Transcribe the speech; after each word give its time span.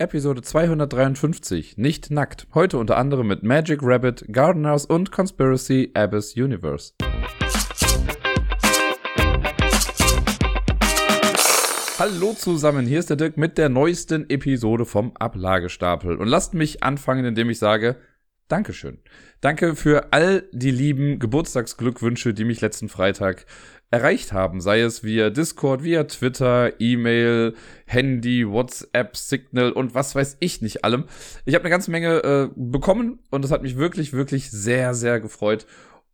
Episode 0.00 0.42
253, 0.42 1.76
nicht 1.76 2.12
nackt. 2.12 2.46
Heute 2.54 2.78
unter 2.78 2.96
anderem 2.98 3.26
mit 3.26 3.42
Magic 3.42 3.80
Rabbit, 3.82 4.26
Gardeners 4.28 4.86
und 4.86 5.10
Conspiracy 5.10 5.90
Abyss 5.92 6.36
Universe. 6.36 6.92
Hallo 11.98 12.32
zusammen, 12.34 12.86
hier 12.86 13.00
ist 13.00 13.10
der 13.10 13.16
Dirk 13.16 13.36
mit 13.36 13.58
der 13.58 13.70
neuesten 13.70 14.30
Episode 14.30 14.86
vom 14.86 15.16
Ablagestapel. 15.16 16.14
Und 16.14 16.28
lasst 16.28 16.54
mich 16.54 16.84
anfangen, 16.84 17.24
indem 17.24 17.50
ich 17.50 17.58
sage, 17.58 17.96
Dankeschön. 18.48 18.98
Danke 19.42 19.76
für 19.76 20.12
all 20.12 20.48
die 20.52 20.70
lieben 20.70 21.18
Geburtstagsglückwünsche, 21.18 22.32
die 22.32 22.44
mich 22.44 22.62
letzten 22.62 22.88
Freitag 22.88 23.44
erreicht 23.90 24.32
haben, 24.32 24.60
sei 24.60 24.80
es 24.80 25.02
via 25.02 25.30
Discord, 25.30 25.82
via 25.82 26.04
Twitter, 26.04 26.78
E-Mail, 26.78 27.54
Handy, 27.86 28.46
WhatsApp, 28.46 29.16
Signal 29.16 29.72
und 29.72 29.94
was 29.94 30.14
weiß 30.14 30.36
ich 30.40 30.60
nicht 30.60 30.84
allem. 30.84 31.04
Ich 31.46 31.54
habe 31.54 31.64
eine 31.64 31.70
ganze 31.70 31.90
Menge 31.90 32.22
äh, 32.22 32.48
bekommen 32.54 33.20
und 33.30 33.42
das 33.42 33.50
hat 33.50 33.62
mich 33.62 33.76
wirklich, 33.76 34.12
wirklich 34.12 34.50
sehr, 34.50 34.94
sehr 34.94 35.20
gefreut. 35.20 35.66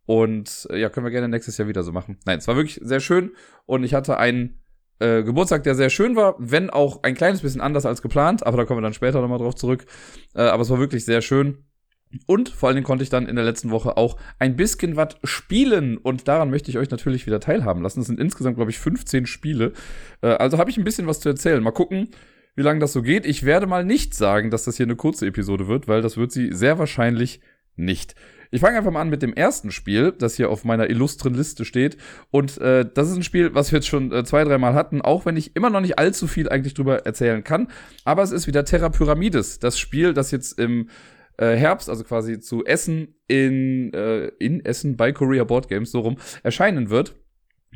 Und 0.05 0.67
äh, 0.69 0.79
ja, 0.79 0.89
können 0.89 1.05
wir 1.05 1.11
gerne 1.11 1.27
nächstes 1.27 1.57
Jahr 1.57 1.67
wieder 1.67 1.83
so 1.83 1.91
machen. 1.91 2.17
Nein, 2.25 2.37
es 2.37 2.47
war 2.47 2.55
wirklich 2.55 2.79
sehr 2.81 2.99
schön 2.99 3.31
und 3.65 3.83
ich 3.83 3.93
hatte 3.93 4.17
einen 4.17 4.61
äh, 4.99 5.23
Geburtstag, 5.23 5.63
der 5.63 5.75
sehr 5.75 5.89
schön 5.89 6.15
war, 6.15 6.35
wenn 6.37 6.69
auch 6.69 7.03
ein 7.03 7.15
kleines 7.15 7.41
bisschen 7.41 7.59
anders 7.59 7.85
als 7.85 8.01
geplant, 8.01 8.45
aber 8.45 8.55
da 8.57 8.65
kommen 8.65 8.77
wir 8.77 8.83
dann 8.83 8.93
später 8.93 9.19
nochmal 9.19 9.39
drauf 9.39 9.55
zurück. 9.55 9.85
Äh, 10.33 10.43
aber 10.43 10.61
es 10.61 10.69
war 10.69 10.79
wirklich 10.79 11.03
sehr 11.03 11.21
schön. 11.21 11.65
Und 12.25 12.49
vor 12.49 12.67
allen 12.67 12.75
Dingen 12.75 12.85
konnte 12.85 13.03
ich 13.03 13.09
dann 13.09 13.27
in 13.27 13.35
der 13.35 13.45
letzten 13.45 13.71
Woche 13.71 13.97
auch 13.97 14.17
ein 14.39 14.55
bisschen 14.55 14.95
was 14.95 15.15
spielen. 15.23 15.97
Und 15.97 16.27
daran 16.27 16.49
möchte 16.49 16.69
ich 16.69 16.77
euch 16.77 16.89
natürlich 16.89 17.25
wieder 17.25 17.39
teilhaben 17.39 17.81
lassen. 17.81 18.01
Es 18.01 18.07
sind 18.07 18.19
insgesamt, 18.19 18.55
glaube 18.55 18.71
ich, 18.71 18.79
15 18.79 19.25
Spiele. 19.25 19.73
Äh, 20.21 20.27
also 20.27 20.57
habe 20.57 20.69
ich 20.69 20.77
ein 20.77 20.83
bisschen 20.83 21.07
was 21.07 21.19
zu 21.19 21.29
erzählen. 21.29 21.63
Mal 21.63 21.71
gucken, 21.71 22.09
wie 22.55 22.63
lange 22.63 22.79
das 22.79 22.93
so 22.93 23.01
geht. 23.01 23.25
Ich 23.25 23.43
werde 23.43 23.67
mal 23.67 23.83
nicht 23.83 24.13
sagen, 24.13 24.49
dass 24.51 24.63
das 24.63 24.77
hier 24.77 24.85
eine 24.85 24.95
kurze 24.95 25.27
Episode 25.27 25.67
wird, 25.67 25.87
weil 25.87 26.01
das 26.01 26.17
wird 26.17 26.31
sie 26.31 26.51
sehr 26.51 26.79
wahrscheinlich 26.79 27.41
nicht. 27.75 28.15
Ich 28.51 28.61
fange 28.61 28.77
einfach 28.77 28.91
mal 28.91 29.01
an 29.01 29.09
mit 29.09 29.21
dem 29.21 29.33
ersten 29.33 29.71
Spiel, 29.71 30.13
das 30.17 30.35
hier 30.35 30.49
auf 30.49 30.63
meiner 30.63 30.89
illustren 30.89 31.33
Liste 31.33 31.65
steht. 31.65 31.97
Und 32.31 32.57
äh, 32.59 32.85
das 32.91 33.09
ist 33.09 33.15
ein 33.17 33.23
Spiel, 33.23 33.53
was 33.53 33.71
wir 33.71 33.77
jetzt 33.77 33.87
schon 33.87 34.13
äh, 34.13 34.23
zwei, 34.23 34.43
dreimal 34.43 34.73
hatten, 34.73 35.01
auch 35.01 35.25
wenn 35.25 35.35
ich 35.35 35.55
immer 35.55 35.69
noch 35.69 35.81
nicht 35.81 35.99
allzu 35.99 36.27
viel 36.27 36.47
eigentlich 36.47 36.73
drüber 36.73 37.05
erzählen 37.05 37.43
kann. 37.43 37.67
Aber 38.05 38.23
es 38.23 38.31
ist 38.31 38.47
wieder 38.47 38.63
Terra 38.63 38.89
Pyramides, 38.89 39.59
das 39.59 39.77
Spiel, 39.77 40.13
das 40.13 40.31
jetzt 40.31 40.57
im 40.59 40.89
äh, 41.37 41.55
Herbst, 41.55 41.89
also 41.89 42.03
quasi 42.03 42.39
zu 42.39 42.65
Essen 42.65 43.15
in, 43.27 43.93
äh, 43.93 44.27
in 44.39 44.63
Essen 44.63 44.97
bei 44.97 45.11
Korea 45.11 45.43
Board 45.43 45.67
Games 45.67 45.91
so 45.91 45.99
rum 45.99 46.17
erscheinen 46.43 46.89
wird. 46.89 47.15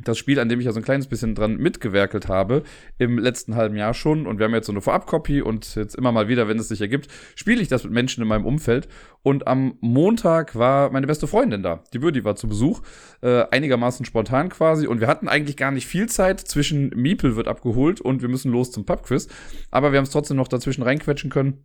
Das 0.04 0.16
Spiel, 0.16 0.38
an 0.38 0.48
dem 0.48 0.60
ich 0.60 0.66
ja 0.66 0.72
so 0.72 0.80
ein 0.80 0.84
kleines 0.84 1.08
bisschen 1.08 1.34
dran 1.34 1.56
mitgewerkelt 1.56 2.28
habe, 2.28 2.62
im 2.98 3.18
letzten 3.18 3.54
halben 3.56 3.76
Jahr 3.76 3.92
schon. 3.92 4.26
Und 4.26 4.38
wir 4.38 4.44
haben 4.44 4.54
jetzt 4.54 4.66
so 4.66 4.72
eine 4.72 4.80
Vorabkopie 4.80 5.42
und 5.42 5.74
jetzt 5.74 5.94
immer 5.94 6.12
mal 6.12 6.28
wieder, 6.28 6.48
wenn 6.48 6.58
es 6.58 6.68
sich 6.68 6.80
ergibt, 6.80 7.08
spiele 7.34 7.60
ich 7.60 7.68
das 7.68 7.84
mit 7.84 7.92
Menschen 7.92 8.22
in 8.22 8.28
meinem 8.28 8.46
Umfeld. 8.46 8.88
Und 9.22 9.46
am 9.46 9.76
Montag 9.80 10.56
war 10.56 10.90
meine 10.90 11.06
beste 11.06 11.26
Freundin 11.26 11.62
da. 11.62 11.84
Die 11.92 11.98
Birdi 11.98 12.24
war 12.24 12.36
zu 12.36 12.48
Besuch, 12.48 12.80
äh, 13.20 13.44
einigermaßen 13.50 14.06
spontan 14.06 14.48
quasi. 14.48 14.86
Und 14.86 15.00
wir 15.00 15.08
hatten 15.08 15.28
eigentlich 15.28 15.56
gar 15.56 15.70
nicht 15.70 15.86
viel 15.86 16.08
Zeit. 16.08 16.40
Zwischen 16.40 16.90
Miepel 16.90 17.36
wird 17.36 17.48
abgeholt 17.48 18.00
und 18.00 18.22
wir 18.22 18.28
müssen 18.28 18.52
los 18.52 18.70
zum 18.70 18.86
Pubquiz. 18.86 19.28
Aber 19.70 19.92
wir 19.92 19.98
haben 19.98 20.04
es 20.04 20.10
trotzdem 20.10 20.38
noch 20.38 20.48
dazwischen 20.48 20.82
reinquetschen 20.82 21.30
können. 21.30 21.64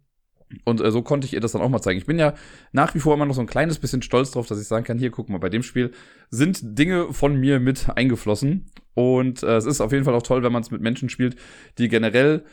Und 0.64 0.82
äh, 0.82 0.92
so 0.92 1.02
konnte 1.02 1.26
ich 1.26 1.34
ihr 1.34 1.40
das 1.40 1.54
dann 1.54 1.62
auch 1.62 1.70
mal 1.70 1.82
zeigen. 1.82 1.98
Ich 1.98 2.06
bin 2.06 2.20
ja 2.20 2.34
nach 2.72 2.94
wie 2.96 3.00
vor 3.00 3.14
immer 3.14 3.26
noch 3.26 3.36
so 3.36 3.42
ein 3.42 3.48
kleines 3.48 3.80
bisschen 3.80 4.02
stolz 4.02 4.32
drauf, 4.32 4.48
dass 4.48 4.62
ich 4.62 4.68
sagen 4.68 4.86
kann, 4.86 5.00
hier, 5.00 5.12
guck 5.12 5.30
mal, 5.30 5.40
bei 5.40 5.50
dem 5.50 5.64
Spiel 5.64 5.92
sind 6.30 6.78
Dinge 6.78 7.14
von 7.14 7.36
mir 7.36 7.60
mit 7.60 7.90
eingeflossen. 7.96 8.68
Und 8.94 9.44
äh, 9.44 9.58
es 9.58 9.66
ist 9.66 9.82
auf 9.82 9.92
jeden 9.92 10.06
Fall 10.06 10.14
auch 10.14 10.24
toll, 10.24 10.44
wenn 10.44 10.54
man 10.54 10.62
es 10.62 10.72
mit 10.72 10.82
Menschen 10.82 11.10
spielt, 11.10 11.36
die 11.78 11.88
generell 11.88 12.44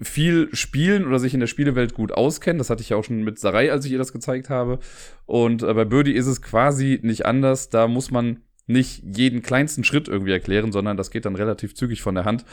viel 0.00 0.48
spielen 0.54 1.06
oder 1.06 1.18
sich 1.18 1.34
in 1.34 1.40
der 1.40 1.46
Spielewelt 1.46 1.94
gut 1.94 2.12
auskennen. 2.12 2.58
Das 2.58 2.70
hatte 2.70 2.82
ich 2.82 2.88
ja 2.88 2.96
auch 2.96 3.04
schon 3.04 3.22
mit 3.22 3.38
Sarai, 3.38 3.70
als 3.70 3.84
ich 3.84 3.92
ihr 3.92 3.98
das 3.98 4.12
gezeigt 4.12 4.50
habe. 4.50 4.80
Und 5.26 5.62
äh, 5.62 5.72
bei 5.72 5.84
Birdie 5.84 6.14
ist 6.14 6.26
es 6.26 6.42
quasi 6.42 6.98
nicht 7.02 7.26
anders. 7.26 7.68
Da 7.68 7.86
muss 7.86 8.10
man 8.10 8.40
nicht 8.66 9.02
jeden 9.04 9.42
kleinsten 9.42 9.84
Schritt 9.84 10.08
irgendwie 10.08 10.32
erklären, 10.32 10.72
sondern 10.72 10.96
das 10.96 11.10
geht 11.10 11.26
dann 11.26 11.36
relativ 11.36 11.74
zügig 11.74 12.02
von 12.02 12.14
der 12.14 12.24
Hand. 12.24 12.44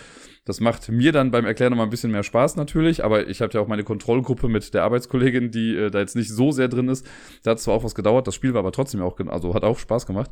Das 0.46 0.59
macht 0.59 0.90
mir 0.90 1.12
dann 1.12 1.31
beim 1.31 1.46
Erklären 1.46 1.72
nochmal 1.72 1.88
ein 1.88 1.91
bisschen 1.91 2.12
mehr 2.12 2.24
Spaß 2.24 2.56
natürlich, 2.56 3.03
aber 3.03 3.28
ich 3.28 3.41
habe 3.41 3.53
ja 3.53 3.62
auch 3.62 3.68
meine 3.68 3.84
Kontrollgruppe 3.84 4.47
mit 4.47 4.74
der 4.74 4.84
Arbeitskollegin, 4.84 5.52
die 5.52 5.75
äh, 5.75 5.91
da 5.91 6.00
jetzt 6.00 6.16
nicht 6.16 6.30
so 6.30 6.52
sehr 6.52 6.68
drin 6.68 6.90
ist. 6.90 7.08
Da 7.44 7.52
hat 7.52 7.59
zwar 7.59 7.75
auch 7.75 7.84
was 7.84 7.96
gedauert, 7.96 8.28
das 8.28 8.36
Spiel 8.36 8.53
war 8.53 8.59
aber 8.59 8.72
trotzdem 8.72 9.02
auch, 9.02 9.18
also 9.28 9.53
hat 9.53 9.63
auch 9.63 9.80
Spaß 9.80 10.06
gemacht. 10.06 10.31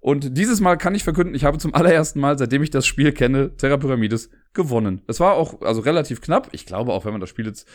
Und 0.00 0.36
dieses 0.36 0.60
Mal 0.60 0.76
kann 0.76 0.94
ich 0.94 1.02
verkünden, 1.02 1.34
ich 1.34 1.44
habe 1.44 1.56
zum 1.56 1.74
allerersten 1.74 2.20
Mal, 2.20 2.36
seitdem 2.36 2.62
ich 2.62 2.68
das 2.68 2.84
Spiel 2.84 3.12
kenne, 3.12 3.56
Terra 3.56 3.78
Pyramides 3.78 4.28
gewonnen. 4.52 5.00
Es 5.06 5.18
war 5.18 5.32
auch 5.34 5.62
also 5.62 5.80
relativ 5.80 6.20
knapp. 6.20 6.50
Ich 6.52 6.66
glaube 6.66 6.92
auch, 6.92 7.06
wenn 7.06 7.12
man 7.12 7.22
das 7.22 7.30
Spiel 7.30 7.46
jetzt 7.46 7.66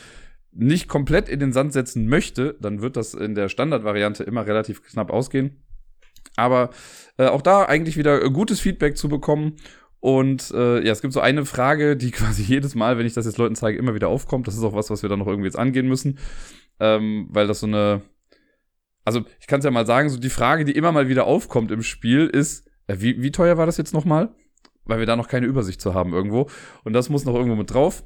nicht 0.52 0.86
komplett 0.86 1.28
in 1.28 1.40
den 1.40 1.52
Sand 1.52 1.72
setzen 1.72 2.06
möchte, 2.06 2.56
dann 2.60 2.82
wird 2.82 2.96
das 2.96 3.14
in 3.14 3.34
der 3.34 3.48
Standardvariante 3.48 4.22
immer 4.22 4.46
relativ 4.46 4.82
knapp 4.84 5.10
ausgehen. 5.10 5.56
Aber 6.36 6.70
äh, 7.18 7.26
auch 7.26 7.42
da 7.42 7.64
eigentlich 7.64 7.96
wieder 7.96 8.20
gutes 8.30 8.60
Feedback 8.60 8.96
zu 8.96 9.08
bekommen. 9.08 9.56
Und 10.00 10.50
äh, 10.52 10.82
ja, 10.84 10.92
es 10.92 11.02
gibt 11.02 11.12
so 11.12 11.20
eine 11.20 11.44
Frage, 11.44 11.96
die 11.96 12.10
quasi 12.10 12.42
jedes 12.42 12.74
Mal, 12.74 12.98
wenn 12.98 13.06
ich 13.06 13.14
das 13.14 13.26
jetzt 13.26 13.38
Leuten 13.38 13.54
zeige, 13.54 13.78
immer 13.78 13.94
wieder 13.94 14.08
aufkommt. 14.08 14.46
Das 14.46 14.56
ist 14.56 14.62
auch 14.62 14.74
was, 14.74 14.90
was 14.90 15.02
wir 15.02 15.08
dann 15.08 15.18
noch 15.18 15.26
irgendwie 15.26 15.46
jetzt 15.46 15.58
angehen 15.58 15.88
müssen. 15.88 16.18
Ähm, 16.78 17.28
weil 17.30 17.46
das 17.46 17.60
so 17.60 17.66
eine. 17.66 18.02
Also, 19.04 19.22
ich 19.40 19.46
kann 19.46 19.60
es 19.60 19.64
ja 19.64 19.70
mal 19.70 19.86
sagen, 19.86 20.08
so 20.08 20.18
die 20.18 20.30
Frage, 20.30 20.64
die 20.64 20.72
immer 20.72 20.92
mal 20.92 21.08
wieder 21.08 21.24
aufkommt 21.24 21.70
im 21.70 21.82
Spiel, 21.82 22.26
ist, 22.26 22.66
äh, 22.86 22.96
wie, 22.98 23.22
wie 23.22 23.32
teuer 23.32 23.56
war 23.56 23.66
das 23.66 23.76
jetzt 23.76 23.94
nochmal? 23.94 24.34
Weil 24.84 24.98
wir 24.98 25.06
da 25.06 25.16
noch 25.16 25.28
keine 25.28 25.46
Übersicht 25.46 25.80
zu 25.80 25.94
haben 25.94 26.12
irgendwo. 26.12 26.48
Und 26.84 26.92
das 26.92 27.08
muss 27.08 27.24
noch 27.24 27.34
irgendwo 27.34 27.56
mit 27.56 27.72
drauf. 27.72 28.04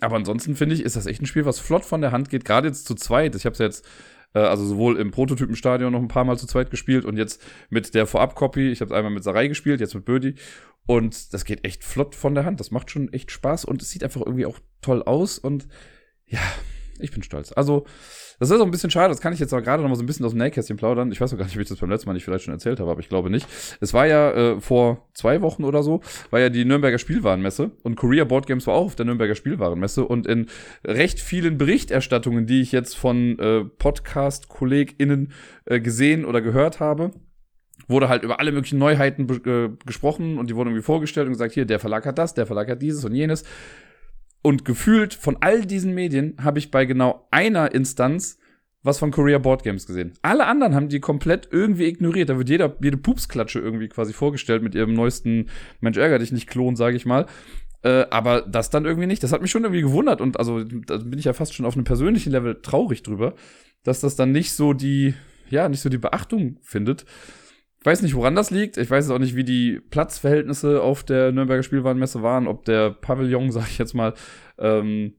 Aber 0.00 0.16
ansonsten 0.16 0.56
finde 0.56 0.74
ich, 0.74 0.82
ist 0.82 0.96
das 0.96 1.06
echt 1.06 1.22
ein 1.22 1.26
Spiel, 1.26 1.44
was 1.44 1.58
flott 1.58 1.84
von 1.84 2.00
der 2.00 2.12
Hand 2.12 2.30
geht. 2.30 2.44
Gerade 2.44 2.68
jetzt 2.68 2.86
zu 2.86 2.94
zweit. 2.94 3.34
Ich 3.34 3.44
habe 3.44 3.52
es 3.52 3.58
ja 3.58 3.66
jetzt 3.66 3.86
äh, 4.34 4.40
also 4.40 4.64
sowohl 4.64 4.98
im 4.98 5.10
Prototypenstadion 5.10 5.92
noch 5.92 6.00
ein 6.00 6.08
paar 6.08 6.24
Mal 6.24 6.38
zu 6.38 6.46
zweit 6.46 6.70
gespielt 6.70 7.04
und 7.04 7.16
jetzt 7.16 7.42
mit 7.70 7.94
der 7.94 8.06
Vorab-Copy. 8.06 8.70
Ich 8.70 8.80
habe 8.80 8.94
einmal 8.94 9.12
mit 9.12 9.24
Sarai 9.24 9.48
gespielt, 9.48 9.80
jetzt 9.80 9.94
mit 9.94 10.04
Birdie. 10.04 10.34
Und 10.86 11.32
das 11.32 11.44
geht 11.44 11.64
echt 11.64 11.84
flott 11.84 12.14
von 12.14 12.34
der 12.34 12.44
Hand. 12.44 12.60
Das 12.60 12.70
macht 12.70 12.90
schon 12.90 13.12
echt 13.12 13.30
Spaß 13.30 13.64
und 13.64 13.82
es 13.82 13.90
sieht 13.90 14.02
einfach 14.02 14.20
irgendwie 14.20 14.46
auch 14.46 14.58
toll 14.80 15.02
aus. 15.02 15.38
Und 15.38 15.68
ja, 16.26 16.40
ich 16.98 17.12
bin 17.12 17.22
stolz. 17.22 17.52
Also, 17.52 17.86
das 18.42 18.50
ist 18.50 18.60
auch 18.60 18.64
ein 18.64 18.72
bisschen 18.72 18.90
schade, 18.90 19.08
das 19.08 19.20
kann 19.20 19.32
ich 19.32 19.38
jetzt 19.38 19.52
aber 19.52 19.62
gerade 19.62 19.84
noch 19.84 19.88
mal 19.88 19.94
so 19.94 20.02
ein 20.02 20.06
bisschen 20.06 20.26
aus 20.26 20.32
dem 20.32 20.38
Nähkästchen 20.38 20.76
plaudern. 20.76 21.12
Ich 21.12 21.20
weiß 21.20 21.32
auch 21.32 21.38
gar 21.38 21.44
nicht, 21.44 21.56
wie 21.56 21.62
ich 21.62 21.68
das 21.68 21.78
beim 21.78 21.90
letzten 21.90 22.08
Mal 22.08 22.14
nicht 22.14 22.24
vielleicht 22.24 22.42
schon 22.42 22.52
erzählt 22.52 22.80
habe, 22.80 22.90
aber 22.90 22.98
ich 22.98 23.08
glaube 23.08 23.30
nicht. 23.30 23.46
Es 23.80 23.94
war 23.94 24.08
ja 24.08 24.32
äh, 24.32 24.60
vor 24.60 25.06
zwei 25.14 25.42
Wochen 25.42 25.62
oder 25.62 25.84
so, 25.84 26.00
war 26.30 26.40
ja 26.40 26.48
die 26.48 26.64
Nürnberger 26.64 26.98
Spielwarenmesse 26.98 27.70
und 27.84 27.94
Korea 27.94 28.24
Board 28.24 28.48
Games 28.48 28.66
war 28.66 28.74
auch 28.74 28.86
auf 28.86 28.96
der 28.96 29.06
Nürnberger 29.06 29.36
Spielwarenmesse 29.36 30.04
und 30.04 30.26
in 30.26 30.46
recht 30.84 31.20
vielen 31.20 31.56
Berichterstattungen, 31.56 32.46
die 32.46 32.62
ich 32.62 32.72
jetzt 32.72 32.96
von 32.96 33.38
äh, 33.38 33.64
Podcast-KollegInnen 33.64 35.30
äh, 35.66 35.78
gesehen 35.80 36.24
oder 36.24 36.40
gehört 36.40 36.80
habe, 36.80 37.12
wurde 37.86 38.08
halt 38.08 38.24
über 38.24 38.40
alle 38.40 38.50
möglichen 38.50 38.78
Neuheiten 38.78 39.28
äh, 39.46 39.68
gesprochen 39.86 40.38
und 40.38 40.50
die 40.50 40.56
wurden 40.56 40.70
irgendwie 40.70 40.84
vorgestellt 40.84 41.28
und 41.28 41.34
gesagt, 41.34 41.54
hier, 41.54 41.64
der 41.64 41.78
Verlag 41.78 42.06
hat 42.06 42.18
das, 42.18 42.34
der 42.34 42.46
Verlag 42.46 42.68
hat 42.68 42.82
dieses 42.82 43.04
und 43.04 43.14
jenes. 43.14 43.44
Und 44.42 44.64
gefühlt 44.64 45.14
von 45.14 45.36
all 45.40 45.64
diesen 45.64 45.94
Medien 45.94 46.36
habe 46.42 46.58
ich 46.58 46.70
bei 46.70 46.84
genau 46.84 47.26
einer 47.30 47.72
Instanz 47.72 48.38
was 48.82 48.98
von 48.98 49.10
Korea 49.10 49.38
Board 49.38 49.62
Games 49.62 49.86
gesehen. 49.86 50.12
Alle 50.22 50.46
anderen 50.46 50.74
haben 50.74 50.88
die 50.88 51.00
komplett 51.00 51.48
irgendwie 51.50 51.84
ignoriert. 51.84 52.28
Da 52.28 52.36
wird 52.36 52.48
jeder, 52.48 52.76
jede 52.82 52.96
Pupsklatsche 52.96 53.60
irgendwie 53.60 53.88
quasi 53.88 54.12
vorgestellt 54.12 54.62
mit 54.62 54.74
ihrem 54.74 54.94
neuesten 54.94 55.48
Mensch 55.80 55.98
ärger 55.98 56.18
dich 56.18 56.32
nicht 56.32 56.48
Klon, 56.48 56.76
sage 56.76 56.96
ich 56.96 57.06
mal. 57.06 57.26
Äh, 57.82 58.06
aber 58.10 58.42
das 58.42 58.70
dann 58.70 58.84
irgendwie 58.84 59.06
nicht. 59.06 59.22
Das 59.22 59.32
hat 59.32 59.42
mich 59.42 59.50
schon 59.50 59.62
irgendwie 59.62 59.82
gewundert 59.82 60.20
und 60.20 60.38
also 60.38 60.62
da 60.64 60.98
bin 60.98 61.18
ich 61.18 61.24
ja 61.24 61.32
fast 61.32 61.54
schon 61.54 61.66
auf 61.66 61.74
einem 61.74 61.84
persönlichen 61.84 62.30
Level 62.30 62.60
traurig 62.60 63.02
drüber, 63.02 63.34
dass 63.84 64.00
das 64.00 64.16
dann 64.16 64.32
nicht 64.32 64.52
so 64.52 64.72
die, 64.72 65.14
ja, 65.48 65.68
nicht 65.68 65.80
so 65.80 65.88
die 65.88 65.98
Beachtung 65.98 66.58
findet. 66.62 67.04
Ich 67.82 67.86
weiß 67.86 68.02
nicht, 68.02 68.14
woran 68.14 68.36
das 68.36 68.52
liegt. 68.52 68.76
Ich 68.76 68.88
weiß 68.88 69.10
auch 69.10 69.18
nicht, 69.18 69.34
wie 69.34 69.42
die 69.42 69.80
Platzverhältnisse 69.90 70.80
auf 70.80 71.02
der 71.02 71.32
Nürnberger 71.32 71.64
Spielwarenmesse 71.64 72.22
waren, 72.22 72.46
ob 72.46 72.64
der 72.64 72.90
Pavillon, 72.90 73.50
sag 73.50 73.66
ich 73.68 73.78
jetzt 73.78 73.92
mal, 73.92 74.14
ähm, 74.56 75.14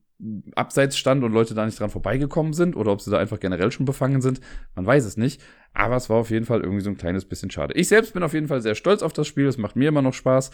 abseits 0.56 0.98
stand 0.98 1.26
und 1.26 1.34
Leute 1.34 1.56
da 1.56 1.66
nicht 1.66 1.78
dran 1.78 1.90
vorbeigekommen 1.90 2.54
sind 2.54 2.78
oder 2.78 2.94
ob 2.94 3.02
sie 3.02 3.12
da 3.12 3.18
einfach 3.18 3.42
generell 3.42 3.70
schon 3.74 3.86
befangen 3.86 4.22
sind. 4.22 4.40
Man 4.76 4.86
weiß 4.86 5.04
es 5.04 5.18
nicht. 5.18 5.42
Aber 5.74 5.98
es 5.98 6.10
war 6.10 6.16
auf 6.16 6.30
jeden 6.30 6.46
Fall 6.46 6.62
irgendwie 6.62 6.84
so 6.84 6.90
ein 6.90 6.96
kleines 6.96 7.26
bisschen 7.26 7.52
schade. 7.52 7.74
Ich 7.74 7.90
selbst 7.90 8.14
bin 8.14 8.24
auf 8.24 8.34
jeden 8.34 8.48
Fall 8.48 8.62
sehr 8.62 8.76
stolz 8.76 9.02
auf 9.02 9.12
das 9.12 9.28
Spiel. 9.28 9.48
Es 9.48 9.58
macht 9.58 9.76
mir 9.76 9.90
immer 9.90 10.02
noch 10.02 10.14
Spaß. 10.14 10.52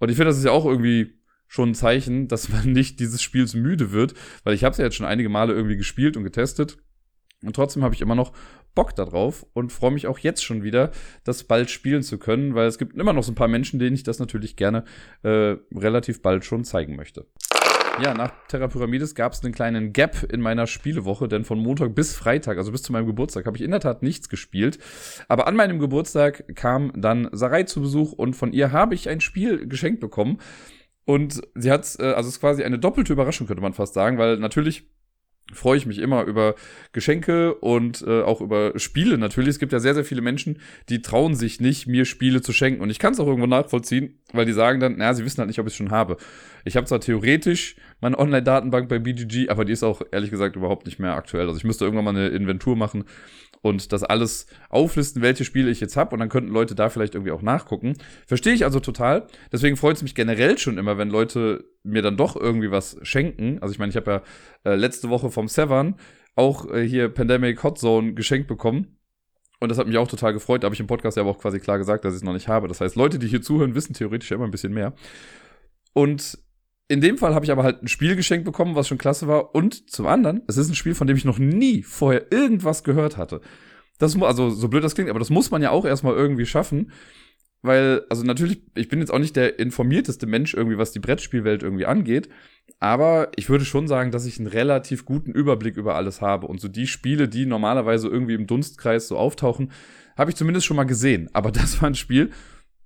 Und 0.00 0.08
ich 0.08 0.16
finde, 0.16 0.30
das 0.30 0.38
ist 0.38 0.44
ja 0.44 0.50
auch 0.50 0.66
irgendwie 0.66 1.14
schon 1.46 1.70
ein 1.70 1.74
Zeichen, 1.76 2.26
dass 2.28 2.48
man 2.48 2.72
nicht 2.72 2.98
dieses 2.98 3.22
Spiels 3.22 3.54
müde 3.54 3.92
wird, 3.92 4.14
weil 4.42 4.54
ich 4.54 4.64
habe 4.64 4.72
es 4.72 4.78
ja 4.78 4.84
jetzt 4.84 4.96
schon 4.96 5.06
einige 5.06 5.28
Male 5.28 5.52
irgendwie 5.52 5.76
gespielt 5.76 6.16
und 6.16 6.24
getestet. 6.24 6.78
Und 7.44 7.54
trotzdem 7.54 7.84
habe 7.84 7.94
ich 7.94 8.00
immer 8.00 8.14
noch 8.16 8.32
Bock 8.74 8.94
darauf 8.94 9.46
und 9.52 9.72
freue 9.72 9.90
mich 9.90 10.06
auch 10.06 10.18
jetzt 10.18 10.44
schon 10.44 10.62
wieder, 10.62 10.90
das 11.24 11.44
bald 11.44 11.70
spielen 11.70 12.02
zu 12.02 12.18
können, 12.18 12.54
weil 12.54 12.66
es 12.66 12.78
gibt 12.78 12.96
immer 12.96 13.12
noch 13.12 13.22
so 13.22 13.32
ein 13.32 13.36
paar 13.36 13.48
Menschen, 13.48 13.78
denen 13.78 13.94
ich 13.94 14.02
das 14.02 14.18
natürlich 14.18 14.56
gerne 14.56 14.84
äh, 15.22 15.56
relativ 15.74 16.22
bald 16.22 16.44
schon 16.44 16.64
zeigen 16.64 16.96
möchte. 16.96 17.26
Ja, 18.00 18.14
nach 18.14 18.32
Terra 18.48 18.68
Pyramides 18.68 19.14
gab 19.14 19.32
es 19.32 19.44
einen 19.44 19.52
kleinen 19.52 19.92
Gap 19.92 20.22
in 20.32 20.40
meiner 20.40 20.66
Spielewoche, 20.66 21.28
denn 21.28 21.44
von 21.44 21.58
Montag 21.58 21.94
bis 21.94 22.14
Freitag, 22.14 22.56
also 22.56 22.72
bis 22.72 22.82
zu 22.82 22.92
meinem 22.92 23.06
Geburtstag, 23.06 23.44
habe 23.44 23.56
ich 23.56 23.62
in 23.62 23.70
der 23.70 23.80
Tat 23.80 24.02
nichts 24.02 24.30
gespielt. 24.30 24.78
Aber 25.28 25.46
an 25.46 25.56
meinem 25.56 25.78
Geburtstag 25.78 26.44
kam 26.54 26.92
dann 26.96 27.28
Sarai 27.32 27.64
zu 27.64 27.82
Besuch 27.82 28.12
und 28.12 28.34
von 28.34 28.52
ihr 28.52 28.72
habe 28.72 28.94
ich 28.94 29.10
ein 29.10 29.20
Spiel 29.20 29.66
geschenkt 29.68 30.00
bekommen. 30.00 30.38
Und 31.04 31.42
sie 31.54 31.70
hat, 31.70 31.96
äh, 31.98 32.12
also 32.12 32.28
es 32.28 32.36
ist 32.36 32.40
quasi 32.40 32.64
eine 32.64 32.78
doppelte 32.78 33.12
Überraschung, 33.12 33.46
könnte 33.46 33.62
man 33.62 33.74
fast 33.74 33.94
sagen, 33.94 34.18
weil 34.18 34.38
natürlich 34.38 34.88
freue 35.52 35.76
ich 35.76 35.86
mich 35.86 35.98
immer 35.98 36.24
über 36.24 36.54
Geschenke 36.92 37.54
und 37.54 38.02
äh, 38.06 38.22
auch 38.22 38.40
über 38.40 38.78
Spiele 38.78 39.18
natürlich. 39.18 39.50
Es 39.50 39.58
gibt 39.58 39.72
ja 39.72 39.80
sehr, 39.80 39.94
sehr 39.94 40.04
viele 40.04 40.22
Menschen, 40.22 40.58
die 40.88 41.02
trauen 41.02 41.34
sich 41.34 41.60
nicht, 41.60 41.86
mir 41.86 42.04
Spiele 42.04 42.42
zu 42.42 42.52
schenken. 42.52 42.82
Und 42.82 42.90
ich 42.90 42.98
kann 42.98 43.12
es 43.12 43.20
auch 43.20 43.26
irgendwo 43.26 43.46
nachvollziehen, 43.46 44.18
weil 44.32 44.46
die 44.46 44.52
sagen 44.52 44.80
dann, 44.80 44.96
naja, 44.96 45.14
sie 45.14 45.24
wissen 45.24 45.38
halt 45.38 45.48
nicht, 45.48 45.58
ob 45.58 45.66
ich 45.66 45.72
es 45.72 45.76
schon 45.76 45.90
habe. 45.90 46.16
Ich 46.64 46.76
habe 46.76 46.86
zwar 46.86 47.00
theoretisch 47.00 47.76
meine 48.00 48.18
Online-Datenbank 48.18 48.88
bei 48.88 48.98
BGG, 48.98 49.48
aber 49.48 49.64
die 49.64 49.72
ist 49.72 49.82
auch 49.82 50.02
ehrlich 50.10 50.30
gesagt 50.30 50.56
überhaupt 50.56 50.86
nicht 50.86 50.98
mehr 50.98 51.14
aktuell. 51.14 51.46
Also 51.46 51.58
ich 51.58 51.64
müsste 51.64 51.84
irgendwann 51.84 52.04
mal 52.04 52.16
eine 52.16 52.28
Inventur 52.28 52.76
machen 52.76 53.04
und 53.62 53.92
das 53.92 54.02
alles 54.02 54.46
auflisten, 54.68 55.22
welche 55.22 55.44
Spiele 55.44 55.70
ich 55.70 55.80
jetzt 55.80 55.96
habe 55.96 56.14
und 56.14 56.20
dann 56.20 56.28
könnten 56.28 56.52
Leute 56.52 56.74
da 56.74 56.90
vielleicht 56.90 57.14
irgendwie 57.14 57.32
auch 57.32 57.42
nachgucken. 57.42 57.94
Verstehe 58.26 58.52
ich 58.52 58.64
also 58.64 58.80
total. 58.80 59.26
Deswegen 59.50 59.76
freut 59.76 59.96
es 59.96 60.02
mich 60.02 60.14
generell 60.14 60.58
schon 60.58 60.78
immer, 60.78 60.98
wenn 60.98 61.08
Leute 61.08 61.64
mir 61.82 62.02
dann 62.02 62.16
doch 62.16 62.36
irgendwie 62.36 62.70
was 62.70 62.98
schenken. 63.02 63.58
Also 63.60 63.72
ich 63.72 63.78
meine, 63.78 63.90
ich 63.90 63.96
habe 63.96 64.22
ja 64.64 64.72
äh, 64.72 64.74
letzte 64.74 65.08
Woche 65.08 65.30
vom 65.30 65.48
Severn 65.48 65.94
auch 66.34 66.70
äh, 66.70 66.86
hier 66.86 67.08
Pandemic 67.08 67.62
Hot 67.62 67.78
Zone 67.78 68.14
geschenkt 68.14 68.48
bekommen. 68.48 68.98
Und 69.60 69.68
das 69.68 69.78
hat 69.78 69.86
mich 69.86 69.96
auch 69.96 70.08
total 70.08 70.32
gefreut. 70.32 70.64
Da 70.64 70.66
habe 70.66 70.74
ich 70.74 70.80
im 70.80 70.88
Podcast 70.88 71.16
ja 71.16 71.22
aber 71.22 71.30
auch 71.30 71.38
quasi 71.38 71.60
klar 71.60 71.78
gesagt, 71.78 72.04
dass 72.04 72.14
ich 72.14 72.18
es 72.18 72.24
noch 72.24 72.32
nicht 72.32 72.48
habe. 72.48 72.66
Das 72.66 72.80
heißt, 72.80 72.96
Leute, 72.96 73.20
die 73.20 73.28
hier 73.28 73.42
zuhören, 73.42 73.76
wissen 73.76 73.94
theoretisch 73.94 74.30
ja 74.30 74.36
immer 74.36 74.44
ein 74.46 74.50
bisschen 74.50 74.74
mehr. 74.74 74.92
Und 75.92 76.38
in 76.92 77.00
dem 77.00 77.16
Fall 77.16 77.34
habe 77.34 77.42
ich 77.46 77.50
aber 77.50 77.62
halt 77.62 77.82
ein 77.82 77.88
Spiel 77.88 78.16
geschenkt 78.16 78.44
bekommen, 78.44 78.74
was 78.74 78.86
schon 78.86 78.98
klasse 78.98 79.26
war. 79.26 79.54
Und 79.54 79.90
zum 79.90 80.06
anderen, 80.06 80.42
es 80.46 80.58
ist 80.58 80.68
ein 80.68 80.74
Spiel, 80.74 80.94
von 80.94 81.06
dem 81.06 81.16
ich 81.16 81.24
noch 81.24 81.38
nie 81.38 81.82
vorher 81.82 82.30
irgendwas 82.30 82.84
gehört 82.84 83.16
hatte. 83.16 83.40
Das 83.98 84.20
also 84.20 84.50
so 84.50 84.68
blöd 84.68 84.84
das 84.84 84.94
klingt, 84.94 85.08
aber 85.08 85.18
das 85.18 85.30
muss 85.30 85.50
man 85.50 85.62
ja 85.62 85.70
auch 85.70 85.86
erstmal 85.86 86.14
irgendwie 86.14 86.44
schaffen. 86.44 86.92
Weil, 87.62 88.02
also 88.10 88.24
natürlich, 88.24 88.60
ich 88.74 88.90
bin 88.90 88.98
jetzt 88.98 89.10
auch 89.10 89.20
nicht 89.20 89.36
der 89.36 89.58
informierteste 89.58 90.26
Mensch 90.26 90.52
irgendwie, 90.52 90.76
was 90.76 90.92
die 90.92 90.98
Brettspielwelt 90.98 91.62
irgendwie 91.62 91.86
angeht. 91.86 92.28
Aber 92.78 93.30
ich 93.36 93.48
würde 93.48 93.64
schon 93.64 93.88
sagen, 93.88 94.10
dass 94.10 94.26
ich 94.26 94.38
einen 94.38 94.48
relativ 94.48 95.06
guten 95.06 95.32
Überblick 95.32 95.78
über 95.78 95.94
alles 95.94 96.20
habe. 96.20 96.46
Und 96.46 96.60
so 96.60 96.68
die 96.68 96.86
Spiele, 96.86 97.26
die 97.26 97.46
normalerweise 97.46 98.08
irgendwie 98.08 98.34
im 98.34 98.46
Dunstkreis 98.46 99.08
so 99.08 99.16
auftauchen, 99.16 99.72
habe 100.18 100.30
ich 100.30 100.36
zumindest 100.36 100.66
schon 100.66 100.76
mal 100.76 100.84
gesehen. 100.84 101.30
Aber 101.32 101.52
das 101.52 101.80
war 101.80 101.88
ein 101.88 101.94
Spiel, 101.94 102.32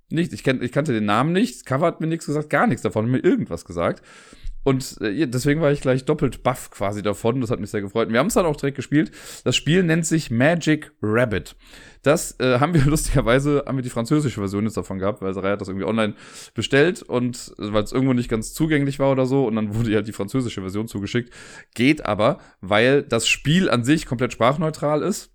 nicht, 0.09 0.33
ich, 0.33 0.43
kenn, 0.43 0.61
ich 0.61 0.71
kannte 0.71 0.93
den 0.93 1.05
Namen 1.05 1.33
nicht, 1.33 1.65
Cover 1.65 1.87
hat 1.87 2.01
mir 2.01 2.07
nichts 2.07 2.25
gesagt, 2.25 2.49
gar 2.49 2.67
nichts 2.67 2.81
davon, 2.81 3.09
mir 3.09 3.19
irgendwas 3.19 3.65
gesagt. 3.65 4.03
Und 4.67 4.99
äh, 4.99 5.25
deswegen 5.27 5.61
war 5.61 5.71
ich 5.71 5.79
gleich 5.79 6.03
doppelt 6.03 6.43
baff 6.43 6.71
quasi 6.71 7.01
davon. 7.01 7.39
Das 7.39 7.51
hat 7.51 7.61
mich 7.61 7.69
sehr 7.69 7.79
gefreut. 7.79 8.11
Wir 8.11 8.19
haben 8.19 8.27
es 8.27 8.33
dann 8.33 8.45
auch 8.45 8.57
direkt 8.57 8.75
gespielt. 8.75 9.11
Das 9.45 9.55
Spiel 9.55 9.81
nennt 9.81 10.05
sich 10.05 10.29
Magic 10.29 10.91
Rabbit. 11.01 11.55
Das 12.01 12.37
äh, 12.41 12.59
haben 12.59 12.73
wir 12.73 12.81
lustigerweise, 12.85 13.63
haben 13.65 13.77
wir 13.77 13.81
die 13.81 13.89
französische 13.89 14.41
Version 14.41 14.65
jetzt 14.65 14.75
davon 14.75 14.99
gehabt, 14.99 15.21
weil 15.21 15.33
Sarai 15.33 15.51
hat 15.51 15.61
das 15.61 15.69
irgendwie 15.69 15.85
online 15.85 16.15
bestellt 16.53 17.01
und 17.01 17.53
äh, 17.59 17.71
weil 17.71 17.85
es 17.85 17.93
irgendwo 17.93 18.11
nicht 18.11 18.27
ganz 18.27 18.53
zugänglich 18.53 18.99
war 18.99 19.09
oder 19.09 19.25
so 19.25 19.47
und 19.47 19.55
dann 19.55 19.73
wurde 19.73 19.89
ihr 19.89 19.95
halt 19.95 20.07
die 20.09 20.11
französische 20.11 20.59
Version 20.59 20.89
zugeschickt. 20.89 21.33
Geht 21.73 22.05
aber, 22.05 22.39
weil 22.59 23.03
das 23.03 23.25
Spiel 23.25 23.69
an 23.69 23.85
sich 23.85 24.05
komplett 24.05 24.33
sprachneutral 24.33 25.01
ist 25.01 25.31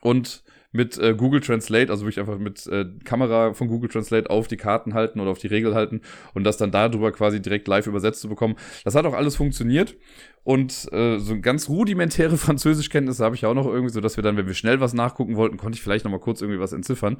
und 0.00 0.42
mit 0.76 0.98
äh, 0.98 1.14
Google 1.14 1.40
Translate, 1.40 1.90
also 1.90 2.04
wirklich 2.04 2.20
einfach 2.20 2.38
mit 2.38 2.66
äh, 2.66 2.86
Kamera 3.04 3.54
von 3.54 3.68
Google 3.68 3.90
Translate 3.90 4.30
auf 4.30 4.46
die 4.46 4.56
Karten 4.56 4.94
halten 4.94 5.18
oder 5.20 5.30
auf 5.30 5.38
die 5.38 5.48
Regel 5.48 5.74
halten 5.74 6.02
und 6.34 6.44
das 6.44 6.56
dann 6.56 6.70
darüber 6.70 7.10
quasi 7.12 7.42
direkt 7.42 7.66
live 7.66 7.86
übersetzt 7.86 8.20
zu 8.20 8.28
bekommen. 8.28 8.56
Das 8.84 8.94
hat 8.94 9.06
auch 9.06 9.14
alles 9.14 9.36
funktioniert. 9.36 9.96
Und 10.44 10.92
äh, 10.92 11.18
so 11.18 11.40
ganz 11.40 11.68
rudimentäre 11.68 12.36
Französischkenntnisse 12.36 13.24
habe 13.24 13.34
ich 13.34 13.44
auch 13.46 13.54
noch 13.54 13.66
irgendwie, 13.66 13.92
so 13.92 14.00
dass 14.00 14.16
wir 14.16 14.22
dann, 14.22 14.36
wenn 14.36 14.46
wir 14.46 14.54
schnell 14.54 14.78
was 14.78 14.94
nachgucken 14.94 15.34
wollten, 15.36 15.56
konnte 15.56 15.76
ich 15.76 15.82
vielleicht 15.82 16.04
noch 16.04 16.12
mal 16.12 16.20
kurz 16.20 16.40
irgendwie 16.40 16.60
was 16.60 16.72
entziffern, 16.72 17.16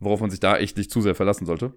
worauf 0.00 0.20
man 0.20 0.30
sich 0.30 0.40
da 0.40 0.56
echt 0.56 0.78
nicht 0.78 0.90
zu 0.90 1.02
sehr 1.02 1.14
verlassen 1.14 1.44
sollte. 1.44 1.74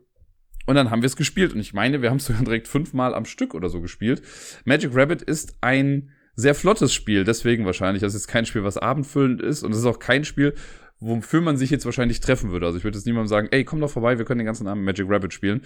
Und 0.66 0.76
dann 0.76 0.90
haben 0.92 1.02
wir 1.02 1.08
es 1.08 1.16
gespielt. 1.16 1.54
Und 1.54 1.60
ich 1.60 1.74
meine, 1.74 2.02
wir 2.02 2.10
haben 2.10 2.18
es 2.18 2.26
sogar 2.28 2.44
direkt 2.44 2.68
fünfmal 2.68 3.14
am 3.14 3.26
Stück 3.26 3.54
oder 3.54 3.70
so 3.70 3.82
gespielt. 3.82 4.22
Magic 4.64 4.92
Rabbit 4.94 5.22
ist 5.22 5.58
ein 5.62 6.12
sehr 6.36 6.56
flottes 6.56 6.94
Spiel, 6.94 7.24
deswegen 7.24 7.66
wahrscheinlich. 7.66 8.02
Das 8.02 8.14
ist 8.14 8.28
kein 8.28 8.46
Spiel, 8.46 8.64
was 8.64 8.78
abendfüllend 8.78 9.42
ist. 9.42 9.64
Und 9.64 9.72
es 9.72 9.80
ist 9.80 9.86
auch 9.86 10.00
kein 10.00 10.26
Spiel, 10.26 10.54
wofür 11.00 11.42
man 11.42 11.58
sich 11.58 11.70
jetzt 11.70 11.86
wahrscheinlich 11.86 12.20
treffen 12.20 12.52
würde. 12.52 12.66
Also 12.66 12.78
ich 12.78 12.84
würde 12.84 12.98
jetzt 12.98 13.06
niemandem 13.06 13.28
sagen, 13.28 13.48
ey, 13.52 13.64
komm 13.64 13.82
doch 13.82 13.90
vorbei, 13.90 14.18
wir 14.18 14.26
können 14.26 14.40
den 14.40 14.46
ganzen 14.46 14.68
Abend 14.68 14.86
Magic 14.86 15.06
Rabbit 15.10 15.34
spielen. 15.34 15.62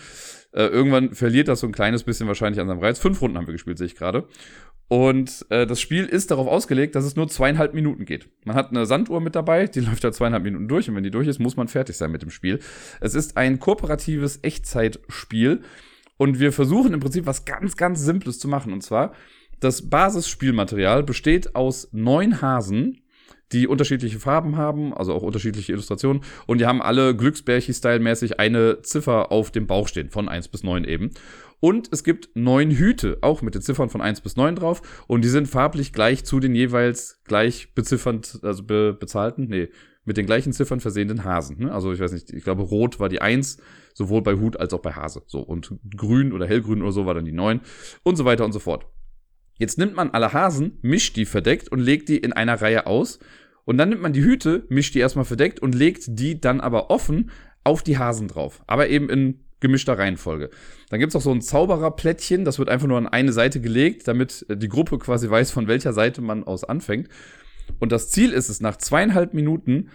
Äh, 0.52 0.66
irgendwann 0.66 1.14
verliert 1.14 1.48
das 1.48 1.60
so 1.60 1.68
ein 1.68 1.72
kleines 1.72 2.04
bisschen 2.04 2.28
wahrscheinlich 2.28 2.60
an 2.60 2.68
seinem 2.68 2.80
Reiz. 2.80 3.00
Fünf 3.00 3.22
Runden 3.22 3.38
haben 3.38 3.48
wir 3.48 3.54
gespielt, 3.54 3.78
sehe 3.78 3.88
ich 3.88 3.96
gerade. 3.96 4.28
Und 4.88 5.46
äh, 5.50 5.68
das 5.68 5.80
Spiel 5.80 6.06
ist 6.06 6.32
darauf 6.32 6.48
ausgelegt, 6.48 6.96
dass 6.96 7.06
es 7.06 7.16
nur 7.16 7.28
zweieinhalb 7.28 7.76
Minuten 7.76 8.06
geht. 8.06 8.28
Man 8.44 8.56
hat 8.56 8.72
eine 8.72 8.88
Sanduhr 8.88 9.22
mit 9.22 9.36
dabei, 9.36 9.68
die 9.68 9.80
läuft 9.82 10.04
da 10.04 10.12
zweieinhalb 10.12 10.44
Minuten 10.44 10.68
durch 10.68 10.90
und 10.90 10.96
wenn 10.96 11.04
die 11.04 11.12
durch 11.12 11.28
ist, 11.28 11.40
muss 11.40 11.56
man 11.56 11.68
fertig 11.68 11.96
sein 11.96 12.12
mit 12.12 12.24
dem 12.24 12.32
Spiel. 12.32 12.60
Es 13.00 13.14
ist 13.14 13.38
ein 13.38 13.60
kooperatives 13.60 14.40
Echtzeitspiel 14.42 15.62
und 16.18 16.40
wir 16.40 16.52
versuchen 16.52 16.94
im 16.94 17.00
Prinzip 17.00 17.28
was 17.28 17.46
ganz, 17.46 17.78
ganz 17.78 18.02
Simples 18.02 18.40
zu 18.40 18.48
machen. 18.48 18.74
Und 18.74 18.82
zwar, 18.82 19.14
das 19.60 19.90
Basisspielmaterial 19.90 21.04
besteht 21.04 21.56
aus 21.56 21.90
neun 21.92 22.42
Hasen, 22.42 23.02
die 23.52 23.68
unterschiedliche 23.68 24.20
Farben 24.20 24.58
haben, 24.58 24.94
also 24.94 25.14
auch 25.14 25.24
unterschiedliche 25.24 25.72
Illustrationen. 25.72 26.22
Und 26.46 26.60
die 26.60 26.66
haben 26.66 26.82
alle 26.82 27.16
Glücksbärchi-Style-mäßig 27.16 28.40
eine 28.40 28.82
Ziffer 28.82 29.32
auf 29.32 29.52
dem 29.52 29.68
Bauch 29.68 29.88
stehen, 29.88 30.10
von 30.10 30.30
1 30.30 30.50
bis 30.50 30.64
9 30.64 30.84
eben. 30.84 31.12
Und 31.60 31.90
es 31.92 32.04
gibt 32.04 32.30
neun 32.36 32.72
Hüte, 32.72 33.18
auch 33.22 33.42
mit 33.42 33.54
den 33.54 33.62
Ziffern 33.62 33.90
von 33.90 34.02
1 34.02 34.22
bis 34.22 34.38
9 34.38 34.56
drauf. 34.56 35.04
Und 35.08 35.24
die 35.24 35.30
sind 35.30 35.48
farblich 35.48 35.92
gleich 35.92 36.24
zu 36.24 36.40
den 36.40 36.56
jeweils 36.56 37.22
gleich 37.26 37.74
beziffernd, 37.74 38.40
also 38.44 38.64
be 38.64 38.94
bezahlten, 38.94 39.48
nee, 39.50 39.70
mit 40.06 40.18
den 40.18 40.26
gleichen 40.26 40.54
Ziffern 40.54 40.80
versehenden 40.80 41.24
Hasen. 41.24 41.60
Ne? 41.60 41.72
Also 41.74 41.92
ich 41.92 42.00
weiß 42.00 42.14
nicht, 42.14 42.32
ich 42.32 42.44
glaube, 42.44 42.64
rot 42.64 43.00
war 43.00 43.10
die 43.10 43.22
1, 43.22 43.58
sowohl 43.94 44.22
bei 44.22 44.36
Hut 44.36 44.58
als 44.58 44.74
auch 44.74 44.82
bei 44.82 44.94
Hase. 44.94 45.24
So, 45.28 45.42
und 45.42 45.76
grün 45.96 46.32
oder 46.34 46.48
hellgrün 46.48 46.82
oder 46.82 46.92
so 46.92 47.06
war 47.06 47.14
dann 47.14 47.26
die 47.26 47.32
9 47.34 47.60
und 48.04 48.16
so 48.16 48.26
weiter 48.26 48.46
und 48.46 48.54
so 48.54 48.60
fort. 48.60 48.88
Jetzt 49.60 49.78
nimmt 49.78 49.96
man 49.96 50.12
alle 50.12 50.32
Hasen, 50.32 50.80
mischt 50.82 51.18
die 51.18 51.26
verdeckt 51.26 51.70
und 51.70 51.80
legt 51.80 52.08
die 52.08 52.18
in 52.18 52.32
einer 52.32 52.62
Reihe 52.62 52.88
aus. 52.88 53.20
Und 53.70 53.78
dann 53.78 53.90
nimmt 53.90 54.02
man 54.02 54.14
die 54.14 54.24
Hüte, 54.24 54.66
mischt 54.70 54.96
die 54.96 55.00
erstmal 55.00 55.26
verdeckt 55.26 55.60
und 55.60 55.76
legt 55.76 56.06
die 56.08 56.42
dann 56.42 56.60
aber 56.60 56.90
offen 56.90 57.30
auf 57.64 57.84
die 57.84 58.00
Hasen 58.00 58.28
drauf. 58.28 58.64
Aber 58.66 58.90
eben 58.90 59.12
in 59.12 59.42
gemischter 59.60 59.96
Reihenfolge. 59.96 60.50
Dann 60.90 61.00
gibt's 61.00 61.16
auch 61.16 61.22
so 61.22 61.32
ein 61.32 61.44
Zaubererplättchen, 61.44 62.46
das 62.46 62.58
wird 62.58 62.68
einfach 62.68 62.88
nur 62.88 62.98
an 62.98 63.06
eine 63.06 63.32
Seite 63.32 63.62
gelegt, 63.62 64.08
damit 64.08 64.44
die 64.50 64.70
Gruppe 64.70 64.98
quasi 64.98 65.30
weiß, 65.30 65.52
von 65.52 65.68
welcher 65.68 65.94
Seite 65.94 66.24
man 66.24 66.46
aus 66.46 66.64
anfängt. 66.64 67.10
Und 67.80 67.92
das 67.92 68.10
Ziel 68.10 68.32
ist 68.32 68.50
es, 68.50 68.60
nach 68.60 68.78
zweieinhalb 68.78 69.36
Minuten 69.36 69.90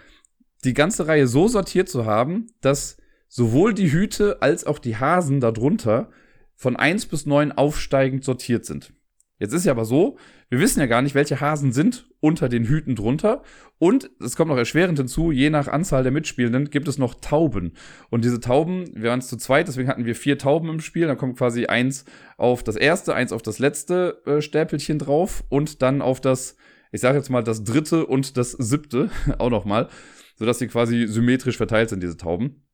die 0.63 0.75
ganze 0.75 1.09
Reihe 1.09 1.27
so 1.27 1.49
sortiert 1.49 1.89
zu 1.89 2.07
haben, 2.07 2.47
dass 2.61 2.97
sowohl 3.27 3.75
die 3.75 3.91
Hüte 3.91 4.41
als 4.41 4.65
auch 4.65 4.79
die 4.79 4.99
Hasen 4.99 5.41
darunter 5.41 6.11
von 6.55 6.77
eins 6.77 7.07
bis 7.07 7.27
neun 7.27 7.51
aufsteigend 7.51 8.23
sortiert 8.23 8.67
sind. 8.67 8.93
Jetzt 9.39 9.53
ist 9.53 9.65
ja 9.65 9.73
aber 9.73 9.85
so, 9.85 10.17
wir 10.49 10.61
wissen 10.61 10.79
ja 10.79 10.87
gar 10.87 11.03
nicht, 11.03 11.17
welche 11.17 11.41
Hasen 11.41 11.73
sind 11.73 12.09
unter 12.21 12.49
den 12.49 12.65
Hüten 12.67 12.95
drunter. 12.95 13.43
Und 13.79 14.11
es 14.21 14.37
kommt 14.37 14.51
noch 14.51 14.57
erschwerend 14.57 14.99
hinzu, 14.99 15.33
je 15.33 15.51
nach 15.51 15.67
Anzahl 15.67 16.05
der 16.05 16.13
Mitspielenden 16.13 16.71
gibt 16.71 16.87
es 16.87 16.99
noch 16.99 17.15
Tauben. 17.15 17.73
Und 18.11 18.25
diese 18.25 18.39
Tauben, 18.39 18.91
wir 18.95 19.11
waren 19.11 19.19
es 19.19 19.27
zu 19.27 19.37
zweit, 19.37 19.67
deswegen 19.67 19.89
hatten 19.89 20.07
wir 20.07 20.15
vier 20.15 20.39
Tauben 20.39 20.69
im 20.69 20.81
Spiel. 20.81 21.09
Da 21.09 21.17
kommt 21.17 21.37
quasi 21.37 21.67
eins 21.67 22.05
auf 22.37 22.63
das 22.63 22.77
erste, 22.77 23.15
eins 23.15 23.33
auf 23.33 23.43
das 23.43 23.59
letzte 23.59 24.23
äh, 24.25 24.41
Stäpelchen 24.41 25.01
drauf 25.01 25.43
und 25.49 25.83
dann 25.83 26.01
auf 26.01 26.21
das, 26.21 26.57
ich 26.93 27.01
sage 27.01 27.19
jetzt 27.19 27.29
mal, 27.29 27.43
das 27.43 27.65
dritte 27.65 28.07
und 28.07 28.37
das 28.37 28.53
siebte 28.53 29.11
auch 29.39 29.51
nochmal, 29.51 29.89
sodass 30.37 30.61
sie 30.61 30.69
quasi 30.69 31.09
symmetrisch 31.09 31.57
verteilt 31.57 31.89
sind, 31.89 32.03
diese 32.03 32.17
Tauben. 32.17 32.65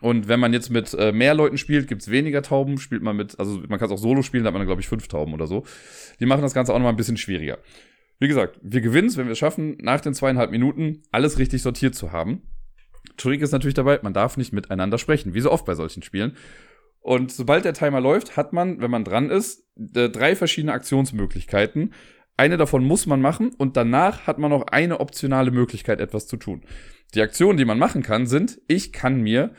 Und 0.00 0.28
wenn 0.28 0.40
man 0.40 0.52
jetzt 0.52 0.70
mit 0.70 0.94
äh, 0.94 1.12
mehr 1.12 1.34
Leuten 1.34 1.58
spielt, 1.58 1.88
gibt's 1.88 2.10
weniger 2.10 2.42
Tauben. 2.42 2.78
Spielt 2.78 3.02
man 3.02 3.16
mit, 3.16 3.38
also 3.38 3.62
man 3.68 3.78
kann 3.78 3.86
es 3.86 3.92
auch 3.92 4.02
solo 4.02 4.22
spielen, 4.22 4.44
da 4.44 4.48
hat 4.48 4.54
man 4.54 4.60
dann, 4.60 4.66
glaube 4.66 4.80
ich, 4.80 4.88
fünf 4.88 5.08
Tauben 5.08 5.32
oder 5.32 5.46
so. 5.46 5.64
Die 6.20 6.26
machen 6.26 6.42
das 6.42 6.54
Ganze 6.54 6.72
auch 6.72 6.78
nochmal 6.78 6.92
ein 6.92 6.96
bisschen 6.96 7.16
schwieriger. 7.16 7.58
Wie 8.18 8.28
gesagt, 8.28 8.58
wir 8.62 8.80
gewinnen 8.80 9.14
wenn 9.16 9.26
wir 9.26 9.32
es 9.32 9.38
schaffen, 9.38 9.76
nach 9.80 10.00
den 10.00 10.14
zweieinhalb 10.14 10.50
Minuten 10.50 11.02
alles 11.12 11.38
richtig 11.38 11.62
sortiert 11.62 11.94
zu 11.94 12.12
haben. 12.12 12.42
Trick 13.16 13.40
ist 13.40 13.52
natürlich 13.52 13.74
dabei, 13.74 14.00
man 14.02 14.14
darf 14.14 14.36
nicht 14.36 14.52
miteinander 14.52 14.98
sprechen, 14.98 15.34
wie 15.34 15.40
so 15.40 15.50
oft 15.50 15.64
bei 15.64 15.74
solchen 15.74 16.02
Spielen. 16.02 16.36
Und 17.00 17.30
sobald 17.30 17.64
der 17.64 17.72
Timer 17.72 18.00
läuft, 18.00 18.36
hat 18.36 18.52
man, 18.52 18.80
wenn 18.80 18.90
man 18.90 19.04
dran 19.04 19.30
ist, 19.30 19.64
drei 19.76 20.34
verschiedene 20.34 20.72
Aktionsmöglichkeiten. 20.72 21.94
Eine 22.36 22.56
davon 22.56 22.84
muss 22.84 23.06
man 23.06 23.20
machen 23.20 23.54
und 23.56 23.76
danach 23.76 24.26
hat 24.26 24.38
man 24.38 24.50
noch 24.50 24.66
eine 24.66 25.00
optionale 25.00 25.50
Möglichkeit, 25.50 26.00
etwas 26.00 26.26
zu 26.26 26.36
tun. 26.36 26.62
Die 27.14 27.22
Aktionen, 27.22 27.56
die 27.56 27.64
man 27.64 27.78
machen 27.78 28.02
kann, 28.02 28.26
sind, 28.26 28.60
ich 28.66 28.92
kann 28.92 29.20
mir 29.20 29.52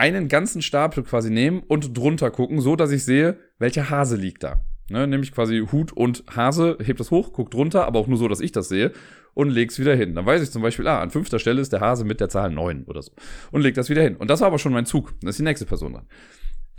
einen 0.00 0.28
ganzen 0.28 0.62
Stapel 0.62 1.04
quasi 1.04 1.30
nehmen 1.30 1.62
und 1.68 1.96
drunter 1.96 2.30
gucken, 2.30 2.60
so 2.62 2.74
dass 2.74 2.90
ich 2.90 3.04
sehe, 3.04 3.36
welcher 3.58 3.90
Hase 3.90 4.16
liegt 4.16 4.42
da. 4.42 4.60
Ne, 4.88 5.06
nämlich 5.06 5.30
quasi 5.30 5.64
Hut 5.70 5.92
und 5.92 6.24
Hase, 6.34 6.78
hebt 6.82 6.98
das 6.98 7.12
hoch, 7.12 7.32
guckt 7.32 7.54
drunter, 7.54 7.86
aber 7.86 8.00
auch 8.00 8.08
nur 8.08 8.18
so, 8.18 8.26
dass 8.26 8.40
ich 8.40 8.50
das 8.50 8.68
sehe 8.68 8.92
und 9.34 9.50
leg's 9.50 9.78
wieder 9.78 9.94
hin. 9.94 10.14
Dann 10.14 10.26
weiß 10.26 10.42
ich 10.42 10.50
zum 10.50 10.62
Beispiel, 10.62 10.88
ah, 10.88 11.00
an 11.00 11.10
fünfter 11.10 11.38
Stelle 11.38 11.60
ist 11.60 11.72
der 11.72 11.80
Hase 11.80 12.04
mit 12.04 12.18
der 12.18 12.28
Zahl 12.28 12.50
neun 12.50 12.84
oder 12.84 13.02
so. 13.02 13.12
Und 13.52 13.60
leg 13.60 13.74
das 13.74 13.88
wieder 13.88 14.02
hin. 14.02 14.16
Und 14.16 14.30
das 14.30 14.40
war 14.40 14.48
aber 14.48 14.58
schon 14.58 14.72
mein 14.72 14.86
Zug. 14.86 15.12
Dann 15.20 15.28
ist 15.28 15.38
die 15.38 15.44
nächste 15.44 15.66
Person 15.66 15.92
dran. 15.92 16.06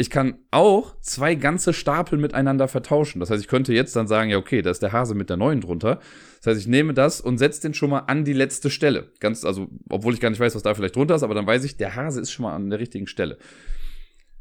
Ich 0.01 0.09
kann 0.09 0.39
auch 0.49 0.99
zwei 1.01 1.35
ganze 1.35 1.73
Stapel 1.73 2.17
miteinander 2.17 2.67
vertauschen. 2.67 3.19
Das 3.19 3.29
heißt, 3.29 3.39
ich 3.39 3.47
könnte 3.47 3.71
jetzt 3.71 3.95
dann 3.95 4.07
sagen, 4.07 4.31
ja, 4.31 4.37
okay, 4.39 4.63
da 4.63 4.71
ist 4.71 4.81
der 4.81 4.93
Hase 4.93 5.13
mit 5.13 5.29
der 5.29 5.37
neuen 5.37 5.61
drunter. 5.61 5.99
Das 6.37 6.47
heißt, 6.47 6.59
ich 6.59 6.65
nehme 6.65 6.95
das 6.95 7.21
und 7.21 7.37
setze 7.37 7.61
den 7.61 7.75
schon 7.75 7.91
mal 7.91 7.99
an 7.99 8.25
die 8.25 8.33
letzte 8.33 8.71
Stelle. 8.71 9.11
Ganz, 9.19 9.45
also, 9.45 9.67
obwohl 9.89 10.15
ich 10.15 10.19
gar 10.19 10.31
nicht 10.31 10.39
weiß, 10.39 10.55
was 10.55 10.63
da 10.63 10.73
vielleicht 10.73 10.95
drunter 10.95 11.13
ist, 11.13 11.21
aber 11.21 11.35
dann 11.35 11.45
weiß 11.45 11.63
ich, 11.65 11.77
der 11.77 11.95
Hase 11.95 12.19
ist 12.19 12.31
schon 12.31 12.41
mal 12.41 12.55
an 12.55 12.71
der 12.71 12.79
richtigen 12.79 13.05
Stelle. 13.05 13.37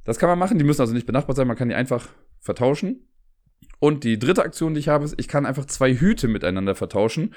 Das 0.04 0.18
kann 0.18 0.30
man 0.30 0.38
machen, 0.38 0.56
die 0.56 0.64
müssen 0.64 0.80
also 0.80 0.94
nicht 0.94 1.06
benachbart 1.06 1.36
sein, 1.36 1.46
man 1.46 1.58
kann 1.58 1.68
die 1.68 1.74
einfach 1.74 2.08
vertauschen. 2.40 3.06
Und 3.80 4.02
die 4.02 4.18
dritte 4.18 4.42
Aktion, 4.42 4.72
die 4.72 4.80
ich 4.80 4.88
habe, 4.88 5.04
ist, 5.04 5.14
ich 5.18 5.28
kann 5.28 5.44
einfach 5.44 5.66
zwei 5.66 5.94
Hüte 5.94 6.26
miteinander 6.26 6.74
vertauschen 6.74 7.34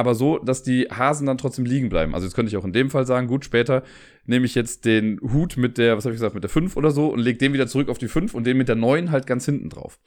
aber 0.00 0.14
so, 0.14 0.38
dass 0.38 0.64
die 0.64 0.88
Hasen 0.90 1.26
dann 1.26 1.38
trotzdem 1.38 1.64
liegen 1.64 1.88
bleiben. 1.88 2.14
Also 2.14 2.26
jetzt 2.26 2.34
könnte 2.34 2.50
ich 2.50 2.56
auch 2.56 2.64
in 2.64 2.72
dem 2.72 2.90
Fall 2.90 3.06
sagen, 3.06 3.28
gut, 3.28 3.44
später 3.44 3.84
nehme 4.24 4.46
ich 4.46 4.54
jetzt 4.54 4.84
den 4.84 5.20
Hut 5.20 5.56
mit 5.56 5.78
der, 5.78 5.96
was 5.96 6.04
habe 6.04 6.14
ich 6.14 6.18
gesagt, 6.18 6.34
mit 6.34 6.42
der 6.42 6.50
5 6.50 6.76
oder 6.76 6.90
so 6.90 7.08
und 7.08 7.20
lege 7.20 7.38
den 7.38 7.52
wieder 7.52 7.68
zurück 7.68 7.88
auf 7.88 7.98
die 7.98 8.08
5 8.08 8.34
und 8.34 8.44
den 8.44 8.56
mit 8.56 8.68
der 8.68 8.76
9 8.76 9.12
halt 9.12 9.26
ganz 9.26 9.44
hinten 9.44 9.68
drauf. 9.68 10.00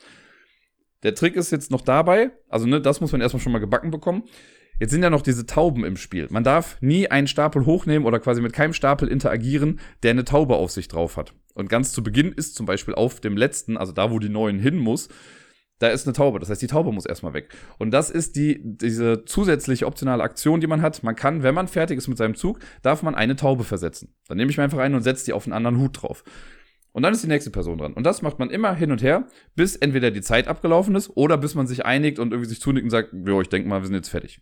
Der 1.04 1.16
Trick 1.16 1.36
ist 1.36 1.52
jetzt 1.52 1.72
noch 1.72 1.82
dabei, 1.82 2.32
also 2.50 2.66
ne, 2.66 2.82
das 2.82 3.02
muss 3.02 3.12
man 3.12 3.22
erstmal 3.22 3.42
schon 3.42 3.52
mal 3.52 3.60
gebacken 3.60 3.92
bekommen. 3.92 4.24
Jetzt 4.80 4.92
sind 4.92 5.04
ja 5.04 5.10
noch 5.10 5.22
diese 5.22 5.46
Tauben 5.46 5.86
im 5.86 5.98
Spiel. 5.98 6.28
Man 6.32 6.44
darf 6.44 6.78
nie 6.82 7.08
einen 7.08 7.28
Stapel 7.28 7.66
hochnehmen 7.66 8.08
oder 8.08 8.20
quasi 8.20 8.42
mit 8.42 8.54
keinem 8.54 8.74
Stapel 8.74 9.08
interagieren, 9.08 9.80
der 10.02 10.12
eine 10.12 10.26
Taube 10.26 10.56
auf 10.56 10.72
sich 10.72 10.88
drauf 10.88 11.16
hat. 11.16 11.34
Und 11.54 11.70
ganz 11.70 11.92
zu 11.92 12.02
Beginn 12.02 12.32
ist 12.32 12.56
zum 12.56 12.66
Beispiel 12.66 12.96
auf 12.96 13.20
dem 13.20 13.38
letzten, 13.38 13.78
also 13.78 13.92
da, 13.92 14.12
wo 14.12 14.18
die 14.18 14.30
neuen 14.30 14.60
hin 14.60 14.78
muss, 14.78 15.10
da 15.80 15.90
ist 15.90 16.08
eine 16.08 16.14
Taube. 16.14 16.40
Das 16.40 16.50
heißt, 16.50 16.62
die 16.62 16.68
Taube 16.68 16.92
muss 16.92 17.06
erstmal 17.06 17.34
weg. 17.34 17.50
Und 17.78 17.92
das 17.92 18.10
ist 18.10 18.36
die, 18.36 18.62
diese 18.64 19.26
zusätzliche 19.26 19.86
optionale 19.86 20.24
Aktion, 20.24 20.62
die 20.62 20.68
man 20.68 20.82
hat. 20.82 21.04
Man 21.04 21.16
kann, 21.16 21.44
wenn 21.44 21.56
man 21.56 21.68
fertig 21.68 21.98
ist 21.98 22.08
mit 22.08 22.18
seinem 22.18 22.36
Zug, 22.36 22.60
darf 22.82 23.04
man 23.04 23.16
eine 23.16 23.36
Taube 23.36 23.64
versetzen. 23.64 24.16
Dann 24.28 24.38
nehme 24.38 24.52
ich 24.52 24.58
mir 24.58 24.64
einfach 24.64 24.80
einen 24.80 24.96
und 24.96 25.02
setze 25.02 25.26
die 25.26 25.34
auf 25.34 25.46
einen 25.46 25.54
anderen 25.54 25.80
Hut 25.80 26.02
drauf. 26.02 26.24
Und 26.94 27.02
dann 27.02 27.14
ist 27.14 27.24
die 27.24 27.28
nächste 27.28 27.50
Person 27.50 27.80
dran. 27.80 27.94
Und 27.94 28.06
das 28.06 28.22
macht 28.22 28.40
man 28.40 28.52
immer 28.52 28.74
hin 28.76 28.92
und 28.92 29.02
her, 29.02 29.28
bis 29.56 29.76
entweder 29.76 30.12
die 30.12 30.22
Zeit 30.22 30.48
abgelaufen 30.48 30.96
ist 30.96 31.10
oder 31.18 31.38
bis 31.38 31.56
man 31.56 31.66
sich 31.68 31.86
einigt 31.86 32.20
und 32.20 32.32
irgendwie 32.32 32.50
sich 32.50 32.62
zunickt 32.62 32.84
und 32.84 32.92
sagt, 32.92 33.10
jo, 33.14 33.42
ich 33.42 33.50
denke 33.50 33.68
mal, 33.68 33.82
wir 33.82 33.88
sind 33.88 33.96
jetzt 33.96 34.10
fertig. 34.10 34.42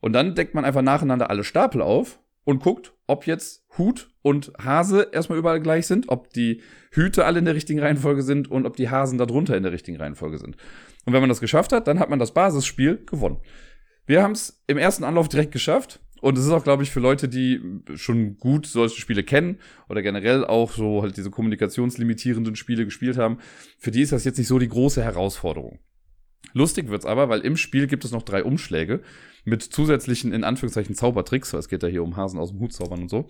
Und 0.00 0.14
dann 0.14 0.34
deckt 0.34 0.54
man 0.54 0.64
einfach 0.64 0.82
nacheinander 0.82 1.30
alle 1.30 1.44
Stapel 1.44 1.82
auf 1.82 2.18
und 2.46 2.62
guckt, 2.62 2.94
ob 3.06 3.26
jetzt 3.26 3.66
Hut 3.76 4.08
und 4.22 4.52
Hase 4.58 5.08
erstmal 5.12 5.38
überall 5.38 5.60
gleich 5.60 5.86
sind, 5.86 6.08
ob 6.08 6.32
die 6.32 6.62
Hüte 6.92 7.26
alle 7.26 7.40
in 7.40 7.44
der 7.44 7.54
richtigen 7.54 7.80
Reihenfolge 7.80 8.22
sind 8.22 8.50
und 8.50 8.64
ob 8.66 8.76
die 8.76 8.88
Hasen 8.88 9.18
darunter 9.18 9.56
in 9.56 9.64
der 9.64 9.72
richtigen 9.72 9.98
Reihenfolge 9.98 10.38
sind. 10.38 10.56
Und 11.04 11.12
wenn 11.12 11.20
man 11.20 11.28
das 11.28 11.40
geschafft 11.40 11.72
hat, 11.72 11.88
dann 11.88 11.98
hat 11.98 12.08
man 12.08 12.18
das 12.18 12.32
Basisspiel 12.32 13.04
gewonnen. 13.04 13.38
Wir 14.06 14.22
haben 14.22 14.32
es 14.32 14.62
im 14.68 14.78
ersten 14.78 15.04
Anlauf 15.04 15.28
direkt 15.28 15.52
geschafft. 15.52 16.00
Und 16.22 16.38
es 16.38 16.44
ist 16.44 16.50
auch, 16.50 16.64
glaube 16.64 16.82
ich, 16.82 16.90
für 16.90 17.00
Leute, 17.00 17.28
die 17.28 17.60
schon 17.94 18.38
gut 18.38 18.66
solche 18.66 18.98
Spiele 18.98 19.22
kennen 19.22 19.58
oder 19.88 20.00
generell 20.00 20.44
auch 20.44 20.70
so 20.70 21.02
halt 21.02 21.16
diese 21.16 21.30
kommunikationslimitierenden 21.30 22.56
Spiele 22.56 22.84
gespielt 22.86 23.18
haben, 23.18 23.38
für 23.78 23.90
die 23.90 24.00
ist 24.00 24.12
das 24.12 24.24
jetzt 24.24 24.38
nicht 24.38 24.48
so 24.48 24.58
die 24.58 24.68
große 24.68 25.02
Herausforderung. 25.02 25.78
Lustig 26.54 26.88
wird's 26.88 27.04
aber, 27.04 27.28
weil 27.28 27.40
im 27.40 27.56
Spiel 27.56 27.86
gibt 27.86 28.04
es 28.04 28.12
noch 28.12 28.22
drei 28.22 28.44
Umschläge 28.44 29.02
mit 29.46 29.62
zusätzlichen, 29.62 30.32
in 30.32 30.44
Anführungszeichen, 30.44 30.94
Zaubertricks, 30.94 31.52
weil 31.52 31.60
es 31.60 31.68
geht 31.68 31.82
ja 31.82 31.88
hier 31.88 32.02
um 32.02 32.16
Hasen 32.16 32.38
aus 32.38 32.50
dem 32.50 32.60
Hut 32.60 32.72
zaubern 32.72 33.02
und 33.02 33.08
so. 33.08 33.26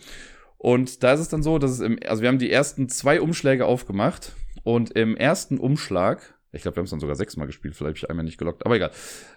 Und 0.59 1.03
da 1.03 1.13
ist 1.13 1.21
es 1.21 1.29
dann 1.29 1.43
so, 1.43 1.59
dass 1.59 1.71
es 1.71 1.81
im, 1.81 1.99
also 2.07 2.23
wir 2.23 2.29
haben 2.29 2.39
die 2.39 2.51
ersten 2.51 2.89
zwei 2.89 3.21
Umschläge 3.21 3.67
aufgemacht 3.67 4.33
und 4.65 4.93
im 4.93 5.17
ersten 5.17 5.59
Umschlag, 5.59 6.35
ich 6.53 6.63
glaube, 6.63 6.77
wir 6.77 6.81
haben 6.81 6.87
es 6.87 6.91
dann 6.91 7.01
sogar 7.01 7.17
sechsmal 7.17 7.47
gespielt, 7.47 7.77
vielleicht 7.77 7.99
habe 7.99 7.99
ich 7.99 8.11
einmal 8.11 8.25
nicht 8.25 8.39
gelockt, 8.39 8.65
aber 8.65 8.77
egal. 8.77 8.91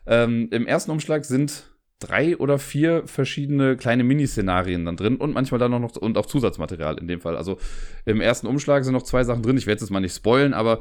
Ähm, 0.07 0.47
Im 0.51 0.65
ersten 0.65 0.91
Umschlag 0.91 1.25
sind 1.25 1.69
drei 1.99 2.37
oder 2.37 2.57
vier 2.57 3.05
verschiedene 3.05 3.75
kleine 3.75 4.05
Miniszenarien 4.05 4.85
dann 4.85 4.95
drin 4.95 5.17
und 5.17 5.33
manchmal 5.33 5.59
dann 5.59 5.71
noch 5.71 5.97
und 5.97 6.17
auch 6.17 6.25
Zusatzmaterial 6.25 6.97
in 6.97 7.09
dem 7.09 7.19
Fall. 7.19 7.35
Also 7.35 7.57
im 8.05 8.21
ersten 8.21 8.47
Umschlag 8.47 8.85
sind 8.85 8.93
noch 8.93 9.03
zwei 9.03 9.25
Sachen 9.25 9.43
drin. 9.43 9.57
Ich 9.57 9.67
werde 9.67 9.81
jetzt 9.81 9.89
mal 9.89 9.99
nicht 9.99 10.15
spoilen, 10.15 10.53
aber 10.53 10.79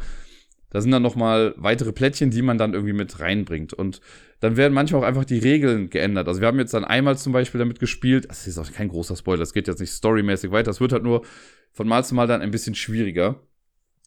da 0.71 0.81
sind 0.81 0.91
dann 0.91 1.03
noch 1.03 1.17
mal 1.17 1.55
weitere 1.57 1.93
Plättchen, 1.93 2.31
die 2.31 2.43
man 2.43 2.59
dann 2.59 2.75
irgendwie 2.75 2.93
mit 2.93 3.21
reinbringt. 3.21 3.73
Und 3.73 4.01
dann 4.41 4.57
werden 4.57 4.75
manchmal 4.75 5.03
auch 5.03 5.07
einfach 5.07 5.25
die 5.25 5.39
Regeln 5.39 5.91
geändert. 5.91 6.29
Also 6.29 6.41
wir 6.41 6.49
haben 6.49 6.59
jetzt 6.59 6.75
dann 6.75 6.85
einmal 6.85 7.17
zum 7.17 7.33
Beispiel 7.33 7.59
damit 7.59 7.81
gespielt, 7.81 8.27
das 8.29 8.47
ist 8.47 8.59
auch 8.59 8.71
kein 8.71 8.89
großer 8.89 9.17
Spoiler, 9.17 9.41
das 9.41 9.53
geht 9.53 9.69
jetzt 9.69 9.81
nicht 9.81 9.93
storymäßig 9.93 10.51
weiter, 10.51 10.71
es 10.71 10.81
wird 10.81 10.93
halt 10.93 11.03
nur 11.03 11.25
von 11.73 11.89
Mal 11.89 12.05
zu 12.05 12.15
Mal 12.15 12.27
dann 12.27 12.43
ein 12.43 12.51
bisschen 12.51 12.75
schwieriger. 12.75 13.41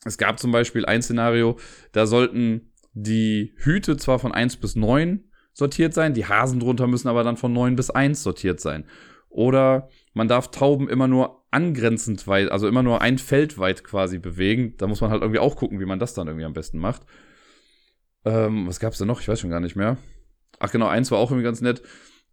Es 0.03 0.17
gab 0.17 0.39
zum 0.39 0.51
Beispiel 0.51 0.85
ein 0.85 1.01
Szenario, 1.01 1.57
da 1.91 2.05
sollten 2.05 2.71
die 2.93 3.53
Hüte 3.57 3.97
zwar 3.97 4.19
von 4.19 4.31
1 4.31 4.57
bis 4.57 4.75
9 4.75 5.23
sortiert 5.53 5.93
sein, 5.93 6.13
die 6.13 6.25
Hasen 6.25 6.59
drunter 6.59 6.87
müssen 6.87 7.07
aber 7.07 7.23
dann 7.23 7.37
von 7.37 7.53
9 7.53 7.75
bis 7.75 7.89
1 7.89 8.23
sortiert 8.23 8.59
sein. 8.59 8.85
Oder 9.29 9.89
man 10.13 10.27
darf 10.27 10.51
Tauben 10.51 10.89
immer 10.89 11.07
nur 11.07 11.40
angrenzend 11.51 12.27
weit, 12.27 12.49
also 12.49 12.67
immer 12.67 12.81
nur 12.81 13.01
ein 13.01 13.17
Feld 13.17 13.57
weit 13.57 13.83
quasi 13.83 14.17
bewegen. 14.17 14.75
Da 14.77 14.87
muss 14.87 15.01
man 15.01 15.11
halt 15.11 15.21
irgendwie 15.21 15.39
auch 15.39 15.55
gucken, 15.55 15.79
wie 15.79 15.85
man 15.85 15.99
das 15.99 16.13
dann 16.13 16.27
irgendwie 16.27 16.45
am 16.45 16.53
besten 16.53 16.79
macht. 16.79 17.03
Ähm, 18.25 18.67
was 18.67 18.79
gab's 18.79 18.97
da 18.97 19.05
noch? 19.05 19.19
Ich 19.19 19.27
weiß 19.27 19.39
schon 19.39 19.49
gar 19.49 19.59
nicht 19.59 19.75
mehr. 19.75 19.97
Ach 20.59 20.71
genau, 20.71 20.87
eins 20.87 21.11
war 21.11 21.19
auch 21.19 21.31
irgendwie 21.31 21.43
ganz 21.43 21.61
nett. 21.61 21.81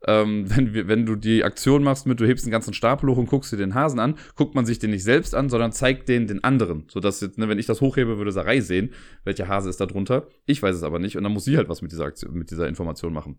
Ähm, 0.07 0.45
wenn, 0.55 0.89
wenn 0.89 1.07
du 1.07 1.17
die 1.17 1.43
Aktion 1.43 1.83
machst 1.83 2.07
mit, 2.07 2.21
du 2.21 2.27
hebst 2.27 2.47
den 2.47 2.53
ganzen 2.53 2.75
Stapel 2.75 3.11
hoch 3.11 3.17
und 3.17 3.29
guckst 3.29 3.53
dir 3.53 3.57
den 3.57 3.75
Hasen 3.75 3.99
an, 3.99 4.15
guckt 4.37 4.55
man 4.55 4.67
sich 4.67 4.79
den 4.79 4.91
nicht 4.91 5.03
selbst 5.03 5.35
an, 5.35 5.49
sondern 5.49 5.73
zeigt 5.73 6.09
den 6.09 6.27
den 6.29 6.45
anderen. 6.45 6.87
Sodass 6.89 7.21
jetzt, 7.21 7.39
ne, 7.39 7.49
wenn 7.49 7.59
ich 7.59 7.67
das 7.67 7.81
hochhebe, 7.81 8.19
würde 8.19 8.33
Sarai 8.33 8.61
sehen, 8.61 8.93
welcher 9.25 9.49
Hase 9.49 9.69
ist 9.69 9.81
da 9.81 9.87
drunter. 9.87 10.29
Ich 10.47 10.63
weiß 10.63 10.77
es 10.77 10.83
aber 10.85 10.99
nicht 11.01 11.17
und 11.17 11.25
dann 11.25 11.33
muss 11.33 11.45
sie 11.45 11.57
halt 11.57 11.69
was 11.69 11.83
mit 11.83 11.91
dieser 11.91 12.05
Aktion, 12.05 12.35
mit 12.35 12.51
dieser 12.51 12.69
Information 12.69 13.13
machen. 13.13 13.39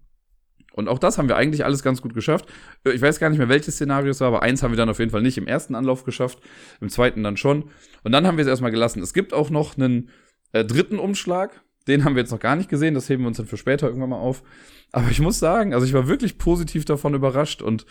Und 0.74 0.88
auch 0.88 1.00
das 1.00 1.18
haben 1.18 1.28
wir 1.28 1.36
eigentlich 1.36 1.66
alles 1.66 1.84
ganz 1.84 2.02
gut 2.02 2.14
geschafft. 2.14 2.48
Äh, 2.84 2.92
ich 2.92 3.02
weiß 3.02 3.20
gar 3.20 3.30
nicht 3.30 3.40
mehr, 3.40 3.50
welches 3.50 3.76
Szenario 3.76 4.12
es 4.12 4.22
war, 4.22 4.28
aber 4.28 4.44
eins 4.44 4.64
haben 4.64 4.72
wir 4.72 4.78
dann 4.78 4.90
auf 4.90 5.00
jeden 5.00 5.12
Fall 5.12 5.22
nicht 5.22 5.38
im 5.38 5.48
ersten 5.48 5.76
Anlauf 5.76 6.04
geschafft, 6.04 6.40
im 6.82 6.90
zweiten 6.90 7.24
dann 7.24 7.38
schon. 7.38 7.70
Und 8.04 8.12
dann 8.12 8.28
haben 8.28 8.38
wir 8.38 8.44
es 8.44 8.50
erstmal 8.50 8.72
gelassen. 8.72 9.02
Es 9.02 9.14
gibt 9.14 9.34
auch 9.34 9.50
noch 9.50 9.78
einen 9.78 10.10
äh, 10.52 10.64
dritten 10.64 11.00
Umschlag. 11.00 11.62
Den 11.88 12.04
haben 12.04 12.16
wir 12.16 12.22
jetzt 12.22 12.32
noch 12.32 12.40
gar 12.40 12.56
nicht 12.56 12.70
gesehen. 12.70 12.94
Das 12.94 13.10
heben 13.10 13.24
wir 13.24 13.28
uns 13.28 13.38
dann 13.38 13.48
für 13.48 13.58
später 13.58 13.88
irgendwann 13.88 14.10
mal 14.10 14.18
auf. 14.18 14.44
Aber 14.92 15.10
ich 15.10 15.20
muss 15.20 15.40
sagen, 15.40 15.74
also 15.74 15.86
ich 15.86 15.94
war 15.94 16.08
wirklich 16.08 16.38
positiv 16.38 16.86
davon 16.86 17.14
überrascht 17.14 17.62
und 17.62 17.86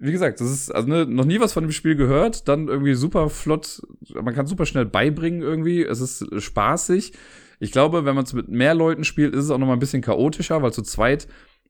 wie 0.00 0.12
gesagt, 0.12 0.40
das 0.40 0.50
ist 0.50 0.70
also 0.70 0.88
ne, 0.88 1.06
noch 1.06 1.24
nie 1.24 1.40
was 1.40 1.52
von 1.52 1.64
dem 1.64 1.72
Spiel 1.72 1.96
gehört, 1.96 2.46
dann 2.46 2.68
irgendwie 2.68 2.94
super 2.94 3.30
flott, 3.30 3.82
man 4.14 4.34
kann 4.34 4.46
super 4.46 4.66
schnell 4.66 4.86
beibringen 4.86 5.42
irgendwie, 5.42 5.82
es 5.82 6.00
ist 6.00 6.26
spaßig. 6.40 7.12
Ich 7.60 7.72
glaube, 7.72 8.04
wenn 8.04 8.14
man 8.14 8.24
es 8.24 8.32
mit 8.32 8.48
mehr 8.48 8.74
Leuten 8.74 9.02
spielt, 9.02 9.34
ist 9.34 9.44
es 9.44 9.50
auch 9.50 9.58
noch 9.58 9.66
mal 9.66 9.72
ein 9.72 9.80
bisschen 9.80 10.02
chaotischer, 10.02 10.62
weil 10.62 10.72
zu 10.72 10.82
zweit 10.82 11.26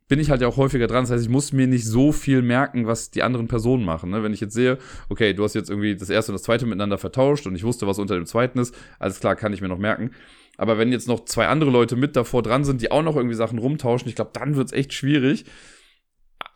bin 0.08 0.18
ich 0.18 0.30
halt 0.30 0.40
ja 0.40 0.48
auch 0.48 0.56
häufiger 0.56 0.86
dran. 0.86 1.04
Das 1.04 1.10
heißt, 1.10 1.24
ich 1.24 1.30
muss 1.30 1.52
mir 1.52 1.66
nicht 1.66 1.84
so 1.84 2.12
viel 2.12 2.42
merken, 2.42 2.86
was 2.86 3.10
die 3.10 3.22
anderen 3.22 3.46
Personen 3.46 3.84
machen. 3.84 4.10
Ne? 4.10 4.22
Wenn 4.22 4.32
ich 4.32 4.40
jetzt 4.40 4.54
sehe, 4.54 4.78
okay, 5.08 5.34
du 5.34 5.44
hast 5.44 5.54
jetzt 5.54 5.70
irgendwie 5.70 5.94
das 5.94 6.10
erste 6.10 6.32
und 6.32 6.34
das 6.34 6.42
zweite 6.42 6.64
miteinander 6.64 6.98
vertauscht 6.98 7.46
und 7.46 7.54
ich 7.54 7.62
wusste, 7.62 7.86
was 7.86 7.98
unter 7.98 8.14
dem 8.14 8.26
zweiten 8.26 8.58
ist, 8.58 8.74
alles 8.98 9.20
klar, 9.20 9.36
kann 9.36 9.52
ich 9.52 9.60
mir 9.60 9.68
noch 9.68 9.78
merken. 9.78 10.10
Aber 10.56 10.78
wenn 10.78 10.90
jetzt 10.90 11.06
noch 11.06 11.24
zwei 11.26 11.46
andere 11.46 11.70
Leute 11.70 11.94
mit 11.94 12.16
davor 12.16 12.42
dran 12.42 12.64
sind, 12.64 12.82
die 12.82 12.90
auch 12.90 13.02
noch 13.02 13.16
irgendwie 13.16 13.36
Sachen 13.36 13.58
rumtauschen, 13.58 14.08
ich 14.08 14.16
glaube, 14.16 14.32
dann 14.32 14.56
wird's 14.56 14.72
echt 14.72 14.92
schwierig. 14.92 15.44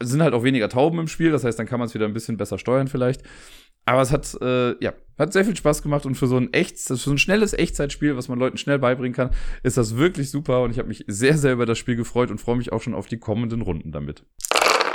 Es 0.01 0.09
sind 0.09 0.23
halt 0.23 0.35
auch 0.35 0.43
weniger 0.43 0.69
Tauben 0.69 0.99
im 0.99 1.07
Spiel, 1.07 1.31
das 1.31 1.45
heißt, 1.45 1.59
dann 1.59 1.67
kann 1.67 1.79
man 1.79 1.87
es 1.87 1.95
wieder 1.95 2.07
ein 2.07 2.13
bisschen 2.13 2.37
besser 2.37 2.59
steuern 2.59 2.89
vielleicht. 2.89 3.23
Aber 3.93 4.01
es 4.01 4.11
hat, 4.11 4.39
äh, 4.41 4.83
ja, 4.83 4.95
hat 5.19 5.35
sehr 5.35 5.45
viel 5.45 5.55
Spaß 5.55 5.83
gemacht 5.83 6.07
und 6.07 6.15
für 6.15 6.27
so 6.27 6.39
ein 6.39 6.51
echt, 6.55 6.79
für 6.79 6.97
so 6.97 7.11
ein 7.11 7.19
schnelles 7.19 7.53
Echtzeitspiel, 7.53 8.17
was 8.17 8.27
man 8.27 8.39
Leuten 8.39 8.57
schnell 8.57 8.79
beibringen 8.79 9.13
kann, 9.13 9.33
ist 9.63 9.77
das 9.77 9.99
wirklich 9.99 10.31
super 10.31 10.63
und 10.63 10.71
ich 10.71 10.79
habe 10.79 10.89
mich 10.89 11.05
sehr, 11.09 11.37
sehr 11.37 11.53
über 11.53 11.67
das 11.67 11.77
Spiel 11.77 11.95
gefreut 11.95 12.31
und 12.31 12.41
freue 12.41 12.57
mich 12.57 12.73
auch 12.73 12.81
schon 12.81 12.95
auf 12.95 13.07
die 13.07 13.19
kommenden 13.19 13.61
Runden 13.61 13.93
damit. 13.93 14.25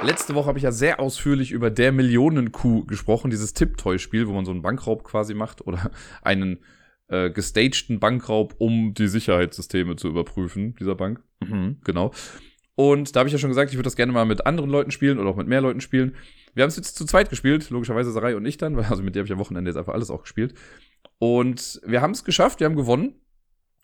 Letzte 0.02 0.34
Woche 0.34 0.48
habe 0.48 0.58
ich 0.58 0.64
ja 0.64 0.72
sehr 0.72 1.00
ausführlich 1.00 1.52
über 1.52 1.70
der 1.70 1.92
Millionenkuh 1.92 2.86
gesprochen, 2.86 3.30
dieses 3.30 3.54
Tipptoy-Spiel, 3.54 4.28
wo 4.28 4.34
man 4.34 4.46
so 4.46 4.52
einen 4.52 4.64
Bankraub 4.64 5.04
quasi 5.04 5.36
macht 5.36 5.68
oder 5.68 5.92
einen 6.24 6.58
äh, 7.10 7.30
gestagten 7.30 8.00
Bankraub, 8.00 8.56
um 8.58 8.96
die 8.96 9.10
Sicherheitssysteme 9.10 9.96
zu 9.96 10.08
überprüfen, 10.08 10.74
dieser 10.80 10.96
Bank. 10.96 11.22
Mhm, 11.42 11.82
genau. 11.84 12.14
Und 12.74 13.16
da 13.16 13.20
habe 13.20 13.30
ich 13.30 13.34
ja 13.34 13.40
schon 13.40 13.52
gesagt, 13.52 13.70
ich 13.70 13.78
würde 13.78 13.86
das 13.86 13.96
gerne 13.96 14.12
mal 14.12 14.26
mit 14.26 14.48
anderen 14.48 14.72
Leuten 14.72 14.90
spielen 14.90 15.20
oder 15.20 15.30
auch 15.30 15.36
mit 15.36 15.48
mehr 15.48 15.62
Leuten 15.62 15.82
spielen. 15.82 16.16
Wir 16.58 16.64
haben 16.64 16.70
es 16.70 16.76
jetzt 16.76 16.96
zu 16.98 17.06
zweit 17.06 17.30
gespielt, 17.30 17.70
logischerweise 17.70 18.12
Sarai 18.12 18.36
und 18.36 18.44
ich 18.44 18.58
dann, 18.58 18.76
weil 18.76 18.86
also 18.86 19.04
mit 19.04 19.14
der 19.14 19.22
habe 19.22 19.28
ich 19.28 19.32
am 19.32 19.38
Wochenende 19.38 19.70
jetzt 19.70 19.78
einfach 19.78 19.94
alles 19.94 20.10
auch 20.10 20.24
gespielt. 20.24 20.56
Und 21.20 21.80
wir 21.86 22.02
haben 22.02 22.12
es 22.12 22.24
geschafft, 22.24 22.60
wir 22.60 22.66
haben 22.66 22.76
gewonnen. 22.76 23.14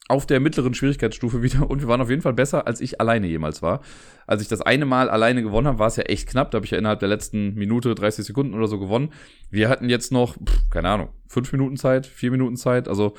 Auf 0.09 0.25
der 0.25 0.39
mittleren 0.39 0.73
Schwierigkeitsstufe 0.73 1.43
wieder 1.43 1.69
und 1.69 1.81
wir 1.81 1.87
waren 1.87 2.01
auf 2.01 2.09
jeden 2.09 2.23
Fall 2.23 2.33
besser, 2.33 2.65
als 2.65 2.81
ich 2.81 2.99
alleine 2.99 3.27
jemals 3.27 3.61
war. 3.61 3.81
Als 4.25 4.41
ich 4.41 4.47
das 4.47 4.61
eine 4.61 4.85
Mal 4.85 5.07
alleine 5.07 5.43
gewonnen 5.43 5.67
habe, 5.67 5.77
war 5.77 5.87
es 5.87 5.97
ja 5.97 6.03
echt 6.03 6.27
knapp. 6.27 6.49
Da 6.49 6.55
habe 6.57 6.65
ich 6.65 6.71
ja 6.71 6.79
innerhalb 6.79 6.99
der 6.99 7.09
letzten 7.09 7.53
Minute, 7.53 7.93
30 7.93 8.25
Sekunden 8.25 8.55
oder 8.55 8.67
so 8.67 8.79
gewonnen. 8.79 9.13
Wir 9.51 9.69
hatten 9.69 9.87
jetzt 9.87 10.11
noch, 10.11 10.35
pff, 10.35 10.69
keine 10.71 10.89
Ahnung, 10.89 11.09
fünf 11.27 11.51
Minuten 11.51 11.77
Zeit, 11.77 12.07
vier 12.07 12.31
Minuten 12.31 12.55
Zeit. 12.55 12.87
Also 12.87 13.13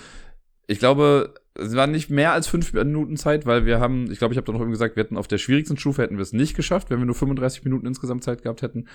ich 0.66 0.80
glaube, 0.80 1.32
es 1.56 1.74
war 1.76 1.86
nicht 1.86 2.10
mehr 2.10 2.32
als 2.32 2.48
fünf 2.48 2.72
Minuten 2.72 3.16
Zeit, 3.16 3.46
weil 3.46 3.64
wir 3.64 3.78
haben, 3.78 4.10
ich 4.10 4.18
glaube, 4.18 4.34
ich 4.34 4.38
habe 4.38 4.46
da 4.46 4.52
noch 4.52 4.60
eben 4.60 4.72
gesagt, 4.72 4.96
wir 4.96 5.04
hätten 5.04 5.16
auf 5.16 5.28
der 5.28 5.38
schwierigsten 5.38 5.76
Stufe 5.76 6.02
hätten 6.02 6.16
wir 6.16 6.22
es 6.22 6.32
nicht 6.32 6.56
geschafft, 6.56 6.90
wenn 6.90 6.98
wir 6.98 7.06
nur 7.06 7.14
35 7.14 7.64
Minuten 7.64 7.86
insgesamt 7.86 8.24
Zeit 8.24 8.42
gehabt 8.42 8.62
hätten. 8.62 8.88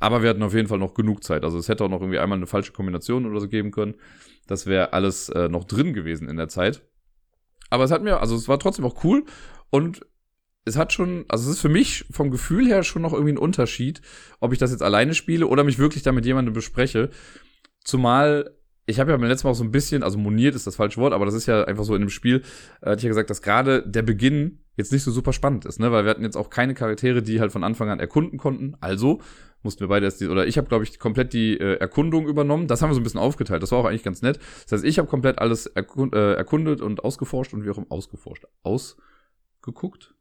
Aber 0.00 0.22
wir 0.22 0.30
hatten 0.30 0.42
auf 0.42 0.54
jeden 0.54 0.66
Fall 0.66 0.78
noch 0.78 0.94
genug 0.94 1.22
Zeit. 1.22 1.44
Also 1.44 1.58
es 1.58 1.68
hätte 1.68 1.84
auch 1.84 1.88
noch 1.88 2.00
irgendwie 2.00 2.18
einmal 2.18 2.38
eine 2.38 2.48
falsche 2.48 2.72
Kombination 2.72 3.26
oder 3.26 3.38
so 3.38 3.48
geben 3.48 3.70
können. 3.70 3.94
Das 4.48 4.66
wäre 4.66 4.92
alles 4.92 5.28
äh, 5.28 5.48
noch 5.48 5.64
drin 5.64 5.92
gewesen 5.92 6.28
in 6.28 6.36
der 6.36 6.48
Zeit. 6.48 6.82
Aber 7.68 7.84
es 7.84 7.92
hat 7.92 8.02
mir, 8.02 8.20
also 8.20 8.34
es 8.34 8.48
war 8.48 8.58
trotzdem 8.58 8.84
auch 8.84 9.04
cool 9.04 9.24
und 9.70 10.00
es 10.64 10.76
hat 10.76 10.92
schon, 10.92 11.24
also 11.28 11.48
es 11.48 11.56
ist 11.56 11.62
für 11.62 11.68
mich 11.68 12.06
vom 12.10 12.30
Gefühl 12.30 12.66
her 12.66 12.82
schon 12.82 13.02
noch 13.02 13.12
irgendwie 13.12 13.32
ein 13.32 13.38
Unterschied, 13.38 14.02
ob 14.40 14.52
ich 14.52 14.58
das 14.58 14.72
jetzt 14.72 14.82
alleine 14.82 15.14
spiele 15.14 15.46
oder 15.46 15.62
mich 15.62 15.78
wirklich 15.78 16.02
da 16.02 16.10
mit 16.10 16.26
jemandem 16.26 16.54
bespreche. 16.54 17.10
Zumal 17.84 18.56
ich 18.90 19.00
habe 19.00 19.10
ja 19.10 19.16
beim 19.16 19.28
letzten 19.28 19.46
Mal 19.46 19.52
auch 19.52 19.56
so 19.56 19.64
ein 19.64 19.70
bisschen, 19.70 20.02
also 20.02 20.18
moniert 20.18 20.54
ist 20.54 20.66
das 20.66 20.76
falsche 20.76 21.00
Wort, 21.00 21.12
aber 21.12 21.24
das 21.24 21.34
ist 21.34 21.46
ja 21.46 21.64
einfach 21.64 21.84
so 21.84 21.94
in 21.94 22.02
dem 22.02 22.10
Spiel, 22.10 22.42
äh, 22.82 22.90
hatte 22.90 22.98
ich 22.98 23.04
ja 23.04 23.08
gesagt, 23.08 23.30
dass 23.30 23.42
gerade 23.42 23.82
der 23.86 24.02
Beginn 24.02 24.58
jetzt 24.76 24.92
nicht 24.92 25.02
so 25.02 25.10
super 25.10 25.32
spannend 25.32 25.64
ist, 25.64 25.80
ne? 25.80 25.92
Weil 25.92 26.04
wir 26.04 26.10
hatten 26.10 26.22
jetzt 26.22 26.36
auch 26.36 26.50
keine 26.50 26.74
Charaktere, 26.74 27.22
die 27.22 27.40
halt 27.40 27.52
von 27.52 27.64
Anfang 27.64 27.88
an 27.88 28.00
erkunden 28.00 28.38
konnten. 28.38 28.76
Also 28.80 29.20
mussten 29.62 29.80
wir 29.80 29.88
beide 29.88 30.06
erst 30.06 30.20
die, 30.20 30.28
oder 30.28 30.46
ich 30.46 30.56
habe, 30.56 30.68
glaube 30.68 30.84
ich, 30.84 30.98
komplett 30.98 31.32
die 31.32 31.58
äh, 31.58 31.76
Erkundung 31.76 32.26
übernommen. 32.26 32.66
Das 32.66 32.82
haben 32.82 32.90
wir 32.90 32.94
so 32.94 33.00
ein 33.00 33.04
bisschen 33.04 33.20
aufgeteilt. 33.20 33.62
Das 33.62 33.72
war 33.72 33.78
auch 33.78 33.84
eigentlich 33.84 34.02
ganz 34.02 34.22
nett. 34.22 34.38
Das 34.64 34.72
heißt, 34.72 34.84
ich 34.84 34.98
habe 34.98 35.08
komplett 35.08 35.38
alles 35.38 35.66
erkund, 35.66 36.14
äh, 36.14 36.34
erkundet 36.34 36.80
und 36.80 37.04
ausgeforscht 37.04 37.52
und 37.52 37.64
wie 37.64 37.70
auch 37.70 37.78
immer 37.78 37.90
ausgeforscht. 37.90 38.46
Ausgeguckt? 38.62 40.14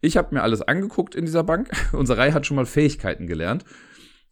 Ich 0.00 0.16
habe 0.16 0.34
mir 0.34 0.42
alles 0.42 0.62
angeguckt 0.62 1.14
in 1.14 1.24
dieser 1.24 1.42
Bank. 1.42 1.70
Unsere 1.92 2.18
Reihe 2.18 2.34
hat 2.34 2.46
schon 2.46 2.56
mal 2.56 2.66
Fähigkeiten 2.66 3.26
gelernt. 3.26 3.64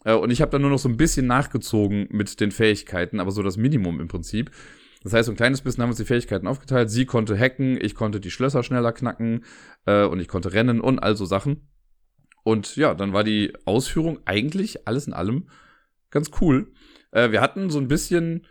Äh, 0.04 0.14
und 0.14 0.30
ich 0.30 0.40
habe 0.40 0.50
dann 0.50 0.62
nur 0.62 0.70
noch 0.70 0.78
so 0.78 0.88
ein 0.88 0.96
bisschen 0.96 1.26
nachgezogen 1.26 2.08
mit 2.10 2.40
den 2.40 2.50
Fähigkeiten, 2.50 3.20
aber 3.20 3.30
so 3.30 3.42
das 3.42 3.56
Minimum 3.56 4.00
im 4.00 4.08
Prinzip. 4.08 4.50
Das 5.02 5.12
heißt, 5.12 5.26
so 5.26 5.32
ein 5.32 5.36
kleines 5.36 5.62
bisschen 5.62 5.82
haben 5.82 5.90
uns 5.90 5.98
die 5.98 6.04
Fähigkeiten 6.04 6.46
aufgeteilt. 6.46 6.90
Sie 6.90 7.06
konnte 7.06 7.36
hacken, 7.36 7.78
ich 7.80 7.94
konnte 7.94 8.20
die 8.20 8.30
Schlösser 8.30 8.62
schneller 8.62 8.92
knacken 8.92 9.44
äh, 9.86 10.04
und 10.04 10.20
ich 10.20 10.28
konnte 10.28 10.52
rennen 10.52 10.80
und 10.80 11.00
all 11.00 11.16
so 11.16 11.24
Sachen. 11.24 11.68
Und 12.44 12.76
ja, 12.76 12.94
dann 12.94 13.12
war 13.12 13.24
die 13.24 13.52
Ausführung 13.64 14.20
eigentlich 14.24 14.86
alles 14.86 15.06
in 15.06 15.12
allem 15.12 15.48
ganz 16.10 16.30
cool. 16.40 16.72
Äh, 17.10 17.30
wir 17.30 17.40
hatten 17.40 17.70
so 17.70 17.78
ein 17.78 17.88
bisschen, 17.88 18.46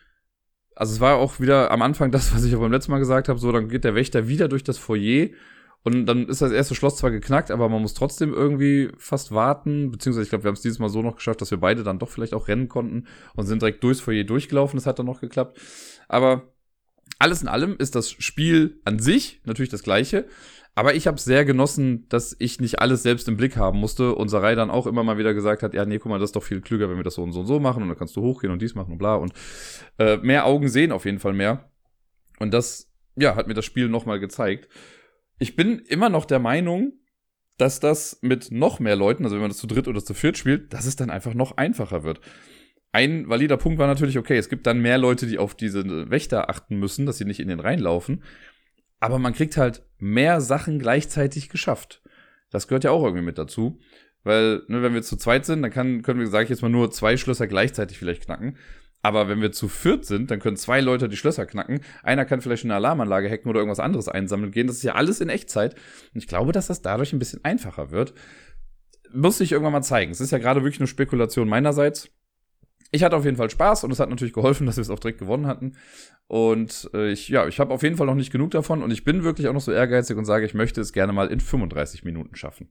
also 0.75 0.93
es 0.93 0.99
war 0.99 1.15
auch 1.15 1.39
wieder 1.39 1.71
am 1.71 1.81
Anfang 1.81 2.11
das, 2.11 2.33
was 2.33 2.43
ich 2.43 2.55
auch 2.55 2.61
beim 2.61 2.71
letzten 2.71 2.91
Mal 2.91 2.99
gesagt 2.99 3.29
habe, 3.29 3.39
so 3.39 3.51
dann 3.51 3.69
geht 3.69 3.85
der 3.85 3.95
Wächter 3.95 4.27
wieder 4.27 4.49
durch 4.49 4.63
das 4.63 4.77
Foyer 4.77 5.29
und 5.83 6.05
dann 6.05 6.27
ist 6.27 6.41
das 6.41 6.51
erste 6.51 6.75
Schloss 6.75 6.97
zwar 6.97 7.09
geknackt, 7.09 7.49
aber 7.49 7.67
man 7.67 7.81
muss 7.81 7.95
trotzdem 7.95 8.33
irgendwie 8.33 8.91
fast 8.97 9.31
warten. 9.31 9.89
Beziehungsweise 9.89 10.23
ich 10.23 10.29
glaube, 10.29 10.43
wir 10.43 10.49
haben 10.49 10.55
es 10.55 10.61
dieses 10.61 10.77
Mal 10.77 10.89
so 10.89 11.01
noch 11.01 11.15
geschafft, 11.15 11.41
dass 11.41 11.49
wir 11.49 11.59
beide 11.59 11.83
dann 11.83 11.97
doch 11.97 12.09
vielleicht 12.09 12.35
auch 12.35 12.47
rennen 12.47 12.67
konnten 12.67 13.07
und 13.35 13.47
sind 13.47 13.63
direkt 13.63 13.83
durchs 13.83 13.99
Foyer 13.99 14.23
durchgelaufen. 14.23 14.77
Das 14.77 14.85
hat 14.85 14.99
dann 14.99 15.07
noch 15.07 15.21
geklappt. 15.21 15.59
Aber 16.07 16.53
alles 17.17 17.41
in 17.41 17.47
allem 17.47 17.75
ist 17.79 17.95
das 17.95 18.11
Spiel 18.11 18.79
an 18.85 18.99
sich 18.99 19.41
natürlich 19.45 19.71
das 19.71 19.81
gleiche. 19.81 20.27
Aber 20.75 20.93
ich 20.93 21.07
habe 21.07 21.19
sehr 21.19 21.45
genossen, 21.45 22.07
dass 22.09 22.35
ich 22.37 22.59
nicht 22.59 22.79
alles 22.79 23.01
selbst 23.01 23.27
im 23.27 23.35
Blick 23.35 23.57
haben 23.57 23.79
musste. 23.79 24.13
Und 24.13 24.29
Sarai 24.29 24.53
dann 24.53 24.69
auch 24.69 24.85
immer 24.85 25.03
mal 25.03 25.17
wieder 25.17 25.33
gesagt 25.33 25.63
hat, 25.63 25.73
ja, 25.73 25.83
nee, 25.85 25.97
guck 25.97 26.11
mal, 26.11 26.19
das 26.19 26.29
ist 26.29 26.35
doch 26.35 26.43
viel 26.43 26.61
klüger, 26.61 26.89
wenn 26.89 26.97
wir 26.97 27.03
das 27.03 27.15
so 27.15 27.23
und 27.23 27.31
so 27.31 27.39
und 27.39 27.47
so 27.47 27.59
machen. 27.59 27.81
Und 27.81 27.89
dann 27.89 27.97
kannst 27.97 28.15
du 28.15 28.21
hochgehen 28.21 28.53
und 28.53 28.61
dies 28.61 28.75
machen 28.75 28.91
und 28.91 28.97
bla. 28.99 29.15
Und 29.15 29.33
äh, 29.97 30.17
mehr 30.17 30.45
Augen 30.45 30.69
sehen 30.69 30.91
auf 30.91 31.05
jeden 31.05 31.19
Fall 31.19 31.33
mehr. 31.33 31.71
Und 32.39 32.53
das, 32.53 32.87
ja, 33.15 33.35
hat 33.35 33.47
mir 33.47 33.55
das 33.55 33.65
Spiel 33.65 33.89
nochmal 33.89 34.19
gezeigt 34.19 34.69
ich 35.41 35.55
bin 35.55 35.79
immer 35.79 36.09
noch 36.09 36.25
der 36.25 36.37
Meinung, 36.37 36.93
dass 37.57 37.79
das 37.79 38.19
mit 38.21 38.51
noch 38.51 38.79
mehr 38.79 38.95
Leuten, 38.95 39.23
also 39.23 39.35
wenn 39.35 39.41
man 39.41 39.49
das 39.49 39.57
zu 39.57 39.65
dritt 39.65 39.87
oder 39.87 40.03
zu 40.03 40.13
viert 40.13 40.37
spielt, 40.37 40.71
dass 40.71 40.85
es 40.85 40.95
dann 40.95 41.09
einfach 41.09 41.33
noch 41.33 41.57
einfacher 41.57 42.03
wird. 42.03 42.21
Ein 42.91 43.27
valider 43.27 43.57
Punkt 43.57 43.79
war 43.79 43.87
natürlich, 43.87 44.19
okay, 44.19 44.37
es 44.37 44.49
gibt 44.49 44.67
dann 44.67 44.81
mehr 44.81 44.99
Leute, 44.99 45.25
die 45.25 45.39
auf 45.39 45.55
diese 45.55 46.11
Wächter 46.11 46.49
achten 46.51 46.77
müssen, 46.77 47.07
dass 47.07 47.17
sie 47.17 47.25
nicht 47.25 47.39
in 47.39 47.47
den 47.47 47.59
reinlaufen. 47.59 48.23
Aber 48.99 49.17
man 49.17 49.33
kriegt 49.33 49.57
halt 49.57 49.83
mehr 49.97 50.41
Sachen 50.41 50.77
gleichzeitig 50.77 51.49
geschafft. 51.49 52.03
Das 52.51 52.67
gehört 52.67 52.83
ja 52.83 52.91
auch 52.91 53.03
irgendwie 53.03 53.25
mit 53.25 53.39
dazu. 53.39 53.79
Weil, 54.23 54.61
ne, 54.67 54.83
wenn 54.83 54.93
wir 54.93 55.01
zu 55.01 55.17
zweit 55.17 55.45
sind, 55.45 55.63
dann 55.63 55.71
kann, 55.71 56.03
können 56.03 56.19
wir, 56.19 56.27
sage 56.27 56.43
ich 56.43 56.49
jetzt 56.51 56.61
mal, 56.61 56.69
nur 56.69 56.91
zwei 56.91 57.17
Schlösser 57.17 57.47
gleichzeitig 57.47 57.97
vielleicht 57.97 58.25
knacken. 58.25 58.57
Aber 59.03 59.27
wenn 59.27 59.41
wir 59.41 59.51
zu 59.51 59.67
viert 59.67 60.05
sind, 60.05 60.29
dann 60.29 60.39
können 60.39 60.57
zwei 60.57 60.79
Leute 60.79 61.09
die 61.09 61.17
Schlösser 61.17 61.45
knacken. 61.45 61.81
Einer 62.03 62.25
kann 62.25 62.41
vielleicht 62.41 62.65
eine 62.65 62.75
Alarmanlage 62.75 63.29
hacken 63.29 63.49
oder 63.49 63.59
irgendwas 63.59 63.79
anderes 63.79 64.07
einsammeln 64.07 64.51
gehen. 64.51 64.67
Das 64.67 64.77
ist 64.77 64.83
ja 64.83 64.93
alles 64.93 65.21
in 65.21 65.29
Echtzeit. 65.29 65.73
Und 66.13 66.19
ich 66.19 66.27
glaube, 66.27 66.51
dass 66.51 66.67
das 66.67 66.81
dadurch 66.81 67.13
ein 67.13 67.19
bisschen 67.19 67.43
einfacher 67.43 67.91
wird. 67.91 68.13
Muss 69.13 69.39
sich 69.39 69.51
irgendwann 69.51 69.73
mal 69.73 69.81
zeigen. 69.81 70.11
Es 70.11 70.21
ist 70.21 70.31
ja 70.31 70.37
gerade 70.37 70.61
wirklich 70.61 70.79
nur 70.79 70.87
Spekulation 70.87 71.49
meinerseits. 71.49 72.09
Ich 72.91 73.03
hatte 73.03 73.15
auf 73.15 73.25
jeden 73.25 73.37
Fall 73.37 73.49
Spaß 73.49 73.85
und 73.85 73.91
es 73.91 73.99
hat 73.99 74.09
natürlich 74.09 74.33
geholfen, 74.33 74.65
dass 74.67 74.77
wir 74.77 74.81
es 74.81 74.89
auch 74.89 74.99
direkt 74.99 75.19
gewonnen 75.19 75.47
hatten. 75.47 75.77
Und 76.27 76.89
äh, 76.93 77.11
ich, 77.11 77.27
ja, 77.29 77.47
ich 77.47 77.59
habe 77.59 77.73
auf 77.73 77.83
jeden 77.83 77.97
Fall 77.97 78.07
noch 78.07 78.15
nicht 78.15 78.31
genug 78.31 78.51
davon 78.51 78.83
und 78.83 78.91
ich 78.91 79.03
bin 79.03 79.23
wirklich 79.23 79.47
auch 79.47 79.53
noch 79.53 79.61
so 79.61 79.71
ehrgeizig 79.71 80.15
und 80.15 80.25
sage, 80.25 80.45
ich 80.45 80.53
möchte 80.53 80.79
es 80.79 80.93
gerne 80.93 81.11
mal 81.11 81.27
in 81.27 81.39
35 81.39 82.03
Minuten 82.03 82.35
schaffen. 82.35 82.69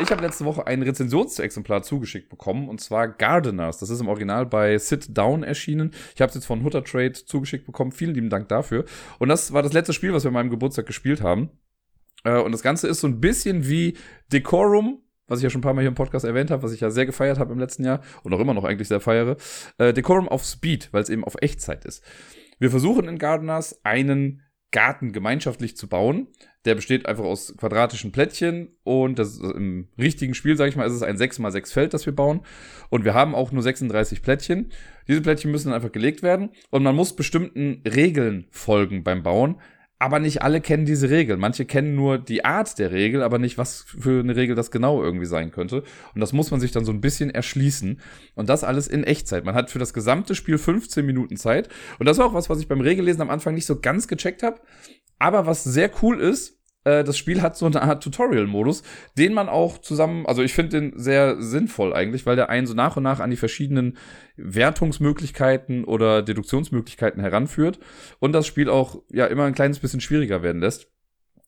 Ich 0.00 0.10
habe 0.10 0.22
letzte 0.22 0.44
Woche 0.44 0.66
ein 0.66 0.82
Rezensionsexemplar 0.82 1.82
zugeschickt 1.82 2.28
bekommen 2.28 2.68
und 2.68 2.80
zwar 2.80 3.08
Gardeners. 3.08 3.78
Das 3.78 3.90
ist 3.90 4.00
im 4.00 4.08
Original 4.08 4.44
bei 4.44 4.76
Sit 4.76 5.16
Down 5.16 5.44
erschienen. 5.44 5.92
Ich 6.14 6.20
habe 6.20 6.30
es 6.30 6.34
jetzt 6.34 6.46
von 6.46 6.64
Hutter 6.64 6.82
Trade 6.82 7.12
zugeschickt 7.12 7.64
bekommen. 7.64 7.92
Vielen 7.92 8.14
lieben 8.14 8.28
Dank 8.28 8.48
dafür. 8.48 8.84
Und 9.20 9.28
das 9.28 9.52
war 9.52 9.62
das 9.62 9.72
letzte 9.72 9.92
Spiel, 9.92 10.12
was 10.12 10.24
wir 10.24 10.28
an 10.28 10.34
meinem 10.34 10.50
Geburtstag 10.50 10.86
gespielt 10.86 11.22
haben. 11.22 11.50
Äh, 12.24 12.40
und 12.40 12.50
das 12.50 12.62
Ganze 12.62 12.88
ist 12.88 13.00
so 13.00 13.06
ein 13.06 13.20
bisschen 13.20 13.68
wie 13.68 13.96
Decorum, 14.32 15.00
was 15.28 15.38
ich 15.38 15.44
ja 15.44 15.50
schon 15.50 15.60
ein 15.60 15.62
paar 15.62 15.74
Mal 15.74 15.82
hier 15.82 15.88
im 15.88 15.94
Podcast 15.94 16.24
erwähnt 16.24 16.50
habe, 16.50 16.64
was 16.64 16.72
ich 16.72 16.80
ja 16.80 16.90
sehr 16.90 17.06
gefeiert 17.06 17.38
habe 17.38 17.52
im 17.52 17.60
letzten 17.60 17.84
Jahr 17.84 18.00
und 18.24 18.34
auch 18.34 18.40
immer 18.40 18.54
noch 18.54 18.64
eigentlich 18.64 18.88
sehr 18.88 19.00
feiere. 19.00 19.36
Äh, 19.78 19.92
Decorum 19.92 20.28
auf 20.28 20.44
Speed, 20.44 20.88
weil 20.92 21.02
es 21.02 21.08
eben 21.08 21.24
auf 21.24 21.36
Echtzeit 21.40 21.84
ist. 21.84 22.02
Wir 22.58 22.70
versuchen 22.70 23.06
in 23.08 23.18
Gardeners 23.18 23.84
einen 23.84 24.42
Garten 24.72 25.12
gemeinschaftlich 25.12 25.76
zu 25.76 25.88
bauen. 25.88 26.26
Der 26.64 26.74
besteht 26.74 27.06
einfach 27.06 27.24
aus 27.24 27.54
quadratischen 27.56 28.12
Plättchen 28.12 28.68
und 28.84 29.18
das 29.18 29.38
im 29.38 29.88
richtigen 29.98 30.34
Spiel, 30.34 30.56
sage 30.56 30.70
ich 30.70 30.76
mal, 30.76 30.86
ist 30.86 30.94
es 30.94 31.02
ein 31.02 31.16
6x6 31.16 31.72
Feld, 31.72 31.94
das 31.94 32.06
wir 32.06 32.14
bauen. 32.14 32.40
Und 32.88 33.04
wir 33.04 33.14
haben 33.14 33.34
auch 33.34 33.52
nur 33.52 33.62
36 33.62 34.22
Plättchen. 34.22 34.70
Diese 35.06 35.20
Plättchen 35.20 35.50
müssen 35.50 35.68
dann 35.68 35.76
einfach 35.76 35.92
gelegt 35.92 36.22
werden 36.22 36.50
und 36.70 36.82
man 36.82 36.96
muss 36.96 37.16
bestimmten 37.16 37.82
Regeln 37.86 38.46
folgen 38.50 39.04
beim 39.04 39.22
Bauen 39.22 39.56
aber 40.04 40.18
nicht 40.18 40.42
alle 40.42 40.60
kennen 40.60 40.84
diese 40.84 41.08
Regel. 41.08 41.38
Manche 41.38 41.64
kennen 41.64 41.94
nur 41.94 42.18
die 42.18 42.44
Art 42.44 42.78
der 42.78 42.90
Regel, 42.90 43.22
aber 43.22 43.38
nicht, 43.38 43.56
was 43.56 43.84
für 43.84 44.20
eine 44.20 44.36
Regel 44.36 44.54
das 44.54 44.70
genau 44.70 45.02
irgendwie 45.02 45.24
sein 45.24 45.50
könnte. 45.50 45.82
Und 46.14 46.20
das 46.20 46.34
muss 46.34 46.50
man 46.50 46.60
sich 46.60 46.72
dann 46.72 46.84
so 46.84 46.92
ein 46.92 47.00
bisschen 47.00 47.30
erschließen. 47.30 48.00
Und 48.34 48.48
das 48.50 48.64
alles 48.64 48.86
in 48.86 49.04
Echtzeit. 49.04 49.46
Man 49.46 49.54
hat 49.54 49.70
für 49.70 49.78
das 49.78 49.94
gesamte 49.94 50.34
Spiel 50.34 50.58
15 50.58 51.06
Minuten 51.06 51.38
Zeit. 51.38 51.70
Und 51.98 52.06
das 52.06 52.18
war 52.18 52.26
auch 52.26 52.34
was, 52.34 52.50
was 52.50 52.60
ich 52.60 52.68
beim 52.68 52.82
Regellesen 52.82 53.22
am 53.22 53.30
Anfang 53.30 53.54
nicht 53.54 53.64
so 53.66 53.80
ganz 53.80 54.06
gecheckt 54.06 54.42
habe. 54.42 54.60
Aber 55.24 55.46
was 55.46 55.64
sehr 55.64 55.90
cool 56.02 56.20
ist, 56.20 56.60
äh, 56.84 57.02
das 57.02 57.16
Spiel 57.16 57.40
hat 57.40 57.56
so 57.56 57.64
eine 57.64 57.80
Art 57.80 58.02
Tutorial-Modus, 58.02 58.82
den 59.16 59.32
man 59.32 59.48
auch 59.48 59.78
zusammen, 59.78 60.26
also 60.26 60.42
ich 60.42 60.52
finde 60.52 60.78
den 60.78 60.98
sehr 60.98 61.40
sinnvoll 61.40 61.94
eigentlich, 61.94 62.26
weil 62.26 62.36
der 62.36 62.50
einen 62.50 62.66
so 62.66 62.74
nach 62.74 62.98
und 62.98 63.04
nach 63.04 63.20
an 63.20 63.30
die 63.30 63.38
verschiedenen 63.38 63.96
Wertungsmöglichkeiten 64.36 65.84
oder 65.84 66.20
Deduktionsmöglichkeiten 66.20 67.22
heranführt 67.22 67.78
und 68.20 68.32
das 68.32 68.46
Spiel 68.46 68.68
auch 68.68 69.00
ja 69.10 69.24
immer 69.24 69.44
ein 69.44 69.54
kleines 69.54 69.78
bisschen 69.78 70.02
schwieriger 70.02 70.42
werden 70.42 70.60
lässt. 70.60 70.88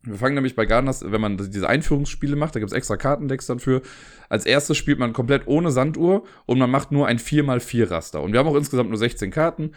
Wir 0.05 0.17
fangen 0.17 0.37
nämlich 0.37 0.57
bei 0.57 0.65
Gardeners, 0.65 1.05
wenn 1.05 1.21
man 1.21 1.37
diese 1.37 1.69
Einführungsspiele 1.69 2.37
macht, 2.37 2.55
da 2.55 2.61
gibt's 2.61 2.73
extra 2.73 2.97
Kartendecks 2.97 3.45
dann 3.45 3.59
für. 3.59 3.83
Als 4.31 4.47
erstes 4.47 4.79
spielt 4.79 4.99
man 4.99 5.13
komplett 5.13 5.49
ohne 5.49 5.71
Sanduhr 5.71 6.25
und 6.47 6.59
man 6.59 6.71
macht 6.71 6.93
nur 6.93 7.09
ein 7.09 7.19
4x4 7.19 7.91
Raster. 7.91 8.23
Und 8.23 8.33
wir 8.33 8.39
haben 8.39 8.47
auch 8.47 8.57
insgesamt 8.57 8.89
nur 8.89 8.99
16 8.99 9.31
Karten. 9.31 9.73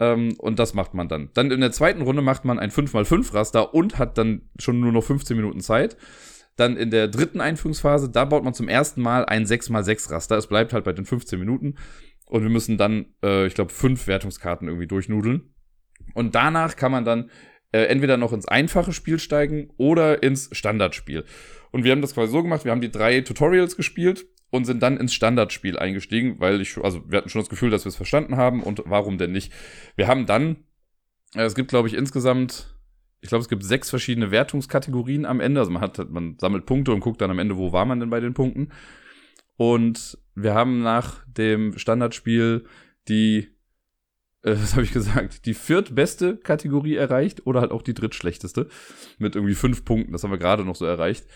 Ähm, 0.00 0.34
und 0.38 0.58
das 0.58 0.74
macht 0.74 0.94
man 0.94 1.08
dann. 1.08 1.30
Dann 1.34 1.50
in 1.50 1.60
der 1.60 1.72
zweiten 1.72 2.02
Runde 2.02 2.22
macht 2.22 2.44
man 2.44 2.58
ein 2.58 2.70
5x5 2.70 3.32
Raster 3.34 3.74
und 3.74 3.98
hat 3.98 4.18
dann 4.18 4.48
schon 4.58 4.80
nur 4.80 4.92
noch 4.92 5.04
15 5.04 5.36
Minuten 5.36 5.60
Zeit. 5.60 5.96
Dann 6.56 6.76
in 6.76 6.90
der 6.90 7.08
dritten 7.08 7.40
Einführungsphase, 7.40 8.10
da 8.10 8.24
baut 8.24 8.44
man 8.44 8.54
zum 8.54 8.68
ersten 8.68 9.02
Mal 9.02 9.24
ein 9.24 9.44
6x6 9.44 10.10
Raster. 10.10 10.36
Es 10.36 10.46
bleibt 10.46 10.72
halt 10.72 10.84
bei 10.84 10.92
den 10.92 11.04
15 11.04 11.38
Minuten. 11.38 11.76
Und 12.26 12.42
wir 12.42 12.50
müssen 12.50 12.78
dann, 12.78 13.06
äh, 13.22 13.46
ich 13.46 13.54
glaube, 13.54 13.72
fünf 13.72 14.06
Wertungskarten 14.06 14.68
irgendwie 14.68 14.86
durchnudeln. 14.86 15.54
Und 16.14 16.34
danach 16.34 16.76
kann 16.76 16.92
man 16.92 17.04
dann 17.04 17.30
äh, 17.72 17.86
entweder 17.86 18.16
noch 18.16 18.32
ins 18.32 18.46
einfache 18.46 18.92
Spiel 18.92 19.18
steigen 19.18 19.70
oder 19.76 20.22
ins 20.22 20.48
Standardspiel. 20.52 21.24
Und 21.70 21.84
wir 21.84 21.92
haben 21.92 22.02
das 22.02 22.14
quasi 22.14 22.30
so 22.30 22.42
gemacht, 22.42 22.64
wir 22.64 22.70
haben 22.70 22.80
die 22.80 22.90
drei 22.90 23.20
Tutorials 23.20 23.76
gespielt 23.76 24.26
und 24.54 24.66
sind 24.66 24.84
dann 24.84 24.98
ins 24.98 25.12
Standardspiel 25.12 25.76
eingestiegen, 25.76 26.36
weil 26.38 26.60
ich, 26.60 26.78
also 26.78 27.02
wir 27.10 27.18
hatten 27.18 27.28
schon 27.28 27.40
das 27.40 27.48
Gefühl, 27.48 27.70
dass 27.70 27.84
wir 27.84 27.88
es 27.88 27.96
verstanden 27.96 28.36
haben 28.36 28.62
und 28.62 28.84
warum 28.86 29.18
denn 29.18 29.32
nicht. 29.32 29.52
Wir 29.96 30.06
haben 30.06 30.26
dann, 30.26 30.58
äh, 31.34 31.42
es 31.42 31.56
gibt 31.56 31.70
glaube 31.70 31.88
ich 31.88 31.94
insgesamt, 31.94 32.72
ich 33.20 33.30
glaube 33.30 33.42
es 33.42 33.48
gibt 33.48 33.64
sechs 33.64 33.90
verschiedene 33.90 34.30
Wertungskategorien 34.30 35.26
am 35.26 35.40
Ende, 35.40 35.58
also 35.58 35.72
man 35.72 35.82
hat, 35.82 36.08
man 36.08 36.38
sammelt 36.38 36.66
Punkte 36.66 36.92
und 36.92 37.00
guckt 37.00 37.20
dann 37.20 37.32
am 37.32 37.40
Ende, 37.40 37.56
wo 37.56 37.72
war 37.72 37.84
man 37.84 37.98
denn 37.98 38.10
bei 38.10 38.20
den 38.20 38.32
Punkten. 38.32 38.68
Und 39.56 40.18
wir 40.36 40.54
haben 40.54 40.82
nach 40.82 41.24
dem 41.26 41.76
Standardspiel 41.76 42.64
die, 43.08 43.48
äh, 44.42 44.52
was 44.56 44.74
habe 44.74 44.84
ich 44.84 44.92
gesagt, 44.92 45.46
die 45.46 45.54
viertbeste 45.54 46.36
Kategorie 46.36 46.94
erreicht 46.94 47.44
oder 47.44 47.60
halt 47.60 47.72
auch 47.72 47.82
die 47.82 47.94
drittschlechteste 47.94 48.68
mit 49.18 49.34
irgendwie 49.34 49.56
fünf 49.56 49.84
Punkten. 49.84 50.12
Das 50.12 50.22
haben 50.22 50.30
wir 50.30 50.38
gerade 50.38 50.64
noch 50.64 50.76
so 50.76 50.84
erreicht. 50.84 51.26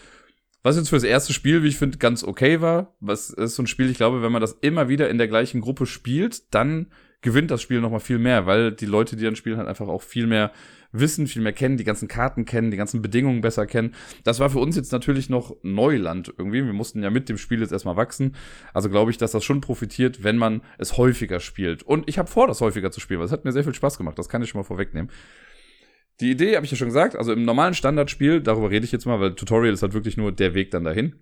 Was 0.69 0.77
jetzt 0.77 0.91
für 0.91 0.97
das 0.97 1.05
erste 1.05 1.33
Spiel, 1.33 1.63
wie 1.63 1.69
ich 1.69 1.79
finde, 1.79 1.97
ganz 1.97 2.23
okay 2.23 2.61
war. 2.61 2.95
Was 3.01 3.31
ist 3.31 3.55
so 3.55 3.63
ein 3.63 3.67
Spiel, 3.67 3.89
ich 3.89 3.97
glaube, 3.97 4.21
wenn 4.21 4.31
man 4.31 4.43
das 4.43 4.53
immer 4.61 4.91
wieder 4.91 5.09
in 5.09 5.17
der 5.17 5.27
gleichen 5.27 5.63
Gruppe 5.63 5.87
spielt, 5.87 6.53
dann 6.53 6.89
gewinnt 7.23 7.51
das 7.51 7.63
Spiel 7.63 7.81
nochmal 7.81 8.01
viel 8.01 8.19
mehr, 8.19 8.45
weil 8.45 8.73
die 8.73 8.85
Leute, 8.85 9.17
die 9.17 9.25
dann 9.25 9.35
spielen, 9.35 9.57
halt 9.57 9.67
einfach 9.67 9.89
auch 9.89 10.03
viel 10.03 10.27
mehr 10.27 10.53
wissen, 10.93 11.27
viel 11.27 11.41
mehr 11.41 11.55
kennen, 11.55 11.79
die 11.79 11.85
ganzen 11.85 12.07
Karten 12.07 12.45
kennen, 12.45 12.71
die 12.71 12.77
ganzen 12.77 13.01
Bedingungen 13.01 13.41
besser 13.41 13.67
kennen. 13.67 13.95
Das 14.25 14.41
war 14.41 14.51
für 14.51 14.59
uns 14.59 14.77
jetzt 14.77 14.93
natürlich 14.93 15.31
noch 15.31 15.57
Neuland 15.63 16.35
irgendwie. 16.37 16.63
Wir 16.63 16.75
mussten 16.75 17.03
ja 17.03 17.09
mit 17.09 17.31
dem 17.31 17.39
Spiel 17.39 17.63
jetzt 17.63 17.73
erstmal 17.73 17.97
wachsen. 17.97 18.37
Also 18.75 18.91
glaube 18.91 19.11
ich, 19.11 19.17
dass 19.17 19.33
das 19.33 19.45
schon 19.45 19.63
profitiert, 19.63 20.23
wenn 20.23 20.37
man 20.37 20.61
es 20.77 20.99
häufiger 20.99 21.41
spielt. 21.41 21.83
Und 21.83 22.07
ich 22.11 22.19
habe 22.19 22.29
vor, 22.29 22.47
das 22.47 22.61
häufiger 22.61 22.91
zu 22.91 23.01
spielen, 23.01 23.21
weil 23.21 23.27
es 23.27 23.33
hat 23.33 23.47
mir 23.47 23.53
sehr 23.53 23.65
viel 23.65 23.75
Spaß 23.75 23.97
gemacht. 23.97 24.19
Das 24.19 24.29
kann 24.29 24.43
ich 24.43 24.51
schon 24.51 24.59
mal 24.59 24.65
vorwegnehmen. 24.65 25.11
Die 26.21 26.31
Idee 26.31 26.57
habe 26.57 26.67
ich 26.67 26.73
ja 26.73 26.77
schon 26.77 26.89
gesagt, 26.89 27.15
also 27.17 27.33
im 27.33 27.45
normalen 27.45 27.75
Standardspiel, 27.75 28.41
darüber 28.41 28.71
rede 28.71 28.85
ich 28.85 28.93
jetzt 28.93 29.07
mal, 29.07 29.21
weil 29.21 29.35
Tutorial 29.35 29.75
ist 29.75 29.83
halt 29.83 29.95
wirklich 29.95 30.17
nur 30.17 30.33
der 30.33 30.55
Weg 30.55 30.71
dann 30.71 30.85
dahin. 30.85 31.15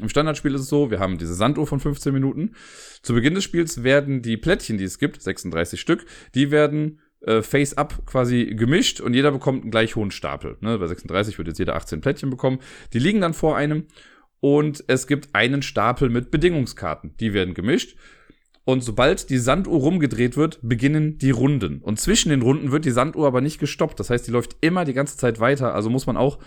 Im 0.00 0.08
Standardspiel 0.08 0.54
ist 0.54 0.62
es 0.62 0.68
so, 0.68 0.90
wir 0.90 0.98
haben 0.98 1.18
diese 1.18 1.34
Sanduhr 1.34 1.68
von 1.68 1.78
15 1.78 2.12
Minuten. 2.12 2.54
Zu 3.02 3.14
Beginn 3.14 3.34
des 3.34 3.44
Spiels 3.44 3.84
werden 3.84 4.22
die 4.22 4.36
Plättchen, 4.36 4.76
die 4.76 4.84
es 4.84 4.98
gibt, 4.98 5.22
36 5.22 5.80
Stück, 5.80 6.04
die 6.34 6.50
werden 6.50 7.00
äh, 7.20 7.42
face-up 7.42 8.04
quasi 8.06 8.46
gemischt 8.56 9.00
und 9.00 9.14
jeder 9.14 9.30
bekommt 9.30 9.62
einen 9.62 9.70
gleich 9.70 9.94
hohen 9.94 10.10
Stapel. 10.10 10.56
Ne? 10.60 10.78
Bei 10.78 10.86
36 10.86 11.38
wird 11.38 11.48
jetzt 11.48 11.58
jeder 11.58 11.76
18 11.76 12.00
Plättchen 12.00 12.28
bekommen. 12.28 12.58
Die 12.92 12.98
liegen 12.98 13.20
dann 13.20 13.34
vor 13.34 13.56
einem 13.56 13.86
Und 14.40 14.84
es 14.88 15.06
gibt 15.06 15.28
einen 15.32 15.62
Stapel 15.62 16.10
mit 16.10 16.32
Bedingungskarten. 16.32 17.16
Die 17.18 17.32
werden 17.32 17.54
gemischt. 17.54 17.96
Und 18.64 18.82
sobald 18.82 19.28
die 19.28 19.38
Sanduhr 19.38 19.78
rumgedreht 19.78 20.36
wird, 20.36 20.58
beginnen 20.62 21.18
die 21.18 21.30
Runden. 21.30 21.80
Und 21.80 22.00
zwischen 22.00 22.30
den 22.30 22.40
Runden 22.40 22.72
wird 22.72 22.86
die 22.86 22.90
Sanduhr 22.90 23.26
aber 23.26 23.42
nicht 23.42 23.58
gestoppt. 23.58 24.00
Das 24.00 24.08
heißt, 24.08 24.26
die 24.26 24.30
läuft 24.30 24.56
immer 24.62 24.84
die 24.84 24.94
ganze 24.94 25.18
Zeit 25.18 25.38
weiter. 25.38 25.74
Also 25.74 25.90
muss 25.90 26.06
man 26.06 26.16
auch 26.16 26.38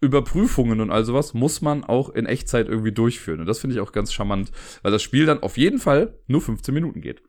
Überprüfungen 0.00 0.80
und 0.80 0.90
all 0.90 1.04
sowas 1.04 1.34
muss 1.34 1.62
man 1.62 1.82
auch 1.82 2.10
in 2.10 2.26
Echtzeit 2.26 2.68
irgendwie 2.68 2.92
durchführen. 2.92 3.40
Und 3.40 3.46
das 3.46 3.58
finde 3.58 3.74
ich 3.74 3.80
auch 3.80 3.92
ganz 3.92 4.12
charmant, 4.12 4.52
weil 4.82 4.92
das 4.92 5.02
Spiel 5.02 5.26
dann 5.26 5.42
auf 5.42 5.56
jeden 5.56 5.78
Fall 5.78 6.18
nur 6.26 6.40
15 6.40 6.72
Minuten 6.72 7.00
geht. 7.00 7.22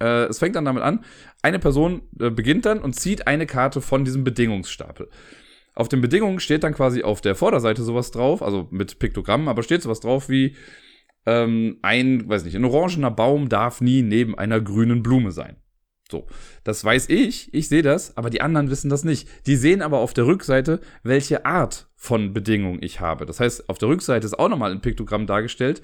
Äh, 0.00 0.24
es 0.24 0.38
fängt 0.38 0.56
dann 0.56 0.64
damit 0.64 0.82
an, 0.82 1.04
eine 1.42 1.58
Person 1.58 2.02
äh, 2.18 2.30
beginnt 2.30 2.64
dann 2.64 2.80
und 2.80 2.94
zieht 2.94 3.26
eine 3.26 3.46
Karte 3.46 3.80
von 3.80 4.04
diesem 4.04 4.24
Bedingungsstapel. 4.24 5.08
Auf 5.74 5.88
den 5.88 6.00
Bedingungen 6.00 6.40
steht 6.40 6.64
dann 6.64 6.74
quasi 6.74 7.02
auf 7.02 7.20
der 7.20 7.34
Vorderseite 7.34 7.82
sowas 7.82 8.10
drauf, 8.10 8.42
also 8.42 8.68
mit 8.70 8.98
Piktogrammen, 8.98 9.48
aber 9.48 9.62
steht 9.62 9.82
sowas 9.82 10.00
drauf 10.00 10.28
wie 10.28 10.56
ähm, 11.26 11.78
ein, 11.82 12.28
weiß 12.28 12.44
nicht, 12.44 12.56
ein 12.56 12.64
orangener 12.64 13.10
Baum 13.10 13.48
darf 13.48 13.80
nie 13.80 14.02
neben 14.02 14.38
einer 14.38 14.60
grünen 14.60 15.02
Blume 15.02 15.32
sein. 15.32 15.56
So, 16.10 16.26
das 16.64 16.84
weiß 16.84 17.08
ich, 17.08 17.52
ich 17.54 17.68
sehe 17.68 17.82
das, 17.82 18.16
aber 18.16 18.28
die 18.28 18.42
anderen 18.42 18.70
wissen 18.70 18.90
das 18.90 19.04
nicht. 19.04 19.28
Die 19.46 19.56
sehen 19.56 19.80
aber 19.80 19.98
auf 19.98 20.12
der 20.12 20.26
Rückseite, 20.26 20.80
welche 21.02 21.46
Art 21.46 21.88
von 21.96 22.34
Bedingung 22.34 22.78
ich 22.82 23.00
habe. 23.00 23.24
Das 23.24 23.40
heißt, 23.40 23.68
auf 23.70 23.78
der 23.78 23.88
Rückseite 23.88 24.26
ist 24.26 24.38
auch 24.38 24.48
nochmal 24.50 24.70
ein 24.70 24.82
Piktogramm 24.82 25.26
dargestellt. 25.26 25.80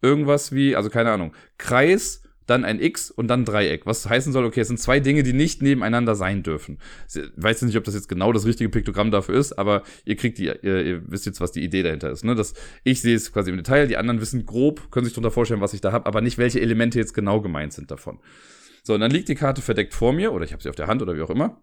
Irgendwas 0.00 0.52
wie, 0.52 0.76
also 0.76 0.88
keine 0.88 1.10
Ahnung, 1.10 1.34
Kreis, 1.58 2.22
dann 2.50 2.64
ein 2.64 2.80
X 2.80 3.10
und 3.10 3.28
dann 3.28 3.44
Dreieck. 3.44 3.86
Was 3.86 4.08
heißen 4.08 4.32
soll, 4.32 4.44
okay, 4.44 4.60
es 4.60 4.68
sind 4.68 4.78
zwei 4.78 5.00
Dinge, 5.00 5.22
die 5.22 5.32
nicht 5.32 5.62
nebeneinander 5.62 6.14
sein 6.14 6.42
dürfen. 6.42 6.78
Ich 7.08 7.22
weiß 7.36 7.62
nicht, 7.62 7.76
ob 7.76 7.84
das 7.84 7.94
jetzt 7.94 8.08
genau 8.08 8.32
das 8.32 8.44
richtige 8.44 8.68
Piktogramm 8.68 9.10
dafür 9.10 9.36
ist, 9.36 9.52
aber 9.52 9.82
ihr 10.04 10.16
kriegt 10.16 10.38
die, 10.38 10.46
ihr, 10.46 10.84
ihr 10.84 11.10
wisst 11.10 11.26
jetzt, 11.26 11.40
was 11.40 11.52
die 11.52 11.62
Idee 11.62 11.82
dahinter 11.82 12.10
ist. 12.10 12.24
Ne? 12.24 12.34
Das, 12.34 12.54
ich 12.84 13.00
sehe 13.00 13.16
es 13.16 13.32
quasi 13.32 13.50
im 13.50 13.56
Detail, 13.56 13.86
die 13.86 13.96
anderen 13.96 14.20
wissen 14.20 14.44
grob, 14.44 14.90
können 14.90 15.04
sich 15.04 15.14
darunter 15.14 15.30
vorstellen, 15.30 15.60
was 15.60 15.72
ich 15.72 15.80
da 15.80 15.92
habe, 15.92 16.06
aber 16.06 16.20
nicht, 16.20 16.38
welche 16.38 16.60
Elemente 16.60 16.98
jetzt 16.98 17.14
genau 17.14 17.40
gemeint 17.40 17.72
sind 17.72 17.90
davon. 17.90 18.18
So, 18.82 18.94
und 18.94 19.00
dann 19.00 19.10
liegt 19.10 19.28
die 19.28 19.34
Karte 19.34 19.62
verdeckt 19.62 19.94
vor 19.94 20.12
mir, 20.12 20.32
oder 20.32 20.44
ich 20.44 20.52
habe 20.52 20.62
sie 20.62 20.68
auf 20.68 20.76
der 20.76 20.86
Hand 20.86 21.02
oder 21.02 21.16
wie 21.16 21.22
auch 21.22 21.30
immer. 21.30 21.62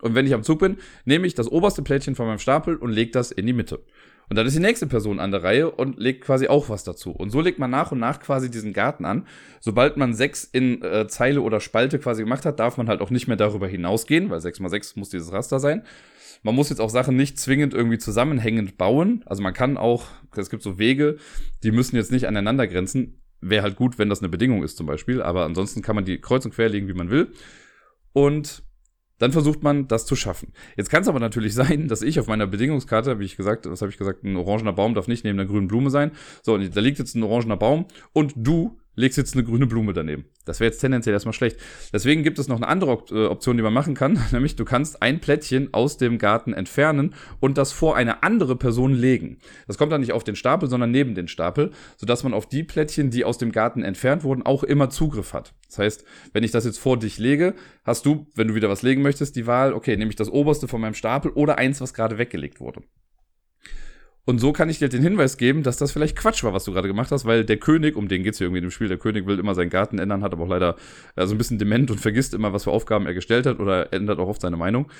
Und 0.00 0.14
wenn 0.14 0.26
ich 0.26 0.34
am 0.34 0.42
Zug 0.42 0.60
bin, 0.60 0.76
nehme 1.04 1.26
ich 1.26 1.34
das 1.34 1.48
oberste 1.48 1.82
Plättchen 1.82 2.14
von 2.14 2.26
meinem 2.26 2.38
Stapel 2.38 2.76
und 2.76 2.90
lege 2.90 3.10
das 3.10 3.32
in 3.32 3.46
die 3.46 3.52
Mitte. 3.52 3.82
Und 4.28 4.36
dann 4.36 4.46
ist 4.46 4.56
die 4.56 4.60
nächste 4.60 4.86
Person 4.86 5.20
an 5.20 5.30
der 5.30 5.44
Reihe 5.44 5.70
und 5.70 5.98
legt 5.98 6.24
quasi 6.24 6.48
auch 6.48 6.68
was 6.68 6.82
dazu. 6.82 7.12
Und 7.12 7.30
so 7.30 7.40
legt 7.40 7.58
man 7.58 7.70
nach 7.70 7.92
und 7.92 8.00
nach 8.00 8.18
quasi 8.20 8.50
diesen 8.50 8.72
Garten 8.72 9.04
an. 9.04 9.26
Sobald 9.60 9.96
man 9.96 10.14
sechs 10.14 10.44
in 10.44 10.82
äh, 10.82 11.06
Zeile 11.06 11.42
oder 11.42 11.60
Spalte 11.60 11.98
quasi 11.98 12.22
gemacht 12.22 12.44
hat, 12.44 12.58
darf 12.58 12.76
man 12.76 12.88
halt 12.88 13.00
auch 13.00 13.10
nicht 13.10 13.28
mehr 13.28 13.36
darüber 13.36 13.68
hinausgehen, 13.68 14.28
weil 14.30 14.40
sechs 14.40 14.58
mal 14.58 14.68
sechs 14.68 14.96
muss 14.96 15.10
dieses 15.10 15.32
Raster 15.32 15.60
sein. 15.60 15.84
Man 16.42 16.54
muss 16.54 16.70
jetzt 16.70 16.80
auch 16.80 16.90
Sachen 16.90 17.16
nicht 17.16 17.38
zwingend 17.38 17.72
irgendwie 17.72 17.98
zusammenhängend 17.98 18.76
bauen. 18.76 19.22
Also 19.26 19.42
man 19.42 19.54
kann 19.54 19.76
auch, 19.76 20.06
es 20.36 20.50
gibt 20.50 20.62
so 20.62 20.78
Wege, 20.78 21.18
die 21.62 21.70
müssen 21.70 21.96
jetzt 21.96 22.12
nicht 22.12 22.26
aneinander 22.26 22.66
grenzen. 22.66 23.20
Wäre 23.40 23.62
halt 23.62 23.76
gut, 23.76 23.98
wenn 23.98 24.08
das 24.08 24.20
eine 24.20 24.28
Bedingung 24.28 24.64
ist 24.64 24.76
zum 24.76 24.86
Beispiel. 24.86 25.22
Aber 25.22 25.44
ansonsten 25.44 25.82
kann 25.82 25.94
man 25.94 26.04
die 26.04 26.20
kreuz 26.20 26.44
und 26.44 26.54
quer 26.54 26.68
legen, 26.68 26.88
wie 26.88 26.94
man 26.94 27.10
will. 27.10 27.32
Und 28.12 28.64
dann 29.18 29.32
versucht 29.32 29.62
man, 29.62 29.88
das 29.88 30.06
zu 30.06 30.16
schaffen. 30.16 30.52
Jetzt 30.76 30.90
kann 30.90 31.02
es 31.02 31.08
aber 31.08 31.20
natürlich 31.20 31.54
sein, 31.56 31.88
dass 31.88 32.02
ich 32.02 32.20
auf 32.20 32.26
meiner 32.26 32.46
Bedingungskarte, 32.46 33.18
wie 33.18 33.24
ich 33.24 33.36
gesagt, 33.36 33.68
was 33.68 33.80
habe 33.82 33.90
ich 33.90 33.98
gesagt, 33.98 34.24
ein 34.24 34.36
orangener 34.36 34.72
Baum 34.72 34.94
darf 34.94 35.08
nicht 35.08 35.24
neben 35.24 35.38
einer 35.38 35.48
grünen 35.48 35.68
Blume 35.68 35.90
sein. 35.90 36.12
So, 36.42 36.54
und 36.54 36.76
da 36.76 36.80
liegt 36.80 36.98
jetzt 36.98 37.14
ein 37.14 37.22
orangener 37.22 37.56
Baum 37.56 37.86
und 38.12 38.34
du 38.36 38.78
legst 38.96 39.16
jetzt 39.18 39.34
eine 39.34 39.44
grüne 39.44 39.66
Blume 39.66 39.92
daneben. 39.92 40.24
Das 40.44 40.58
wäre 40.58 40.70
jetzt 40.70 40.80
tendenziell 40.80 41.12
erstmal 41.12 41.32
schlecht. 41.32 41.58
Deswegen 41.92 42.22
gibt 42.22 42.38
es 42.38 42.48
noch 42.48 42.56
eine 42.56 42.66
andere 42.66 43.04
äh, 43.10 43.26
Option, 43.26 43.56
die 43.56 43.62
man 43.62 43.72
machen 43.72 43.94
kann, 43.94 44.18
nämlich 44.32 44.56
du 44.56 44.64
kannst 44.64 45.02
ein 45.02 45.20
Plättchen 45.20 45.72
aus 45.72 45.98
dem 45.98 46.18
Garten 46.18 46.52
entfernen 46.52 47.14
und 47.38 47.58
das 47.58 47.72
vor 47.72 47.96
eine 47.96 48.22
andere 48.22 48.56
Person 48.56 48.92
legen. 48.92 49.38
Das 49.66 49.78
kommt 49.78 49.92
dann 49.92 50.00
nicht 50.00 50.12
auf 50.12 50.24
den 50.24 50.36
Stapel, 50.36 50.68
sondern 50.68 50.90
neben 50.90 51.14
den 51.14 51.28
Stapel, 51.28 51.70
sodass 51.96 52.24
man 52.24 52.34
auf 52.34 52.46
die 52.48 52.64
Plättchen, 52.64 53.10
die 53.10 53.24
aus 53.24 53.38
dem 53.38 53.52
Garten 53.52 53.82
entfernt 53.82 54.24
wurden, 54.24 54.42
auch 54.42 54.64
immer 54.64 54.90
Zugriff 54.90 55.32
hat. 55.32 55.54
Das 55.68 55.78
heißt, 55.78 56.04
wenn 56.32 56.44
ich 56.44 56.50
das 56.50 56.64
jetzt 56.64 56.78
vor 56.78 56.98
dich 56.98 57.18
lege, 57.18 57.54
hast 57.84 58.06
du, 58.06 58.26
wenn 58.34 58.48
du 58.48 58.54
wieder 58.54 58.68
was 58.68 58.82
legen 58.82 59.02
möchtest, 59.02 59.36
die 59.36 59.46
Wahl, 59.46 59.74
okay, 59.74 59.96
nehme 59.96 60.10
ich 60.10 60.16
das 60.16 60.30
oberste 60.30 60.68
von 60.68 60.80
meinem 60.80 60.94
Stapel 60.94 61.30
oder 61.32 61.58
eins, 61.58 61.80
was 61.80 61.94
gerade 61.94 62.18
weggelegt 62.18 62.60
wurde. 62.60 62.82
Und 64.26 64.40
so 64.40 64.52
kann 64.52 64.68
ich 64.68 64.80
dir 64.80 64.88
den 64.88 65.02
Hinweis 65.02 65.36
geben, 65.36 65.62
dass 65.62 65.76
das 65.76 65.92
vielleicht 65.92 66.16
Quatsch 66.16 66.42
war, 66.42 66.52
was 66.52 66.64
du 66.64 66.72
gerade 66.72 66.88
gemacht 66.88 67.12
hast, 67.12 67.24
weil 67.24 67.44
der 67.44 67.58
König, 67.58 67.94
um 67.94 68.08
den 68.08 68.24
geht's 68.24 68.38
hier 68.38 68.48
irgendwie 68.48 68.62
im 68.62 68.72
Spiel, 68.72 68.88
der 68.88 68.98
König 68.98 69.24
will 69.24 69.38
immer 69.38 69.54
seinen 69.54 69.70
Garten 69.70 70.00
ändern, 70.00 70.22
hat 70.22 70.32
aber 70.32 70.42
auch 70.44 70.48
leider 70.48 70.74
also 71.14 71.34
ein 71.34 71.38
bisschen 71.38 71.58
dement 71.58 71.92
und 71.92 72.00
vergisst 72.00 72.34
immer, 72.34 72.52
was 72.52 72.64
für 72.64 72.72
Aufgaben 72.72 73.06
er 73.06 73.14
gestellt 73.14 73.46
hat 73.46 73.60
oder 73.60 73.92
ändert 73.92 74.18
auch 74.18 74.26
oft 74.26 74.40
seine 74.40 74.56
Meinung. 74.56 74.90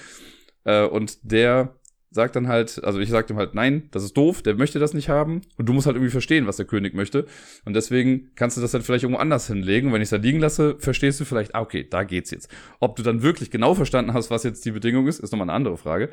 Äh, 0.63 0.87
und 0.87 1.19
der 1.23 1.75
sagt 2.11 2.37
dann 2.37 2.47
halt, 2.47 2.83
also 2.85 3.01
ich 3.01 3.11
sag 3.11 3.29
ihm 3.29 3.37
halt, 3.37 3.55
nein, 3.55 3.89
das 3.91 4.05
ist 4.05 4.17
doof, 4.17 4.43
der 4.43 4.55
möchte 4.55 4.79
das 4.79 4.95
nicht 4.95 5.09
haben. 5.09 5.43
Und 5.57 5.69
du 5.69 5.73
musst 5.73 5.87
halt 5.87 5.97
irgendwie 5.97 6.13
verstehen, 6.13 6.47
was 6.47 6.57
der 6.57 6.67
König 6.67 6.95
möchte. 6.95 7.27
Und 7.65 7.75
deswegen 7.75 8.31
kannst 8.37 8.57
du 8.57 8.61
das 8.61 8.71
dann 8.71 8.83
vielleicht 8.83 9.03
irgendwo 9.03 9.21
anders 9.21 9.49
hinlegen. 9.49 9.89
Und 9.89 9.95
wenn 9.95 10.03
ich 10.03 10.07
es 10.07 10.11
da 10.11 10.17
liegen 10.17 10.39
lasse, 10.39 10.77
verstehst 10.79 11.21
du 11.21 11.25
vielleicht, 11.25 11.55
ah, 11.57 11.61
okay, 11.61 11.85
da 11.89 12.05
geht's 12.05 12.31
jetzt. 12.31 12.49
Ob 12.79 12.95
du 12.95 13.03
dann 13.03 13.23
wirklich 13.23 13.51
genau 13.51 13.75
verstanden 13.75 14.15
hast, 14.15 14.31
was 14.31 14.45
jetzt 14.45 14.65
die 14.65 14.71
Bedingung 14.71 15.09
ist, 15.09 15.19
ist 15.19 15.33
nochmal 15.33 15.47
eine 15.47 15.57
andere 15.57 15.77
Frage. 15.77 16.11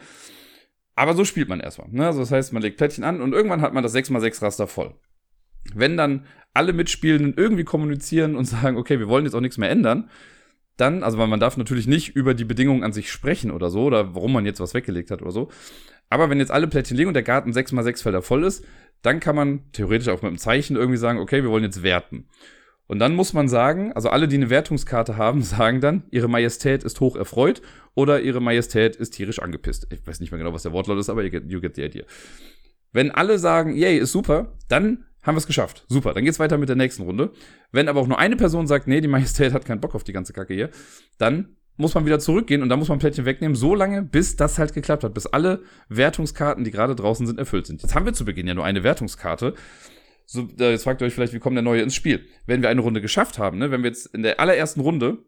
Aber 0.96 1.16
so 1.16 1.26
spielt 1.26 1.50
man 1.50 1.60
erstmal. 1.60 1.90
Ne? 1.90 2.06
Also 2.06 2.20
das 2.20 2.32
heißt, 2.32 2.54
man 2.54 2.62
legt 2.62 2.78
Plättchen 2.78 3.04
an 3.04 3.22
und 3.22 3.34
irgendwann 3.34 3.62
hat 3.62 3.74
man 3.74 3.84
das 3.84 3.96
6x6 3.96 4.42
Raster 4.42 4.68
voll. 4.68 4.94
Wenn 5.74 5.98
dann 5.98 6.26
alle 6.54 6.74
Mitspielenden 6.74 7.34
irgendwie 7.36 7.64
kommunizieren 7.64 8.36
und 8.36 8.46
sagen, 8.46 8.78
okay, 8.78 9.00
wir 9.00 9.08
wollen 9.08 9.26
jetzt 9.26 9.34
auch 9.34 9.42
nichts 9.42 9.58
mehr 9.58 9.70
ändern, 9.70 10.10
dann, 10.78 11.04
also 11.04 11.18
man 11.18 11.40
darf 11.40 11.58
natürlich 11.58 11.88
nicht 11.88 12.16
über 12.16 12.34
die 12.34 12.46
Bedingungen 12.46 12.84
an 12.84 12.94
sich 12.94 13.12
sprechen 13.12 13.52
oder 13.52 13.70
so, 13.70 13.84
oder 13.84 14.16
warum 14.16 14.34
man 14.34 14.46
jetzt 14.46 14.60
was 14.60 14.74
weggelegt 14.74 15.12
hat 15.12 15.22
oder 15.22 15.32
so. 15.32 15.50
Aber 16.10 16.30
wenn 16.30 16.40
jetzt 16.40 16.52
alle 16.52 16.68
Plättchen 16.68 16.98
liegen 16.98 17.08
und 17.08 17.14
der 17.14 17.24
Garten 17.24 17.52
6x6 17.52 18.02
Felder 18.04 18.22
voll 18.22 18.44
ist, 18.44 18.66
dann 19.02 19.20
kann 19.20 19.36
man 19.36 19.72
theoretisch 19.72 20.08
auch 20.10 20.22
mit 20.22 20.30
einem 20.30 20.38
Zeichen 20.38 20.76
irgendwie 20.76 20.98
sagen, 20.98 21.20
okay, 21.20 21.44
wir 21.44 21.50
wollen 21.50 21.64
jetzt 21.64 21.84
werten. 21.84 22.28
Und 22.88 23.00
dann 23.00 23.16
muss 23.16 23.34
man 23.34 23.48
sagen, 23.48 23.94
also 23.94 24.10
alle, 24.10 24.28
die 24.28 24.36
eine 24.36 24.50
Wertungskarte 24.50 25.18
haben, 25.18 25.42
sagen 25.44 25.82
dann, 25.82 26.04
ihre 26.12 26.28
Majestät 26.28 26.84
ist 26.84 27.00
hoch 27.00 27.16
erfreut 27.16 27.62
oder 27.96 28.22
ihre 28.22 28.42
Majestät 28.42 28.96
ist 28.96 29.12
tierisch 29.12 29.40
angepisst. 29.40 29.88
Ich 29.92 30.06
weiß 30.06 30.20
nicht 30.20 30.32
mehr 30.32 30.40
genau, 30.40 30.54
was 30.54 30.64
der 30.64 30.74
Wortlaut 30.74 31.00
ist, 31.00 31.10
aber 31.10 31.24
you 31.24 31.30
get, 31.30 31.50
you 31.50 31.62
get 31.62 31.76
the 31.76 31.84
idea. 31.84 32.04
Wenn 32.92 33.12
alle 33.12 33.40
sagen, 33.40 33.76
yay, 33.76 33.98
ist 33.98 34.12
super, 34.12 34.54
dann 34.68 35.06
haben 35.24 35.36
wir 35.36 35.40
es 35.40 35.48
geschafft. 35.48 35.86
Super, 35.88 36.14
dann 36.14 36.26
geht's 36.26 36.40
weiter 36.40 36.58
mit 36.58 36.70
der 36.70 36.76
nächsten 36.76 37.04
Runde. 37.04 37.32
Wenn 37.72 37.88
aber 37.88 38.02
auch 38.02 38.08
nur 38.08 38.20
eine 38.20 38.36
Person 38.36 38.68
sagt, 38.68 38.88
nee, 38.88 39.02
die 39.02 39.08
Majestät 39.08 39.54
hat 39.54 39.66
keinen 39.66 39.82
Bock 39.82 39.96
auf 39.96 40.04
die 40.04 40.14
ganze 40.14 40.34
Kacke 40.34 40.54
hier, 40.54 40.70
dann 41.18 41.56
muss 41.76 41.96
man 41.96 42.06
wieder 42.06 42.20
zurückgehen 42.20 42.62
und 42.62 42.70
dann 42.70 42.78
muss 42.78 42.90
man 42.90 43.00
Plättchen 43.00 43.26
wegnehmen, 43.26 43.56
so 43.56 43.74
lange, 43.74 44.04
bis 44.04 44.36
das 44.36 44.60
halt 44.60 44.74
geklappt 44.74 45.04
hat, 45.04 45.14
bis 45.14 45.26
alle 45.26 45.64
Wertungskarten, 45.90 46.64
die 46.64 46.72
gerade 46.72 46.96
draußen 46.96 47.26
sind, 47.26 47.40
erfüllt 47.40 47.66
sind. 47.66 47.82
Jetzt 47.82 47.96
haben 47.96 48.06
wir 48.06 48.14
zu 48.14 48.26
Beginn 48.26 48.48
ja 48.48 48.54
nur 48.54 48.66
eine 48.66 48.84
Wertungskarte. 48.84 49.56
So, 50.26 50.48
jetzt 50.58 50.84
fragt 50.84 51.02
ihr 51.02 51.06
euch 51.06 51.14
vielleicht, 51.14 51.34
wie 51.34 51.40
kommt 51.40 51.56
der 51.56 51.64
Neue 51.64 51.82
ins 51.82 51.96
Spiel? 51.96 52.26
Wenn 52.46 52.62
wir 52.62 52.70
eine 52.70 52.82
Runde 52.82 53.02
geschafft 53.02 53.38
haben, 53.38 53.58
ne, 53.58 53.72
wenn 53.72 53.84
wir 53.84 53.90
jetzt 53.90 54.08
in 54.08 54.24
der 54.24 54.40
allerersten 54.40 54.80
Runde 54.80 55.20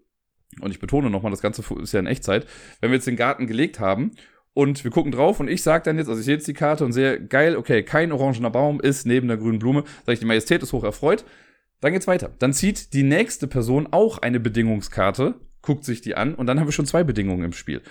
und 0.61 0.71
ich 0.71 0.79
betone 0.79 1.09
nochmal, 1.09 1.31
das 1.31 1.41
Ganze 1.41 1.63
ist 1.81 1.91
ja 1.91 1.99
in 1.99 2.07
Echtzeit, 2.07 2.47
wenn 2.79 2.91
wir 2.91 2.95
jetzt 2.95 3.07
den 3.07 3.17
Garten 3.17 3.47
gelegt 3.47 3.79
haben 3.79 4.11
und 4.53 4.83
wir 4.83 4.91
gucken 4.91 5.11
drauf 5.11 5.39
und 5.39 5.49
ich 5.49 5.61
sage 5.61 5.83
dann 5.83 5.97
jetzt, 5.97 6.07
also 6.07 6.19
ich 6.19 6.25
sehe 6.25 6.35
jetzt 6.35 6.47
die 6.47 6.53
Karte 6.53 6.85
und 6.85 6.93
sehe, 6.93 7.21
geil, 7.21 7.57
okay, 7.57 7.83
kein 7.83 8.11
orangener 8.11 8.49
Baum 8.49 8.79
ist 8.79 9.05
neben 9.05 9.27
der 9.27 9.37
grünen 9.37 9.59
Blume, 9.59 9.83
sage 10.05 10.13
ich, 10.13 10.19
die 10.19 10.25
Majestät 10.25 10.63
ist 10.63 10.73
hoch 10.73 10.83
erfreut, 10.83 11.25
dann 11.81 11.91
geht's 11.91 12.07
weiter. 12.07 12.31
Dann 12.39 12.53
zieht 12.53 12.93
die 12.93 13.03
nächste 13.03 13.47
Person 13.47 13.87
auch 13.91 14.17
eine 14.19 14.39
Bedingungskarte, 14.39 15.35
guckt 15.61 15.83
sich 15.83 16.01
die 16.01 16.15
an 16.15 16.33
und 16.33 16.47
dann 16.47 16.59
haben 16.59 16.67
wir 16.67 16.71
schon 16.71 16.85
zwei 16.85 17.03
Bedingungen 17.03 17.43
im 17.43 17.53
Spiel. 17.53 17.81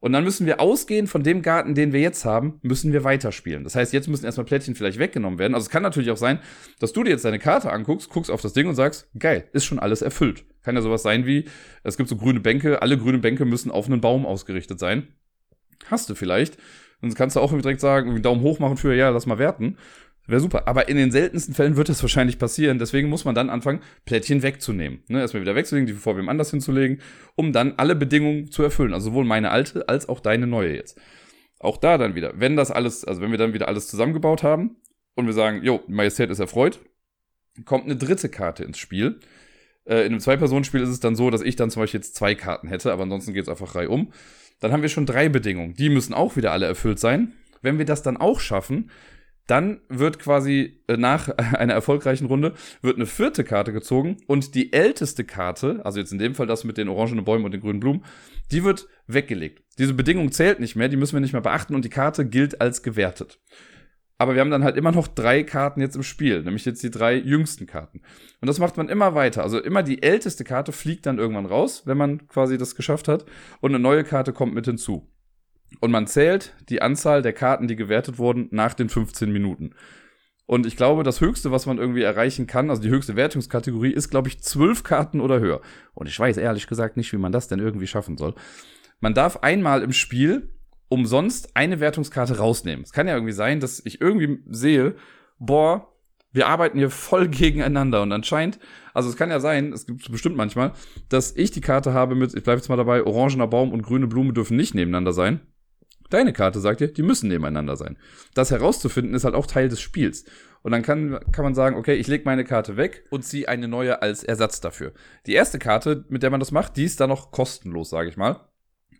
Und 0.00 0.12
dann 0.12 0.24
müssen 0.24 0.46
wir 0.46 0.60
ausgehen 0.60 1.06
von 1.06 1.22
dem 1.22 1.42
Garten, 1.42 1.74
den 1.74 1.92
wir 1.92 2.00
jetzt 2.00 2.24
haben, 2.24 2.58
müssen 2.62 2.92
wir 2.92 3.04
weiterspielen. 3.04 3.64
Das 3.64 3.74
heißt, 3.74 3.92
jetzt 3.92 4.08
müssen 4.08 4.24
erstmal 4.24 4.46
Plättchen 4.46 4.74
vielleicht 4.74 4.98
weggenommen 4.98 5.38
werden. 5.38 5.54
Also 5.54 5.66
es 5.66 5.70
kann 5.70 5.82
natürlich 5.82 6.10
auch 6.10 6.16
sein, 6.16 6.40
dass 6.78 6.94
du 6.94 7.04
dir 7.04 7.10
jetzt 7.10 7.24
deine 7.24 7.38
Karte 7.38 7.70
anguckst, 7.70 8.08
guckst 8.08 8.30
auf 8.30 8.40
das 8.40 8.54
Ding 8.54 8.66
und 8.66 8.74
sagst, 8.74 9.10
geil, 9.18 9.48
ist 9.52 9.66
schon 9.66 9.78
alles 9.78 10.00
erfüllt. 10.00 10.44
Kann 10.62 10.74
ja 10.74 10.80
sowas 10.80 11.02
sein 11.02 11.26
wie, 11.26 11.44
es 11.84 11.98
gibt 11.98 12.08
so 12.08 12.16
grüne 12.16 12.40
Bänke, 12.40 12.80
alle 12.80 12.96
grünen 12.96 13.20
Bänke 13.20 13.44
müssen 13.44 13.70
auf 13.70 13.86
einen 13.86 14.00
Baum 14.00 14.24
ausgerichtet 14.24 14.78
sein. 14.78 15.08
Hast 15.86 16.08
du 16.08 16.14
vielleicht. 16.14 16.56
Und 17.02 17.14
kannst 17.14 17.36
du 17.36 17.40
auch 17.40 17.52
direkt 17.52 17.80
sagen, 17.80 18.10
einen 18.10 18.22
Daumen 18.22 18.42
hoch 18.42 18.58
machen 18.58 18.76
für, 18.76 18.94
ja, 18.94 19.10
lass 19.10 19.26
mal 19.26 19.38
werten. 19.38 19.76
Wäre 20.30 20.40
super. 20.40 20.68
Aber 20.68 20.88
in 20.88 20.96
den 20.96 21.10
seltensten 21.10 21.54
Fällen 21.54 21.76
wird 21.76 21.88
das 21.88 22.02
wahrscheinlich 22.02 22.38
passieren. 22.38 22.78
Deswegen 22.78 23.08
muss 23.08 23.24
man 23.24 23.34
dann 23.34 23.50
anfangen, 23.50 23.80
Plättchen 24.04 24.42
wegzunehmen. 24.42 25.02
Ne, 25.08 25.20
erstmal 25.20 25.42
wieder 25.42 25.56
wegzulegen, 25.56 25.86
die 25.86 25.92
vor 25.92 26.16
wem 26.16 26.28
anders 26.28 26.50
hinzulegen, 26.50 27.00
um 27.34 27.52
dann 27.52 27.74
alle 27.78 27.96
Bedingungen 27.96 28.50
zu 28.50 28.62
erfüllen. 28.62 28.94
Also 28.94 29.10
sowohl 29.10 29.24
meine 29.24 29.50
alte 29.50 29.88
als 29.88 30.08
auch 30.08 30.20
deine 30.20 30.46
neue 30.46 30.76
jetzt. 30.76 31.00
Auch 31.58 31.76
da 31.76 31.98
dann 31.98 32.14
wieder, 32.14 32.34
wenn 32.36 32.56
das 32.56 32.70
alles, 32.70 33.04
also 33.04 33.20
wenn 33.20 33.32
wir 33.32 33.38
dann 33.38 33.52
wieder 33.54 33.68
alles 33.68 33.88
zusammengebaut 33.88 34.42
haben 34.42 34.76
und 35.14 35.26
wir 35.26 35.32
sagen, 35.32 35.62
jo, 35.64 35.82
Majestät 35.88 36.30
ist 36.30 36.38
erfreut, 36.38 36.78
kommt 37.64 37.84
eine 37.84 37.96
dritte 37.96 38.28
Karte 38.28 38.62
ins 38.62 38.78
Spiel. 38.78 39.18
Äh, 39.84 40.02
in 40.02 40.12
einem 40.12 40.20
Zwei-Personen-Spiel 40.20 40.80
ist 40.80 40.88
es 40.90 41.00
dann 41.00 41.16
so, 41.16 41.30
dass 41.30 41.42
ich 41.42 41.56
dann 41.56 41.70
zum 41.70 41.82
Beispiel 41.82 41.98
jetzt 41.98 42.14
zwei 42.14 42.36
Karten 42.36 42.68
hätte, 42.68 42.92
aber 42.92 43.02
ansonsten 43.02 43.34
geht 43.34 43.42
es 43.42 43.48
einfach 43.48 43.74
Reihe 43.74 43.90
um. 43.90 44.12
Dann 44.60 44.72
haben 44.72 44.82
wir 44.82 44.88
schon 44.88 45.06
drei 45.06 45.28
Bedingungen. 45.28 45.74
Die 45.74 45.88
müssen 45.88 46.14
auch 46.14 46.36
wieder 46.36 46.52
alle 46.52 46.66
erfüllt 46.66 47.00
sein. 47.00 47.32
Wenn 47.62 47.78
wir 47.78 47.84
das 47.84 48.02
dann 48.02 48.16
auch 48.16 48.40
schaffen, 48.40 48.90
dann 49.50 49.80
wird 49.88 50.18
quasi 50.18 50.80
äh, 50.86 50.96
nach 50.96 51.28
einer 51.36 51.74
erfolgreichen 51.74 52.26
Runde 52.26 52.54
wird 52.82 52.96
eine 52.96 53.06
vierte 53.06 53.44
Karte 53.44 53.72
gezogen 53.72 54.18
und 54.26 54.54
die 54.54 54.72
älteste 54.72 55.24
Karte, 55.24 55.80
also 55.84 55.98
jetzt 55.98 56.12
in 56.12 56.18
dem 56.18 56.34
Fall 56.34 56.46
das 56.46 56.64
mit 56.64 56.76
den 56.76 56.88
orangenen 56.88 57.24
Bäumen 57.24 57.44
und 57.44 57.52
den 57.52 57.60
grünen 57.60 57.80
Blumen, 57.80 58.04
die 58.52 58.64
wird 58.64 58.86
weggelegt. 59.06 59.62
Diese 59.78 59.94
Bedingung 59.94 60.30
zählt 60.32 60.60
nicht 60.60 60.76
mehr, 60.76 60.88
die 60.88 60.96
müssen 60.96 61.14
wir 61.14 61.20
nicht 61.20 61.32
mehr 61.32 61.42
beachten 61.42 61.74
und 61.74 61.84
die 61.84 61.90
Karte 61.90 62.26
gilt 62.26 62.60
als 62.60 62.82
gewertet. 62.82 63.40
aber 64.18 64.34
wir 64.34 64.42
haben 64.42 64.50
dann 64.50 64.64
halt 64.64 64.76
immer 64.76 64.92
noch 64.92 65.08
drei 65.08 65.42
Karten 65.42 65.80
jetzt 65.80 65.96
im 65.96 66.02
Spiel, 66.02 66.42
nämlich 66.42 66.66
jetzt 66.66 66.82
die 66.82 66.90
drei 66.90 67.14
jüngsten 67.14 67.66
Karten. 67.66 68.02
Und 68.42 68.48
das 68.48 68.58
macht 68.58 68.76
man 68.76 68.90
immer 68.90 69.14
weiter. 69.14 69.42
Also 69.42 69.58
immer 69.58 69.82
die 69.82 70.02
älteste 70.02 70.44
Karte 70.44 70.72
fliegt 70.72 71.06
dann 71.06 71.18
irgendwann 71.18 71.46
raus, 71.46 71.84
wenn 71.86 71.96
man 71.96 72.28
quasi 72.28 72.58
das 72.58 72.74
geschafft 72.76 73.08
hat, 73.08 73.24
und 73.60 73.70
eine 73.70 73.78
neue 73.78 74.04
Karte 74.04 74.34
kommt 74.34 74.52
mit 74.52 74.66
hinzu. 74.66 75.08
Und 75.78 75.90
man 75.90 76.06
zählt 76.06 76.54
die 76.68 76.82
Anzahl 76.82 77.22
der 77.22 77.32
Karten, 77.32 77.68
die 77.68 77.76
gewertet 77.76 78.18
wurden, 78.18 78.48
nach 78.50 78.74
den 78.74 78.88
15 78.88 79.30
Minuten. 79.30 79.74
Und 80.46 80.66
ich 80.66 80.76
glaube, 80.76 81.04
das 81.04 81.20
Höchste, 81.20 81.52
was 81.52 81.66
man 81.66 81.78
irgendwie 81.78 82.02
erreichen 82.02 82.48
kann, 82.48 82.70
also 82.70 82.82
die 82.82 82.88
höchste 82.88 83.14
Wertungskategorie, 83.14 83.92
ist, 83.92 84.10
glaube 84.10 84.28
ich, 84.28 84.42
zwölf 84.42 84.82
Karten 84.82 85.20
oder 85.20 85.38
höher. 85.38 85.60
Und 85.94 86.08
ich 86.08 86.18
weiß 86.18 86.38
ehrlich 86.38 86.66
gesagt 86.66 86.96
nicht, 86.96 87.12
wie 87.12 87.18
man 87.18 87.30
das 87.30 87.46
denn 87.46 87.60
irgendwie 87.60 87.86
schaffen 87.86 88.16
soll. 88.16 88.34
Man 88.98 89.14
darf 89.14 89.38
einmal 89.38 89.82
im 89.82 89.92
Spiel 89.92 90.50
umsonst 90.88 91.56
eine 91.56 91.78
Wertungskarte 91.78 92.38
rausnehmen. 92.38 92.82
Es 92.84 92.92
kann 92.92 93.06
ja 93.06 93.14
irgendwie 93.14 93.32
sein, 93.32 93.60
dass 93.60 93.80
ich 93.86 94.00
irgendwie 94.00 94.42
sehe, 94.50 94.96
boah, 95.38 95.86
wir 96.32 96.48
arbeiten 96.48 96.78
hier 96.78 96.90
voll 96.90 97.28
gegeneinander 97.28 98.02
und 98.02 98.12
anscheinend, 98.12 98.58
also 98.92 99.08
es 99.08 99.16
kann 99.16 99.30
ja 99.30 99.40
sein, 99.40 99.72
es 99.72 99.86
gibt 99.86 100.10
bestimmt 100.10 100.36
manchmal, 100.36 100.72
dass 101.08 101.34
ich 101.36 101.50
die 101.50 101.60
Karte 101.60 101.92
habe 101.92 102.14
mit, 102.14 102.34
ich 102.34 102.42
bleibe 102.42 102.58
jetzt 102.58 102.68
mal 102.68 102.76
dabei, 102.76 103.04
orangener 103.04 103.46
Baum 103.46 103.72
und 103.72 103.82
grüne 103.82 104.06
Blume 104.06 104.32
dürfen 104.32 104.56
nicht 104.56 104.74
nebeneinander 104.74 105.12
sein. 105.12 105.40
Deine 106.10 106.32
Karte 106.32 106.60
sagt 106.60 106.80
dir, 106.80 106.88
die 106.92 107.02
müssen 107.02 107.28
nebeneinander 107.28 107.76
sein. 107.76 107.96
Das 108.34 108.50
herauszufinden 108.50 109.14
ist 109.14 109.24
halt 109.24 109.34
auch 109.34 109.46
Teil 109.46 109.68
des 109.68 109.80
Spiels. 109.80 110.24
Und 110.62 110.72
dann 110.72 110.82
kann, 110.82 111.18
kann 111.32 111.44
man 111.44 111.54
sagen, 111.54 111.76
okay, 111.76 111.94
ich 111.94 112.06
lege 112.06 112.24
meine 112.24 112.44
Karte 112.44 112.76
weg 112.76 113.04
und 113.10 113.24
ziehe 113.24 113.48
eine 113.48 113.68
neue 113.68 114.02
als 114.02 114.22
Ersatz 114.22 114.60
dafür. 114.60 114.92
Die 115.26 115.32
erste 115.32 115.58
Karte, 115.58 116.04
mit 116.08 116.22
der 116.22 116.30
man 116.30 116.40
das 116.40 116.52
macht, 116.52 116.76
die 116.76 116.84
ist 116.84 117.00
dann 117.00 117.08
noch 117.08 117.30
kostenlos, 117.30 117.88
sage 117.88 118.10
ich 118.10 118.16
mal. 118.16 118.48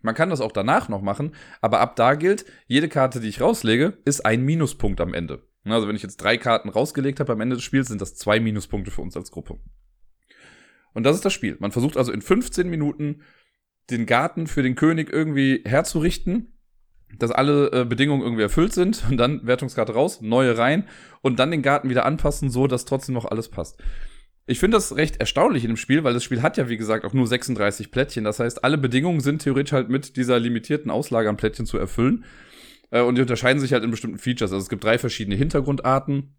Man 0.01 0.15
kann 0.15 0.31
das 0.31 0.41
auch 0.41 0.51
danach 0.51 0.89
noch 0.89 1.01
machen, 1.01 1.35
aber 1.61 1.79
ab 1.79 1.95
da 1.95 2.15
gilt, 2.15 2.45
jede 2.65 2.89
Karte, 2.89 3.19
die 3.19 3.29
ich 3.29 3.41
rauslege, 3.41 3.99
ist 4.05 4.25
ein 4.25 4.41
Minuspunkt 4.41 4.99
am 4.99 5.13
Ende. 5.13 5.43
Also 5.63 5.87
wenn 5.87 5.95
ich 5.95 6.01
jetzt 6.01 6.17
drei 6.17 6.37
Karten 6.37 6.69
rausgelegt 6.69 7.19
habe 7.19 7.33
am 7.33 7.41
Ende 7.41 7.55
des 7.55 7.63
Spiels, 7.63 7.89
sind 7.89 8.01
das 8.01 8.15
zwei 8.15 8.39
Minuspunkte 8.39 8.89
für 8.89 9.01
uns 9.01 9.15
als 9.15 9.29
Gruppe. 9.29 9.59
Und 10.93 11.03
das 11.03 11.15
ist 11.15 11.25
das 11.25 11.33
Spiel. 11.33 11.55
Man 11.59 11.71
versucht 11.71 11.97
also 11.97 12.11
in 12.11 12.21
15 12.23 12.67
Minuten 12.67 13.21
den 13.91 14.07
Garten 14.07 14.47
für 14.47 14.63
den 14.63 14.75
König 14.75 15.11
irgendwie 15.11 15.61
herzurichten 15.65 16.57
dass 17.19 17.31
alle 17.31 17.71
äh, 17.71 17.85
Bedingungen 17.85 18.21
irgendwie 18.21 18.43
erfüllt 18.43 18.73
sind 18.73 19.03
und 19.09 19.17
dann 19.17 19.45
Wertungskarte 19.45 19.93
raus, 19.93 20.21
neue 20.21 20.57
rein 20.57 20.87
und 21.21 21.39
dann 21.39 21.51
den 21.51 21.61
Garten 21.61 21.89
wieder 21.89 22.05
anpassen, 22.05 22.49
so 22.49 22.67
dass 22.67 22.85
trotzdem 22.85 23.13
noch 23.13 23.25
alles 23.25 23.49
passt. 23.49 23.81
Ich 24.47 24.59
finde 24.59 24.77
das 24.77 24.95
recht 24.95 25.17
erstaunlich 25.17 25.63
in 25.63 25.69
dem 25.69 25.77
Spiel, 25.77 26.03
weil 26.03 26.13
das 26.13 26.23
Spiel 26.23 26.41
hat 26.41 26.57
ja, 26.57 26.67
wie 26.67 26.77
gesagt, 26.77 27.05
auch 27.05 27.13
nur 27.13 27.27
36 27.27 27.91
Plättchen. 27.91 28.23
Das 28.23 28.39
heißt, 28.39 28.63
alle 28.63 28.77
Bedingungen 28.77 29.21
sind 29.21 29.43
theoretisch 29.43 29.71
halt 29.71 29.89
mit 29.89 30.17
dieser 30.17 30.39
limitierten 30.39 30.91
Auslage 30.91 31.29
an 31.29 31.37
Plättchen 31.37 31.65
zu 31.65 31.77
erfüllen. 31.77 32.25
Äh, 32.89 33.01
und 33.01 33.15
die 33.15 33.21
unterscheiden 33.21 33.59
sich 33.59 33.73
halt 33.73 33.83
in 33.83 33.91
bestimmten 33.91 34.17
Features. 34.17 34.51
Also 34.51 34.63
es 34.63 34.69
gibt 34.69 34.83
drei 34.83 34.97
verschiedene 34.97 35.35
Hintergrundarten. 35.35 36.35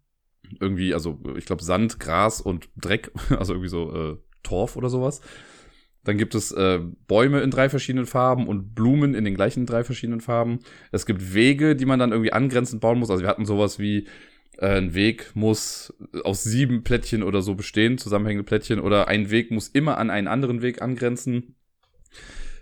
Irgendwie, 0.59 0.93
also 0.93 1.19
ich 1.37 1.45
glaube 1.45 1.63
Sand, 1.63 1.99
Gras 1.99 2.41
und 2.41 2.69
Dreck, 2.75 3.11
also 3.29 3.53
irgendwie 3.53 3.69
so 3.69 3.95
äh, 3.95 4.17
Torf 4.43 4.75
oder 4.75 4.89
sowas. 4.89 5.21
Dann 6.03 6.17
gibt 6.17 6.35
es 6.35 6.51
äh, 6.51 6.79
Bäume 7.07 7.41
in 7.41 7.49
drei 7.49 7.69
verschiedenen 7.69 8.05
Farben 8.05 8.47
und 8.47 8.75
Blumen 8.75 9.13
in 9.13 9.23
den 9.23 9.35
gleichen 9.35 9.65
drei 9.65 9.83
verschiedenen 9.83 10.19
Farben. 10.19 10.59
Es 10.91 11.05
gibt 11.05 11.33
Wege, 11.33 11.75
die 11.75 11.85
man 11.85 11.99
dann 11.99 12.11
irgendwie 12.11 12.33
angrenzend 12.33 12.81
bauen 12.81 12.99
muss. 12.99 13.09
Also 13.09 13.23
wir 13.23 13.29
hatten 13.29 13.45
sowas 13.45 13.79
wie 13.79 14.07
äh, 14.57 14.77
ein 14.77 14.93
Weg 14.93 15.31
muss 15.33 15.93
aus 16.23 16.43
sieben 16.43 16.83
Plättchen 16.83 17.23
oder 17.23 17.41
so 17.41 17.55
bestehen, 17.55 17.97
zusammenhängende 17.97 18.43
Plättchen, 18.43 18.79
oder 18.79 19.07
ein 19.07 19.31
Weg 19.31 19.51
muss 19.51 19.69
immer 19.69 19.97
an 19.97 20.09
einen 20.09 20.27
anderen 20.27 20.61
Weg 20.61 20.81
angrenzen. 20.81 21.55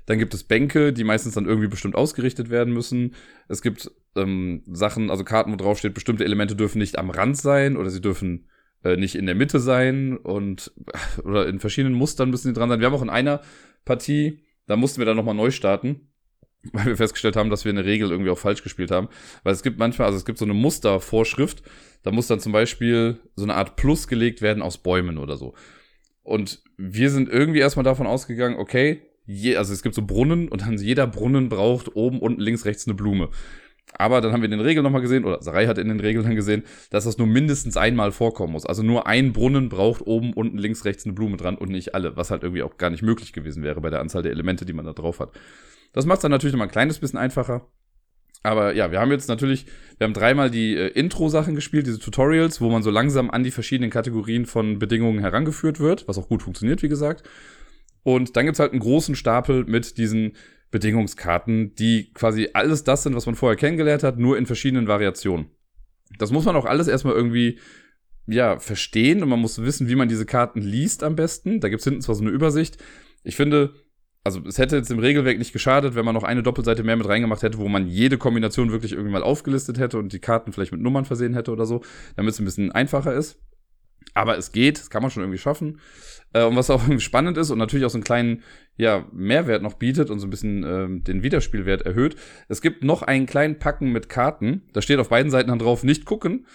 Dann 0.06 0.20
gibt 0.20 0.34
es 0.34 0.44
Bänke, 0.44 0.94
die 0.94 1.04
meistens 1.04 1.36
dann 1.36 1.46
irgendwie 1.46 1.68
bestimmt 1.68 1.96
ausgerichtet 1.96 2.50
werden 2.50 2.74
müssen. 2.74 3.16
Es 3.48 3.62
gibt 3.62 3.92
ähm, 4.16 4.64
Sachen, 4.68 5.10
also 5.10 5.24
Karten, 5.24 5.52
wo 5.52 5.56
drauf 5.56 5.80
steht, 5.80 5.94
bestimmte 5.94 6.26
Elemente 6.26 6.56
dürfen 6.56 6.80
nicht 6.80 6.98
am 6.98 7.10
Rand 7.10 7.38
sein 7.38 7.78
oder 7.78 7.90
sie 7.90 8.02
dürfen 8.02 8.48
äh, 8.84 8.98
nicht 8.98 9.16
in 9.16 9.26
der 9.26 9.36
Mitte 9.36 9.60
sein 9.60 10.18
und 10.18 10.72
oder 11.24 11.48
in 11.48 11.60
verschiedenen 11.60 11.96
Mustern 11.96 12.30
müssen 12.30 12.48
sie 12.48 12.54
dran 12.54 12.70
sein. 12.70 12.80
Wir 12.80 12.88
haben 12.88 12.96
auch 12.96 13.02
in 13.02 13.10
einer 13.10 13.42
Partie, 13.86 14.40
da 14.68 14.76
mussten 14.76 15.00
wir 15.00 15.06
dann 15.06 15.18
nochmal 15.18 15.36
neu 15.36 15.52
starten, 15.52 16.12
weil 16.74 16.86
wir 16.86 16.98
festgestellt 16.98 17.36
haben, 17.36 17.50
dass 17.50 17.66
wir 17.66 17.72
eine 17.72 17.86
Regel 17.86 18.12
irgendwie 18.12 18.30
auch 18.30 18.38
falsch 18.38 18.64
gespielt 18.64 18.92
haben. 18.92 19.10
Weil 19.44 19.54
es 19.54 19.64
gibt 19.64 19.80
manchmal, 19.80 20.08
also 20.08 20.18
es 20.18 20.26
gibt 20.26 20.38
so 20.38 20.46
eine 20.46 20.54
Mustervorschrift, 20.54 21.64
da 22.04 22.12
muss 22.12 22.28
dann 22.28 22.40
zum 22.40 22.52
Beispiel 22.52 23.20
so 23.36 23.44
eine 23.44 23.56
Art 23.56 23.76
Plus 23.76 24.08
gelegt 24.08 24.42
werden 24.42 24.64
aus 24.64 24.78
Bäumen 24.78 25.18
oder 25.18 25.38
so. 25.38 25.54
Und 26.24 26.62
wir 26.78 27.10
sind 27.10 27.30
irgendwie 27.30 27.60
erstmal 27.60 27.84
davon 27.84 28.08
ausgegangen, 28.08 28.58
okay, 28.58 29.02
je, 29.26 29.56
also 29.56 29.74
es 29.74 29.82
gibt 29.82 29.96
so 29.96 30.04
Brunnen 30.04 30.50
und 30.50 30.62
dann 30.62 30.78
jeder 30.78 31.08
Brunnen 31.08 31.50
braucht 31.50 31.96
oben, 31.96 32.20
unten, 32.20 32.42
links, 32.42 32.66
rechts 32.66 32.88
eine 32.88 32.96
Blume. 32.96 33.30
Aber 33.94 34.22
dann 34.22 34.32
haben 34.32 34.42
wir 34.42 34.46
in 34.46 34.52
den 34.52 34.62
Regeln 34.62 34.84
nochmal 34.84 35.02
gesehen, 35.02 35.26
oder 35.26 35.42
Sarai 35.42 35.68
hat 35.68 35.78
in 35.78 35.88
den 35.88 36.00
Regeln 36.00 36.26
dann 36.26 36.36
gesehen, 36.36 36.64
dass 36.90 37.04
das 37.04 37.18
nur 37.18 37.28
mindestens 37.28 37.78
einmal 37.78 38.12
vorkommen 38.12 38.54
muss. 38.54 38.66
Also 38.66 38.84
nur 38.84 39.08
ein 39.08 39.34
Brunnen 39.34 39.70
braucht 39.70 40.02
oben, 40.02 40.34
unten, 40.34 40.58
links, 40.58 40.86
rechts 40.86 41.06
eine 41.06 41.14
Blume 41.14 41.38
dran 41.38 41.58
und 41.58 41.70
nicht 41.70 41.94
alle, 41.94 42.16
was 42.18 42.32
halt 42.32 42.44
irgendwie 42.44 42.64
auch 42.64 42.78
gar 42.78 42.90
nicht 42.90 43.04
möglich 43.04 43.34
gewesen 43.34 43.64
wäre 43.64 43.82
bei 43.82 43.90
der 43.90 44.00
Anzahl 44.00 44.24
der 44.24 44.32
Elemente, 44.32 44.66
die 44.66 44.74
man 44.74 44.86
da 44.86 44.94
drauf 44.94 45.20
hat. 45.20 45.32
Das 45.94 46.06
macht 46.06 46.18
es 46.18 46.22
dann 46.22 46.32
natürlich 46.32 46.54
nochmal 46.54 46.68
ein 46.68 46.72
kleines 46.72 47.00
bisschen 47.00 47.20
einfacher. 47.20 47.68
Aber 48.44 48.74
ja, 48.74 48.92
wir 48.92 49.00
haben 49.00 49.12
jetzt 49.12 49.30
natürlich, 49.30 49.68
wir 49.98 50.06
haben 50.06 50.14
dreimal 50.14 50.50
die 50.50 50.76
äh, 50.76 50.88
Intro-Sachen 50.88 51.54
gespielt, 51.54 51.86
diese 51.86 52.00
Tutorials, 52.00 52.60
wo 52.60 52.70
man 52.70 52.82
so 52.82 52.90
langsam 52.90 53.30
an 53.30 53.44
die 53.44 53.52
verschiedenen 53.52 53.92
Kategorien 53.92 54.46
von 54.46 54.80
Bedingungen 54.80 55.20
herangeführt 55.20 55.80
wird, 55.80 56.08
was 56.08 56.18
auch 56.18 56.28
gut 56.28 56.42
funktioniert, 56.42 56.82
wie 56.82 56.90
gesagt. 56.90 57.28
Und 58.04 58.36
dann 58.36 58.46
gibt's 58.46 58.60
halt 58.60 58.72
einen 58.72 58.82
großen 58.82 59.16
Stapel 59.16 59.66
mit 59.66 59.98
diesen 59.98 60.34
Bedingungskarten, 60.72 61.76
die 61.76 62.12
quasi 62.14 62.50
alles 62.54 62.84
das 62.84 63.04
sind, 63.04 63.16
was 63.16 63.26
man 63.26 63.36
vorher 63.36 63.58
kennengelernt 63.58 64.04
hat, 64.04 64.18
nur 64.18 64.38
in 64.38 64.46
verschiedenen 64.46 64.88
Variationen. 64.88 65.48
Das 66.18 66.32
muss 66.32 66.46
man 66.46 66.56
auch 66.56 66.66
alles 66.66 66.88
erstmal 66.88 67.14
irgendwie 67.14 67.60
ja, 68.28 68.60
verstehen 68.60 69.22
und 69.22 69.30
man 69.30 69.40
muss 69.40 69.62
wissen, 69.62 69.90
wie 69.90 69.96
man 69.96 70.08
diese 70.08 70.26
Karten 70.26 70.62
liest 70.62 71.04
am 71.04 71.16
besten. 71.16 71.60
Da 71.60 71.70
gibt's 71.70 71.84
hinten 71.84 72.02
zwar 72.02 72.16
so 72.16 72.22
eine 72.22 72.32
Übersicht. 72.32 72.78
Ich 73.24 73.36
finde, 73.36 73.74
also 74.24 74.42
es 74.48 74.58
hätte 74.58 74.78
jetzt 74.78 74.92
im 74.92 75.00
Regelwerk 75.00 75.38
nicht 75.38 75.54
geschadet, 75.54 75.96
wenn 75.96 76.06
man 76.06 76.14
noch 76.14 76.24
eine 76.24 76.44
Doppelseite 76.44 76.84
mehr 76.84 76.96
mit 76.96 77.08
reingemacht 77.08 77.44
hätte, 77.44 77.58
wo 77.58 77.68
man 77.68 77.88
jede 77.88 78.18
Kombination 78.18 78.72
wirklich 78.72 78.94
irgendwie 78.94 79.12
mal 79.12 79.24
aufgelistet 79.24 79.80
hätte 79.80 79.98
und 79.98 80.14
die 80.14 80.20
Karten 80.20 80.54
vielleicht 80.54 80.72
mit 80.72 80.82
Nummern 80.82 81.06
versehen 81.06 81.34
hätte 81.34 81.52
oder 81.52 81.66
so, 81.66 81.82
damit 82.16 82.34
es 82.34 82.40
ein 82.40 82.46
bisschen 82.46 82.72
einfacher 82.72 83.14
ist. 83.14 83.40
Aber 84.14 84.38
es 84.38 84.52
geht, 84.52 84.80
das 84.80 84.90
kann 84.90 85.02
man 85.02 85.12
schon 85.12 85.24
irgendwie 85.24 85.40
schaffen. 85.40 85.80
Äh, 86.34 86.44
und 86.44 86.56
was 86.56 86.70
auch 86.70 86.82
spannend 87.00 87.38
ist 87.38 87.52
und 87.52 87.58
natürlich 87.58 87.86
auch 87.86 87.90
so 87.90 87.98
einen 87.98 88.04
kleinen 88.04 88.44
ja, 88.78 89.06
Mehrwert 89.12 89.62
noch 89.62 89.76
bietet 89.76 90.10
und 90.10 90.20
so 90.20 90.28
ein 90.28 90.30
bisschen 90.30 90.64
ähm, 90.64 91.04
den 91.04 91.24
Wiederspielwert 91.24 91.84
erhöht. 91.84 92.16
Es 92.48 92.62
gibt 92.62 92.84
noch 92.84 93.02
einen 93.02 93.26
kleinen 93.26 93.60
Packen 93.60 93.92
mit 93.92 94.10
Karten. 94.10 94.64
Da 94.74 94.82
steht 94.82 95.00
auf 95.00 95.10
beiden 95.10 95.32
Seiten 95.32 95.50
dann 95.50 95.60
drauf, 95.60 95.84
nicht 95.84 96.06
gucken. 96.06 96.46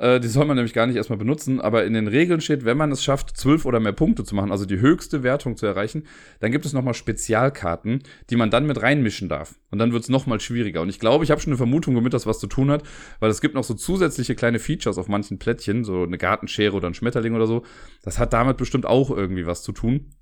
Äh, 0.00 0.18
die 0.18 0.28
soll 0.28 0.46
man 0.46 0.56
nämlich 0.56 0.72
gar 0.72 0.86
nicht 0.86 0.96
erstmal 0.96 1.18
benutzen, 1.18 1.60
aber 1.60 1.84
in 1.84 1.92
den 1.92 2.08
Regeln 2.08 2.40
steht, 2.40 2.64
wenn 2.64 2.78
man 2.78 2.90
es 2.90 3.04
schafft, 3.04 3.36
zwölf 3.36 3.66
oder 3.66 3.80
mehr 3.80 3.92
Punkte 3.92 4.24
zu 4.24 4.34
machen, 4.34 4.50
also 4.50 4.64
die 4.64 4.80
höchste 4.80 5.22
Wertung 5.22 5.56
zu 5.56 5.66
erreichen, 5.66 6.04
dann 6.40 6.50
gibt 6.50 6.64
es 6.64 6.72
nochmal 6.72 6.94
Spezialkarten, 6.94 8.02
die 8.30 8.36
man 8.36 8.50
dann 8.50 8.66
mit 8.66 8.80
reinmischen 8.80 9.28
darf. 9.28 9.56
Und 9.70 9.78
dann 9.78 9.92
wird 9.92 10.02
es 10.02 10.08
nochmal 10.08 10.40
schwieriger. 10.40 10.80
Und 10.80 10.88
ich 10.88 11.00
glaube, 11.00 11.22
ich 11.24 11.30
habe 11.30 11.40
schon 11.40 11.52
eine 11.52 11.58
Vermutung, 11.58 11.94
womit 11.94 12.14
das 12.14 12.26
was 12.26 12.40
zu 12.40 12.46
tun 12.46 12.70
hat, 12.70 12.82
weil 13.20 13.30
es 13.30 13.42
gibt 13.42 13.54
noch 13.54 13.64
so 13.64 13.74
zusätzliche 13.74 14.34
kleine 14.34 14.58
Features 14.58 14.96
auf 14.96 15.08
manchen 15.08 15.38
Plättchen, 15.38 15.84
so 15.84 16.02
eine 16.02 16.16
Gartenschere 16.16 16.74
oder 16.74 16.88
ein 16.88 16.94
Schmetterling 16.94 17.34
oder 17.34 17.46
so. 17.46 17.62
Das 18.02 18.18
hat 18.18 18.32
damit 18.32 18.56
bestimmt 18.56 18.86
auch 18.86 19.10
irgendwie 19.10 19.46
was 19.46 19.62
zu 19.62 19.72
tun. 19.72 20.14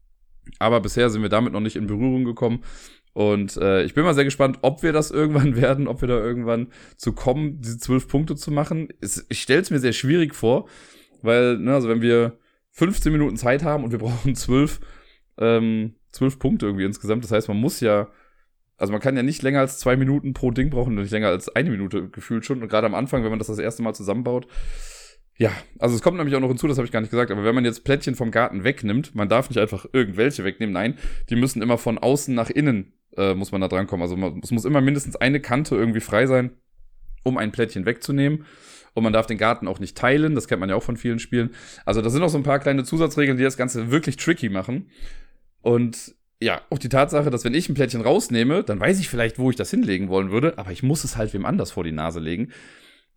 Aber 0.58 0.80
bisher 0.80 1.10
sind 1.10 1.22
wir 1.22 1.28
damit 1.28 1.52
noch 1.52 1.60
nicht 1.60 1.76
in 1.76 1.86
Berührung 1.86 2.24
gekommen. 2.24 2.64
Und 3.12 3.56
äh, 3.56 3.82
ich 3.82 3.94
bin 3.94 4.04
mal 4.04 4.14
sehr 4.14 4.24
gespannt, 4.24 4.58
ob 4.62 4.82
wir 4.82 4.92
das 4.92 5.10
irgendwann 5.10 5.56
werden, 5.60 5.88
ob 5.88 6.00
wir 6.00 6.08
da 6.08 6.18
irgendwann 6.18 6.68
zu 6.96 7.12
kommen, 7.12 7.60
diese 7.60 7.78
zwölf 7.78 8.08
Punkte 8.08 8.36
zu 8.36 8.50
machen. 8.50 8.88
Es, 9.00 9.26
ich 9.28 9.42
stelle 9.42 9.60
es 9.60 9.70
mir 9.70 9.80
sehr 9.80 9.92
schwierig 9.92 10.34
vor, 10.34 10.68
weil, 11.22 11.58
ne, 11.58 11.74
also 11.74 11.88
wenn 11.88 12.02
wir 12.02 12.38
15 12.72 13.12
Minuten 13.12 13.36
Zeit 13.36 13.64
haben 13.64 13.84
und 13.84 13.90
wir 13.90 13.98
brauchen 13.98 14.34
zwölf, 14.34 14.80
ähm, 15.38 15.94
zwölf 16.12 16.38
Punkte 16.38 16.66
irgendwie 16.66 16.84
insgesamt, 16.84 17.24
das 17.24 17.32
heißt, 17.32 17.48
man 17.48 17.56
muss 17.58 17.80
ja, 17.80 18.08
also 18.76 18.92
man 18.92 19.02
kann 19.02 19.16
ja 19.16 19.22
nicht 19.22 19.42
länger 19.42 19.60
als 19.60 19.78
zwei 19.78 19.96
Minuten 19.96 20.34
pro 20.34 20.52
Ding 20.52 20.70
brauchen 20.70 20.94
nicht 20.94 21.10
länger 21.10 21.28
als 21.28 21.48
eine 21.48 21.70
Minute 21.70 22.08
gefühlt 22.10 22.44
schon. 22.44 22.62
Und 22.62 22.68
gerade 22.68 22.86
am 22.86 22.94
Anfang, 22.94 23.24
wenn 23.24 23.30
man 23.30 23.40
das 23.40 23.48
das 23.48 23.58
erste 23.58 23.82
Mal 23.82 23.94
zusammenbaut, 23.94 24.46
ja, 25.38 25.52
also 25.78 25.94
es 25.94 26.02
kommt 26.02 26.18
nämlich 26.18 26.36
auch 26.36 26.40
noch 26.40 26.48
hinzu, 26.48 26.68
das 26.68 26.76
habe 26.76 26.86
ich 26.86 26.92
gar 26.92 27.00
nicht 27.00 27.10
gesagt, 27.10 27.30
aber 27.30 27.44
wenn 27.44 27.54
man 27.54 27.64
jetzt 27.64 27.84
Plättchen 27.84 28.14
vom 28.14 28.30
Garten 28.30 28.64
wegnimmt, 28.64 29.14
man 29.14 29.28
darf 29.28 29.48
nicht 29.48 29.58
einfach 29.58 29.86
irgendwelche 29.92 30.44
wegnehmen, 30.44 30.72
nein, 30.72 30.98
die 31.30 31.36
müssen 31.36 31.62
immer 31.62 31.78
von 31.78 31.98
außen 31.98 32.34
nach 32.34 32.50
innen 32.50 32.92
äh, 33.18 33.34
muss 33.34 33.52
man 33.52 33.60
da 33.60 33.68
drankommen. 33.68 34.02
Also 34.02 34.16
man, 34.16 34.40
es 34.42 34.50
muss 34.50 34.64
immer 34.64 34.80
mindestens 34.80 35.16
eine 35.16 35.40
Kante 35.40 35.74
irgendwie 35.74 36.00
frei 36.00 36.26
sein, 36.26 36.50
um 37.24 37.36
ein 37.36 37.52
Plättchen 37.52 37.84
wegzunehmen. 37.84 38.46
Und 38.94 39.04
man 39.04 39.12
darf 39.12 39.26
den 39.26 39.38
Garten 39.38 39.68
auch 39.68 39.80
nicht 39.80 39.96
teilen, 39.96 40.34
das 40.34 40.48
kennt 40.48 40.60
man 40.60 40.70
ja 40.70 40.74
auch 40.74 40.82
von 40.82 40.96
vielen 40.96 41.18
Spielen. 41.18 41.50
Also 41.84 42.00
da 42.00 42.10
sind 42.10 42.20
noch 42.20 42.30
so 42.30 42.38
ein 42.38 42.42
paar 42.42 42.58
kleine 42.58 42.84
Zusatzregeln, 42.84 43.36
die 43.36 43.44
das 43.44 43.56
Ganze 43.56 43.90
wirklich 43.90 44.16
tricky 44.16 44.48
machen. 44.48 44.90
Und 45.60 46.14
ja, 46.40 46.62
auch 46.70 46.78
die 46.78 46.88
Tatsache, 46.88 47.30
dass 47.30 47.44
wenn 47.44 47.54
ich 47.54 47.68
ein 47.68 47.74
Plättchen 47.74 48.00
rausnehme, 48.00 48.64
dann 48.64 48.80
weiß 48.80 48.98
ich 49.00 49.08
vielleicht, 49.08 49.38
wo 49.38 49.50
ich 49.50 49.56
das 49.56 49.70
hinlegen 49.70 50.08
wollen 50.08 50.30
würde, 50.30 50.56
aber 50.56 50.70
ich 50.70 50.82
muss 50.82 51.04
es 51.04 51.16
halt 51.16 51.34
wem 51.34 51.44
anders 51.44 51.72
vor 51.72 51.84
die 51.84 51.92
Nase 51.92 52.20
legen. 52.20 52.50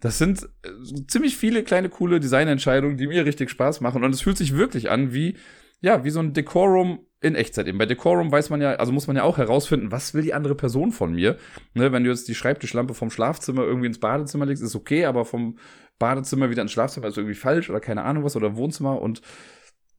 Das 0.02 0.18
sind 0.18 0.50
äh, 0.64 0.70
ziemlich 1.08 1.38
viele 1.38 1.64
kleine 1.64 1.88
coole 1.90 2.20
Designentscheidungen, 2.20 2.98
die 2.98 3.08
mir 3.08 3.26
richtig 3.26 3.50
Spaß 3.50 3.80
machen 3.80 4.04
und 4.04 4.14
es 4.14 4.22
fühlt 4.22 4.38
sich 4.38 4.56
wirklich 4.56 4.92
an 4.92 5.14
wie 5.14 5.38
ja, 5.82 6.04
wie 6.04 6.12
so 6.12 6.20
ein 6.20 6.34
Decorum 6.34 7.00
in 7.22 7.36
Echtzeit 7.36 7.68
eben. 7.68 7.78
Bei 7.78 7.86
Decorum 7.86 8.32
weiß 8.32 8.50
man 8.50 8.62
ja, 8.62 8.74
also 8.76 8.92
muss 8.92 9.08
man 9.08 9.16
ja 9.16 9.24
auch 9.24 9.38
herausfinden, 9.38 9.92
was 9.92 10.14
will 10.14 10.22
die 10.22 10.34
andere 10.34 10.56
Person 10.56 10.92
von 10.92 11.14
mir. 11.14 11.38
Ne, 11.74 11.92
wenn 11.92 12.04
du 12.04 12.10
jetzt 12.10 12.28
die 12.28 12.36
Schreibtischlampe 12.36 12.94
vom 12.94 13.10
Schlafzimmer 13.10 13.64
irgendwie 13.64 13.88
ins 13.88 14.00
Badezimmer 14.00 14.46
legst, 14.46 14.64
ist 14.64 14.76
okay, 14.76 15.06
aber 15.06 15.26
vom 15.26 15.58
Badezimmer 16.00 16.50
wieder 16.50 16.62
ins 16.62 16.72
Schlafzimmer 16.72 17.08
ist 17.08 17.18
irgendwie 17.18 17.36
falsch 17.36 17.70
oder 17.70 17.80
keine 17.80 18.04
Ahnung 18.04 18.24
was 18.24 18.36
oder 18.36 18.56
Wohnzimmer 18.56 19.02
und 19.02 19.22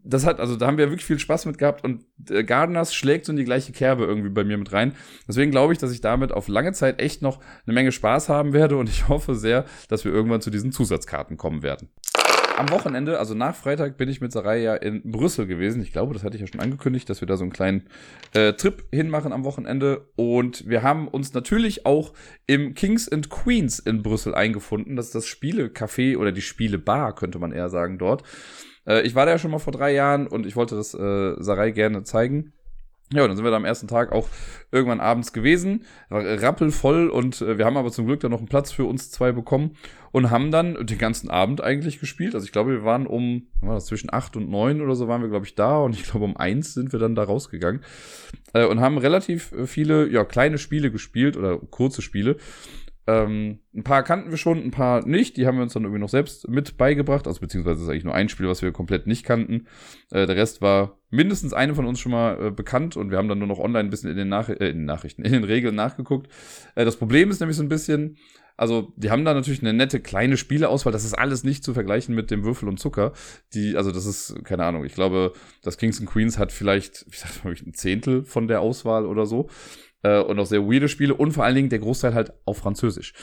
das 0.05 0.27
hat, 0.27 0.41
also 0.41 0.57
da 0.57 0.67
haben 0.67 0.79
wir 0.79 0.91
wirklich 0.91 1.05
viel 1.05 1.19
Spaß 1.19 1.47
mit 1.47 1.59
gehabt 1.59 1.85
und 1.85 2.05
äh, 2.31 2.45
Gardeners 2.45 2.95
schlägt 2.95 3.27
so 3.27 3.33
in 3.33 3.37
die 3.37 3.45
gleiche 3.45 3.73
Kerbe 3.73 4.05
irgendwie 4.05 4.31
bei 4.31 4.45
mir 4.45 4.59
mit 4.59 4.73
rein. 4.73 4.95
Deswegen 5.29 5.51
glaube 5.51 5.73
ich, 5.73 5.79
dass 5.79 5.93
ich 5.93 6.01
damit 6.01 6.33
auf 6.33 6.49
lange 6.49 6.73
Zeit 6.73 7.01
echt 7.01 7.23
noch 7.23 7.41
eine 7.67 7.75
Menge 7.75 7.93
Spaß 7.93 8.29
haben 8.29 8.53
werde 8.53 8.77
und 8.77 8.89
ich 8.89 9.09
hoffe 9.09 9.35
sehr, 9.35 9.65
dass 9.89 10.05
wir 10.05 10.13
irgendwann 10.13 10.41
zu 10.41 10.51
diesen 10.51 10.73
Zusatzkarten 10.73 11.37
kommen 11.37 11.63
werden 11.63 11.89
am 12.63 12.71
Wochenende, 12.71 13.19
also 13.19 13.35
nach 13.35 13.55
Freitag, 13.55 13.97
bin 13.97 14.09
ich 14.09 14.21
mit 14.21 14.33
Sarai 14.33 14.63
ja 14.63 14.75
in 14.75 15.03
Brüssel 15.11 15.47
gewesen. 15.47 15.83
Ich 15.83 15.93
glaube, 15.93 16.15
das 16.15 16.23
hatte 16.23 16.37
ich 16.37 16.41
ja 16.41 16.47
schon 16.47 16.61
angekündigt, 16.61 17.09
dass 17.09 17.21
wir 17.21 17.27
da 17.27 17.37
so 17.37 17.45
einen 17.45 17.53
kleinen 17.53 17.89
äh, 18.35 18.53
Trip 18.53 18.85
hinmachen 18.93 19.33
am 19.33 19.45
Wochenende. 19.45 20.09
Und 20.17 20.69
wir 20.69 20.83
haben 20.83 21.09
uns 21.09 21.33
natürlich 21.35 21.87
auch 21.87 22.13
im 22.47 22.75
Kings 22.75 23.09
and 23.09 23.31
Queens 23.31 23.79
in 23.79 24.03
Brüssel 24.03 24.35
eingefunden. 24.35 24.97
Das 24.97 25.07
ist 25.07 25.15
das 25.15 25.27
Spielecafé 25.27 26.17
oder 26.17 26.33
die 26.33 26.43
Spielebar, 26.43 27.15
könnte 27.15 27.39
man 27.39 27.53
eher 27.53 27.69
sagen, 27.69 27.99
dort. 27.99 28.23
Äh, 28.87 29.03
ich 29.03 29.15
war 29.15 29.27
da 29.27 29.33
ja 29.33 29.39
schon 29.39 29.51
mal 29.51 29.59
vor 29.59 29.73
drei 29.73 29.93
Jahren 29.93 30.27
und 30.27 30.47
ich 30.47 30.57
wollte 30.57 30.77
das 30.77 30.95
äh, 30.95 31.35
Sarai 31.39 31.71
gerne 31.71 32.03
zeigen. 32.05 32.53
Ja, 33.13 33.23
und 33.23 33.29
dann 33.29 33.37
sind 33.37 33.45
wir 33.45 33.51
da 33.51 33.59
am 33.59 33.67
ersten 33.67 33.89
Tag 33.89 34.11
auch 34.11 34.27
irgendwann 34.71 35.01
abends 35.01 35.35
gewesen, 35.35 35.85
rappelvoll 36.11 37.11
und 37.11 37.43
äh, 37.43 37.59
wir 37.59 37.67
haben 37.67 37.77
aber 37.77 37.93
zum 37.93 38.07
Glück 38.07 38.21
dann 38.21 38.31
noch 38.31 38.39
einen 38.39 38.49
Platz 38.49 38.73
für 38.73 38.87
uns 38.87 39.11
zwei 39.11 39.33
bekommen 39.33 39.77
und 40.13 40.31
haben 40.31 40.51
dann 40.51 40.87
den 40.87 40.97
ganzen 40.97 41.31
Abend 41.31 41.61
eigentlich 41.61 42.01
gespielt. 42.01 42.35
Also 42.35 42.47
ich 42.47 42.53
glaube, 42.53 42.71
wir 42.71 42.85
waren 42.85 43.07
um, 43.07 43.49
war 43.61 43.75
das, 43.75 43.87
zwischen 43.87 44.11
acht 44.11 44.35
und 44.37 44.49
neun 44.49 44.81
oder 44.81 44.95
so 44.95 45.09
waren 45.09 45.21
wir, 45.21 45.29
glaube 45.29 45.45
ich, 45.45 45.55
da 45.55 45.79
und 45.81 45.95
ich 45.95 46.05
glaube, 46.05 46.25
um 46.25 46.39
eins 46.39 46.73
sind 46.73 46.93
wir 46.93 46.99
dann 46.99 47.15
da 47.15 47.25
rausgegangen 47.25 47.83
äh, 48.55 48.65
und 48.65 48.81
haben 48.81 48.97
relativ 48.97 49.53
viele, 49.67 50.09
ja, 50.09 50.25
kleine 50.25 50.57
Spiele 50.57 50.91
gespielt 50.91 51.37
oder 51.37 51.59
kurze 51.59 52.01
Spiele. 52.01 52.37
Ähm, 53.07 53.59
ein 53.75 53.83
paar 53.83 54.05
kannten 54.05 54.31
wir 54.31 54.37
schon, 54.39 54.59
ein 54.63 54.71
paar 54.71 55.07
nicht. 55.07 55.37
Die 55.37 55.47
haben 55.47 55.57
wir 55.57 55.63
uns 55.63 55.73
dann 55.73 55.83
irgendwie 55.83 56.01
noch 56.01 56.09
selbst 56.09 56.49
mit 56.49 56.77
beigebracht. 56.77 57.27
Also 57.27 57.41
beziehungsweise 57.41 57.83
ist 57.83 57.89
eigentlich 57.89 58.05
nur 58.05 58.15
ein 58.15 58.29
Spiel, 58.29 58.49
was 58.49 58.63
wir 58.63 58.71
komplett 58.71 59.07
nicht 59.07 59.25
kannten. 59.25 59.67
Äh, 60.11 60.27
der 60.27 60.37
Rest 60.37 60.63
war 60.63 60.99
mindestens 61.11 61.53
eine 61.53 61.75
von 61.75 61.87
uns 61.87 61.99
schon 61.99 62.13
mal 62.13 62.47
äh, 62.47 62.51
bekannt 62.51 62.97
und 62.97 63.11
wir 63.11 63.19
haben 63.19 63.29
dann 63.29 63.39
nur 63.39 63.49
noch 63.49 63.59
online 63.59 63.89
ein 63.89 63.91
bisschen 63.91 64.11
in 64.11 64.17
den, 64.17 64.29
Nach 64.29 64.49
äh, 64.49 64.53
in 64.53 64.79
den 64.79 64.85
Nachrichten, 64.85 65.23
in 65.25 65.33
den 65.33 65.45
Regeln 65.45 65.75
nachgeguckt. 65.75 66.31
Äh, 66.75 66.85
das 66.85 66.97
Problem 66.97 67.31
ist 67.31 67.41
nämlich 67.41 67.57
so 67.57 67.65
ein 67.65 67.69
bisschen, 67.69 68.19
also 68.57 68.93
die 68.97 69.11
haben 69.11 69.25
da 69.25 69.35
natürlich 69.35 69.63
eine 69.63 69.73
nette 69.73 69.99
kleine 69.99 70.37
Spieleauswahl. 70.37 70.93
Das 70.93 71.05
ist 71.05 71.15
alles 71.15 71.43
nicht 71.43 71.65
zu 71.65 71.75
vergleichen 71.75 72.15
mit 72.15 72.31
dem 72.31 72.45
Würfel 72.45 72.69
und 72.69 72.79
Zucker. 72.79 73.15
Die, 73.53 73.77
also 73.77 73.91
das 73.91 74.07
ist 74.07 74.45
keine 74.45 74.65
Ahnung. 74.65 74.85
Ich 74.85 74.95
glaube, 74.95 75.33
das 75.63 75.77
Kings 75.77 75.99
and 75.99 76.09
Queens 76.09 76.39
hat 76.39 76.53
vielleicht, 76.53 77.05
wie 77.07 77.11
gesagt, 77.11 77.67
ein 77.67 77.75
Zehntel 77.75 78.25
von 78.25 78.47
der 78.47 78.61
Auswahl 78.61 79.07
oder 79.07 79.27
so 79.27 79.49
äh, 80.03 80.21
und 80.21 80.39
auch 80.39 80.47
sehr 80.47 80.63
weirde 80.63 80.89
Spiele 80.89 81.15
und 81.15 81.33
vor 81.33 81.45
allen 81.45 81.55
Dingen 81.55 81.69
der 81.69 81.79
Großteil 81.79 82.15
halt 82.15 82.33
auf 82.45 82.59
Französisch. 82.59 83.15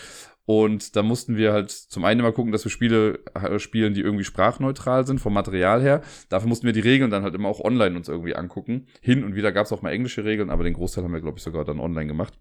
Und 0.45 0.95
da 0.95 1.03
mussten 1.03 1.37
wir 1.37 1.53
halt 1.53 1.69
zum 1.69 2.03
einen 2.05 2.21
mal 2.23 2.33
gucken, 2.33 2.51
dass 2.51 2.65
wir 2.65 2.71
Spiele 2.71 3.19
äh, 3.35 3.59
spielen, 3.59 3.93
die 3.93 4.01
irgendwie 4.01 4.23
sprachneutral 4.23 5.05
sind 5.05 5.19
vom 5.19 5.33
Material 5.33 5.79
her. 5.79 6.01
Dafür 6.29 6.49
mussten 6.49 6.65
wir 6.65 6.73
die 6.73 6.79
Regeln 6.79 7.11
dann 7.11 7.21
halt 7.21 7.35
immer 7.35 7.49
auch 7.49 7.59
online 7.59 7.95
uns 7.95 8.07
irgendwie 8.07 8.35
angucken. 8.35 8.87
Hin 8.99 9.23
und 9.23 9.35
wieder 9.35 9.51
gab 9.51 9.67
es 9.67 9.71
auch 9.71 9.83
mal 9.83 9.91
englische 9.91 10.25
Regeln, 10.25 10.49
aber 10.49 10.63
den 10.63 10.73
Großteil 10.73 11.03
haben 11.03 11.13
wir, 11.13 11.21
glaube 11.21 11.37
ich, 11.37 11.43
sogar 11.43 11.65
dann 11.65 11.79
online 11.79 12.07
gemacht. 12.07 12.33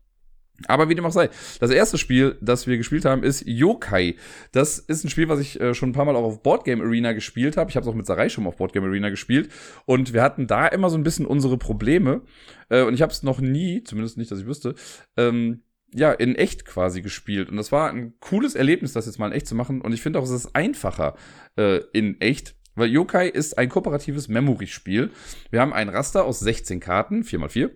Aber 0.66 0.88
wie 0.88 0.94
dem 0.96 1.04
auch 1.04 1.12
sei, 1.12 1.30
das 1.60 1.70
erste 1.70 1.98
Spiel, 1.98 2.36
das 2.40 2.66
wir 2.66 2.76
gespielt 2.76 3.04
haben, 3.04 3.22
ist 3.22 3.44
Yokai. 3.46 4.16
Das 4.50 4.78
ist 4.78 5.04
ein 5.04 5.10
Spiel, 5.10 5.28
was 5.28 5.38
ich 5.38 5.60
äh, 5.60 5.72
schon 5.72 5.90
ein 5.90 5.92
paar 5.92 6.04
Mal 6.04 6.16
auch 6.16 6.24
auf 6.24 6.42
Boardgame 6.42 6.82
Arena 6.82 7.12
gespielt 7.12 7.56
habe. 7.56 7.70
Ich 7.70 7.76
habe 7.76 7.84
es 7.84 7.88
auch 7.88 7.94
mit 7.94 8.06
Sarai 8.06 8.28
schon 8.28 8.44
mal 8.44 8.48
auf 8.48 8.56
Boardgame 8.56 8.88
Arena 8.88 9.10
gespielt. 9.10 9.50
Und 9.86 10.12
wir 10.12 10.22
hatten 10.22 10.48
da 10.48 10.66
immer 10.66 10.90
so 10.90 10.96
ein 10.96 11.04
bisschen 11.04 11.26
unsere 11.26 11.58
Probleme. 11.58 12.22
Äh, 12.70 12.82
und 12.82 12.94
ich 12.94 13.02
habe 13.02 13.12
es 13.12 13.22
noch 13.22 13.40
nie, 13.40 13.84
zumindest 13.84 14.18
nicht, 14.18 14.32
dass 14.32 14.40
ich 14.40 14.46
wüsste, 14.46 14.74
ähm, 15.16 15.62
ja, 15.94 16.12
in 16.12 16.34
echt 16.34 16.64
quasi 16.64 17.02
gespielt. 17.02 17.48
Und 17.50 17.56
das 17.56 17.70
war 17.70 17.90
ein 17.90 18.14
cooles 18.18 18.56
Erlebnis, 18.56 18.92
das 18.92 19.06
jetzt 19.06 19.18
mal 19.18 19.28
in 19.28 19.32
echt 19.32 19.46
zu 19.46 19.54
machen. 19.54 19.80
Und 19.80 19.92
ich 19.92 20.02
finde 20.02 20.18
auch, 20.18 20.24
es 20.24 20.30
ist 20.30 20.56
einfacher 20.56 21.14
äh, 21.56 21.82
in 21.92 22.20
echt. 22.20 22.56
Weil 22.74 22.90
Yokai 22.90 23.28
ist 23.28 23.58
ein 23.58 23.68
kooperatives 23.68 24.28
Memory-Spiel. 24.28 25.10
Wir 25.50 25.60
haben 25.60 25.72
ein 25.72 25.88
Raster 25.88 26.24
aus 26.24 26.40
16 26.40 26.80
Karten, 26.80 27.22
4x4 27.22 27.70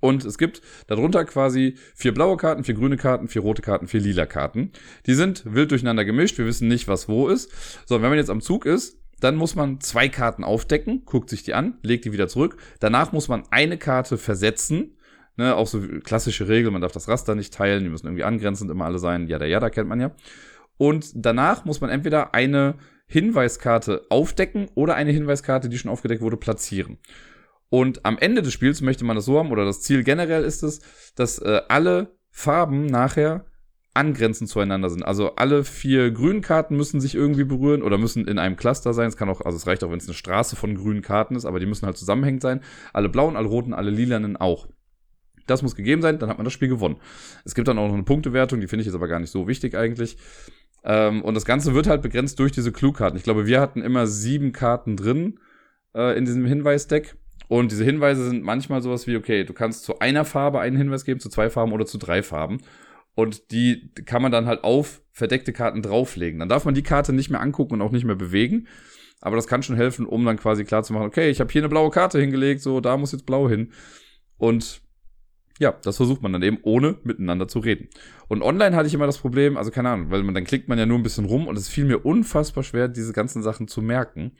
und 0.00 0.24
es 0.24 0.38
gibt 0.38 0.62
darunter 0.86 1.24
quasi 1.24 1.76
vier 1.94 2.14
blaue 2.14 2.36
Karten, 2.36 2.64
vier 2.64 2.74
grüne 2.74 2.96
Karten, 2.96 3.28
vier 3.28 3.42
rote 3.42 3.62
Karten, 3.62 3.88
vier 3.88 4.00
lila 4.00 4.26
Karten. 4.26 4.72
Die 5.06 5.14
sind 5.14 5.44
wild 5.46 5.70
durcheinander 5.70 6.04
gemischt. 6.04 6.38
Wir 6.38 6.46
wissen 6.46 6.68
nicht, 6.68 6.88
was 6.88 7.08
wo 7.08 7.28
ist. 7.28 7.50
So, 7.86 8.02
wenn 8.02 8.08
man 8.08 8.18
jetzt 8.18 8.30
am 8.30 8.40
Zug 8.40 8.66
ist, 8.66 8.98
dann 9.20 9.36
muss 9.36 9.54
man 9.54 9.80
zwei 9.80 10.08
Karten 10.08 10.44
aufdecken, 10.44 11.04
guckt 11.04 11.30
sich 11.30 11.42
die 11.42 11.54
an, 11.54 11.78
legt 11.82 12.04
die 12.04 12.12
wieder 12.12 12.28
zurück. 12.28 12.56
Danach 12.80 13.12
muss 13.12 13.28
man 13.28 13.44
eine 13.50 13.78
Karte 13.78 14.18
versetzen. 14.18 14.96
Ne, 15.36 15.56
auch 15.56 15.66
so 15.66 15.80
klassische 16.04 16.48
Regel, 16.48 16.70
man 16.70 16.80
darf 16.80 16.92
das 16.92 17.08
Raster 17.08 17.34
nicht 17.34 17.52
teilen, 17.52 17.82
die 17.82 17.90
müssen 17.90 18.06
irgendwie 18.06 18.22
angrenzend 18.22 18.70
immer 18.70 18.84
alle 18.84 19.00
sein. 19.00 19.26
Ja, 19.26 19.38
der 19.38 19.48
ja, 19.48 19.58
da 19.58 19.68
kennt 19.68 19.88
man 19.88 20.00
ja. 20.00 20.12
Und 20.76 21.10
danach 21.14 21.64
muss 21.64 21.80
man 21.80 21.90
entweder 21.90 22.34
eine 22.34 22.76
Hinweiskarte 23.06 24.06
aufdecken 24.10 24.68
oder 24.74 24.94
eine 24.94 25.10
Hinweiskarte, 25.10 25.68
die 25.68 25.78
schon 25.78 25.90
aufgedeckt 25.90 26.22
wurde, 26.22 26.36
platzieren. 26.36 26.98
Und 27.70 28.04
am 28.04 28.18
Ende 28.18 28.42
des 28.42 28.52
Spiels 28.52 28.80
möchte 28.80 29.04
man 29.04 29.16
das 29.16 29.24
so 29.24 29.38
haben, 29.38 29.50
oder 29.50 29.64
das 29.64 29.82
Ziel 29.82 30.04
generell 30.04 30.44
ist 30.44 30.62
es, 30.62 30.80
dass 31.16 31.38
äh, 31.38 31.62
alle 31.68 32.16
Farben 32.30 32.86
nachher 32.86 33.46
angrenzend 33.94 34.50
zueinander 34.50 34.90
sind. 34.90 35.04
Also 35.04 35.36
alle 35.36 35.64
vier 35.64 36.10
grünen 36.10 36.40
Karten 36.40 36.76
müssen 36.76 37.00
sich 37.00 37.14
irgendwie 37.14 37.44
berühren 37.44 37.82
oder 37.82 37.96
müssen 37.96 38.26
in 38.26 38.38
einem 38.38 38.56
Cluster 38.56 38.92
sein. 38.92 39.08
Es 39.08 39.16
kann 39.16 39.28
auch, 39.28 39.40
also 39.40 39.56
es 39.56 39.66
reicht 39.66 39.84
auch, 39.84 39.90
wenn 39.90 39.98
es 39.98 40.06
eine 40.06 40.14
Straße 40.14 40.56
von 40.56 40.74
grünen 40.74 41.00
Karten 41.00 41.36
ist, 41.36 41.44
aber 41.44 41.60
die 41.60 41.66
müssen 41.66 41.86
halt 41.86 41.96
zusammenhängend 41.96 42.42
sein. 42.42 42.60
Alle 42.92 43.08
blauen, 43.08 43.36
alle 43.36 43.46
roten, 43.46 43.72
alle 43.72 43.90
lilanen 43.90 44.36
auch. 44.36 44.68
Das 45.46 45.62
muss 45.62 45.76
gegeben 45.76 46.02
sein, 46.02 46.18
dann 46.18 46.28
hat 46.28 46.38
man 46.38 46.44
das 46.44 46.52
Spiel 46.52 46.68
gewonnen. 46.68 46.96
Es 47.44 47.54
gibt 47.54 47.68
dann 47.68 47.78
auch 47.78 47.86
noch 47.86 47.94
eine 47.94 48.02
Punktewertung, 48.02 48.60
die 48.60 48.66
finde 48.66 48.80
ich 48.80 48.86
jetzt 48.86 48.96
aber 48.96 49.08
gar 49.08 49.20
nicht 49.20 49.30
so 49.30 49.46
wichtig 49.46 49.76
eigentlich. 49.76 50.16
Ähm, 50.82 51.22
und 51.22 51.34
das 51.34 51.44
Ganze 51.44 51.74
wird 51.74 51.86
halt 51.86 52.02
begrenzt 52.02 52.38
durch 52.38 52.52
diese 52.52 52.72
Clue-Karten. 52.72 53.16
Ich 53.16 53.22
glaube, 53.22 53.46
wir 53.46 53.60
hatten 53.60 53.80
immer 53.80 54.06
sieben 54.06 54.52
Karten 54.52 54.96
drin 54.96 55.38
äh, 55.94 56.16
in 56.18 56.24
diesem 56.24 56.46
Hinweisdeck. 56.46 57.16
Und 57.48 57.70
diese 57.70 57.84
Hinweise 57.84 58.26
sind 58.26 58.42
manchmal 58.42 58.82
sowas 58.82 59.06
wie, 59.06 59.16
okay, 59.16 59.44
du 59.44 59.52
kannst 59.52 59.84
zu 59.84 59.98
einer 59.98 60.24
Farbe 60.24 60.60
einen 60.60 60.76
Hinweis 60.76 61.04
geben, 61.04 61.20
zu 61.20 61.28
zwei 61.28 61.50
Farben 61.50 61.72
oder 61.72 61.86
zu 61.86 61.98
drei 61.98 62.22
Farben. 62.22 62.58
Und 63.14 63.52
die 63.52 63.90
kann 64.06 64.22
man 64.22 64.32
dann 64.32 64.46
halt 64.46 64.64
auf 64.64 65.02
verdeckte 65.12 65.52
Karten 65.52 65.82
drauflegen. 65.82 66.40
Dann 66.40 66.48
darf 66.48 66.64
man 66.64 66.74
die 66.74 66.82
Karte 66.82 67.12
nicht 67.12 67.30
mehr 67.30 67.40
angucken 67.40 67.74
und 67.74 67.82
auch 67.82 67.92
nicht 67.92 68.04
mehr 68.04 68.16
bewegen. 68.16 68.66
Aber 69.20 69.36
das 69.36 69.46
kann 69.46 69.62
schon 69.62 69.76
helfen, 69.76 70.06
um 70.06 70.24
dann 70.24 70.38
quasi 70.38 70.64
klar 70.64 70.82
zu 70.82 70.92
machen, 70.92 71.06
okay, 71.06 71.30
ich 71.30 71.40
habe 71.40 71.50
hier 71.50 71.62
eine 71.62 71.68
blaue 71.68 71.90
Karte 71.90 72.20
hingelegt, 72.20 72.60
so, 72.60 72.80
da 72.80 72.96
muss 72.96 73.12
jetzt 73.12 73.26
blau 73.26 73.48
hin. 73.48 73.72
Und 74.36 74.82
ja, 75.58 75.72
das 75.82 75.96
versucht 75.96 76.22
man 76.22 76.32
dann 76.32 76.42
eben, 76.42 76.58
ohne 76.62 76.98
miteinander 77.04 77.46
zu 77.46 77.60
reden. 77.60 77.88
Und 78.28 78.42
online 78.42 78.74
hatte 78.74 78.88
ich 78.88 78.94
immer 78.94 79.06
das 79.06 79.18
Problem, 79.18 79.56
also 79.56 79.70
keine 79.70 79.90
Ahnung, 79.90 80.10
weil 80.10 80.22
man 80.24 80.34
dann 80.34 80.44
klickt 80.44 80.68
man 80.68 80.78
ja 80.78 80.86
nur 80.86 80.98
ein 80.98 81.04
bisschen 81.04 81.26
rum 81.26 81.46
und 81.46 81.56
es 81.56 81.68
fiel 81.68 81.84
mir 81.84 82.04
unfassbar 82.04 82.64
schwer, 82.64 82.88
diese 82.88 83.12
ganzen 83.12 83.42
Sachen 83.42 83.68
zu 83.68 83.80
merken. 83.80 84.32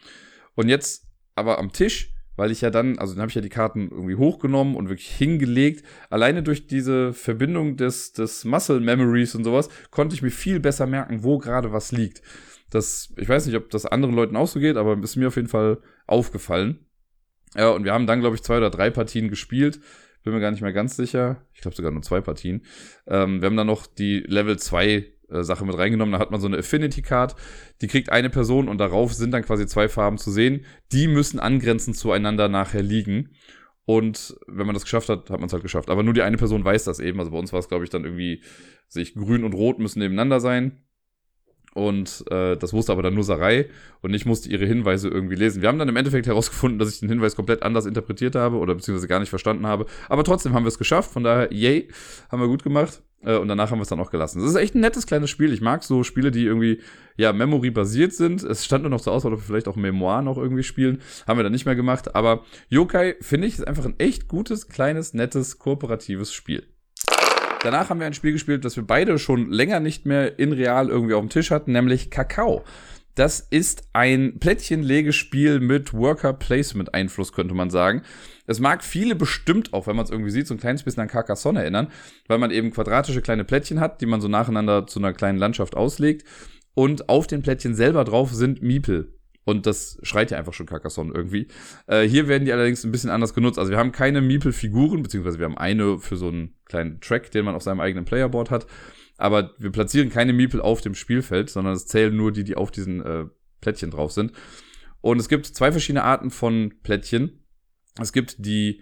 Und 0.54 0.68
jetzt 0.68 1.06
aber 1.36 1.58
am 1.58 1.72
Tisch 1.72 2.13
weil 2.36 2.50
ich 2.50 2.60
ja 2.60 2.70
dann, 2.70 2.98
also 2.98 3.14
dann 3.14 3.22
habe 3.22 3.30
ich 3.30 3.34
ja 3.34 3.40
die 3.40 3.48
Karten 3.48 3.88
irgendwie 3.90 4.16
hochgenommen 4.16 4.76
und 4.76 4.88
wirklich 4.88 5.10
hingelegt. 5.10 5.84
Alleine 6.10 6.42
durch 6.42 6.66
diese 6.66 7.12
Verbindung 7.12 7.76
des, 7.76 8.12
des 8.12 8.44
Muscle 8.44 8.80
Memories 8.80 9.34
und 9.34 9.44
sowas 9.44 9.68
konnte 9.90 10.14
ich 10.14 10.22
mir 10.22 10.30
viel 10.30 10.60
besser 10.60 10.86
merken, 10.86 11.22
wo 11.22 11.38
gerade 11.38 11.72
was 11.72 11.92
liegt. 11.92 12.22
Das, 12.70 13.12
ich 13.16 13.28
weiß 13.28 13.46
nicht, 13.46 13.56
ob 13.56 13.70
das 13.70 13.86
anderen 13.86 14.14
Leuten 14.14 14.36
auch 14.36 14.48
so 14.48 14.58
geht, 14.58 14.76
aber 14.76 15.00
ist 15.02 15.16
mir 15.16 15.28
auf 15.28 15.36
jeden 15.36 15.48
Fall 15.48 15.78
aufgefallen. 16.06 16.80
Ja, 17.54 17.70
und 17.70 17.84
wir 17.84 17.92
haben 17.92 18.06
dann, 18.06 18.20
glaube 18.20 18.34
ich, 18.34 18.42
zwei 18.42 18.56
oder 18.56 18.70
drei 18.70 18.90
Partien 18.90 19.28
gespielt. 19.28 19.80
Bin 20.24 20.32
mir 20.32 20.40
gar 20.40 20.50
nicht 20.50 20.62
mehr 20.62 20.72
ganz 20.72 20.96
sicher. 20.96 21.42
Ich 21.52 21.60
glaube 21.60 21.76
sogar 21.76 21.92
nur 21.92 22.02
zwei 22.02 22.20
Partien. 22.20 22.62
Ähm, 23.06 23.40
wir 23.40 23.46
haben 23.46 23.56
dann 23.56 23.66
noch 23.66 23.86
die 23.86 24.20
Level 24.20 24.58
2 24.58 24.86
äh, 24.86 25.04
Sache 25.42 25.64
mit 25.64 25.76
reingenommen. 25.76 26.12
Da 26.12 26.18
hat 26.18 26.30
man 26.30 26.40
so 26.40 26.46
eine 26.46 26.58
Affinity 26.58 27.02
Card, 27.02 27.34
die 27.80 27.88
kriegt 27.88 28.10
eine 28.10 28.30
Person 28.30 28.68
und 28.68 28.78
darauf 28.78 29.12
sind 29.14 29.32
dann 29.32 29.42
quasi 29.42 29.66
zwei 29.66 29.88
Farben 29.88 30.18
zu 30.18 30.30
sehen. 30.30 30.64
Die 30.92 31.08
müssen 31.08 31.40
angrenzend 31.40 31.96
zueinander 31.96 32.48
nachher 32.48 32.82
liegen. 32.82 33.30
Und 33.86 34.36
wenn 34.46 34.66
man 34.66 34.74
das 34.74 34.84
geschafft 34.84 35.08
hat, 35.08 35.30
hat 35.30 35.40
man 35.40 35.46
es 35.46 35.52
halt 35.52 35.62
geschafft. 35.62 35.90
Aber 35.90 36.02
nur 36.02 36.14
die 36.14 36.22
eine 36.22 36.36
Person 36.36 36.64
weiß 36.64 36.84
das 36.84 37.00
eben. 37.00 37.18
Also 37.18 37.32
bei 37.32 37.38
uns 37.38 37.52
war 37.52 37.60
es, 37.60 37.68
glaube 37.68 37.84
ich, 37.84 37.90
dann 37.90 38.04
irgendwie, 38.04 38.42
sich 38.88 39.14
grün 39.14 39.44
und 39.44 39.54
rot 39.54 39.78
müssen 39.78 39.98
nebeneinander 39.98 40.40
sein. 40.40 40.84
Und 41.74 42.24
äh, 42.30 42.56
das 42.56 42.72
wusste 42.72 42.92
aber 42.92 43.02
dann 43.02 43.14
nur 43.14 43.24
Sarai 43.24 43.68
und 44.00 44.14
ich 44.14 44.26
musste 44.26 44.48
ihre 44.48 44.64
Hinweise 44.64 45.08
irgendwie 45.08 45.34
lesen. 45.34 45.60
Wir 45.60 45.68
haben 45.68 45.78
dann 45.78 45.88
im 45.88 45.96
Endeffekt 45.96 46.28
herausgefunden, 46.28 46.78
dass 46.78 46.94
ich 46.94 47.00
den 47.00 47.08
Hinweis 47.08 47.34
komplett 47.34 47.64
anders 47.64 47.84
interpretiert 47.84 48.36
habe 48.36 48.58
oder 48.58 48.76
beziehungsweise 48.76 49.08
gar 49.08 49.18
nicht 49.18 49.28
verstanden 49.28 49.66
habe. 49.66 49.86
Aber 50.08 50.22
trotzdem 50.22 50.54
haben 50.54 50.62
wir 50.62 50.68
es 50.68 50.78
geschafft. 50.78 51.10
Von 51.10 51.24
daher, 51.24 51.52
yay, 51.52 51.88
haben 52.30 52.40
wir 52.40 52.46
gut 52.46 52.62
gemacht. 52.62 53.02
Äh, 53.24 53.36
und 53.36 53.48
danach 53.48 53.70
haben 53.70 53.78
wir 53.78 53.82
es 53.82 53.88
dann 53.88 54.00
auch 54.00 54.10
gelassen. 54.10 54.40
Das 54.40 54.50
ist 54.50 54.56
echt 54.56 54.74
ein 54.74 54.80
nettes 54.80 55.06
kleines 55.06 55.30
Spiel. 55.30 55.52
Ich 55.52 55.60
mag 55.60 55.82
so 55.82 56.02
Spiele, 56.02 56.30
die 56.30 56.44
irgendwie, 56.44 56.80
ja, 57.16 57.32
Memory-basiert 57.32 58.12
sind. 58.12 58.42
Es 58.42 58.64
stand 58.64 58.82
nur 58.82 58.90
noch 58.90 59.00
zur 59.00 59.12
Auswahl, 59.12 59.32
ob 59.32 59.40
wir 59.40 59.46
vielleicht 59.46 59.68
auch 59.68 59.76
Memoir 59.76 60.22
noch 60.22 60.38
irgendwie 60.38 60.62
spielen. 60.62 61.00
Haben 61.26 61.38
wir 61.38 61.44
dann 61.44 61.52
nicht 61.52 61.66
mehr 61.66 61.76
gemacht. 61.76 62.14
Aber 62.14 62.44
Yokai, 62.68 63.16
finde 63.20 63.46
ich, 63.46 63.54
ist 63.54 63.66
einfach 63.66 63.84
ein 63.84 63.98
echt 63.98 64.28
gutes, 64.28 64.68
kleines, 64.68 65.14
nettes, 65.14 65.58
kooperatives 65.58 66.32
Spiel. 66.32 66.66
Danach 67.62 67.88
haben 67.88 67.98
wir 67.98 68.06
ein 68.06 68.14
Spiel 68.14 68.32
gespielt, 68.32 68.64
das 68.66 68.76
wir 68.76 68.86
beide 68.86 69.18
schon 69.18 69.50
länger 69.50 69.80
nicht 69.80 70.04
mehr 70.04 70.38
in 70.38 70.52
real 70.52 70.90
irgendwie 70.90 71.14
auf 71.14 71.22
dem 71.22 71.30
Tisch 71.30 71.50
hatten, 71.50 71.72
nämlich 71.72 72.10
Kakao. 72.10 72.62
Das 73.14 73.40
ist 73.40 73.88
ein 73.92 74.38
Plättchenlegespiel 74.40 75.60
mit 75.60 75.94
Worker-Placement-Einfluss, 75.94 77.32
könnte 77.32 77.54
man 77.54 77.70
sagen. 77.70 78.02
Es 78.46 78.60
mag 78.60 78.84
viele 78.84 79.14
bestimmt 79.14 79.72
auch, 79.72 79.86
wenn 79.86 79.96
man 79.96 80.04
es 80.04 80.10
irgendwie 80.10 80.30
sieht, 80.30 80.46
so 80.46 80.54
ein 80.54 80.60
kleines 80.60 80.82
bisschen 80.82 81.02
an 81.02 81.08
Carcassonne 81.08 81.60
erinnern, 81.60 81.88
weil 82.28 82.38
man 82.38 82.50
eben 82.50 82.70
quadratische 82.70 83.22
kleine 83.22 83.44
Plättchen 83.44 83.80
hat, 83.80 84.00
die 84.00 84.06
man 84.06 84.20
so 84.20 84.28
nacheinander 84.28 84.86
zu 84.86 84.98
einer 84.98 85.12
kleinen 85.12 85.38
Landschaft 85.38 85.76
auslegt. 85.76 86.26
Und 86.74 87.08
auf 87.08 87.26
den 87.26 87.42
Plättchen 87.42 87.74
selber 87.74 88.04
drauf 88.04 88.32
sind 88.34 88.62
Miepel. 88.62 89.14
Und 89.44 89.66
das 89.66 89.98
schreit 90.02 90.30
ja 90.30 90.38
einfach 90.38 90.54
schon 90.54 90.66
Carcassonne 90.66 91.12
irgendwie. 91.14 91.48
Äh, 91.86 92.02
hier 92.02 92.28
werden 92.28 92.46
die 92.46 92.52
allerdings 92.52 92.82
ein 92.84 92.92
bisschen 92.92 93.10
anders 93.10 93.34
genutzt. 93.34 93.58
Also 93.58 93.70
wir 93.70 93.78
haben 93.78 93.92
keine 93.92 94.20
Meeple-Figuren, 94.22 95.02
beziehungsweise 95.02 95.38
wir 95.38 95.44
haben 95.44 95.58
eine 95.58 95.98
für 95.98 96.16
so 96.16 96.28
einen 96.28 96.54
kleinen 96.64 97.00
Track, 97.00 97.30
den 97.30 97.44
man 97.44 97.54
auf 97.54 97.62
seinem 97.62 97.80
eigenen 97.80 98.06
Playerboard 98.06 98.50
hat. 98.50 98.66
Aber 99.16 99.52
wir 99.58 99.70
platzieren 99.70 100.08
keine 100.08 100.32
Meeple 100.32 100.64
auf 100.64 100.80
dem 100.80 100.94
Spielfeld, 100.94 101.50
sondern 101.50 101.74
es 101.74 101.86
zählen 101.86 102.16
nur 102.16 102.32
die, 102.32 102.44
die 102.44 102.56
auf 102.56 102.70
diesen 102.70 103.04
äh, 103.04 103.26
Plättchen 103.60 103.90
drauf 103.90 104.12
sind. 104.12 104.32
Und 105.00 105.20
es 105.20 105.28
gibt 105.28 105.46
zwei 105.46 105.70
verschiedene 105.70 106.04
Arten 106.04 106.30
von 106.30 106.74
Plättchen. 106.82 107.43
Es 108.00 108.12
gibt 108.12 108.36
die 108.38 108.80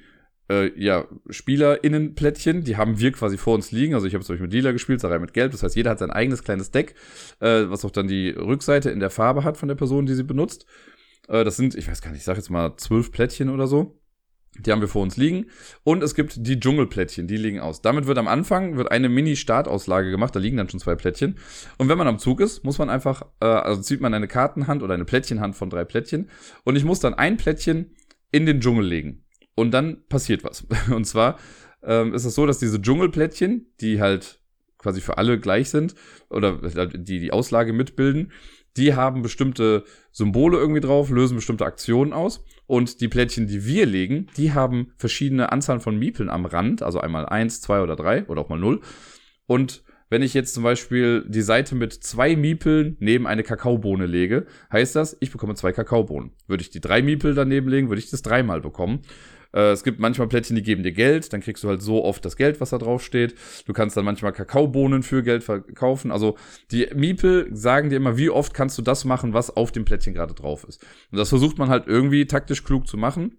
äh, 0.50 0.78
ja, 0.80 1.06
SpielerInnen-Plättchen, 1.28 2.64
die 2.64 2.76
haben 2.76 2.98
wir 2.98 3.12
quasi 3.12 3.36
vor 3.36 3.54
uns 3.54 3.72
liegen. 3.72 3.94
Also 3.94 4.06
ich 4.06 4.14
habe 4.14 4.24
zum 4.24 4.34
Beispiel 4.34 4.46
mit 4.46 4.54
Lila 4.54 4.72
gespielt, 4.72 5.00
Sarai 5.00 5.18
mit 5.18 5.34
Gelb. 5.34 5.52
Das 5.52 5.62
heißt, 5.62 5.76
jeder 5.76 5.90
hat 5.90 5.98
sein 5.98 6.10
eigenes 6.10 6.42
kleines 6.42 6.70
Deck, 6.70 6.94
äh, 7.40 7.64
was 7.68 7.84
auch 7.84 7.90
dann 7.90 8.08
die 8.08 8.30
Rückseite 8.30 8.90
in 8.90 9.00
der 9.00 9.10
Farbe 9.10 9.44
hat 9.44 9.56
von 9.56 9.68
der 9.68 9.76
Person, 9.76 10.06
die 10.06 10.14
sie 10.14 10.24
benutzt. 10.24 10.66
Äh, 11.28 11.44
das 11.44 11.56
sind, 11.56 11.74
ich 11.74 11.88
weiß 11.88 12.02
gar 12.02 12.10
nicht, 12.10 12.20
ich 12.20 12.24
sag 12.24 12.36
jetzt 12.36 12.50
mal 12.50 12.76
zwölf 12.76 13.12
Plättchen 13.12 13.48
oder 13.48 13.66
so. 13.66 13.98
Die 14.58 14.70
haben 14.70 14.82
wir 14.82 14.88
vor 14.88 15.02
uns 15.02 15.16
liegen. 15.16 15.46
Und 15.82 16.02
es 16.02 16.14
gibt 16.14 16.46
die 16.46 16.60
Dschungelplättchen, 16.60 17.26
die 17.26 17.38
liegen 17.38 17.60
aus. 17.60 17.80
Damit 17.80 18.06
wird 18.06 18.18
am 18.18 18.28
Anfang 18.28 18.76
wird 18.76 18.90
eine 18.90 19.08
Mini-Startauslage 19.08 20.10
gemacht, 20.10 20.36
da 20.36 20.40
liegen 20.40 20.58
dann 20.58 20.68
schon 20.68 20.78
zwei 20.78 20.94
Plättchen. 20.94 21.38
Und 21.78 21.88
wenn 21.88 21.96
man 21.96 22.06
am 22.06 22.18
Zug 22.18 22.38
ist, 22.40 22.62
muss 22.62 22.76
man 22.76 22.90
einfach, 22.90 23.22
äh, 23.40 23.46
also 23.46 23.80
zieht 23.80 24.02
man 24.02 24.12
eine 24.12 24.28
Kartenhand 24.28 24.82
oder 24.82 24.92
eine 24.92 25.06
Plättchenhand 25.06 25.56
von 25.56 25.70
drei 25.70 25.86
Plättchen. 25.86 26.28
Und 26.64 26.76
ich 26.76 26.84
muss 26.84 27.00
dann 27.00 27.14
ein 27.14 27.38
Plättchen 27.38 27.94
in 28.32 28.46
den 28.46 28.60
Dschungel 28.60 28.84
legen. 28.84 29.24
Und 29.54 29.72
dann 29.72 30.06
passiert 30.08 30.42
was. 30.42 30.66
Und 30.90 31.04
zwar 31.04 31.38
ähm, 31.82 32.14
ist 32.14 32.24
es 32.24 32.34
so, 32.34 32.46
dass 32.46 32.58
diese 32.58 32.80
Dschungelplättchen, 32.80 33.72
die 33.80 34.00
halt 34.00 34.40
quasi 34.78 35.00
für 35.00 35.18
alle 35.18 35.38
gleich 35.38 35.70
sind 35.70 35.94
oder 36.28 36.58
die 36.58 37.20
die 37.20 37.32
Auslage 37.32 37.72
mitbilden, 37.72 38.32
die 38.76 38.94
haben 38.94 39.22
bestimmte 39.22 39.84
Symbole 40.10 40.58
irgendwie 40.58 40.80
drauf, 40.80 41.10
lösen 41.10 41.36
bestimmte 41.36 41.66
Aktionen 41.66 42.12
aus. 42.12 42.44
Und 42.66 43.00
die 43.00 43.08
Plättchen, 43.08 43.46
die 43.46 43.66
wir 43.66 43.86
legen, 43.86 44.28
die 44.36 44.52
haben 44.52 44.92
verschiedene 44.96 45.52
Anzahlen 45.52 45.80
von 45.80 45.98
Miepeln 45.98 46.30
am 46.30 46.46
Rand, 46.46 46.82
also 46.82 47.00
einmal 47.00 47.26
eins, 47.26 47.60
zwei 47.60 47.82
oder 47.82 47.96
drei 47.96 48.26
oder 48.26 48.40
auch 48.40 48.48
mal 48.48 48.58
null. 48.58 48.80
Und 49.46 49.82
wenn 50.12 50.20
ich 50.20 50.34
jetzt 50.34 50.52
zum 50.52 50.62
Beispiel 50.62 51.24
die 51.26 51.40
Seite 51.40 51.74
mit 51.74 51.94
zwei 51.94 52.36
Miepeln 52.36 52.98
neben 53.00 53.26
eine 53.26 53.42
Kakaobohne 53.42 54.04
lege, 54.04 54.44
heißt 54.70 54.94
das, 54.94 55.16
ich 55.20 55.32
bekomme 55.32 55.54
zwei 55.54 55.72
Kakaobohnen. 55.72 56.32
Würde 56.46 56.60
ich 56.60 56.68
die 56.68 56.82
drei 56.82 57.00
Miepel 57.00 57.34
daneben 57.34 57.70
legen, 57.70 57.88
würde 57.88 58.00
ich 58.00 58.10
das 58.10 58.20
dreimal 58.20 58.60
bekommen. 58.60 59.00
Äh, 59.54 59.70
es 59.70 59.84
gibt 59.84 60.00
manchmal 60.00 60.28
Plättchen, 60.28 60.54
die 60.54 60.62
geben 60.62 60.82
dir 60.82 60.92
Geld, 60.92 61.32
dann 61.32 61.40
kriegst 61.40 61.64
du 61.64 61.68
halt 61.68 61.80
so 61.80 62.04
oft 62.04 62.22
das 62.26 62.36
Geld, 62.36 62.60
was 62.60 62.68
da 62.68 62.76
drauf 62.76 63.02
steht. 63.02 63.34
Du 63.64 63.72
kannst 63.72 63.96
dann 63.96 64.04
manchmal 64.04 64.34
Kakaobohnen 64.34 65.02
für 65.02 65.22
Geld 65.22 65.44
verkaufen. 65.44 66.10
Also 66.10 66.36
die 66.72 66.88
Miepel 66.94 67.48
sagen 67.56 67.88
dir 67.88 67.96
immer, 67.96 68.18
wie 68.18 68.28
oft 68.28 68.52
kannst 68.52 68.76
du 68.76 68.82
das 68.82 69.06
machen, 69.06 69.32
was 69.32 69.56
auf 69.56 69.72
dem 69.72 69.86
Plättchen 69.86 70.12
gerade 70.12 70.34
drauf 70.34 70.64
ist. 70.68 70.84
Und 71.10 71.16
das 71.16 71.30
versucht 71.30 71.56
man 71.56 71.70
halt 71.70 71.86
irgendwie 71.86 72.26
taktisch 72.26 72.64
klug 72.64 72.86
zu 72.86 72.98
machen. 72.98 73.38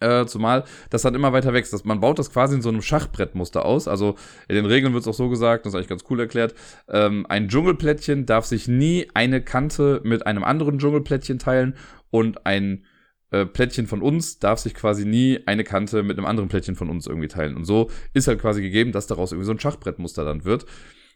Äh, 0.00 0.26
zumal 0.26 0.64
das 0.90 1.02
dann 1.02 1.14
immer 1.14 1.32
weiter 1.32 1.52
wächst. 1.52 1.72
Das, 1.72 1.84
man 1.84 2.00
baut 2.00 2.18
das 2.18 2.32
quasi 2.32 2.56
in 2.56 2.62
so 2.62 2.68
einem 2.68 2.82
Schachbrettmuster 2.82 3.64
aus. 3.64 3.86
Also 3.86 4.16
in 4.48 4.56
den 4.56 4.66
Regeln 4.66 4.92
wird 4.92 5.02
es 5.02 5.08
auch 5.08 5.14
so 5.14 5.28
gesagt, 5.28 5.64
das 5.64 5.72
ist 5.72 5.76
eigentlich 5.76 5.88
ganz 5.88 6.04
cool 6.10 6.20
erklärt. 6.20 6.54
Ähm, 6.88 7.26
ein 7.28 7.48
Dschungelplättchen 7.48 8.26
darf 8.26 8.44
sich 8.44 8.66
nie 8.66 9.08
eine 9.14 9.42
Kante 9.42 10.00
mit 10.04 10.26
einem 10.26 10.42
anderen 10.42 10.78
Dschungelplättchen 10.78 11.38
teilen 11.38 11.76
und 12.10 12.44
ein 12.44 12.84
äh, 13.30 13.46
Plättchen 13.46 13.86
von 13.86 14.02
uns 14.02 14.38
darf 14.38 14.60
sich 14.60 14.74
quasi 14.74 15.04
nie 15.04 15.40
eine 15.46 15.64
Kante 15.64 16.02
mit 16.02 16.18
einem 16.18 16.26
anderen 16.26 16.48
Plättchen 16.48 16.76
von 16.76 16.90
uns 16.90 17.06
irgendwie 17.06 17.28
teilen. 17.28 17.56
Und 17.56 17.64
so 17.64 17.90
ist 18.12 18.28
halt 18.28 18.40
quasi 18.40 18.62
gegeben, 18.62 18.92
dass 18.92 19.06
daraus 19.06 19.32
irgendwie 19.32 19.46
so 19.46 19.52
ein 19.52 19.60
Schachbrettmuster 19.60 20.24
dann 20.24 20.44
wird. 20.44 20.66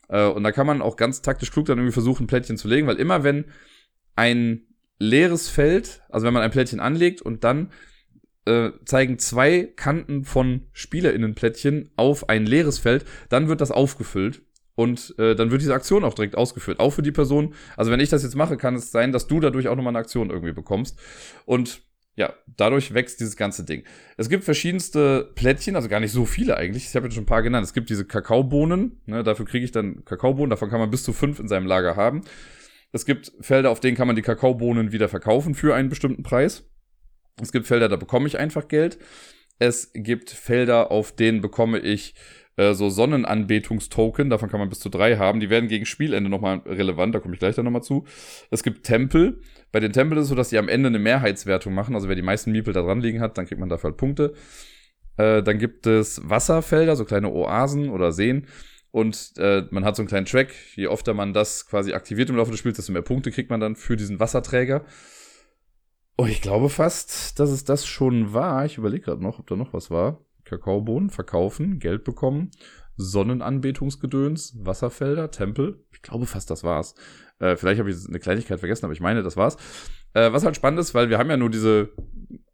Äh, 0.08 0.26
und 0.26 0.42
da 0.42 0.52
kann 0.52 0.66
man 0.66 0.82
auch 0.82 0.96
ganz 0.96 1.22
taktisch 1.22 1.52
klug 1.52 1.66
dann 1.66 1.78
irgendwie 1.78 1.92
versuchen, 1.92 2.26
Plättchen 2.26 2.56
zu 2.56 2.68
legen, 2.68 2.86
weil 2.86 2.96
immer 2.96 3.22
wenn 3.22 3.44
ein 4.16 4.62
leeres 4.98 5.48
Feld, 5.48 6.02
also 6.08 6.26
wenn 6.26 6.34
man 6.34 6.42
ein 6.42 6.50
Plättchen 6.50 6.80
anlegt 6.80 7.22
und 7.22 7.44
dann 7.44 7.70
äh, 8.48 8.72
zeigen 8.84 9.18
zwei 9.18 9.64
Kanten 9.76 10.24
von 10.24 10.62
SpielerInnenplättchen 10.72 11.90
auf 11.96 12.28
ein 12.28 12.46
leeres 12.46 12.78
Feld, 12.78 13.04
dann 13.28 13.48
wird 13.48 13.60
das 13.60 13.70
aufgefüllt 13.70 14.42
und 14.74 15.14
äh, 15.18 15.34
dann 15.34 15.50
wird 15.50 15.60
diese 15.60 15.74
Aktion 15.74 16.04
auch 16.04 16.14
direkt 16.14 16.36
ausgeführt, 16.36 16.80
auch 16.80 16.90
für 16.90 17.02
die 17.02 17.12
Person. 17.12 17.54
Also 17.76 17.90
wenn 17.90 18.00
ich 18.00 18.08
das 18.08 18.22
jetzt 18.22 18.36
mache, 18.36 18.56
kann 18.56 18.74
es 18.74 18.90
sein, 18.90 19.12
dass 19.12 19.26
du 19.26 19.40
dadurch 19.40 19.68
auch 19.68 19.76
nochmal 19.76 19.90
eine 19.90 19.98
Aktion 19.98 20.30
irgendwie 20.30 20.52
bekommst. 20.52 20.98
Und 21.44 21.82
ja, 22.14 22.32
dadurch 22.56 22.94
wächst 22.94 23.20
dieses 23.20 23.36
ganze 23.36 23.64
Ding. 23.64 23.84
Es 24.16 24.28
gibt 24.28 24.42
verschiedenste 24.42 25.30
Plättchen, 25.36 25.76
also 25.76 25.88
gar 25.88 26.00
nicht 26.00 26.12
so 26.12 26.24
viele 26.24 26.56
eigentlich. 26.56 26.84
Ich 26.84 26.96
habe 26.96 27.06
jetzt 27.06 27.14
schon 27.14 27.24
ein 27.24 27.26
paar 27.26 27.42
genannt. 27.42 27.64
Es 27.64 27.74
gibt 27.74 27.90
diese 27.90 28.04
Kakaobohnen, 28.04 29.00
ne, 29.06 29.22
dafür 29.22 29.46
kriege 29.46 29.64
ich 29.64 29.70
dann 29.70 30.04
Kakaobohnen, 30.04 30.50
davon 30.50 30.70
kann 30.70 30.80
man 30.80 30.90
bis 30.90 31.04
zu 31.04 31.12
fünf 31.12 31.38
in 31.38 31.46
seinem 31.48 31.66
Lager 31.66 31.94
haben. 31.94 32.22
Es 32.90 33.04
gibt 33.04 33.32
Felder, 33.40 33.70
auf 33.70 33.80
denen 33.80 33.96
kann 33.96 34.06
man 34.06 34.16
die 34.16 34.22
Kakaobohnen 34.22 34.92
wieder 34.92 35.08
verkaufen 35.08 35.54
für 35.54 35.74
einen 35.74 35.88
bestimmten 35.90 36.22
Preis. 36.22 36.64
Es 37.40 37.52
gibt 37.52 37.66
Felder, 37.66 37.88
da 37.88 37.96
bekomme 37.96 38.26
ich 38.26 38.38
einfach 38.38 38.68
Geld. 38.68 38.98
Es 39.58 39.90
gibt 39.92 40.30
Felder, 40.30 40.90
auf 40.90 41.12
denen 41.12 41.40
bekomme 41.40 41.78
ich 41.78 42.14
äh, 42.58 42.74
so 42.74 42.90
Sonnenanbetungstoken, 42.90 44.30
davon 44.30 44.50
kann 44.50 44.60
man 44.60 44.68
bis 44.68 44.80
zu 44.80 44.88
drei 44.88 45.16
haben. 45.16 45.40
Die 45.40 45.48
werden 45.48 45.68
gegen 45.68 45.86
Spielende 45.86 46.28
nochmal 46.28 46.58
relevant, 46.66 47.14
da 47.14 47.20
komme 47.20 47.34
ich 47.34 47.40
gleich 47.40 47.54
dann 47.54 47.64
nochmal 47.64 47.82
zu. 47.82 48.04
Es 48.50 48.62
gibt 48.62 48.84
Tempel. 48.84 49.40
Bei 49.72 49.80
den 49.80 49.92
Tempeln 49.92 50.18
ist 50.18 50.24
es 50.24 50.28
so, 50.30 50.34
dass 50.34 50.48
die 50.50 50.58
am 50.58 50.68
Ende 50.68 50.88
eine 50.88 50.98
Mehrheitswertung 50.98 51.72
machen. 51.72 51.94
Also 51.94 52.08
wer 52.08 52.16
die 52.16 52.22
meisten 52.22 52.52
Miepel 52.52 52.74
da 52.74 52.82
dran 52.82 53.00
liegen 53.00 53.20
hat, 53.20 53.38
dann 53.38 53.46
kriegt 53.46 53.60
man 53.60 53.68
dafür 53.68 53.90
halt 53.90 53.96
Punkte. 53.96 54.34
Äh, 55.16 55.42
dann 55.42 55.58
gibt 55.58 55.86
es 55.86 56.20
Wasserfelder, 56.28 56.96
so 56.96 57.04
kleine 57.04 57.30
Oasen 57.30 57.90
oder 57.90 58.12
Seen. 58.12 58.46
Und 58.90 59.34
äh, 59.36 59.64
man 59.70 59.84
hat 59.84 59.96
so 59.96 60.02
einen 60.02 60.08
kleinen 60.08 60.26
Track. 60.26 60.52
Je 60.74 60.88
öfter 60.88 61.14
man 61.14 61.32
das 61.32 61.66
quasi 61.66 61.92
aktiviert 61.92 62.30
im 62.30 62.36
Laufe 62.36 62.50
des 62.50 62.58
Spiels, 62.58 62.76
desto 62.76 62.92
mehr 62.92 63.02
Punkte 63.02 63.30
kriegt 63.30 63.50
man 63.50 63.60
dann 63.60 63.76
für 63.76 63.96
diesen 63.96 64.18
Wasserträger. 64.18 64.84
Oh, 66.20 66.26
ich 66.26 66.40
glaube 66.40 66.68
fast, 66.68 67.38
dass 67.38 67.50
es 67.50 67.62
das 67.62 67.86
schon 67.86 68.32
war. 68.32 68.64
Ich 68.64 68.76
überlege 68.76 69.04
gerade 69.04 69.22
noch, 69.22 69.38
ob 69.38 69.46
da 69.46 69.54
noch 69.54 69.72
was 69.72 69.88
war. 69.88 70.18
Kakaobohnen 70.44 71.10
verkaufen, 71.10 71.78
Geld 71.78 72.02
bekommen, 72.02 72.50
Sonnenanbetungsgedöns, 72.96 74.56
Wasserfelder, 74.58 75.30
Tempel. 75.30 75.84
Ich 75.92 76.02
glaube 76.02 76.26
fast, 76.26 76.50
das 76.50 76.64
war's. 76.64 76.96
Äh, 77.38 77.54
vielleicht 77.54 77.78
habe 77.78 77.88
ich 77.88 78.08
eine 78.08 78.18
Kleinigkeit 78.18 78.58
vergessen, 78.58 78.84
aber 78.84 78.94
ich 78.94 79.00
meine, 79.00 79.22
das 79.22 79.36
war's. 79.36 79.58
Äh, 80.12 80.32
was 80.32 80.44
halt 80.44 80.56
spannend 80.56 80.80
ist, 80.80 80.92
weil 80.92 81.08
wir 81.08 81.18
haben 81.18 81.30
ja 81.30 81.36
nur 81.36 81.50
diese 81.50 81.90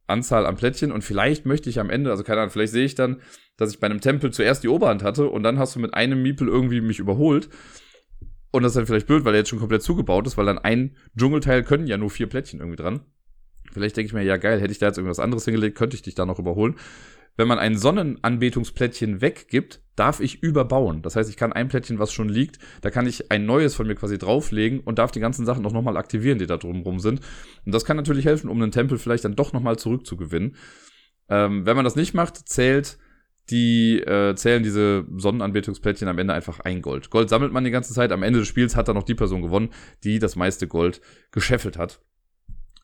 Anzahl 0.07 0.45
an 0.45 0.57
Plättchen 0.57 0.93
und 0.93 1.03
vielleicht 1.03 1.47
möchte 1.47 1.71
ich 1.71 1.81
am 1.81 1.89
Ende, 1.89 2.11
also 2.11 2.23
keine 2.23 2.41
Ahnung, 2.41 2.51
vielleicht 2.51 2.75
sehe 2.75 2.85
ich 2.85 2.97
dann, 2.97 3.23
dass 3.57 3.73
ich 3.73 3.81
bei 3.81 3.87
einem 3.87 4.03
Tempel 4.03 4.31
zuerst 4.31 4.63
die 4.63 4.69
Oberhand 4.69 5.03
hatte 5.03 5.29
und 5.29 5.43
dann 5.43 5.59
hast 5.59 5.75
du 5.75 5.81
mit 5.81 5.95
einem 5.95 6.21
Miepel 6.21 6.49
irgendwie 6.49 6.83
mich 6.83 6.99
überholt. 6.99 7.49
Und 8.51 8.63
das 8.63 8.73
ist 8.73 8.77
dann 8.77 8.87
vielleicht 8.87 9.07
blöd, 9.07 9.25
weil 9.25 9.35
er 9.35 9.39
jetzt 9.39 9.49
schon 9.49 9.59
komplett 9.59 9.83
zugebaut 9.83 10.27
ist, 10.27 10.37
weil 10.37 10.45
dann 10.45 10.59
ein 10.59 10.97
Dschungelteil 11.17 11.65
können 11.65 11.87
ja 11.87 11.97
nur 11.97 12.11
vier 12.11 12.29
Plättchen 12.29 12.61
irgendwie 12.61 12.77
dran. 12.77 13.01
Vielleicht 13.75 13.97
denke 13.97 14.07
ich 14.07 14.15
mir, 14.15 14.23
ja 14.23 14.39
geil, 14.39 14.61
hätte 14.61 14.73
ich 14.73 14.79
da 14.79 14.87
jetzt 14.87 14.97
irgendwas 14.97 15.19
anderes 15.19 15.45
hingelegt, 15.45 15.77
könnte 15.77 15.97
ich 15.97 16.03
dich 16.03 16.15
da 16.15 16.25
noch 16.25 16.39
überholen 16.39 16.77
wenn 17.37 17.49
man 17.49 17.59
ein 17.59 17.77
Sonnenanbetungsplättchen 17.77 19.21
weggibt, 19.21 19.81
darf 19.97 20.21
ich 20.21 20.43
überbauen. 20.43 21.03
Das 21.03 21.17
heißt, 21.17 21.31
ich 21.31 21.37
kann 21.37 21.53
ein 21.53 21.69
Plättchen, 21.69 21.99
was 21.99 22.13
schon 22.13 22.29
liegt, 22.29 22.59
da 22.81 22.91
kann 22.91 23.07
ich 23.07 23.31
ein 23.31 23.45
neues 23.45 23.75
von 23.75 23.87
mir 23.87 23.95
quasi 23.95 24.19
drauflegen 24.19 24.81
und 24.81 24.99
darf 24.99 25.11
die 25.11 25.21
ganzen 25.21 25.47
Sachen 25.47 25.65
auch 25.67 25.73
nochmal 25.73 25.97
aktivieren, 25.97 26.39
die 26.39 26.47
da 26.47 26.57
drumrum 26.57 27.01
sind. 27.01 27.21
Und 27.65 27.75
das 27.75 27.85
kann 27.85 27.97
natürlich 27.97 28.25
helfen, 28.25 28.49
um 28.49 28.61
einen 28.61 28.73
Tempel 28.73 28.99
vielleicht 28.99 29.25
dann 29.25 29.37
doch 29.37 29.53
nochmal 29.53 29.79
zurückzugewinnen. 29.79 30.57
Ähm, 31.29 31.67
wenn 31.67 31.77
man 31.77 31.85
das 31.85 31.97
nicht 31.97 32.15
macht, 32.15 32.49
zählt 32.49 32.99
die 33.51 34.01
äh, 34.01 34.35
zählen 34.37 34.63
diese 34.63 35.05
Sonnenanbetungsplättchen 35.17 36.09
am 36.09 36.19
Ende 36.19 36.33
einfach 36.33 36.61
ein 36.61 36.81
Gold. 36.81 37.11
Gold 37.11 37.29
sammelt 37.29 37.53
man 37.53 37.65
die 37.65 37.71
ganze 37.71 37.93
Zeit. 37.93 38.11
Am 38.11 38.23
Ende 38.23 38.39
des 38.39 38.49
Spiels 38.49 38.75
hat 38.75 38.89
dann 38.89 38.95
noch 38.95 39.03
die 39.03 39.15
Person 39.15 39.43
gewonnen, 39.43 39.69
die 40.03 40.19
das 40.19 40.35
meiste 40.35 40.67
Gold 40.67 41.03
gescheffelt 41.31 41.77
hat. 41.77 42.01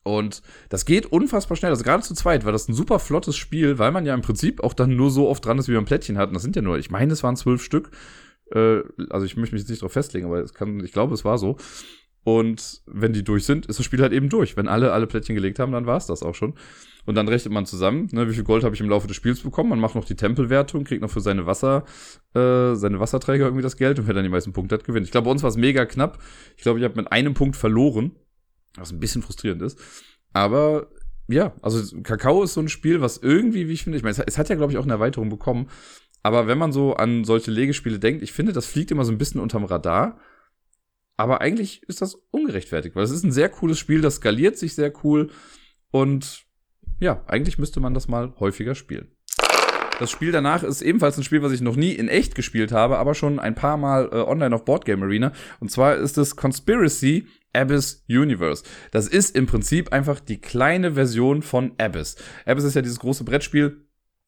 Und 0.03 0.41
das 0.69 0.85
geht 0.85 1.05
unfassbar 1.05 1.55
schnell. 1.55 1.71
Also 1.71 1.83
gerade 1.83 2.01
zu 2.01 2.15
zweit 2.15 2.43
war 2.43 2.51
das 2.51 2.67
ein 2.67 2.73
super 2.73 2.99
flottes 2.99 3.37
Spiel, 3.37 3.77
weil 3.77 3.91
man 3.91 4.05
ja 4.05 4.13
im 4.13 4.21
Prinzip 4.21 4.63
auch 4.63 4.73
dann 4.73 4.95
nur 4.95 5.11
so 5.11 5.29
oft 5.29 5.45
dran 5.45 5.59
ist, 5.59 5.67
wie 5.67 5.73
man 5.73 5.85
Plättchen 5.85 6.17
hat. 6.17 6.29
Und 6.29 6.33
das 6.33 6.43
sind 6.43 6.55
ja 6.55 6.61
nur, 6.61 6.77
ich 6.79 6.89
meine, 6.89 7.13
es 7.13 7.23
waren 7.23 7.35
zwölf 7.35 7.63
Stück. 7.63 7.91
Äh, 8.51 8.81
also 9.09 9.25
ich 9.25 9.37
möchte 9.37 9.53
mich 9.53 9.61
jetzt 9.61 9.69
nicht 9.69 9.83
drauf 9.83 9.93
festlegen, 9.93 10.25
aber 10.25 10.39
es 10.39 10.53
kann, 10.53 10.79
ich 10.83 10.91
glaube, 10.91 11.13
es 11.13 11.23
war 11.23 11.37
so. 11.37 11.57
Und 12.23 12.81
wenn 12.85 13.13
die 13.13 13.23
durch 13.23 13.45
sind, 13.45 13.65
ist 13.65 13.79
das 13.79 13.85
Spiel 13.85 14.01
halt 14.01 14.13
eben 14.13 14.29
durch. 14.29 14.55
Wenn 14.55 14.67
alle 14.67 14.93
alle 14.93 15.07
Plättchen 15.07 15.35
gelegt 15.35 15.59
haben, 15.59 15.71
dann 15.71 15.87
war 15.87 15.97
es 15.97 16.05
das 16.05 16.21
auch 16.21 16.35
schon. 16.35 16.53
Und 17.05 17.15
dann 17.15 17.27
rechnet 17.27 17.51
man 17.51 17.65
zusammen, 17.65 18.09
ne, 18.11 18.29
wie 18.29 18.33
viel 18.33 18.43
Gold 18.43 18.63
habe 18.63 18.75
ich 18.75 18.81
im 18.81 18.89
Laufe 18.89 19.07
des 19.07 19.15
Spiels 19.15 19.39
bekommen. 19.39 19.69
Man 19.69 19.79
macht 19.79 19.95
noch 19.95 20.05
die 20.05 20.15
Tempelwertung, 20.15 20.83
kriegt 20.83 21.01
noch 21.01 21.09
für 21.09 21.21
seine 21.21 21.47
Wasser, 21.47 21.83
äh, 22.35 22.75
seine 22.75 22.99
Wasserträger 22.99 23.45
irgendwie 23.45 23.63
das 23.63 23.75
Geld 23.75 23.97
und 23.97 24.05
wer 24.05 24.13
dann 24.13 24.23
die 24.23 24.29
meisten 24.29 24.53
Punkte 24.53 24.75
hat, 24.75 24.83
gewinnt. 24.83 25.07
Ich 25.07 25.11
glaube, 25.11 25.25
bei 25.25 25.31
uns 25.31 25.41
war 25.41 25.49
es 25.49 25.57
mega 25.57 25.85
knapp. 25.85 26.19
Ich 26.57 26.63
glaube, 26.63 26.77
ich 26.77 26.85
habe 26.85 26.95
mit 26.95 27.11
einem 27.11 27.33
Punkt 27.33 27.55
verloren 27.55 28.11
was 28.77 28.91
ein 28.91 28.99
bisschen 28.99 29.21
frustrierend 29.21 29.61
ist. 29.61 29.79
Aber 30.33 30.87
ja, 31.27 31.53
also 31.61 32.01
Kakao 32.01 32.43
ist 32.43 32.53
so 32.53 32.61
ein 32.61 32.69
Spiel, 32.69 33.01
was 33.01 33.17
irgendwie, 33.17 33.67
wie 33.67 33.73
ich 33.73 33.83
finde, 33.83 33.97
ich 33.97 34.03
meine, 34.03 34.15
es 34.25 34.37
hat 34.37 34.49
ja, 34.49 34.55
glaube 34.55 34.71
ich, 34.71 34.77
auch 34.77 34.83
eine 34.83 34.93
Erweiterung 34.93 35.29
bekommen. 35.29 35.69
Aber 36.23 36.47
wenn 36.47 36.57
man 36.57 36.71
so 36.71 36.93
an 36.95 37.23
solche 37.23 37.51
Legespiele 37.51 37.99
denkt, 37.99 38.21
ich 38.21 38.31
finde, 38.31 38.53
das 38.53 38.65
fliegt 38.65 38.91
immer 38.91 39.05
so 39.05 39.11
ein 39.11 39.17
bisschen 39.17 39.41
unterm 39.41 39.65
Radar. 39.65 40.19
aber 41.17 41.41
eigentlich 41.41 41.83
ist 41.83 42.01
das 42.01 42.15
ungerechtfertigt, 42.31 42.95
weil 42.95 43.03
es 43.03 43.11
ist 43.11 43.23
ein 43.23 43.31
sehr 43.31 43.49
cooles 43.49 43.77
Spiel, 43.77 44.01
das 44.01 44.15
skaliert 44.15 44.57
sich 44.57 44.73
sehr 44.75 44.91
cool 45.03 45.29
und 45.91 46.45
ja, 46.99 47.23
eigentlich 47.27 47.57
müsste 47.57 47.79
man 47.79 47.93
das 47.93 48.07
mal 48.07 48.33
häufiger 48.39 48.75
spielen. 48.75 49.11
Das 49.99 50.09
Spiel 50.09 50.31
danach 50.31 50.63
ist 50.63 50.81
ebenfalls 50.81 51.17
ein 51.17 51.23
Spiel, 51.23 51.43
was 51.43 51.51
ich 51.51 51.61
noch 51.61 51.75
nie 51.75 51.91
in 51.91 52.07
echt 52.07 52.33
gespielt 52.33 52.71
habe, 52.71 52.97
aber 52.97 53.13
schon 53.13 53.39
ein 53.39 53.53
paar 53.53 53.77
Mal 53.77 54.09
äh, 54.11 54.15
online 54.15 54.55
auf 54.55 54.65
Boardgame 54.65 55.05
Arena. 55.05 55.31
Und 55.59 55.69
zwar 55.69 55.95
ist 55.95 56.17
es 56.17 56.35
Conspiracy 56.35 57.27
Abyss 57.53 58.03
Universe. 58.09 58.63
Das 58.91 59.07
ist 59.07 59.35
im 59.35 59.45
Prinzip 59.45 59.91
einfach 59.93 60.19
die 60.19 60.39
kleine 60.39 60.93
Version 60.93 61.41
von 61.41 61.73
Abyss. 61.77 62.15
Abyss 62.45 62.63
ist 62.63 62.75
ja 62.75 62.81
dieses 62.81 62.99
große 62.99 63.23
Brettspiel, 63.23 63.85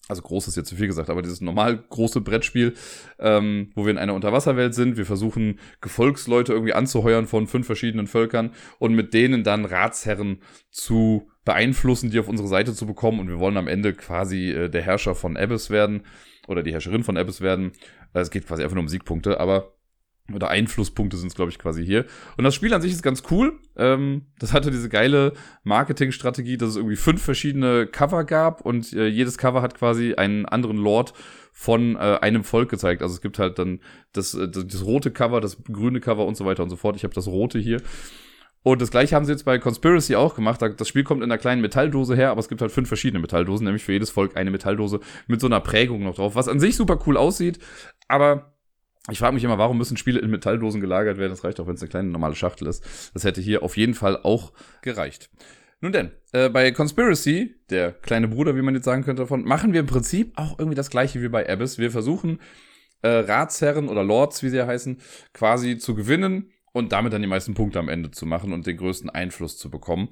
also 0.09 0.21
groß 0.21 0.49
ist 0.49 0.57
jetzt 0.57 0.67
zu 0.67 0.75
viel 0.75 0.87
gesagt, 0.87 1.09
aber 1.09 1.21
dieses 1.21 1.39
normal 1.39 1.77
große 1.77 2.19
Brettspiel, 2.19 2.73
ähm, 3.19 3.71
wo 3.73 3.85
wir 3.85 3.91
in 3.91 3.97
einer 3.97 4.13
Unterwasserwelt 4.13 4.73
sind. 4.73 4.97
Wir 4.97 5.05
versuchen 5.05 5.59
Gefolgsleute 5.79 6.51
irgendwie 6.51 6.73
anzuheuern 6.73 7.25
von 7.25 7.47
fünf 7.47 7.65
verschiedenen 7.65 8.07
Völkern 8.07 8.51
und 8.79 8.93
mit 8.95 9.13
denen 9.13 9.45
dann 9.45 9.63
Ratsherren 9.63 10.41
zu 10.71 11.29
beeinflussen, 11.45 12.11
die 12.11 12.19
auf 12.19 12.27
unsere 12.27 12.49
Seite 12.49 12.73
zu 12.73 12.85
bekommen. 12.85 13.21
Und 13.21 13.29
wir 13.29 13.39
wollen 13.39 13.57
am 13.57 13.67
Ende 13.67 13.93
quasi 13.93 14.51
äh, 14.51 14.69
der 14.69 14.81
Herrscher 14.81 15.15
von 15.15 15.37
Abyss 15.37 15.69
werden 15.69 16.03
oder 16.47 16.63
die 16.63 16.73
Herrscherin 16.73 17.03
von 17.03 17.17
Abyss 17.17 17.39
werden. 17.39 17.71
Äh, 18.13 18.19
es 18.19 18.29
geht 18.29 18.45
quasi 18.45 18.61
einfach 18.61 18.75
nur 18.75 18.83
um 18.83 18.89
Siegpunkte, 18.89 19.39
aber 19.39 19.72
oder 20.31 20.49
Einflusspunkte 20.49 21.17
sind 21.17 21.27
es, 21.27 21.35
glaube 21.35 21.51
ich, 21.51 21.59
quasi 21.59 21.85
hier. 21.85 22.05
Und 22.37 22.45
das 22.45 22.55
Spiel 22.55 22.73
an 22.73 22.81
sich 22.81 22.93
ist 22.93 23.03
ganz 23.03 23.23
cool. 23.29 23.59
Ähm, 23.75 24.27
das 24.39 24.53
hatte 24.53 24.71
diese 24.71 24.87
geile 24.87 25.33
Marketingstrategie, 25.63 26.57
dass 26.57 26.69
es 26.69 26.75
irgendwie 26.77 26.95
fünf 26.95 27.21
verschiedene 27.21 27.87
Cover 27.87 28.23
gab 28.23 28.61
und 28.61 28.93
äh, 28.93 29.07
jedes 29.07 29.37
Cover 29.37 29.61
hat 29.61 29.75
quasi 29.75 30.13
einen 30.13 30.45
anderen 30.45 30.77
Lord 30.77 31.13
von 31.51 31.97
äh, 31.97 32.19
einem 32.21 32.45
Volk 32.45 32.69
gezeigt. 32.69 33.01
Also 33.01 33.15
es 33.15 33.21
gibt 33.21 33.37
halt 33.37 33.59
dann 33.59 33.81
das, 34.13 34.33
äh, 34.33 34.47
das, 34.47 34.65
das 34.65 34.85
rote 34.85 35.11
Cover, 35.11 35.41
das 35.41 35.61
grüne 35.63 35.99
Cover 35.99 36.25
und 36.25 36.37
so 36.37 36.45
weiter 36.45 36.63
und 36.63 36.69
so 36.69 36.77
fort. 36.77 36.95
Ich 36.95 37.03
habe 37.03 37.13
das 37.13 37.27
rote 37.27 37.59
hier. 37.59 37.81
Und 38.63 38.81
das 38.81 38.91
gleiche 38.91 39.13
haben 39.13 39.25
sie 39.25 39.33
jetzt 39.33 39.43
bei 39.43 39.59
Conspiracy 39.59 40.15
auch 40.15 40.35
gemacht. 40.35 40.61
Das 40.61 40.87
Spiel 40.87 41.03
kommt 41.03 41.21
in 41.21 41.29
einer 41.29 41.37
kleinen 41.37 41.61
Metalldose 41.61 42.15
her, 42.15 42.31
aber 42.31 42.39
es 42.39 42.47
gibt 42.47 42.61
halt 42.61 42.71
fünf 42.71 42.87
verschiedene 42.87 43.19
Metalldosen, 43.19 43.65
nämlich 43.65 43.83
für 43.83 43.91
jedes 43.91 44.09
Volk 44.09 44.37
eine 44.37 44.51
Metalldose 44.51 45.01
mit 45.27 45.41
so 45.41 45.47
einer 45.47 45.59
Prägung 45.59 46.03
noch 46.03 46.15
drauf, 46.15 46.35
was 46.35 46.47
an 46.47 46.61
sich 46.61 46.77
super 46.77 46.97
cool 47.05 47.17
aussieht, 47.17 47.59
aber 48.07 48.52
ich 49.11 49.19
frage 49.19 49.33
mich 49.33 49.43
immer, 49.43 49.57
warum 49.57 49.77
müssen 49.77 49.97
Spiele 49.97 50.19
in 50.19 50.29
Metalldosen 50.29 50.79
gelagert 50.79 51.17
werden? 51.17 51.31
Das 51.31 51.43
reicht 51.43 51.59
auch, 51.59 51.67
wenn 51.67 51.75
es 51.75 51.81
eine 51.81 51.89
kleine 51.89 52.09
normale 52.09 52.35
Schachtel 52.35 52.67
ist. 52.67 53.11
Das 53.13 53.23
hätte 53.25 53.41
hier 53.41 53.63
auf 53.63 53.75
jeden 53.75 53.93
Fall 53.95 54.17
auch 54.23 54.53
gereicht. 54.81 55.29
Nun 55.81 55.91
denn, 55.91 56.11
äh, 56.31 56.49
bei 56.49 56.71
Conspiracy, 56.71 57.55
der 57.69 57.91
kleine 57.91 58.29
Bruder, 58.29 58.55
wie 58.55 58.61
man 58.61 58.73
jetzt 58.73 58.85
sagen 58.85 59.03
könnte 59.03 59.23
davon, 59.23 59.43
machen 59.43 59.73
wir 59.73 59.81
im 59.81 59.85
Prinzip 59.85 60.31
auch 60.37 60.57
irgendwie 60.57 60.75
das 60.75 60.89
gleiche 60.89 61.21
wie 61.21 61.27
bei 61.27 61.49
Abyss. 61.49 61.77
Wir 61.77 61.91
versuchen, 61.91 62.39
äh, 63.01 63.09
Ratsherren 63.09 63.89
oder 63.89 64.01
Lords, 64.01 64.41
wie 64.43 64.49
sie 64.49 64.57
ja 64.57 64.65
heißen, 64.65 64.97
quasi 65.33 65.77
zu 65.77 65.93
gewinnen 65.93 66.53
und 66.71 66.93
damit 66.93 67.11
dann 67.11 67.21
die 67.21 67.27
meisten 67.27 67.53
Punkte 67.53 67.79
am 67.79 67.89
Ende 67.89 68.11
zu 68.11 68.25
machen 68.25 68.53
und 68.53 68.65
den 68.65 68.77
größten 68.77 69.09
Einfluss 69.09 69.57
zu 69.57 69.69
bekommen. 69.69 70.07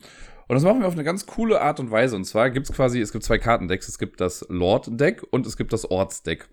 Und 0.49 0.55
das 0.55 0.63
machen 0.63 0.81
wir 0.81 0.87
auf 0.87 0.93
eine 0.93 1.05
ganz 1.05 1.25
coole 1.25 1.61
Art 1.61 1.79
und 1.79 1.89
Weise. 1.89 2.17
Und 2.17 2.25
zwar 2.25 2.49
gibt 2.49 2.69
es 2.69 2.75
quasi, 2.75 2.99
es 2.99 3.13
gibt 3.13 3.23
zwei 3.23 3.37
Kartendecks. 3.37 3.87
Es 3.87 3.97
gibt 3.97 4.19
das 4.19 4.45
Lord-Deck 4.49 5.23
und 5.31 5.47
es 5.47 5.55
gibt 5.55 5.71
das 5.71 5.89
Orts-Deck. 5.89 6.49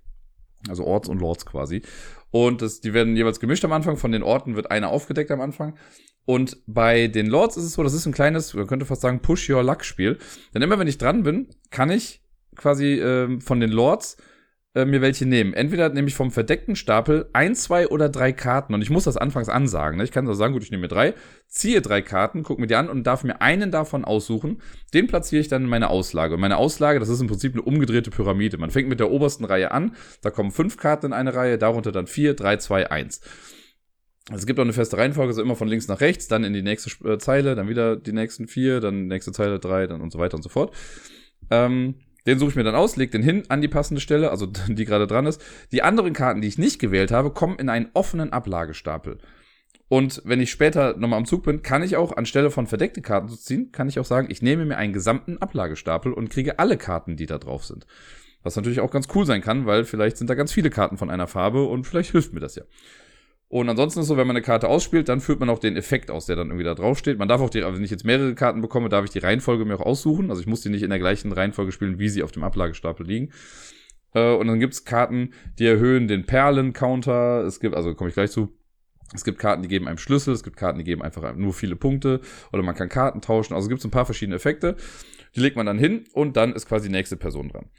Also 0.69 0.85
Orts 0.85 1.09
und 1.09 1.21
Lords 1.21 1.47
quasi. 1.47 1.83
Und 2.31 2.63
das, 2.63 2.81
die 2.81 2.93
werden 2.93 3.17
jeweils 3.17 3.41
gemischt 3.41 3.65
am 3.65 3.73
Anfang. 3.73 3.97
Von 3.97 4.13
den 4.13 4.23
Orten 4.23 4.57
wird 4.57 4.71
einer 4.71 4.89
aufgedeckt 4.89 5.31
am 5.31 5.41
Anfang. 5.41 5.77
Und 6.25 6.59
bei 6.67 7.07
den 7.07 7.27
Lords 7.27 7.57
ist 7.57 7.65
es 7.65 7.73
so, 7.73 7.83
das 7.83 7.95
ist 7.95 8.05
ein 8.05 8.13
kleines, 8.13 8.53
man 8.53 8.67
könnte 8.67 8.85
fast 8.85 9.01
sagen, 9.01 9.21
Push-Your-Luck-Spiel. 9.21 10.19
Denn 10.53 10.63
immer 10.63 10.79
wenn 10.79 10.89
ich 10.89 10.99
dran 10.99 11.23
bin, 11.23 11.49
kann 11.71 11.91
ich 11.91 12.23
quasi 12.55 13.01
ähm, 13.01 13.41
von 13.41 13.61
den 13.61 13.71
Lords 13.71 14.19
äh, 14.79 14.85
mir 14.85 15.01
welche 15.01 15.27
nehmen. 15.27 15.55
Entweder 15.55 15.89
nehme 15.89 16.07
ich 16.07 16.15
vom 16.15 16.31
verdeckten 16.31 16.77
Stapel 16.77 17.29
ein, 17.33 17.57
zwei 17.57 17.89
oder 17.89 18.09
drei 18.09 18.33
Karten 18.33 18.75
und 18.75 18.83
ich 18.83 18.91
muss 18.91 19.05
das 19.05 19.17
anfangs 19.17 19.49
ansagen. 19.49 19.99
Ne? 19.99 20.05
Ich 20.05 20.13
kann 20.13 20.27
also 20.27 20.39
sagen, 20.39 20.53
gut, 20.53 20.63
ich 20.63 20.71
nehme 20.71 20.83
mir 20.83 20.89
drei, 20.89 21.15
ziehe 21.49 21.83
drei 21.83 22.01
Karten, 22.01 22.45
gucke 22.45 22.61
mir 22.61 22.69
die 22.69 22.77
an 22.77 22.89
und 22.89 23.05
darf 23.05 23.25
mir 23.25 23.43
einen 23.43 23.73
davon 23.73 24.05
aussuchen. 24.05 24.63
Den 24.95 25.09
platziere 25.09 25.41
ich 25.41 25.49
dann 25.49 25.65
in 25.65 25.69
meine 25.69 25.91
Auslage. 25.91 26.35
Und 26.35 26.41
meine 26.41 26.59
Auslage, 26.59 27.01
das 27.01 27.09
ist 27.09 27.21
im 27.21 27.27
Prinzip 27.27 27.55
eine 27.55 27.63
umgedrehte 27.63 28.11
Pyramide. 28.11 28.57
Man 28.57 28.71
fängt 28.71 28.89
mit 28.89 29.01
der 29.01 29.11
obersten 29.11 29.45
Reihe 29.45 29.73
an, 29.73 29.97
da 30.23 30.31
kommen 30.31 30.53
fünf 30.53 30.77
Karten 30.77 31.07
in 31.07 31.13
eine 31.13 31.35
Reihe, 31.35 31.59
darunter 31.59 31.91
dann 31.91 32.07
vier, 32.07 32.35
drei, 32.35 32.57
zwei, 32.59 32.89
eins. 32.91 33.21
Also 34.31 34.41
es 34.41 34.47
gibt 34.47 34.61
auch 34.61 34.65
eine 34.65 34.75
feste 34.75 34.97
Reihenfolge, 34.99 35.33
so 35.33 35.43
immer 35.43 35.57
von 35.57 35.69
links 35.69 35.89
nach 35.89 36.01
rechts, 36.01 36.29
dann 36.29 36.45
in 36.45 36.53
die 36.53 36.63
nächste 36.63 36.91
äh, 37.09 37.19
Zeile, 37.19 37.55
dann 37.57 37.69
wieder 37.69 37.97
die 37.97 38.13
nächsten 38.13 38.47
vier, 38.47 38.81
dann 38.81 39.07
nächste 39.07 39.33
Zeile 39.33 39.59
drei, 39.59 39.87
dann 39.87 40.03
und 40.03 40.13
so 40.13 40.19
weiter 40.19 40.37
und 40.37 40.43
so 40.43 40.51
fort. 40.51 40.75
Ähm, 41.51 41.95
den 42.27 42.39
suche 42.39 42.51
ich 42.51 42.57
mir 42.57 42.65
dann 42.65 42.75
aus, 42.75 42.97
lege 42.97 43.13
den 43.13 43.23
hin 43.23 43.45
an 43.49 43.61
die 43.61 43.69
passende 43.69 44.01
Stelle, 44.01 44.31
also 44.31 44.47
die 44.69 44.85
gerade 44.85 45.07
dran 45.07 45.27
ist. 45.27 45.43
Die 45.73 45.83
anderen 45.83 46.13
Karten, 46.13 46.41
die 46.41 46.49
ich 46.49 46.59
nicht 46.59 46.79
gewählt 46.79 47.11
habe, 47.11 47.31
kommen 47.31 47.59
in 47.59 47.69
einen 47.69 47.89
offenen 47.95 48.33
Ablagestapel. 48.33 49.19
Und 49.89 50.21
wenn 50.25 50.41
ich 50.41 50.51
später 50.51 50.97
nochmal 50.99 51.19
am 51.19 51.25
Zug 51.25 51.45
bin, 51.45 51.63
kann 51.63 51.83
ich 51.83 51.97
auch, 51.97 52.15
anstelle 52.17 52.51
von 52.51 52.67
verdeckte 52.67 53.01
Karten 53.01 53.29
zu 53.29 53.37
ziehen, 53.37 53.73
kann 53.73 53.89
ich 53.89 53.99
auch 53.99 54.05
sagen, 54.05 54.29
ich 54.31 54.43
nehme 54.43 54.67
mir 54.67 54.77
einen 54.77 54.93
gesamten 54.93 55.39
Ablagestapel 55.39 56.13
und 56.13 56.29
kriege 56.29 56.59
alle 56.59 56.77
Karten, 56.77 57.17
die 57.17 57.27
da 57.27 57.39
drauf 57.39 57.65
sind. 57.65 57.87
Was 58.43 58.55
natürlich 58.55 58.81
auch 58.81 58.91
ganz 58.91 59.09
cool 59.15 59.25
sein 59.25 59.41
kann, 59.41 59.65
weil 59.65 59.85
vielleicht 59.85 60.19
sind 60.19 60.29
da 60.29 60.35
ganz 60.35 60.53
viele 60.53 60.71
Karten 60.71 60.99
von 60.99 61.11
einer 61.11 61.27
Farbe 61.27 61.65
und 61.65 61.85
vielleicht 61.85 62.13
hilft 62.13 62.35
mir 62.35 62.41
das 62.41 62.55
ja. 62.55 62.65
Und 63.51 63.69
ansonsten 63.69 64.01
ist 64.01 64.09
so, 64.09 64.19
wenn 64.19 64.27
man 64.27 64.37
eine 64.37 64.45
Karte 64.45 64.69
ausspielt, 64.69 65.09
dann 65.09 65.21
führt 65.21 65.41
man 65.41 65.49
auch 65.49 65.59
den 65.59 65.77
Effekt 65.77 66.11
aus, 66.11 66.27
der 66.27 66.37
dann 66.37 66.49
irgendwie 66.49 66.65
da 66.65 66.75
draufsteht. 66.75 67.19
Man 67.19 67.29
darf 67.29 67.41
auch 67.41 67.49
die, 67.49 67.63
also 67.63 67.77
wenn 67.77 67.85
ich 67.85 67.91
jetzt 67.91 68.05
mehrere 68.05 68.35
Karten 68.35 68.61
bekomme, 68.61 68.91
darf 68.91 69.05
ich 69.05 69.11
die 69.11 69.21
Reihenfolge 69.21 69.65
mir 69.65 69.81
auch 69.81 69.87
aussuchen. 69.87 70.29
Also 70.29 70.43
ich 70.43 70.47
muss 70.47 70.61
die 70.61 70.69
nicht 70.69 70.83
in 70.83 70.91
der 70.91 70.99
gleichen 70.99 71.33
Reihenfolge 71.33 71.73
spielen, 71.73 71.99
wie 71.99 72.11
sie 72.11 72.23
auf 72.23 72.31
dem 72.31 72.45
Ablagestapel 72.45 73.07
liegen. 73.07 73.33
Äh, 74.13 74.35
und 74.35 74.49
dann 74.49 74.61
gibt's 74.61 74.85
Karten, 74.85 75.33
die 75.59 75.65
erhöhen 75.65 76.09
den 76.09 76.27
Perlen-Counter. 76.27 77.45
Es 77.47 77.59
gibt, 77.59 77.75
also 77.75 77.95
komme 77.95 78.09
ich 78.09 78.15
gleich 78.15 78.31
zu. 78.31 78.55
Es 79.15 79.25
gibt 79.25 79.39
Karten, 79.39 79.63
die 79.63 79.69
geben 79.69 79.89
einem 79.89 79.97
Schlüssel, 79.97 80.35
es 80.35 80.43
gibt 80.43 80.59
Karten, 80.59 80.79
die 80.79 80.85
geben 80.85 81.01
einfach 81.01 81.35
nur 81.35 81.55
viele 81.55 81.77
Punkte 81.77 82.21
oder 82.53 82.63
man 82.63 82.75
kann 82.75 82.91
Karten 82.91 83.23
tauschen. 83.23 83.55
Also 83.55 83.69
gibt 83.71 83.79
es 83.79 83.87
ein 83.87 83.91
paar 83.91 84.05
verschiedene 84.05 84.37
Effekte. 84.37 84.77
Die 85.35 85.41
legt 85.41 85.57
man 85.57 85.65
dann 85.65 85.79
hin 85.79 86.05
und 86.13 86.37
dann 86.37 86.53
ist 86.53 86.69
quasi 86.69 86.89
die 86.89 86.95
nächste 86.95 87.17
Person 87.17 87.49
dran. 87.49 87.71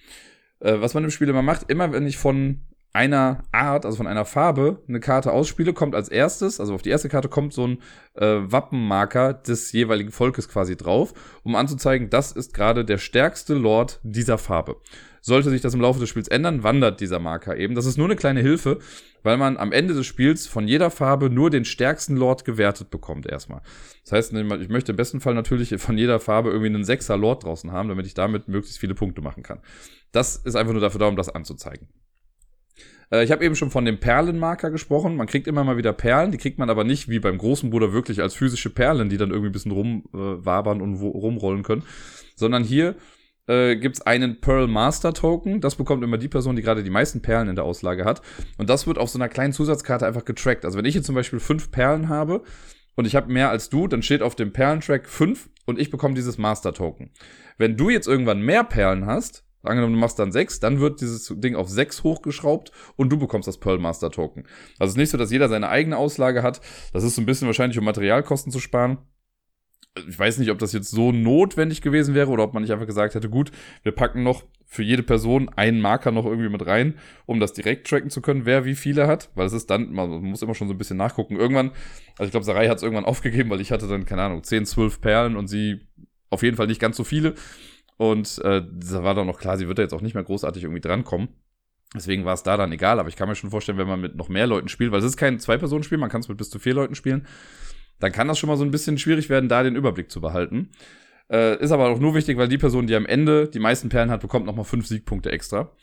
Äh, 0.60 0.82
was 0.82 0.96
man 0.96 1.04
im 1.04 1.12
Spiel 1.12 1.30
immer 1.30 1.44
macht, 1.44 1.70
immer 1.70 1.94
wenn 1.94 2.08
ich 2.08 2.18
von 2.18 2.62
einer 2.92 3.44
Art, 3.52 3.86
also 3.86 3.98
von 3.98 4.08
einer 4.08 4.26
Farbe, 4.26 4.82
eine 4.88 5.00
Karte 5.00 5.32
ausspiele, 5.32 5.74
kommt 5.74 5.94
als 5.94 6.10
erstes, 6.10 6.60
also 6.60 6.74
auf 6.74 6.82
die 6.82 6.90
erste 6.90 7.10
Karte 7.10 7.30
kommt 7.30 7.54
so 7.54 7.68
ein 7.68 7.78
äh, 8.16 8.38
Wappenmarker 8.40 9.34
des 9.34 9.72
jeweiligen 9.72 10.12
Volkes 10.12 10.50
quasi 10.50 10.76
drauf, 10.76 11.14
um 11.44 11.56
anzuzeigen, 11.56 12.10
das 12.10 12.32
ist 12.32 12.54
gerade 12.54 12.86
der 12.86 12.98
stärkste 12.98 13.54
Lord 13.54 14.00
dieser 14.04 14.38
Farbe. 14.38 14.78
Sollte 15.22 15.50
sich 15.50 15.62
das 15.62 15.74
im 15.74 15.82
Laufe 15.82 16.00
des 16.00 16.10
Spiels 16.10 16.30
ändern, 16.30 16.64
wandert 16.64 17.02
dieser 17.02 17.20
Marker 17.20 17.58
eben. 17.58 17.76
Das 17.76 17.86
ist 17.86 17.98
nur 17.98 18.08
eine 18.08 18.16
kleine 18.16 18.40
Hilfe, 18.40 18.80
weil 19.22 19.38
man 19.38 19.58
am 19.58 19.74
Ende 19.74 19.94
des 19.94 20.06
Spiels 20.06 20.48
von 20.48 20.68
jeder 20.68 20.90
Farbe 20.90 21.30
nur 21.30 21.50
den 21.50 21.66
stärksten 21.66 22.16
Lord 22.16 22.46
gewertet 22.46 22.90
bekommt 22.90 23.26
erstmal. 23.26 23.62
Das 24.04 24.14
heißt, 24.14 24.34
ich 24.34 24.70
möchte 24.70 24.94
im 24.94 24.96
besten 24.96 25.20
Fall 25.20 25.34
natürlich 25.34 25.76
von 25.78 25.98
jeder 25.98 26.20
Farbe 26.22 26.50
irgendwie 26.50 26.74
einen 26.74 26.86
Sechser 26.86 27.18
Lord 27.18 27.44
draußen 27.44 27.72
haben, 27.72 27.90
damit 27.90 28.06
ich 28.06 28.14
damit 28.14 28.48
möglichst 28.48 28.80
viele 28.80 28.96
Punkte 28.96 29.22
machen 29.22 29.44
kann. 29.44 29.60
Das 30.14 30.38
ist 30.38 30.56
einfach 30.56 30.74
nur 30.74 30.82
dafür 30.82 31.00
da, 31.00 31.08
um 31.08 31.18
das 31.18 31.30
anzuzeigen. 31.30 31.90
Äh, 33.12 33.24
ich 33.24 33.32
habe 33.32 33.44
eben 33.46 33.56
schon 33.56 33.72
von 33.72 33.86
dem 33.86 34.00
Perlenmarker 34.00 34.72
gesprochen. 34.72 35.16
Man 35.16 35.28
kriegt 35.28 35.48
immer 35.48 35.64
mal 35.64 35.78
wieder 35.78 35.94
Perlen, 35.94 36.32
die 36.32 36.38
kriegt 36.38 36.60
man 36.60 36.70
aber 36.70 36.84
nicht 36.84 37.10
wie 37.10 37.20
beim 37.20 37.38
großen 37.38 37.70
Bruder 37.70 37.94
wirklich 37.94 38.22
als 38.22 38.34
physische 38.34 38.70
Perlen, 38.70 39.10
die 39.10 39.18
dann 39.18 39.30
irgendwie 39.32 39.50
ein 39.50 39.54
bisschen 39.54 39.72
rumwabern 39.72 40.80
äh, 40.80 40.84
und 40.84 40.96
rumrollen 40.96 41.64
können, 41.64 41.84
sondern 42.36 42.64
hier 42.64 42.96
äh, 43.48 43.76
gibt 43.76 44.06
einen 44.06 44.40
Pearl 44.42 44.68
Master 44.68 45.14
Token. 45.14 45.60
Das 45.60 45.76
bekommt 45.76 46.04
immer 46.04 46.18
die 46.18 46.28
Person, 46.28 46.56
die 46.56 46.62
gerade 46.62 46.84
die 46.84 46.90
meisten 46.90 47.22
Perlen 47.22 47.50
in 47.50 47.56
der 47.56 47.66
Auslage 47.66 48.06
hat. 48.06 48.22
Und 48.58 48.70
das 48.70 48.88
wird 48.88 48.98
auf 48.98 49.10
so 49.10 49.18
einer 49.18 49.30
kleinen 49.30 49.54
Zusatzkarte 49.54 50.06
einfach 50.06 50.26
getrackt. 50.26 50.66
Also 50.66 50.78
wenn 50.78 50.86
ich 50.86 50.96
jetzt 50.96 51.08
zum 51.08 51.16
Beispiel 51.16 51.40
fünf 51.40 51.72
Perlen 51.72 52.10
habe 52.10 52.44
und 52.96 53.06
ich 53.06 53.16
habe 53.16 53.32
mehr 53.32 53.50
als 53.50 53.70
du, 53.70 53.88
dann 53.88 54.04
steht 54.04 54.22
auf 54.22 54.36
dem 54.36 54.54
Perlentrack 54.54 55.08
fünf 55.08 55.50
und 55.66 55.80
ich 55.80 55.90
bekomme 55.90 56.14
dieses 56.14 56.38
Master 56.38 56.74
Token. 56.74 57.10
Wenn 57.58 57.76
du 57.76 57.90
jetzt 57.90 58.08
irgendwann 58.08 58.42
mehr 58.42 58.64
Perlen 58.64 59.06
hast, 59.06 59.44
Angenommen, 59.62 59.94
du 59.94 60.00
machst 60.00 60.18
dann 60.18 60.32
6, 60.32 60.62
dann 60.62 60.80
wird 60.80 61.02
dieses 61.02 61.34
Ding 61.38 61.56
auf 61.56 61.68
6 61.70 62.04
hochgeschraubt 62.04 62.72
und 62.96 63.10
du 63.10 63.18
bekommst 63.18 63.48
das 63.48 63.58
Pearl 63.58 63.78
Master 63.78 64.10
Token. 64.10 64.46
Also 64.80 64.92
es 64.92 64.92
ist 64.92 64.98
nicht 64.98 65.10
so, 65.10 65.18
dass 65.18 65.32
jeder 65.32 65.50
seine 65.50 65.70
eigene 65.70 65.98
Auslage 65.98 66.44
hat. 66.44 66.62
Das 66.94 67.04
ist 67.04 67.16
so 67.16 67.22
ein 67.22 67.26
bisschen 67.26 67.48
wahrscheinlich, 67.48 67.78
um 67.78 67.84
Materialkosten 67.84 68.52
zu 68.52 68.60
sparen. 68.60 69.00
Ich 70.08 70.18
weiß 70.18 70.38
nicht, 70.38 70.52
ob 70.52 70.60
das 70.60 70.72
jetzt 70.72 70.92
so 70.92 71.12
notwendig 71.12 71.82
gewesen 71.82 72.16
wäre 72.16 72.30
oder 72.30 72.44
ob 72.44 72.54
man 72.54 72.64
nicht 72.64 72.72
einfach 72.72 72.86
gesagt 72.86 73.16
hätte, 73.16 73.30
gut, 73.30 73.52
wir 73.84 73.92
packen 73.92 74.24
noch 74.24 74.44
für 74.66 74.84
jede 74.84 75.04
Person 75.04 75.50
einen 75.50 75.82
Marker 75.82 76.12
noch 76.12 76.26
irgendwie 76.26 76.48
mit 76.48 76.66
rein, 76.66 77.00
um 77.26 77.40
das 77.40 77.54
direkt 77.54 77.88
tracken 77.88 78.12
zu 78.12 78.22
können, 78.22 78.46
wer 78.46 78.66
wie 78.66 78.76
viele 78.76 79.08
hat, 79.08 79.30
weil 79.34 79.48
es 79.48 79.54
ist 79.54 79.70
dann, 79.70 79.92
man 79.92 80.22
muss 80.22 80.44
immer 80.44 80.54
schon 80.54 80.68
so 80.68 80.76
ein 80.76 80.78
bisschen 80.78 80.96
nachgucken. 80.96 81.36
Irgendwann, 81.36 81.72
also 82.18 82.26
ich 82.26 82.32
glaube, 82.32 82.46
Sarai 82.46 82.68
hat 82.68 82.78
es 82.78 82.84
irgendwann 82.84 83.06
aufgegeben, 83.06 83.50
weil 83.50 83.62
ich 83.62 83.72
hatte 83.72 83.88
dann, 83.88 84.06
keine 84.06 84.22
Ahnung, 84.22 84.44
10, 84.44 84.68
12 84.68 85.02
Perlen 85.02 85.36
und 85.36 85.48
sie 85.48 85.88
auf 86.30 86.44
jeden 86.44 86.56
Fall 86.56 86.68
nicht 86.68 86.80
ganz 86.80 86.96
so 86.96 87.04
viele. 87.04 87.34
Und 88.00 88.40
äh, 88.46 88.62
da 88.66 89.04
war 89.04 89.14
dann 89.14 89.28
noch 89.28 89.38
klar, 89.38 89.58
sie 89.58 89.68
wird 89.68 89.78
da 89.78 89.82
jetzt 89.82 89.94
auch 89.94 90.00
nicht 90.00 90.14
mehr 90.14 90.24
großartig 90.24 90.64
irgendwie 90.64 90.80
drankommen. 90.80 91.28
Deswegen 91.94 92.24
war 92.24 92.34
es 92.34 92.44
da 92.44 92.56
dann 92.56 92.72
egal, 92.72 92.98
aber 92.98 93.10
ich 93.10 93.18
kann 93.18 93.28
mir 93.28 93.36
schon 93.36 93.50
vorstellen, 93.50 93.78
wenn 93.78 93.90
man 93.90 94.00
mit 94.00 94.16
noch 94.16 94.30
mehr 94.30 94.48
Leuten 94.48 94.70
spielt, 94.70 94.94
weil 94.94 95.00
es 95.00 95.06
ist 95.06 95.18
kein 95.18 95.38
Zwei-Personen-Spiel, 95.38 95.98
man 95.98 96.10
kann 96.10 96.22
es 96.22 96.30
mit 96.30 96.38
bis 96.38 96.50
zu 96.50 96.60
vier 96.60 96.74
Leuten 96.74 96.96
spielen, 96.96 97.28
dann 98.00 98.14
kann 98.14 98.30
das 98.30 98.40
schon 98.40 98.48
mal 98.48 98.56
so 98.56 98.64
ein 98.64 98.72
bisschen 98.72 98.98
schwierig 98.98 99.28
werden, 99.28 99.50
da 99.50 99.64
den 99.64 99.76
Überblick 99.76 100.10
zu 100.10 100.22
behalten. 100.22 100.70
Äh, 101.30 101.62
ist 101.62 101.74
aber 101.74 101.90
auch 101.90 102.00
nur 102.00 102.16
wichtig, 102.16 102.38
weil 102.38 102.48
die 102.48 102.58
Person, 102.58 102.88
die 102.88 102.96
am 102.96 103.06
Ende 103.06 103.50
die 103.50 103.60
meisten 103.60 103.90
Perlen 103.90 104.12
hat, 104.12 104.22
bekommt 104.22 104.46
nochmal 104.46 104.64
fünf 104.64 104.88
Siegpunkte 104.88 105.34
extra. 105.34 105.76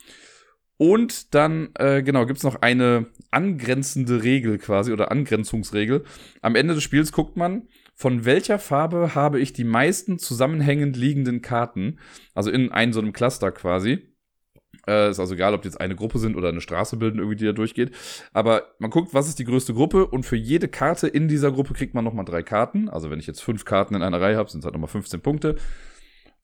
Und 0.79 1.35
dann, 1.35 1.69
äh, 1.75 2.03
genau, 2.03 2.25
gibt's 2.25 2.45
noch 2.45 2.63
eine 2.63 3.09
angrenzende 3.31 4.23
Regel 4.23 4.57
quasi 4.57 4.91
oder 4.91 5.11
Angrenzungsregel. 5.11 6.05
Am 6.41 6.55
Ende 6.55 6.73
des 6.73 6.83
Spiels 6.83 7.13
guckt 7.13 7.37
man, 7.37 7.69
von 7.97 8.27
welcher 8.27 8.59
Farbe 8.59 9.15
habe 9.15 9.41
ich 9.41 9.55
die 9.55 9.65
meisten 9.65 10.19
zusammenhängend 10.19 10.97
liegenden 10.99 11.41
Karten, 11.41 11.99
also 12.35 12.51
in 12.51 12.71
einem 12.71 12.93
so 12.93 13.01
einem 13.01 13.15
Cluster 13.15 13.51
quasi. 13.51 14.13
Äh, 14.87 15.11
ist 15.11 15.19
also 15.19 15.33
egal, 15.33 15.55
ob 15.55 15.63
die 15.63 15.69
jetzt 15.69 15.81
eine 15.81 15.97
Gruppe 15.97 16.19
sind 16.19 16.37
oder 16.37 16.51
eine 16.51 16.61
Straße 16.61 16.99
bilden, 16.99 17.19
irgendwie, 17.19 17.37
die 17.37 17.47
da 17.47 17.53
durchgeht. 17.53 17.93
Aber 18.35 18.75
man 18.79 18.91
guckt, 18.91 19.15
was 19.15 19.29
ist 19.29 19.39
die 19.39 19.45
größte 19.45 19.73
Gruppe 19.73 20.07
und 20.07 20.25
für 20.25 20.37
jede 20.37 20.69
Karte 20.69 21.09
in 21.09 21.27
dieser 21.27 21.51
Gruppe 21.51 21.73
kriegt 21.73 21.95
man 21.95 22.05
nochmal 22.05 22.27
drei 22.27 22.43
Karten. 22.43 22.91
Also 22.91 23.11
wenn 23.11 23.19
ich 23.19 23.27
jetzt 23.27 23.43
fünf 23.43 23.65
Karten 23.65 23.95
in 23.95 24.03
einer 24.03 24.21
Reihe 24.21 24.37
habe, 24.37 24.51
sind 24.51 24.61
es 24.61 24.67
halt 24.67 24.75
nochmal 24.75 24.91
15 24.91 25.23
Punkte. 25.23 25.57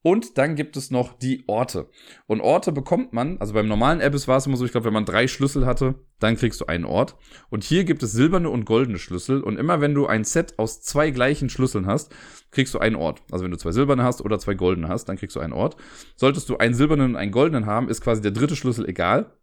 Und 0.03 0.37
dann 0.37 0.57
gibt 0.57 0.77
es 0.77 0.91
noch 0.91 1.17
die 1.17 1.45
Orte. 1.47 1.89
Und 2.27 2.41
Orte 2.41 2.73
bekommt 2.73 3.13
man, 3.13 3.39
also 3.39 3.55
beim 3.55 3.69
normalen 3.69 4.01
Abyss 4.01 4.27
war 4.27 4.37
es 4.37 4.47
immer 4.47 4.57
so, 4.57 4.65
ich 4.65 4.73
glaube, 4.73 4.87
wenn 4.87 4.93
man 4.93 5.05
drei 5.05 5.29
Schlüssel 5.29 5.65
hatte, 5.65 5.95
dann 6.19 6.37
kriegst 6.37 6.61
du 6.61 6.67
einen 6.67 6.85
Ort. 6.85 7.17
Und 7.51 7.63
hier 7.63 7.85
gibt 7.85 8.03
es 8.03 8.11
silberne 8.11 8.51
und 8.51 8.65
goldene 8.65 8.99
Schlüssel. 8.99 9.43
Und 9.43 9.59
immer 9.59 9.81
wenn 9.81 9.95
du 9.95 10.07
ein 10.07 10.25
Set 10.25 10.59
aus 10.59 10.83
zwei 10.83 11.11
gleichen 11.11 11.49
Schlüsseln 11.49 11.87
hast, 11.87 12.13
kriegst 12.51 12.75
du 12.75 12.81
einen 12.81 12.97
Ort. 12.97 13.23
Also 13.31 13.45
wenn 13.45 13.53
du 13.53 13.59
zwei 13.59 13.71
silberne 13.71 14.03
hast 14.03 14.21
oder 14.23 14.41
zwei 14.41 14.55
goldene 14.55 14.89
hast, 14.89 15.05
dann 15.09 15.17
kriegst 15.17 15.37
du 15.37 15.41
einen 15.41 15.53
Ort. 15.53 15.77
Solltest 16.17 16.49
du 16.49 16.59
einen 16.59 16.75
silbernen 16.75 17.11
und 17.11 17.17
einen 17.17 17.33
goldenen 17.33 17.67
haben, 17.67 17.89
ist 17.89 18.01
quasi 18.01 18.21
der 18.21 18.33
dritte 18.33 18.57
Schlüssel 18.57 18.89
egal. 18.89 19.37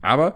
Aber 0.00 0.34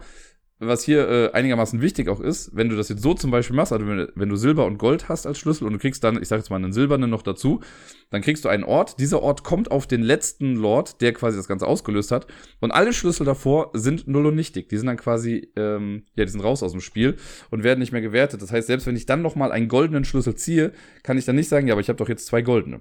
was 0.58 0.82
hier 0.82 1.08
äh, 1.08 1.32
einigermaßen 1.32 1.82
wichtig 1.82 2.08
auch 2.08 2.20
ist, 2.20 2.56
wenn 2.56 2.70
du 2.70 2.76
das 2.76 2.88
jetzt 2.88 3.02
so 3.02 3.12
zum 3.12 3.30
Beispiel 3.30 3.54
machst, 3.54 3.72
also 3.72 3.86
wenn, 3.86 4.08
wenn, 4.14 4.28
du 4.28 4.36
Silber 4.36 4.64
und 4.64 4.78
Gold 4.78 5.08
hast 5.08 5.26
als 5.26 5.38
Schlüssel 5.38 5.66
und 5.66 5.74
du 5.74 5.78
kriegst 5.78 6.02
dann, 6.02 6.20
ich 6.20 6.28
sag 6.28 6.38
jetzt 6.38 6.48
mal 6.48 6.56
einen 6.56 6.72
silbernen 6.72 7.10
noch 7.10 7.20
dazu, 7.20 7.60
dann 8.08 8.22
kriegst 8.22 8.44
du 8.44 8.48
einen 8.48 8.64
Ort. 8.64 8.98
Dieser 8.98 9.22
Ort 9.22 9.44
kommt 9.44 9.70
auf 9.70 9.86
den 9.86 10.02
letzten 10.02 10.56
Lord, 10.56 11.02
der 11.02 11.12
quasi 11.12 11.36
das 11.36 11.46
Ganze 11.46 11.66
ausgelöst 11.66 12.10
hat. 12.10 12.26
Und 12.60 12.70
alle 12.70 12.94
Schlüssel 12.94 13.26
davor 13.26 13.70
sind 13.74 14.08
null 14.08 14.26
und 14.26 14.34
nichtig. 14.34 14.70
Die 14.70 14.78
sind 14.78 14.86
dann 14.86 14.96
quasi, 14.96 15.52
ähm, 15.56 16.04
ja, 16.14 16.24
die 16.24 16.30
sind 16.30 16.40
raus 16.40 16.62
aus 16.62 16.72
dem 16.72 16.80
Spiel 16.80 17.16
und 17.50 17.62
werden 17.62 17.80
nicht 17.80 17.92
mehr 17.92 18.00
gewertet. 18.00 18.40
Das 18.40 18.50
heißt, 18.50 18.66
selbst 18.66 18.86
wenn 18.86 18.96
ich 18.96 19.04
dann 19.04 19.20
noch 19.20 19.36
mal 19.36 19.52
einen 19.52 19.68
goldenen 19.68 20.04
Schlüssel 20.04 20.36
ziehe, 20.36 20.72
kann 21.02 21.18
ich 21.18 21.26
dann 21.26 21.36
nicht 21.36 21.48
sagen, 21.48 21.66
ja, 21.66 21.74
aber 21.74 21.82
ich 21.82 21.88
habe 21.88 21.98
doch 21.98 22.08
jetzt 22.08 22.26
zwei 22.26 22.40
goldene. 22.40 22.80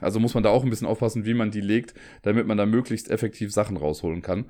Also 0.00 0.20
muss 0.20 0.34
man 0.34 0.42
da 0.42 0.50
auch 0.50 0.64
ein 0.64 0.70
bisschen 0.70 0.86
aufpassen, 0.86 1.24
wie 1.24 1.34
man 1.34 1.50
die 1.50 1.60
legt, 1.60 1.94
damit 2.22 2.46
man 2.46 2.56
da 2.56 2.66
möglichst 2.66 3.10
effektiv 3.10 3.52
Sachen 3.52 3.76
rausholen 3.76 4.22
kann. 4.22 4.46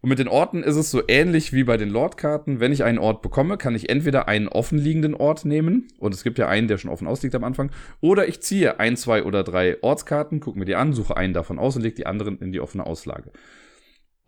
Und 0.00 0.10
mit 0.10 0.20
den 0.20 0.28
Orten 0.28 0.62
ist 0.62 0.76
es 0.76 0.92
so 0.92 1.02
ähnlich 1.08 1.52
wie 1.52 1.64
bei 1.64 1.76
den 1.76 1.88
Lord-Karten. 1.88 2.60
Wenn 2.60 2.72
ich 2.72 2.84
einen 2.84 2.98
Ort 2.98 3.20
bekomme, 3.20 3.56
kann 3.56 3.74
ich 3.74 3.88
entweder 3.88 4.28
einen 4.28 4.46
offenliegenden 4.46 5.14
Ort 5.14 5.44
nehmen. 5.44 5.88
Und 5.98 6.14
es 6.14 6.22
gibt 6.22 6.38
ja 6.38 6.46
einen, 6.46 6.68
der 6.68 6.78
schon 6.78 6.90
offen 6.90 7.08
ausliegt 7.08 7.34
am 7.34 7.42
Anfang. 7.42 7.72
Oder 8.00 8.28
ich 8.28 8.40
ziehe 8.40 8.78
ein, 8.78 8.96
zwei 8.96 9.24
oder 9.24 9.42
drei 9.42 9.82
Ortskarten, 9.82 10.38
gucke 10.38 10.58
mir 10.58 10.66
die 10.66 10.76
an, 10.76 10.92
suche 10.92 11.16
einen 11.16 11.34
davon 11.34 11.58
aus 11.58 11.74
und 11.74 11.82
lege 11.82 11.96
die 11.96 12.06
anderen 12.06 12.38
in 12.38 12.52
die 12.52 12.60
offene 12.60 12.86
Auslage. 12.86 13.32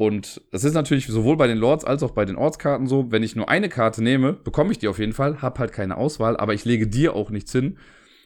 Und 0.00 0.40
das 0.50 0.64
ist 0.64 0.72
natürlich 0.72 1.06
sowohl 1.06 1.36
bei 1.36 1.46
den 1.46 1.58
Lords 1.58 1.84
als 1.84 2.02
auch 2.02 2.12
bei 2.12 2.24
den 2.24 2.36
Ortskarten 2.36 2.86
so, 2.86 3.12
wenn 3.12 3.22
ich 3.22 3.36
nur 3.36 3.50
eine 3.50 3.68
Karte 3.68 4.02
nehme, 4.02 4.32
bekomme 4.32 4.72
ich 4.72 4.78
die 4.78 4.88
auf 4.88 4.98
jeden 4.98 5.12
Fall, 5.12 5.42
habe 5.42 5.58
halt 5.60 5.72
keine 5.72 5.98
Auswahl, 5.98 6.38
aber 6.38 6.54
ich 6.54 6.64
lege 6.64 6.88
dir 6.88 7.14
auch 7.14 7.28
nichts 7.28 7.52
hin. 7.52 7.76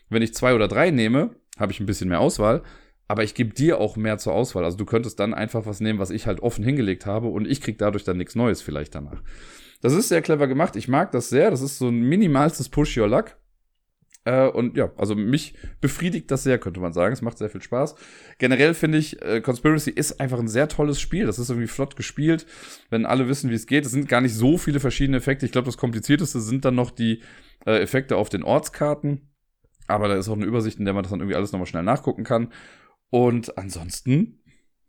Wenn 0.08 0.22
ich 0.22 0.34
zwei 0.34 0.54
oder 0.54 0.68
drei 0.68 0.92
nehme, 0.92 1.34
habe 1.58 1.72
ich 1.72 1.80
ein 1.80 1.86
bisschen 1.86 2.08
mehr 2.08 2.20
Auswahl, 2.20 2.62
aber 3.08 3.22
ich 3.24 3.34
gebe 3.34 3.54
dir 3.54 3.78
auch 3.78 3.96
mehr 3.96 4.18
zur 4.18 4.34
Auswahl. 4.34 4.64
Also 4.64 4.76
du 4.76 4.84
könntest 4.84 5.20
dann 5.20 5.34
einfach 5.34 5.66
was 5.66 5.80
nehmen, 5.80 5.98
was 5.98 6.10
ich 6.10 6.26
halt 6.26 6.40
offen 6.40 6.64
hingelegt 6.64 7.06
habe 7.06 7.28
und 7.28 7.46
ich 7.46 7.60
krieg 7.60 7.78
dadurch 7.78 8.04
dann 8.04 8.16
nichts 8.16 8.34
Neues 8.34 8.62
vielleicht 8.62 8.94
danach. 8.94 9.22
Das 9.82 9.92
ist 9.92 10.08
sehr 10.08 10.22
clever 10.22 10.46
gemacht. 10.46 10.76
Ich 10.76 10.88
mag 10.88 11.12
das 11.12 11.28
sehr. 11.28 11.50
Das 11.50 11.60
ist 11.60 11.78
so 11.78 11.88
ein 11.88 12.00
minimalstes 12.00 12.70
Push 12.70 12.96
Your 12.96 13.08
Luck. 13.08 13.36
Äh, 14.24 14.48
und 14.48 14.76
ja, 14.78 14.90
also 14.96 15.14
mich 15.14 15.54
befriedigt 15.82 16.30
das 16.30 16.42
sehr, 16.42 16.58
könnte 16.58 16.80
man 16.80 16.94
sagen. 16.94 17.12
Es 17.12 17.20
macht 17.20 17.36
sehr 17.36 17.50
viel 17.50 17.60
Spaß. 17.60 17.94
Generell 18.38 18.72
finde 18.72 18.96
ich, 18.96 19.20
äh, 19.20 19.42
Conspiracy 19.42 19.90
ist 19.90 20.20
einfach 20.20 20.38
ein 20.38 20.48
sehr 20.48 20.68
tolles 20.68 21.00
Spiel. 21.00 21.26
Das 21.26 21.38
ist 21.38 21.50
irgendwie 21.50 21.68
flott 21.68 21.96
gespielt, 21.96 22.46
wenn 22.88 23.04
alle 23.04 23.28
wissen, 23.28 23.50
wie 23.50 23.54
es 23.54 23.66
geht. 23.66 23.84
Es 23.84 23.92
sind 23.92 24.08
gar 24.08 24.22
nicht 24.22 24.34
so 24.34 24.56
viele 24.56 24.80
verschiedene 24.80 25.18
Effekte. 25.18 25.44
Ich 25.44 25.52
glaube, 25.52 25.66
das 25.66 25.76
komplizierteste 25.76 26.40
sind 26.40 26.64
dann 26.64 26.74
noch 26.74 26.90
die 26.90 27.20
äh, 27.66 27.82
Effekte 27.82 28.16
auf 28.16 28.30
den 28.30 28.42
Ortskarten. 28.42 29.28
Aber 29.86 30.08
da 30.08 30.14
ist 30.16 30.30
auch 30.30 30.36
eine 30.36 30.46
Übersicht, 30.46 30.78
in 30.78 30.86
der 30.86 30.94
man 30.94 31.02
das 31.02 31.10
dann 31.10 31.20
irgendwie 31.20 31.36
alles 31.36 31.52
nochmal 31.52 31.66
schnell 31.66 31.82
nachgucken 31.82 32.24
kann. 32.24 32.48
Und 33.14 33.56
ansonsten 33.56 34.40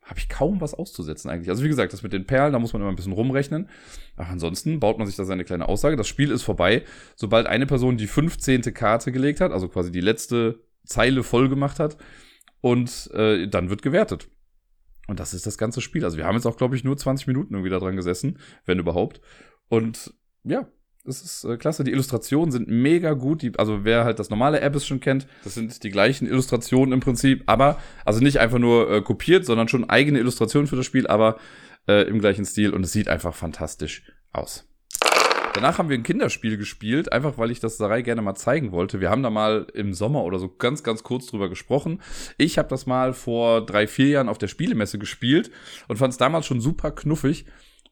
habe 0.02 0.18
ich 0.18 0.30
kaum 0.30 0.60
was 0.60 0.74
auszusetzen 0.74 1.30
eigentlich. 1.30 1.52
Also 1.52 1.64
wie 1.64 1.68
gesagt, 1.68 1.94
das 1.94 2.02
mit 2.02 2.12
den 2.12 2.26
Perlen, 2.26 2.54
da 2.54 2.58
muss 2.58 2.74
man 2.74 2.82
immer 2.82 2.90
ein 2.90 2.96
bisschen 2.96 3.12
rumrechnen. 3.12 3.70
Aber 4.16 4.30
ansonsten 4.30 4.80
baut 4.80 4.98
man 4.98 5.06
sich 5.06 5.16
da 5.16 5.26
seine 5.26 5.46
kleine 5.46 5.70
Aussage. 5.70 5.96
Das 5.96 6.08
Spiel 6.08 6.32
ist 6.32 6.42
vorbei, 6.42 6.84
sobald 7.16 7.46
eine 7.46 7.68
Person 7.68 7.98
die 7.98 8.08
15. 8.08 8.64
Karte 8.74 9.12
gelegt 9.12 9.42
hat, 9.42 9.52
also 9.52 9.68
quasi 9.68 9.92
die 9.92 10.02
letzte 10.02 10.60
Zeile 10.86 11.22
voll 11.22 11.50
gemacht 11.50 11.78
hat. 11.78 11.98
Und 12.62 13.12
äh, 13.14 13.48
dann 13.48 13.70
wird 13.70 13.84
gewertet. 13.84 14.28
Und 15.08 15.20
das 15.20 15.36
ist 15.36 15.46
das 15.46 15.60
ganze 15.60 15.80
Spiel. 15.80 16.04
Also 16.04 16.18
wir 16.18 16.26
haben 16.26 16.34
jetzt 16.34 16.48
auch, 16.48 16.58
glaube 16.58 16.76
ich, 16.76 16.84
nur 16.84 16.98
20 16.98 17.28
Minuten 17.28 17.54
irgendwie 17.54 17.70
da 17.70 17.78
dran 17.78 17.96
gesessen, 17.96 18.40
wenn 18.66 18.80
überhaupt. 18.80 19.22
Und 19.70 20.16
ja, 20.44 20.68
das 21.06 21.22
ist 21.22 21.44
äh, 21.44 21.58
klasse. 21.58 21.84
Die 21.84 21.92
Illustrationen 21.92 22.52
sind 22.52 22.68
mega 22.68 23.14
gut. 23.14 23.42
Die, 23.42 23.52
also 23.58 23.84
wer 23.84 24.04
halt 24.04 24.20
das 24.20 24.30
normale 24.30 24.62
Abyss 24.62 24.86
schon 24.86 25.00
kennt, 25.00 25.28
das 25.44 25.54
sind 25.54 25.84
die 25.84 25.92
gleichen 25.92 26.28
Illustrationen 26.28 26.94
im 26.94 27.00
Prinzip, 27.00 27.44
aber 27.46 27.80
also 28.04 28.20
nicht 28.22 28.40
einfach 28.40 28.60
nur 28.60 28.92
äh, 28.92 29.02
kopiert, 29.02 29.46
sondern 29.46 29.68
schon 29.68 29.90
eigene 29.90 30.20
Illustrationen 30.20 30.68
für 30.68 30.76
das 30.76 30.86
Spiel, 30.86 31.08
aber 31.08 31.38
äh, 31.88 32.08
im 32.08 32.20
gleichen 32.20 32.46
Stil 32.46 32.72
und 32.72 32.84
es 32.84 32.92
sieht 32.92 33.08
einfach 33.08 33.36
fantastisch 33.36 34.04
aus. 34.34 34.68
Danach 35.54 35.78
haben 35.78 35.88
wir 35.88 35.98
ein 35.98 36.04
Kinderspiel 36.04 36.58
gespielt, 36.58 37.14
einfach 37.14 37.38
weil 37.38 37.50
ich 37.50 37.62
das 37.62 37.78
Sarai 37.78 38.02
gerne 38.02 38.22
mal 38.22 38.36
zeigen 38.36 38.74
wollte. 38.74 39.00
Wir 39.00 39.10
haben 39.10 39.24
da 39.24 39.30
mal 39.30 39.68
im 39.74 39.94
Sommer 39.94 40.26
oder 40.26 40.38
so 40.38 40.50
ganz, 40.50 40.84
ganz 40.84 41.04
kurz 41.04 41.28
drüber 41.28 41.48
gesprochen. 41.48 42.02
Ich 42.38 42.58
habe 42.58 42.68
das 42.68 42.86
mal 42.86 43.14
vor 43.14 43.66
drei, 43.66 43.88
vier 43.88 44.10
Jahren 44.10 44.28
auf 44.28 44.38
der 44.38 44.50
Spielemesse 44.50 45.00
gespielt 45.00 45.52
und 45.88 45.96
fand 45.96 46.12
es 46.12 46.18
damals 46.18 46.46
schon 46.46 46.60
super 46.60 46.92
knuffig. 46.92 47.46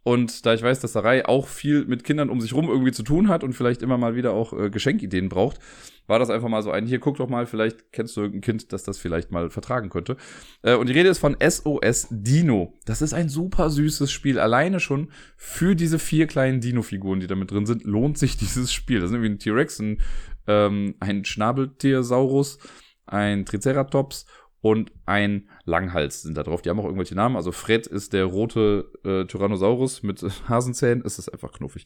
Und 0.04 0.45
da 0.45 0.54
ich 0.54 0.62
weiß, 0.62 0.82
dass 0.82 0.93
Sarai 0.93 1.26
auch 1.26 1.47
viel 1.47 1.86
mit 1.86 2.04
Kindern 2.04 2.30
um 2.30 2.41
sich 2.41 2.54
rum 2.54 2.68
irgendwie 2.68 2.91
zu 2.91 3.04
tun 3.04 3.30
hat 3.30 3.43
und 3.43 3.54
vielleicht 3.54 3.82
immer 3.82 3.97
mal 3.97 4.16
wieder 4.16 4.34
auch 4.34 4.51
äh, 4.54 4.70
Geschenkideen 4.70 5.30
braucht, 5.30 5.60
war 6.08 6.20
das 6.20 6.30
einfach 6.30 6.49
mal 6.49 6.62
so 6.62 6.72
ein, 6.72 6.86
hier 6.86 6.99
guck 6.99 7.18
doch 7.18 7.30
mal, 7.30 7.45
vielleicht 7.45 7.93
kennst 7.93 8.18
du 8.18 8.22
irgendein 8.22 8.41
Kind, 8.41 8.74
das 8.74 8.84
das 8.84 8.97
vielleicht 8.97 9.32
mal 9.32 9.49
vertragen 9.49 9.89
könnte. 9.89 10.18
Äh, 10.62 10.76
und 10.76 10.89
die 10.89 10.93
Rede 10.93 11.08
ist 11.08 11.20
von 11.20 11.38
SOS 11.39 12.08
Dino. 12.12 12.74
Das 12.86 13.01
ist 13.01 13.14
ein 13.14 13.30
super 13.30 13.70
süßes 13.70 14.12
Spiel. 14.12 14.39
Alleine 14.39 14.82
schon 14.82 15.10
für 15.38 15.76
diese 15.76 15.99
vier 15.99 16.28
kleinen 16.28 16.60
Dino-Figuren, 16.60 17.22
die 17.22 17.28
da 17.28 17.36
mit 17.36 17.51
drin 17.51 17.66
sind, 17.66 17.86
lohnt 17.86 18.18
sich 18.18 18.36
dieses 18.38 18.74
Spiel. 18.74 18.99
Das 18.99 19.10
ist 19.10 19.16
irgendwie 19.16 19.32
ein 19.32 19.39
T-Rex, 19.39 19.80
ein, 19.80 20.01
ähm, 20.47 20.95
ein 20.99 21.24
Schnabeltiersaurus, 21.24 22.60
ein 23.06 23.45
Triceratops 23.45 24.26
und 24.64 24.93
ein 25.05 25.49
Langhals 25.66 26.22
sind 26.22 26.38
da 26.38 26.43
drauf. 26.43 26.61
Die 26.61 26.70
haben 26.70 26.80
auch 26.80 26.86
irgendwelche 26.86 27.16
Namen. 27.16 27.36
Also 27.36 27.51
Fred 27.51 27.86
ist 27.86 28.14
der 28.14 28.24
rote 28.24 28.89
äh, 29.03 29.26
Tyrannosaurus 29.26 30.03
mit 30.03 30.24
Hasenzähnen. 30.47 31.03
Ist 31.03 31.28
einfach 31.28 31.51
knuffig. 31.51 31.86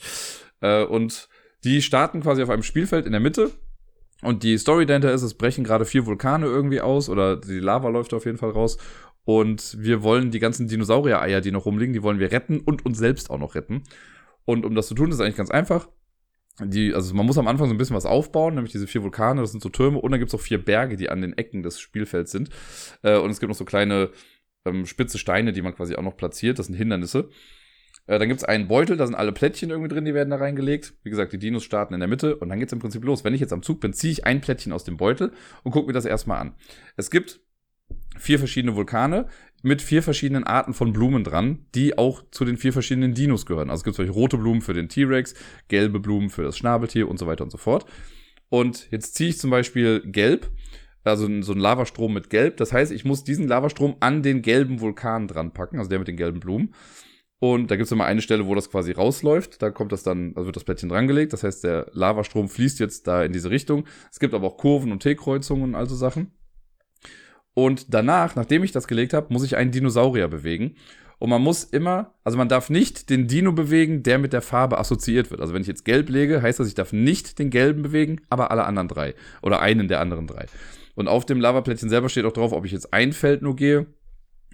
Äh, 0.61 0.83
und 0.83 1.27
die 1.63 1.81
starten 1.81 2.21
quasi 2.21 2.43
auf 2.43 2.51
einem 2.51 2.61
Spielfeld 2.61 3.07
in 3.07 3.13
der 3.13 3.19
Mitte. 3.19 3.49
Und 4.21 4.43
die 4.43 4.59
Story 4.59 4.85
dahinter 4.85 5.11
ist, 5.11 5.23
es 5.23 5.33
brechen 5.33 5.63
gerade 5.63 5.85
vier 5.85 6.05
Vulkane 6.05 6.45
irgendwie 6.45 6.79
aus 6.79 7.09
oder 7.09 7.35
die 7.35 7.57
Lava 7.57 7.89
läuft 7.89 8.13
auf 8.13 8.25
jeden 8.25 8.37
Fall 8.37 8.51
raus. 8.51 8.77
Und 9.25 9.75
wir 9.79 10.03
wollen 10.03 10.29
die 10.29 10.39
ganzen 10.39 10.67
Dinosaurier-Eier, 10.67 11.41
die 11.41 11.51
noch 11.51 11.65
rumliegen, 11.65 11.93
die 11.93 12.03
wollen 12.03 12.19
wir 12.19 12.31
retten 12.31 12.59
und 12.59 12.85
uns 12.85 12.99
selbst 12.99 13.31
auch 13.31 13.39
noch 13.39 13.55
retten. 13.55 13.85
Und 14.45 14.67
um 14.67 14.75
das 14.75 14.87
zu 14.87 14.93
tun, 14.93 15.09
ist 15.09 15.19
eigentlich 15.19 15.35
ganz 15.35 15.49
einfach 15.49 15.89
die, 16.59 16.93
also 16.93 17.13
man 17.13 17.25
muss 17.25 17.37
am 17.37 17.47
Anfang 17.47 17.67
so 17.67 17.73
ein 17.73 17.77
bisschen 17.77 17.95
was 17.95 18.05
aufbauen, 18.05 18.55
nämlich 18.55 18.71
diese 18.71 18.87
vier 18.87 19.03
Vulkane, 19.03 19.41
das 19.41 19.51
sind 19.51 19.61
so 19.61 19.69
Türme, 19.69 19.99
und 19.99 20.11
dann 20.11 20.19
gibt's 20.19 20.33
auch 20.33 20.41
vier 20.41 20.63
Berge, 20.63 20.97
die 20.97 21.09
an 21.09 21.21
den 21.21 21.37
Ecken 21.37 21.61
des 21.61 21.79
Spielfelds 21.79 22.31
sind. 22.31 22.49
Äh, 23.03 23.17
und 23.17 23.29
es 23.29 23.39
gibt 23.39 23.49
noch 23.49 23.57
so 23.57 23.65
kleine 23.65 24.09
ähm, 24.65 24.85
spitze 24.85 25.17
Steine, 25.19 25.53
die 25.53 25.61
man 25.61 25.75
quasi 25.75 25.95
auch 25.95 26.03
noch 26.03 26.17
platziert, 26.17 26.57
das 26.57 26.67
sind 26.67 26.75
Hindernisse. 26.75 27.29
Äh, 28.07 28.17
dann 28.19 28.27
gibt's 28.27 28.43
einen 28.43 28.67
Beutel, 28.67 28.97
da 28.97 29.05
sind 29.05 29.15
alle 29.15 29.31
Plättchen 29.31 29.69
irgendwie 29.69 29.89
drin, 29.89 30.05
die 30.05 30.13
werden 30.13 30.29
da 30.29 30.37
reingelegt. 30.37 30.95
Wie 31.03 31.09
gesagt, 31.09 31.33
die 31.33 31.39
Dinos 31.39 31.63
starten 31.63 31.93
in 31.93 31.99
der 31.99 32.09
Mitte 32.09 32.37
und 32.37 32.49
dann 32.49 32.59
geht's 32.59 32.73
im 32.73 32.79
Prinzip 32.79 33.03
los. 33.03 33.23
Wenn 33.23 33.33
ich 33.33 33.41
jetzt 33.41 33.53
am 33.53 33.61
Zug 33.61 33.79
bin, 33.79 33.93
ziehe 33.93 34.11
ich 34.11 34.25
ein 34.25 34.41
Plättchen 34.41 34.71
aus 34.71 34.83
dem 34.83 34.97
Beutel 34.97 35.33
und 35.63 35.71
gucke 35.71 35.87
mir 35.87 35.93
das 35.93 36.05
erstmal 36.05 36.39
an. 36.39 36.55
Es 36.95 37.11
gibt 37.11 37.41
vier 38.17 38.39
verschiedene 38.39 38.75
Vulkane 38.75 39.27
mit 39.67 39.81
vier 39.81 40.01
verschiedenen 40.01 40.45
Arten 40.45 40.73
von 40.73 40.93
Blumen 40.93 41.23
dran, 41.23 41.65
die 41.75 41.97
auch 41.97 42.23
zu 42.31 42.45
den 42.45 42.57
vier 42.57 42.73
verschiedenen 42.73 43.13
Dinos 43.13 43.45
gehören. 43.45 43.69
Also 43.69 43.81
es 43.81 43.83
gibt 43.83 43.97
solche 43.97 44.13
rote 44.13 44.37
Blumen 44.37 44.61
für 44.61 44.73
den 44.73 44.89
T-Rex, 44.89 45.35
gelbe 45.67 45.99
Blumen 45.99 46.29
für 46.29 46.43
das 46.43 46.57
Schnabeltier 46.57 47.07
und 47.07 47.19
so 47.19 47.27
weiter 47.27 47.43
und 47.43 47.51
so 47.51 47.57
fort. 47.57 47.85
Und 48.49 48.87
jetzt 48.91 49.15
ziehe 49.15 49.29
ich 49.29 49.37
zum 49.37 49.49
Beispiel 49.49 50.01
gelb, 50.05 50.49
also 51.03 51.27
so 51.41 51.53
ein 51.53 51.59
Lavastrom 51.59 52.13
mit 52.13 52.29
gelb. 52.29 52.57
Das 52.57 52.71
heißt, 52.71 52.91
ich 52.91 53.05
muss 53.05 53.23
diesen 53.23 53.47
Lavastrom 53.47 53.97
an 53.99 54.23
den 54.23 54.41
gelben 54.41 54.79
Vulkan 54.79 55.27
dran 55.27 55.53
packen, 55.53 55.77
also 55.77 55.89
der 55.89 55.99
mit 55.99 56.07
den 56.07 56.17
gelben 56.17 56.39
Blumen. 56.39 56.73
Und 57.39 57.69
da 57.69 57.75
gibt 57.75 57.85
es 57.85 57.91
immer 57.91 58.05
eine 58.05 58.21
Stelle, 58.21 58.47
wo 58.47 58.55
das 58.55 58.71
quasi 58.71 58.93
rausläuft. 58.93 59.61
Da 59.61 59.69
kommt 59.69 59.91
das 59.91 60.01
dann, 60.01 60.33
also 60.35 60.47
wird 60.47 60.55
das 60.55 60.63
Plättchen 60.63 60.89
drangelegt. 60.89 61.33
Das 61.33 61.43
heißt, 61.43 61.63
der 61.63 61.87
Lavastrom 61.91 62.49
fließt 62.49 62.79
jetzt 62.79 63.05
da 63.05 63.23
in 63.23 63.31
diese 63.31 63.51
Richtung. 63.51 63.85
Es 64.11 64.19
gibt 64.19 64.33
aber 64.33 64.47
auch 64.47 64.57
Kurven 64.57 64.91
und 64.91 65.03
T-Kreuzungen 65.03 65.63
und 65.63 65.75
all 65.75 65.87
so 65.87 65.95
Sachen. 65.95 66.31
Und 67.57 67.91
danach, 67.91 68.35
nachdem 68.35 68.63
ich 68.63 68.71
das 68.71 68.87
gelegt 68.87 69.15
habe, 69.15 69.33
muss 69.33 69.43
ich 69.43 69.57
einen 69.57 69.71
Dinosaurier 69.71 70.27
bewegen. 70.27 70.75
Und 71.17 71.31
man 71.31 71.41
muss 71.41 71.63
immer, 71.63 72.13
also 72.23 72.37
man 72.37 72.49
darf 72.49 72.69
nicht 72.69 73.09
den 73.09 73.27
Dino 73.27 73.51
bewegen, 73.51 74.03
der 74.03 74.19
mit 74.19 74.31
der 74.31 74.43
Farbe 74.43 74.77
assoziiert 74.77 75.31
wird. 75.31 75.41
Also 75.41 75.55
wenn 75.55 75.63
ich 75.63 75.67
jetzt 75.67 75.83
gelb 75.83 76.07
lege, 76.09 76.43
heißt 76.43 76.59
das, 76.59 76.67
ich 76.67 76.75
darf 76.75 76.93
nicht 76.93 77.39
den 77.39 77.49
gelben 77.49 77.81
bewegen, 77.81 78.21
aber 78.29 78.51
alle 78.51 78.65
anderen 78.65 78.87
drei. 78.87 79.15
Oder 79.41 79.59
einen 79.59 79.87
der 79.87 80.01
anderen 80.01 80.27
drei. 80.27 80.45
Und 80.93 81.07
auf 81.07 81.25
dem 81.25 81.41
Lavaplättchen 81.41 81.89
selber 81.89 82.09
steht 82.09 82.25
auch 82.25 82.31
drauf, 82.31 82.51
ob 82.51 82.63
ich 82.63 82.71
jetzt 82.71 82.93
ein 82.93 83.11
Feld 83.11 83.41
nur 83.41 83.55
gehe 83.55 83.87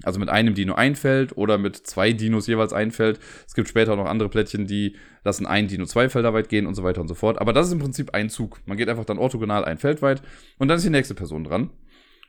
Also 0.04 0.18
mit 0.18 0.30
einem 0.30 0.54
Dino 0.54 0.74
ein 0.74 0.96
Feld 0.96 1.36
oder 1.36 1.58
mit 1.58 1.76
zwei 1.76 2.14
Dinos 2.14 2.48
jeweils 2.48 2.72
ein 2.72 2.92
Feld. 2.92 3.20
Es 3.46 3.54
gibt 3.54 3.68
später 3.68 3.92
auch 3.92 3.98
noch 3.98 4.06
andere 4.06 4.30
Plättchen, 4.30 4.66
die 4.66 4.96
lassen 5.26 5.46
ein 5.46 5.68
Dino 5.68 5.84
zwei 5.88 6.08
Felder 6.08 6.34
weit 6.34 6.48
gehen 6.48 6.68
und 6.68 6.76
so 6.76 6.84
weiter 6.84 7.02
und 7.02 7.10
so 7.10 7.16
fort. 7.16 7.42
Aber 7.42 7.52
das 7.52 7.68
ist 7.68 7.74
im 7.74 7.80
Prinzip 7.80 8.14
ein 8.14 8.30
Zug. 8.30 8.62
Man 8.66 8.78
geht 8.78 8.88
einfach 8.88 9.04
dann 9.04 9.18
orthogonal 9.18 9.66
ein 9.66 9.78
Feld 9.78 10.02
weit 10.02 10.22
und 10.58 10.70
dann 10.70 10.78
ist 10.78 10.86
die 10.86 10.90
nächste 10.90 11.16
Person 11.16 11.44
dran. 11.44 11.70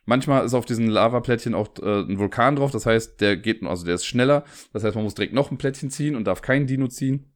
Manchmal 0.04 0.44
ist 0.44 0.54
auf 0.54 0.66
diesen 0.66 0.88
Lava-Plättchen 0.88 1.54
auch 1.54 1.68
äh, 1.80 2.00
ein 2.00 2.18
Vulkan 2.18 2.56
drauf, 2.56 2.70
das 2.70 2.86
heißt, 2.86 3.20
der 3.20 3.36
geht, 3.36 3.62
also 3.62 3.84
der 3.84 3.94
ist 3.94 4.04
schneller. 4.04 4.44
Das 4.72 4.84
heißt, 4.84 4.94
man 4.94 5.04
muss 5.04 5.14
direkt 5.14 5.32
noch 5.32 5.50
ein 5.50 5.58
Plättchen 5.58 5.90
ziehen 5.90 6.16
und 6.16 6.24
darf 6.24 6.42
kein 6.42 6.66
Dino 6.66 6.88
ziehen. 6.88 7.30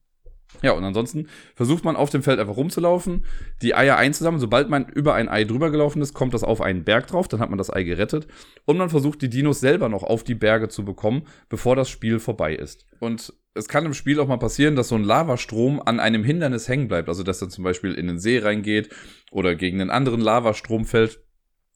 Ja, 0.62 0.72
und 0.72 0.82
ansonsten 0.82 1.28
versucht 1.54 1.84
man 1.84 1.94
auf 1.94 2.10
dem 2.10 2.22
Feld 2.22 2.40
einfach 2.40 2.56
rumzulaufen, 2.56 3.24
die 3.60 3.74
Eier 3.74 3.96
einzusammeln. 3.96 4.40
Sobald 4.40 4.70
man 4.70 4.88
über 4.88 5.14
ein 5.14 5.28
Ei 5.28 5.44
drüber 5.44 5.70
gelaufen 5.70 6.00
ist, 6.00 6.14
kommt 6.14 6.32
das 6.32 6.42
auf 6.42 6.62
einen 6.62 6.84
Berg 6.84 7.06
drauf, 7.06 7.28
dann 7.28 7.40
hat 7.40 7.50
man 7.50 7.58
das 7.58 7.70
Ei 7.72 7.82
gerettet. 7.82 8.26
Und 8.64 8.78
man 8.78 8.88
versucht 8.88 9.20
die 9.20 9.28
Dinos 9.28 9.60
selber 9.60 9.88
noch 9.88 10.02
auf 10.02 10.24
die 10.24 10.34
Berge 10.34 10.68
zu 10.68 10.84
bekommen, 10.84 11.24
bevor 11.48 11.76
das 11.76 11.90
Spiel 11.90 12.18
vorbei 12.18 12.54
ist. 12.54 12.86
Und 12.98 13.34
es 13.54 13.68
kann 13.68 13.84
im 13.84 13.94
Spiel 13.94 14.20
auch 14.20 14.28
mal 14.28 14.38
passieren, 14.38 14.74
dass 14.74 14.88
so 14.88 14.94
ein 14.94 15.04
Lavastrom 15.04 15.82
an 15.84 16.00
einem 16.00 16.24
Hindernis 16.24 16.68
hängen 16.68 16.88
bleibt. 16.88 17.08
Also, 17.08 17.22
dass 17.22 17.42
er 17.42 17.50
zum 17.50 17.64
Beispiel 17.64 17.92
in 17.92 18.06
den 18.06 18.18
See 18.18 18.38
reingeht 18.38 18.88
oder 19.30 19.54
gegen 19.54 19.80
einen 19.80 19.90
anderen 19.90 20.20
Lavastrom 20.20 20.86
fällt. 20.86 21.20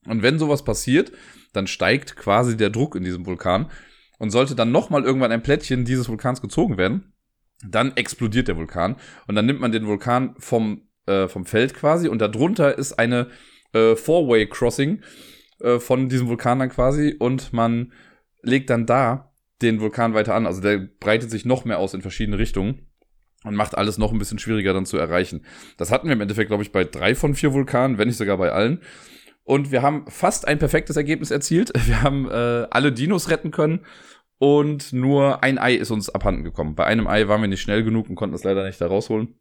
Und 0.06 0.22
wenn 0.22 0.38
sowas 0.38 0.64
passiert, 0.64 1.12
dann 1.52 1.66
steigt 1.66 2.16
quasi 2.16 2.56
der 2.56 2.70
Druck 2.70 2.96
in 2.96 3.04
diesem 3.04 3.26
Vulkan. 3.26 3.70
Und 4.18 4.30
sollte 4.30 4.54
dann 4.54 4.70
nochmal 4.70 5.04
irgendwann 5.04 5.32
ein 5.32 5.42
Plättchen 5.42 5.84
dieses 5.84 6.08
Vulkans 6.08 6.40
gezogen 6.40 6.76
werden, 6.76 7.12
dann 7.68 7.96
explodiert 7.96 8.48
der 8.48 8.56
Vulkan 8.56 8.96
und 9.26 9.34
dann 9.34 9.46
nimmt 9.46 9.60
man 9.60 9.72
den 9.72 9.86
Vulkan 9.86 10.34
vom, 10.38 10.82
äh, 11.06 11.28
vom 11.28 11.46
Feld 11.46 11.74
quasi 11.74 12.08
und 12.08 12.20
darunter 12.20 12.76
ist 12.76 12.98
eine 12.98 13.28
äh, 13.72 13.94
Four-Way-Crossing 13.96 15.02
äh, 15.60 15.78
von 15.78 16.08
diesem 16.08 16.28
Vulkan 16.28 16.58
dann 16.58 16.70
quasi 16.70 17.14
und 17.18 17.52
man 17.52 17.92
legt 18.42 18.70
dann 18.70 18.86
da 18.86 19.32
den 19.62 19.80
Vulkan 19.80 20.14
weiter 20.14 20.34
an. 20.34 20.46
Also 20.46 20.60
der 20.60 20.78
breitet 20.78 21.30
sich 21.30 21.44
noch 21.44 21.64
mehr 21.64 21.78
aus 21.78 21.94
in 21.94 22.02
verschiedene 22.02 22.38
Richtungen 22.38 22.88
und 23.44 23.54
macht 23.54 23.76
alles 23.76 23.98
noch 23.98 24.12
ein 24.12 24.18
bisschen 24.18 24.38
schwieriger 24.38 24.72
dann 24.72 24.86
zu 24.86 24.96
erreichen. 24.96 25.44
Das 25.76 25.90
hatten 25.90 26.08
wir 26.08 26.14
im 26.14 26.20
Endeffekt, 26.20 26.48
glaube 26.48 26.64
ich, 26.64 26.72
bei 26.72 26.84
drei 26.84 27.14
von 27.14 27.34
vier 27.34 27.52
Vulkanen, 27.52 27.98
wenn 27.98 28.08
nicht 28.08 28.16
sogar 28.16 28.38
bei 28.38 28.50
allen. 28.50 28.80
Und 29.44 29.72
wir 29.72 29.82
haben 29.82 30.04
fast 30.08 30.46
ein 30.46 30.58
perfektes 30.58 30.96
Ergebnis 30.96 31.30
erzielt. 31.30 31.72
Wir 31.86 32.02
haben 32.02 32.30
äh, 32.30 32.66
alle 32.70 32.92
Dinos 32.92 33.28
retten 33.28 33.50
können 33.50 33.84
und 34.38 34.92
nur 34.92 35.42
ein 35.42 35.58
Ei 35.58 35.74
ist 35.74 35.90
uns 35.90 36.10
abhanden 36.10 36.44
gekommen. 36.44 36.74
Bei 36.74 36.84
einem 36.84 37.06
Ei 37.06 37.28
waren 37.28 37.40
wir 37.40 37.48
nicht 37.48 37.60
schnell 37.60 37.84
genug 37.84 38.08
und 38.08 38.16
konnten 38.16 38.34
es 38.34 38.42
leider 38.44 38.64
nicht 38.64 38.80
da 38.80 38.86
rausholen. 38.86 39.36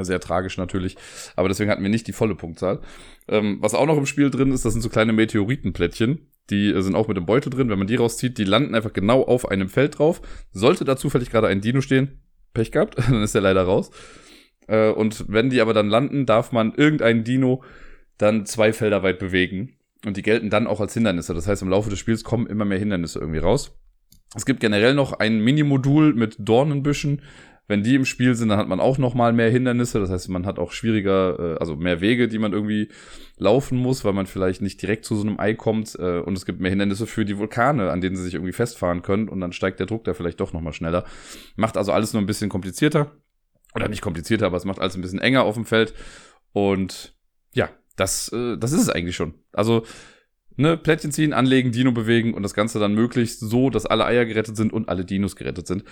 Sehr 0.00 0.20
tragisch 0.20 0.58
natürlich. 0.58 0.96
Aber 1.34 1.48
deswegen 1.48 1.70
hatten 1.70 1.82
wir 1.82 1.88
nicht 1.88 2.06
die 2.06 2.12
volle 2.12 2.34
Punktzahl. 2.34 2.80
Ähm, 3.26 3.58
was 3.60 3.74
auch 3.74 3.86
noch 3.86 3.96
im 3.96 4.06
Spiel 4.06 4.30
drin 4.30 4.52
ist, 4.52 4.64
das 4.64 4.74
sind 4.74 4.82
so 4.82 4.90
kleine 4.90 5.12
Meteoritenplättchen. 5.12 6.30
Die 6.50 6.72
sind 6.82 6.94
auch 6.94 7.08
mit 7.08 7.16
dem 7.16 7.26
Beutel 7.26 7.50
drin. 7.50 7.68
Wenn 7.68 7.78
man 7.78 7.86
die 7.86 7.96
rauszieht, 7.96 8.38
die 8.38 8.44
landen 8.44 8.74
einfach 8.74 8.92
genau 8.92 9.22
auf 9.22 9.48
einem 9.48 9.68
Feld 9.68 9.98
drauf. 9.98 10.20
Sollte 10.52 10.84
da 10.84 10.96
zufällig 10.96 11.30
gerade 11.30 11.48
ein 11.48 11.60
Dino 11.60 11.80
stehen, 11.80 12.22
Pech 12.54 12.70
gehabt, 12.70 12.96
dann 13.08 13.22
ist 13.22 13.34
der 13.34 13.42
leider 13.42 13.62
raus. 13.62 13.90
Äh, 14.66 14.90
und 14.90 15.24
wenn 15.28 15.50
die 15.50 15.60
aber 15.60 15.74
dann 15.74 15.88
landen, 15.88 16.26
darf 16.26 16.52
man 16.52 16.74
irgendeinen 16.74 17.24
Dino 17.24 17.64
dann 18.18 18.46
zwei 18.46 18.72
Felder 18.72 19.02
weit 19.02 19.18
bewegen. 19.18 19.74
Und 20.04 20.16
die 20.16 20.22
gelten 20.22 20.50
dann 20.50 20.66
auch 20.66 20.80
als 20.80 20.94
Hindernisse. 20.94 21.34
Das 21.34 21.48
heißt, 21.48 21.62
im 21.62 21.70
Laufe 21.70 21.90
des 21.90 21.98
Spiels 21.98 22.22
kommen 22.22 22.46
immer 22.46 22.64
mehr 22.64 22.78
Hindernisse 22.78 23.18
irgendwie 23.18 23.40
raus. 23.40 23.76
Es 24.34 24.46
gibt 24.46 24.60
generell 24.60 24.94
noch 24.94 25.14
ein 25.14 25.40
Minimodul 25.40 26.14
mit 26.14 26.36
Dornenbüschen. 26.38 27.22
Wenn 27.66 27.82
die 27.82 27.96
im 27.96 28.06
Spiel 28.06 28.34
sind, 28.34 28.48
dann 28.48 28.58
hat 28.58 28.68
man 28.68 28.80
auch 28.80 28.96
noch 28.96 29.14
mal 29.14 29.32
mehr 29.32 29.50
Hindernisse. 29.50 30.00
Das 30.00 30.08
heißt, 30.08 30.30
man 30.30 30.46
hat 30.46 30.58
auch 30.58 30.72
schwieriger, 30.72 31.38
äh, 31.38 31.58
also 31.58 31.76
mehr 31.76 32.00
Wege, 32.00 32.28
die 32.28 32.38
man 32.38 32.52
irgendwie 32.52 32.88
laufen 33.36 33.76
muss, 33.76 34.04
weil 34.04 34.14
man 34.14 34.26
vielleicht 34.26 34.62
nicht 34.62 34.80
direkt 34.80 35.04
zu 35.04 35.16
so 35.16 35.26
einem 35.26 35.38
Ei 35.38 35.54
kommt. 35.54 35.94
Äh, 35.98 36.20
und 36.20 36.36
es 36.36 36.46
gibt 36.46 36.60
mehr 36.60 36.70
Hindernisse 36.70 37.06
für 37.06 37.24
die 37.24 37.36
Vulkane, 37.36 37.90
an 37.90 38.00
denen 38.00 38.16
sie 38.16 38.22
sich 38.22 38.34
irgendwie 38.34 38.52
festfahren 38.52 39.02
können. 39.02 39.28
Und 39.28 39.40
dann 39.40 39.52
steigt 39.52 39.80
der 39.80 39.86
Druck 39.86 40.04
da 40.04 40.14
vielleicht 40.14 40.40
doch 40.40 40.52
noch 40.52 40.62
mal 40.62 40.72
schneller. 40.72 41.04
Macht 41.56 41.76
also 41.76 41.92
alles 41.92 42.12
nur 42.14 42.22
ein 42.22 42.26
bisschen 42.26 42.48
komplizierter. 42.48 43.12
Oder 43.74 43.88
nicht 43.88 44.00
komplizierter, 44.00 44.46
aber 44.46 44.56
es 44.56 44.64
macht 44.64 44.78
alles 44.78 44.96
ein 44.96 45.02
bisschen 45.02 45.20
enger 45.20 45.42
auf 45.42 45.54
dem 45.54 45.66
Feld. 45.66 45.92
Und 46.52 47.14
ja, 47.52 47.68
das, 47.98 48.32
äh, 48.32 48.56
das 48.56 48.72
ist 48.72 48.82
es 48.82 48.90
eigentlich 48.90 49.16
schon. 49.16 49.34
Also 49.52 49.84
ne, 50.56 50.76
Plättchen 50.76 51.12
ziehen, 51.12 51.32
anlegen, 51.32 51.72
Dino 51.72 51.92
bewegen 51.92 52.34
und 52.34 52.42
das 52.42 52.54
Ganze 52.54 52.78
dann 52.78 52.94
möglichst 52.94 53.40
so, 53.40 53.70
dass 53.70 53.86
alle 53.86 54.04
Eier 54.04 54.26
gerettet 54.26 54.56
sind 54.56 54.72
und 54.72 54.88
alle 54.88 55.04
Dinos 55.04 55.36
gerettet 55.36 55.66
sind. 55.66 55.84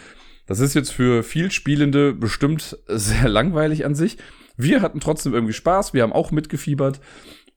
Das 0.46 0.60
ist 0.60 0.74
jetzt 0.74 0.90
für 0.90 1.22
viel 1.22 1.50
Spielende 1.50 2.12
bestimmt 2.12 2.78
sehr 2.86 3.28
langweilig 3.28 3.84
an 3.84 3.94
sich. 3.94 4.18
Wir 4.56 4.82
hatten 4.82 5.00
trotzdem 5.00 5.34
irgendwie 5.34 5.52
Spaß, 5.52 5.94
wir 5.94 6.02
haben 6.02 6.12
auch 6.12 6.30
mitgefiebert. 6.30 7.00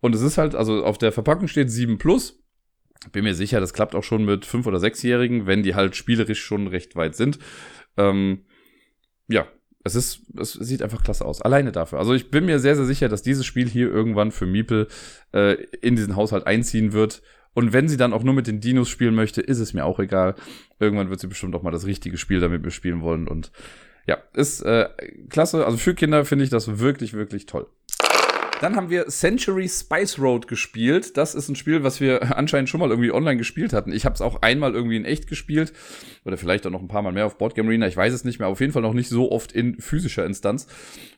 Und 0.01 0.15
es 0.15 0.21
ist 0.21 0.37
halt, 0.37 0.55
also 0.55 0.85
auf 0.85 0.97
der 0.97 1.11
Verpackung 1.11 1.47
steht 1.47 1.69
7 1.69 1.97
plus. 1.97 2.41
Bin 3.11 3.23
mir 3.23 3.35
sicher, 3.35 3.59
das 3.59 3.73
klappt 3.73 3.95
auch 3.95 4.03
schon 4.03 4.25
mit 4.25 4.45
5- 4.45 4.65
oder 4.67 4.77
6-Jährigen, 4.77 5.45
wenn 5.45 5.63
die 5.63 5.75
halt 5.75 5.95
spielerisch 5.95 6.43
schon 6.43 6.67
recht 6.67 6.95
weit 6.95 7.15
sind. 7.15 7.39
Ähm, 7.97 8.45
ja, 9.27 9.47
es 9.83 9.95
ist, 9.95 10.21
es 10.37 10.53
sieht 10.53 10.81
einfach 10.81 11.03
klasse 11.03 11.25
aus. 11.25 11.41
Alleine 11.41 11.71
dafür. 11.71 11.99
Also 11.99 12.13
ich 12.13 12.31
bin 12.31 12.45
mir 12.45 12.59
sehr, 12.59 12.75
sehr 12.75 12.85
sicher, 12.85 13.07
dass 13.09 13.21
dieses 13.21 13.45
Spiel 13.45 13.67
hier 13.67 13.89
irgendwann 13.89 14.31
für 14.31 14.45
Miepel 14.45 14.87
äh, 15.33 15.53
in 15.81 15.95
diesen 15.95 16.15
Haushalt 16.15 16.47
einziehen 16.47 16.91
wird. 16.93 17.21
Und 17.53 17.73
wenn 17.73 17.87
sie 17.87 17.97
dann 17.97 18.13
auch 18.13 18.23
nur 18.23 18.33
mit 18.33 18.47
den 18.47 18.59
Dinos 18.59 18.89
spielen 18.89 19.15
möchte, 19.15 19.41
ist 19.41 19.59
es 19.59 19.73
mir 19.73 19.85
auch 19.85 19.99
egal. 19.99 20.35
Irgendwann 20.79 21.09
wird 21.09 21.19
sie 21.19 21.27
bestimmt 21.27 21.55
auch 21.55 21.63
mal 21.63 21.71
das 21.71 21.85
richtige 21.85 22.17
Spiel 22.17 22.39
damit 22.39 22.63
mir 22.63 22.71
spielen 22.71 23.01
wollen. 23.01 23.27
Und 23.27 23.51
ja, 24.05 24.17
ist 24.33 24.61
äh, 24.61 24.89
klasse. 25.29 25.65
Also 25.65 25.77
für 25.77 25.95
Kinder 25.95 26.25
finde 26.25 26.43
ich 26.43 26.49
das 26.49 26.79
wirklich, 26.79 27.13
wirklich 27.13 27.45
toll. 27.45 27.67
Dann 28.59 28.75
haben 28.75 28.89
wir 28.89 29.07
Century 29.07 29.69
Spice 29.69 30.19
Road 30.19 30.49
gespielt. 30.49 31.15
Das 31.15 31.33
ist 31.33 31.47
ein 31.47 31.55
Spiel, 31.55 31.83
was 31.83 32.01
wir 32.01 32.37
anscheinend 32.37 32.67
schon 32.67 32.81
mal 32.81 32.89
irgendwie 32.89 33.13
online 33.13 33.37
gespielt 33.37 33.71
hatten. 33.71 33.93
Ich 33.93 34.03
habe 34.03 34.15
es 34.15 34.21
auch 34.21 34.41
einmal 34.41 34.73
irgendwie 34.73 34.97
in 34.97 35.05
echt 35.05 35.27
gespielt 35.27 35.71
oder 36.25 36.35
vielleicht 36.37 36.67
auch 36.67 36.71
noch 36.71 36.81
ein 36.81 36.89
paar 36.89 37.01
Mal 37.01 37.13
mehr 37.13 37.25
auf 37.25 37.37
Boardgame 37.37 37.69
Arena. 37.69 37.87
Ich 37.87 37.95
weiß 37.95 38.13
es 38.13 38.25
nicht 38.25 38.39
mehr. 38.39 38.49
Auf 38.49 38.59
jeden 38.59 38.73
Fall 38.73 38.81
noch 38.81 38.93
nicht 38.93 39.07
so 39.07 39.31
oft 39.31 39.53
in 39.53 39.79
physischer 39.79 40.25
Instanz. 40.25 40.67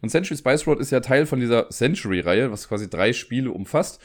Und 0.01 0.09
Century 0.09 0.37
Spice 0.37 0.67
Road 0.67 0.79
ist 0.79 0.91
ja 0.91 0.99
Teil 0.99 1.25
von 1.25 1.39
dieser 1.39 1.69
Century-Reihe, 1.69 2.51
was 2.51 2.67
quasi 2.67 2.87
drei 2.87 3.11
Spiele 3.11 3.49
umfasst. 3.49 3.99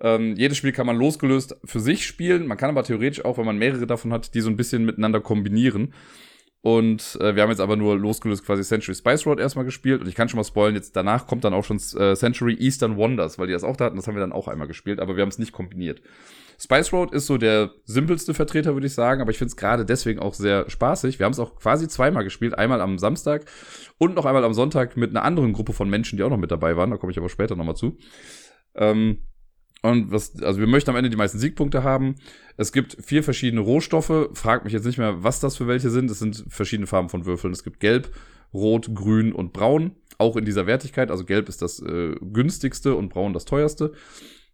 Ähm, 0.00 0.36
jedes 0.36 0.58
Spiel 0.58 0.72
kann 0.72 0.86
man 0.86 0.96
losgelöst 0.96 1.56
für 1.64 1.80
sich 1.80 2.04
spielen. 2.04 2.46
Man 2.46 2.58
kann 2.58 2.68
aber 2.68 2.84
theoretisch 2.84 3.24
auch, 3.24 3.38
wenn 3.38 3.46
man 3.46 3.56
mehrere 3.56 3.86
davon 3.86 4.12
hat, 4.12 4.34
die 4.34 4.42
so 4.42 4.50
ein 4.50 4.56
bisschen 4.56 4.84
miteinander 4.84 5.20
kombinieren. 5.20 5.94
Und 6.62 7.18
äh, 7.20 7.34
wir 7.34 7.42
haben 7.42 7.50
jetzt 7.50 7.60
aber 7.60 7.76
nur 7.76 7.98
losgelöst 7.98 8.46
quasi 8.46 8.62
Century 8.62 8.94
Spice 8.94 9.26
Road 9.26 9.40
erstmal 9.40 9.64
gespielt. 9.64 10.00
Und 10.00 10.06
ich 10.06 10.14
kann 10.14 10.28
schon 10.28 10.38
mal 10.38 10.44
spoilen, 10.44 10.76
jetzt 10.76 10.94
danach 10.94 11.26
kommt 11.26 11.42
dann 11.42 11.54
auch 11.54 11.64
schon 11.64 11.78
äh, 11.98 12.14
Century 12.14 12.54
Eastern 12.54 12.96
Wonders, 12.96 13.36
weil 13.38 13.48
die 13.48 13.52
das 13.52 13.64
auch 13.64 13.76
da 13.76 13.86
hatten. 13.86 13.96
Das 13.96 14.06
haben 14.06 14.14
wir 14.14 14.20
dann 14.20 14.32
auch 14.32 14.46
einmal 14.46 14.68
gespielt, 14.68 15.00
aber 15.00 15.16
wir 15.16 15.22
haben 15.22 15.28
es 15.28 15.38
nicht 15.38 15.52
kombiniert. 15.52 16.02
Spice 16.60 16.92
Road 16.92 17.12
ist 17.12 17.26
so 17.26 17.36
der 17.36 17.72
simpelste 17.84 18.34
Vertreter, 18.34 18.74
würde 18.74 18.86
ich 18.86 18.94
sagen, 18.94 19.20
aber 19.20 19.32
ich 19.32 19.38
finde 19.38 19.48
es 19.48 19.56
gerade 19.56 19.84
deswegen 19.84 20.20
auch 20.20 20.34
sehr 20.34 20.70
spaßig. 20.70 21.18
Wir 21.18 21.24
haben 21.26 21.32
es 21.32 21.40
auch 21.40 21.56
quasi 21.56 21.88
zweimal 21.88 22.22
gespielt, 22.22 22.56
einmal 22.56 22.80
am 22.80 22.98
Samstag 22.98 23.46
und 23.98 24.14
noch 24.14 24.26
einmal 24.26 24.44
am 24.44 24.54
Sonntag 24.54 24.96
mit 24.96 25.10
einer 25.10 25.24
anderen 25.24 25.54
Gruppe 25.54 25.72
von 25.72 25.90
Menschen, 25.90 26.16
die 26.16 26.22
auch 26.22 26.30
noch 26.30 26.36
mit 26.36 26.52
dabei 26.52 26.76
waren. 26.76 26.90
Da 26.90 26.96
komme 26.98 27.10
ich 27.10 27.18
aber 27.18 27.28
später 27.28 27.56
nochmal 27.56 27.74
zu. 27.74 27.98
Ähm, 28.76 29.18
und 29.82 30.12
was, 30.12 30.40
also 30.42 30.60
wir 30.60 30.68
möchten 30.68 30.90
am 30.90 30.96
Ende 30.96 31.10
die 31.10 31.16
meisten 31.16 31.38
Siegpunkte 31.38 31.82
haben. 31.82 32.14
Es 32.56 32.72
gibt 32.72 32.96
vier 33.04 33.24
verschiedene 33.24 33.62
Rohstoffe. 33.62 34.30
Fragt 34.32 34.64
mich 34.64 34.72
jetzt 34.72 34.86
nicht 34.86 34.98
mehr, 34.98 35.24
was 35.24 35.40
das 35.40 35.56
für 35.56 35.66
welche 35.66 35.90
sind. 35.90 36.08
Es 36.08 36.20
sind 36.20 36.44
verschiedene 36.48 36.86
Farben 36.86 37.08
von 37.08 37.26
Würfeln. 37.26 37.52
Es 37.52 37.64
gibt 37.64 37.80
Gelb, 37.80 38.14
Rot, 38.54 38.94
Grün 38.94 39.32
und 39.32 39.52
Braun. 39.52 39.96
Auch 40.18 40.36
in 40.36 40.44
dieser 40.44 40.68
Wertigkeit. 40.68 41.10
Also 41.10 41.24
Gelb 41.24 41.48
ist 41.48 41.62
das 41.62 41.80
äh, 41.80 42.14
günstigste 42.20 42.94
und 42.94 43.08
Braun 43.08 43.32
das 43.32 43.44
teuerste. 43.44 43.92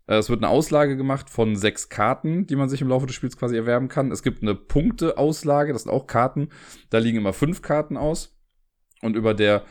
Äh, 0.06 0.16
es 0.16 0.30
wird 0.30 0.42
eine 0.42 0.50
Auslage 0.50 0.96
gemacht 0.96 1.28
von 1.28 1.56
sechs 1.56 1.90
Karten, 1.90 2.46
die 2.46 2.56
man 2.56 2.70
sich 2.70 2.80
im 2.80 2.88
Laufe 2.88 3.06
des 3.06 3.14
Spiels 3.14 3.36
quasi 3.36 3.54
erwerben 3.54 3.88
kann. 3.88 4.10
Es 4.10 4.22
gibt 4.22 4.42
eine 4.42 4.54
Punkteauslage. 4.54 5.74
Das 5.74 5.82
sind 5.82 5.92
auch 5.92 6.06
Karten. 6.06 6.48
Da 6.88 6.98
liegen 6.98 7.18
immer 7.18 7.34
fünf 7.34 7.60
Karten 7.60 7.98
aus. 7.98 8.34
Und 9.02 9.14
über 9.14 9.34
der 9.34 9.64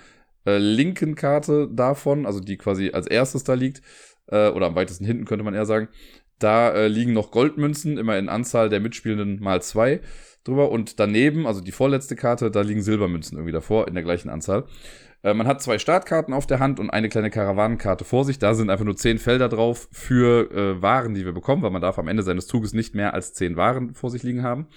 äh, 0.45 0.59
linken 0.59 1.15
Karte 1.15 1.67
davon, 1.67 2.27
also 2.27 2.39
die 2.41 2.57
quasi 2.57 2.91
als 2.91 3.07
erstes 3.07 3.43
da 3.43 3.55
liegt, 3.55 3.81
äh, 4.27 4.49
oder 4.49 4.67
am 4.67 4.75
weitesten 4.75 5.05
hinten 5.05 5.25
könnte 5.25 5.43
man 5.43 5.53
eher 5.53 5.65
sagen. 5.65 5.87
Da 6.39 6.71
äh, 6.71 6.87
liegen 6.87 7.13
noch 7.13 7.31
Goldmünzen, 7.31 7.97
immer 7.97 8.17
in 8.17 8.29
Anzahl 8.29 8.69
der 8.69 8.79
Mitspielenden 8.79 9.39
mal 9.41 9.61
zwei 9.61 10.01
drüber. 10.43 10.71
Und 10.71 10.99
daneben, 10.99 11.47
also 11.47 11.61
die 11.61 11.71
vorletzte 11.71 12.15
Karte, 12.15 12.51
da 12.51 12.61
liegen 12.61 12.81
Silbermünzen 12.81 13.37
irgendwie 13.37 13.53
davor 13.53 13.87
in 13.87 13.95
der 13.95 14.03
gleichen 14.03 14.29
Anzahl. 14.29 14.65
Äh, 15.23 15.33
man 15.33 15.47
hat 15.47 15.61
zwei 15.61 15.79
Startkarten 15.79 16.33
auf 16.33 16.47
der 16.47 16.59
Hand 16.59 16.79
und 16.79 16.89
eine 16.89 17.09
kleine 17.09 17.29
Karawanenkarte 17.29 18.05
vor 18.05 18.23
sich. 18.23 18.39
Da 18.39 18.53
sind 18.53 18.69
einfach 18.69 18.85
nur 18.85 18.95
zehn 18.95 19.17
Felder 19.17 19.49
drauf 19.49 19.87
für 19.91 20.51
äh, 20.51 20.81
Waren, 20.81 21.15
die 21.15 21.25
wir 21.25 21.33
bekommen, 21.33 21.63
weil 21.63 21.71
man 21.71 21.81
darf 21.81 21.97
am 21.99 22.07
Ende 22.07 22.23
seines 22.23 22.47
Zuges 22.47 22.73
nicht 22.73 22.95
mehr 22.95 23.13
als 23.13 23.33
zehn 23.33 23.57
Waren 23.57 23.93
vor 23.95 24.09
sich 24.09 24.23
liegen 24.23 24.43
haben. 24.43 24.67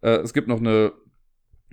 Äh, 0.00 0.18
es 0.18 0.32
gibt 0.32 0.48
noch 0.48 0.60
eine 0.60 0.92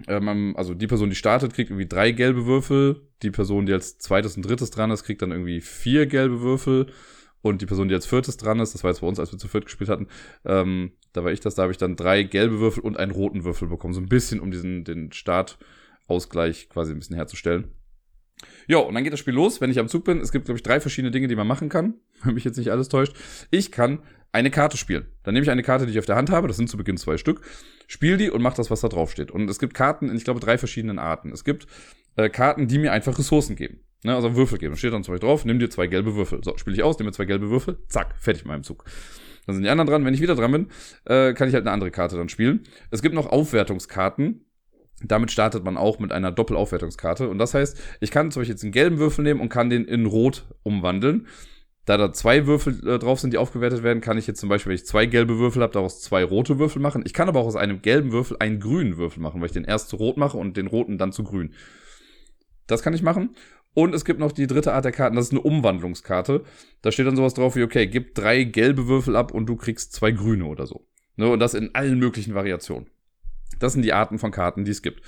ähm, 0.07 0.55
also 0.57 0.73
die 0.73 0.87
Person, 0.87 1.09
die 1.09 1.15
startet, 1.15 1.53
kriegt 1.53 1.69
irgendwie 1.69 1.87
drei 1.87 2.11
gelbe 2.11 2.45
Würfel. 2.45 3.07
Die 3.21 3.31
Person, 3.31 3.65
die 3.65 3.73
als 3.73 3.97
zweites 3.97 4.35
und 4.35 4.43
drittes 4.43 4.71
dran 4.71 4.91
ist, 4.91 5.03
kriegt 5.03 5.21
dann 5.21 5.31
irgendwie 5.31 5.61
vier 5.61 6.05
gelbe 6.05 6.41
Würfel. 6.41 6.87
Und 7.41 7.61
die 7.61 7.65
Person, 7.65 7.87
die 7.87 7.95
als 7.95 8.05
viertes 8.05 8.37
dran 8.37 8.59
ist, 8.59 8.73
das 8.73 8.83
war 8.83 8.91
jetzt 8.91 9.01
bei 9.01 9.07
uns, 9.07 9.19
als 9.19 9.31
wir 9.31 9.39
zu 9.39 9.47
viert 9.47 9.65
gespielt 9.65 9.89
hatten, 9.89 10.07
ähm, 10.45 10.91
da 11.11 11.23
war 11.23 11.31
ich 11.31 11.39
das, 11.39 11.55
da 11.55 11.63
habe 11.63 11.71
ich 11.71 11.77
dann 11.77 11.95
drei 11.95 12.23
gelbe 12.23 12.59
Würfel 12.59 12.83
und 12.83 12.97
einen 12.97 13.11
roten 13.11 13.43
Würfel 13.43 13.67
bekommen. 13.67 13.93
So 13.93 14.01
ein 14.01 14.09
bisschen, 14.09 14.39
um 14.39 14.51
diesen, 14.51 14.83
den 14.83 15.11
Startausgleich 15.11 16.69
quasi 16.69 16.91
ein 16.91 16.99
bisschen 16.99 17.15
herzustellen. 17.15 17.73
Ja, 18.67 18.77
und 18.77 18.93
dann 18.93 19.03
geht 19.03 19.13
das 19.13 19.19
Spiel 19.19 19.33
los, 19.33 19.61
wenn 19.61 19.71
ich 19.71 19.79
am 19.79 19.87
Zug 19.87 20.05
bin. 20.05 20.19
Es 20.19 20.31
gibt, 20.31 20.45
glaube 20.45 20.57
ich, 20.57 20.63
drei 20.63 20.79
verschiedene 20.79 21.11
Dinge, 21.11 21.27
die 21.27 21.35
man 21.35 21.47
machen 21.47 21.69
kann, 21.69 21.95
wenn 22.23 22.35
mich 22.35 22.43
jetzt 22.43 22.57
nicht 22.57 22.71
alles 22.71 22.89
täuscht. 22.89 23.15
Ich 23.49 23.71
kann 23.71 23.99
eine 24.31 24.51
Karte 24.51 24.77
spielen. 24.77 25.05
Dann 25.23 25.33
nehme 25.33 25.43
ich 25.43 25.51
eine 25.51 25.63
Karte, 25.63 25.85
die 25.85 25.91
ich 25.91 25.99
auf 25.99 26.05
der 26.05 26.15
Hand 26.15 26.29
habe, 26.29 26.47
das 26.47 26.57
sind 26.57 26.69
zu 26.69 26.77
Beginn 26.77 26.97
zwei 26.97 27.17
Stück, 27.17 27.41
spiele 27.87 28.17
die 28.17 28.29
und 28.29 28.41
mache 28.41 28.57
das, 28.57 28.71
was 28.71 28.81
da 28.81 28.87
drauf 28.87 29.11
steht. 29.11 29.31
Und 29.31 29.49
es 29.49 29.59
gibt 29.59 29.73
Karten 29.73 30.09
in, 30.09 30.15
ich 30.15 30.23
glaube, 30.23 30.39
drei 30.39 30.57
verschiedenen 30.57 30.99
Arten. 30.99 31.31
Es 31.31 31.43
gibt 31.43 31.67
äh, 32.15 32.29
Karten, 32.29 32.67
die 32.67 32.79
mir 32.79 32.91
einfach 32.91 33.17
Ressourcen 33.17 33.55
geben. 33.55 33.81
Ne, 34.03 34.15
also 34.15 34.35
Würfel 34.35 34.57
geben. 34.57 34.75
Steht 34.77 34.93
dann 34.93 35.03
zum 35.03 35.13
Beispiel 35.13 35.27
drauf, 35.27 35.45
nimm 35.45 35.59
dir 35.59 35.69
zwei 35.69 35.87
gelbe 35.87 36.15
Würfel. 36.15 36.43
So, 36.43 36.57
spiele 36.57 36.75
ich 36.75 36.83
aus, 36.83 36.97
nehme 36.97 37.09
mir 37.09 37.13
zwei 37.13 37.25
gelbe 37.25 37.49
Würfel, 37.49 37.77
zack, 37.87 38.15
fertig 38.17 38.43
mit 38.43 38.51
meinem 38.51 38.63
Zug. 38.63 38.85
Dann 39.45 39.55
sind 39.55 39.63
die 39.63 39.69
anderen 39.69 39.87
dran. 39.87 40.05
Wenn 40.05 40.13
ich 40.13 40.21
wieder 40.21 40.35
dran 40.35 40.51
bin, 40.51 40.67
äh, 41.05 41.33
kann 41.33 41.47
ich 41.47 41.53
halt 41.53 41.65
eine 41.65 41.71
andere 41.71 41.91
Karte 41.91 42.15
dann 42.15 42.29
spielen. 42.29 42.63
Es 42.89 43.01
gibt 43.01 43.13
noch 43.13 43.27
Aufwertungskarten. 43.27 44.45
Damit 45.03 45.31
startet 45.31 45.63
man 45.63 45.77
auch 45.77 45.99
mit 45.99 46.11
einer 46.11 46.31
Doppelaufwertungskarte. 46.31 47.27
Und 47.27 47.39
das 47.39 47.53
heißt, 47.53 47.79
ich 48.01 48.11
kann 48.11 48.31
zum 48.31 48.41
Beispiel 48.41 48.53
jetzt 48.53 48.63
einen 48.63 48.71
gelben 48.71 48.99
Würfel 48.99 49.23
nehmen 49.23 49.39
und 49.39 49.49
kann 49.49 49.69
den 49.69 49.85
in 49.85 50.05
Rot 50.05 50.45
umwandeln. 50.63 51.27
Da 51.91 51.97
da 51.97 52.13
zwei 52.13 52.47
Würfel 52.47 52.87
äh, 52.87 52.99
drauf 52.99 53.19
sind, 53.19 53.33
die 53.33 53.37
aufgewertet 53.37 53.83
werden, 53.83 53.99
kann 53.99 54.17
ich 54.17 54.25
jetzt 54.25 54.39
zum 54.39 54.47
Beispiel, 54.47 54.69
wenn 54.69 54.77
ich 54.77 54.85
zwei 54.85 55.07
gelbe 55.07 55.39
Würfel 55.39 55.61
habe, 55.61 55.73
daraus 55.73 55.99
zwei 55.99 56.23
rote 56.23 56.57
Würfel 56.57 56.81
machen. 56.81 57.03
Ich 57.05 57.13
kann 57.13 57.27
aber 57.27 57.41
auch 57.41 57.47
aus 57.47 57.57
einem 57.57 57.81
gelben 57.81 58.13
Würfel 58.13 58.37
einen 58.39 58.61
grünen 58.61 58.95
Würfel 58.95 59.21
machen, 59.21 59.41
weil 59.41 59.47
ich 59.47 59.51
den 59.51 59.65
erst 59.65 59.89
zu 59.89 59.97
rot 59.97 60.15
mache 60.15 60.37
und 60.37 60.55
den 60.55 60.67
roten 60.67 60.97
dann 60.97 61.11
zu 61.11 61.25
grün. 61.25 61.53
Das 62.65 62.81
kann 62.81 62.93
ich 62.93 63.03
machen. 63.03 63.35
Und 63.73 63.93
es 63.93 64.05
gibt 64.05 64.21
noch 64.21 64.31
die 64.31 64.47
dritte 64.47 64.71
Art 64.71 64.85
der 64.85 64.93
Karten, 64.93 65.17
das 65.17 65.25
ist 65.25 65.31
eine 65.31 65.41
Umwandlungskarte. 65.41 66.45
Da 66.81 66.93
steht 66.93 67.07
dann 67.07 67.17
sowas 67.17 67.33
drauf 67.33 67.57
wie, 67.57 67.63
okay, 67.63 67.87
gib 67.87 68.15
drei 68.15 68.45
gelbe 68.45 68.87
Würfel 68.87 69.17
ab 69.17 69.33
und 69.33 69.47
du 69.47 69.57
kriegst 69.57 69.91
zwei 69.91 70.11
grüne 70.11 70.45
oder 70.45 70.67
so. 70.67 70.87
Ne, 71.17 71.27
und 71.27 71.41
das 71.41 71.55
in 71.55 71.75
allen 71.75 71.99
möglichen 71.99 72.35
Variationen. 72.35 72.89
Das 73.59 73.73
sind 73.73 73.81
die 73.81 73.91
Arten 73.91 74.17
von 74.17 74.31
Karten, 74.31 74.63
die 74.63 74.71
es 74.71 74.81
gibt. 74.81 75.01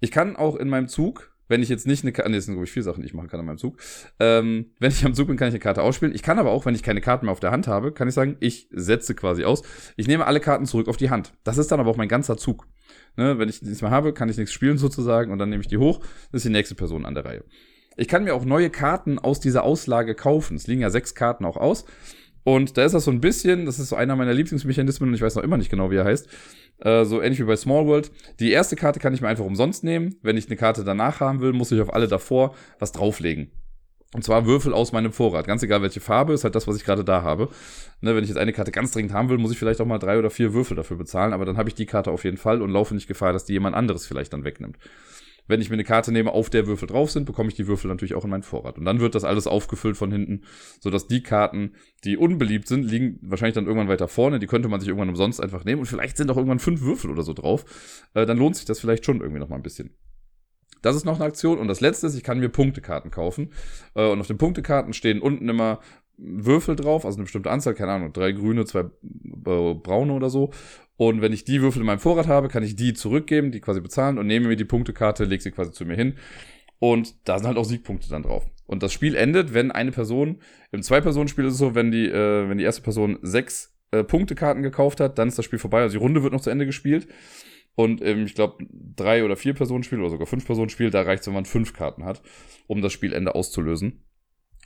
Ich 0.00 0.10
kann 0.10 0.36
auch 0.36 0.56
in 0.56 0.68
meinem 0.68 0.88
Zug, 0.88 1.33
wenn 1.48 1.62
ich 1.62 1.68
jetzt 1.68 1.86
nicht 1.86 2.04
eine 2.04 2.12
Karte, 2.12 2.30
nee, 2.30 2.36
das 2.36 2.46
sind 2.46 2.54
glaube 2.54 2.66
ich 2.66 2.72
vier 2.72 2.82
Sachen, 2.82 3.02
die 3.02 3.06
ich 3.06 3.14
machen 3.14 3.28
kann 3.28 3.40
in 3.40 3.46
meinem 3.46 3.58
Zug. 3.58 3.78
Ähm, 4.20 4.72
wenn 4.78 4.90
ich 4.90 5.04
am 5.04 5.14
Zug 5.14 5.28
bin, 5.28 5.36
kann 5.36 5.48
ich 5.48 5.54
eine 5.54 5.60
Karte 5.60 5.82
ausspielen. 5.82 6.14
Ich 6.14 6.22
kann 6.22 6.38
aber 6.38 6.50
auch, 6.50 6.66
wenn 6.66 6.74
ich 6.74 6.82
keine 6.82 7.00
Karten 7.00 7.26
mehr 7.26 7.32
auf 7.32 7.40
der 7.40 7.50
Hand 7.50 7.66
habe, 7.66 7.92
kann 7.92 8.08
ich 8.08 8.14
sagen, 8.14 8.36
ich 8.40 8.68
setze 8.70 9.14
quasi 9.14 9.44
aus. 9.44 9.62
Ich 9.96 10.08
nehme 10.08 10.26
alle 10.26 10.40
Karten 10.40 10.66
zurück 10.66 10.88
auf 10.88 10.96
die 10.96 11.10
Hand. 11.10 11.32
Das 11.44 11.58
ist 11.58 11.70
dann 11.70 11.80
aber 11.80 11.90
auch 11.90 11.96
mein 11.96 12.08
ganzer 12.08 12.36
Zug. 12.36 12.66
Ne, 13.16 13.38
wenn 13.38 13.48
ich 13.48 13.62
nichts 13.62 13.82
mehr 13.82 13.90
habe, 13.90 14.12
kann 14.12 14.28
ich 14.28 14.36
nichts 14.36 14.52
spielen 14.52 14.78
sozusagen 14.78 15.30
und 15.32 15.38
dann 15.38 15.48
nehme 15.48 15.60
ich 15.60 15.68
die 15.68 15.78
hoch. 15.78 16.00
Das 16.32 16.40
ist 16.40 16.44
die 16.44 16.50
nächste 16.50 16.74
Person 16.74 17.06
an 17.06 17.14
der 17.14 17.24
Reihe. 17.24 17.44
Ich 17.96 18.08
kann 18.08 18.24
mir 18.24 18.34
auch 18.34 18.44
neue 18.44 18.70
Karten 18.70 19.18
aus 19.20 19.38
dieser 19.38 19.62
Auslage 19.62 20.14
kaufen. 20.14 20.56
Es 20.56 20.66
liegen 20.66 20.80
ja 20.80 20.90
sechs 20.90 21.14
Karten 21.14 21.44
auch 21.44 21.56
aus. 21.56 21.84
Und 22.44 22.76
da 22.76 22.84
ist 22.84 22.92
das 22.92 23.04
so 23.04 23.10
ein 23.10 23.20
bisschen, 23.20 23.64
das 23.64 23.78
ist 23.78 23.88
so 23.88 23.96
einer 23.96 24.16
meiner 24.16 24.34
Lieblingsmechanismen 24.34 25.08
und 25.08 25.14
ich 25.14 25.22
weiß 25.22 25.34
noch 25.34 25.42
immer 25.42 25.56
nicht 25.56 25.70
genau, 25.70 25.90
wie 25.90 25.96
er 25.96 26.04
heißt. 26.04 26.28
Äh, 26.80 27.04
so 27.04 27.22
ähnlich 27.22 27.40
wie 27.40 27.44
bei 27.44 27.56
Small 27.56 27.86
World. 27.86 28.10
Die 28.38 28.52
erste 28.52 28.76
Karte 28.76 29.00
kann 29.00 29.14
ich 29.14 29.22
mir 29.22 29.28
einfach 29.28 29.44
umsonst 29.44 29.82
nehmen. 29.82 30.16
Wenn 30.22 30.36
ich 30.36 30.46
eine 30.46 30.56
Karte 30.56 30.84
danach 30.84 31.20
haben 31.20 31.40
will, 31.40 31.52
muss 31.52 31.72
ich 31.72 31.80
auf 31.80 31.92
alle 31.92 32.06
davor 32.06 32.54
was 32.78 32.92
drauflegen. 32.92 33.50
Und 34.14 34.22
zwar 34.22 34.46
Würfel 34.46 34.72
aus 34.72 34.92
meinem 34.92 35.12
Vorrat. 35.12 35.46
Ganz 35.46 35.62
egal 35.64 35.82
welche 35.82 36.00
Farbe, 36.00 36.34
ist 36.34 36.44
halt 36.44 36.54
das, 36.54 36.68
was 36.68 36.76
ich 36.76 36.84
gerade 36.84 37.02
da 37.02 37.22
habe. 37.22 37.48
Ne, 38.00 38.14
wenn 38.14 38.22
ich 38.22 38.30
jetzt 38.30 38.38
eine 38.38 38.52
Karte 38.52 38.70
ganz 38.70 38.92
dringend 38.92 39.12
haben 39.12 39.28
will, 39.28 39.38
muss 39.38 39.50
ich 39.50 39.58
vielleicht 39.58 39.80
auch 39.80 39.86
mal 39.86 39.98
drei 39.98 40.18
oder 40.18 40.30
vier 40.30 40.54
Würfel 40.54 40.76
dafür 40.76 40.96
bezahlen, 40.96 41.32
aber 41.32 41.44
dann 41.44 41.56
habe 41.56 41.68
ich 41.68 41.74
die 41.74 41.86
Karte 41.86 42.12
auf 42.12 42.22
jeden 42.22 42.36
Fall 42.36 42.62
und 42.62 42.70
laufe 42.70 42.94
nicht 42.94 43.08
Gefahr, 43.08 43.32
dass 43.32 43.44
die 43.44 43.54
jemand 43.54 43.74
anderes 43.74 44.06
vielleicht 44.06 44.32
dann 44.32 44.44
wegnimmt. 44.44 44.78
Wenn 45.46 45.60
ich 45.60 45.68
mir 45.68 45.74
eine 45.74 45.84
Karte 45.84 46.10
nehme, 46.10 46.32
auf 46.32 46.48
der 46.48 46.66
Würfel 46.66 46.88
drauf 46.88 47.10
sind, 47.10 47.26
bekomme 47.26 47.50
ich 47.50 47.54
die 47.54 47.66
Würfel 47.66 47.88
natürlich 47.88 48.14
auch 48.14 48.24
in 48.24 48.30
meinen 48.30 48.42
Vorrat. 48.42 48.78
Und 48.78 48.84
dann 48.84 49.00
wird 49.00 49.14
das 49.14 49.24
alles 49.24 49.46
aufgefüllt 49.46 49.96
von 49.96 50.10
hinten, 50.10 50.42
sodass 50.80 51.06
die 51.06 51.22
Karten, 51.22 51.74
die 52.04 52.16
unbeliebt 52.16 52.66
sind, 52.66 52.84
liegen 52.84 53.18
wahrscheinlich 53.22 53.54
dann 53.54 53.66
irgendwann 53.66 53.88
weiter 53.88 54.08
vorne. 54.08 54.38
Die 54.38 54.46
könnte 54.46 54.68
man 54.68 54.80
sich 54.80 54.88
irgendwann 54.88 55.10
umsonst 55.10 55.42
einfach 55.42 55.64
nehmen. 55.64 55.80
Und 55.80 55.86
vielleicht 55.86 56.16
sind 56.16 56.30
auch 56.30 56.36
irgendwann 56.36 56.60
fünf 56.60 56.80
Würfel 56.80 57.10
oder 57.10 57.22
so 57.22 57.34
drauf. 57.34 57.64
Äh, 58.14 58.24
dann 58.24 58.38
lohnt 58.38 58.56
sich 58.56 58.64
das 58.64 58.80
vielleicht 58.80 59.04
schon 59.04 59.20
irgendwie 59.20 59.40
noch 59.40 59.48
mal 59.48 59.56
ein 59.56 59.62
bisschen. 59.62 59.94
Das 60.80 60.96
ist 60.96 61.04
noch 61.04 61.16
eine 61.16 61.24
Aktion. 61.24 61.58
Und 61.58 61.68
das 61.68 61.80
letzte 61.80 62.06
ist, 62.06 62.14
ich 62.14 62.22
kann 62.22 62.40
mir 62.40 62.48
Punktekarten 62.48 63.10
kaufen. 63.10 63.52
Äh, 63.94 64.08
und 64.08 64.20
auf 64.20 64.26
den 64.26 64.38
Punktekarten 64.38 64.94
stehen 64.94 65.20
unten 65.20 65.48
immer 65.48 65.80
Würfel 66.16 66.76
drauf, 66.76 67.04
also 67.04 67.16
eine 67.16 67.24
bestimmte 67.24 67.50
Anzahl, 67.50 67.74
keine 67.74 67.92
Ahnung, 67.92 68.12
drei 68.12 68.32
grüne, 68.32 68.64
zwei 68.66 68.80
äh, 68.80 69.74
braune 69.74 70.12
oder 70.12 70.30
so. 70.30 70.52
Und 70.96 71.20
wenn 71.20 71.32
ich 71.32 71.44
die 71.44 71.60
Würfel 71.60 71.80
in 71.80 71.86
meinem 71.86 71.98
Vorrat 71.98 72.28
habe, 72.28 72.48
kann 72.48 72.62
ich 72.62 72.76
die 72.76 72.94
zurückgeben, 72.94 73.50
die 73.50 73.60
quasi 73.60 73.80
bezahlen 73.80 74.18
und 74.18 74.26
nehme 74.26 74.48
mir 74.48 74.56
die 74.56 74.64
Punktekarte, 74.64 75.24
lege 75.24 75.42
sie 75.42 75.50
quasi 75.50 75.72
zu 75.72 75.84
mir 75.84 75.96
hin. 75.96 76.14
Und 76.78 77.14
da 77.24 77.38
sind 77.38 77.48
halt 77.48 77.56
auch 77.56 77.64
Siegpunkte 77.64 78.08
dann 78.08 78.22
drauf. 78.22 78.46
Und 78.66 78.82
das 78.82 78.92
Spiel 78.92 79.14
endet, 79.14 79.54
wenn 79.54 79.70
eine 79.72 79.90
Person, 79.90 80.40
im 80.70 80.82
Zwei-Personen-Spiel 80.82 81.46
ist 81.46 81.54
es 81.54 81.58
so, 81.58 81.74
wenn 81.74 81.90
die, 81.90 82.06
äh, 82.06 82.48
wenn 82.48 82.58
die 82.58 82.64
erste 82.64 82.82
Person 82.82 83.18
sechs 83.22 83.74
äh, 83.90 84.04
Punktekarten 84.04 84.62
gekauft 84.62 85.00
hat, 85.00 85.18
dann 85.18 85.28
ist 85.28 85.38
das 85.38 85.44
Spiel 85.44 85.58
vorbei. 85.58 85.82
Also 85.82 85.98
die 85.98 86.02
Runde 86.02 86.22
wird 86.22 86.32
noch 86.32 86.40
zu 86.40 86.50
Ende 86.50 86.66
gespielt. 86.66 87.08
Und 87.74 88.02
ähm, 88.02 88.24
ich 88.24 88.34
glaube, 88.34 88.64
drei 88.70 89.24
oder 89.24 89.36
vier 89.36 89.54
Personen 89.54 89.82
Spiel 89.82 90.00
oder 90.00 90.10
sogar 90.10 90.26
fünf 90.26 90.46
Personen 90.46 90.68
Spiel, 90.68 90.90
da 90.90 91.02
reicht 91.02 91.22
es, 91.22 91.26
wenn 91.26 91.34
man 91.34 91.44
fünf 91.44 91.72
Karten 91.72 92.04
hat, 92.04 92.22
um 92.66 92.82
das 92.82 92.92
Spielende 92.92 93.34
auszulösen. 93.34 94.04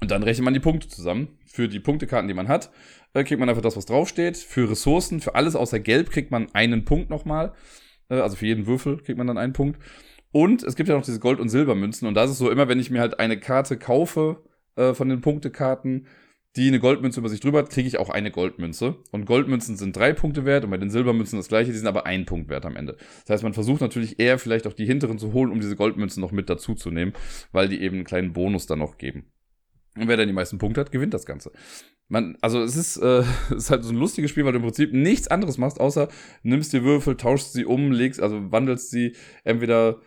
Und 0.01 0.11
dann 0.11 0.22
rechnet 0.22 0.45
man 0.45 0.55
die 0.55 0.61
Punkte 0.61 0.89
zusammen. 0.89 1.39
Für 1.47 1.68
die 1.68 1.81
Punktekarten, 1.81 2.29
die 2.29 2.35
man 2.35 2.49
hat, 2.49 2.70
äh, 3.15 3.25
kriegt 3.25 3.41
man 3.41 3.49
einfach 3.49 3.63
das, 3.63 3.77
was 3.77 3.87
draufsteht. 3.87 4.37
Für 4.37 4.71
Ressourcen, 4.71 5.21
für 5.21 5.35
alles 5.35 5.57
außer 5.57 5.81
Gelb 5.81 6.11
kriegt 6.11 6.31
man 6.31 6.49
einen 6.53 6.85
Punkt 6.85 7.11
nochmal. 7.11 7.55
Äh, 8.09 8.17
also 8.17 8.37
für 8.37 8.47
jeden 8.47 8.67
Würfel 8.67 8.99
kriegt 8.99 9.19
man 9.19 9.27
dann 9.27 9.39
einen 9.39 9.53
Punkt. 9.53 9.81
Und 10.31 10.63
es 10.63 10.77
gibt 10.77 10.89
ja 10.89 10.95
noch 10.95 11.05
diese 11.05 11.21
Gold- 11.21 11.41
und 11.41 11.49
Silbermünzen. 11.49 12.07
Und 12.07 12.15
da 12.15 12.25
ist 12.25 12.37
so, 12.37 12.51
immer 12.51 12.69
wenn 12.69 12.81
ich 12.81 12.91
mir 12.91 13.01
halt 13.01 13.19
eine 13.19 13.39
Karte 13.39 13.79
kaufe 13.79 14.43
äh, 14.77 14.95
von 14.95 15.09
den 15.09 15.21
Punktekarten, 15.21 16.07
die 16.57 16.69
eine 16.69 16.81
Goldmünze 16.81 17.21
über 17.21 17.29
sich 17.29 17.41
drüber 17.41 17.59
hat, 17.59 17.71
kriege 17.71 17.87
ich 17.87 17.99
auch 17.99 18.11
eine 18.11 18.31
Goldmünze. 18.31 18.97
Und 19.13 19.27
Goldmünzen 19.27 19.77
sind 19.77 19.97
drei 19.97 20.13
Punkte 20.13 20.45
wert 20.45 20.65
und 20.65 20.71
bei 20.71 20.77
den 20.77 20.91
Silbermünzen 20.91 21.39
das 21.39 21.49
gleiche, 21.49 21.71
die 21.71 21.79
sind 21.79 21.87
aber 21.87 22.07
ein 22.07 22.25
Punkt 22.25 22.49
wert 22.49 22.67
am 22.67 22.77
Ende. 22.77 22.97
Das 23.27 23.35
heißt, 23.35 23.43
man 23.43 23.55
versucht 23.55 23.81
natürlich 23.81 24.19
eher 24.19 24.39
vielleicht 24.39 24.67
auch 24.67 24.73
die 24.73 24.87
hinteren 24.87 25.19
zu 25.19 25.33
holen, 25.33 25.53
um 25.53 25.61
diese 25.61 25.77
Goldmünzen 25.77 26.21
noch 26.21 26.33
mit 26.33 26.51
dazu 26.51 26.75
zu 26.75 26.91
nehmen, 26.91 27.13
weil 27.53 27.69
die 27.69 27.81
eben 27.81 27.97
einen 27.97 28.05
kleinen 28.05 28.33
Bonus 28.33 28.67
dann 28.67 28.81
noch 28.81 28.99
geben. 28.99 29.31
Und 29.97 30.09
wer 30.09 30.17
dann 30.17 30.27
die 30.27 30.35
meisten 30.35 30.59
Punkte 30.59 30.81
hat, 30.81 30.91
gewinnt 30.91 31.15
das 31.15 31.27
Ganze. 31.27 31.53
Man, 32.09 32.39
also 32.41 32.63
es 32.63 32.77
ist, 32.77 32.97
äh, 32.97 33.23
es 33.51 33.65
ist 33.65 33.71
halt 33.71 33.85
so 33.85 33.93
ein 33.93 33.97
lustiges 33.97 34.31
Spiel, 34.31 34.45
weil 34.45 34.53
du 34.53 34.59
im 34.59 34.65
Prinzip 34.65 34.93
nichts 34.93 35.29
anderes 35.29 35.59
machst, 35.59 35.81
außer 35.81 36.09
nimmst 36.43 36.73
die 36.73 36.83
Würfel, 36.83 37.17
tauschst 37.17 37.53
sie 37.53 37.65
um, 37.65 37.93
legst, 37.93 38.21
also 38.21 38.51
wandelst 38.51 38.91
sie 38.91 39.15
entweder, 39.45 40.01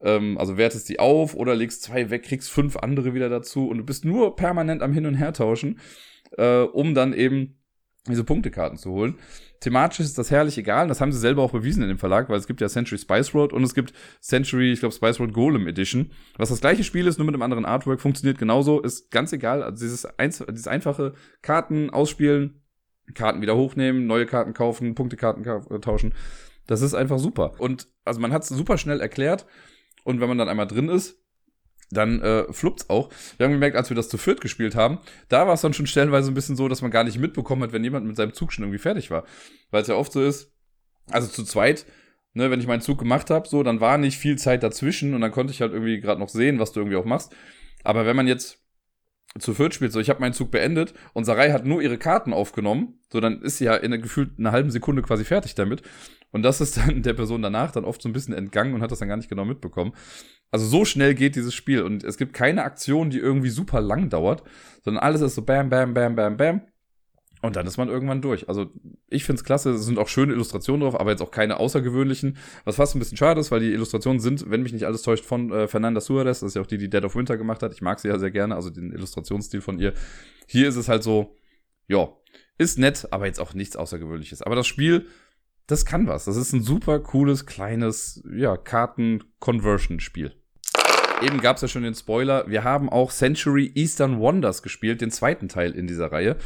ähm, 0.00 0.38
also 0.38 0.56
wertest 0.56 0.86
sie 0.86 0.98
auf 0.98 1.34
oder 1.34 1.54
legst 1.56 1.82
zwei 1.82 2.10
weg, 2.10 2.22
kriegst 2.22 2.50
fünf 2.50 2.76
andere 2.76 3.14
wieder 3.14 3.28
dazu 3.28 3.68
und 3.68 3.78
du 3.78 3.84
bist 3.84 4.04
nur 4.04 4.36
permanent 4.36 4.82
am 4.82 4.92
Hin 4.92 5.06
und 5.06 5.14
Her 5.14 5.32
tauschen, 5.32 5.80
äh, 6.36 6.60
um 6.60 6.94
dann 6.94 7.12
eben 7.12 7.58
diese 8.06 8.24
Punktekarten 8.24 8.78
zu 8.78 8.90
holen. 8.92 9.18
Thematisch 9.60 10.00
ist 10.00 10.18
das 10.18 10.30
herrlich 10.30 10.56
egal. 10.56 10.86
Das 10.86 11.00
haben 11.00 11.10
sie 11.10 11.18
selber 11.18 11.42
auch 11.42 11.50
bewiesen 11.50 11.82
in 11.82 11.88
dem 11.88 11.98
Verlag, 11.98 12.28
weil 12.28 12.38
es 12.38 12.46
gibt 12.46 12.60
ja 12.60 12.68
Century 12.68 12.98
Spice 12.98 13.34
Road 13.34 13.52
und 13.52 13.64
es 13.64 13.74
gibt 13.74 13.92
Century, 14.20 14.72
ich 14.72 14.80
glaube, 14.80 14.94
Spice 14.94 15.18
Road 15.18 15.32
Golem 15.32 15.66
Edition. 15.66 16.12
Was 16.36 16.50
das 16.50 16.60
gleiche 16.60 16.84
Spiel 16.84 17.06
ist, 17.06 17.18
nur 17.18 17.26
mit 17.26 17.34
einem 17.34 17.42
anderen 17.42 17.64
Artwork, 17.64 18.00
funktioniert 18.00 18.38
genauso, 18.38 18.80
ist 18.80 19.10
ganz 19.10 19.32
egal. 19.32 19.62
Also 19.62 19.84
dieses, 19.84 20.06
eins, 20.18 20.44
dieses 20.48 20.68
einfache 20.68 21.14
Karten 21.42 21.90
ausspielen, 21.90 22.62
Karten 23.14 23.40
wieder 23.42 23.56
hochnehmen, 23.56 24.06
neue 24.06 24.26
Karten 24.26 24.54
kaufen, 24.54 24.94
Punktekarten 24.94 25.44
tauschen. 25.80 26.14
Das 26.66 26.82
ist 26.82 26.94
einfach 26.94 27.18
super. 27.18 27.54
Und 27.58 27.88
also 28.04 28.20
man 28.20 28.32
hat 28.32 28.42
es 28.42 28.50
super 28.50 28.78
schnell 28.78 29.00
erklärt. 29.00 29.46
Und 30.04 30.20
wenn 30.20 30.28
man 30.28 30.38
dann 30.38 30.48
einmal 30.48 30.66
drin 30.66 30.88
ist, 30.88 31.20
dann 31.90 32.20
äh, 32.20 32.52
fluppt's 32.52 32.90
auch. 32.90 33.10
Wir 33.36 33.44
haben 33.44 33.52
gemerkt, 33.52 33.76
als 33.76 33.90
wir 33.90 33.96
das 33.96 34.08
zu 34.08 34.18
viert 34.18 34.40
gespielt 34.40 34.74
haben, 34.74 34.98
da 35.28 35.46
war 35.46 35.54
es 35.54 35.62
dann 35.62 35.72
schon 35.72 35.86
stellenweise 35.86 36.30
ein 36.30 36.34
bisschen 36.34 36.56
so, 36.56 36.68
dass 36.68 36.82
man 36.82 36.90
gar 36.90 37.04
nicht 37.04 37.18
mitbekommen 37.18 37.62
hat, 37.62 37.72
wenn 37.72 37.84
jemand 37.84 38.06
mit 38.06 38.16
seinem 38.16 38.34
Zug 38.34 38.52
schon 38.52 38.64
irgendwie 38.64 38.78
fertig 38.78 39.10
war. 39.10 39.24
Weil 39.70 39.82
es 39.82 39.88
ja 39.88 39.94
oft 39.94 40.12
so 40.12 40.22
ist, 40.22 40.52
also 41.10 41.28
zu 41.28 41.44
zweit, 41.44 41.86
ne, 42.34 42.50
wenn 42.50 42.60
ich 42.60 42.66
meinen 42.66 42.82
Zug 42.82 42.98
gemacht 42.98 43.30
habe, 43.30 43.48
so, 43.48 43.62
dann 43.62 43.80
war 43.80 43.98
nicht 43.98 44.18
viel 44.18 44.36
Zeit 44.36 44.62
dazwischen 44.62 45.14
und 45.14 45.20
dann 45.20 45.32
konnte 45.32 45.52
ich 45.52 45.60
halt 45.60 45.72
irgendwie 45.72 46.00
gerade 46.00 46.20
noch 46.20 46.28
sehen, 46.28 46.58
was 46.58 46.72
du 46.72 46.80
irgendwie 46.80 46.96
auch 46.96 47.04
machst. 47.04 47.34
Aber 47.84 48.04
wenn 48.06 48.16
man 48.16 48.26
jetzt 48.26 48.62
zu 49.38 49.54
viert 49.54 49.74
spielt, 49.74 49.92
so 49.92 50.00
ich 50.00 50.10
habe 50.10 50.20
meinen 50.20 50.32
Zug 50.32 50.50
beendet 50.50 50.94
und 51.12 51.24
Sarai 51.24 51.52
hat 51.52 51.64
nur 51.64 51.82
ihre 51.82 51.98
Karten 51.98 52.32
aufgenommen, 52.32 53.00
so 53.12 53.20
dann 53.20 53.42
ist 53.42 53.58
sie 53.58 53.64
ja 53.64 53.76
in 53.76 53.90
gefühlt 54.02 54.38
einer 54.38 54.52
halben 54.52 54.70
Sekunde 54.70 55.02
quasi 55.02 55.24
fertig 55.24 55.54
damit. 55.54 55.82
Und 56.30 56.42
das 56.42 56.60
ist 56.60 56.76
dann 56.76 57.02
der 57.02 57.14
Person 57.14 57.42
danach 57.42 57.70
dann 57.70 57.84
oft 57.84 58.02
so 58.02 58.08
ein 58.08 58.12
bisschen 58.12 58.34
entgangen 58.34 58.74
und 58.74 58.82
hat 58.82 58.90
das 58.90 58.98
dann 58.98 59.08
gar 59.08 59.16
nicht 59.16 59.30
genau 59.30 59.44
mitbekommen. 59.44 59.92
Also 60.50 60.66
so 60.66 60.84
schnell 60.84 61.14
geht 61.14 61.36
dieses 61.36 61.54
Spiel 61.54 61.82
und 61.82 62.04
es 62.04 62.16
gibt 62.16 62.32
keine 62.32 62.64
Aktion, 62.64 63.10
die 63.10 63.18
irgendwie 63.18 63.50
super 63.50 63.80
lang 63.80 64.08
dauert, 64.08 64.42
sondern 64.82 65.02
alles 65.02 65.20
ist 65.20 65.34
so 65.34 65.42
bam, 65.42 65.68
bam, 65.68 65.92
bam, 65.94 66.16
bam, 66.16 66.36
bam. 66.36 66.62
Und 67.40 67.54
dann 67.54 67.66
ist 67.66 67.76
man 67.76 67.88
irgendwann 67.88 68.20
durch. 68.20 68.48
Also 68.48 68.72
ich 69.08 69.24
find's 69.24 69.44
klasse, 69.44 69.70
es 69.70 69.84
sind 69.84 69.98
auch 69.98 70.08
schöne 70.08 70.32
Illustrationen 70.32 70.80
drauf, 70.82 70.98
aber 70.98 71.10
jetzt 71.10 71.22
auch 71.22 71.30
keine 71.30 71.60
außergewöhnlichen. 71.60 72.36
Was 72.64 72.76
fast 72.76 72.96
ein 72.96 72.98
bisschen 72.98 73.16
schade 73.16 73.40
ist, 73.40 73.50
weil 73.50 73.60
die 73.60 73.72
Illustrationen 73.72 74.18
sind, 74.20 74.50
wenn 74.50 74.62
mich 74.62 74.72
nicht 74.72 74.86
alles 74.86 75.02
täuscht, 75.02 75.24
von 75.24 75.52
äh, 75.52 75.68
Fernanda 75.68 76.00
Suarez, 76.00 76.40
das 76.40 76.48
ist 76.48 76.54
ja 76.54 76.62
auch 76.62 76.66
die, 76.66 76.78
die 76.78 76.90
Dead 76.90 77.04
of 77.04 77.14
Winter 77.14 77.36
gemacht 77.36 77.62
hat. 77.62 77.72
Ich 77.72 77.82
mag 77.82 78.00
sie 78.00 78.08
ja 78.08 78.18
sehr 78.18 78.32
gerne, 78.32 78.56
also 78.56 78.70
den 78.70 78.92
Illustrationsstil 78.92 79.60
von 79.60 79.78
ihr. 79.78 79.92
Hier 80.46 80.68
ist 80.68 80.76
es 80.76 80.88
halt 80.88 81.04
so, 81.04 81.36
ja, 81.86 82.08
ist 82.56 82.78
nett, 82.78 83.06
aber 83.12 83.26
jetzt 83.26 83.38
auch 83.38 83.54
nichts 83.54 83.76
Außergewöhnliches. 83.76 84.42
Aber 84.42 84.56
das 84.56 84.66
Spiel 84.66 85.06
das 85.68 85.84
kann 85.84 86.08
was. 86.08 86.24
Das 86.24 86.36
ist 86.36 86.52
ein 86.52 86.62
super 86.62 86.98
cooles, 86.98 87.46
kleines, 87.46 88.22
ja, 88.34 88.56
Karten-Conversion-Spiel. 88.56 90.32
Eben 91.22 91.40
gab 91.40 91.56
es 91.56 91.62
ja 91.62 91.68
schon 91.68 91.82
den 91.82 91.94
Spoiler. 91.94 92.48
Wir 92.48 92.64
haben 92.64 92.88
auch 92.88 93.12
Century 93.12 93.70
Eastern 93.74 94.18
Wonders 94.18 94.62
gespielt, 94.62 95.00
den 95.00 95.10
zweiten 95.10 95.48
Teil 95.48 95.72
in 95.72 95.86
dieser 95.86 96.10
Reihe. 96.10 96.36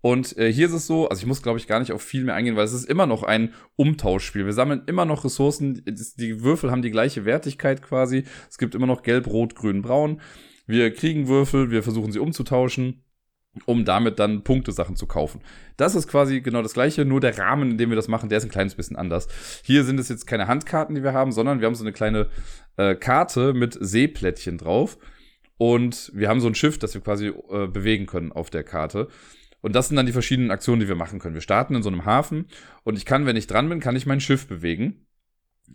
Und 0.00 0.36
äh, 0.36 0.52
hier 0.52 0.66
ist 0.66 0.72
es 0.72 0.86
so, 0.86 1.08
also 1.08 1.20
ich 1.20 1.26
muss, 1.26 1.42
glaube 1.42 1.58
ich, 1.58 1.66
gar 1.66 1.80
nicht 1.80 1.92
auf 1.92 2.02
viel 2.02 2.24
mehr 2.24 2.34
eingehen, 2.34 2.56
weil 2.56 2.64
es 2.64 2.72
ist 2.72 2.88
immer 2.88 3.06
noch 3.06 3.22
ein 3.22 3.52
Umtauschspiel. 3.76 4.46
Wir 4.46 4.52
sammeln 4.52 4.82
immer 4.86 5.04
noch 5.04 5.24
Ressourcen. 5.24 5.84
Die 5.84 6.42
Würfel 6.42 6.70
haben 6.70 6.82
die 6.82 6.90
gleiche 6.90 7.24
Wertigkeit 7.24 7.82
quasi. 7.82 8.24
Es 8.50 8.58
gibt 8.58 8.74
immer 8.74 8.86
noch 8.86 9.02
Gelb, 9.02 9.26
Rot, 9.26 9.54
Grün, 9.54 9.82
Braun. 9.82 10.20
Wir 10.66 10.92
kriegen 10.94 11.28
Würfel, 11.28 11.70
wir 11.70 11.82
versuchen 11.82 12.10
sie 12.10 12.18
umzutauschen. 12.18 13.04
Um 13.66 13.84
damit 13.84 14.18
dann 14.18 14.44
Punktesachen 14.44 14.96
zu 14.96 15.06
kaufen. 15.06 15.40
Das 15.76 15.94
ist 15.94 16.08
quasi 16.08 16.40
genau 16.40 16.62
das 16.62 16.72
gleiche, 16.72 17.04
nur 17.04 17.20
der 17.20 17.38
Rahmen, 17.38 17.72
in 17.72 17.78
dem 17.78 17.90
wir 17.90 17.96
das 17.96 18.08
machen, 18.08 18.28
der 18.28 18.38
ist 18.38 18.44
ein 18.44 18.50
kleines 18.50 18.74
bisschen 18.74 18.96
anders. 18.96 19.28
Hier 19.62 19.84
sind 19.84 20.00
es 20.00 20.08
jetzt 20.08 20.26
keine 20.26 20.46
Handkarten, 20.46 20.94
die 20.94 21.02
wir 21.02 21.12
haben, 21.12 21.32
sondern 21.32 21.60
wir 21.60 21.66
haben 21.66 21.74
so 21.74 21.84
eine 21.84 21.92
kleine 21.92 22.28
äh, 22.76 22.94
Karte 22.94 23.52
mit 23.52 23.76
Seeplättchen 23.78 24.58
drauf. 24.58 24.98
Und 25.58 26.10
wir 26.14 26.28
haben 26.28 26.40
so 26.40 26.48
ein 26.48 26.54
Schiff, 26.54 26.78
das 26.78 26.94
wir 26.94 27.02
quasi 27.02 27.28
äh, 27.28 27.66
bewegen 27.66 28.06
können 28.06 28.32
auf 28.32 28.50
der 28.50 28.64
Karte. 28.64 29.08
Und 29.60 29.76
das 29.76 29.88
sind 29.88 29.96
dann 29.96 30.06
die 30.06 30.12
verschiedenen 30.12 30.50
Aktionen, 30.50 30.80
die 30.80 30.88
wir 30.88 30.96
machen 30.96 31.20
können. 31.20 31.34
Wir 31.34 31.40
starten 31.40 31.74
in 31.74 31.82
so 31.82 31.88
einem 31.88 32.04
Hafen 32.04 32.46
und 32.82 32.96
ich 32.96 33.06
kann, 33.06 33.26
wenn 33.26 33.36
ich 33.36 33.46
dran 33.46 33.68
bin, 33.68 33.78
kann 33.78 33.94
ich 33.94 34.06
mein 34.06 34.20
Schiff 34.20 34.48
bewegen. 34.48 35.06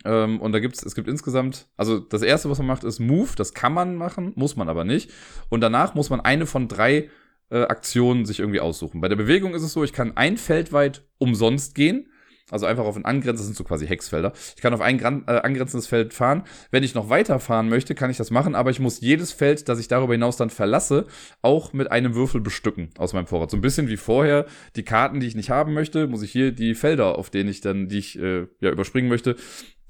Ähm, 0.04 0.40
und 0.40 0.52
da 0.52 0.58
gibt's, 0.58 0.82
es 0.82 0.94
gibt 0.94 1.08
insgesamt, 1.08 1.68
also 1.76 1.98
das 1.98 2.22
erste, 2.22 2.50
was 2.50 2.58
man 2.58 2.66
macht, 2.66 2.84
ist 2.84 2.98
Move. 2.98 3.30
Das 3.36 3.54
kann 3.54 3.72
man 3.72 3.96
machen, 3.96 4.32
muss 4.36 4.56
man 4.56 4.68
aber 4.68 4.84
nicht. 4.84 5.10
Und 5.48 5.62
danach 5.62 5.94
muss 5.94 6.10
man 6.10 6.20
eine 6.20 6.44
von 6.44 6.68
drei 6.68 7.08
äh, 7.50 7.62
Aktionen 7.62 8.26
sich 8.26 8.40
irgendwie 8.40 8.60
aussuchen. 8.60 9.00
Bei 9.00 9.08
der 9.08 9.16
Bewegung 9.16 9.54
ist 9.54 9.62
es 9.62 9.72
so, 9.72 9.84
ich 9.84 9.92
kann 9.92 10.16
ein 10.16 10.36
Feld 10.36 10.72
weit 10.72 11.04
umsonst 11.18 11.74
gehen. 11.74 12.08
Also 12.50 12.64
einfach 12.64 12.84
auf 12.84 12.96
ein 12.96 13.04
angrenzendes, 13.04 13.44
sind 13.44 13.56
so 13.56 13.64
quasi 13.64 13.86
Hexfelder. 13.86 14.32
Ich 14.56 14.62
kann 14.62 14.72
auf 14.72 14.80
ein 14.80 14.98
äh, 14.98 15.40
angrenzendes 15.42 15.86
Feld 15.86 16.14
fahren. 16.14 16.44
Wenn 16.70 16.82
ich 16.82 16.94
noch 16.94 17.10
weiter 17.10 17.40
fahren 17.40 17.68
möchte, 17.68 17.94
kann 17.94 18.10
ich 18.10 18.16
das 18.16 18.30
machen, 18.30 18.54
aber 18.54 18.70
ich 18.70 18.80
muss 18.80 19.00
jedes 19.00 19.32
Feld, 19.32 19.68
das 19.68 19.78
ich 19.78 19.88
darüber 19.88 20.14
hinaus 20.14 20.38
dann 20.38 20.48
verlasse, 20.48 21.06
auch 21.42 21.74
mit 21.74 21.92
einem 21.92 22.14
Würfel 22.14 22.40
bestücken 22.40 22.90
aus 22.96 23.12
meinem 23.12 23.26
Vorrat. 23.26 23.50
So 23.50 23.58
ein 23.58 23.60
bisschen 23.60 23.88
wie 23.88 23.98
vorher 23.98 24.46
die 24.76 24.82
Karten, 24.82 25.20
die 25.20 25.26
ich 25.26 25.36
nicht 25.36 25.50
haben 25.50 25.74
möchte, 25.74 26.06
muss 26.06 26.22
ich 26.22 26.32
hier 26.32 26.52
die 26.52 26.74
Felder, 26.74 27.18
auf 27.18 27.28
denen 27.28 27.50
ich 27.50 27.60
dann, 27.60 27.88
die 27.88 27.98
ich 27.98 28.18
äh, 28.18 28.46
ja 28.60 28.70
überspringen 28.70 29.10
möchte, 29.10 29.36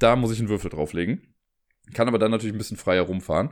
da 0.00 0.16
muss 0.16 0.32
ich 0.32 0.40
einen 0.40 0.48
Würfel 0.48 0.70
drauflegen. 0.70 1.34
Kann 1.94 2.08
aber 2.08 2.18
dann 2.18 2.32
natürlich 2.32 2.54
ein 2.54 2.58
bisschen 2.58 2.76
freier 2.76 3.02
rumfahren. 3.02 3.50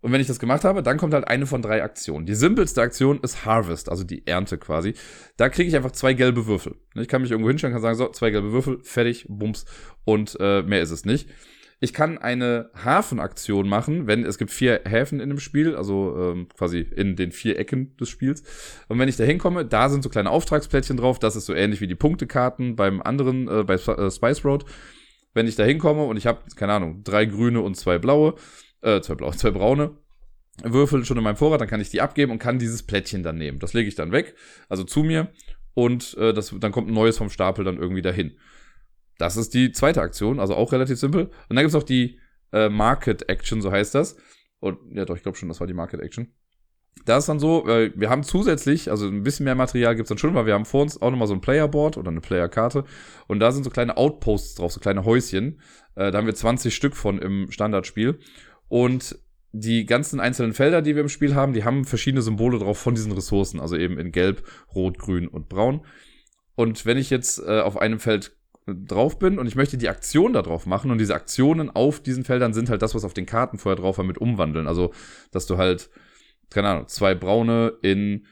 Und 0.00 0.12
wenn 0.12 0.20
ich 0.20 0.28
das 0.28 0.38
gemacht 0.38 0.64
habe, 0.64 0.82
dann 0.82 0.96
kommt 0.96 1.12
halt 1.12 1.26
eine 1.26 1.46
von 1.46 1.60
drei 1.60 1.82
Aktionen. 1.82 2.24
Die 2.24 2.34
simpelste 2.34 2.82
Aktion 2.82 3.18
ist 3.20 3.44
Harvest, 3.44 3.88
also 3.88 4.04
die 4.04 4.26
Ernte 4.26 4.56
quasi. 4.56 4.94
Da 5.36 5.48
kriege 5.48 5.68
ich 5.68 5.74
einfach 5.74 5.90
zwei 5.90 6.14
gelbe 6.14 6.46
Würfel. 6.46 6.76
Ich 6.94 7.08
kann 7.08 7.22
mich 7.22 7.32
irgendwo 7.32 7.48
hinstellen, 7.48 7.72
kann 7.74 7.82
sagen, 7.82 7.96
so, 7.96 8.08
zwei 8.10 8.30
gelbe 8.30 8.52
Würfel, 8.52 8.78
fertig, 8.82 9.26
bums. 9.28 9.64
Und 10.04 10.36
äh, 10.38 10.62
mehr 10.62 10.82
ist 10.82 10.92
es 10.92 11.04
nicht. 11.04 11.28
Ich 11.80 11.92
kann 11.92 12.18
eine 12.18 12.70
Hafenaktion 12.74 13.68
machen, 13.68 14.08
wenn 14.08 14.24
es 14.24 14.38
gibt 14.38 14.50
vier 14.50 14.82
Häfen 14.84 15.20
in 15.20 15.28
dem 15.28 15.38
Spiel, 15.38 15.76
also 15.76 16.16
ähm, 16.16 16.48
quasi 16.56 16.80
in 16.80 17.14
den 17.14 17.30
vier 17.30 17.56
Ecken 17.58 17.96
des 17.96 18.08
Spiels. 18.08 18.42
Und 18.88 18.98
wenn 18.98 19.08
ich 19.08 19.16
da 19.16 19.22
hinkomme, 19.22 19.64
da 19.64 19.88
sind 19.88 20.02
so 20.02 20.08
kleine 20.08 20.30
Auftragsplättchen 20.30 20.96
drauf. 20.96 21.20
Das 21.20 21.36
ist 21.36 21.46
so 21.46 21.54
ähnlich 21.54 21.80
wie 21.80 21.86
die 21.86 21.94
Punktekarten 21.94 22.74
beim 22.74 23.00
anderen, 23.00 23.46
äh, 23.48 23.62
bei 23.62 23.74
äh, 23.74 24.10
Spice 24.10 24.44
Road. 24.44 24.64
Wenn 25.34 25.46
ich 25.46 25.54
da 25.54 25.62
hinkomme 25.62 26.04
und 26.04 26.16
ich 26.16 26.26
habe, 26.26 26.40
keine 26.56 26.72
Ahnung, 26.72 27.04
drei 27.04 27.26
grüne 27.26 27.60
und 27.60 27.76
zwei 27.76 27.98
blaue, 27.98 28.34
äh, 28.82 29.00
zwei 29.00 29.14
blaue, 29.14 29.36
zwei 29.36 29.50
braune 29.50 29.96
Würfel 30.62 31.04
schon 31.04 31.16
in 31.16 31.22
meinem 31.22 31.36
Vorrat, 31.36 31.60
dann 31.60 31.68
kann 31.68 31.80
ich 31.80 31.90
die 31.90 32.00
abgeben 32.00 32.32
und 32.32 32.38
kann 32.38 32.58
dieses 32.58 32.82
Plättchen 32.82 33.22
dann 33.22 33.36
nehmen. 33.36 33.58
Das 33.58 33.74
lege 33.74 33.88
ich 33.88 33.94
dann 33.94 34.12
weg, 34.12 34.34
also 34.68 34.84
zu 34.84 35.02
mir 35.02 35.32
und 35.74 36.16
äh, 36.18 36.32
das, 36.32 36.54
dann 36.58 36.72
kommt 36.72 36.88
ein 36.88 36.94
neues 36.94 37.18
vom 37.18 37.30
Stapel 37.30 37.64
dann 37.64 37.78
irgendwie 37.78 38.02
dahin. 38.02 38.36
Das 39.18 39.36
ist 39.36 39.54
die 39.54 39.72
zweite 39.72 40.00
Aktion, 40.00 40.40
also 40.40 40.54
auch 40.54 40.72
relativ 40.72 40.98
simpel. 40.98 41.26
Und 41.48 41.56
dann 41.56 41.58
gibt 41.58 41.70
es 41.70 41.74
auch 41.74 41.84
die 41.84 42.18
äh, 42.52 42.68
Market 42.68 43.28
Action, 43.28 43.60
so 43.60 43.70
heißt 43.70 43.94
das. 43.94 44.16
Und 44.60 44.78
ja, 44.92 45.04
doch, 45.04 45.16
ich 45.16 45.22
glaube 45.22 45.38
schon, 45.38 45.48
das 45.48 45.60
war 45.60 45.66
die 45.66 45.74
Market 45.74 46.00
Action. 46.00 46.32
Da 47.04 47.18
ist 47.18 47.28
dann 47.28 47.38
so, 47.38 47.68
äh, 47.68 47.92
wir 47.94 48.10
haben 48.10 48.22
zusätzlich, 48.22 48.90
also 48.90 49.06
ein 49.06 49.22
bisschen 49.22 49.44
mehr 49.44 49.54
Material 49.54 49.94
gibt's 49.94 50.08
dann 50.08 50.18
schon, 50.18 50.34
weil 50.34 50.46
wir 50.46 50.54
haben 50.54 50.64
vor 50.64 50.82
uns 50.82 51.00
auch 51.00 51.10
nochmal 51.10 51.28
so 51.28 51.34
ein 51.34 51.40
Playerboard 51.40 51.96
oder 51.96 52.10
eine 52.10 52.20
Playerkarte. 52.20 52.84
Und 53.26 53.40
da 53.40 53.52
sind 53.52 53.64
so 53.64 53.70
kleine 53.70 53.96
Outposts 53.96 54.56
drauf, 54.56 54.72
so 54.72 54.80
kleine 54.80 55.04
Häuschen. 55.04 55.60
Äh, 55.94 56.10
da 56.10 56.18
haben 56.18 56.26
wir 56.26 56.34
20 56.34 56.74
Stück 56.74 56.96
von 56.96 57.18
im 57.18 57.50
Standardspiel. 57.50 58.18
Und 58.68 59.18
die 59.52 59.86
ganzen 59.86 60.20
einzelnen 60.20 60.52
Felder, 60.52 60.82
die 60.82 60.94
wir 60.94 61.02
im 61.02 61.08
Spiel 61.08 61.34
haben, 61.34 61.52
die 61.52 61.64
haben 61.64 61.84
verschiedene 61.84 62.22
Symbole 62.22 62.58
drauf 62.58 62.78
von 62.78 62.94
diesen 62.94 63.12
Ressourcen, 63.12 63.60
also 63.60 63.76
eben 63.76 63.98
in 63.98 64.12
Gelb, 64.12 64.42
Rot, 64.74 64.98
Grün 64.98 65.26
und 65.26 65.48
Braun. 65.48 65.84
Und 66.54 66.84
wenn 66.86 66.98
ich 66.98 67.10
jetzt 67.10 67.38
äh, 67.38 67.60
auf 67.60 67.78
einem 67.78 67.98
Feld 67.98 68.36
drauf 68.66 69.18
bin 69.18 69.38
und 69.38 69.46
ich 69.46 69.56
möchte 69.56 69.78
die 69.78 69.88
Aktion 69.88 70.34
da 70.34 70.42
drauf 70.42 70.66
machen 70.66 70.90
und 70.90 70.98
diese 70.98 71.14
Aktionen 71.14 71.70
auf 71.70 72.00
diesen 72.00 72.24
Feldern 72.24 72.52
sind 72.52 72.68
halt 72.68 72.82
das, 72.82 72.94
was 72.94 73.04
auf 73.04 73.14
den 73.14 73.26
Karten 73.26 73.58
vorher 73.58 73.80
drauf 73.80 73.98
war, 73.98 74.04
mit 74.04 74.18
umwandeln. 74.18 74.66
Also, 74.66 74.92
dass 75.30 75.46
du 75.46 75.56
halt, 75.56 75.88
keine 76.50 76.68
Ahnung, 76.68 76.88
zwei 76.88 77.14
braune 77.14 77.74
in 77.82 78.26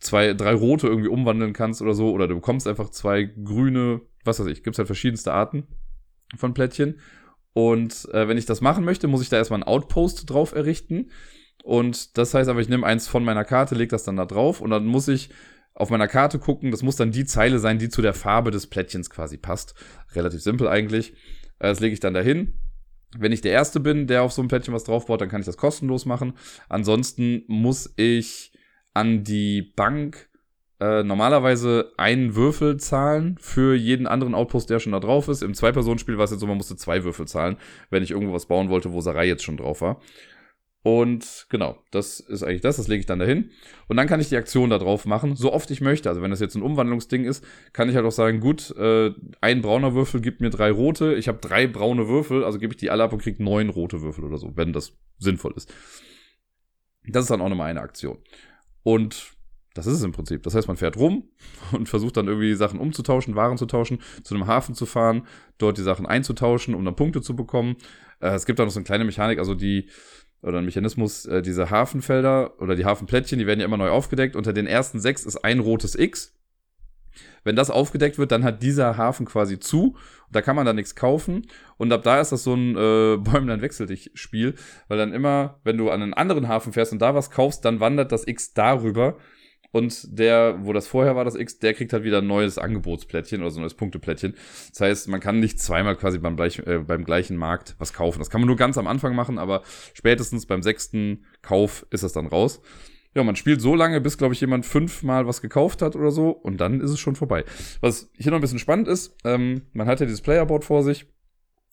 zwei, 0.00 0.34
drei 0.34 0.54
rote 0.54 0.86
irgendwie 0.86 1.08
umwandeln 1.08 1.52
kannst 1.52 1.82
oder 1.82 1.94
so, 1.94 2.12
oder 2.12 2.28
du 2.28 2.36
bekommst 2.36 2.66
einfach 2.66 2.90
zwei 2.90 3.24
grüne, 3.24 4.00
was 4.24 4.40
weiß 4.40 4.46
ich, 4.46 4.62
gibt's 4.62 4.78
halt 4.78 4.88
verschiedenste 4.88 5.32
Arten 5.32 5.66
von 6.36 6.54
Plättchen. 6.54 7.00
Und 7.54 8.08
äh, 8.12 8.28
wenn 8.28 8.36
ich 8.36 8.46
das 8.46 8.60
machen 8.60 8.84
möchte, 8.84 9.06
muss 9.08 9.22
ich 9.22 9.30
da 9.30 9.36
erstmal 9.36 9.58
einen 9.62 9.68
Outpost 9.68 10.28
drauf 10.28 10.54
errichten. 10.54 11.10
Und 11.62 12.18
das 12.18 12.34
heißt 12.34 12.50
aber, 12.50 12.60
ich 12.60 12.68
nehme 12.68 12.84
eins 12.84 13.08
von 13.08 13.24
meiner 13.24 13.44
Karte, 13.44 13.74
lege 13.74 13.90
das 13.90 14.04
dann 14.04 14.16
da 14.16 14.26
drauf 14.26 14.60
und 14.60 14.70
dann 14.70 14.84
muss 14.84 15.08
ich 15.08 15.30
auf 15.72 15.88
meiner 15.88 16.08
Karte 16.08 16.38
gucken. 16.38 16.72
Das 16.72 16.82
muss 16.82 16.96
dann 16.96 17.12
die 17.12 17.24
Zeile 17.24 17.58
sein, 17.60 17.78
die 17.78 17.88
zu 17.88 18.02
der 18.02 18.12
Farbe 18.12 18.50
des 18.50 18.66
Plättchens 18.66 19.08
quasi 19.08 19.38
passt. 19.38 19.74
Relativ 20.14 20.42
simpel 20.42 20.68
eigentlich. 20.68 21.12
Äh, 21.60 21.68
das 21.68 21.80
lege 21.80 21.94
ich 21.94 22.00
dann 22.00 22.12
dahin. 22.12 22.54
Wenn 23.16 23.32
ich 23.32 23.40
der 23.40 23.52
Erste 23.52 23.78
bin, 23.78 24.08
der 24.08 24.24
auf 24.24 24.32
so 24.32 24.42
ein 24.42 24.48
Plättchen 24.48 24.74
was 24.74 24.84
draufbaut, 24.84 25.20
dann 25.20 25.28
kann 25.28 25.40
ich 25.40 25.46
das 25.46 25.56
kostenlos 25.56 26.04
machen. 26.04 26.34
Ansonsten 26.68 27.44
muss 27.46 27.94
ich 27.96 28.52
an 28.92 29.22
die 29.22 29.62
Bank 29.62 30.28
äh, 30.84 31.02
normalerweise 31.02 31.92
einen 31.96 32.34
Würfel 32.34 32.76
zahlen 32.76 33.36
für 33.40 33.74
jeden 33.74 34.06
anderen 34.06 34.34
Outpost, 34.34 34.68
der 34.68 34.80
schon 34.80 34.92
da 34.92 35.00
drauf 35.00 35.28
ist. 35.28 35.42
Im 35.42 35.54
Zwei-Personen-Spiel 35.54 36.18
war 36.18 36.24
es 36.24 36.30
jetzt 36.30 36.40
so, 36.40 36.46
man 36.46 36.58
musste 36.58 36.76
zwei 36.76 37.04
Würfel 37.04 37.26
zahlen, 37.26 37.56
wenn 37.88 38.02
ich 38.02 38.10
irgendwo 38.10 38.34
was 38.34 38.46
bauen 38.46 38.68
wollte, 38.68 38.92
wo 38.92 39.00
Sarai 39.00 39.26
jetzt 39.26 39.44
schon 39.44 39.56
drauf 39.56 39.80
war. 39.80 40.00
Und 40.82 41.46
genau, 41.48 41.78
das 41.90 42.20
ist 42.20 42.42
eigentlich 42.42 42.60
das, 42.60 42.76
das 42.76 42.88
lege 42.88 43.00
ich 43.00 43.06
dann 43.06 43.18
dahin. 43.18 43.50
Und 43.88 43.96
dann 43.96 44.06
kann 44.06 44.20
ich 44.20 44.28
die 44.28 44.36
Aktion 44.36 44.68
da 44.68 44.76
drauf 44.76 45.06
machen, 45.06 45.34
so 45.34 45.50
oft 45.50 45.70
ich 45.70 45.80
möchte. 45.80 46.10
Also 46.10 46.20
wenn 46.20 46.30
das 46.30 46.40
jetzt 46.40 46.54
ein 46.56 46.62
Umwandlungsding 46.62 47.24
ist, 47.24 47.42
kann 47.72 47.88
ich 47.88 47.96
halt 47.96 48.04
auch 48.04 48.12
sagen, 48.12 48.40
gut, 48.40 48.70
äh, 48.76 49.12
ein 49.40 49.62
brauner 49.62 49.94
Würfel 49.94 50.20
gibt 50.20 50.42
mir 50.42 50.50
drei 50.50 50.70
rote. 50.70 51.14
Ich 51.14 51.28
habe 51.28 51.38
drei 51.38 51.66
braune 51.66 52.06
Würfel, 52.08 52.44
also 52.44 52.58
gebe 52.58 52.74
ich 52.74 52.76
die 52.78 52.90
alle 52.90 53.04
ab 53.04 53.14
und 53.14 53.22
kriege 53.22 53.42
neun 53.42 53.70
rote 53.70 54.02
Würfel 54.02 54.24
oder 54.24 54.36
so, 54.36 54.54
wenn 54.56 54.74
das 54.74 54.92
sinnvoll 55.16 55.54
ist. 55.56 55.72
Das 57.06 57.22
ist 57.22 57.30
dann 57.30 57.40
auch 57.40 57.48
nochmal 57.48 57.70
eine 57.70 57.80
Aktion. 57.80 58.18
Und 58.82 59.33
das 59.74 59.86
ist 59.86 59.94
es 59.94 60.02
im 60.02 60.12
Prinzip. 60.12 60.42
Das 60.44 60.54
heißt, 60.54 60.68
man 60.68 60.76
fährt 60.76 60.96
rum 60.96 61.24
und 61.72 61.88
versucht 61.88 62.16
dann 62.16 62.28
irgendwie 62.28 62.54
Sachen 62.54 62.80
umzutauschen, 62.80 63.34
Waren 63.34 63.58
zu 63.58 63.66
tauschen, 63.66 63.98
zu 64.22 64.34
einem 64.34 64.46
Hafen 64.46 64.74
zu 64.74 64.86
fahren, 64.86 65.26
dort 65.58 65.76
die 65.78 65.82
Sachen 65.82 66.06
einzutauschen, 66.06 66.74
um 66.74 66.84
dann 66.84 66.96
Punkte 66.96 67.20
zu 67.20 67.36
bekommen. 67.36 67.76
Äh, 68.20 68.30
es 68.30 68.46
gibt 68.46 68.60
auch 68.60 68.64
noch 68.64 68.72
so 68.72 68.78
eine 68.78 68.84
kleine 68.84 69.04
Mechanik, 69.04 69.38
also 69.38 69.54
die, 69.54 69.88
oder 70.42 70.58
ein 70.58 70.64
Mechanismus, 70.64 71.26
äh, 71.26 71.42
diese 71.42 71.70
Hafenfelder 71.70 72.60
oder 72.60 72.76
die 72.76 72.84
Hafenplättchen, 72.84 73.38
die 73.38 73.46
werden 73.46 73.60
ja 73.60 73.66
immer 73.66 73.76
neu 73.76 73.90
aufgedeckt. 73.90 74.36
Unter 74.36 74.52
den 74.52 74.66
ersten 74.66 75.00
sechs 75.00 75.24
ist 75.24 75.44
ein 75.44 75.58
rotes 75.58 75.94
X. 75.94 76.32
Wenn 77.44 77.56
das 77.56 77.70
aufgedeckt 77.70 78.18
wird, 78.18 78.32
dann 78.32 78.42
hat 78.42 78.62
dieser 78.62 78.96
Hafen 78.96 79.26
quasi 79.26 79.60
zu. 79.60 79.96
Da 80.32 80.42
kann 80.42 80.56
man 80.56 80.66
dann 80.66 80.76
nichts 80.76 80.96
kaufen. 80.96 81.46
Und 81.76 81.92
ab 81.92 82.02
da 82.02 82.20
ist 82.20 82.32
das 82.32 82.42
so 82.42 82.54
ein 82.54 82.76
äh, 82.76 83.16
Bäumlein 83.18 83.62
wechsel 83.62 83.86
dich 83.86 84.10
Spiel. 84.14 84.54
Weil 84.88 84.98
dann 84.98 85.12
immer, 85.12 85.60
wenn 85.64 85.76
du 85.76 85.90
an 85.90 86.02
einen 86.02 86.14
anderen 86.14 86.48
Hafen 86.48 86.72
fährst 86.72 86.92
und 86.92 87.00
da 87.00 87.14
was 87.14 87.30
kaufst, 87.30 87.64
dann 87.64 87.80
wandert 87.80 88.12
das 88.12 88.26
X 88.26 88.54
darüber 88.54 89.18
und 89.74 90.16
der, 90.20 90.58
wo 90.62 90.72
das 90.72 90.86
vorher 90.86 91.16
war, 91.16 91.24
das 91.24 91.34
X, 91.34 91.58
der 91.58 91.74
kriegt 91.74 91.92
halt 91.92 92.04
wieder 92.04 92.18
ein 92.18 92.28
neues 92.28 92.58
Angebotsplättchen 92.58 93.40
oder 93.40 93.50
so 93.50 93.58
ein 93.58 93.62
neues 93.62 93.74
Punkteplättchen. 93.74 94.36
Das 94.70 94.80
heißt, 94.80 95.08
man 95.08 95.18
kann 95.18 95.40
nicht 95.40 95.58
zweimal 95.58 95.96
quasi 95.96 96.18
beim, 96.18 96.36
gleich, 96.36 96.60
äh, 96.60 96.78
beim 96.78 97.04
gleichen 97.04 97.36
Markt 97.36 97.74
was 97.80 97.92
kaufen. 97.92 98.20
Das 98.20 98.30
kann 98.30 98.40
man 98.40 98.46
nur 98.46 98.56
ganz 98.56 98.78
am 98.78 98.86
Anfang 98.86 99.16
machen, 99.16 99.36
aber 99.36 99.62
spätestens 99.92 100.46
beim 100.46 100.62
sechsten 100.62 101.24
Kauf 101.42 101.84
ist 101.90 102.04
das 102.04 102.12
dann 102.12 102.28
raus. 102.28 102.62
Ja, 103.16 103.24
man 103.24 103.34
spielt 103.34 103.60
so 103.60 103.74
lange, 103.74 104.00
bis, 104.00 104.16
glaube 104.16 104.32
ich, 104.34 104.40
jemand 104.40 104.64
fünfmal 104.64 105.26
was 105.26 105.42
gekauft 105.42 105.82
hat 105.82 105.96
oder 105.96 106.12
so 106.12 106.30
und 106.30 106.60
dann 106.60 106.80
ist 106.80 106.90
es 106.90 107.00
schon 107.00 107.16
vorbei. 107.16 107.44
Was 107.80 108.12
hier 108.16 108.30
noch 108.30 108.38
ein 108.38 108.42
bisschen 108.42 108.60
spannend 108.60 108.86
ist, 108.86 109.16
ähm, 109.24 109.62
man 109.72 109.88
hat 109.88 109.98
ja 109.98 110.06
dieses 110.06 110.22
Playerboard 110.22 110.64
vor 110.64 110.84
sich 110.84 111.06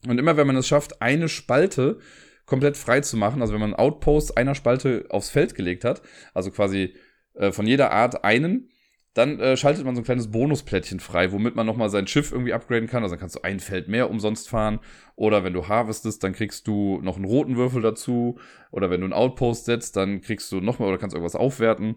und 0.07 0.17
immer 0.17 0.37
wenn 0.37 0.47
man 0.47 0.55
es 0.55 0.67
schafft, 0.67 1.03
eine 1.03 1.29
Spalte 1.29 1.99
komplett 2.47 2.77
frei 2.77 3.01
zu 3.01 3.15
machen, 3.15 3.41
also 3.41 3.53
wenn 3.53 3.61
man 3.61 3.75
Outpost 3.75 4.37
einer 4.37 4.55
Spalte 4.55 5.05
aufs 5.09 5.29
Feld 5.29 5.53
gelegt 5.53 5.85
hat, 5.85 6.01
also 6.33 6.49
quasi 6.49 6.95
äh, 7.33 7.51
von 7.51 7.67
jeder 7.67 7.91
Art 7.91 8.23
einen. 8.23 8.69
Dann 9.13 9.39
äh, 9.41 9.57
schaltet 9.57 9.83
man 9.83 9.93
so 9.93 10.01
ein 10.01 10.05
kleines 10.05 10.31
Bonusplättchen 10.31 11.01
frei, 11.01 11.33
womit 11.33 11.55
man 11.55 11.65
nochmal 11.65 11.89
sein 11.89 12.07
Schiff 12.07 12.31
irgendwie 12.31 12.53
upgraden 12.53 12.87
kann. 12.87 13.03
Also 13.03 13.15
dann 13.15 13.19
kannst 13.19 13.35
du 13.35 13.41
ein 13.41 13.59
Feld 13.59 13.89
mehr 13.89 14.09
umsonst 14.09 14.49
fahren. 14.49 14.79
Oder 15.17 15.43
wenn 15.43 15.53
du 15.53 15.67
harvestest, 15.67 16.23
dann 16.23 16.31
kriegst 16.31 16.65
du 16.67 16.99
noch 17.01 17.17
einen 17.17 17.25
roten 17.25 17.57
Würfel 17.57 17.81
dazu. 17.81 18.39
Oder 18.71 18.89
wenn 18.89 19.01
du 19.01 19.05
einen 19.05 19.13
Outpost 19.13 19.65
setzt, 19.65 19.97
dann 19.97 20.21
kriegst 20.21 20.49
du 20.51 20.61
nochmal 20.61 20.87
oder 20.87 20.97
kannst 20.97 21.13
irgendwas 21.13 21.35
aufwerten. 21.35 21.95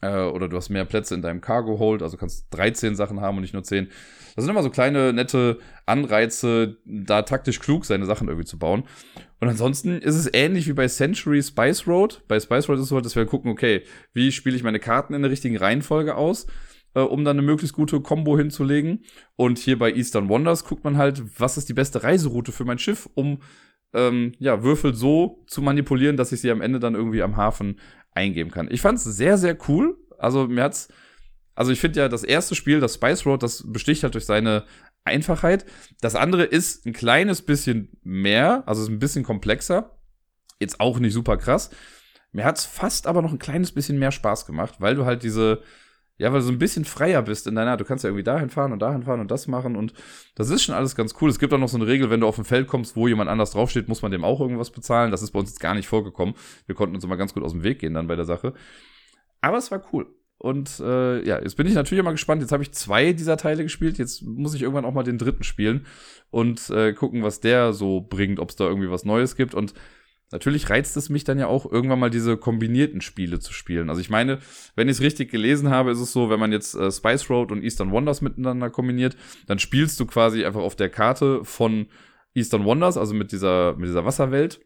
Äh, 0.00 0.22
oder 0.24 0.48
du 0.48 0.56
hast 0.56 0.70
mehr 0.70 0.86
Plätze 0.86 1.14
in 1.14 1.22
deinem 1.22 1.42
Cargo 1.42 1.78
Hold, 1.78 2.02
also 2.02 2.16
kannst 2.16 2.46
13 2.50 2.96
Sachen 2.96 3.20
haben 3.20 3.36
und 3.36 3.42
nicht 3.42 3.54
nur 3.54 3.62
10. 3.62 3.90
Das 4.34 4.44
sind 4.44 4.50
immer 4.50 4.62
so 4.62 4.70
kleine, 4.70 5.12
nette 5.12 5.58
Anreize, 5.86 6.78
da 6.84 7.22
taktisch 7.22 7.60
klug 7.60 7.84
seine 7.84 8.06
Sachen 8.06 8.28
irgendwie 8.28 8.46
zu 8.46 8.58
bauen. 8.58 8.84
Und 9.40 9.48
ansonsten 9.48 9.98
ist 9.98 10.14
es 10.14 10.30
ähnlich 10.32 10.68
wie 10.68 10.72
bei 10.72 10.86
Century 10.88 11.42
Spice 11.42 11.86
Road. 11.86 12.22
Bei 12.28 12.38
Spice 12.38 12.68
Road 12.68 12.78
ist 12.78 12.84
es 12.84 12.88
so, 12.88 13.00
dass 13.00 13.16
wir 13.16 13.26
gucken, 13.26 13.50
okay, 13.50 13.82
wie 14.14 14.32
spiele 14.32 14.56
ich 14.56 14.62
meine 14.62 14.78
Karten 14.80 15.14
in 15.14 15.22
der 15.22 15.30
richtigen 15.30 15.56
Reihenfolge 15.56 16.14
aus, 16.14 16.46
äh, 16.94 17.00
um 17.00 17.24
dann 17.24 17.38
eine 17.38 17.46
möglichst 17.46 17.74
gute 17.74 18.00
Combo 18.00 18.38
hinzulegen. 18.38 19.04
Und 19.36 19.58
hier 19.58 19.78
bei 19.78 19.92
Eastern 19.92 20.28
Wonders 20.28 20.64
guckt 20.64 20.84
man 20.84 20.96
halt, 20.96 21.22
was 21.38 21.58
ist 21.58 21.68
die 21.68 21.74
beste 21.74 22.02
Reiseroute 22.02 22.52
für 22.52 22.64
mein 22.64 22.78
Schiff, 22.78 23.08
um 23.14 23.40
ähm, 23.94 24.32
ja, 24.38 24.62
Würfel 24.62 24.94
so 24.94 25.44
zu 25.46 25.60
manipulieren, 25.60 26.16
dass 26.16 26.32
ich 26.32 26.40
sie 26.40 26.50
am 26.50 26.60
Ende 26.60 26.80
dann 26.80 26.94
irgendwie 26.94 27.22
am 27.22 27.36
Hafen 27.36 27.78
eingeben 28.12 28.50
kann. 28.50 28.68
Ich 28.70 28.80
fand 28.80 28.98
es 28.98 29.04
sehr, 29.04 29.38
sehr 29.38 29.56
cool. 29.68 29.96
Also 30.18 30.46
mir 30.46 30.62
hat's, 30.62 30.88
also 31.54 31.70
ich 31.70 31.80
finde 31.80 32.00
ja, 32.00 32.08
das 32.08 32.24
erste 32.24 32.54
Spiel, 32.54 32.80
das 32.80 32.94
Spice 32.94 33.26
Road, 33.26 33.42
das 33.42 33.64
besticht 33.66 34.02
halt 34.02 34.14
durch 34.14 34.26
seine 34.26 34.64
Einfachheit. 35.04 35.66
Das 36.00 36.14
andere 36.14 36.44
ist 36.44 36.86
ein 36.86 36.92
kleines 36.92 37.42
bisschen 37.42 37.96
mehr, 38.02 38.62
also 38.66 38.82
ist 38.82 38.88
ein 38.88 38.98
bisschen 38.98 39.24
komplexer. 39.24 39.98
Jetzt 40.60 40.80
auch 40.80 40.98
nicht 40.98 41.12
super 41.12 41.36
krass. 41.36 41.70
Mir 42.32 42.44
hat's 42.44 42.64
fast 42.64 43.06
aber 43.06 43.20
noch 43.20 43.32
ein 43.32 43.38
kleines 43.38 43.72
bisschen 43.72 43.98
mehr 43.98 44.12
Spaß 44.12 44.46
gemacht, 44.46 44.76
weil 44.78 44.94
du 44.94 45.04
halt 45.04 45.22
diese, 45.22 45.62
ja, 46.16 46.32
weil 46.32 46.40
du 46.40 46.46
so 46.46 46.52
ein 46.52 46.58
bisschen 46.58 46.86
freier 46.86 47.20
bist 47.20 47.46
in 47.46 47.54
deiner, 47.54 47.76
du 47.76 47.84
kannst 47.84 48.04
ja 48.04 48.08
irgendwie 48.08 48.24
dahin 48.24 48.48
fahren 48.48 48.72
und 48.72 48.78
dahin 48.78 49.02
fahren 49.02 49.20
und 49.20 49.30
das 49.30 49.48
machen 49.48 49.76
und 49.76 49.92
das 50.34 50.48
ist 50.48 50.62
schon 50.62 50.74
alles 50.74 50.94
ganz 50.94 51.14
cool. 51.20 51.28
Es 51.28 51.38
gibt 51.38 51.52
auch 51.52 51.58
noch 51.58 51.68
so 51.68 51.76
eine 51.76 51.86
Regel, 51.86 52.08
wenn 52.08 52.20
du 52.20 52.26
auf 52.26 52.38
ein 52.38 52.44
Feld 52.44 52.68
kommst, 52.68 52.96
wo 52.96 53.06
jemand 53.06 53.28
anders 53.28 53.50
draufsteht, 53.50 53.88
muss 53.88 54.00
man 54.00 54.12
dem 54.12 54.24
auch 54.24 54.40
irgendwas 54.40 54.70
bezahlen. 54.70 55.10
Das 55.10 55.20
ist 55.20 55.32
bei 55.32 55.40
uns 55.40 55.50
jetzt 55.50 55.60
gar 55.60 55.74
nicht 55.74 55.88
vorgekommen. 55.88 56.34
Wir 56.64 56.74
konnten 56.74 56.94
uns 56.94 57.04
immer 57.04 57.18
ganz 57.18 57.34
gut 57.34 57.42
aus 57.42 57.52
dem 57.52 57.64
Weg 57.64 57.80
gehen 57.80 57.92
dann 57.92 58.06
bei 58.06 58.16
der 58.16 58.24
Sache. 58.24 58.54
Aber 59.42 59.58
es 59.58 59.70
war 59.70 59.82
cool. 59.92 60.06
Und 60.42 60.80
äh, 60.80 61.24
ja, 61.24 61.40
jetzt 61.40 61.56
bin 61.56 61.68
ich 61.68 61.74
natürlich 61.74 62.00
immer 62.00 62.10
gespannt. 62.10 62.42
Jetzt 62.42 62.50
habe 62.50 62.64
ich 62.64 62.72
zwei 62.72 63.12
dieser 63.12 63.36
Teile 63.36 63.62
gespielt. 63.62 63.96
Jetzt 63.96 64.22
muss 64.22 64.54
ich 64.54 64.62
irgendwann 64.62 64.84
auch 64.84 64.92
mal 64.92 65.04
den 65.04 65.16
dritten 65.16 65.44
spielen 65.44 65.86
und 66.32 66.68
äh, 66.70 66.94
gucken, 66.94 67.22
was 67.22 67.38
der 67.38 67.72
so 67.72 68.00
bringt, 68.00 68.40
ob 68.40 68.50
es 68.50 68.56
da 68.56 68.64
irgendwie 68.64 68.90
was 68.90 69.04
Neues 69.04 69.36
gibt. 69.36 69.54
Und 69.54 69.72
natürlich 70.32 70.68
reizt 70.68 70.96
es 70.96 71.10
mich 71.10 71.22
dann 71.22 71.38
ja 71.38 71.46
auch, 71.46 71.70
irgendwann 71.70 72.00
mal 72.00 72.10
diese 72.10 72.36
kombinierten 72.36 73.02
Spiele 73.02 73.38
zu 73.38 73.52
spielen. 73.52 73.88
Also 73.88 74.00
ich 74.00 74.10
meine, 74.10 74.40
wenn 74.74 74.88
ich 74.88 74.96
es 74.96 75.00
richtig 75.00 75.30
gelesen 75.30 75.70
habe, 75.70 75.92
ist 75.92 76.00
es 76.00 76.12
so, 76.12 76.28
wenn 76.28 76.40
man 76.40 76.50
jetzt 76.50 76.74
äh, 76.74 76.90
Spice 76.90 77.30
Road 77.30 77.52
und 77.52 77.62
Eastern 77.62 77.92
Wonders 77.92 78.20
miteinander 78.20 78.68
kombiniert, 78.68 79.16
dann 79.46 79.60
spielst 79.60 80.00
du 80.00 80.06
quasi 80.06 80.44
einfach 80.44 80.62
auf 80.62 80.74
der 80.74 80.90
Karte 80.90 81.44
von 81.44 81.86
Eastern 82.34 82.64
Wonders, 82.64 82.96
also 82.96 83.14
mit 83.14 83.30
dieser, 83.30 83.76
mit 83.76 83.88
dieser 83.88 84.04
Wasserwelt. 84.04 84.60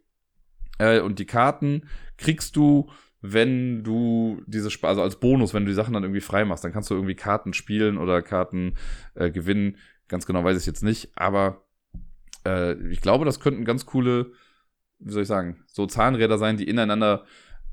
Äh, 0.79 1.01
und 1.01 1.18
die 1.18 1.27
Karten 1.27 1.83
kriegst 2.16 2.57
du, 2.57 2.89
wenn 3.21 3.83
du 3.83 4.43
diese, 4.47 4.69
Sp 4.71 4.87
also 4.87 5.03
als 5.03 5.21
Bonus, 5.21 5.55
wenn 5.55 5.64
du 5.64 5.71
die 5.71 5.75
Sachen 5.75 5.95
dann 5.95 6.05
irgendwie 6.05 6.21
frei 6.21 6.45
machst, 6.45 6.64
dann 6.64 6.73
kannst 6.73 6.91
du 6.91 6.95
irgendwie 6.95 7.14
Karten 7.14 7.53
spielen 7.53 7.99
oder 7.99 8.23
Karten 8.23 8.75
äh, 9.14 9.31
gewinnen. 9.31 9.77
Ganz 10.09 10.27
genau 10.27 10.45
weiß 10.45 10.59
ich 10.59 10.67
jetzt 10.67 10.85
nicht, 10.85 11.11
aber 11.17 11.62
äh, 12.47 12.75
ich 12.89 13.01
glaube, 13.01 13.25
das 13.25 13.41
könnten 13.41 13.64
ganz 13.64 13.87
coole 13.87 14.33
wie 14.99 15.12
soll 15.12 15.23
ich 15.23 15.29
sagen, 15.29 15.64
so 15.67 15.87
Zahnräder 15.87 16.39
sein, 16.39 16.57
die 16.57 16.69
ineinander 16.69 17.25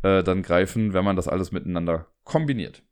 äh, 0.02 0.24
dann 0.24 0.42
greifen, 0.42 0.94
wenn 0.94 1.06
man 1.06 1.16
das 1.16 1.28
alles 1.28 1.52
miteinander 1.52 2.08
kombiniert. 2.24 2.84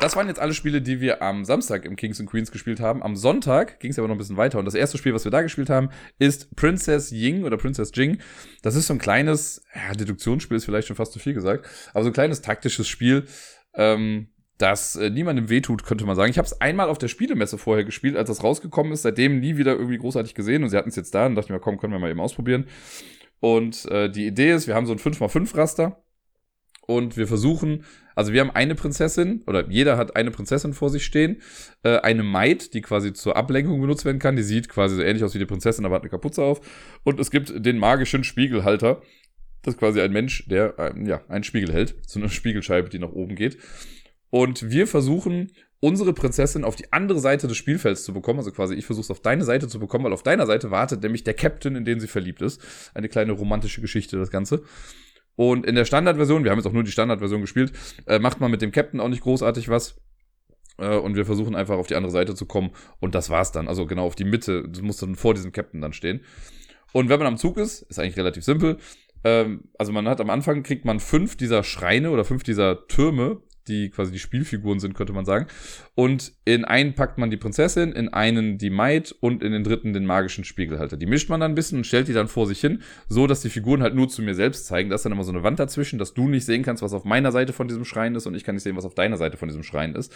Das 0.00 0.16
waren 0.16 0.28
jetzt 0.28 0.40
alle 0.40 0.54
Spiele, 0.54 0.80
die 0.80 1.02
wir 1.02 1.20
am 1.20 1.44
Samstag 1.44 1.84
im 1.84 1.94
Kings 1.94 2.18
and 2.20 2.30
Queens 2.30 2.50
gespielt 2.50 2.80
haben. 2.80 3.02
Am 3.02 3.16
Sonntag 3.16 3.80
ging 3.80 3.90
es 3.90 3.98
aber 3.98 4.08
noch 4.08 4.14
ein 4.14 4.18
bisschen 4.18 4.38
weiter. 4.38 4.58
Und 4.58 4.64
das 4.64 4.74
erste 4.74 4.96
Spiel, 4.96 5.12
was 5.12 5.24
wir 5.24 5.30
da 5.30 5.42
gespielt 5.42 5.68
haben, 5.68 5.90
ist 6.18 6.56
Princess 6.56 7.12
Ying 7.12 7.44
oder 7.44 7.58
Princess 7.58 7.92
Jing. 7.94 8.16
Das 8.62 8.76
ist 8.76 8.86
so 8.86 8.94
ein 8.94 8.98
kleines, 8.98 9.62
ja, 9.74 9.92
Deduktionsspiel 9.92 10.56
ist 10.56 10.64
vielleicht 10.64 10.88
schon 10.88 10.96
fast 10.96 11.12
zu 11.12 11.18
viel 11.18 11.34
gesagt, 11.34 11.68
aber 11.92 12.02
so 12.02 12.08
ein 12.08 12.14
kleines 12.14 12.40
taktisches 12.40 12.88
Spiel, 12.88 13.26
ähm, 13.74 14.28
das 14.56 14.96
äh, 14.96 15.10
niemandem 15.10 15.50
wehtut, 15.50 15.84
könnte 15.84 16.06
man 16.06 16.16
sagen. 16.16 16.30
Ich 16.30 16.38
habe 16.38 16.46
es 16.46 16.58
einmal 16.62 16.88
auf 16.88 16.96
der 16.96 17.08
Spielemesse 17.08 17.58
vorher 17.58 17.84
gespielt, 17.84 18.16
als 18.16 18.28
das 18.28 18.42
rausgekommen 18.42 18.92
ist. 18.92 19.02
Seitdem 19.02 19.38
nie 19.38 19.58
wieder 19.58 19.72
irgendwie 19.72 19.98
großartig 19.98 20.34
gesehen. 20.34 20.62
Und 20.62 20.70
sie 20.70 20.78
hatten 20.78 20.88
es 20.88 20.96
jetzt 20.96 21.14
da 21.14 21.26
und 21.26 21.34
dachte 21.34 21.52
mir, 21.52 21.60
komm, 21.60 21.78
können 21.78 21.92
wir 21.92 21.98
mal 21.98 22.10
eben 22.10 22.20
ausprobieren. 22.20 22.66
Und 23.40 23.84
äh, 23.86 24.10
die 24.10 24.26
Idee 24.26 24.52
ist, 24.52 24.66
wir 24.66 24.74
haben 24.74 24.86
so 24.86 24.92
ein 24.92 24.98
5x5-Raster 24.98 26.02
und 26.86 27.16
wir 27.16 27.26
versuchen, 27.26 27.84
also 28.14 28.32
wir 28.32 28.40
haben 28.40 28.50
eine 28.50 28.74
Prinzessin 28.74 29.42
oder 29.46 29.68
jeder 29.68 29.96
hat 29.96 30.16
eine 30.16 30.30
Prinzessin 30.30 30.72
vor 30.72 30.90
sich 30.90 31.04
stehen, 31.04 31.40
äh, 31.82 31.98
eine 31.98 32.22
Maid, 32.22 32.74
die 32.74 32.80
quasi 32.80 33.12
zur 33.12 33.36
Ablenkung 33.36 33.80
benutzt 33.80 34.04
werden 34.04 34.18
kann, 34.18 34.36
die 34.36 34.42
sieht 34.42 34.68
quasi 34.68 34.96
so 34.96 35.02
ähnlich 35.02 35.24
aus 35.24 35.34
wie 35.34 35.38
die 35.38 35.46
Prinzessin, 35.46 35.84
aber 35.84 35.96
hat 35.96 36.02
eine 36.02 36.10
Kapuze 36.10 36.42
auf 36.42 36.60
und 37.04 37.20
es 37.20 37.30
gibt 37.30 37.52
den 37.64 37.78
magischen 37.78 38.24
Spiegelhalter, 38.24 39.02
das 39.62 39.74
ist 39.74 39.80
quasi 39.80 40.00
ein 40.00 40.12
Mensch, 40.12 40.46
der 40.48 40.78
äh, 40.78 40.92
ja 41.06 41.22
einen 41.28 41.44
Spiegel 41.44 41.72
hält, 41.72 41.96
so 42.06 42.18
eine 42.18 42.28
Spiegelscheibe, 42.28 42.88
die 42.88 42.98
nach 42.98 43.12
oben 43.12 43.34
geht 43.34 43.58
und 44.30 44.70
wir 44.70 44.86
versuchen 44.86 45.50
unsere 45.80 46.12
Prinzessin 46.12 46.62
auf 46.62 46.76
die 46.76 46.92
andere 46.92 47.20
Seite 47.20 47.48
des 47.48 47.56
Spielfelds 47.56 48.04
zu 48.04 48.12
bekommen. 48.12 48.38
Also 48.38 48.52
quasi, 48.52 48.74
ich 48.74 48.86
versuche 48.86 49.04
es 49.04 49.10
auf 49.10 49.20
deine 49.20 49.44
Seite 49.44 49.66
zu 49.66 49.80
bekommen, 49.80 50.04
weil 50.04 50.12
auf 50.12 50.22
deiner 50.22 50.46
Seite 50.46 50.70
wartet 50.70 51.02
nämlich 51.02 51.24
der 51.24 51.34
Captain, 51.34 51.74
in 51.74 51.84
den 51.84 52.00
sie 52.00 52.06
verliebt 52.06 52.42
ist. 52.42 52.60
Eine 52.94 53.08
kleine 53.08 53.32
romantische 53.32 53.80
Geschichte, 53.80 54.18
das 54.18 54.30
Ganze. 54.30 54.62
Und 55.40 55.64
in 55.64 55.74
der 55.74 55.86
Standardversion, 55.86 56.44
wir 56.44 56.50
haben 56.50 56.58
jetzt 56.58 56.66
auch 56.66 56.72
nur 56.74 56.84
die 56.84 56.90
Standardversion 56.90 57.40
gespielt, 57.40 57.72
äh, 58.04 58.18
macht 58.18 58.40
man 58.40 58.50
mit 58.50 58.60
dem 58.60 58.72
Captain 58.72 59.00
auch 59.00 59.08
nicht 59.08 59.22
großartig 59.22 59.70
was. 59.70 59.98
Äh, 60.76 60.98
und 60.98 61.16
wir 61.16 61.24
versuchen 61.24 61.54
einfach 61.54 61.78
auf 61.78 61.86
die 61.86 61.94
andere 61.94 62.12
Seite 62.12 62.34
zu 62.34 62.44
kommen. 62.44 62.72
Und 63.00 63.14
das 63.14 63.30
war's 63.30 63.50
dann. 63.50 63.66
Also 63.66 63.86
genau 63.86 64.04
auf 64.04 64.14
die 64.14 64.24
Mitte. 64.24 64.68
Du 64.68 64.82
musst 64.82 65.00
dann 65.00 65.14
vor 65.14 65.32
diesem 65.32 65.50
Captain 65.50 65.80
dann 65.80 65.94
stehen. 65.94 66.20
Und 66.92 67.08
wenn 67.08 67.18
man 67.18 67.26
am 67.26 67.38
Zug 67.38 67.56
ist, 67.56 67.80
ist 67.80 67.98
eigentlich 67.98 68.18
relativ 68.18 68.44
simpel. 68.44 68.76
Ähm, 69.24 69.64
also 69.78 69.92
man 69.92 70.06
hat 70.08 70.20
am 70.20 70.28
Anfang 70.28 70.62
kriegt 70.62 70.84
man 70.84 71.00
fünf 71.00 71.36
dieser 71.36 71.62
Schreine 71.62 72.10
oder 72.10 72.26
fünf 72.26 72.42
dieser 72.42 72.86
Türme, 72.86 73.40
die 73.70 73.90
quasi 73.90 74.12
die 74.12 74.18
Spielfiguren 74.18 74.80
sind, 74.80 74.94
könnte 74.94 75.12
man 75.12 75.24
sagen. 75.24 75.46
Und 75.94 76.32
in 76.44 76.64
einen 76.64 76.94
packt 76.94 77.16
man 77.16 77.30
die 77.30 77.36
Prinzessin, 77.36 77.92
in 77.92 78.08
einen 78.08 78.58
die 78.58 78.70
Maid 78.70 79.14
und 79.20 79.42
in 79.42 79.52
den 79.52 79.64
dritten 79.64 79.92
den 79.92 80.04
magischen 80.04 80.44
Spiegelhalter. 80.44 80.96
Die 80.96 81.06
mischt 81.06 81.30
man 81.30 81.40
dann 81.40 81.52
ein 81.52 81.54
bisschen 81.54 81.78
und 81.78 81.84
stellt 81.84 82.08
die 82.08 82.12
dann 82.12 82.28
vor 82.28 82.46
sich 82.46 82.60
hin, 82.60 82.82
so 83.08 83.26
dass 83.26 83.40
die 83.40 83.50
Figuren 83.50 83.82
halt 83.82 83.94
nur 83.94 84.08
zu 84.08 84.22
mir 84.22 84.34
selbst 84.34 84.66
zeigen. 84.66 84.90
Da 84.90 84.96
ist 84.96 85.04
dann 85.04 85.12
immer 85.12 85.24
so 85.24 85.32
eine 85.32 85.42
Wand 85.42 85.58
dazwischen, 85.58 85.98
dass 85.98 86.12
du 86.12 86.28
nicht 86.28 86.44
sehen 86.44 86.62
kannst, 86.62 86.82
was 86.82 86.92
auf 86.92 87.04
meiner 87.04 87.32
Seite 87.32 87.52
von 87.52 87.68
diesem 87.68 87.84
Schrein 87.84 88.14
ist 88.14 88.26
und 88.26 88.34
ich 88.34 88.44
kann 88.44 88.56
nicht 88.56 88.64
sehen, 88.64 88.76
was 88.76 88.84
auf 88.84 88.94
deiner 88.94 89.16
Seite 89.16 89.36
von 89.36 89.48
diesem 89.48 89.62
Schrein 89.62 89.94
ist. 89.94 90.12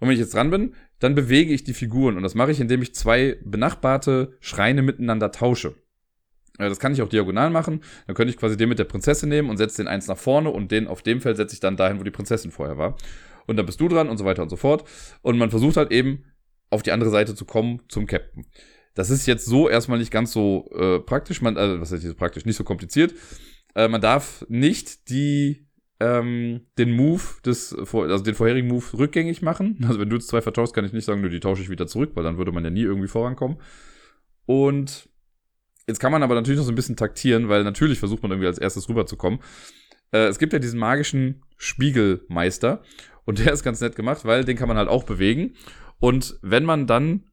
Und 0.00 0.08
wenn 0.08 0.14
ich 0.14 0.20
jetzt 0.20 0.34
dran 0.34 0.50
bin, 0.50 0.74
dann 1.00 1.14
bewege 1.14 1.52
ich 1.52 1.64
die 1.64 1.74
Figuren. 1.74 2.16
Und 2.16 2.22
das 2.22 2.34
mache 2.34 2.52
ich, 2.52 2.60
indem 2.60 2.82
ich 2.82 2.94
zwei 2.94 3.36
benachbarte 3.44 4.36
Schreine 4.40 4.82
miteinander 4.82 5.32
tausche. 5.32 5.74
Äh, 6.58 6.68
das 6.68 6.78
kann 6.78 6.92
ich 6.92 7.02
auch 7.02 7.08
diagonal 7.08 7.50
machen. 7.50 7.82
Dann 8.06 8.14
könnte 8.14 8.30
ich 8.30 8.36
quasi 8.36 8.56
den 8.56 8.68
mit 8.68 8.78
der 8.78 8.84
Prinzessin 8.84 9.28
nehmen 9.28 9.50
und 9.50 9.56
setze 9.56 9.78
den 9.78 9.88
eins 9.88 10.06
nach 10.06 10.18
vorne 10.18 10.50
und 10.50 10.70
den 10.70 10.86
auf 10.86 11.02
dem 11.02 11.20
Feld 11.20 11.36
setze 11.36 11.54
ich 11.54 11.60
dann 11.60 11.76
dahin, 11.76 11.98
wo 11.98 12.04
die 12.04 12.10
Prinzessin 12.10 12.50
vorher 12.50 12.78
war. 12.78 12.96
Und 13.46 13.56
dann 13.56 13.66
bist 13.66 13.80
du 13.80 13.88
dran 13.88 14.08
und 14.08 14.18
so 14.18 14.24
weiter 14.24 14.42
und 14.42 14.50
so 14.50 14.56
fort. 14.56 14.84
Und 15.22 15.38
man 15.38 15.50
versucht 15.50 15.76
halt 15.76 15.90
eben 15.90 16.24
auf 16.70 16.82
die 16.82 16.92
andere 16.92 17.10
Seite 17.10 17.34
zu 17.34 17.44
kommen 17.44 17.80
zum 17.88 18.06
Captain. 18.06 18.44
Das 18.94 19.10
ist 19.10 19.26
jetzt 19.26 19.46
so 19.46 19.68
erstmal 19.68 19.98
nicht 19.98 20.10
ganz 20.10 20.32
so 20.32 20.68
äh, 20.74 20.98
praktisch, 20.98 21.40
man, 21.40 21.56
also 21.56 21.80
was 21.80 21.92
heißt 21.92 22.02
hier 22.02 22.14
praktisch, 22.14 22.44
nicht 22.44 22.56
so 22.56 22.64
kompliziert. 22.64 23.14
Äh, 23.74 23.88
man 23.88 24.00
darf 24.00 24.44
nicht 24.48 25.08
die 25.08 25.68
ähm, 26.00 26.66
den 26.78 26.92
Move 26.92 27.22
des, 27.44 27.74
also 27.74 28.24
den 28.24 28.34
vorherigen 28.34 28.68
Move 28.68 28.84
rückgängig 28.98 29.42
machen. 29.42 29.78
Also 29.88 29.98
wenn 29.98 30.10
du 30.10 30.16
jetzt 30.16 30.28
zwei 30.28 30.40
vertauschst, 30.40 30.74
kann 30.74 30.84
ich 30.84 30.92
nicht 30.92 31.04
sagen, 31.04 31.20
nur 31.20 31.30
die 31.30 31.40
tausche 31.40 31.62
ich 31.62 31.70
wieder 31.70 31.86
zurück, 31.86 32.12
weil 32.14 32.24
dann 32.24 32.38
würde 32.38 32.52
man 32.52 32.64
ja 32.64 32.70
nie 32.70 32.82
irgendwie 32.82 33.08
vorankommen. 33.08 33.58
Und 34.46 35.08
Jetzt 35.88 36.00
kann 36.00 36.12
man 36.12 36.22
aber 36.22 36.34
natürlich 36.34 36.58
noch 36.58 36.66
so 36.66 36.72
ein 36.72 36.76
bisschen 36.76 36.96
taktieren, 36.96 37.48
weil 37.48 37.64
natürlich 37.64 37.98
versucht 37.98 38.22
man 38.22 38.30
irgendwie 38.30 38.46
als 38.46 38.58
erstes 38.58 38.88
rüberzukommen. 38.88 39.40
Äh, 40.12 40.26
es 40.26 40.38
gibt 40.38 40.52
ja 40.52 40.58
diesen 40.58 40.78
magischen 40.78 41.42
Spiegelmeister 41.56 42.82
und 43.24 43.38
der 43.38 43.52
ist 43.52 43.64
ganz 43.64 43.80
nett 43.80 43.96
gemacht, 43.96 44.24
weil 44.24 44.44
den 44.44 44.56
kann 44.56 44.68
man 44.68 44.76
halt 44.76 44.88
auch 44.88 45.04
bewegen. 45.04 45.54
Und 45.98 46.38
wenn 46.42 46.64
man 46.64 46.86
dann 46.86 47.24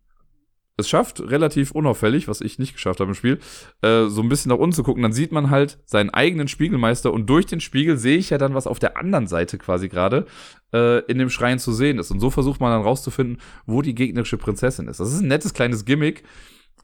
es 0.78 0.90
schafft, 0.90 1.22
relativ 1.22 1.72
unauffällig, 1.72 2.28
was 2.28 2.42
ich 2.42 2.60
nicht 2.60 2.74
geschafft 2.74 3.00
habe 3.00 3.12
im 3.12 3.16
Spiel, 3.16 3.40
äh, 3.82 4.06
so 4.08 4.22
ein 4.22 4.30
bisschen 4.30 4.50
nach 4.50 4.58
unten 4.58 4.76
zu 4.76 4.84
gucken, 4.84 5.04
dann 5.04 5.14
sieht 5.14 5.32
man 5.32 5.50
halt 5.50 5.80
seinen 5.86 6.10
eigenen 6.10 6.48
Spiegelmeister 6.48 7.14
und 7.14 7.30
durch 7.30 7.46
den 7.46 7.62
Spiegel 7.62 7.98
sehe 7.98 8.18
ich 8.18 8.30
ja 8.30 8.38
dann, 8.38 8.54
was 8.54 8.68
auf 8.68 8.80
der 8.80 8.98
anderen 8.98 9.28
Seite 9.28 9.58
quasi 9.58 9.88
gerade 9.88 10.26
äh, 10.74 11.00
in 11.06 11.18
dem 11.18 11.30
Schrein 11.30 11.60
zu 11.60 11.72
sehen 11.72 11.98
ist. 11.98 12.12
Und 12.12 12.20
so 12.20 12.30
versucht 12.30 12.60
man 12.60 12.72
dann 12.72 12.82
rauszufinden, 12.82 13.42
wo 13.66 13.82
die 13.82 13.96
gegnerische 13.96 14.38
Prinzessin 14.38 14.88
ist. 14.88 15.00
Das 15.00 15.14
ist 15.14 15.22
ein 15.22 15.28
nettes 15.28 15.54
kleines 15.54 15.86
Gimmick, 15.86 16.24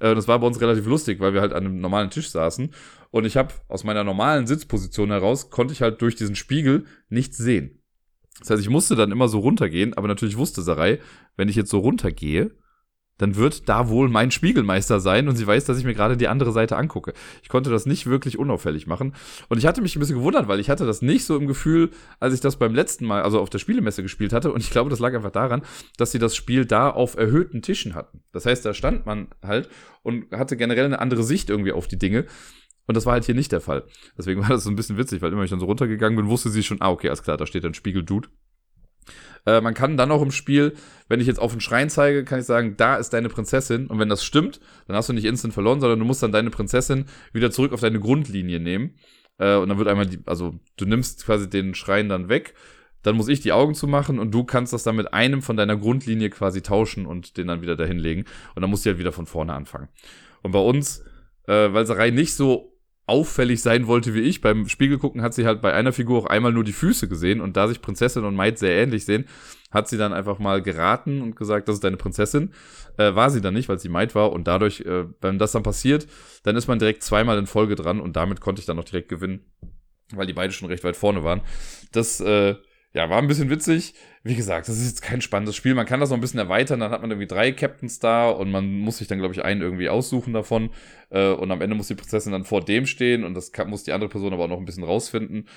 äh, 0.01 0.15
das 0.15 0.27
war 0.27 0.39
bei 0.39 0.47
uns 0.47 0.59
relativ 0.59 0.85
lustig, 0.85 1.19
weil 1.19 1.33
wir 1.33 1.41
halt 1.41 1.53
an 1.53 1.65
einem 1.65 1.79
normalen 1.79 2.09
Tisch 2.09 2.29
saßen. 2.29 2.73
Und 3.11 3.25
ich 3.25 3.37
habe 3.37 3.53
aus 3.67 3.83
meiner 3.83 4.03
normalen 4.03 4.47
Sitzposition 4.47 5.11
heraus, 5.11 5.49
konnte 5.49 5.73
ich 5.73 5.81
halt 5.81 6.01
durch 6.01 6.15
diesen 6.15 6.35
Spiegel 6.35 6.85
nichts 7.09 7.37
sehen. 7.37 7.79
Das 8.39 8.49
heißt, 8.49 8.61
ich 8.61 8.69
musste 8.69 8.95
dann 8.95 9.11
immer 9.11 9.27
so 9.27 9.39
runtergehen, 9.39 9.93
aber 9.93 10.07
natürlich 10.07 10.37
wusste 10.37 10.61
Sarai, 10.61 10.99
wenn 11.37 11.49
ich 11.49 11.55
jetzt 11.55 11.69
so 11.69 11.79
runtergehe, 11.79 12.51
dann 13.21 13.35
wird 13.35 13.69
da 13.69 13.87
wohl 13.87 14.09
mein 14.09 14.31
Spiegelmeister 14.31 14.99
sein 14.99 15.27
und 15.29 15.35
sie 15.35 15.45
weiß, 15.45 15.65
dass 15.65 15.77
ich 15.77 15.85
mir 15.85 15.93
gerade 15.93 16.17
die 16.17 16.27
andere 16.27 16.51
Seite 16.51 16.75
angucke. 16.75 17.13
Ich 17.43 17.49
konnte 17.49 17.69
das 17.69 17.85
nicht 17.85 18.07
wirklich 18.07 18.39
unauffällig 18.39 18.87
machen. 18.87 19.13
Und 19.47 19.59
ich 19.59 19.67
hatte 19.67 19.83
mich 19.83 19.95
ein 19.95 19.99
bisschen 19.99 20.17
gewundert, 20.17 20.47
weil 20.47 20.59
ich 20.59 20.71
hatte 20.71 20.87
das 20.87 21.03
nicht 21.03 21.25
so 21.25 21.37
im 21.37 21.45
Gefühl, 21.45 21.91
als 22.19 22.33
ich 22.33 22.39
das 22.39 22.55
beim 22.55 22.73
letzten 22.73 23.05
Mal, 23.05 23.21
also 23.21 23.39
auf 23.39 23.51
der 23.51 23.59
Spielemesse 23.59 24.01
gespielt 24.01 24.33
hatte. 24.33 24.51
Und 24.51 24.61
ich 24.61 24.71
glaube, 24.71 24.89
das 24.89 24.97
lag 24.97 25.13
einfach 25.13 25.29
daran, 25.29 25.61
dass 25.97 26.11
sie 26.11 26.17
das 26.17 26.35
Spiel 26.35 26.65
da 26.65 26.89
auf 26.89 27.15
erhöhten 27.15 27.61
Tischen 27.61 27.93
hatten. 27.93 28.23
Das 28.31 28.47
heißt, 28.47 28.65
da 28.65 28.73
stand 28.73 29.05
man 29.05 29.27
halt 29.43 29.69
und 30.01 30.31
hatte 30.31 30.57
generell 30.57 30.85
eine 30.85 30.99
andere 30.99 31.21
Sicht 31.21 31.51
irgendwie 31.51 31.73
auf 31.73 31.87
die 31.87 31.99
Dinge. 31.99 32.25
Und 32.87 32.97
das 32.97 33.05
war 33.05 33.13
halt 33.13 33.25
hier 33.25 33.35
nicht 33.35 33.51
der 33.51 33.61
Fall. 33.61 33.83
Deswegen 34.17 34.41
war 34.41 34.49
das 34.49 34.63
so 34.63 34.71
ein 34.71 34.75
bisschen 34.75 34.97
witzig, 34.97 35.21
weil 35.21 35.31
immer 35.31 35.43
ich 35.43 35.51
dann 35.51 35.59
so 35.59 35.67
runtergegangen 35.67 36.17
bin, 36.17 36.27
wusste 36.27 36.49
sie 36.49 36.63
schon, 36.63 36.81
ah, 36.81 36.89
okay, 36.89 37.09
alles 37.09 37.21
klar, 37.21 37.37
da 37.37 37.45
steht 37.45 37.63
ein 37.65 37.75
Spiegel-Dude. 37.75 38.29
Äh, 39.45 39.61
man 39.61 39.73
kann 39.73 39.97
dann 39.97 40.11
auch 40.11 40.21
im 40.21 40.31
Spiel, 40.31 40.73
wenn 41.07 41.19
ich 41.19 41.27
jetzt 41.27 41.39
auf 41.39 41.51
den 41.51 41.61
Schrein 41.61 41.89
zeige, 41.89 42.23
kann 42.23 42.39
ich 42.39 42.45
sagen, 42.45 42.75
da 42.77 42.95
ist 42.95 43.11
deine 43.11 43.29
Prinzessin. 43.29 43.87
Und 43.87 43.99
wenn 43.99 44.09
das 44.09 44.23
stimmt, 44.23 44.59
dann 44.87 44.95
hast 44.95 45.09
du 45.09 45.13
nicht 45.13 45.25
instant 45.25 45.53
verloren, 45.53 45.79
sondern 45.79 45.99
du 45.99 46.05
musst 46.05 46.23
dann 46.23 46.31
deine 46.31 46.49
Prinzessin 46.49 47.05
wieder 47.33 47.51
zurück 47.51 47.73
auf 47.73 47.81
deine 47.81 47.99
Grundlinie 47.99 48.59
nehmen. 48.59 48.95
Äh, 49.37 49.55
und 49.55 49.69
dann 49.69 49.77
wird 49.77 49.87
einmal 49.87 50.07
die, 50.07 50.19
also 50.25 50.55
du 50.77 50.85
nimmst 50.85 51.25
quasi 51.25 51.49
den 51.49 51.73
Schrein 51.73 52.09
dann 52.09 52.29
weg. 52.29 52.53
Dann 53.03 53.15
muss 53.15 53.29
ich 53.29 53.39
die 53.39 53.51
Augen 53.51 53.73
zumachen 53.73 54.19
und 54.19 54.31
du 54.31 54.43
kannst 54.43 54.73
das 54.73 54.83
dann 54.83 54.95
mit 54.95 55.11
einem 55.11 55.41
von 55.41 55.57
deiner 55.57 55.75
Grundlinie 55.75 56.29
quasi 56.29 56.61
tauschen 56.61 57.07
und 57.07 57.35
den 57.37 57.47
dann 57.47 57.63
wieder 57.63 57.75
dahin 57.75 57.97
legen. 57.97 58.25
Und 58.53 58.61
dann 58.61 58.69
musst 58.69 58.85
du 58.85 58.91
halt 58.91 58.99
wieder 58.99 59.11
von 59.11 59.25
vorne 59.25 59.53
anfangen. 59.53 59.89
Und 60.43 60.51
bei 60.51 60.59
uns, 60.59 61.03
äh, 61.47 61.73
weil 61.73 61.87
Sarai 61.87 62.11
nicht 62.11 62.35
so 62.35 62.70
auffällig 63.11 63.61
sein 63.61 63.87
wollte 63.87 64.13
wie 64.13 64.21
ich. 64.21 64.39
Beim 64.39 64.69
Spiegel 64.69 64.97
gucken 64.97 65.21
hat 65.21 65.33
sie 65.33 65.45
halt 65.45 65.61
bei 65.61 65.73
einer 65.73 65.91
Figur 65.91 66.17
auch 66.17 66.25
einmal 66.25 66.53
nur 66.53 66.63
die 66.63 66.71
Füße 66.71 67.09
gesehen 67.09 67.41
und 67.41 67.57
da 67.57 67.67
sich 67.67 67.81
Prinzessin 67.81 68.23
und 68.23 68.35
Maid 68.35 68.57
sehr 68.57 68.81
ähnlich 68.81 69.03
sehen, 69.03 69.25
hat 69.69 69.89
sie 69.89 69.97
dann 69.97 70.13
einfach 70.13 70.39
mal 70.39 70.61
geraten 70.61 71.21
und 71.21 71.35
gesagt, 71.35 71.67
das 71.67 71.75
ist 71.75 71.83
deine 71.83 71.97
Prinzessin. 71.97 72.53
Äh, 72.97 73.13
war 73.13 73.29
sie 73.29 73.41
dann 73.41 73.53
nicht, 73.53 73.67
weil 73.67 73.79
sie 73.79 73.89
Maid 73.89 74.15
war 74.15 74.31
und 74.31 74.47
dadurch, 74.47 74.79
äh, 74.81 75.05
wenn 75.19 75.39
das 75.39 75.51
dann 75.51 75.61
passiert, 75.61 76.07
dann 76.43 76.55
ist 76.55 76.67
man 76.67 76.79
direkt 76.79 77.03
zweimal 77.03 77.37
in 77.37 77.47
Folge 77.47 77.75
dran 77.75 77.99
und 77.99 78.15
damit 78.15 78.39
konnte 78.39 78.61
ich 78.61 78.65
dann 78.65 78.77
noch 78.77 78.85
direkt 78.85 79.09
gewinnen, 79.09 79.41
weil 80.13 80.25
die 80.25 80.33
beide 80.33 80.53
schon 80.53 80.69
recht 80.69 80.85
weit 80.85 80.95
vorne 80.95 81.21
waren. 81.21 81.41
Das, 81.91 82.21
äh, 82.21 82.55
ja, 82.93 83.09
war 83.09 83.19
ein 83.19 83.27
bisschen 83.27 83.49
witzig. 83.49 83.93
Wie 84.23 84.35
gesagt, 84.35 84.67
das 84.67 84.77
ist 84.77 84.87
jetzt 84.87 85.01
kein 85.01 85.21
spannendes 85.21 85.55
Spiel. 85.55 85.73
Man 85.75 85.85
kann 85.85 86.01
das 86.01 86.09
noch 86.09 86.17
ein 86.17 86.21
bisschen 86.21 86.39
erweitern. 86.39 86.81
Dann 86.81 86.91
hat 86.91 87.01
man 87.01 87.09
irgendwie 87.09 87.27
drei 87.27 87.53
Captains 87.53 87.99
da 87.99 88.29
und 88.29 88.51
man 88.51 88.79
muss 88.79 88.97
sich 88.97 89.07
dann, 89.07 89.19
glaube 89.19 89.33
ich, 89.33 89.43
einen 89.43 89.61
irgendwie 89.61 89.87
aussuchen 89.87 90.33
davon. 90.33 90.71
Äh, 91.09 91.31
und 91.31 91.51
am 91.51 91.61
Ende 91.61 91.75
muss 91.75 91.87
die 91.87 91.95
Prinzessin 91.95 92.33
dann 92.33 92.43
vor 92.43 92.63
dem 92.63 92.85
stehen 92.85 93.23
und 93.23 93.33
das 93.33 93.51
muss 93.65 93.83
die 93.83 93.93
andere 93.93 94.09
Person 94.09 94.33
aber 94.33 94.43
auch 94.43 94.49
noch 94.49 94.59
ein 94.59 94.65
bisschen 94.65 94.83
rausfinden. 94.83 95.47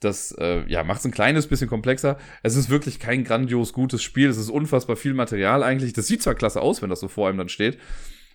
Das 0.00 0.32
äh, 0.32 0.64
ja, 0.68 0.84
macht 0.84 1.00
es 1.00 1.06
ein 1.06 1.12
kleines 1.12 1.46
bisschen 1.46 1.68
komplexer. 1.68 2.18
Es 2.42 2.54
ist 2.54 2.68
wirklich 2.68 2.98
kein 2.98 3.24
grandios 3.24 3.72
gutes 3.72 4.02
Spiel. 4.02 4.28
Es 4.28 4.36
ist 4.36 4.50
unfassbar 4.50 4.96
viel 4.96 5.14
Material 5.14 5.62
eigentlich. 5.62 5.94
Das 5.94 6.06
sieht 6.06 6.22
zwar 6.22 6.34
klasse 6.34 6.60
aus, 6.60 6.82
wenn 6.82 6.90
das 6.90 7.00
so 7.00 7.08
vor 7.08 7.28
einem 7.28 7.38
dann 7.38 7.48
steht, 7.48 7.78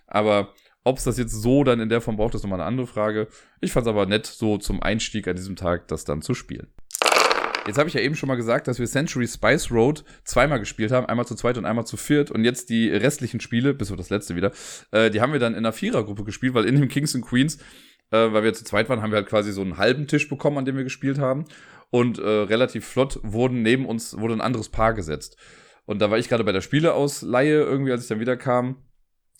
aber 0.08 0.54
ob 0.82 0.98
es 0.98 1.04
das 1.04 1.18
jetzt 1.18 1.32
so 1.32 1.62
dann 1.62 1.78
in 1.78 1.88
der 1.88 2.00
Form 2.00 2.16
braucht, 2.16 2.34
ist 2.34 2.42
nochmal 2.42 2.60
eine 2.60 2.66
andere 2.66 2.86
Frage. 2.86 3.28
Ich 3.60 3.70
fand 3.70 3.86
es 3.86 3.90
aber 3.90 4.06
nett, 4.06 4.26
so 4.26 4.58
zum 4.58 4.82
Einstieg 4.82 5.28
an 5.28 5.36
diesem 5.36 5.54
Tag 5.54 5.86
das 5.88 6.04
dann 6.04 6.22
zu 6.22 6.34
spielen. 6.34 6.68
Jetzt 7.70 7.78
habe 7.78 7.88
ich 7.88 7.94
ja 7.94 8.00
eben 8.00 8.16
schon 8.16 8.26
mal 8.26 8.34
gesagt, 8.34 8.66
dass 8.66 8.80
wir 8.80 8.86
Century 8.86 9.28
Spice 9.28 9.70
Road 9.70 10.02
zweimal 10.24 10.58
gespielt 10.58 10.90
haben, 10.90 11.06
einmal 11.06 11.24
zu 11.24 11.36
zweit 11.36 11.56
und 11.56 11.64
einmal 11.64 11.86
zu 11.86 11.96
viert. 11.96 12.32
Und 12.32 12.42
jetzt 12.42 12.68
die 12.68 12.88
restlichen 12.88 13.38
Spiele, 13.38 13.74
bis 13.74 13.92
auf 13.92 13.96
das 13.96 14.10
letzte 14.10 14.34
wieder, 14.34 14.50
äh, 14.90 15.08
die 15.08 15.20
haben 15.20 15.32
wir 15.32 15.38
dann 15.38 15.52
in 15.52 15.58
einer 15.58 15.72
Vierergruppe 15.72 16.24
gespielt, 16.24 16.52
weil 16.54 16.64
in 16.64 16.74
dem 16.74 16.88
Kings 16.88 17.14
and 17.14 17.24
Queens, 17.24 17.58
äh, 18.10 18.32
weil 18.32 18.42
wir 18.42 18.52
zu 18.54 18.64
zweit 18.64 18.88
waren, 18.88 19.02
haben 19.02 19.12
wir 19.12 19.18
halt 19.18 19.28
quasi 19.28 19.52
so 19.52 19.60
einen 19.60 19.78
halben 19.78 20.08
Tisch 20.08 20.28
bekommen, 20.28 20.58
an 20.58 20.64
dem 20.64 20.76
wir 20.76 20.82
gespielt 20.82 21.20
haben. 21.20 21.44
Und 21.90 22.18
äh, 22.18 22.28
relativ 22.28 22.86
flott 22.86 23.20
wurden 23.22 23.62
neben 23.62 23.86
uns 23.86 24.18
wurde 24.18 24.34
ein 24.34 24.40
anderes 24.40 24.68
Paar 24.68 24.92
gesetzt. 24.92 25.36
Und 25.84 26.00
da 26.00 26.10
war 26.10 26.18
ich 26.18 26.28
gerade 26.28 26.42
bei 26.42 26.50
der 26.50 26.62
Spieleausleihe 26.62 27.62
irgendwie, 27.62 27.92
als 27.92 28.02
ich 28.02 28.08
dann 28.08 28.18
wieder 28.18 28.36
kam, 28.36 28.82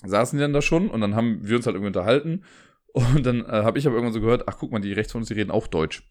saßen 0.05 0.39
die 0.39 0.43
dann 0.43 0.53
da 0.53 0.63
schon 0.63 0.89
und 0.89 1.01
dann 1.01 1.17
haben 1.17 1.49
wir 1.49 1.57
uns 1.57 1.67
halt 1.67 1.75
irgendwie 1.75 1.89
unterhalten. 1.89 2.45
Und 2.93 3.27
dann 3.27 3.41
äh, 3.41 3.49
habe 3.65 3.81
ich 3.81 3.89
aber 3.89 3.97
irgendwann 3.97 4.15
so 4.15 4.21
gehört, 4.21 4.47
ach 4.47 4.57
guck 4.57 4.71
mal, 4.71 4.81
die 4.81 4.93
rechts 4.93 5.11
von 5.11 5.23
uns, 5.23 5.29
die 5.29 5.35
reden 5.35 5.51
auch 5.51 5.67
Deutsch. 5.67 6.09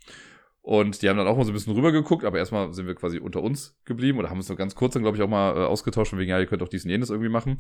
Und 0.70 1.02
die 1.02 1.10
haben 1.10 1.18
dann 1.18 1.26
auch 1.26 1.36
mal 1.36 1.46
so 1.46 1.50
ein 1.50 1.56
bisschen 1.56 1.74
rübergeguckt, 1.74 2.24
aber 2.24 2.38
erstmal 2.38 2.72
sind 2.74 2.86
wir 2.86 2.94
quasi 2.94 3.18
unter 3.18 3.42
uns 3.42 3.76
geblieben 3.86 4.20
oder 4.20 4.30
haben 4.30 4.38
uns 4.38 4.50
noch 4.50 4.56
ganz 4.56 4.76
kurz 4.76 4.94
dann, 4.94 5.02
glaube 5.02 5.18
ich, 5.18 5.24
auch 5.24 5.28
mal 5.28 5.58
äh, 5.58 5.66
ausgetauscht, 5.66 6.12
von 6.12 6.20
wegen, 6.20 6.30
ja, 6.30 6.40
ihr 6.40 6.46
könnt 6.46 6.62
auch 6.62 6.68
dies 6.68 6.86
und 6.86 6.92
jenes 6.92 7.10
irgendwie 7.10 7.28
machen. 7.28 7.60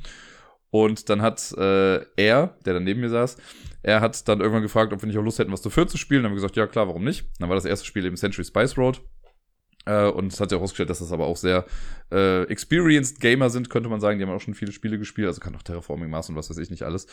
Und 0.69 1.09
dann 1.09 1.23
hat 1.23 1.51
äh, 1.53 2.05
er, 2.17 2.55
der 2.65 2.75
dann 2.75 2.83
neben 2.83 2.99
mir 3.01 3.09
saß, 3.09 3.37
er 3.81 4.01
hat 4.01 4.27
dann 4.27 4.41
irgendwann 4.41 4.61
gefragt, 4.61 4.93
ob 4.93 5.01
wir 5.01 5.07
nicht 5.07 5.17
auch 5.17 5.23
Lust 5.23 5.39
hätten, 5.39 5.51
was 5.51 5.63
zu 5.63 5.71
viert 5.71 5.89
zu 5.89 5.97
spielen. 5.97 6.21
Dann 6.21 6.29
haben 6.29 6.35
wir 6.35 6.41
gesagt, 6.43 6.55
ja 6.55 6.67
klar, 6.67 6.87
warum 6.87 7.03
nicht? 7.03 7.25
Dann 7.39 7.49
war 7.49 7.55
das 7.55 7.65
erste 7.65 7.87
Spiel 7.87 8.05
eben 8.05 8.15
Century 8.15 8.43
Spice 8.43 8.77
Road. 8.77 9.01
Äh, 9.87 10.05
und 10.09 10.31
es 10.31 10.39
hat 10.39 10.49
sich 10.49 10.55
auch 10.57 10.59
herausgestellt, 10.59 10.91
dass 10.91 10.99
das 10.99 11.11
aber 11.11 11.25
auch 11.25 11.37
sehr 11.37 11.65
äh, 12.11 12.43
experienced 12.43 13.19
Gamer 13.19 13.49
sind, 13.49 13.71
könnte 13.71 13.89
man 13.89 14.01
sagen. 14.01 14.19
Die 14.19 14.23
haben 14.23 14.31
auch 14.31 14.39
schon 14.39 14.53
viele 14.53 14.71
Spiele 14.71 14.99
gespielt, 14.99 15.25
also 15.25 15.41
kann 15.41 15.55
auch 15.55 15.63
Terraforming 15.63 16.11
Mars 16.11 16.29
und 16.29 16.35
was 16.35 16.51
weiß 16.51 16.59
ich 16.59 16.69
nicht 16.69 16.83
alles. 16.83 17.07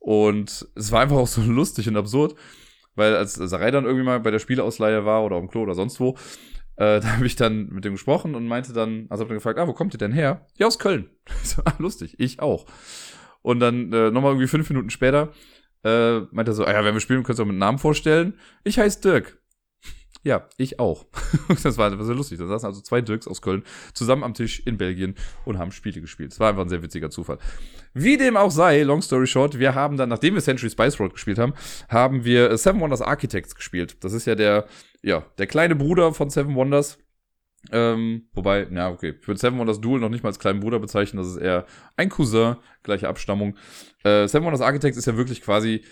Und 0.00 0.66
es 0.74 0.90
war 0.90 1.02
einfach 1.02 1.18
auch 1.18 1.28
so 1.28 1.40
lustig 1.46 1.86
und 1.86 1.96
absurd 1.96 2.34
weil 2.94 3.14
als 3.16 3.34
Sarai 3.34 3.70
dann 3.70 3.84
irgendwie 3.84 4.04
mal 4.04 4.20
bei 4.20 4.30
der 4.30 4.38
Spieleausleihe 4.38 5.04
war 5.04 5.24
oder 5.24 5.38
dem 5.38 5.48
Klo 5.48 5.62
oder 5.62 5.74
sonst 5.74 6.00
wo, 6.00 6.16
äh, 6.76 7.00
da 7.00 7.16
habe 7.16 7.26
ich 7.26 7.36
dann 7.36 7.68
mit 7.68 7.84
dem 7.84 7.94
gesprochen 7.94 8.34
und 8.34 8.46
meinte 8.46 8.72
dann, 8.72 9.06
also 9.08 9.22
hab 9.22 9.28
dann 9.28 9.36
gefragt, 9.36 9.58
ah, 9.58 9.66
wo 9.66 9.72
kommt 9.72 9.94
ihr 9.94 9.98
denn 9.98 10.12
her? 10.12 10.46
Ja, 10.56 10.66
aus 10.66 10.78
Köln. 10.78 11.10
so, 11.42 11.62
ah, 11.64 11.74
lustig, 11.78 12.16
ich 12.18 12.40
auch. 12.40 12.66
Und 13.42 13.60
dann 13.60 13.92
äh, 13.92 14.10
nochmal 14.10 14.32
irgendwie 14.32 14.48
fünf 14.48 14.68
Minuten 14.68 14.90
später 14.90 15.32
äh, 15.82 16.20
meinte 16.30 16.52
er 16.52 16.54
so, 16.54 16.64
ah 16.64 16.72
ja, 16.72 16.84
wenn 16.84 16.94
wir 16.94 17.00
spielen, 17.00 17.22
könnt 17.22 17.38
ihr 17.38 17.42
auch 17.42 17.48
mit 17.48 17.56
Namen 17.56 17.78
vorstellen. 17.78 18.34
Ich 18.64 18.78
heiße 18.78 19.00
Dirk. 19.00 19.38
Ja, 20.22 20.46
ich 20.58 20.78
auch. 20.78 21.06
das 21.62 21.78
war, 21.78 21.96
war 21.96 22.04
sehr 22.04 22.14
lustig. 22.14 22.38
Da 22.38 22.46
saßen 22.46 22.66
also 22.66 22.82
zwei 22.82 23.00
Dirks 23.00 23.26
aus 23.26 23.40
Köln 23.40 23.64
zusammen 23.94 24.22
am 24.22 24.34
Tisch 24.34 24.60
in 24.66 24.76
Belgien 24.76 25.14
und 25.46 25.58
haben 25.58 25.72
Spiele 25.72 26.00
gespielt. 26.00 26.32
Es 26.32 26.40
war 26.40 26.50
einfach 26.50 26.62
ein 26.62 26.68
sehr 26.68 26.82
witziger 26.82 27.10
Zufall. 27.10 27.38
Wie 27.94 28.18
dem 28.18 28.36
auch 28.36 28.50
sei, 28.50 28.82
long 28.82 29.00
story 29.00 29.26
short, 29.26 29.58
wir 29.58 29.74
haben 29.74 29.96
dann, 29.96 30.10
nachdem 30.10 30.34
wir 30.34 30.42
Century 30.42 30.68
Spice 30.68 31.00
Road 31.00 31.14
gespielt 31.14 31.38
haben, 31.38 31.54
haben 31.88 32.24
wir 32.24 32.56
Seven 32.58 32.80
Wonders 32.80 33.00
Architects 33.00 33.54
gespielt. 33.54 33.96
Das 34.00 34.12
ist 34.12 34.26
ja 34.26 34.34
der, 34.34 34.66
ja, 35.02 35.24
der 35.38 35.46
kleine 35.46 35.74
Bruder 35.74 36.12
von 36.12 36.28
Seven 36.28 36.54
Wonders. 36.54 36.98
Ähm, 37.72 38.28
wobei, 38.32 38.66
ja, 38.70 38.90
okay, 38.90 39.14
ich 39.20 39.26
würde 39.26 39.40
Seven 39.40 39.58
Wonders 39.58 39.80
Duel 39.80 40.00
noch 40.00 40.08
nicht 40.08 40.22
mal 40.22 40.30
als 40.30 40.38
kleinen 40.38 40.60
Bruder 40.60 40.78
bezeichnen, 40.78 41.18
das 41.18 41.32
ist 41.32 41.36
eher 41.36 41.66
ein 41.96 42.08
Cousin, 42.08 42.56
gleiche 42.82 43.08
Abstammung. 43.08 43.56
Äh, 44.02 44.28
Seven 44.28 44.44
Wonders 44.44 44.62
Architects 44.62 44.96
ist 44.96 45.06
ja 45.06 45.16
wirklich 45.16 45.42
quasi 45.42 45.82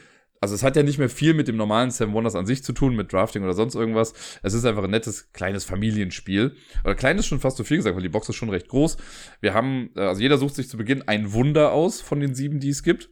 also 0.41 0.55
es 0.55 0.63
hat 0.63 0.77
ja 0.77 0.83
nicht 0.83 0.99
mehr 0.99 1.09
viel 1.09 1.35
mit 1.35 1.49
dem 1.49 1.57
normalen 1.57 1.91
Seven 1.91 2.15
Wonders 2.15 2.35
an 2.35 2.47
sich 2.47 2.63
zu 2.63 2.73
tun, 2.73 2.95
mit 2.97 3.13
Drafting 3.13 3.43
oder 3.43 3.55
sonst 3.55 3.75
irgendwas. 3.75 4.15
Es 4.43 4.55
ist 4.55 4.65
einfach 4.65 4.85
ein 4.85 4.91
nettes, 4.91 5.33
kleines 5.33 5.65
Familienspiel. 5.65 6.55
Oder 6.85 6.95
klein 6.95 7.19
ist 7.19 7.27
schon 7.27 7.41
fast 7.41 7.57
zu 7.57 7.65
viel 7.65 7.79
gesagt, 7.79 7.97
weil 7.97 8.03
die 8.03 8.09
Box 8.09 8.29
ist 8.29 8.37
schon 8.37 8.51
recht 8.51 8.69
groß. 8.69 8.97
Wir 9.41 9.55
haben, 9.55 9.91
äh, 9.97 10.01
also 10.01 10.21
jeder 10.21 10.39
sucht 10.39 10.55
sich 10.55 10.69
zu 10.69 10.77
Beginn 10.77 11.03
ein 11.07 11.33
Wunder 11.33 11.73
aus 11.73 12.01
von 12.01 12.21
den 12.21 12.35
sieben, 12.35 12.61
die 12.61 12.71
es 12.71 12.83
gibt. 12.83 13.11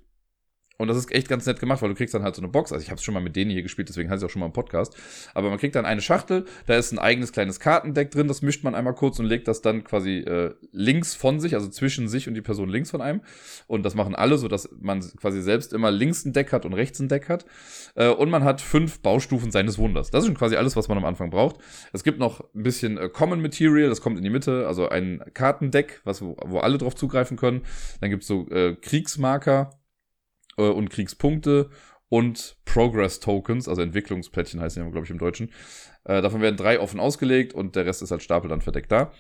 Und 0.79 0.89
das 0.89 0.97
ist 0.97 1.13
echt 1.13 1.29
ganz 1.29 1.47
nett 1.47 1.59
gemacht, 1.59 1.81
weil 1.83 1.89
du 1.89 1.95
kriegst 1.95 2.15
dann 2.15 2.23
halt 2.23 2.35
so 2.35 2.43
eine 2.43 2.49
Box. 2.49 2.73
Also 2.73 2.83
ich 2.83 2.91
habe 2.91 2.99
es 2.99 3.03
schon 3.03 3.15
mal 3.15 3.23
mit 3.23 3.37
denen 3.37 3.51
hier 3.51 3.63
gespielt, 3.63 3.89
deswegen 3.89 4.11
heißt 4.11 4.23
es 4.23 4.27
auch 4.29 4.31
schon 4.31 4.41
mal 4.41 4.47
im 4.47 4.53
Podcast. 4.53 4.95
Aber 5.35 5.49
man 5.49 5.59
kriegt 5.59 5.75
dann 5.75 5.87
eine 5.87 6.01
Schachtel, 6.01 6.45
da 6.67 6.77
ist 6.77 6.93
ein 6.93 6.99
eigenes 6.99 7.33
kleines 7.33 7.61
Kartendeck 7.61 8.11
drin, 8.11 8.29
das 8.29 8.43
mischt 8.43 8.63
man 8.65 8.75
einmal 8.75 8.95
kurz 8.95 9.19
und 9.19 9.27
legt 9.27 9.49
das 9.49 9.63
dann 9.63 9.85
quasi 9.85 10.19
äh, 10.19 10.55
links 10.73 11.15
von 11.15 11.41
sich, 11.41 11.55
also 11.55 11.69
zwischen 11.69 12.09
sich 12.09 12.29
und 12.29 12.35
die 12.35 12.43
Person 12.43 12.69
links 12.69 12.91
von 12.91 13.01
einem. 13.01 13.23
Und 13.67 13.85
das 13.85 13.95
machen 13.95 14.15
alle, 14.15 14.39
so 14.39 14.49
dass 14.49 14.69
man 14.81 15.01
quasi 15.17 15.41
selbst 15.41 15.73
immer 15.73 15.91
links 15.91 16.25
ein 16.25 16.33
Deck 16.33 16.53
hat 16.53 16.67
und 16.67 16.75
rechts 16.75 17.01
ein 17.01 17.09
Deck 17.09 17.29
hat. 17.29 17.47
Äh, 17.95 18.09
und 18.09 18.31
man 18.31 18.45
hat 18.45 18.61
fünf 18.61 19.01
Baustufen 19.01 19.51
seines 19.51 19.79
Wunders. 19.79 20.11
Das 20.11 20.21
ist 20.23 20.27
schon 20.27 20.37
quasi 20.37 20.57
alles, 20.57 20.77
was 20.77 20.89
man 20.89 20.99
am 20.99 21.05
Anfang 21.05 21.31
braucht. 21.31 21.57
Es 21.93 22.05
gibt 22.05 22.19
noch 22.19 22.41
ein 22.55 22.63
bisschen 22.63 22.99
äh, 22.99 23.09
Common 23.09 23.41
Material, 23.41 23.89
das 23.89 24.01
kommt 24.01 24.19
in 24.19 24.25
die 24.25 24.31
Mitte, 24.31 24.67
also 24.67 24.89
ein 24.89 25.23
Kartendeck, 25.33 26.01
was, 26.05 26.21
wo, 26.21 26.37
wo 26.45 26.59
alle 26.59 26.79
drauf 26.79 26.95
zugreifen 26.95 27.37
können. 27.37 27.63
Dann 28.01 28.11
gibt's 28.11 28.27
so 28.27 28.49
äh, 28.51 28.75
Kriegsmarker 28.75 29.71
äh, 30.57 30.63
und 30.63 30.91
Kriegspunkte 30.91 31.71
und 32.09 32.57
Progress 32.65 33.21
Tokens, 33.21 33.69
also 33.69 33.83
Entwicklungsplättchen 33.83 34.61
heißen 34.61 34.85
die, 34.85 34.91
glaube 34.91 35.05
ich, 35.05 35.11
im 35.11 35.19
Deutschen. 35.19 35.51
Äh, 36.05 36.23
davon 36.23 36.41
werden 36.41 36.57
drei 36.57 36.81
offen 36.81 37.01
ausgelegt 37.01 37.53
und 37.53 37.77
der 37.77 37.87
Rest 37.87 38.03
ist 38.03 38.13
als 38.13 38.23
Stapel 38.23 38.49
dann 38.49 38.61
verdeckt 38.61 38.93
da. 38.93 39.13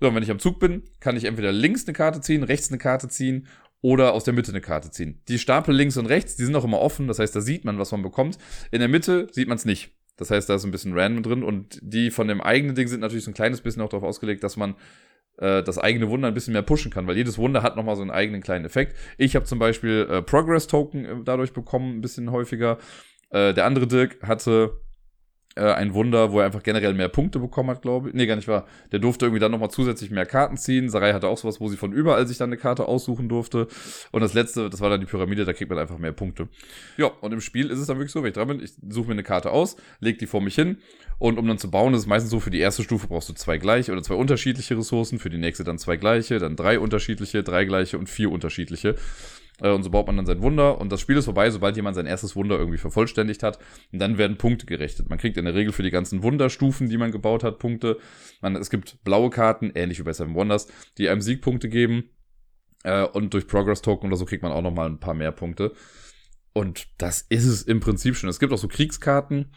So, 0.00 0.08
und 0.08 0.14
wenn 0.14 0.22
ich 0.22 0.30
am 0.30 0.38
Zug 0.38 0.58
bin, 0.58 0.82
kann 1.00 1.16
ich 1.16 1.24
entweder 1.24 1.52
links 1.52 1.86
eine 1.86 1.92
Karte 1.92 2.20
ziehen, 2.20 2.42
rechts 2.42 2.70
eine 2.70 2.78
Karte 2.78 3.08
ziehen 3.08 3.46
oder 3.82 4.14
aus 4.14 4.24
der 4.24 4.32
Mitte 4.32 4.50
eine 4.50 4.60
Karte 4.60 4.90
ziehen. 4.90 5.20
Die 5.28 5.38
Stapel 5.38 5.74
links 5.74 5.96
und 5.96 6.06
rechts, 6.06 6.36
die 6.36 6.44
sind 6.44 6.56
auch 6.56 6.64
immer 6.64 6.80
offen, 6.80 7.08
das 7.08 7.18
heißt, 7.18 7.36
da 7.36 7.40
sieht 7.40 7.64
man, 7.64 7.78
was 7.78 7.92
man 7.92 8.02
bekommt. 8.02 8.38
In 8.70 8.80
der 8.80 8.88
Mitte 8.88 9.28
sieht 9.30 9.48
man 9.48 9.56
es 9.56 9.64
nicht. 9.64 9.92
Das 10.16 10.30
heißt, 10.30 10.48
da 10.48 10.54
ist 10.54 10.64
ein 10.64 10.70
bisschen 10.70 10.96
random 10.98 11.22
drin 11.22 11.42
und 11.42 11.78
die 11.82 12.10
von 12.10 12.28
dem 12.28 12.40
eigenen 12.40 12.74
Ding 12.74 12.86
sind 12.86 13.00
natürlich 13.00 13.24
so 13.24 13.30
ein 13.30 13.34
kleines 13.34 13.60
bisschen 13.60 13.82
auch 13.82 13.88
darauf 13.88 14.04
ausgelegt, 14.04 14.44
dass 14.44 14.56
man 14.56 14.74
äh, 15.38 15.62
das 15.62 15.78
eigene 15.78 16.08
Wunder 16.08 16.28
ein 16.28 16.34
bisschen 16.34 16.52
mehr 16.52 16.62
pushen 16.62 16.90
kann, 16.90 17.06
weil 17.06 17.16
jedes 17.16 17.38
Wunder 17.38 17.62
hat 17.62 17.76
nochmal 17.76 17.96
so 17.96 18.02
einen 18.02 18.10
eigenen 18.10 18.42
kleinen 18.42 18.64
Effekt. 18.64 18.96
Ich 19.18 19.34
habe 19.34 19.44
zum 19.44 19.58
Beispiel 19.58 20.06
äh, 20.10 20.22
Progress-Token 20.22 21.04
äh, 21.04 21.16
dadurch 21.24 21.52
bekommen, 21.52 21.98
ein 21.98 22.00
bisschen 22.00 22.30
häufiger. 22.30 22.78
Äh, 23.30 23.54
der 23.54 23.64
andere 23.64 23.86
Dirk 23.86 24.22
hatte 24.22 24.80
äh, 25.54 25.72
ein 25.72 25.94
Wunder, 25.94 26.32
wo 26.32 26.40
er 26.40 26.46
einfach 26.46 26.62
generell 26.62 26.94
mehr 26.94 27.08
Punkte 27.08 27.38
bekommen 27.38 27.70
hat, 27.70 27.82
glaube 27.82 28.08
ich. 28.08 28.14
Nee, 28.14 28.26
gar 28.26 28.36
nicht 28.36 28.48
wahr. 28.48 28.66
Der 28.90 28.98
durfte 28.98 29.26
irgendwie 29.26 29.40
dann 29.40 29.52
nochmal 29.52 29.70
zusätzlich 29.70 30.10
mehr 30.10 30.26
Karten 30.26 30.56
ziehen. 30.56 30.88
Sarai 30.88 31.12
hatte 31.12 31.28
auch 31.28 31.36
sowas, 31.36 31.60
wo 31.60 31.68
sie 31.68 31.76
von 31.76 31.92
überall 31.92 32.26
sich 32.26 32.38
dann 32.38 32.48
eine 32.48 32.56
Karte 32.56 32.86
aussuchen 32.88 33.28
durfte. 33.28 33.68
Und 34.10 34.22
das 34.22 34.34
letzte, 34.34 34.70
das 34.70 34.80
war 34.80 34.88
dann 34.90 35.00
die 35.00 35.06
Pyramide, 35.06 35.44
da 35.44 35.52
kriegt 35.52 35.70
man 35.70 35.78
einfach 35.78 35.98
mehr 35.98 36.12
Punkte. 36.12 36.48
Ja, 36.96 37.06
und 37.20 37.32
im 37.32 37.40
Spiel 37.40 37.70
ist 37.70 37.78
es 37.78 37.86
dann 37.86 37.98
wirklich 37.98 38.12
so, 38.12 38.22
wenn 38.22 38.28
ich 38.28 38.34
dran 38.34 38.48
bin, 38.48 38.62
ich 38.62 38.72
suche 38.88 39.08
mir 39.08 39.12
eine 39.12 39.22
Karte 39.22 39.50
aus, 39.50 39.76
leg 40.00 40.18
die 40.18 40.26
vor 40.26 40.40
mich 40.40 40.54
hin. 40.54 40.78
Und 41.18 41.38
um 41.38 41.46
dann 41.46 41.58
zu 41.58 41.70
bauen, 41.70 41.92
ist 41.94 42.00
es 42.00 42.06
meistens 42.06 42.30
so, 42.30 42.40
für 42.40 42.50
die 42.50 42.60
erste 42.60 42.82
Stufe 42.82 43.06
brauchst 43.06 43.28
du 43.28 43.34
zwei 43.34 43.58
gleiche 43.58 43.92
oder 43.92 44.02
zwei 44.02 44.14
unterschiedliche 44.14 44.76
Ressourcen, 44.76 45.18
für 45.18 45.30
die 45.30 45.38
nächste 45.38 45.64
dann 45.64 45.78
zwei 45.78 45.96
gleiche, 45.96 46.38
dann 46.38 46.56
drei 46.56 46.78
unterschiedliche, 46.78 47.42
drei 47.42 47.64
gleiche 47.64 47.98
und 47.98 48.08
vier 48.08 48.30
unterschiedliche. 48.30 48.96
Äh, 49.60 49.70
und 49.70 49.82
so 49.82 49.90
baut 49.90 50.06
man 50.06 50.16
dann 50.16 50.26
sein 50.26 50.42
Wunder. 50.42 50.80
Und 50.80 50.92
das 50.92 51.00
Spiel 51.00 51.16
ist 51.16 51.26
vorbei, 51.26 51.50
sobald 51.50 51.76
jemand 51.76 51.96
sein 51.96 52.06
erstes 52.06 52.36
Wunder 52.36 52.58
irgendwie 52.58 52.78
vervollständigt 52.78 53.42
hat. 53.42 53.58
Und 53.92 53.98
dann 53.98 54.18
werden 54.18 54.38
Punkte 54.38 54.66
gerechnet. 54.66 55.08
Man 55.08 55.18
kriegt 55.18 55.36
in 55.36 55.44
der 55.44 55.54
Regel 55.54 55.72
für 55.72 55.82
die 55.82 55.90
ganzen 55.90 56.22
Wunderstufen, 56.22 56.88
die 56.88 56.98
man 56.98 57.12
gebaut 57.12 57.44
hat, 57.44 57.58
Punkte. 57.58 57.98
Man, 58.40 58.56
es 58.56 58.70
gibt 58.70 59.02
blaue 59.04 59.30
Karten, 59.30 59.72
ähnlich 59.74 59.98
wie 59.98 60.04
bei 60.04 60.12
Seven 60.12 60.34
Wonders, 60.34 60.68
die 60.98 61.08
einem 61.08 61.20
Siegpunkte 61.20 61.68
geben. 61.68 62.10
Äh, 62.84 63.04
und 63.04 63.34
durch 63.34 63.46
Progress 63.46 63.82
Token 63.82 64.08
oder 64.08 64.16
so 64.16 64.24
kriegt 64.24 64.42
man 64.42 64.52
auch 64.52 64.62
nochmal 64.62 64.88
ein 64.88 65.00
paar 65.00 65.14
mehr 65.14 65.32
Punkte. 65.32 65.72
Und 66.52 66.88
das 66.98 67.22
ist 67.28 67.46
es 67.46 67.62
im 67.62 67.80
Prinzip 67.80 68.16
schon. 68.16 68.28
Es 68.28 68.38
gibt 68.38 68.52
auch 68.52 68.58
so 68.58 68.68
Kriegskarten, 68.68 69.52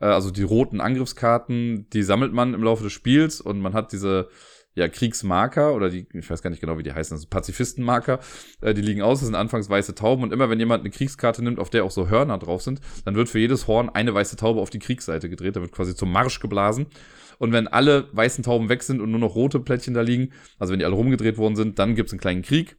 äh, 0.00 0.06
also 0.06 0.30
die 0.30 0.42
roten 0.42 0.80
Angriffskarten, 0.80 1.88
die 1.90 2.02
sammelt 2.02 2.32
man 2.32 2.54
im 2.54 2.62
Laufe 2.62 2.82
des 2.82 2.92
Spiels 2.92 3.40
und 3.40 3.60
man 3.60 3.74
hat 3.74 3.92
diese 3.92 4.28
ja, 4.74 4.88
Kriegsmarker 4.88 5.74
oder 5.74 5.90
die, 5.90 6.06
ich 6.14 6.30
weiß 6.30 6.42
gar 6.42 6.50
nicht 6.50 6.60
genau, 6.60 6.78
wie 6.78 6.82
die 6.82 6.92
heißen, 6.92 7.14
also 7.14 7.26
Pazifistenmarker, 7.28 8.20
äh, 8.62 8.72
die 8.74 8.80
liegen 8.80 9.02
aus, 9.02 9.20
das 9.20 9.26
sind 9.26 9.34
anfangs 9.34 9.68
weiße 9.68 9.94
Tauben 9.94 10.22
und 10.22 10.32
immer 10.32 10.48
wenn 10.48 10.58
jemand 10.58 10.82
eine 10.82 10.90
Kriegskarte 10.90 11.44
nimmt, 11.44 11.58
auf 11.58 11.70
der 11.70 11.84
auch 11.84 11.90
so 11.90 12.08
Hörner 12.08 12.38
drauf 12.38 12.62
sind, 12.62 12.80
dann 13.04 13.14
wird 13.14 13.28
für 13.28 13.38
jedes 13.38 13.66
Horn 13.66 13.90
eine 13.90 14.14
weiße 14.14 14.36
Taube 14.36 14.60
auf 14.60 14.70
die 14.70 14.78
Kriegsseite 14.78 15.28
gedreht, 15.28 15.56
da 15.56 15.60
wird 15.60 15.72
quasi 15.72 15.94
zum 15.94 16.10
Marsch 16.10 16.40
geblasen. 16.40 16.86
Und 17.38 17.52
wenn 17.52 17.66
alle 17.66 18.08
weißen 18.12 18.44
Tauben 18.44 18.68
weg 18.68 18.82
sind 18.84 19.00
und 19.00 19.10
nur 19.10 19.18
noch 19.18 19.34
rote 19.34 19.58
Plättchen 19.58 19.94
da 19.94 20.00
liegen, 20.00 20.32
also 20.58 20.72
wenn 20.72 20.78
die 20.78 20.84
alle 20.84 20.94
rumgedreht 20.94 21.38
worden 21.38 21.56
sind, 21.56 21.78
dann 21.78 21.96
gibt's 21.96 22.12
einen 22.12 22.20
kleinen 22.20 22.42
Krieg. 22.42 22.76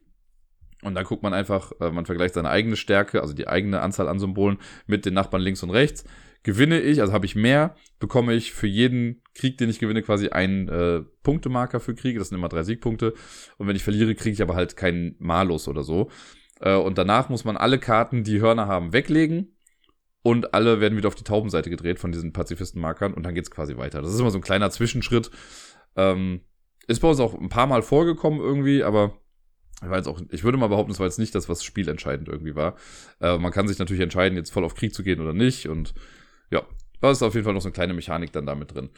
Und 0.82 0.94
dann 0.94 1.04
guckt 1.04 1.22
man 1.22 1.34
einfach, 1.34 1.72
äh, 1.80 1.90
man 1.90 2.06
vergleicht 2.06 2.34
seine 2.34 2.50
eigene 2.50 2.76
Stärke, 2.76 3.20
also 3.20 3.34
die 3.34 3.48
eigene 3.48 3.80
Anzahl 3.80 4.08
an 4.08 4.18
Symbolen 4.18 4.58
mit 4.86 5.06
den 5.06 5.14
Nachbarn 5.14 5.42
links 5.42 5.62
und 5.62 5.70
rechts. 5.70 6.04
Gewinne 6.44 6.80
ich, 6.80 7.00
also 7.00 7.12
habe 7.14 7.24
ich 7.24 7.34
mehr, 7.34 7.74
bekomme 7.98 8.34
ich 8.34 8.52
für 8.52 8.66
jeden 8.66 9.22
Krieg, 9.34 9.56
den 9.56 9.70
ich 9.70 9.78
gewinne, 9.78 10.02
quasi 10.02 10.28
einen 10.28 10.68
äh, 10.68 11.00
Punktemarker 11.22 11.80
für 11.80 11.94
Kriege. 11.94 12.18
Das 12.18 12.28
sind 12.28 12.38
immer 12.38 12.50
drei 12.50 12.62
Siegpunkte. 12.62 13.14
Und 13.56 13.66
wenn 13.66 13.76
ich 13.76 13.82
verliere, 13.82 14.14
kriege 14.14 14.34
ich 14.34 14.42
aber 14.42 14.54
halt 14.54 14.76
keinen 14.76 15.16
Malus 15.18 15.68
oder 15.68 15.82
so. 15.82 16.10
Äh, 16.60 16.76
und 16.76 16.98
danach 16.98 17.30
muss 17.30 17.44
man 17.44 17.56
alle 17.56 17.78
Karten, 17.78 18.24
die 18.24 18.40
Hörner 18.40 18.68
haben, 18.68 18.92
weglegen. 18.92 19.56
Und 20.22 20.52
alle 20.52 20.80
werden 20.80 20.98
wieder 20.98 21.08
auf 21.08 21.14
die 21.14 21.24
Taubenseite 21.24 21.70
gedreht 21.70 21.98
von 21.98 22.12
diesen 22.12 22.34
Pazifistenmarkern. 22.34 23.14
Und 23.14 23.24
dann 23.24 23.34
geht's 23.34 23.50
quasi 23.50 23.78
weiter. 23.78 24.02
Das 24.02 24.12
ist 24.12 24.20
immer 24.20 24.30
so 24.30 24.38
ein 24.38 24.44
kleiner 24.44 24.70
Zwischenschritt. 24.70 25.30
Ähm, 25.96 26.42
ist 26.86 27.00
bei 27.00 27.08
uns 27.08 27.20
auch 27.20 27.34
ein 27.34 27.48
paar 27.48 27.66
Mal 27.66 27.80
vorgekommen 27.80 28.40
irgendwie, 28.40 28.84
aber 28.84 29.18
ich 29.82 29.88
weiß 29.88 30.06
auch, 30.08 30.20
ich 30.30 30.44
würde 30.44 30.58
mal 30.58 30.68
behaupten, 30.68 30.92
es 30.92 30.98
war 30.98 31.06
jetzt 31.06 31.18
nicht 31.18 31.34
das, 31.34 31.48
was 31.48 31.64
spielentscheidend 31.64 32.28
irgendwie 32.28 32.54
war. 32.54 32.76
Äh, 33.20 33.38
man 33.38 33.50
kann 33.52 33.66
sich 33.66 33.78
natürlich 33.78 34.02
entscheiden, 34.02 34.36
jetzt 34.36 34.52
voll 34.52 34.64
auf 34.64 34.74
Krieg 34.74 34.94
zu 34.94 35.02
gehen 35.02 35.20
oder 35.20 35.32
nicht. 35.32 35.68
Und 35.68 35.94
ja, 36.54 36.62
da 37.00 37.10
ist 37.10 37.22
auf 37.22 37.34
jeden 37.34 37.44
Fall 37.44 37.52
noch 37.52 37.60
so 37.60 37.68
eine 37.68 37.74
kleine 37.74 37.92
Mechanik 37.92 38.32
dann 38.32 38.46
damit 38.46 38.74
drin. 38.74 38.88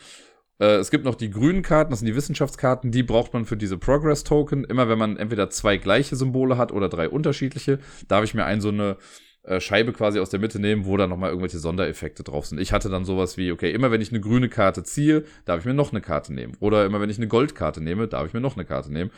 Äh, 0.61 0.77
es 0.77 0.91
gibt 0.91 1.05
noch 1.05 1.17
die 1.17 1.31
grünen 1.31 1.63
Karten, 1.63 1.91
das 1.91 2.01
sind 2.01 2.07
die 2.07 2.15
Wissenschaftskarten, 2.15 2.93
die 2.93 3.03
braucht 3.03 3.35
man 3.35 3.45
für 3.45 3.57
diese 3.57 3.79
Progress-Token. 3.79 4.65
Immer 4.65 4.89
wenn 4.89 4.99
man 4.99 5.17
entweder 5.17 5.51
zwei 5.51 5.77
gleiche 5.77 6.17
Symbole 6.17 6.57
hat 6.57 6.71
oder 6.71 6.89
drei 6.89 7.09
unterschiedliche, 7.09 7.79
darf 8.09 8.25
ich 8.25 8.35
mir 8.35 8.45
ein 8.45 8.61
so 8.61 8.69
eine 8.69 8.97
äh, 9.43 9.61
Scheibe 9.61 9.93
quasi 9.93 10.21
aus 10.21 10.31
der 10.31 10.41
Mitte 10.41 10.59
nehmen, 10.59 10.87
wo 10.87 10.97
dann 10.97 11.11
nochmal 11.11 11.31
irgendwelche 11.31 11.59
Sondereffekte 11.59 12.23
drauf 12.23 12.47
sind. 12.47 12.59
Ich 12.61 12.73
hatte 12.73 12.91
dann 12.91 13.05
sowas 13.05 13.37
wie, 13.37 13.53
okay, 13.53 13.73
immer 13.73 13.91
wenn 13.91 14.01
ich 14.01 14.11
eine 14.11 14.21
grüne 14.21 14.49
Karte 14.49 14.83
ziehe, 14.85 15.25
darf 15.45 15.61
ich 15.61 15.67
mir 15.67 15.75
noch 15.75 15.93
eine 15.93 16.01
Karte 16.01 16.33
nehmen. 16.33 16.57
Oder 16.61 16.85
immer 16.85 17.01
wenn 17.01 17.11
ich 17.11 17.19
eine 17.19 17.29
Goldkarte 17.29 17.83
nehme, 17.83 18.09
darf 18.09 18.27
ich 18.27 18.35
mir 18.35 18.41
noch 18.41 18.57
eine 18.57 18.65
Karte 18.65 18.93
nehmen. 18.93 19.11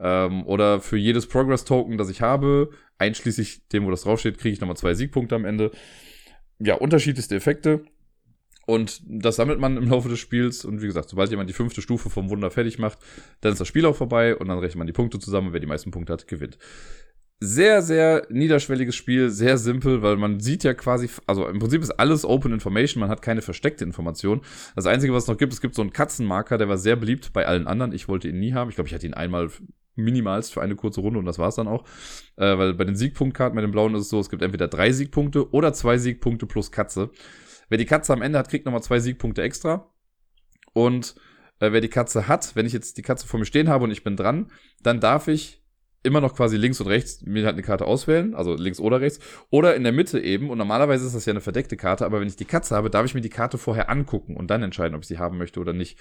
Ähm, 0.00 0.46
oder 0.46 0.80
für 0.80 0.96
jedes 0.96 1.26
Progress-Token, 1.26 1.98
das 1.98 2.10
ich 2.10 2.20
habe, 2.20 2.70
einschließlich 2.98 3.68
dem, 3.68 3.86
wo 3.86 3.90
das 3.90 4.02
draufsteht, 4.02 4.38
kriege 4.38 4.52
ich 4.52 4.60
nochmal 4.60 4.76
zwei 4.76 4.94
Siegpunkte 4.94 5.34
am 5.34 5.44
Ende. 5.44 5.70
Ja, 6.64 6.76
unterschiedlichste 6.76 7.36
Effekte. 7.36 7.84
Und 8.66 9.02
das 9.06 9.36
sammelt 9.36 9.60
man 9.60 9.76
im 9.76 9.90
Laufe 9.90 10.08
des 10.08 10.18
Spiels. 10.18 10.64
Und 10.64 10.80
wie 10.80 10.86
gesagt, 10.86 11.10
sobald 11.10 11.30
jemand 11.30 11.50
die 11.50 11.54
fünfte 11.54 11.82
Stufe 11.82 12.08
vom 12.08 12.30
Wunder 12.30 12.50
fertig 12.50 12.78
macht, 12.78 12.98
dann 13.42 13.52
ist 13.52 13.60
das 13.60 13.68
Spiel 13.68 13.84
auch 13.84 13.96
vorbei 13.96 14.34
und 14.34 14.48
dann 14.48 14.58
rechnet 14.58 14.78
man 14.78 14.86
die 14.86 14.94
Punkte 14.94 15.18
zusammen. 15.18 15.52
Wer 15.52 15.60
die 15.60 15.66
meisten 15.66 15.90
Punkte 15.90 16.14
hat, 16.14 16.26
gewinnt. 16.26 16.56
Sehr, 17.40 17.82
sehr 17.82 18.26
niederschwelliges 18.30 18.94
Spiel, 18.94 19.28
sehr 19.28 19.58
simpel, 19.58 20.00
weil 20.00 20.16
man 20.16 20.40
sieht 20.40 20.64
ja 20.64 20.72
quasi, 20.72 21.10
also 21.26 21.46
im 21.46 21.58
Prinzip 21.58 21.82
ist 21.82 21.90
alles 21.90 22.24
Open 22.24 22.52
Information, 22.52 23.00
man 23.00 23.10
hat 23.10 23.20
keine 23.20 23.42
versteckte 23.42 23.84
Information. 23.84 24.40
Das 24.74 24.86
Einzige, 24.86 25.12
was 25.12 25.24
es 25.24 25.28
noch 25.28 25.36
gibt, 25.36 25.52
es 25.52 25.60
gibt 25.60 25.74
so 25.74 25.82
einen 25.82 25.92
Katzenmarker, 25.92 26.56
der 26.56 26.70
war 26.70 26.78
sehr 26.78 26.96
beliebt 26.96 27.34
bei 27.34 27.44
allen 27.46 27.66
anderen. 27.66 27.92
Ich 27.92 28.08
wollte 28.08 28.28
ihn 28.28 28.38
nie 28.38 28.54
haben. 28.54 28.70
Ich 28.70 28.76
glaube, 28.76 28.88
ich 28.88 28.94
hatte 28.94 29.06
ihn 29.06 29.12
einmal 29.12 29.50
minimalst 29.96 30.52
für 30.52 30.62
eine 30.62 30.76
kurze 30.76 31.00
Runde 31.00 31.18
und 31.18 31.24
das 31.24 31.38
war's 31.38 31.54
dann 31.56 31.68
auch. 31.68 31.84
Äh, 32.36 32.58
weil 32.58 32.74
bei 32.74 32.84
den 32.84 32.96
Siegpunktkarten, 32.96 33.54
bei 33.54 33.62
den 33.62 33.70
blauen 33.70 33.94
ist 33.94 34.02
es 34.02 34.08
so, 34.08 34.20
es 34.20 34.30
gibt 34.30 34.42
entweder 34.42 34.68
drei 34.68 34.92
Siegpunkte 34.92 35.50
oder 35.52 35.72
zwei 35.72 35.98
Siegpunkte 35.98 36.46
plus 36.46 36.72
Katze. 36.72 37.10
Wer 37.68 37.78
die 37.78 37.86
Katze 37.86 38.12
am 38.12 38.22
Ende 38.22 38.38
hat, 38.38 38.48
kriegt 38.48 38.66
nochmal 38.66 38.82
zwei 38.82 39.00
Siegpunkte 39.00 39.42
extra. 39.42 39.90
Und 40.72 41.14
äh, 41.60 41.72
wer 41.72 41.80
die 41.80 41.88
Katze 41.88 42.28
hat, 42.28 42.56
wenn 42.56 42.66
ich 42.66 42.72
jetzt 42.72 42.98
die 42.98 43.02
Katze 43.02 43.26
vor 43.26 43.38
mir 43.38 43.46
stehen 43.46 43.68
habe 43.68 43.84
und 43.84 43.90
ich 43.90 44.04
bin 44.04 44.16
dran, 44.16 44.50
dann 44.82 45.00
darf 45.00 45.28
ich 45.28 45.64
immer 46.04 46.20
noch 46.20 46.36
quasi 46.36 46.56
links 46.56 46.80
und 46.80 46.86
rechts 46.86 47.22
mir 47.22 47.46
halt 47.46 47.54
eine 47.54 47.62
Karte 47.62 47.86
auswählen, 47.86 48.34
also 48.34 48.54
links 48.54 48.78
oder 48.78 49.00
rechts, 49.00 49.20
oder 49.50 49.74
in 49.74 49.84
der 49.84 49.92
Mitte 49.92 50.20
eben. 50.20 50.50
Und 50.50 50.58
normalerweise 50.58 51.06
ist 51.06 51.14
das 51.14 51.24
ja 51.24 51.32
eine 51.32 51.40
verdeckte 51.40 51.76
Karte, 51.76 52.04
aber 52.04 52.20
wenn 52.20 52.28
ich 52.28 52.36
die 52.36 52.44
Katze 52.44 52.76
habe, 52.76 52.90
darf 52.90 53.06
ich 53.06 53.14
mir 53.14 53.22
die 53.22 53.30
Karte 53.30 53.56
vorher 53.56 53.88
angucken 53.88 54.36
und 54.36 54.48
dann 54.50 54.62
entscheiden, 54.62 54.94
ob 54.94 55.02
ich 55.02 55.08
sie 55.08 55.18
haben 55.18 55.38
möchte 55.38 55.60
oder 55.60 55.72
nicht. 55.72 55.98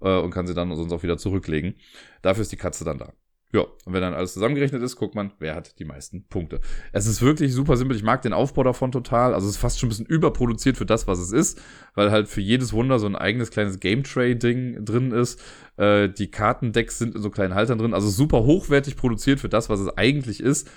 Äh, 0.00 0.18
und 0.18 0.30
kann 0.30 0.46
sie 0.46 0.54
dann 0.54 0.74
sonst 0.74 0.92
auch 0.92 1.02
wieder 1.02 1.18
zurücklegen. 1.18 1.74
Dafür 2.22 2.42
ist 2.42 2.52
die 2.52 2.56
Katze 2.56 2.84
dann 2.84 2.98
da. 2.98 3.12
Ja, 3.54 3.66
und 3.84 3.92
wenn 3.92 4.00
dann 4.00 4.14
alles 4.14 4.32
zusammengerechnet 4.32 4.82
ist, 4.82 4.96
guckt 4.96 5.14
man, 5.14 5.32
wer 5.38 5.54
hat 5.54 5.78
die 5.78 5.84
meisten 5.84 6.26
Punkte. 6.26 6.60
Es 6.92 7.06
ist 7.06 7.20
wirklich 7.20 7.52
super 7.52 7.76
simpel. 7.76 7.96
Ich 7.96 8.02
mag 8.02 8.22
den 8.22 8.32
Aufbau 8.32 8.62
davon 8.62 8.92
total. 8.92 9.34
Also 9.34 9.46
es 9.46 9.56
ist 9.56 9.60
fast 9.60 9.78
schon 9.78 9.88
ein 9.88 9.90
bisschen 9.90 10.06
überproduziert 10.06 10.78
für 10.78 10.86
das, 10.86 11.06
was 11.06 11.18
es 11.18 11.32
ist, 11.32 11.60
weil 11.94 12.10
halt 12.10 12.28
für 12.28 12.40
jedes 12.40 12.72
Wunder 12.72 12.98
so 12.98 13.06
ein 13.06 13.14
eigenes 13.14 13.50
kleines 13.50 13.78
Game 13.78 14.04
Tray 14.04 14.38
Ding 14.38 14.82
drin 14.86 15.12
ist. 15.12 15.38
Äh, 15.76 16.08
die 16.08 16.30
Kartendecks 16.30 16.98
sind 16.98 17.14
in 17.14 17.20
so 17.20 17.28
kleinen 17.28 17.54
Haltern 17.54 17.76
drin. 17.76 17.92
Also 17.92 18.08
super 18.08 18.44
hochwertig 18.44 18.96
produziert 18.96 19.38
für 19.38 19.50
das, 19.50 19.68
was 19.68 19.80
es 19.80 19.98
eigentlich 19.98 20.40
ist. 20.40 20.70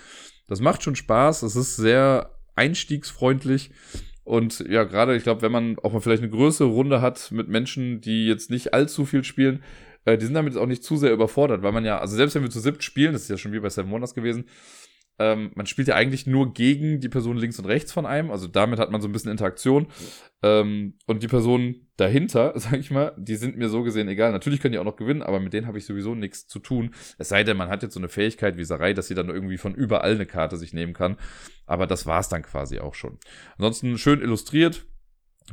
Das 0.48 0.60
macht 0.60 0.84
schon 0.84 0.98
Spaß. 0.98 1.44
Es 1.44 1.56
ist 1.56 1.78
sehr 1.78 2.32
einstiegsfreundlich. 2.58 3.72
Und 4.26 4.66
ja, 4.68 4.84
gerade, 4.84 5.16
ich 5.16 5.24
glaube, 5.24 5.44
wenn 5.44 5.52
man 5.52 5.78
auch 5.80 5.94
mal 5.94 6.02
vielleicht 6.02 6.24
eine 6.24 6.32
größere 6.32 6.68
Runde 6.68 7.00
hat 7.00 7.32
mit 7.32 7.48
Menschen, 7.48 8.02
die 8.02 8.26
jetzt 8.26 8.50
nicht 8.50 8.74
allzu 8.74 9.06
viel 9.06 9.24
spielen, 9.24 9.64
äh, 10.06 10.18
die 10.18 10.26
sind 10.26 10.36
damit 10.36 10.56
auch 10.58 10.66
nicht 10.66 10.84
zu 10.84 10.98
sehr 10.98 11.12
überfordert, 11.12 11.62
weil 11.64 11.72
man 11.72 11.86
ja, 11.86 12.00
also 12.00 12.16
selbst 12.16 12.36
wenn 12.36 12.44
wir 12.44 12.50
zu 12.50 12.60
siebt 12.60 12.84
spielen, 12.84 13.14
das 13.14 13.24
ist 13.24 13.30
ja 13.30 13.38
schon 13.38 13.52
wie 13.52 13.60
bei 13.60 13.70
Seven 13.70 13.92
Wonders 13.92 14.16
gewesen, 14.16 14.46
ähm, 15.18 15.52
man 15.56 15.66
spielt 15.66 15.88
ja 15.88 15.96
eigentlich 15.96 16.28
nur 16.28 16.54
gegen 16.54 17.00
die 17.00 17.10
Person 17.10 17.38
links 17.38 17.58
und 17.58 17.66
rechts 17.66 17.94
von 17.94 18.06
einem, 18.06 18.32
also 18.32 18.48
damit 18.48 18.80
hat 18.80 18.92
man 18.92 19.02
so 19.02 19.08
ein 19.08 19.14
bisschen 19.14 19.32
Interaktion. 19.32 19.88
Ähm, 20.44 20.96
und 21.06 21.24
die 21.24 21.28
Personen 21.28 21.88
dahinter, 21.96 22.52
sag 22.60 22.74
ich 22.74 22.92
mal, 22.92 23.14
die 23.18 23.36
sind 23.36 23.58
mir 23.58 23.70
so 23.70 23.84
gesehen 23.84 24.10
egal. 24.10 24.32
Natürlich 24.32 24.60
können 24.60 24.74
die 24.74 24.80
auch 24.80 24.84
noch 24.84 24.98
gewinnen, 24.98 25.22
aber 25.22 25.40
mit 25.40 25.54
denen 25.54 25.68
habe 25.68 25.78
ich 25.78 25.86
sowieso 25.86 26.16
nichts 26.16 26.48
zu 26.48 26.60
tun. 26.60 26.94
Es 27.18 27.30
sei 27.30 27.44
denn, 27.44 27.56
man 27.56 27.70
hat 27.70 27.84
jetzt 27.84 27.94
so 27.94 28.00
eine 28.00 28.10
Fähigkeit 28.10 28.58
wie 28.58 28.66
Sarai, 28.66 28.94
dass 28.94 29.08
sie 29.08 29.16
dann 29.16 29.30
irgendwie 29.30 29.58
von 29.58 29.74
überall 29.74 30.16
eine 30.16 30.26
Karte 30.26 30.58
sich 30.58 30.74
nehmen 30.74 30.94
kann. 30.94 31.18
Aber 31.66 31.88
das 31.88 32.06
war's 32.06 32.30
dann 32.30 32.44
quasi 32.44 32.80
auch 32.80 32.94
schon. 32.94 33.18
Ansonsten 33.58 33.98
schön 33.98 34.22
illustriert, 34.22 34.86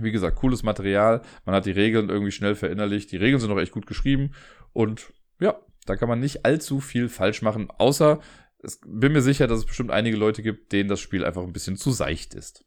wie 0.01 0.13
gesagt, 0.13 0.37
cooles 0.37 0.63
Material. 0.63 1.23
Man 1.45 1.55
hat 1.55 1.67
die 1.67 1.73
Regeln 1.73 2.09
irgendwie 2.09 2.33
schnell 2.33 2.55
verinnerlicht. 2.55 3.13
Die 3.13 3.17
Regeln 3.17 3.41
sind 3.41 3.51
auch 3.51 3.61
echt 3.61 3.73
gut 3.73 3.87
geschrieben. 3.87 4.33
Und 4.73 5.13
ja, 5.41 5.61
da 5.87 5.97
kann 5.97 6.09
man 6.09 6.21
nicht 6.21 6.45
allzu 6.45 6.81
viel 6.81 7.09
falsch 7.09 7.43
machen. 7.43 7.69
Außer, 7.71 8.21
es 8.63 8.81
bin 8.87 9.13
mir 9.13 9.23
sicher, 9.23 9.47
dass 9.47 9.59
es 9.59 9.67
bestimmt 9.67 9.91
einige 9.91 10.17
Leute 10.17 10.43
gibt, 10.43 10.73
denen 10.73 10.89
das 10.89 11.01
Spiel 11.01 11.25
einfach 11.25 11.43
ein 11.43 11.53
bisschen 11.53 11.77
zu 11.77 11.91
seicht 11.91 12.35
ist. 12.35 12.65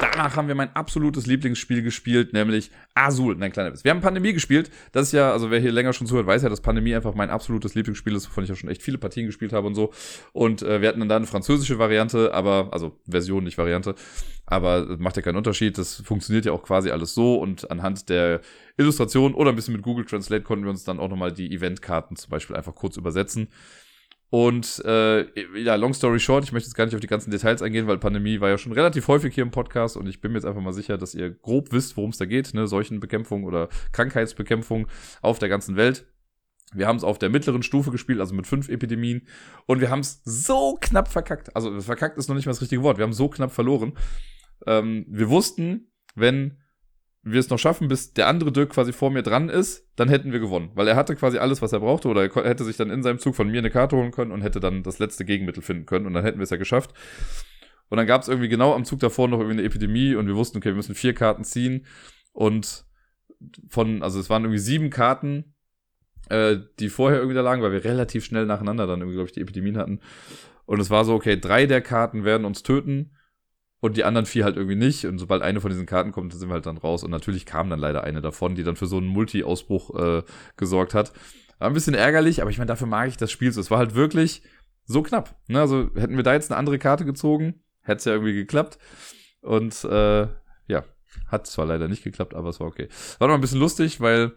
Danach 0.00 0.34
haben 0.36 0.48
wir 0.48 0.54
mein 0.54 0.74
absolutes 0.74 1.26
Lieblingsspiel 1.26 1.82
gespielt, 1.82 2.32
nämlich 2.32 2.70
Azul. 2.94 3.36
Nein, 3.36 3.52
kleiner 3.52 3.70
Witz. 3.70 3.84
Wir 3.84 3.90
haben 3.90 4.00
Pandemie 4.00 4.32
gespielt. 4.32 4.70
Das 4.92 5.08
ist 5.08 5.12
ja, 5.12 5.30
also 5.30 5.50
wer 5.50 5.60
hier 5.60 5.72
länger 5.72 5.92
schon 5.92 6.06
zuhört, 6.06 6.26
weiß 6.26 6.42
ja, 6.42 6.48
dass 6.48 6.62
Pandemie 6.62 6.94
einfach 6.94 7.14
mein 7.14 7.28
absolutes 7.28 7.74
Lieblingsspiel 7.74 8.14
ist, 8.14 8.26
wovon 8.26 8.44
ich 8.44 8.48
ja 8.48 8.56
schon 8.56 8.70
echt 8.70 8.80
viele 8.80 8.96
Partien 8.96 9.26
gespielt 9.26 9.52
habe 9.52 9.66
und 9.66 9.74
so. 9.74 9.92
Und 10.32 10.62
äh, 10.62 10.80
wir 10.80 10.88
hatten 10.88 11.00
dann 11.00 11.10
da 11.10 11.16
eine 11.16 11.26
französische 11.26 11.78
Variante, 11.78 12.32
aber, 12.32 12.70
also 12.72 12.98
Version, 13.06 13.44
nicht 13.44 13.58
Variante. 13.58 13.94
Aber 14.46 14.96
macht 14.98 15.16
ja 15.16 15.22
keinen 15.22 15.36
Unterschied. 15.36 15.76
Das 15.76 15.96
funktioniert 15.96 16.46
ja 16.46 16.52
auch 16.52 16.62
quasi 16.62 16.90
alles 16.90 17.12
so. 17.12 17.34
Und 17.34 17.70
anhand 17.70 18.08
der 18.08 18.40
Illustration 18.78 19.34
oder 19.34 19.50
ein 19.50 19.56
bisschen 19.56 19.74
mit 19.74 19.82
Google 19.82 20.06
Translate 20.06 20.42
konnten 20.42 20.64
wir 20.64 20.70
uns 20.70 20.84
dann 20.84 20.98
auch 20.98 21.10
nochmal 21.10 21.30
die 21.30 21.52
Eventkarten 21.52 22.16
zum 22.16 22.30
Beispiel 22.30 22.56
einfach 22.56 22.74
kurz 22.74 22.96
übersetzen. 22.96 23.48
Und 24.30 24.80
äh, 24.84 25.60
ja, 25.60 25.74
long 25.74 25.92
story 25.92 26.20
short, 26.20 26.44
ich 26.44 26.52
möchte 26.52 26.68
jetzt 26.68 26.76
gar 26.76 26.84
nicht 26.84 26.94
auf 26.94 27.00
die 27.00 27.08
ganzen 27.08 27.32
Details 27.32 27.62
eingehen, 27.62 27.88
weil 27.88 27.98
Pandemie 27.98 28.40
war 28.40 28.48
ja 28.48 28.58
schon 28.58 28.70
relativ 28.72 29.08
häufig 29.08 29.34
hier 29.34 29.42
im 29.42 29.50
Podcast 29.50 29.96
und 29.96 30.06
ich 30.06 30.20
bin 30.20 30.30
mir 30.30 30.38
jetzt 30.38 30.44
einfach 30.44 30.62
mal 30.62 30.72
sicher, 30.72 30.96
dass 30.96 31.16
ihr 31.16 31.30
grob 31.30 31.72
wisst, 31.72 31.96
worum 31.96 32.10
es 32.10 32.18
da 32.18 32.26
geht, 32.26 32.54
ne, 32.54 32.68
Seuchenbekämpfung 32.68 33.42
oder 33.42 33.68
Krankheitsbekämpfung 33.90 34.86
auf 35.20 35.40
der 35.40 35.48
ganzen 35.48 35.76
Welt. 35.76 36.06
Wir 36.72 36.86
haben 36.86 36.96
es 36.96 37.02
auf 37.02 37.18
der 37.18 37.28
mittleren 37.28 37.64
Stufe 37.64 37.90
gespielt, 37.90 38.20
also 38.20 38.32
mit 38.32 38.46
fünf 38.46 38.68
Epidemien. 38.68 39.26
Und 39.66 39.80
wir 39.80 39.90
haben 39.90 39.98
es 39.98 40.22
so 40.24 40.78
knapp 40.80 41.08
verkackt. 41.08 41.56
Also 41.56 41.80
verkackt 41.80 42.16
ist 42.16 42.28
noch 42.28 42.36
nicht 42.36 42.46
mal 42.46 42.52
das 42.52 42.62
richtige 42.62 42.84
Wort. 42.84 42.98
Wir 42.98 43.02
haben 43.02 43.12
so 43.12 43.28
knapp 43.28 43.50
verloren. 43.50 43.94
Ähm, 44.66 45.04
wir 45.08 45.28
wussten, 45.28 45.90
wenn 46.14 46.58
wir 47.22 47.38
es 47.38 47.50
noch 47.50 47.58
schaffen, 47.58 47.88
bis 47.88 48.14
der 48.14 48.28
andere 48.28 48.50
Dirk 48.50 48.70
quasi 48.70 48.92
vor 48.92 49.10
mir 49.10 49.22
dran 49.22 49.48
ist, 49.48 49.86
dann 49.96 50.08
hätten 50.08 50.32
wir 50.32 50.40
gewonnen. 50.40 50.70
Weil 50.74 50.88
er 50.88 50.96
hatte 50.96 51.14
quasi 51.16 51.38
alles, 51.38 51.60
was 51.60 51.72
er 51.72 51.80
brauchte, 51.80 52.08
oder 52.08 52.24
er 52.24 52.48
hätte 52.48 52.64
sich 52.64 52.76
dann 52.76 52.90
in 52.90 53.02
seinem 53.02 53.18
Zug 53.18 53.36
von 53.36 53.50
mir 53.50 53.58
eine 53.58 53.70
Karte 53.70 53.96
holen 53.96 54.10
können 54.10 54.32
und 54.32 54.40
hätte 54.40 54.60
dann 54.60 54.82
das 54.82 54.98
letzte 54.98 55.24
Gegenmittel 55.24 55.62
finden 55.62 55.86
können 55.86 56.06
und 56.06 56.14
dann 56.14 56.24
hätten 56.24 56.38
wir 56.38 56.44
es 56.44 56.50
ja 56.50 56.56
geschafft. 56.56 56.94
Und 57.88 57.98
dann 57.98 58.06
gab 58.06 58.22
es 58.22 58.28
irgendwie 58.28 58.48
genau 58.48 58.74
am 58.74 58.84
Zug 58.84 59.00
davor 59.00 59.28
noch 59.28 59.38
irgendwie 59.38 59.58
eine 59.58 59.66
Epidemie 59.66 60.14
und 60.14 60.28
wir 60.28 60.36
wussten, 60.36 60.58
okay, 60.58 60.70
wir 60.70 60.76
müssen 60.76 60.94
vier 60.94 61.12
Karten 61.12 61.44
ziehen 61.44 61.86
und 62.32 62.86
von, 63.68 64.02
also 64.02 64.18
es 64.18 64.30
waren 64.30 64.44
irgendwie 64.44 64.60
sieben 64.60 64.90
Karten, 64.90 65.54
äh, 66.30 66.58
die 66.78 66.88
vorher 66.88 67.18
irgendwie 67.18 67.34
da 67.34 67.42
lagen, 67.42 67.62
weil 67.62 67.72
wir 67.72 67.84
relativ 67.84 68.24
schnell 68.24 68.46
nacheinander 68.46 68.86
dann 68.86 69.00
irgendwie, 69.00 69.16
glaube 69.16 69.28
ich, 69.28 69.32
die 69.34 69.40
Epidemien 69.40 69.76
hatten. 69.76 70.00
Und 70.64 70.80
es 70.80 70.88
war 70.88 71.04
so, 71.04 71.14
okay, 71.14 71.38
drei 71.38 71.66
der 71.66 71.80
Karten 71.80 72.24
werden 72.24 72.44
uns 72.44 72.62
töten 72.62 73.10
und 73.80 73.96
die 73.96 74.04
anderen 74.04 74.26
vier 74.26 74.44
halt 74.44 74.56
irgendwie 74.56 74.76
nicht. 74.76 75.06
Und 75.06 75.18
sobald 75.18 75.42
eine 75.42 75.60
von 75.60 75.70
diesen 75.70 75.86
Karten 75.86 76.12
kommt, 76.12 76.32
sind 76.32 76.48
wir 76.48 76.54
halt 76.54 76.66
dann 76.66 76.78
raus. 76.78 77.02
Und 77.02 77.10
natürlich 77.10 77.46
kam 77.46 77.70
dann 77.70 77.80
leider 77.80 78.04
eine 78.04 78.20
davon, 78.20 78.54
die 78.54 78.62
dann 78.62 78.76
für 78.76 78.86
so 78.86 78.98
einen 78.98 79.06
Multi-Ausbruch 79.06 79.98
äh, 79.98 80.22
gesorgt 80.56 80.94
hat. 80.94 81.12
War 81.58 81.68
ein 81.68 81.74
bisschen 81.74 81.94
ärgerlich, 81.94 82.40
aber 82.40 82.50
ich 82.50 82.58
meine, 82.58 82.68
dafür 82.68 82.86
mag 82.86 83.08
ich 83.08 83.16
das 83.16 83.30
Spiel 83.30 83.52
so. 83.52 83.60
Es 83.60 83.70
war 83.70 83.78
halt 83.78 83.94
wirklich 83.94 84.42
so 84.84 85.02
knapp. 85.02 85.36
Ne? 85.48 85.60
Also 85.60 85.90
hätten 85.94 86.16
wir 86.16 86.22
da 86.22 86.34
jetzt 86.34 86.50
eine 86.50 86.58
andere 86.58 86.78
Karte 86.78 87.04
gezogen, 87.04 87.62
hätte 87.82 87.98
es 87.98 88.04
ja 88.04 88.12
irgendwie 88.12 88.34
geklappt. 88.34 88.78
Und 89.40 89.84
äh, 89.84 90.28
ja, 90.66 90.84
hat 91.26 91.46
zwar 91.46 91.66
leider 91.66 91.88
nicht 91.88 92.04
geklappt, 92.04 92.34
aber 92.34 92.50
es 92.50 92.60
war 92.60 92.66
okay. 92.66 92.88
War 93.18 93.28
noch 93.28 93.34
ein 93.34 93.40
bisschen 93.40 93.60
lustig, 93.60 94.00
weil 94.00 94.32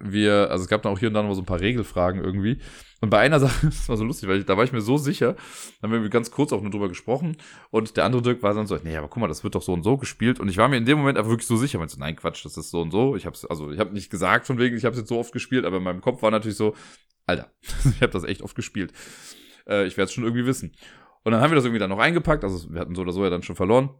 wir, 0.00 0.50
also 0.50 0.62
es 0.62 0.68
gab 0.68 0.82
dann 0.82 0.92
auch 0.92 0.98
hier 0.98 1.08
und 1.08 1.14
da 1.14 1.22
noch 1.22 1.34
so 1.34 1.42
ein 1.42 1.46
paar 1.46 1.60
Regelfragen 1.60 2.22
irgendwie. 2.22 2.58
Und 3.00 3.10
bei 3.10 3.18
einer 3.18 3.40
Sache, 3.40 3.66
das 3.66 3.88
war 3.88 3.96
so 3.96 4.04
lustig, 4.04 4.28
weil 4.28 4.40
ich, 4.40 4.46
da 4.46 4.56
war 4.56 4.64
ich 4.64 4.72
mir 4.72 4.80
so 4.80 4.96
sicher, 4.96 5.36
dann 5.80 5.90
haben 5.92 6.02
wir 6.02 6.10
ganz 6.10 6.30
kurz 6.30 6.52
auch 6.52 6.62
nur 6.62 6.70
drüber 6.70 6.88
gesprochen 6.88 7.36
und 7.70 7.96
der 7.96 8.04
andere 8.04 8.22
Dirk 8.22 8.42
war 8.42 8.54
dann 8.54 8.66
so, 8.66 8.78
nee, 8.82 8.96
aber 8.96 9.08
guck 9.08 9.20
mal, 9.20 9.28
das 9.28 9.44
wird 9.44 9.54
doch 9.54 9.62
so 9.62 9.72
und 9.72 9.82
so 9.82 9.96
gespielt 9.96 10.40
und 10.40 10.48
ich 10.48 10.56
war 10.56 10.68
mir 10.68 10.76
in 10.76 10.84
dem 10.84 10.98
Moment 10.98 11.18
einfach 11.18 11.30
wirklich 11.30 11.48
so 11.48 11.56
sicher, 11.56 11.78
meinte 11.78 11.94
so, 11.94 12.00
nein, 12.00 12.16
Quatsch, 12.16 12.44
das 12.44 12.56
ist 12.56 12.70
so 12.70 12.80
und 12.80 12.90
so. 12.90 13.16
Ich 13.16 13.26
hab's, 13.26 13.44
also 13.44 13.70
ich 13.70 13.78
habe 13.78 13.92
nicht 13.92 14.10
gesagt 14.10 14.46
von 14.46 14.58
wegen, 14.58 14.76
ich 14.76 14.84
habe 14.84 14.94
es 14.94 15.00
jetzt 15.00 15.08
so 15.08 15.18
oft 15.18 15.32
gespielt, 15.32 15.64
aber 15.64 15.78
in 15.78 15.82
meinem 15.82 16.00
Kopf 16.00 16.22
war 16.22 16.30
natürlich 16.30 16.56
so, 16.56 16.74
Alter, 17.26 17.50
ich 17.84 18.02
habe 18.02 18.12
das 18.12 18.24
echt 18.24 18.42
oft 18.42 18.56
gespielt. 18.56 18.92
Äh, 19.66 19.86
ich 19.86 19.96
werde 19.96 20.08
es 20.08 20.12
schon 20.12 20.24
irgendwie 20.24 20.46
wissen. 20.46 20.72
Und 21.24 21.32
dann 21.32 21.40
haben 21.40 21.50
wir 21.50 21.56
das 21.56 21.64
irgendwie 21.64 21.80
dann 21.80 21.90
noch 21.90 21.98
eingepackt. 21.98 22.42
Also 22.42 22.72
wir 22.72 22.80
hatten 22.80 22.94
so 22.94 23.02
oder 23.02 23.12
so 23.12 23.22
ja 23.22 23.30
dann 23.30 23.42
schon 23.42 23.56
verloren. 23.56 23.90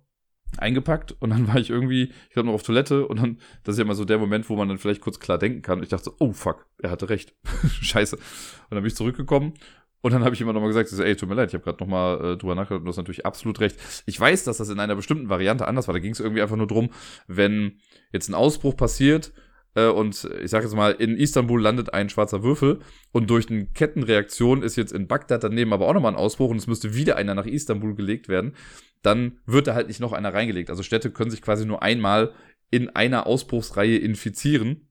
Eingepackt 0.57 1.15
und 1.21 1.31
dann 1.31 1.47
war 1.47 1.57
ich 1.57 1.71
irgendwie, 1.71 2.05
ich 2.29 2.31
glaube 2.31 2.47
noch 2.47 2.55
auf 2.55 2.63
Toilette 2.63 3.07
und 3.07 3.21
dann, 3.21 3.39
das 3.65 3.75
ist 3.75 3.79
ja 3.79 3.85
mal 3.85 3.95
so 3.95 4.05
der 4.05 4.19
Moment, 4.19 4.49
wo 4.49 4.57
man 4.57 4.69
dann 4.69 4.79
vielleicht 4.79 5.03
kurz 5.03 5.21
klar 5.21 5.39
denken 5.39 5.63
kann. 5.63 5.83
Ich 5.83 5.91
dachte 5.91 6.05
so, 6.05 6.15
oh 6.19 6.33
fuck, 6.33 6.67
er 6.79 6.91
hatte 6.91 7.11
recht. 7.11 7.35
Scheiße. 7.83 8.17
Und 8.17 8.23
dann 8.71 8.81
bin 8.81 8.87
ich 8.87 8.97
zurückgekommen 8.97 9.55
und 10.01 10.13
dann 10.13 10.25
habe 10.25 10.35
ich 10.35 10.41
immer 10.41 10.53
noch 10.53 10.61
mal 10.61 10.69
gesagt, 10.69 10.89
so, 10.89 11.03
ey, 11.03 11.17
tut 11.17 11.29
mir 11.29 11.35
leid, 11.35 11.49
ich 11.49 11.55
habe 11.55 11.65
gerade 11.65 11.83
noch 11.83 11.89
mal 11.89 12.15
äh, 12.15 12.37
drüber 12.37 12.55
nachgedacht 12.55 12.81
und 12.81 12.85
du 12.85 12.91
hast 12.91 12.97
natürlich 12.97 13.27
absolut 13.27 13.61
recht. 13.61 13.77
Ich 14.07 14.19
weiß, 14.19 14.45
dass 14.45 14.59
das 14.59 14.69
in 14.69 14.79
einer 14.79 14.95
bestimmten 14.95 15.29
Variante 15.29 15.67
anders 15.67 15.89
war. 15.89 15.93
Da 15.93 16.01
ging 16.01 16.13
es 16.13 16.21
irgendwie 16.21 16.43
einfach 16.43 16.57
nur 16.57 16.69
drum, 16.69 16.91
wenn 17.27 17.81
jetzt 18.13 18.29
ein 18.29 18.35
Ausbruch 18.35 18.77
passiert 18.77 19.33
äh, 19.75 19.89
und 19.89 20.29
ich 20.43 20.51
sage 20.51 20.65
jetzt 20.65 20.75
mal, 20.75 20.93
in 20.93 21.17
Istanbul 21.17 21.61
landet 21.61 21.93
ein 21.95 22.09
schwarzer 22.09 22.43
Würfel 22.45 22.79
und 23.13 23.29
durch 23.29 23.51
eine 23.51 23.67
Kettenreaktion 23.67 24.63
ist 24.63 24.77
jetzt 24.77 24.93
in 24.93 25.09
Bagdad 25.09 25.43
daneben 25.43 25.73
aber 25.73 25.89
auch 25.89 25.95
nochmal 25.95 26.13
ein 26.13 26.19
Ausbruch 26.19 26.51
und 26.51 26.59
es 26.59 26.69
müsste 26.69 26.95
wieder 26.95 27.17
einer 27.17 27.35
nach 27.35 27.47
Istanbul 27.47 27.95
gelegt 27.95 28.29
werden, 28.29 28.55
dann 29.03 29.39
wird 29.47 29.67
da 29.67 29.75
halt 29.75 29.89
nicht 29.89 30.01
noch 30.01 30.13
einer 30.13 30.35
reingelegt. 30.35 30.71
Also 30.71 30.83
Städte 30.83 31.11
können 31.11 31.31
sich 31.31 31.43
quasi 31.43 31.67
nur 31.67 31.83
einmal 31.83 32.33
in 32.71 32.91
einer 32.91 33.27
Ausbruchsreihe 33.27 33.97
infizieren. 33.97 34.89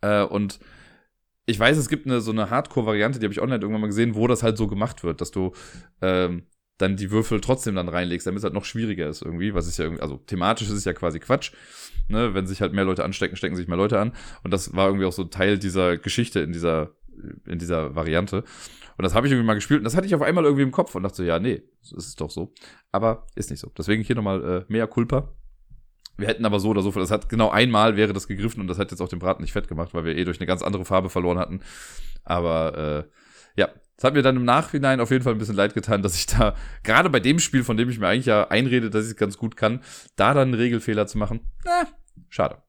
Äh, 0.00 0.22
und 0.22 0.60
ich 1.46 1.58
weiß, 1.58 1.76
es 1.78 1.88
gibt 1.88 2.06
eine 2.06 2.20
so 2.20 2.30
eine 2.30 2.50
Hardcore-Variante, 2.50 3.18
die 3.18 3.26
habe 3.26 3.32
ich 3.32 3.40
online 3.40 3.60
irgendwann 3.60 3.80
mal 3.80 3.86
gesehen, 3.86 4.14
wo 4.14 4.26
das 4.26 4.42
halt 4.42 4.56
so 4.58 4.66
gemacht 4.66 5.02
wird, 5.02 5.20
dass 5.20 5.30
du 5.30 5.52
ähm, 6.02 6.46
dann 6.76 6.96
die 6.96 7.10
Würfel 7.10 7.40
trotzdem 7.40 7.74
dann 7.74 7.88
reinlegst, 7.88 8.26
damit 8.26 8.38
es 8.38 8.44
halt 8.44 8.54
noch 8.54 8.64
schwieriger 8.64 9.08
ist 9.08 9.22
irgendwie, 9.22 9.54
was 9.54 9.66
ist 9.66 9.78
ja 9.78 9.84
irgendwie, 9.84 10.02
also 10.02 10.18
thematisch 10.18 10.68
ist 10.68 10.74
es 10.74 10.84
ja 10.84 10.92
quasi 10.92 11.18
Quatsch, 11.18 11.52
ne, 12.08 12.34
wenn 12.34 12.46
sich 12.46 12.60
halt 12.60 12.72
mehr 12.72 12.84
Leute 12.84 13.04
anstecken, 13.04 13.36
stecken 13.36 13.56
sich 13.56 13.66
mehr 13.66 13.76
Leute 13.76 13.98
an 13.98 14.12
und 14.44 14.52
das 14.52 14.74
war 14.76 14.86
irgendwie 14.86 15.06
auch 15.06 15.12
so 15.12 15.24
Teil 15.24 15.58
dieser 15.58 15.96
Geschichte 15.96 16.40
in 16.40 16.52
dieser 16.52 16.94
in 17.46 17.58
dieser 17.58 17.94
Variante 17.94 18.44
und 18.98 19.04
das 19.04 19.14
habe 19.14 19.26
ich 19.26 19.32
irgendwie 19.32 19.46
mal 19.46 19.54
gespielt 19.54 19.78
und 19.78 19.84
das 19.84 19.96
hatte 19.96 20.06
ich 20.06 20.14
auf 20.14 20.22
einmal 20.22 20.44
irgendwie 20.44 20.64
im 20.64 20.72
Kopf 20.72 20.96
und 20.96 21.04
dachte 21.04 21.18
so, 21.18 21.22
ja, 21.22 21.38
nee, 21.38 21.62
das 21.80 21.92
ist 21.92 22.20
doch 22.20 22.30
so, 22.30 22.52
aber 22.90 23.26
ist 23.36 23.48
nicht 23.48 23.60
so. 23.60 23.70
Deswegen 23.78 24.02
hier 24.02 24.16
nochmal 24.16 24.44
äh, 24.44 24.72
mehr 24.72 24.88
Culpa. 24.88 25.32
Wir 26.16 26.26
hätten 26.26 26.44
aber 26.44 26.58
so 26.58 26.70
oder 26.70 26.82
so, 26.82 26.90
das 26.90 27.12
hat 27.12 27.28
genau 27.28 27.48
einmal 27.48 27.96
wäre 27.96 28.12
das 28.12 28.26
gegriffen 28.26 28.60
und 28.60 28.66
das 28.66 28.76
hat 28.76 28.90
jetzt 28.90 29.00
auch 29.00 29.08
den 29.08 29.20
Braten 29.20 29.42
nicht 29.42 29.52
fett 29.52 29.68
gemacht, 29.68 29.94
weil 29.94 30.04
wir 30.04 30.16
eh 30.16 30.24
durch 30.24 30.40
eine 30.40 30.48
ganz 30.48 30.62
andere 30.62 30.84
Farbe 30.84 31.10
verloren 31.10 31.38
hatten. 31.38 31.60
Aber 32.24 33.06
äh, 33.06 33.60
ja, 33.60 33.68
es 33.96 34.02
hat 34.02 34.14
mir 34.14 34.22
dann 34.22 34.36
im 34.36 34.44
Nachhinein 34.44 35.00
auf 35.00 35.12
jeden 35.12 35.22
Fall 35.22 35.32
ein 35.32 35.38
bisschen 35.38 35.54
leid 35.54 35.74
getan, 35.74 36.02
dass 36.02 36.16
ich 36.16 36.26
da, 36.26 36.56
gerade 36.82 37.08
bei 37.08 37.20
dem 37.20 37.38
Spiel, 37.38 37.62
von 37.62 37.76
dem 37.76 37.88
ich 37.88 38.00
mir 38.00 38.08
eigentlich 38.08 38.26
ja 38.26 38.48
einrede, 38.48 38.90
dass 38.90 39.04
ich 39.04 39.10
es 39.12 39.16
ganz 39.16 39.38
gut 39.38 39.56
kann, 39.56 39.80
da 40.16 40.34
dann 40.34 40.48
einen 40.48 40.54
Regelfehler 40.54 41.06
zu 41.06 41.18
machen, 41.18 41.40
na, 41.64 41.86
schade. 42.28 42.62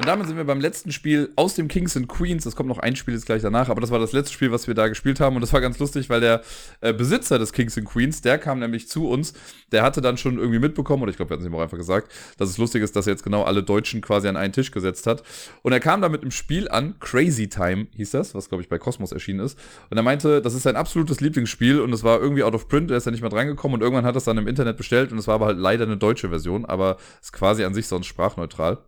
Und 0.00 0.06
damit 0.06 0.28
sind 0.28 0.38
wir 0.38 0.44
beim 0.44 0.62
letzten 0.62 0.92
Spiel 0.92 1.30
aus 1.36 1.56
dem 1.56 1.68
Kings 1.68 1.94
and 1.94 2.08
Queens. 2.08 2.46
Es 2.46 2.56
kommt 2.56 2.70
noch 2.70 2.78
ein 2.78 2.96
Spiel 2.96 3.12
jetzt 3.12 3.26
gleich 3.26 3.42
danach, 3.42 3.68
aber 3.68 3.82
das 3.82 3.90
war 3.90 3.98
das 3.98 4.12
letzte 4.12 4.32
Spiel, 4.32 4.50
was 4.50 4.66
wir 4.66 4.72
da 4.72 4.88
gespielt 4.88 5.20
haben. 5.20 5.36
Und 5.36 5.42
das 5.42 5.52
war 5.52 5.60
ganz 5.60 5.78
lustig, 5.78 6.08
weil 6.08 6.22
der 6.22 6.40
äh, 6.80 6.94
Besitzer 6.94 7.38
des 7.38 7.52
Kings 7.52 7.76
and 7.76 7.86
Queens, 7.86 8.22
der 8.22 8.38
kam 8.38 8.60
nämlich 8.60 8.88
zu 8.88 9.10
uns. 9.10 9.34
Der 9.72 9.82
hatte 9.82 10.00
dann 10.00 10.16
schon 10.16 10.38
irgendwie 10.38 10.58
mitbekommen, 10.58 11.02
oder 11.02 11.10
ich 11.10 11.18
glaube, 11.18 11.28
wir 11.28 11.34
hatten 11.34 11.42
es 11.42 11.50
ihm 11.50 11.54
auch 11.54 11.60
einfach 11.60 11.76
gesagt, 11.76 12.10
dass 12.38 12.48
es 12.48 12.56
lustig 12.56 12.82
ist, 12.82 12.96
dass 12.96 13.06
er 13.06 13.12
jetzt 13.12 13.24
genau 13.24 13.42
alle 13.42 13.62
Deutschen 13.62 14.00
quasi 14.00 14.26
an 14.26 14.38
einen 14.38 14.54
Tisch 14.54 14.70
gesetzt 14.70 15.06
hat. 15.06 15.22
Und 15.60 15.72
er 15.72 15.80
kam 15.80 16.00
da 16.00 16.08
mit 16.08 16.22
einem 16.22 16.30
Spiel 16.30 16.70
an, 16.70 16.98
Crazy 17.00 17.50
Time 17.50 17.88
hieß 17.94 18.12
das, 18.12 18.34
was 18.34 18.48
glaube 18.48 18.62
ich 18.62 18.70
bei 18.70 18.78
Cosmos 18.78 19.12
erschienen 19.12 19.40
ist. 19.40 19.58
Und 19.90 19.98
er 19.98 20.02
meinte, 20.02 20.40
das 20.40 20.54
ist 20.54 20.62
sein 20.62 20.76
absolutes 20.76 21.20
Lieblingsspiel 21.20 21.78
und 21.78 21.92
es 21.92 22.04
war 22.04 22.20
irgendwie 22.20 22.42
out 22.42 22.54
of 22.54 22.68
print, 22.68 22.90
er 22.90 22.96
ist 22.96 23.04
ja 23.04 23.12
nicht 23.12 23.20
mehr 23.20 23.28
drangekommen 23.28 23.74
und 23.74 23.82
irgendwann 23.82 24.06
hat 24.06 24.14
er 24.14 24.18
es 24.18 24.24
dann 24.24 24.38
im 24.38 24.48
Internet 24.48 24.78
bestellt 24.78 25.12
und 25.12 25.18
es 25.18 25.26
war 25.26 25.34
aber 25.34 25.46
halt 25.46 25.58
leider 25.58 25.84
eine 25.84 25.98
deutsche 25.98 26.30
Version, 26.30 26.64
aber 26.64 26.96
ist 27.20 27.34
quasi 27.34 27.64
an 27.64 27.74
sich 27.74 27.86
sonst 27.86 28.06
sprachneutral. 28.06 28.78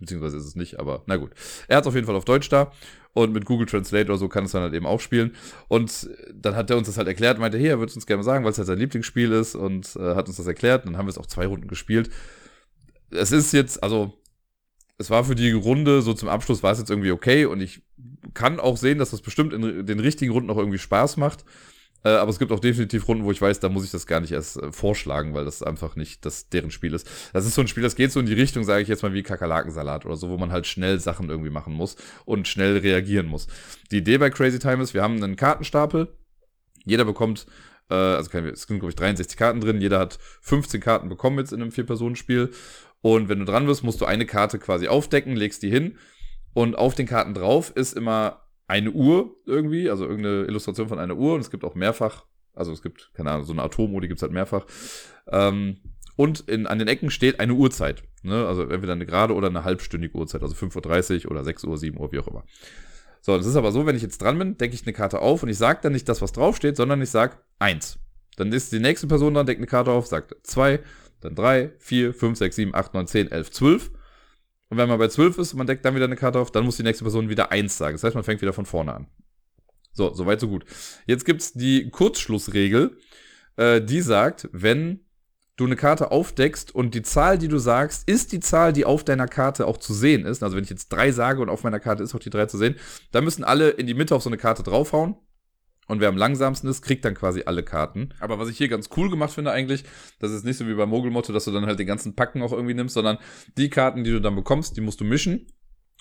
Beziehungsweise 0.00 0.36
ist 0.36 0.44
es 0.44 0.56
nicht, 0.56 0.80
aber 0.80 1.02
na 1.06 1.16
gut. 1.16 1.30
Er 1.68 1.76
hat 1.76 1.84
es 1.84 1.88
auf 1.88 1.94
jeden 1.94 2.06
Fall 2.06 2.16
auf 2.16 2.24
Deutsch 2.24 2.48
da. 2.48 2.72
Und 3.12 3.32
mit 3.32 3.44
Google 3.44 3.66
Translate 3.66 4.06
oder 4.06 4.18
so 4.18 4.28
kann 4.28 4.44
es 4.44 4.50
dann 4.50 4.62
halt 4.62 4.74
eben 4.74 4.86
auch 4.86 5.00
spielen. 5.00 5.36
Und 5.68 6.10
dann 6.34 6.56
hat 6.56 6.68
er 6.70 6.76
uns 6.76 6.88
das 6.88 6.96
halt 6.96 7.06
erklärt, 7.06 7.38
meinte, 7.38 7.58
hey, 7.58 7.68
er 7.68 7.78
würde 7.78 7.90
es 7.90 7.94
uns 7.96 8.06
gerne 8.06 8.24
sagen, 8.24 8.44
weil 8.44 8.50
es 8.50 8.58
halt 8.58 8.66
sein 8.66 8.78
Lieblingsspiel 8.78 9.30
ist 9.30 9.54
und 9.54 9.94
äh, 9.94 10.16
hat 10.16 10.26
uns 10.26 10.36
das 10.36 10.48
erklärt. 10.48 10.84
Und 10.84 10.92
dann 10.92 10.98
haben 10.98 11.06
wir 11.06 11.10
es 11.10 11.18
auch 11.18 11.26
zwei 11.26 11.46
Runden 11.46 11.68
gespielt. 11.68 12.10
Es 13.10 13.30
ist 13.30 13.52
jetzt, 13.52 13.84
also, 13.84 14.20
es 14.98 15.10
war 15.10 15.22
für 15.24 15.36
die 15.36 15.52
Runde, 15.52 16.02
so 16.02 16.12
zum 16.12 16.28
Abschluss 16.28 16.64
war 16.64 16.72
es 16.72 16.80
jetzt 16.80 16.90
irgendwie 16.90 17.12
okay. 17.12 17.46
Und 17.46 17.60
ich 17.60 17.82
kann 18.34 18.58
auch 18.58 18.76
sehen, 18.76 18.98
dass 18.98 19.10
das 19.10 19.22
bestimmt 19.22 19.52
in 19.52 19.86
den 19.86 20.00
richtigen 20.00 20.32
Runden 20.32 20.50
auch 20.50 20.58
irgendwie 20.58 20.78
Spaß 20.78 21.16
macht. 21.16 21.44
Äh, 22.04 22.10
aber 22.10 22.30
es 22.30 22.38
gibt 22.38 22.52
auch 22.52 22.60
definitiv 22.60 23.08
Runden, 23.08 23.24
wo 23.24 23.32
ich 23.32 23.40
weiß, 23.40 23.60
da 23.60 23.68
muss 23.68 23.84
ich 23.84 23.90
das 23.90 24.06
gar 24.06 24.20
nicht 24.20 24.32
erst 24.32 24.62
äh, 24.62 24.70
vorschlagen, 24.70 25.34
weil 25.34 25.44
das 25.44 25.62
einfach 25.62 25.96
nicht 25.96 26.24
das 26.24 26.48
deren 26.50 26.70
Spiel 26.70 26.94
ist. 26.94 27.08
Das 27.32 27.46
ist 27.46 27.54
so 27.54 27.62
ein 27.62 27.68
Spiel, 27.68 27.82
das 27.82 27.96
geht 27.96 28.12
so 28.12 28.20
in 28.20 28.26
die 28.26 28.34
Richtung, 28.34 28.64
sage 28.64 28.82
ich 28.82 28.88
jetzt 28.88 29.02
mal, 29.02 29.14
wie 29.14 29.22
Kakerlakensalat 29.22 30.04
oder 30.04 30.16
so, 30.16 30.28
wo 30.28 30.36
man 30.36 30.52
halt 30.52 30.66
schnell 30.66 31.00
Sachen 31.00 31.30
irgendwie 31.30 31.50
machen 31.50 31.72
muss 31.72 31.96
und 32.24 32.46
schnell 32.46 32.76
reagieren 32.78 33.26
muss. 33.26 33.48
Die 33.90 33.98
Idee 33.98 34.18
bei 34.18 34.30
Crazy 34.30 34.58
Time 34.58 34.82
ist, 34.82 34.94
wir 34.94 35.02
haben 35.02 35.22
einen 35.22 35.36
Kartenstapel. 35.36 36.08
Jeder 36.84 37.06
bekommt, 37.06 37.46
äh, 37.88 37.94
also 37.94 38.30
es 38.38 38.62
sind, 38.62 38.78
glaube 38.80 38.90
ich, 38.90 38.96
63 38.96 39.38
Karten 39.38 39.60
drin. 39.60 39.80
Jeder 39.80 39.98
hat 39.98 40.18
15 40.42 40.80
Karten 40.80 41.08
bekommen 41.08 41.38
jetzt 41.38 41.52
in 41.52 41.62
einem 41.62 41.72
Vier-Personen-Spiel. 41.72 42.50
Und 43.00 43.28
wenn 43.28 43.38
du 43.38 43.44
dran 43.46 43.66
bist, 43.66 43.82
musst 43.82 44.00
du 44.00 44.04
eine 44.04 44.26
Karte 44.26 44.58
quasi 44.58 44.88
aufdecken, 44.88 45.36
legst 45.36 45.62
die 45.62 45.70
hin. 45.70 45.98
Und 46.52 46.76
auf 46.76 46.94
den 46.94 47.06
Karten 47.06 47.34
drauf 47.34 47.72
ist 47.74 47.94
immer 47.94 48.43
eine 48.66 48.90
Uhr 48.90 49.36
irgendwie, 49.46 49.90
also 49.90 50.04
irgendeine 50.04 50.44
Illustration 50.44 50.88
von 50.88 50.98
einer 50.98 51.16
Uhr 51.16 51.34
und 51.34 51.40
es 51.40 51.50
gibt 51.50 51.64
auch 51.64 51.74
mehrfach, 51.74 52.24
also 52.54 52.72
es 52.72 52.82
gibt, 52.82 53.10
keine 53.14 53.30
Ahnung, 53.30 53.44
so 53.44 53.52
eine 53.52 53.62
Atomuhr, 53.62 54.00
die 54.00 54.08
gibt 54.08 54.18
es 54.18 54.22
halt 54.22 54.32
mehrfach. 54.32 54.66
Ähm, 55.28 55.78
und 56.16 56.40
in, 56.48 56.66
an 56.66 56.78
den 56.78 56.88
Ecken 56.88 57.10
steht 57.10 57.40
eine 57.40 57.54
Uhrzeit. 57.54 58.04
Ne? 58.22 58.46
Also 58.46 58.62
entweder 58.62 58.92
eine 58.92 59.06
gerade 59.06 59.34
oder 59.34 59.48
eine 59.48 59.64
halbstündige 59.64 60.16
Uhrzeit, 60.16 60.42
also 60.42 60.54
5.30 60.54 61.24
Uhr 61.24 61.32
oder 61.32 61.44
6 61.44 61.64
Uhr, 61.64 61.76
7 61.76 61.98
Uhr, 61.98 62.12
wie 62.12 62.20
auch 62.20 62.28
immer. 62.28 62.44
So, 63.20 63.36
das 63.36 63.46
ist 63.46 63.56
aber 63.56 63.72
so, 63.72 63.86
wenn 63.86 63.96
ich 63.96 64.02
jetzt 64.02 64.20
dran 64.20 64.38
bin, 64.38 64.56
decke 64.56 64.74
ich 64.74 64.84
eine 64.84 64.92
Karte 64.92 65.20
auf 65.20 65.42
und 65.42 65.48
ich 65.48 65.58
sage 65.58 65.80
dann 65.82 65.92
nicht 65.92 66.08
das, 66.08 66.22
was 66.22 66.32
draufsteht, 66.32 66.76
sondern 66.76 67.02
ich 67.02 67.10
sage 67.10 67.38
1. 67.58 67.98
Dann 68.36 68.52
ist 68.52 68.72
die 68.72 68.80
nächste 68.80 69.06
Person 69.06 69.34
dran, 69.34 69.46
deckt 69.46 69.60
eine 69.60 69.66
Karte 69.66 69.90
auf, 69.90 70.06
sagt 70.06 70.36
2, 70.42 70.80
dann 71.20 71.34
3, 71.34 71.72
4, 71.78 72.14
5, 72.14 72.38
6, 72.38 72.56
7, 72.56 72.74
8, 72.74 72.94
9, 72.94 73.06
10, 73.06 73.30
11, 73.30 73.50
12. 73.50 73.90
Und 74.74 74.78
wenn 74.78 74.88
man 74.88 74.98
bei 74.98 75.06
12 75.06 75.38
ist 75.38 75.52
und 75.52 75.58
man 75.58 75.68
deckt 75.68 75.84
dann 75.84 75.94
wieder 75.94 76.06
eine 76.06 76.16
Karte 76.16 76.40
auf, 76.40 76.50
dann 76.50 76.64
muss 76.64 76.76
die 76.76 76.82
nächste 76.82 77.04
Person 77.04 77.28
wieder 77.28 77.52
1 77.52 77.78
sagen. 77.78 77.94
Das 77.94 78.02
heißt, 78.02 78.16
man 78.16 78.24
fängt 78.24 78.42
wieder 78.42 78.52
von 78.52 78.66
vorne 78.66 78.92
an. 78.92 79.06
So, 79.92 80.12
soweit, 80.12 80.40
so 80.40 80.48
gut. 80.48 80.64
Jetzt 81.06 81.24
gibt's 81.24 81.52
die 81.52 81.90
Kurzschlussregel, 81.90 82.98
äh, 83.54 83.80
die 83.80 84.00
sagt, 84.00 84.48
wenn 84.50 85.04
du 85.54 85.66
eine 85.66 85.76
Karte 85.76 86.10
aufdeckst 86.10 86.74
und 86.74 86.92
die 86.96 87.02
Zahl, 87.02 87.38
die 87.38 87.46
du 87.46 87.58
sagst, 87.58 88.08
ist 88.08 88.32
die 88.32 88.40
Zahl, 88.40 88.72
die 88.72 88.84
auf 88.84 89.04
deiner 89.04 89.28
Karte 89.28 89.68
auch 89.68 89.76
zu 89.76 89.94
sehen 89.94 90.26
ist. 90.26 90.42
Also 90.42 90.56
wenn 90.56 90.64
ich 90.64 90.70
jetzt 90.70 90.88
3 90.88 91.12
sage 91.12 91.40
und 91.40 91.50
auf 91.50 91.62
meiner 91.62 91.78
Karte 91.78 92.02
ist 92.02 92.12
auch 92.12 92.18
die 92.18 92.30
3 92.30 92.46
zu 92.46 92.58
sehen, 92.58 92.74
dann 93.12 93.22
müssen 93.22 93.44
alle 93.44 93.70
in 93.70 93.86
die 93.86 93.94
Mitte 93.94 94.16
auf 94.16 94.24
so 94.24 94.28
eine 94.28 94.38
Karte 94.38 94.64
draufhauen. 94.64 95.14
Und 95.86 96.00
wer 96.00 96.08
am 96.08 96.16
langsamsten 96.16 96.68
ist, 96.68 96.82
kriegt 96.82 97.04
dann 97.04 97.14
quasi 97.14 97.42
alle 97.46 97.62
Karten. 97.62 98.10
Aber 98.20 98.38
was 98.38 98.48
ich 98.48 98.56
hier 98.56 98.68
ganz 98.68 98.88
cool 98.96 99.10
gemacht 99.10 99.32
finde 99.32 99.52
eigentlich, 99.52 99.84
das 100.18 100.30
ist 100.30 100.44
nicht 100.44 100.56
so 100.56 100.66
wie 100.66 100.74
bei 100.74 100.86
Mogelmotto, 100.86 101.32
dass 101.32 101.44
du 101.44 101.50
dann 101.50 101.66
halt 101.66 101.78
den 101.78 101.86
ganzen 101.86 102.14
Packen 102.14 102.42
auch 102.42 102.52
irgendwie 102.52 102.74
nimmst, 102.74 102.94
sondern 102.94 103.18
die 103.56 103.70
Karten, 103.70 104.04
die 104.04 104.10
du 104.10 104.20
dann 104.20 104.34
bekommst, 104.34 104.76
die 104.76 104.80
musst 104.80 105.00
du 105.00 105.04
mischen. 105.04 105.46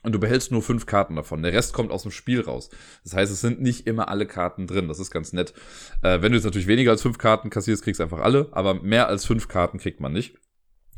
Und 0.03 0.11
du 0.11 0.19
behältst 0.19 0.51
nur 0.51 0.61
fünf 0.61 0.85
Karten 0.85 1.15
davon. 1.15 1.43
Der 1.43 1.53
Rest 1.53 1.73
kommt 1.73 1.89
aus 1.89 2.01
dem 2.01 2.11
Spiel 2.11 2.41
raus. 2.41 2.69
Das 3.05 3.13
heißt, 3.13 3.31
es 3.31 3.39
sind 3.39 3.61
nicht 3.61 3.87
immer 3.87 4.09
alle 4.09 4.25
Karten 4.25 4.67
drin. 4.67 4.89
Das 4.89 4.99
ist 4.99 5.11
ganz 5.11 5.31
nett. 5.31 5.53
Äh, 6.01 6.21
wenn 6.21 6.33
du 6.33 6.37
jetzt 6.37 6.43
natürlich 6.43 6.67
weniger 6.67 6.91
als 6.91 7.01
fünf 7.01 7.17
Karten 7.17 7.49
kassierst, 7.49 7.83
kriegst 7.83 8.01
du 8.01 8.03
einfach 8.03 8.19
alle. 8.19 8.49
Aber 8.51 8.73
mehr 8.73 9.07
als 9.07 9.25
fünf 9.25 9.47
Karten 9.47 9.77
kriegt 9.77 10.01
man 10.01 10.11
nicht. 10.11 10.35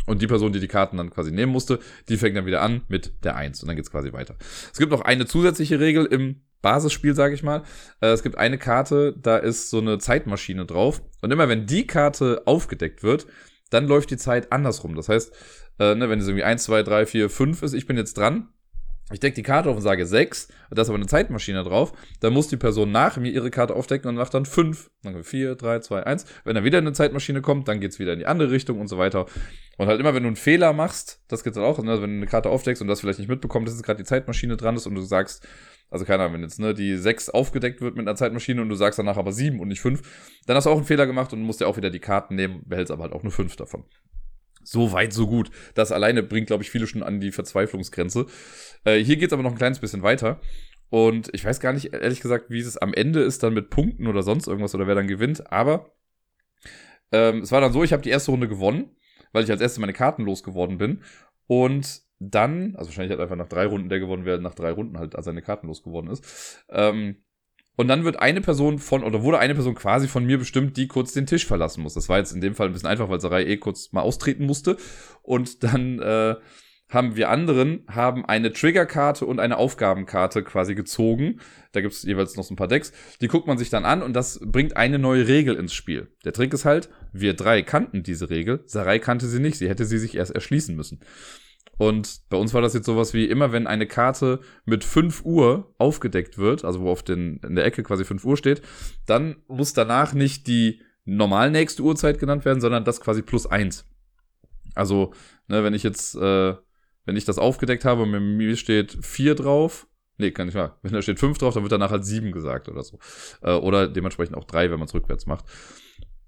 Und 0.07 0.23
die 0.23 0.27
Person, 0.27 0.53
die 0.53 0.59
die 0.59 0.67
Karten 0.67 0.97
dann 0.97 1.11
quasi 1.11 1.31
nehmen 1.31 1.51
musste, 1.51 1.79
die 2.09 2.17
fängt 2.17 2.35
dann 2.35 2.47
wieder 2.47 2.61
an 2.61 2.81
mit 2.87 3.23
der 3.23 3.35
Eins 3.35 3.61
Und 3.61 3.67
dann 3.67 3.75
geht's 3.75 3.91
quasi 3.91 4.11
weiter. 4.11 4.35
Es 4.71 4.79
gibt 4.79 4.91
noch 4.91 5.01
eine 5.01 5.25
zusätzliche 5.25 5.79
Regel 5.79 6.05
im 6.05 6.41
Basisspiel, 6.65 7.13
sage 7.13 7.35
ich 7.35 7.43
mal. 7.43 7.61
Äh, 8.01 8.07
es 8.07 8.23
gibt 8.23 8.39
eine 8.39 8.57
Karte, 8.57 9.13
da 9.21 9.37
ist 9.37 9.69
so 9.69 9.77
eine 9.77 9.99
Zeitmaschine 9.99 10.65
drauf. 10.65 11.03
Und 11.21 11.31
immer 11.31 11.47
wenn 11.47 11.67
die 11.67 11.85
Karte 11.85 12.41
aufgedeckt 12.45 13.03
wird, 13.03 13.27
dann 13.69 13.85
läuft 13.87 14.09
die 14.09 14.17
Zeit 14.17 14.51
andersrum. 14.51 14.95
Das 14.95 15.07
heißt, 15.07 15.31
äh, 15.77 15.93
ne, 15.93 16.09
wenn 16.09 16.19
es 16.19 16.27
irgendwie 16.27 16.43
1, 16.43 16.63
2, 16.63 16.81
3, 16.81 17.05
4, 17.05 17.29
5 17.29 17.61
ist, 17.61 17.73
ich 17.73 17.85
bin 17.85 17.97
jetzt 17.97 18.17
dran, 18.17 18.49
ich 19.11 19.19
decke 19.19 19.35
die 19.35 19.43
Karte 19.43 19.69
auf 19.69 19.75
und 19.75 19.83
sage 19.83 20.05
6, 20.05 20.47
da 20.71 20.81
ist 20.81 20.89
aber 20.89 20.97
eine 20.97 21.05
Zeitmaschine 21.05 21.63
drauf, 21.63 21.93
dann 22.21 22.33
muss 22.33 22.47
die 22.47 22.57
Person 22.57 22.91
nach 22.91 23.17
mir 23.17 23.31
ihre 23.31 23.51
Karte 23.51 23.75
aufdecken 23.75 24.09
und 24.09 24.15
macht 24.15 24.33
dann 24.33 24.45
5. 24.45 24.89
Dann 25.03 25.23
4, 25.23 25.55
3, 25.55 25.79
2, 25.79 26.03
1. 26.03 26.25
Wenn 26.43 26.55
dann 26.55 26.63
wieder 26.63 26.79
eine 26.79 26.91
Zeitmaschine 26.91 27.41
kommt, 27.41 27.67
dann 27.67 27.79
geht's 27.79 27.99
wieder 27.99 28.13
in 28.13 28.19
die 28.19 28.25
andere 28.25 28.49
Richtung 28.49 28.79
und 28.81 28.87
so 28.87 28.97
weiter. 28.97 29.27
Und 29.77 29.87
halt 29.87 29.99
immer, 29.99 30.15
wenn 30.15 30.23
du 30.23 30.27
einen 30.27 30.35
Fehler 30.35 30.73
machst, 30.73 31.21
das 31.27 31.43
geht 31.43 31.55
dann 31.55 31.63
auch, 31.63 31.77
ne, 31.83 32.01
wenn 32.01 32.09
du 32.09 32.17
eine 32.17 32.25
Karte 32.25 32.49
aufdeckst 32.49 32.81
und 32.81 32.87
das 32.87 33.01
vielleicht 33.01 33.19
nicht 33.19 33.29
mitbekommst, 33.29 33.67
dass 33.67 33.75
es 33.75 33.83
gerade 33.83 33.97
die 33.97 34.07
Zeitmaschine 34.07 34.57
dran 34.57 34.75
ist 34.75 34.87
und 34.87 34.95
du 34.95 35.01
sagst, 35.01 35.47
also 35.91 36.03
keine 36.03 36.23
Ahnung, 36.23 36.35
wenn 36.35 36.41
jetzt 36.41 36.59
ne, 36.59 36.73
die 36.73 36.97
6 36.97 37.29
aufgedeckt 37.29 37.81
wird 37.81 37.95
mit 37.95 38.07
einer 38.07 38.15
Zeitmaschine 38.15 38.61
und 38.61 38.69
du 38.69 38.75
sagst 38.75 38.97
danach 38.97 39.17
aber 39.17 39.31
7 39.31 39.59
und 39.59 39.67
nicht 39.67 39.81
5, 39.81 40.01
dann 40.47 40.55
hast 40.55 40.65
du 40.65 40.71
auch 40.71 40.77
einen 40.77 40.85
Fehler 40.85 41.05
gemacht 41.05 41.31
und 41.31 41.41
musst 41.43 41.61
dir 41.61 41.67
auch 41.67 41.77
wieder 41.77 41.91
die 41.91 41.99
Karten 41.99 42.35
nehmen, 42.35 42.63
behältst 42.65 42.91
aber 42.91 43.03
halt 43.03 43.13
auch 43.13 43.21
nur 43.21 43.31
5 43.31 43.55
davon. 43.55 43.83
So 44.65 44.91
weit, 44.91 45.13
so 45.13 45.27
gut. 45.27 45.51
Das 45.75 45.91
alleine 45.91 46.23
bringt, 46.23 46.47
glaube 46.47 46.63
ich, 46.63 46.71
viele 46.71 46.87
schon 46.87 47.03
an 47.03 47.19
die 47.19 47.31
Verzweiflungsgrenze. 47.31 48.25
Äh, 48.83 48.97
hier 48.97 49.15
geht's 49.15 49.31
aber 49.31 49.43
noch 49.43 49.51
ein 49.51 49.57
kleines 49.57 49.79
bisschen 49.79 50.01
weiter. 50.01 50.41
Und 50.89 51.29
ich 51.33 51.45
weiß 51.45 51.59
gar 51.59 51.71
nicht, 51.71 51.93
ehrlich 51.93 52.21
gesagt, 52.21 52.49
wie 52.49 52.59
es 52.59 52.77
am 52.77 52.93
Ende 52.93 53.21
ist 53.21 53.43
dann 53.43 53.53
mit 53.53 53.69
Punkten 53.69 54.07
oder 54.07 54.23
sonst 54.23 54.47
irgendwas 54.47 54.73
oder 54.75 54.87
wer 54.87 54.95
dann 54.95 55.07
gewinnt. 55.07 55.51
Aber 55.51 55.91
ähm, 57.11 57.39
es 57.39 57.51
war 57.51 57.61
dann 57.61 57.73
so, 57.73 57.83
ich 57.83 57.93
habe 57.93 58.03
die 58.03 58.09
erste 58.09 58.31
Runde 58.31 58.47
gewonnen, 58.47 58.95
weil 59.31 59.43
ich 59.43 59.51
als 59.51 59.61
erstes 59.61 59.79
meine 59.79 59.93
Karten 59.93 60.23
losgeworden 60.23 60.77
bin. 60.77 61.03
Und 61.47 62.01
dann, 62.19 62.75
also 62.75 62.89
wahrscheinlich 62.89 63.13
hat 63.13 63.19
einfach 63.19 63.35
nach 63.35 63.47
drei 63.47 63.65
Runden 63.65 63.89
der 63.89 63.99
gewonnen, 63.99 64.25
wer 64.25 64.39
nach 64.39 64.55
drei 64.55 64.71
Runden 64.71 64.97
halt 64.97 65.15
seine 65.19 65.41
Karten 65.41 65.67
losgeworden 65.67 66.09
ist. 66.09 66.65
Ähm, 66.69 67.17
Und 67.75 67.87
dann 67.87 68.05
wird 68.05 68.19
eine 68.19 68.41
Person 68.41 68.79
von, 68.79 69.03
oder 69.03 69.21
wurde 69.21 69.39
eine 69.39 69.53
Person 69.53 69.75
quasi 69.75 70.07
von 70.07 70.25
mir 70.25 70.37
bestimmt, 70.37 70.77
die 70.77 70.87
kurz 70.87 71.13
den 71.13 71.25
Tisch 71.25 71.45
verlassen 71.45 71.83
muss. 71.83 71.93
Das 71.93 72.07
war 72.09 72.17
jetzt 72.17 72.33
in 72.33 72.41
dem 72.41 72.55
Fall 72.55 72.67
ein 72.67 72.73
bisschen 72.73 72.89
einfach, 72.89 73.09
weil 73.09 73.19
Sarai 73.19 73.43
eh 73.43 73.57
kurz 73.57 73.91
mal 73.91 74.01
austreten 74.01 74.45
musste. 74.45 74.77
Und 75.23 75.63
dann 75.63 75.99
äh, 75.99 76.35
haben 76.89 77.15
wir 77.15 77.29
anderen 77.29 77.83
haben 77.89 78.25
eine 78.25 78.53
Triggerkarte 78.53 79.25
und 79.25 79.39
eine 79.39 79.57
Aufgabenkarte 79.57 80.43
quasi 80.43 80.75
gezogen. 80.75 81.39
Da 81.71 81.81
gibt 81.81 81.93
es 81.93 82.03
jeweils 82.03 82.35
noch 82.35 82.43
so 82.43 82.53
ein 82.53 82.57
paar 82.57 82.67
Decks. 82.67 82.93
Die 83.21 83.27
guckt 83.27 83.47
man 83.47 83.57
sich 83.57 83.69
dann 83.69 83.85
an 83.85 84.03
und 84.03 84.13
das 84.13 84.39
bringt 84.43 84.77
eine 84.77 84.99
neue 84.99 85.27
Regel 85.27 85.55
ins 85.55 85.73
Spiel. 85.73 86.13
Der 86.23 86.33
Trick 86.33 86.53
ist 86.53 86.65
halt, 86.65 86.89
wir 87.11 87.33
drei 87.33 87.63
kannten 87.63 88.03
diese 88.03 88.29
Regel, 88.29 88.63
Sarai 88.65 88.99
kannte 88.99 89.27
sie 89.27 89.39
nicht, 89.39 89.57
sie 89.57 89.67
hätte 89.67 89.85
sie 89.85 89.97
sich 89.97 90.15
erst 90.15 90.35
erschließen 90.35 90.75
müssen. 90.75 91.01
Und 91.77 92.21
bei 92.29 92.37
uns 92.37 92.53
war 92.53 92.61
das 92.61 92.73
jetzt 92.73 92.85
sowas 92.85 93.13
wie 93.13 93.25
immer, 93.25 93.51
wenn 93.51 93.67
eine 93.67 93.87
Karte 93.87 94.39
mit 94.65 94.83
5 94.83 95.25
Uhr 95.25 95.73
aufgedeckt 95.77 96.37
wird, 96.37 96.63
also 96.63 96.81
wo 96.81 96.89
auf 96.89 97.03
den, 97.03 97.37
in 97.43 97.55
der 97.55 97.65
Ecke 97.65 97.83
quasi 97.83 98.05
5 98.05 98.23
Uhr 98.23 98.37
steht, 98.37 98.61
dann 99.05 99.37
muss 99.47 99.73
danach 99.73 100.13
nicht 100.13 100.47
die 100.47 100.81
normal 101.05 101.51
nächste 101.51 101.83
Uhrzeit 101.83 102.19
genannt 102.19 102.45
werden, 102.45 102.61
sondern 102.61 102.83
das 102.83 103.01
quasi 103.01 103.21
plus 103.21 103.45
1. 103.45 103.85
Also, 104.73 105.13
ne, 105.47 105.63
wenn 105.63 105.73
ich 105.73 105.83
jetzt, 105.83 106.15
äh, 106.15 106.55
wenn 107.05 107.15
ich 107.15 107.25
das 107.25 107.37
aufgedeckt 107.37 107.85
habe 107.85 108.03
und 108.03 108.37
mir 108.37 108.55
steht 108.57 108.97
4 109.01 109.35
drauf, 109.35 109.87
nee, 110.17 110.31
kann 110.31 110.49
ich 110.49 110.55
mal, 110.55 110.75
wenn 110.81 110.93
da 110.93 111.01
steht 111.01 111.19
5 111.19 111.37
drauf, 111.37 111.53
dann 111.53 111.63
wird 111.63 111.71
danach 111.71 111.91
halt 111.91 112.05
7 112.05 112.31
gesagt 112.31 112.67
oder 112.67 112.83
so. 112.83 112.99
Äh, 113.41 113.53
oder 113.53 113.87
dementsprechend 113.87 114.35
auch 114.35 114.45
3, 114.45 114.71
wenn 114.71 114.79
man 114.79 114.87
es 114.87 114.93
rückwärts 114.93 115.25
macht. 115.25 115.45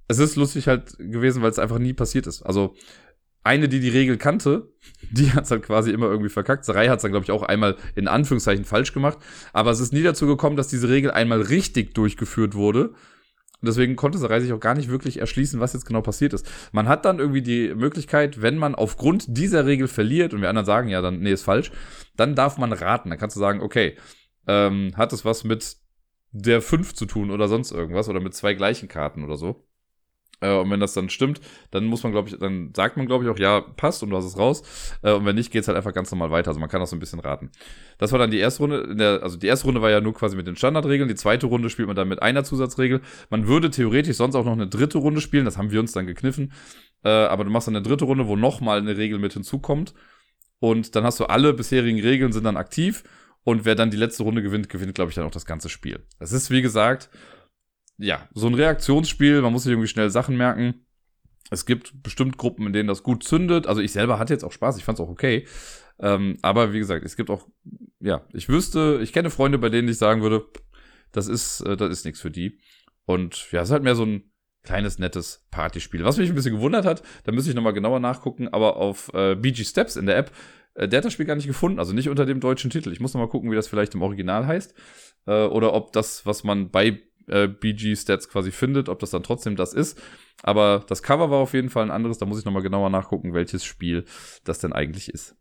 Es 0.08 0.20
ist 0.20 0.38
lustig 0.38 0.68
halt 0.68 0.98
gewesen, 0.98 1.42
weil 1.42 1.52
es 1.52 1.60
einfach 1.60 1.80
nie 1.80 1.94
passiert 1.94 2.28
ist. 2.28 2.42
Also 2.44 2.76
eine, 3.48 3.68
die 3.70 3.80
die 3.80 3.90
Regel 3.90 4.18
kannte, 4.18 4.72
die 5.10 5.32
hat 5.32 5.46
es 5.46 5.52
halt 5.52 5.64
quasi 5.64 5.92
immer 5.92 6.08
irgendwie 6.08 6.30
verkackt. 6.30 6.66
Sarai 6.66 6.88
hat 6.88 6.98
es 6.98 7.02
dann, 7.02 7.12
glaube 7.12 7.24
ich, 7.24 7.32
auch 7.32 7.44
einmal 7.44 7.78
in 7.96 8.08
Anführungszeichen 8.08 8.66
falsch 8.66 8.94
gemacht. 8.94 9.18
Aber 9.54 9.72
es 9.72 9.80
ist 9.80 9.94
nie 9.94 10.04
dazu 10.04 10.28
gekommen, 10.28 10.58
dass 10.58 10.68
diese 10.68 10.90
Regel 10.90 11.12
einmal 11.12 11.42
richtig 11.42 11.96
durchgeführt 11.96 12.54
wurde. 12.54 12.90
Und 12.90 13.66
deswegen 13.66 13.96
konnte 13.96 14.20
Sarai 14.20 14.40
sich 14.40 14.54
auch 14.54 14.60
gar 14.60 14.76
nicht 14.76 14.90
wirklich 14.90 15.20
erschließen, 15.20 15.60
was 15.60 15.74
jetzt 15.74 15.86
genau 15.86 16.02
passiert 16.02 16.34
ist. 16.34 16.48
Man 16.72 16.88
hat 16.88 17.06
dann 17.06 17.18
irgendwie 17.18 17.42
die 17.42 17.74
Möglichkeit, 17.74 18.42
wenn 18.42 18.58
man 18.58 18.76
aufgrund 18.76 19.26
dieser 19.36 19.66
Regel 19.66 19.88
verliert 19.88 20.34
und 20.34 20.42
wir 20.42 20.50
anderen 20.50 20.68
sagen, 20.68 20.90
ja, 20.90 21.02
dann, 21.02 21.20
nee, 21.20 21.32
ist 21.32 21.44
falsch, 21.44 21.72
dann 22.16 22.36
darf 22.36 22.60
man 22.60 22.72
raten. 22.72 23.10
Dann 23.10 23.18
kannst 23.18 23.36
du 23.36 23.40
sagen, 23.40 23.62
okay, 23.62 23.98
ähm, 24.46 24.92
hat 24.96 25.12
es 25.12 25.26
was 25.26 25.44
mit 25.44 25.78
der 26.32 26.62
5 26.62 26.94
zu 26.94 27.06
tun 27.06 27.32
oder 27.32 27.48
sonst 27.48 27.72
irgendwas 27.72 28.10
oder 28.10 28.20
mit 28.20 28.36
zwei 28.36 28.54
gleichen 28.54 28.88
Karten 28.88 29.24
oder 29.24 29.38
so. 29.38 29.67
Äh, 30.40 30.54
und 30.56 30.70
wenn 30.70 30.80
das 30.80 30.94
dann 30.94 31.10
stimmt, 31.10 31.42
dann 31.72 31.86
muss 31.86 32.04
man, 32.04 32.12
glaube 32.12 32.30
ich, 32.30 32.38
dann 32.38 32.72
sagt 32.76 32.98
man, 32.98 33.08
glaube 33.08 33.24
ich, 33.24 33.30
auch, 33.30 33.40
ja, 33.40 33.62
passt 33.62 34.04
und 34.04 34.10
du 34.10 34.18
hast 34.18 34.26
es 34.26 34.38
raus. 34.38 34.64
Äh, 35.02 35.14
und 35.14 35.26
wenn 35.26 35.36
nicht, 35.36 35.52
geht's 35.52 35.68
halt 35.68 35.78
einfach 35.78 35.94
ganz 35.94 36.12
normal 36.12 36.32
weiter. 36.32 36.50
Also 36.50 36.60
man 36.60 36.70
kann 36.70 36.82
auch 36.82 36.88
so 36.88 36.96
ein 36.96 37.00
bisschen 37.00 37.20
raten. 37.20 37.52
Das 37.98 38.12
war 38.12 38.20
dann 38.20 38.32
die 38.32 38.40
erste 38.40 38.64
Runde. 38.64 38.96
Der, 38.96 39.24
also 39.24 39.38
die 39.38 39.48
erste 39.48 39.66
Runde 39.66 39.82
war 39.82 39.90
ja 39.90 40.02
nur 40.02 40.14
quasi 40.14 40.36
mit 40.36 40.48
den 40.48 40.56
Standardregeln. 40.56 41.10
Die 41.10 41.16
zweite 41.16 41.48
Runde 41.48 41.70
spielt 41.70 41.88
man 41.88 41.96
dann 41.96 42.08
mit 42.08 42.22
einer 42.22 42.44
Zusatzregel. 42.44 43.02
Man 43.30 43.48
würde 43.48 43.70
theoretisch 43.70 44.18
sonst 44.18 44.36
auch 44.36 44.46
noch 44.46 44.54
eine 44.54 44.68
dritte 44.68 45.00
Runde 45.00 45.22
spielen. 45.22 45.46
Das 45.46 45.58
haben 45.58 45.72
wir 45.72 45.80
uns 45.80 45.92
dann 45.92 46.06
gekniffen. 46.06 46.54
Äh, 47.04 47.10
aber 47.10 47.44
du 47.44 47.50
machst 47.50 47.68
dann 47.68 47.76
eine 47.76 47.84
dritte 47.84 48.06
Runde, 48.06 48.28
wo 48.28 48.36
nochmal 48.36 48.80
eine 48.80 48.98
Regel 48.98 49.20
mit 49.20 49.34
hinzukommt. 49.34 49.94
Und 50.60 50.96
dann 50.96 51.04
hast 51.04 51.20
du 51.20 51.26
alle 51.26 51.54
bisherigen 51.54 52.00
Regeln 52.00 52.32
sind 52.32 52.44
dann 52.44 52.58
aktiv. 52.58 53.04
Und 53.44 53.64
wer 53.64 53.76
dann 53.76 53.92
die 53.92 53.98
letzte 53.98 54.24
Runde 54.24 54.42
gewinnt, 54.42 54.68
gewinnt, 54.68 54.94
glaube 54.96 55.10
ich, 55.10 55.16
dann 55.16 55.26
auch 55.26 55.32
das 55.32 55.46
ganze 55.46 55.70
Spiel. 55.70 56.06
Das 56.20 56.34
ist, 56.34 56.52
wie 56.52 56.62
gesagt, 56.62 57.10
ja, 57.98 58.28
so 58.34 58.48
ein 58.48 58.54
Reaktionsspiel, 58.54 59.42
man 59.42 59.52
muss 59.52 59.64
sich 59.64 59.72
irgendwie 59.72 59.88
schnell 59.88 60.10
Sachen 60.10 60.38
merken. 60.38 60.86
Es 61.50 61.66
gibt 61.66 62.04
bestimmt 62.04 62.38
Gruppen, 62.38 62.68
in 62.68 62.74
denen 62.74 62.88
das 62.90 63.04
gut 63.04 63.24
zündet. 63.24 63.68
Also 63.68 63.82
ich 63.82 63.92
selber 63.92 64.20
hatte 64.20 64.34
jetzt 64.34 64.44
auch 64.44 64.52
Spaß, 64.52 64.78
ich 64.78 64.84
fand 64.84 65.00
es 65.00 65.06
auch 65.06 65.10
okay. 65.10 65.48
Ähm, 66.00 66.38
aber 66.42 66.74
wie 66.74 66.80
gesagt, 66.80 67.06
es 67.06 67.16
gibt 67.16 67.30
auch, 67.30 67.48
ja, 68.00 68.26
ich 68.34 68.50
wüsste, 68.50 69.00
ich 69.02 69.14
kenne 69.14 69.30
Freunde, 69.30 69.58
bei 69.58 69.70
denen 69.70 69.88
ich 69.88 69.98
sagen 69.98 70.22
würde, 70.22 70.46
das 71.12 71.28
ist, 71.28 71.62
äh, 71.62 71.78
das 71.78 71.90
ist 71.90 72.06
nichts 72.06 72.22
für 72.22 72.32
die. 72.32 72.60
Und 73.06 73.52
ja, 73.52 73.62
es 73.62 73.70
ist 73.70 73.74
halt 73.74 73.84
mehr 73.84 73.96
so 73.96 74.06
ein 74.06 74.32
kleines, 74.64 75.00
nettes 75.00 75.48
Partyspiel. 75.50 76.04
Was 76.04 76.18
mich 76.18 76.30
ein 76.30 76.36
bisschen 76.36 76.56
gewundert 76.56 76.86
hat, 76.86 77.02
da 77.24 77.32
müsste 77.32 77.50
ich 77.50 77.56
nochmal 77.56 77.74
genauer 77.74 78.02
nachgucken, 78.02 78.50
aber 78.50 78.76
auf 78.76 79.12
äh, 79.14 79.36
BG 79.36 79.64
Steps 79.64 79.96
in 79.96 80.06
der 80.06 80.18
App, 80.18 80.32
äh, 80.76 80.88
der 80.88 80.98
hat 80.98 81.06
das 81.06 81.14
Spiel 81.14 81.26
gar 81.26 81.36
nicht 81.36 81.48
gefunden, 81.48 81.80
also 81.80 81.94
nicht 81.94 82.10
unter 82.10 82.26
dem 82.26 82.42
deutschen 82.42 82.70
Titel. 82.70 82.92
Ich 82.92 83.00
muss 83.00 83.14
nochmal 83.14 83.30
gucken, 83.30 83.50
wie 83.50 83.56
das 83.56 83.68
vielleicht 83.68 83.96
im 83.96 84.02
Original 84.02 84.46
heißt. 84.46 84.76
Äh, 85.26 85.46
oder 85.46 85.74
ob 85.74 85.94
das, 85.94 86.26
was 86.26 86.44
man 86.44 86.70
bei 86.70 87.02
äh, 87.28 87.48
BG-Stats 87.48 88.30
quasi 88.30 88.52
findet, 88.52 88.90
ob 88.90 89.00
das 89.00 89.12
dann 89.12 89.24
trotzdem 89.24 89.56
das 89.56 89.74
ist. 89.74 90.02
Aber 90.44 90.84
das 90.88 91.04
Cover 91.04 91.30
war 91.30 91.40
auf 91.40 91.54
jeden 91.54 91.70
Fall 91.70 91.84
ein 91.84 91.92
anderes. 91.92 92.18
Da 92.18 92.26
muss 92.26 92.40
ich 92.40 92.46
nochmal 92.46 92.64
genauer 92.64 92.90
nachgucken, 92.90 93.34
welches 93.34 93.66
Spiel 93.66 94.06
das 94.44 94.60
denn 94.60 94.74
eigentlich 94.74 95.10
ist. 95.10 95.36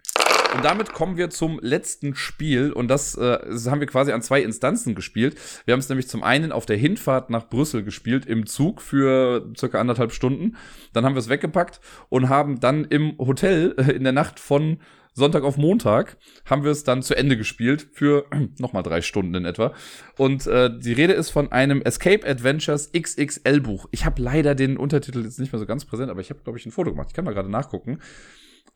Und 0.55 0.65
damit 0.65 0.95
kommen 0.95 1.19
wir 1.19 1.29
zum 1.29 1.59
letzten 1.61 2.15
Spiel 2.15 2.73
und 2.73 2.89
das, 2.89 3.15
äh, 3.15 3.39
das 3.47 3.69
haben 3.69 3.81
wir 3.81 3.87
quasi 3.87 4.13
an 4.13 4.23
zwei 4.23 4.41
Instanzen 4.41 4.95
gespielt. 4.95 5.37
Wir 5.67 5.73
haben 5.73 5.81
es 5.81 5.89
nämlich 5.89 6.09
zum 6.09 6.23
einen 6.23 6.51
auf 6.51 6.65
der 6.65 6.79
Hinfahrt 6.79 7.29
nach 7.29 7.49
Brüssel 7.49 7.83
gespielt 7.83 8.25
im 8.25 8.47
Zug 8.47 8.81
für 8.81 9.53
circa 9.57 9.81
anderthalb 9.81 10.13
Stunden. 10.13 10.57
Dann 10.95 11.05
haben 11.05 11.15
wir 11.15 11.21
es 11.21 11.29
weggepackt 11.29 11.81
und 12.09 12.31
haben 12.31 12.59
dann 12.59 12.85
im 12.85 13.19
Hotel 13.19 13.75
äh, 13.77 13.93
in 13.93 14.05
der 14.05 14.13
Nacht 14.13 14.41
von 14.41 14.79
Sonntag 15.17 15.45
auf 15.45 15.57
Montag 15.57 16.19
haben 16.45 16.63
wir 16.63 16.71
es 16.71 16.85
dann 16.85 17.03
zu 17.03 17.17
Ende 17.17 17.39
gespielt 17.39 17.89
für 17.91 18.27
nochmal 18.59 18.83
drei 18.83 19.01
Stunden 19.01 19.35
in 19.35 19.47
etwa. 19.47 19.73
Und 20.19 20.47
äh, 20.47 20.71
die 20.79 20.93
Rede 20.93 21.15
ist 21.15 21.31
von 21.31 21.51
einem 21.51 21.81
Escape 21.81 22.29
Adventures 22.29 22.93
XXL 22.93 23.61
Buch. 23.63 23.89
Ich 23.93 24.05
habe 24.05 24.21
leider 24.21 24.55
den 24.55 24.77
Untertitel 24.77 25.25
jetzt 25.25 25.41
nicht 25.41 25.55
mehr 25.55 25.59
so 25.59 25.65
ganz 25.65 25.87
präsent, 25.87 26.11
aber 26.11 26.21
ich 26.21 26.29
habe, 26.29 26.41
glaube 26.45 26.59
ich, 26.59 26.67
ein 26.67 26.71
Foto 26.71 26.91
gemacht. 26.91 27.09
Ich 27.09 27.15
kann 27.15 27.25
mal 27.25 27.33
gerade 27.33 27.51
nachgucken. 27.51 27.99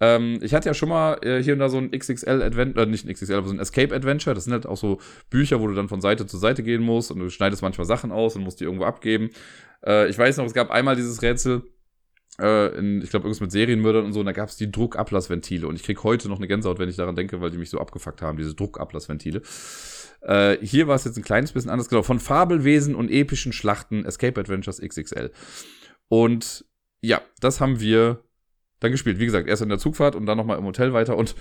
Ähm, 0.01 0.39
ich 0.41 0.55
hatte 0.55 0.67
ja 0.67 0.73
schon 0.73 0.89
mal 0.89 1.19
äh, 1.23 1.43
hier 1.43 1.53
und 1.53 1.59
da 1.59 1.69
so 1.69 1.77
ein 1.77 1.91
XXL 1.91 2.43
Adventure, 2.43 2.87
äh, 2.87 2.89
nicht 2.89 3.05
ein 3.05 3.13
XXL, 3.13 3.35
aber 3.35 3.49
so 3.49 3.53
ein 3.53 3.61
Escape 3.61 3.95
Adventure. 3.95 4.35
Das 4.35 4.45
sind 4.45 4.55
halt 4.55 4.65
auch 4.65 4.79
so 4.79 4.99
Bücher, 5.29 5.61
wo 5.61 5.67
du 5.67 5.75
dann 5.75 5.91
von 5.91 6.01
Seite 6.01 6.27
zu 6.27 6.39
Seite 6.39 6.63
gehen 6.63 6.83
musst 6.83 7.11
und 7.11 7.19
du 7.19 7.29
schneidest 7.29 7.61
manchmal 7.61 7.87
Sachen 7.87 8.13
aus 8.13 8.35
und 8.35 8.45
musst 8.45 8.61
die 8.61 8.65
irgendwo 8.65 8.85
abgeben. 8.85 9.29
Äh, 9.85 10.09
ich 10.09 10.17
weiß 10.17 10.39
noch, 10.39 10.47
es 10.47 10.55
gab 10.55 10.71
einmal 10.71 10.97
dieses 10.97 11.21
Rätsel, 11.21 11.65
äh, 12.41 12.69
in, 12.79 13.03
ich 13.03 13.11
glaube, 13.11 13.25
irgendwas 13.25 13.41
mit 13.41 13.53
Serienmördern 13.53 14.05
und 14.05 14.13
so, 14.13 14.21
und 14.21 14.27
da 14.27 14.33
gab 14.33 14.49
es 14.49 14.57
die 14.57 14.71
Druckablassventile. 14.71 15.67
Und 15.67 15.77
ich 15.77 15.83
krieg 15.83 16.03
heute 16.03 16.29
noch 16.29 16.39
eine 16.39 16.49
Gänsehaut, 16.49 16.79
wenn 16.79 16.89
ich 16.89 16.97
daran 16.97 17.17
denke, 17.17 17.41
weil 17.41 17.51
die 17.51 17.59
mich 17.59 17.71
so 17.71 17.79
abgefuckt 17.79 18.23
haben, 18.23 18.39
diese 18.39 18.55
Druckablassventile. 18.55 19.43
Äh, 20.23 20.59
hier 20.63 20.89
war 20.89 20.97
es 20.97 21.05
jetzt 21.05 21.17
ein 21.17 21.25
kleines 21.25 21.53
bisschen 21.53 21.71
anders, 21.71 21.89
genau, 21.89 22.03
von 22.03 22.21
Fabelwesen 22.21 22.95
und 22.95 23.11
epischen 23.11 23.53
Schlachten, 23.53 24.05
Escape 24.05 24.41
Adventures 24.41 24.81
XXL. 24.81 25.31
Und 26.09 26.65
ja, 27.01 27.23
das 27.41 27.61
haben 27.61 27.81
wir 27.81 28.25
dann 28.81 28.91
gespielt. 28.91 29.19
Wie 29.19 29.27
gesagt, 29.27 29.49
erst 29.49 29.63
in 29.63 29.69
der 29.69 29.79
Zugfahrt 29.79 30.15
und 30.15 30.27
dann 30.27 30.37
nochmal 30.37 30.59
im 30.59 30.65
Hotel 30.65 30.93
weiter. 30.93 31.17
Und 31.17 31.35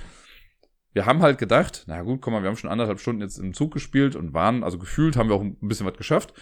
wir 0.93 1.05
haben 1.05 1.21
halt 1.21 1.37
gedacht, 1.37 1.83
na 1.87 2.01
gut, 2.01 2.21
komm 2.21 2.33
mal, 2.33 2.41
wir 2.41 2.49
haben 2.49 2.57
schon 2.57 2.69
anderthalb 2.69 2.99
Stunden 2.99 3.21
jetzt 3.21 3.37
im 3.37 3.53
Zug 3.53 3.73
gespielt 3.73 4.15
und 4.15 4.33
waren, 4.33 4.63
also 4.63 4.77
gefühlt 4.77 5.17
haben 5.17 5.29
wir 5.29 5.35
auch 5.35 5.41
ein 5.41 5.57
bisschen 5.61 5.85
was 5.85 5.97
geschafft. 5.97 6.33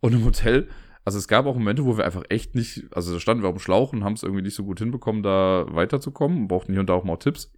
Und 0.00 0.14
im 0.14 0.24
Hotel 0.24 0.68
also 1.04 1.18
es 1.18 1.28
gab 1.28 1.46
auch 1.46 1.54
Momente, 1.54 1.84
wo 1.84 1.96
wir 1.96 2.04
einfach 2.04 2.22
echt 2.28 2.54
nicht, 2.54 2.84
also 2.92 3.12
da 3.12 3.20
standen 3.20 3.42
wir 3.42 3.48
auf 3.48 3.56
dem 3.56 3.60
Schlauch 3.60 3.92
und 3.92 4.04
haben 4.04 4.14
es 4.14 4.22
irgendwie 4.22 4.42
nicht 4.42 4.54
so 4.54 4.64
gut 4.64 4.78
hinbekommen, 4.78 5.22
da 5.22 5.66
weiterzukommen, 5.68 6.48
brauchten 6.48 6.72
hier 6.72 6.80
und 6.80 6.88
da 6.88 6.94
auch 6.94 7.04
mal 7.04 7.16
Tipps. 7.16 7.52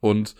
Und 0.00 0.34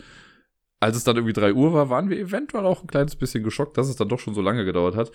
als 0.79 0.97
es 0.97 1.05
dann 1.05 1.15
irgendwie 1.15 1.33
drei 1.33 1.53
Uhr 1.53 1.73
war, 1.73 1.89
waren 1.89 2.09
wir 2.09 2.19
eventuell 2.19 2.65
auch 2.65 2.81
ein 2.81 2.87
kleines 2.87 3.15
bisschen 3.15 3.43
geschockt, 3.43 3.77
dass 3.77 3.87
es 3.87 3.95
dann 3.95 4.09
doch 4.09 4.19
schon 4.19 4.33
so 4.33 4.41
lange 4.41 4.65
gedauert 4.65 4.95
hat. 4.95 5.11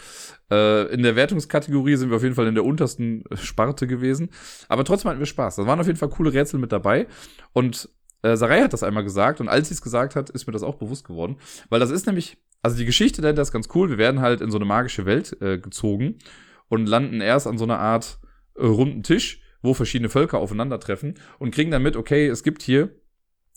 Äh, 0.51 0.93
in 0.93 1.03
der 1.03 1.15
Wertungskategorie 1.15 1.97
sind 1.97 2.09
wir 2.09 2.17
auf 2.17 2.23
jeden 2.23 2.35
Fall 2.35 2.47
in 2.47 2.55
der 2.55 2.65
untersten 2.65 3.25
Sparte 3.35 3.87
gewesen. 3.87 4.31
Aber 4.69 4.85
trotzdem 4.85 5.11
hatten 5.11 5.19
wir 5.19 5.27
Spaß. 5.27 5.57
Da 5.57 5.67
waren 5.67 5.79
auf 5.79 5.87
jeden 5.87 5.99
Fall 5.99 6.09
coole 6.09 6.33
Rätsel 6.33 6.59
mit 6.59 6.73
dabei. 6.73 7.07
Und 7.53 7.91
äh, 8.23 8.37
Sarai 8.37 8.63
hat 8.63 8.73
das 8.73 8.83
einmal 8.83 9.05
gesagt 9.05 9.41
und 9.43 9.49
als 9.49 9.69
sie 9.69 9.75
es 9.75 9.83
gesagt 9.83 10.17
hat, 10.17 10.31
ist 10.31 10.47
mir 10.47 10.55
das 10.55 10.63
auch 10.63 10.77
bewusst 10.77 11.07
geworden. 11.07 11.37
Weil 11.69 11.81
das 11.81 11.91
ist 11.91 12.07
nämlich, 12.07 12.39
also 12.63 12.79
die 12.79 12.87
Geschichte 12.87 13.21
dahinter 13.21 13.43
ist 13.43 13.53
ganz 13.53 13.69
cool. 13.75 13.91
Wir 13.91 13.99
werden 13.99 14.21
halt 14.21 14.41
in 14.41 14.51
so 14.51 14.57
eine 14.57 14.65
magische 14.65 15.05
Welt 15.05 15.37
äh, 15.43 15.59
gezogen 15.59 16.19
und 16.69 16.87
landen 16.87 17.21
erst 17.21 17.47
an 17.47 17.59
so 17.59 17.65
einer 17.65 17.79
Art 17.79 18.19
äh, 18.55 18.65
runden 18.65 19.03
Tisch, 19.03 19.43
wo 19.63 19.75
verschiedene 19.75 20.09
Völker 20.09 20.39
aufeinandertreffen 20.39 21.15
und 21.39 21.55
kriegen 21.55 21.71
dann 21.71 21.83
mit, 21.83 21.97
okay, 21.97 22.29
es 22.29 22.43
gibt 22.43 22.63
hier 22.63 22.95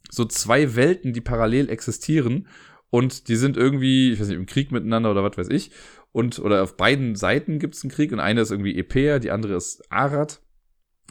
so 0.10 0.26
zwei 0.26 0.76
Welten, 0.76 1.14
die 1.14 1.22
parallel 1.22 1.70
existieren 1.70 2.48
und 2.90 3.28
die 3.28 3.36
sind 3.36 3.56
irgendwie, 3.56 4.12
ich 4.12 4.20
weiß 4.20 4.28
nicht, 4.28 4.38
im 4.38 4.46
Krieg 4.46 4.72
miteinander 4.72 5.12
oder 5.12 5.24
was 5.24 5.38
weiß 5.38 5.50
ich. 5.50 5.72
Und, 6.12 6.40
oder 6.40 6.62
auf 6.62 6.76
beiden 6.76 7.16
Seiten 7.16 7.58
gibt 7.58 7.76
es 7.76 7.84
einen 7.84 7.92
Krieg 7.92 8.12
und 8.12 8.20
eine 8.20 8.42
ist 8.42 8.52
irgendwie 8.52 8.78
Epea, 8.78 9.20
die 9.20 9.32
andere 9.32 9.56
ist 9.56 9.82
Arad, 9.90 10.42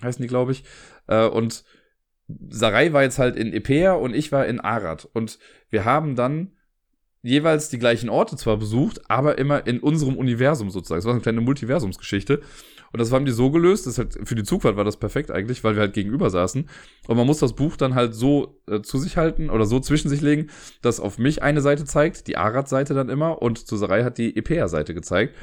heißen 0.02 0.20
die, 0.20 0.28
glaube 0.28 0.52
ich. 0.52 0.64
Äh, 1.06 1.26
und 1.26 1.64
Sarai 2.48 2.92
war 2.92 3.02
jetzt 3.02 3.18
halt 3.18 3.36
in 3.36 3.52
Epea 3.52 3.94
und 3.94 4.14
ich 4.14 4.30
war 4.30 4.46
in 4.46 4.60
Arad. 4.60 5.08
Und 5.12 5.38
wir 5.70 5.86
haben 5.86 6.16
dann 6.16 6.52
jeweils 7.22 7.68
die 7.68 7.78
gleichen 7.78 8.08
Orte 8.08 8.36
zwar 8.36 8.56
besucht, 8.56 9.10
aber 9.10 9.38
immer 9.38 9.66
in 9.66 9.80
unserem 9.80 10.16
Universum 10.16 10.70
sozusagen. 10.70 11.00
Es 11.00 11.04
war 11.04 11.12
eine 11.12 11.22
kleine 11.22 11.40
Multiversumsgeschichte. 11.40 12.40
Und 12.92 12.98
das 12.98 13.12
haben 13.12 13.24
die 13.24 13.32
so 13.32 13.50
gelöst, 13.50 13.86
das 13.86 13.98
halt, 13.98 14.18
für 14.24 14.34
die 14.34 14.42
Zugfahrt 14.42 14.76
war 14.76 14.84
das 14.84 14.96
perfekt 14.96 15.30
eigentlich, 15.30 15.62
weil 15.62 15.74
wir 15.74 15.80
halt 15.80 15.92
gegenüber 15.92 16.28
saßen. 16.28 16.68
Und 17.06 17.16
man 17.16 17.26
muss 17.26 17.38
das 17.38 17.54
Buch 17.54 17.76
dann 17.76 17.94
halt 17.94 18.14
so 18.14 18.60
äh, 18.66 18.80
zu 18.80 18.98
sich 18.98 19.16
halten 19.16 19.48
oder 19.48 19.64
so 19.64 19.78
zwischen 19.78 20.08
sich 20.08 20.22
legen, 20.22 20.48
dass 20.82 20.98
auf 20.98 21.18
mich 21.18 21.42
eine 21.42 21.60
Seite 21.60 21.84
zeigt, 21.84 22.26
die 22.26 22.36
Arad-Seite 22.36 22.94
dann 22.94 23.08
immer, 23.08 23.42
und 23.42 23.58
Suserei 23.58 24.02
hat 24.02 24.18
die 24.18 24.36
Epea-Seite 24.36 24.94
gezeigt. 24.94 25.36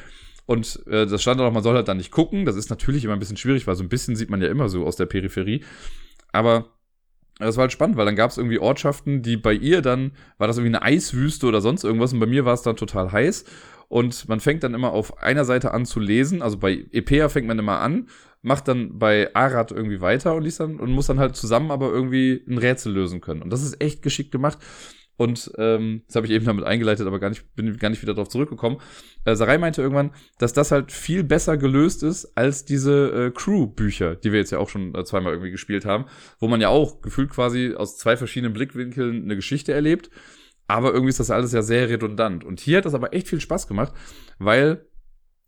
Und 0.45 0.85
äh, 0.87 1.05
das 1.05 1.21
stand 1.21 1.39
auch, 1.39 1.51
man 1.51 1.63
soll 1.63 1.75
halt 1.75 1.87
dann 1.87 1.97
nicht 1.97 2.11
gucken. 2.11 2.45
Das 2.45 2.55
ist 2.55 2.69
natürlich 2.69 3.05
immer 3.05 3.13
ein 3.13 3.19
bisschen 3.19 3.37
schwierig, 3.37 3.67
weil 3.67 3.75
so 3.75 3.83
ein 3.83 3.89
bisschen 3.89 4.15
sieht 4.15 4.29
man 4.29 4.41
ja 4.41 4.47
immer 4.49 4.67
so 4.67 4.85
aus 4.85 4.95
der 4.95 5.05
Peripherie. 5.05 5.63
Aber 6.31 6.76
das 7.39 7.57
war 7.57 7.63
halt 7.63 7.71
spannend, 7.71 7.97
weil 7.97 8.05
dann 8.05 8.15
gab 8.15 8.31
es 8.31 8.37
irgendwie 8.37 8.59
Ortschaften, 8.59 9.21
die 9.21 9.37
bei 9.37 9.53
ihr 9.53 9.81
dann, 9.81 10.11
war 10.37 10.47
das 10.47 10.57
irgendwie 10.57 10.75
eine 10.75 10.83
Eiswüste 10.83 11.45
oder 11.45 11.61
sonst 11.61 11.83
irgendwas 11.83 12.13
und 12.13 12.19
bei 12.19 12.25
mir 12.25 12.45
war 12.45 12.53
es 12.53 12.63
dann 12.63 12.75
total 12.75 13.11
heiß. 13.11 13.45
Und 13.89 14.27
man 14.27 14.39
fängt 14.39 14.63
dann 14.63 14.73
immer 14.73 14.91
auf 14.91 15.19
einer 15.19 15.45
Seite 15.45 15.71
an 15.71 15.85
zu 15.85 15.99
lesen. 16.01 16.41
Also 16.41 16.57
bei 16.57 16.85
EPA 16.91 17.29
fängt 17.29 17.47
man 17.47 17.57
immer 17.57 17.79
an, 17.79 18.09
macht 18.41 18.67
dann 18.67 18.99
bei 18.99 19.33
Arad 19.33 19.71
irgendwie 19.71 20.01
weiter 20.01 20.35
und 20.35 20.43
liest 20.43 20.59
dann 20.59 20.79
und 20.79 20.91
muss 20.91 21.07
dann 21.07 21.19
halt 21.19 21.35
zusammen 21.35 21.71
aber 21.71 21.89
irgendwie 21.89 22.43
ein 22.47 22.57
Rätsel 22.57 22.93
lösen 22.93 23.21
können. 23.21 23.41
Und 23.41 23.49
das 23.51 23.63
ist 23.63 23.81
echt 23.81 24.01
geschickt 24.01 24.31
gemacht. 24.31 24.57
Und 25.17 25.51
ähm, 25.57 26.03
das 26.05 26.15
habe 26.15 26.27
ich 26.27 26.31
eben 26.31 26.45
damit 26.45 26.63
eingeleitet, 26.63 27.07
aber 27.07 27.19
gar 27.19 27.29
nicht, 27.29 27.55
bin 27.55 27.75
gar 27.77 27.89
nicht 27.89 28.03
wieder 28.03 28.13
darauf 28.13 28.29
zurückgekommen. 28.29 28.77
Äh, 29.25 29.35
Sarai 29.35 29.57
meinte 29.57 29.81
irgendwann, 29.81 30.11
dass 30.37 30.53
das 30.53 30.71
halt 30.71 30.91
viel 30.91 31.23
besser 31.23 31.57
gelöst 31.57 32.03
ist 32.03 32.37
als 32.37 32.65
diese 32.65 33.25
äh, 33.27 33.31
Crew-Bücher, 33.31 34.15
die 34.15 34.31
wir 34.31 34.39
jetzt 34.39 34.51
ja 34.51 34.59
auch 34.59 34.69
schon 34.69 34.93
äh, 34.93 35.03
zweimal 35.03 35.33
irgendwie 35.33 35.51
gespielt 35.51 35.85
haben, 35.85 36.05
wo 36.39 36.47
man 36.47 36.61
ja 36.61 36.69
auch 36.69 37.01
gefühlt 37.01 37.31
quasi 37.31 37.73
aus 37.75 37.97
zwei 37.97 38.15
verschiedenen 38.15 38.53
Blickwinkeln 38.53 39.23
eine 39.23 39.35
Geschichte 39.35 39.73
erlebt. 39.73 40.11
Aber 40.67 40.89
irgendwie 40.89 41.09
ist 41.09 41.19
das 41.19 41.31
alles 41.31 41.51
ja 41.51 41.63
sehr 41.63 41.89
redundant. 41.89 42.43
Und 42.43 42.59
hier 42.59 42.77
hat 42.77 42.85
das 42.85 42.93
aber 42.93 43.13
echt 43.13 43.27
viel 43.27 43.41
Spaß 43.41 43.67
gemacht, 43.67 43.93
weil 44.37 44.85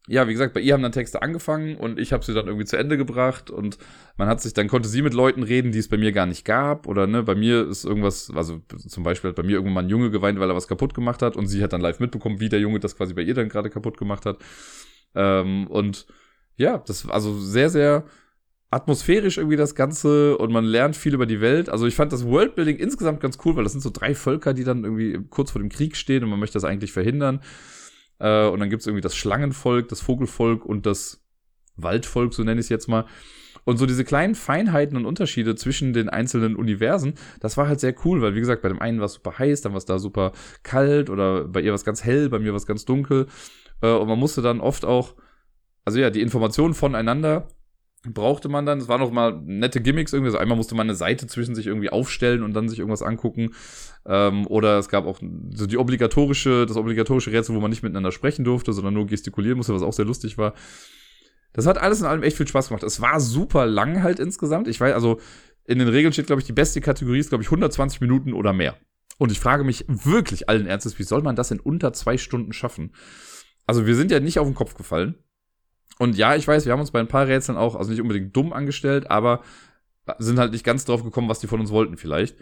ja, 0.10 0.28
wie 0.28 0.32
gesagt, 0.34 0.56
bei 0.56 0.60
ihr 0.60 0.74
haben 0.74 0.82
dann 0.82 0.92
Texte 0.92 1.22
angefangen 1.22 1.78
und 1.78 2.00
ich 2.00 2.14
habe 2.14 2.26
sie 2.26 2.34
dann 2.34 2.48
irgendwie 2.48 2.66
zu 2.66 2.78
Ende 2.78 2.98
gebracht 2.98 3.52
und 3.52 3.78
man 4.18 4.28
hat 4.28 4.42
sich, 4.42 4.54
dann 4.54 4.68
konnte 4.68 4.90
sie 4.90 5.04
mit 5.04 5.14
Leuten 5.14 5.44
reden, 5.44 5.72
die 5.72 5.78
es 5.78 5.88
bei 5.88 5.98
mir 5.98 6.12
gar 6.12 6.26
nicht 6.26 6.46
gab 6.46 6.88
oder 6.88 7.06
ne, 7.06 7.22
bei 7.22 7.36
mir 7.36 7.68
ist 7.68 7.86
irgendwas, 7.86 8.32
also 8.36 8.60
zum 8.88 9.04
Beispiel 9.04 9.30
hat 9.30 9.36
bei 9.36 9.44
mir 9.44 9.54
irgendwann 9.54 9.74
mal 9.76 9.84
ein 9.84 9.90
Junge 9.90 10.10
geweint, 10.10 10.40
weil 10.40 10.50
er 10.50 10.56
was 10.56 10.68
kaputt 10.68 10.96
gemacht 10.96 11.22
hat 11.22 11.36
und 11.36 11.46
sie 11.46 11.62
hat 11.62 11.74
dann 11.74 11.82
live 11.82 12.00
mitbekommen, 12.00 12.40
wie 12.40 12.50
der 12.50 12.60
Junge 12.60 12.80
das 12.80 12.98
quasi 12.98 13.14
bei 13.14 13.22
ihr 13.22 13.36
dann 13.36 13.50
gerade 13.50 13.70
kaputt 13.70 13.98
gemacht 13.98 14.26
hat 14.26 14.40
ähm, 15.14 15.68
und 15.68 16.08
ja, 16.56 16.80
das 16.80 17.08
also 17.08 17.38
sehr, 17.40 17.70
sehr 17.70 18.06
atmosphärisch 18.72 19.38
irgendwie 19.38 19.58
das 19.58 19.76
Ganze 19.76 20.38
und 20.38 20.52
man 20.52 20.66
lernt 20.66 20.96
viel 20.96 21.14
über 21.14 21.26
die 21.26 21.42
Welt. 21.42 21.70
Also 21.70 21.88
ich 21.88 21.96
fand 21.96 22.14
das 22.14 22.26
Worldbuilding 22.26 22.78
insgesamt 22.78 23.20
ganz 23.20 23.38
cool, 23.44 23.56
weil 23.56 23.64
das 23.64 23.72
sind 23.72 23.82
so 23.82 23.90
drei 23.92 24.14
Völker, 24.14 24.54
die 24.54 24.64
dann 24.64 24.84
irgendwie 24.84 25.20
kurz 25.30 25.52
vor 25.52 25.62
dem 25.62 25.70
Krieg 25.70 25.96
stehen 25.96 26.24
und 26.24 26.30
man 26.30 26.40
möchte 26.40 26.56
das 26.56 26.66
eigentlich 26.66 26.92
verhindern. 26.92 27.42
Äh, 28.20 28.48
und 28.48 28.60
dann 28.60 28.70
gibt's 28.70 28.86
irgendwie 28.86 29.02
das 29.02 29.16
Schlangenvolk, 29.16 29.88
das 29.88 30.02
Vogelvolk 30.02 30.66
und 30.66 30.86
das 30.86 31.24
Waldvolk, 31.76 32.34
so 32.34 32.44
nenne 32.44 32.60
ich 32.60 32.66
es 32.66 32.70
jetzt 32.70 32.88
mal. 32.88 33.06
Und 33.66 33.78
so 33.78 33.86
diese 33.86 34.04
kleinen 34.04 34.36
Feinheiten 34.36 34.98
und 34.98 35.06
Unterschiede 35.06 35.56
zwischen 35.56 35.94
den 35.94 36.10
einzelnen 36.10 36.56
Universen, 36.56 37.14
das 37.40 37.58
war 37.58 37.68
halt 37.68 37.80
sehr 37.80 37.94
cool, 38.06 38.22
weil 38.22 38.36
wie 38.36 38.40
gesagt, 38.40 38.62
bei 38.62 38.70
dem 38.70 38.82
einen 38.82 39.00
war 39.00 39.06
es 39.06 39.14
super 39.14 39.38
heiß, 39.38 39.62
dann 39.62 39.74
war 39.74 39.78
es 39.78 39.86
da 39.86 40.00
super 40.00 40.32
kalt 40.64 41.10
oder 41.10 41.46
bei 41.46 41.62
ihr 41.62 41.72
war 41.72 41.76
es 41.76 41.86
ganz 41.86 42.04
hell, 42.04 42.30
bei 42.30 42.40
mir 42.40 42.52
war 42.52 42.58
es 42.58 42.66
ganz 42.66 42.86
dunkel. 42.86 43.28
Äh, 43.82 43.92
und 43.92 44.08
man 44.08 44.20
musste 44.20 44.42
dann 44.42 44.62
oft 44.62 44.86
auch, 44.86 45.16
also 45.86 46.00
ja, 46.00 46.10
die 46.10 46.22
Informationen 46.22 46.74
voneinander 46.74 47.48
brauchte 48.08 48.48
man 48.48 48.66
dann, 48.66 48.80
es 48.80 48.88
waren 48.88 49.02
noch 49.02 49.12
mal 49.12 49.42
nette 49.44 49.82
Gimmicks 49.82 50.14
irgendwie, 50.14 50.30
also 50.30 50.38
einmal 50.38 50.56
musste 50.56 50.76
man 50.76 50.88
eine 50.88 50.96
Seite 50.96 51.28
zwischen 51.28 51.54
sich 51.54 51.68
irgendwie 51.68 51.90
aufstellen 51.90 52.44
und 52.44 52.54
dann 52.54 52.70
sich 52.70 52.80
irgendwas 52.80 53.02
angucken. 53.02 53.52
Ähm, 54.06 54.48
oder 54.48 54.80
es 54.80 54.90
gab 54.90 55.06
auch 55.06 55.20
so 55.54 55.66
die 55.66 55.78
obligatorische, 55.78 56.66
das 56.66 56.78
obligatorische 56.78 57.32
Rätsel, 57.32 57.56
wo 57.56 57.60
man 57.60 57.70
nicht 57.70 57.84
miteinander 57.84 58.12
sprechen 58.12 58.46
durfte, 58.46 58.72
sondern 58.72 58.94
nur 58.94 59.08
gestikulieren 59.08 59.58
musste, 59.58 59.74
was 59.74 59.82
auch 59.82 59.94
sehr 59.94 60.06
lustig 60.06 60.38
war. 60.38 60.54
Das 61.54 61.66
hat 61.66 61.78
alles 61.78 62.00
in 62.00 62.06
allem 62.06 62.24
echt 62.24 62.38
viel 62.38 62.48
Spaß 62.48 62.70
gemacht. 62.70 62.84
Es 62.84 63.02
war 63.02 63.20
super 63.20 63.66
lang 63.66 64.04
halt 64.04 64.20
insgesamt. 64.20 64.68
Ich 64.68 64.80
weiß, 64.80 64.94
also 64.94 65.20
in 65.66 65.80
den 65.80 65.88
Regeln 65.88 66.14
steht, 66.14 66.28
glaube 66.28 66.42
ich, 66.42 66.48
die 66.48 66.54
beste 66.54 66.80
Kategorie 66.82 67.20
ist, 67.20 67.30
glaube 67.30 67.44
ich, 67.44 67.48
120 67.48 68.02
Minuten 68.02 68.34
oder 68.34 68.54
mehr. 68.54 68.76
Und 69.18 69.32
ich 69.32 69.40
frage 69.40 69.64
mich 69.64 69.86
wirklich 69.88 70.48
allen 70.48 70.68
Ernstes, 70.68 70.98
wie 71.00 71.04
soll 71.04 71.22
man 71.22 71.36
das 71.36 71.52
in 71.52 71.60
unter 71.60 71.92
zwei 71.92 72.18
Stunden 72.18 72.54
schaffen? 72.54 72.94
Also 73.66 73.86
wir 73.86 73.96
sind 73.96 74.12
ja 74.12 74.20
nicht 74.20 74.40
auf 74.40 74.48
den 74.48 74.56
Kopf 74.56 74.76
gefallen. 74.76 75.16
Und 76.00 76.18
ja, 76.18 76.36
ich 76.36 76.48
weiß, 76.48 76.66
wir 76.66 76.72
haben 76.72 76.80
uns 76.80 76.92
bei 76.92 77.00
ein 77.00 77.08
paar 77.08 77.28
Rätseln 77.28 77.58
auch, 77.58 77.76
also 77.76 77.92
nicht 77.92 78.02
unbedingt 78.02 78.36
dumm 78.36 78.54
angestellt, 78.54 79.12
aber 79.12 79.42
sind 80.18 80.40
halt 80.40 80.54
nicht 80.54 80.64
ganz 80.64 80.86
drauf 80.86 81.04
gekommen, 81.04 81.30
was 81.30 81.40
die 81.40 81.48
von 81.48 81.60
uns 81.60 81.72
wollten 81.72 81.98
vielleicht. 81.98 82.38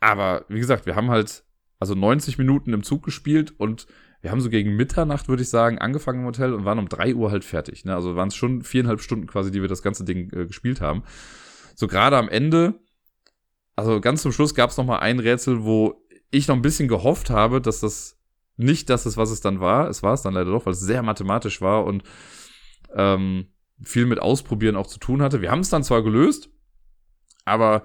Aber 0.00 0.44
wie 0.48 0.58
gesagt, 0.58 0.84
wir 0.84 0.96
haben 0.96 1.08
halt 1.08 1.44
also 1.78 1.94
90 1.94 2.38
Minuten 2.38 2.72
im 2.72 2.82
Zug 2.82 3.04
gespielt 3.04 3.54
und 3.56 3.86
wir 4.20 4.32
haben 4.32 4.40
so 4.40 4.50
gegen 4.50 4.74
Mitternacht, 4.74 5.28
würde 5.28 5.44
ich 5.44 5.48
sagen, 5.48 5.78
angefangen 5.78 6.20
im 6.20 6.26
Hotel 6.26 6.52
und 6.52 6.64
waren 6.64 6.80
um 6.80 6.88
drei 6.88 7.14
Uhr 7.14 7.30
halt 7.30 7.44
fertig. 7.44 7.84
Ne? 7.84 7.94
Also 7.94 8.16
waren 8.16 8.28
es 8.28 8.34
schon 8.34 8.62
viereinhalb 8.62 9.00
Stunden 9.00 9.28
quasi, 9.28 9.52
die 9.52 9.62
wir 9.62 9.68
das 9.68 9.82
ganze 9.82 10.04
Ding 10.04 10.30
äh, 10.32 10.46
gespielt 10.46 10.80
haben. 10.80 11.04
So 11.76 11.86
gerade 11.86 12.16
am 12.16 12.28
Ende, 12.28 12.74
also 13.76 14.00
ganz 14.00 14.22
zum 14.22 14.32
Schluss 14.32 14.56
gab 14.56 14.70
es 14.70 14.76
noch 14.76 14.84
mal 14.84 14.98
ein 14.98 15.20
Rätsel, 15.20 15.62
wo 15.62 16.04
ich 16.32 16.48
noch 16.48 16.56
ein 16.56 16.62
bisschen 16.62 16.88
gehofft 16.88 17.30
habe, 17.30 17.60
dass 17.60 17.78
das 17.78 18.18
nicht 18.56 18.90
das 18.90 19.06
ist, 19.06 19.16
was 19.16 19.30
es 19.30 19.40
dann 19.40 19.60
war. 19.60 19.88
Es 19.88 20.02
war 20.02 20.14
es 20.14 20.22
dann 20.22 20.34
leider 20.34 20.50
doch, 20.50 20.66
weil 20.66 20.72
es 20.72 20.80
sehr 20.80 21.04
mathematisch 21.04 21.60
war 21.60 21.84
und 21.84 22.02
ähm, 22.94 23.48
viel 23.82 24.06
mit 24.06 24.20
Ausprobieren 24.20 24.76
auch 24.76 24.86
zu 24.86 24.98
tun 24.98 25.22
hatte. 25.22 25.40
Wir 25.40 25.50
haben 25.50 25.60
es 25.60 25.70
dann 25.70 25.84
zwar 25.84 26.02
gelöst, 26.02 26.50
aber 27.44 27.84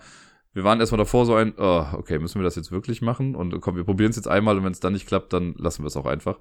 wir 0.54 0.64
waren 0.64 0.80
erstmal 0.80 1.00
davor 1.00 1.26
so 1.26 1.36
ein, 1.36 1.54
oh, 1.58 1.86
okay, 1.94 2.20
müssen 2.20 2.40
wir 2.40 2.44
das 2.44 2.56
jetzt 2.56 2.72
wirklich 2.72 3.02
machen? 3.02 3.36
Und 3.36 3.60
komm, 3.62 3.76
wir 3.76 3.84
probieren 3.84 4.12
es 4.12 4.16
jetzt 4.16 4.28
einmal 4.28 4.58
und 4.58 4.64
wenn 4.64 4.72
es 4.72 4.80
dann 4.80 4.94
nicht 4.94 5.08
klappt, 5.08 5.34
dann 5.34 5.56
lassen 5.58 5.84
wir 5.84 5.88
es 5.88 5.98
auch 5.98 6.06
einfach. 6.06 6.38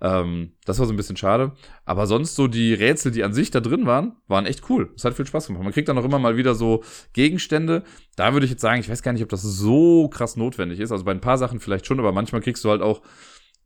Ähm, 0.00 0.54
das 0.64 0.78
war 0.78 0.86
so 0.86 0.92
ein 0.92 0.96
bisschen 0.96 1.16
schade. 1.16 1.52
Aber 1.84 2.06
sonst 2.06 2.34
so 2.34 2.48
die 2.48 2.74
Rätsel, 2.74 3.12
die 3.12 3.24
an 3.24 3.32
sich 3.32 3.50
da 3.50 3.60
drin 3.60 3.86
waren, 3.86 4.16
waren 4.26 4.46
echt 4.46 4.68
cool. 4.68 4.92
Es 4.96 5.04
hat 5.04 5.14
viel 5.14 5.26
Spaß 5.26 5.46
gemacht. 5.48 5.62
Man 5.62 5.72
kriegt 5.72 5.88
dann 5.88 5.98
auch 5.98 6.04
immer 6.04 6.18
mal 6.18 6.36
wieder 6.36 6.54
so 6.54 6.82
Gegenstände. 7.12 7.84
Da 8.16 8.32
würde 8.32 8.44
ich 8.44 8.50
jetzt 8.50 8.62
sagen, 8.62 8.80
ich 8.80 8.88
weiß 8.88 9.02
gar 9.02 9.12
nicht, 9.12 9.22
ob 9.22 9.28
das 9.28 9.42
so 9.42 10.08
krass 10.08 10.36
notwendig 10.36 10.80
ist. 10.80 10.92
Also 10.92 11.04
bei 11.04 11.12
ein 11.12 11.20
paar 11.20 11.38
Sachen 11.38 11.60
vielleicht 11.60 11.86
schon, 11.86 12.00
aber 12.00 12.12
manchmal 12.12 12.42
kriegst 12.42 12.64
du 12.64 12.70
halt 12.70 12.82
auch 12.82 13.02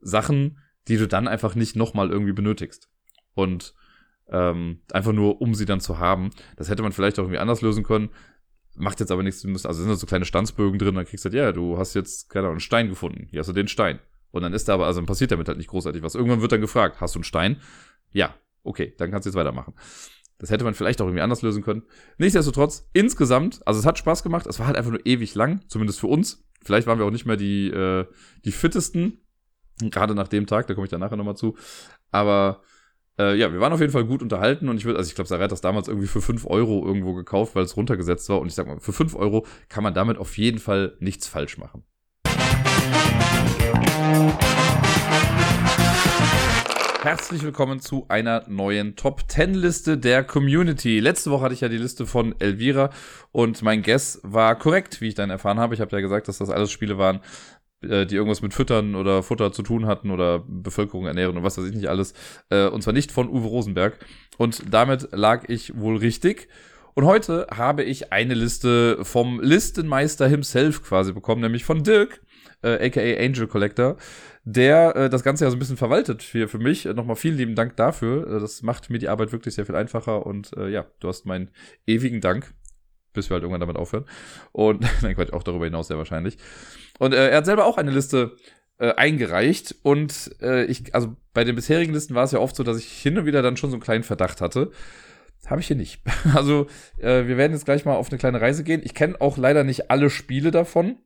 Sachen, 0.01 0.59
die 0.89 0.99
du 0.99 1.09
dann 1.09 1.27
einfach 1.27 1.55
nicht 1.55 1.75
nochmal 1.75 2.11
irgendwie 2.11 2.33
benötigst. 2.33 2.89
Und 3.35 3.75
ähm, 4.29 4.81
einfach 4.93 5.13
nur, 5.13 5.41
um 5.41 5.55
sie 5.55 5.67
dann 5.67 5.81
zu 5.81 5.99
haben. 5.99 6.31
Das 6.57 6.69
hätte 6.69 6.83
man 6.83 6.93
vielleicht 6.93 7.19
auch 7.19 7.25
irgendwie 7.25 7.39
anders 7.39 7.63
lösen 7.63 7.85
können. 7.85 8.11
Macht 8.77 9.01
jetzt 9.01 9.11
aber 9.11 9.23
nichts. 9.23 9.45
Also 9.45 9.83
sind 9.83 9.89
da 9.89 9.97
so 9.97 10.07
kleine 10.07 10.25
Stanzbögen 10.25 10.79
drin, 10.79 10.95
dann 10.95 11.07
kriegst 11.07 11.25
du 11.25 11.29
halt, 11.29 11.35
ja, 11.35 11.53
du 11.53 11.79
hast 11.79 11.95
jetzt, 11.95 12.29
keine 12.29 12.45
Ahnung, 12.47 12.55
einen 12.55 12.61
Stein 12.61 12.89
gefunden. 12.89 13.27
Hier 13.31 13.41
hast 13.41 13.47
du 13.49 13.53
den 13.53 13.69
Stein. 13.69 14.01
Und 14.31 14.43
dann 14.43 14.53
ist 14.53 14.69
da 14.69 14.75
aber, 14.75 14.87
also 14.87 15.01
dann 15.01 15.07
passiert 15.07 15.31
damit 15.31 15.49
halt 15.49 15.59
nicht 15.59 15.71
großartig 15.71 16.03
was. 16.03 16.15
Irgendwann 16.15 16.43
wird 16.43 16.53
dann 16.53 16.61
gefragt, 16.61 17.01
hast 17.01 17.15
du 17.15 17.19
einen 17.19 17.25
Stein? 17.25 17.61
Ja, 18.13 18.35
okay, 18.65 18.95
dann 18.99 19.11
kannst 19.11 19.25
du 19.25 19.31
jetzt 19.31 19.37
weitermachen. 19.37 19.75
Das 20.39 20.51
hätte 20.51 20.65
man 20.65 20.75
vielleicht 20.75 21.01
auch 21.01 21.07
irgendwie 21.07 21.23
anders 21.23 21.41
lösen 21.41 21.63
können. 21.63 21.85
Nichtsdestotrotz, 22.19 22.91
insgesamt, 22.93 23.67
also 23.67 23.81
es 23.81 23.87
hat 23.87 23.99
Spaß 23.99 24.23
gemacht. 24.23 24.47
Es 24.47 24.59
war 24.59 24.67
halt 24.67 24.77
einfach 24.77 24.91
nur 24.91 25.07
ewig 25.07 25.35
lang, 25.35 25.63
zumindest 25.69 26.01
für 26.01 26.09
uns. 26.09 26.47
Vielleicht 26.63 26.87
waren 26.87 26.99
wir 26.99 27.07
auch 27.07 27.11
nicht 27.11 27.25
mehr 27.25 27.37
die, 27.37 27.69
äh, 27.69 28.05
die 28.45 28.53
fittesten. 28.53 29.23
Gerade 29.79 30.15
nach 30.15 30.29
dem 30.29 30.47
Tag, 30.47 30.67
da 30.67 30.75
komme 30.75 30.85
ich 30.85 30.91
dann 30.91 31.01
nachher 31.01 31.17
nochmal 31.17 31.37
zu. 31.37 31.57
Aber 32.11 32.63
äh, 33.19 33.35
ja, 33.37 33.53
wir 33.53 33.61
waren 33.61 33.73
auf 33.73 33.81
jeden 33.81 33.93
Fall 33.93 34.05
gut 34.05 34.23
unterhalten 34.23 34.69
und 34.69 34.77
ich 34.77 34.85
würde, 34.85 34.99
also 34.99 35.09
ich 35.09 35.15
glaube, 35.15 35.29
Sarai 35.29 35.45
hat 35.45 35.53
das 35.53 35.61
damals 35.61 35.89
irgendwie 35.89 36.07
für 36.07 36.21
fünf 36.21 36.47
Euro 36.47 36.85
irgendwo 36.87 37.15
gekauft, 37.15 37.55
weil 37.55 37.65
es 37.65 37.77
runtergesetzt 37.77 38.29
war. 38.29 38.41
Und 38.41 38.49
ich 38.49 38.55
sag 38.55 38.67
mal, 38.67 38.79
für 38.81 38.93
fünf 38.93 39.15
Euro 39.15 39.47
kann 39.69 39.83
man 39.83 39.95
damit 39.95 40.19
auf 40.19 40.37
jeden 40.37 40.59
Fall 40.59 40.97
nichts 41.01 41.27
falsch 41.27 41.57
machen. 41.59 41.85
Herzlich 47.03 47.45
willkommen 47.45 47.79
zu 47.79 48.05
einer 48.09 48.43
neuen 48.49 48.97
Top 48.97 49.31
10 49.31 49.55
Liste 49.55 49.97
der 49.97 50.25
Community. 50.25 50.99
Letzte 50.99 51.31
Woche 51.31 51.45
hatte 51.45 51.55
ich 51.55 51.61
ja 51.61 51.69
die 51.69 51.79
Liste 51.79 52.05
von 52.05 52.35
Elvira 52.41 52.91
und 53.31 53.63
mein 53.63 53.83
Guess 53.83 54.19
war 54.25 54.57
korrekt, 54.57 55.01
wie 55.01 55.07
ich 55.07 55.15
dann 55.15 55.31
erfahren 55.31 55.61
habe. 55.61 55.73
Ich 55.73 55.81
habe 55.81 55.95
ja 55.95 56.01
gesagt, 56.01 56.27
dass 56.27 56.39
das 56.39 56.51
alles 56.51 56.73
Spiele 56.73 56.99
waren, 56.99 57.21
die 57.83 58.15
irgendwas 58.15 58.43
mit 58.43 58.55
Füttern 58.55 58.95
oder 58.95 59.23
Futter 59.23 59.53
zu 59.53 59.63
tun 59.63 59.87
hatten 59.87 60.11
oder 60.11 60.45
Bevölkerung 60.47 61.07
ernähren 61.07 61.37
und 61.37 61.43
was 61.43 61.59
weiß 61.59 61.67
ich 61.67 61.75
nicht 61.75 61.89
alles. 61.89 62.15
Äh, 62.49 62.67
und 62.69 62.83
zwar 62.83 62.93
nicht 62.93 63.13
von 63.13 63.29
Uwe 63.29 63.47
Rosenberg. 63.47 63.99
Und 64.39 64.63
damit 64.73 65.09
lag 65.13 65.49
ich 65.49 65.77
wohl 65.79 65.97
richtig. 65.97 66.49
Und 66.95 67.05
heute 67.05 67.47
habe 67.55 67.83
ich 67.83 68.13
eine 68.13 68.33
Liste 68.33 69.05
vom 69.05 69.41
Listenmeister 69.41 70.27
himself 70.27 70.83
quasi 70.83 71.13
bekommen, 71.13 71.43
nämlich 71.43 71.65
von 71.65 71.83
Dirk, 71.83 72.23
äh, 72.63 72.87
aka 72.87 73.23
Angel 73.23 73.47
Collector, 73.47 73.99
der 74.45 74.97
äh, 74.97 75.11
das 75.11 75.23
Ganze 75.23 75.45
ja 75.45 75.51
so 75.51 75.57
ein 75.57 75.59
bisschen 75.59 75.77
verwaltet 75.77 76.23
hier 76.23 76.49
für 76.49 76.59
mich. 76.59 76.87
Nochmal 76.87 77.17
vielen 77.17 77.37
lieben 77.37 77.55
Dank 77.55 77.77
dafür. 77.77 78.27
Äh, 78.27 78.41
das 78.41 78.63
macht 78.63 78.89
mir 78.89 78.99
die 78.99 79.11
Arbeit 79.11 79.33
wirklich 79.33 79.55
sehr 79.55 79.67
viel 79.67 79.77
einfacher 79.77 80.25
und 80.25 80.57
äh, 80.57 80.71
ja, 80.71 80.87
du 81.01 81.09
hast 81.09 81.27
meinen 81.27 81.51
ewigen 81.87 82.23
Dank 82.23 82.55
bis 83.17 83.31
wir 83.31 83.35
halt 83.35 83.43
irgendwann 83.43 83.61
damit 83.61 83.77
aufhören. 83.77 84.05
Und, 84.53 84.87
nein, 85.03 85.17
Quatsch, 85.17 85.33
auch 85.33 85.43
darüber 85.43 85.65
hinaus 85.65 85.89
sehr 85.89 85.99
wahrscheinlich. 85.99 86.39
Und 86.99 87.15
äh, 87.15 87.31
er 87.31 87.39
hat 87.39 87.47
selber 87.47 87.67
auch 87.67 87.79
eine 87.79 87.91
Liste 87.91 88.37
äh, 88.79 88.95
eingereicht 88.95 89.75
und 89.83 90.31
äh, 90.41 90.65
ich, 90.65 90.95
also 90.95 91.17
bei 91.33 91.45
den 91.45 91.57
bisherigen 91.57 91.95
Listen 91.95 92.15
war 92.15 92.25
es 92.25 92.33
ja 92.33 92.39
oft 92.39 92.57
so, 92.57 92.63
dass 92.63 92.79
ich 92.79 92.87
hin 92.87 93.19
und 93.19 93.27
wieder 93.27 93.43
dann 93.43 93.57
schon 93.57 93.71
so 93.71 93.77
einen 93.77 93.83
kleinen 93.83 94.05
Verdacht 94.05 94.41
hatte. 94.41 94.71
Habe 95.47 95.61
ich 95.61 95.67
hier 95.67 95.77
nicht. 95.77 96.03
Also, 96.35 96.67
äh, 96.99 97.27
wir 97.27 97.37
werden 97.37 97.53
jetzt 97.53 97.65
gleich 97.65 97.85
mal 97.85 97.95
auf 97.95 98.11
eine 98.11 98.19
kleine 98.19 98.41
Reise 98.41 98.65
gehen. 98.65 98.83
Ich 98.85 98.95
kenne 98.95 99.21
auch 99.21 99.37
leider 99.37 99.65
nicht 99.65 99.91
alle 99.91 100.11
Spiele 100.11 100.51
davon. 100.51 100.97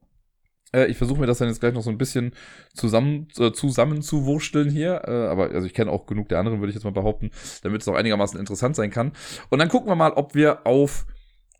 Äh, 0.73 0.87
ich 0.87 0.97
versuche 0.97 1.21
mir 1.21 1.27
das 1.27 1.39
dann 1.39 1.49
jetzt 1.49 1.61
gleich 1.61 1.75
noch 1.75 1.83
so 1.83 1.91
ein 1.91 1.99
bisschen 1.99 2.33
zusammen, 2.75 3.29
äh, 3.39 3.53
zusammen 3.53 4.03
zu 4.03 4.25
wursteln 4.25 4.71
hier. 4.71 5.03
Äh, 5.07 5.29
aber 5.29 5.51
also 5.51 5.67
ich 5.67 5.75
kenne 5.75 5.91
auch 5.91 6.07
genug 6.07 6.29
der 6.29 6.39
anderen, 6.39 6.61
würde 6.61 6.71
ich 6.71 6.75
jetzt 6.75 6.85
mal 6.85 6.93
behaupten, 6.93 7.31
damit 7.63 7.83
es 7.83 7.89
auch 7.89 7.95
einigermaßen 7.95 8.39
interessant 8.39 8.77
sein 8.77 8.91
kann. 8.91 9.13
Und 9.51 9.59
dann 9.59 9.69
gucken 9.69 9.89
wir 9.89 9.97
mal, 9.97 10.13
ob 10.13 10.35
wir 10.35 10.67
auf 10.67 11.07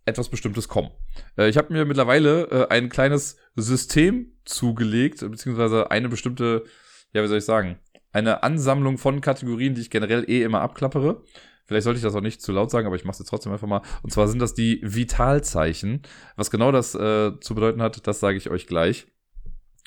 etwas 0.07 0.29
Bestimmtes 0.29 0.69
kommen. 0.69 0.91
Äh, 1.37 1.49
ich 1.49 1.57
habe 1.57 1.73
mir 1.73 1.85
mittlerweile 1.85 2.45
äh, 2.51 2.69
ein 2.69 2.89
kleines 2.89 3.37
System 3.57 4.33
zugelegt, 4.45 5.21
beziehungsweise 5.21 5.91
eine 5.91 6.09
bestimmte, 6.09 6.65
ja, 7.13 7.23
wie 7.23 7.29
soll 7.29 7.39
ich 7.39 7.45
sagen, 7.45 7.79
eine 8.13 8.43
Ansammlung 8.43 8.99
von 8.99 9.21
Kategorien, 9.21 9.75
die 9.75 9.83
ich 9.83 9.91
generell 9.91 10.29
eh 10.29 10.43
immer 10.43 10.61
abklappere. 10.61 11.23
Vielleicht 11.67 11.85
sollte 11.85 11.99
ich 11.99 12.03
das 12.03 12.17
auch 12.17 12.21
nicht 12.21 12.43
zu 12.43 12.51
laut 12.51 12.71
sagen, 12.71 12.89
aber 12.89 12.97
ich 12.97 13.05
mache 13.05 13.13
es 13.13 13.19
jetzt 13.21 13.29
trotzdem 13.29 13.53
einfach 13.53 13.69
mal. 13.69 13.83
Und 14.03 14.11
zwar 14.13 14.27
sind 14.27 14.43
das 14.43 14.55
die 14.55 14.81
Vitalzeichen. 14.83 16.03
Was 16.35 16.51
genau 16.51 16.73
das 16.73 16.97
äh, 16.97 17.39
zu 17.39 17.55
bedeuten 17.55 17.81
hat, 17.81 18.09
das 18.09 18.19
sage 18.19 18.37
ich 18.37 18.51
euch 18.51 18.67
gleich. 18.67 19.07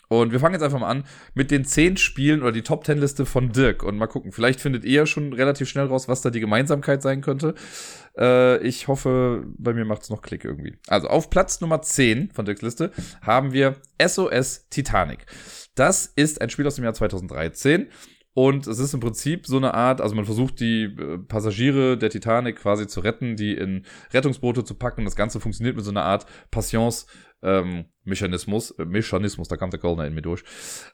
Und 0.07 0.31
wir 0.31 0.39
fangen 0.39 0.53
jetzt 0.53 0.63
einfach 0.63 0.79
mal 0.79 0.89
an 0.89 1.05
mit 1.33 1.51
den 1.51 1.65
zehn 1.65 1.97
Spielen 1.97 2.41
oder 2.41 2.51
die 2.51 2.61
Top 2.61 2.83
Ten 2.83 2.99
Liste 2.99 3.25
von 3.25 3.51
Dirk 3.51 3.83
und 3.83 3.97
mal 3.97 4.07
gucken. 4.07 4.31
Vielleicht 4.31 4.61
findet 4.61 4.85
ihr 4.85 5.05
schon 5.05 5.33
relativ 5.33 5.67
schnell 5.67 5.87
raus, 5.87 6.07
was 6.07 6.21
da 6.21 6.29
die 6.29 6.39
Gemeinsamkeit 6.39 7.01
sein 7.01 7.21
könnte. 7.21 7.55
Äh, 8.17 8.57
ich 8.65 8.87
hoffe, 8.87 9.45
bei 9.57 9.73
mir 9.73 9.85
macht 9.85 10.03
es 10.03 10.09
noch 10.09 10.21
Klick 10.21 10.45
irgendwie. 10.45 10.77
Also 10.87 11.07
auf 11.07 11.29
Platz 11.29 11.61
Nummer 11.61 11.81
10 11.81 12.31
von 12.31 12.45
Dirks 12.45 12.61
Liste 12.61 12.91
haben 13.21 13.53
wir 13.53 13.75
SOS 14.01 14.67
Titanic. 14.69 15.25
Das 15.75 16.05
ist 16.05 16.41
ein 16.41 16.49
Spiel 16.49 16.67
aus 16.67 16.75
dem 16.75 16.83
Jahr 16.83 16.93
2013 16.93 17.87
und 18.35 18.65
es 18.65 18.79
ist 18.79 18.93
im 18.93 18.99
Prinzip 18.99 19.45
so 19.45 19.57
eine 19.57 19.73
Art, 19.73 20.01
also 20.01 20.15
man 20.15 20.25
versucht 20.25 20.59
die 20.59 20.85
äh, 20.85 21.19
Passagiere 21.19 21.97
der 21.97 22.09
Titanic 22.09 22.57
quasi 22.57 22.87
zu 22.87 22.99
retten, 22.99 23.35
die 23.35 23.53
in 23.53 23.85
Rettungsboote 24.11 24.63
zu 24.63 24.73
packen. 24.75 25.05
Das 25.05 25.15
Ganze 25.15 25.39
funktioniert 25.39 25.75
mit 25.75 25.85
so 25.85 25.91
einer 25.91 26.03
Art 26.03 26.25
Passions 26.49 27.05
ähm, 27.43 27.85
Mechanismus, 28.03 28.71
äh, 28.71 28.85
Mechanismus, 28.85 29.49
da 29.49 29.57
kam 29.57 29.69
der 29.69 29.79
Goldener 29.79 30.07
in 30.07 30.15
mir 30.15 30.21
durch. 30.21 30.43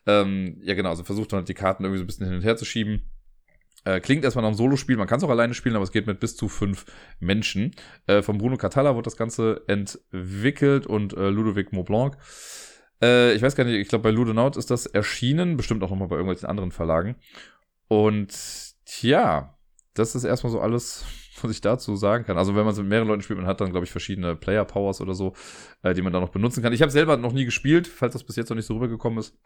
Ähm, 0.06 0.60
ja, 0.64 0.74
genau, 0.74 0.90
also 0.90 1.04
versucht 1.04 1.32
man 1.32 1.40
halt 1.40 1.50
die 1.50 1.54
Karten 1.54 1.84
irgendwie 1.84 2.00
so 2.00 2.04
ein 2.04 2.08
bisschen 2.08 2.26
hin 2.26 2.36
und 2.36 2.44
her 2.44 2.58
zu 2.58 2.66
schieben. 2.66 3.10
Äh, 3.86 4.02
klingt 4.02 4.24
erstmal 4.24 4.44
nach 4.44 4.50
einem 4.50 4.58
Solospiel, 4.58 4.98
man 4.98 5.08
kann 5.08 5.20
es 5.20 5.24
auch 5.24 5.30
alleine 5.30 5.54
spielen, 5.54 5.76
aber 5.76 5.84
es 5.84 5.92
geht 5.92 6.06
mit 6.06 6.20
bis 6.20 6.36
zu 6.36 6.50
fünf 6.50 6.86
Menschen. 7.20 7.76
Äh, 8.08 8.22
von 8.22 8.38
Bruno 8.38 8.58
Catalla 8.58 8.96
wurde 8.96 9.06
das 9.06 9.18
Ganze 9.18 9.64
entwickelt 9.68 10.86
und 10.86 11.14
äh, 11.14 11.30
Ludovic 11.30 11.72
Maublanc. 11.72 12.18
Äh, 13.02 13.34
ich 13.34 13.42
weiß 13.42 13.56
gar 13.56 13.64
nicht, 13.64 13.76
ich 13.76 13.88
glaube 13.88 14.04
bei 14.04 14.12
Ludonaut 14.12 14.58
ist 14.58 14.70
das 14.70 14.86
erschienen, 14.86 15.58
bestimmt 15.58 15.84
auch 15.84 15.90
nochmal 15.90 16.10
bei 16.10 16.16
irgendwelchen 16.16 16.50
anderen 16.50 16.72
Verlagen. 16.72 17.16
Und 17.88 18.34
tja, 18.86 19.58
das 19.94 20.16
ist 20.16 20.24
erstmal 20.24 20.52
so 20.52 20.60
alles, 20.60 21.06
was 21.42 21.52
ich 21.52 21.62
dazu 21.62 21.96
sagen 21.96 22.26
kann. 22.26 22.38
Also 22.38 22.56
wenn 22.56 22.66
man 22.66 22.74
es 22.74 22.80
mit 22.80 22.88
mehreren 22.88 23.08
Leuten 23.08 23.22
spielt, 23.22 23.40
man 23.40 23.48
hat 23.48 23.62
dann, 23.62 23.72
glaube 23.72 23.86
ich, 23.86 23.92
verschiedene 23.92 24.36
Player 24.36 24.66
Powers 24.66 25.00
oder 25.00 25.14
so, 25.14 25.34
äh, 25.84 25.94
die 25.94 26.02
man 26.02 26.12
da 26.12 26.20
noch 26.20 26.30
benutzen 26.30 26.62
kann. 26.62 26.74
Ich 26.74 26.82
habe 26.82 26.92
selber 26.92 27.18
noch 27.18 27.34
nie 27.34 27.46
gespielt, 27.46 27.88
falls 27.88 28.14
das 28.14 28.24
bis 28.24 28.36
jetzt 28.36 28.50
noch 28.50 28.56
nicht 28.58 28.66
so 28.66 28.74
rübergekommen 28.74 29.20
ist. 29.20 29.38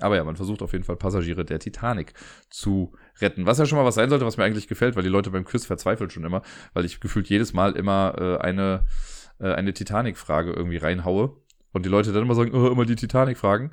Aber 0.00 0.16
ja, 0.16 0.24
man 0.24 0.36
versucht 0.36 0.62
auf 0.62 0.72
jeden 0.72 0.84
Fall 0.84 0.96
Passagiere 0.96 1.44
der 1.44 1.58
Titanic 1.58 2.14
zu 2.50 2.92
retten. 3.20 3.46
Was 3.46 3.58
ja 3.58 3.66
schon 3.66 3.78
mal 3.78 3.84
was 3.84 3.94
sein 3.94 4.08
sollte, 4.10 4.26
was 4.26 4.36
mir 4.36 4.44
eigentlich 4.44 4.68
gefällt, 4.68 4.96
weil 4.96 5.02
die 5.02 5.08
Leute 5.08 5.30
beim 5.30 5.44
Quiz 5.44 5.66
verzweifeln 5.66 6.10
schon 6.10 6.24
immer, 6.24 6.42
weil 6.74 6.84
ich 6.84 7.00
gefühlt 7.00 7.28
jedes 7.28 7.52
Mal 7.52 7.72
immer 7.72 8.14
äh, 8.18 8.38
eine, 8.38 8.86
äh, 9.38 9.52
eine 9.52 9.72
Titanic-Frage 9.72 10.52
irgendwie 10.52 10.78
reinhaue. 10.78 11.36
Und 11.72 11.84
die 11.84 11.90
Leute 11.90 12.12
dann 12.12 12.22
immer 12.22 12.34
sagen, 12.34 12.54
oh, 12.54 12.68
immer 12.68 12.86
die 12.86 12.96
Titanic 12.96 13.38
fragen. 13.38 13.72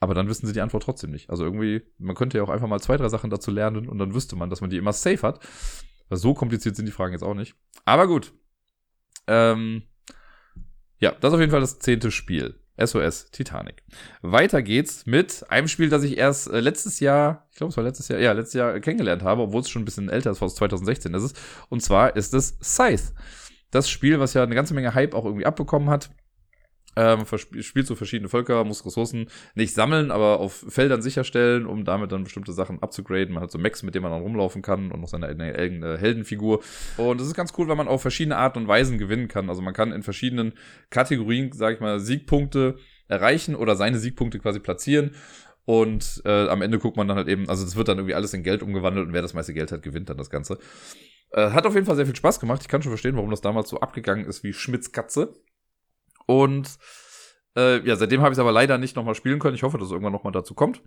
Aber 0.00 0.14
dann 0.14 0.28
wissen 0.28 0.46
sie 0.46 0.52
die 0.52 0.60
Antwort 0.60 0.82
trotzdem 0.82 1.10
nicht. 1.10 1.30
Also 1.30 1.44
irgendwie, 1.44 1.82
man 1.98 2.16
könnte 2.16 2.38
ja 2.38 2.42
auch 2.44 2.48
einfach 2.48 2.66
mal 2.66 2.80
zwei, 2.80 2.96
drei 2.96 3.08
Sachen 3.08 3.30
dazu 3.30 3.50
lernen 3.50 3.88
und 3.88 3.98
dann 3.98 4.14
wüsste 4.14 4.34
man, 4.34 4.50
dass 4.50 4.60
man 4.60 4.70
die 4.70 4.76
immer 4.76 4.92
safe 4.92 5.22
hat. 5.22 5.46
Weil 6.08 6.18
so 6.18 6.34
kompliziert 6.34 6.74
sind 6.74 6.86
die 6.86 6.92
Fragen 6.92 7.12
jetzt 7.12 7.22
auch 7.22 7.34
nicht. 7.34 7.54
Aber 7.84 8.08
gut. 8.08 8.32
Ähm, 9.28 9.82
ja, 10.98 11.12
das 11.12 11.30
ist 11.30 11.34
auf 11.34 11.40
jeden 11.40 11.52
Fall 11.52 11.60
das 11.60 11.78
zehnte 11.78 12.10
Spiel. 12.10 12.61
SOS 12.76 13.30
Titanic. 13.30 13.82
Weiter 14.22 14.62
geht's 14.62 15.06
mit 15.06 15.44
einem 15.50 15.68
Spiel, 15.68 15.88
das 15.88 16.02
ich 16.02 16.16
erst 16.16 16.48
äh, 16.50 16.60
letztes 16.60 17.00
Jahr, 17.00 17.46
ich 17.50 17.58
glaube, 17.58 17.70
es 17.70 17.76
war 17.76 17.84
letztes 17.84 18.08
Jahr, 18.08 18.20
ja, 18.20 18.32
letztes 18.32 18.54
Jahr 18.54 18.80
kennengelernt 18.80 19.22
habe, 19.22 19.42
obwohl 19.42 19.60
es 19.60 19.68
schon 19.68 19.82
ein 19.82 19.84
bisschen 19.84 20.08
älter 20.08 20.30
ist, 20.30 20.42
aus 20.42 20.54
2016 20.56 21.12
ist 21.14 21.22
es. 21.22 21.32
Und 21.68 21.82
zwar 21.82 22.16
ist 22.16 22.34
es 22.34 22.56
Scythe. 22.62 23.12
Das 23.70 23.88
Spiel, 23.88 24.20
was 24.20 24.34
ja 24.34 24.42
eine 24.42 24.54
ganze 24.54 24.74
Menge 24.74 24.94
Hype 24.94 25.14
auch 25.14 25.24
irgendwie 25.24 25.46
abbekommen 25.46 25.90
hat. 25.90 26.10
Ähm, 26.94 27.24
spielt 27.60 27.86
so 27.86 27.94
verschiedene 27.94 28.28
Völker, 28.28 28.64
muss 28.64 28.84
Ressourcen 28.84 29.28
nicht 29.54 29.74
sammeln, 29.74 30.10
aber 30.10 30.40
auf 30.40 30.64
Feldern 30.68 31.00
sicherstellen, 31.00 31.66
um 31.66 31.84
damit 31.84 32.12
dann 32.12 32.24
bestimmte 32.24 32.52
Sachen 32.52 32.82
abzugraden. 32.82 33.32
Man 33.32 33.42
hat 33.42 33.50
so 33.50 33.58
Max, 33.58 33.82
mit 33.82 33.94
dem 33.94 34.02
man 34.02 34.12
dann 34.12 34.22
rumlaufen 34.22 34.60
kann 34.60 34.92
und 34.92 35.00
noch 35.00 35.08
seine 35.08 35.26
eigene 35.26 35.96
Heldenfigur. 35.96 36.62
Und 36.98 37.20
das 37.20 37.26
ist 37.26 37.34
ganz 37.34 37.52
cool, 37.56 37.68
weil 37.68 37.76
man 37.76 37.88
auf 37.88 38.02
verschiedene 38.02 38.36
Arten 38.36 38.58
und 38.58 38.68
Weisen 38.68 38.98
gewinnen 38.98 39.28
kann. 39.28 39.48
Also 39.48 39.62
man 39.62 39.72
kann 39.72 39.92
in 39.92 40.02
verschiedenen 40.02 40.52
Kategorien, 40.90 41.50
sag 41.52 41.74
ich 41.74 41.80
mal, 41.80 41.98
Siegpunkte 41.98 42.76
erreichen 43.08 43.54
oder 43.54 43.76
seine 43.76 43.98
Siegpunkte 43.98 44.38
quasi 44.38 44.60
platzieren. 44.60 45.12
Und 45.64 46.22
äh, 46.24 46.48
am 46.48 46.60
Ende 46.60 46.78
guckt 46.78 46.96
man 46.96 47.06
dann 47.08 47.16
halt 47.16 47.28
eben, 47.28 47.48
also 47.48 47.64
das 47.64 47.76
wird 47.76 47.88
dann 47.88 47.98
irgendwie 47.98 48.14
alles 48.14 48.34
in 48.34 48.42
Geld 48.42 48.62
umgewandelt 48.62 49.06
und 49.06 49.12
wer 49.12 49.22
das 49.22 49.32
meiste 49.32 49.54
Geld 49.54 49.70
hat, 49.70 49.82
gewinnt 49.82 50.08
dann 50.08 50.16
das 50.16 50.28
Ganze. 50.28 50.58
Äh, 51.30 51.50
hat 51.50 51.66
auf 51.66 51.74
jeden 51.74 51.86
Fall 51.86 51.96
sehr 51.96 52.06
viel 52.06 52.16
Spaß 52.16 52.40
gemacht. 52.40 52.62
Ich 52.62 52.68
kann 52.68 52.82
schon 52.82 52.90
verstehen, 52.90 53.16
warum 53.16 53.30
das 53.30 53.40
damals 53.40 53.68
so 53.68 53.80
abgegangen 53.80 54.26
ist 54.26 54.42
wie 54.42 54.52
Schmitz 54.52 54.92
Katze. 54.92 55.34
Und 56.26 56.78
äh, 57.54 57.86
ja, 57.86 57.96
seitdem 57.96 58.22
habe 58.22 58.30
ich 58.30 58.36
es 58.36 58.38
aber 58.38 58.52
leider 58.52 58.78
nicht 58.78 58.96
nochmal 58.96 59.14
spielen 59.14 59.38
können. 59.38 59.54
Ich 59.54 59.62
hoffe, 59.62 59.76
dass 59.76 59.86
es 59.86 59.92
irgendwann 59.92 60.12
nochmal 60.12 60.32
dazu 60.32 60.54
kommt. 60.54 60.82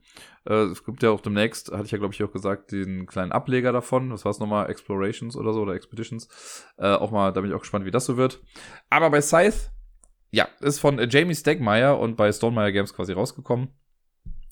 Äh, 0.45 0.63
es 0.65 0.83
gibt 0.83 1.03
ja 1.03 1.11
auch 1.11 1.21
demnächst, 1.21 1.71
hatte 1.71 1.85
ich 1.85 1.91
ja, 1.91 1.99
glaube 1.99 2.13
ich, 2.13 2.23
auch 2.23 2.31
gesagt, 2.31 2.71
den 2.71 3.05
kleinen 3.05 3.31
Ableger 3.31 3.71
davon. 3.71 4.11
Was 4.11 4.25
war 4.25 4.31
es 4.31 4.39
nochmal? 4.39 4.69
Explorations 4.69 5.35
oder 5.35 5.53
so 5.53 5.61
oder 5.61 5.75
Expeditions. 5.75 6.27
Äh, 6.77 6.87
auch 6.87 7.11
mal, 7.11 7.31
da 7.33 7.41
bin 7.41 7.51
ich 7.51 7.55
auch 7.55 7.61
gespannt, 7.61 7.85
wie 7.85 7.91
das 7.91 8.05
so 8.05 8.17
wird. 8.17 8.41
Aber 8.89 9.11
bei 9.11 9.21
Scythe, 9.21 9.71
ja, 10.31 10.47
ist 10.59 10.79
von 10.79 10.99
Jamie 11.09 11.35
Stegmeier 11.35 11.99
und 11.99 12.17
bei 12.17 12.31
Stonemeyer 12.31 12.71
Games 12.71 12.93
quasi 12.93 13.13
rausgekommen. 13.13 13.69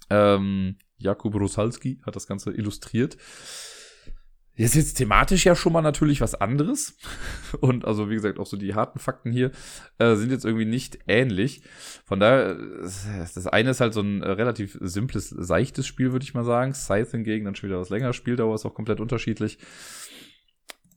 Ähm, 0.09 0.77
Jakub 0.97 1.33
Rusalski 1.35 1.99
hat 2.05 2.15
das 2.15 2.27
Ganze 2.27 2.51
illustriert. 2.51 3.17
Ist 4.55 4.75
jetzt 4.75 4.95
thematisch 4.95 5.45
ja 5.45 5.55
schon 5.55 5.73
mal 5.73 5.81
natürlich 5.81 6.21
was 6.21 6.35
anderes. 6.35 6.95
Und 7.59 7.85
also, 7.85 8.11
wie 8.11 8.15
gesagt, 8.15 8.37
auch 8.37 8.45
so 8.45 8.55
die 8.55 8.75
harten 8.75 8.99
Fakten 8.99 9.31
hier 9.31 9.51
äh, 9.97 10.15
sind 10.15 10.31
jetzt 10.31 10.45
irgendwie 10.45 10.65
nicht 10.65 10.99
ähnlich. 11.07 11.63
Von 12.05 12.19
daher, 12.19 12.51
äh, 12.51 13.25
das 13.33 13.47
eine 13.47 13.71
ist 13.71 13.81
halt 13.81 13.95
so 13.95 14.01
ein 14.01 14.21
äh, 14.21 14.29
relativ 14.29 14.77
simples, 14.79 15.29
seichtes 15.29 15.87
Spiel, 15.87 16.11
würde 16.11 16.23
ich 16.23 16.35
mal 16.35 16.43
sagen. 16.43 16.75
Scythe 16.75 17.11
hingegen 17.11 17.45
dann 17.45 17.55
schon 17.55 17.69
wieder 17.69 17.79
was 17.79 17.89
länger. 17.89 18.13
Spieldauer 18.13 18.53
ist 18.53 18.65
auch 18.65 18.75
komplett 18.75 18.99
unterschiedlich. 18.99 19.57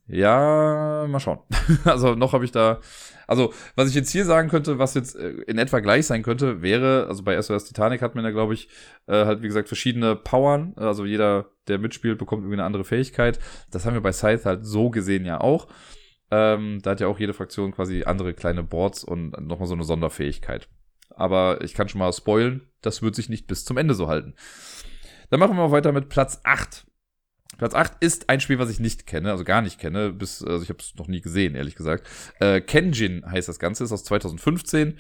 Ja, 0.09 1.07
mal 1.09 1.21
schauen. 1.21 1.41
also 1.85 2.15
noch 2.15 2.33
habe 2.33 2.45
ich 2.45 2.53
da. 2.53 2.81
Also, 3.27 3.53
was 3.75 3.89
ich 3.89 3.95
jetzt 3.97 4.11
hier 4.11 4.25
sagen 4.25 4.49
könnte, 4.49 4.79
was 4.79 4.95
jetzt 4.95 5.17
äh, 5.17 5.31
in 5.49 5.59
etwa 5.59 5.81
gleich 5.81 6.07
sein 6.07 6.23
könnte, 6.23 6.63
wäre, 6.63 7.07
also 7.09 7.25
bei 7.25 7.41
SOS 7.41 7.65
Titanic 7.65 8.01
hat 8.03 8.15
man 8.15 8.25
ja, 8.25 8.31
glaube 8.31 8.55
ich, 8.55 8.69
äh, 9.09 9.25
halt, 9.25 9.43
wie 9.43 9.49
gesagt, 9.49 9.67
verschiedene 9.67 10.15
Powern. 10.15 10.75
Also 10.77 11.05
jeder, 11.05 11.47
der 11.67 11.79
mitspielt, 11.79 12.19
bekommt 12.19 12.43
irgendwie 12.43 12.55
eine 12.55 12.65
andere 12.65 12.85
Fähigkeit. 12.85 13.41
Das 13.73 13.85
haben 13.85 13.95
wir 13.95 14.01
bei 14.01 14.13
Scythe 14.13 14.45
halt 14.45 14.65
so 14.65 14.91
gesehen 14.91 15.25
ja 15.25 15.41
auch. 15.41 15.67
Ähm, 16.31 16.81
da 16.83 16.91
hat 16.91 17.01
ja 17.01 17.09
auch 17.09 17.19
jede 17.19 17.35
Fraktion 17.35 17.73
quasi 17.73 18.05
andere 18.05 18.35
kleine 18.35 18.63
Boards 18.63 19.03
und 19.03 19.31
nochmal 19.41 19.69
so 19.69 19.75
eine 19.75 19.85
Sonderfähigkeit. 19.85 20.69
Aber 21.11 21.63
ich 21.63 21.75
kann 21.75 21.89
schon 21.89 22.01
mal 22.01 22.13
spoilen, 22.13 22.69
das 22.83 23.03
wird 23.03 23.15
sich 23.15 23.29
nicht 23.29 23.47
bis 23.47 23.65
zum 23.65 23.77
Ende 23.77 23.95
so 23.95 24.09
halten. 24.09 24.35
Dann 25.31 25.41
machen 25.41 25.57
wir 25.57 25.63
mal 25.69 25.73
weiter 25.73 25.93
mit 25.93 26.09
Platz 26.09 26.41
8. 26.45 26.87
Platz 27.57 27.75
8 27.75 27.95
ist 28.01 28.29
ein 28.29 28.41
Spiel, 28.41 28.59
was 28.59 28.71
ich 28.71 28.81
nicht 28.81 29.07
kenne, 29.07 29.31
also 29.31 29.45
gar 29.45 29.63
nicht 29.63 29.79
kenne, 29.79 30.13
bis, 30.13 30.43
also 30.43 30.63
ich 30.63 30.69
habe 30.69 30.79
es 30.81 30.95
noch 30.97 31.09
nie 31.09 31.21
gesehen, 31.21 31.55
ehrlich 31.55 31.75
gesagt. 31.75 32.07
Äh, 32.41 32.61
Kenjin 32.61 33.25
heißt 33.31 33.49
das 33.49 33.59
Ganze, 33.59 33.85
ist 33.85 33.93
aus 33.93 34.05
2015 34.05 34.99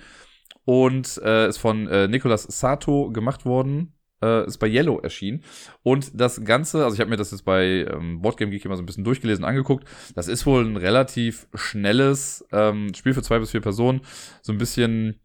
und 0.65 1.21
äh, 1.25 1.49
ist 1.49 1.59
von 1.59 1.87
äh, 1.89 2.09
Nicolas 2.09 2.45
Sato 2.45 3.11
gemacht 3.11 3.45
worden. 3.45 3.93
Äh, 4.23 4.47
ist 4.47 4.57
bei 4.57 4.67
Yellow 4.67 4.99
erschienen. 5.01 5.45
Und 5.83 6.19
das 6.19 6.43
Ganze, 6.43 6.85
also 6.85 6.95
ich 6.95 7.01
habe 7.01 7.11
mir 7.11 7.19
das 7.19 7.33
jetzt 7.33 7.45
bei 7.45 7.87
ähm, 7.93 8.23
Boardgame 8.23 8.51
Geek 8.51 8.65
immer 8.65 8.77
so 8.77 8.83
ein 8.83 8.87
bisschen 8.87 9.05
durchgelesen 9.05 9.45
angeguckt. 9.45 9.87
Das 10.15 10.27
ist 10.27 10.47
wohl 10.47 10.65
ein 10.65 10.79
relativ 10.79 11.49
schnelles 11.55 12.43
ähm, 12.51 12.95
Spiel 12.95 13.13
für 13.13 13.23
zwei 13.23 13.39
bis 13.39 13.51
vier 13.51 13.61
Personen. 13.61 14.01
So 14.41 14.53
ein 14.53 14.59
bisschen 14.59 15.21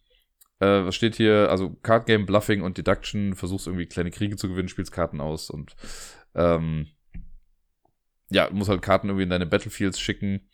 äh, 0.61 0.85
was 0.85 0.95
steht 0.95 1.15
hier? 1.15 1.49
Also 1.49 1.71
Card 1.81 2.05
Game, 2.05 2.25
Bluffing 2.25 2.61
und 2.61 2.77
Deduction. 2.77 3.35
Versuchst 3.35 3.67
irgendwie 3.67 3.87
kleine 3.87 4.11
Kriege 4.11 4.37
zu 4.37 4.47
gewinnen, 4.47 4.69
spielst 4.69 4.91
Karten 4.91 5.19
aus 5.19 5.49
und 5.49 5.75
ähm, 6.35 6.87
ja, 8.31 8.49
muss 8.51 8.69
halt 8.69 8.81
Karten 8.81 9.07
irgendwie 9.07 9.23
in 9.23 9.29
deine 9.29 9.45
Battlefields 9.45 9.99
schicken 9.99 10.49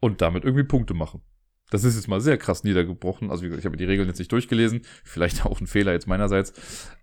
und 0.00 0.20
damit 0.20 0.44
irgendwie 0.44 0.64
Punkte 0.64 0.94
machen. 0.94 1.22
Das 1.70 1.82
ist 1.82 1.96
jetzt 1.96 2.06
mal 2.06 2.20
sehr 2.20 2.38
krass 2.38 2.62
niedergebrochen. 2.62 3.30
Also 3.30 3.42
wie 3.42 3.48
gesagt, 3.48 3.60
ich 3.60 3.66
habe 3.66 3.76
die 3.76 3.84
Regeln 3.84 4.08
jetzt 4.08 4.18
nicht 4.18 4.30
durchgelesen. 4.30 4.82
Vielleicht 5.04 5.44
auch 5.46 5.60
ein 5.60 5.66
Fehler 5.66 5.92
jetzt 5.92 6.06
meinerseits. 6.06 6.52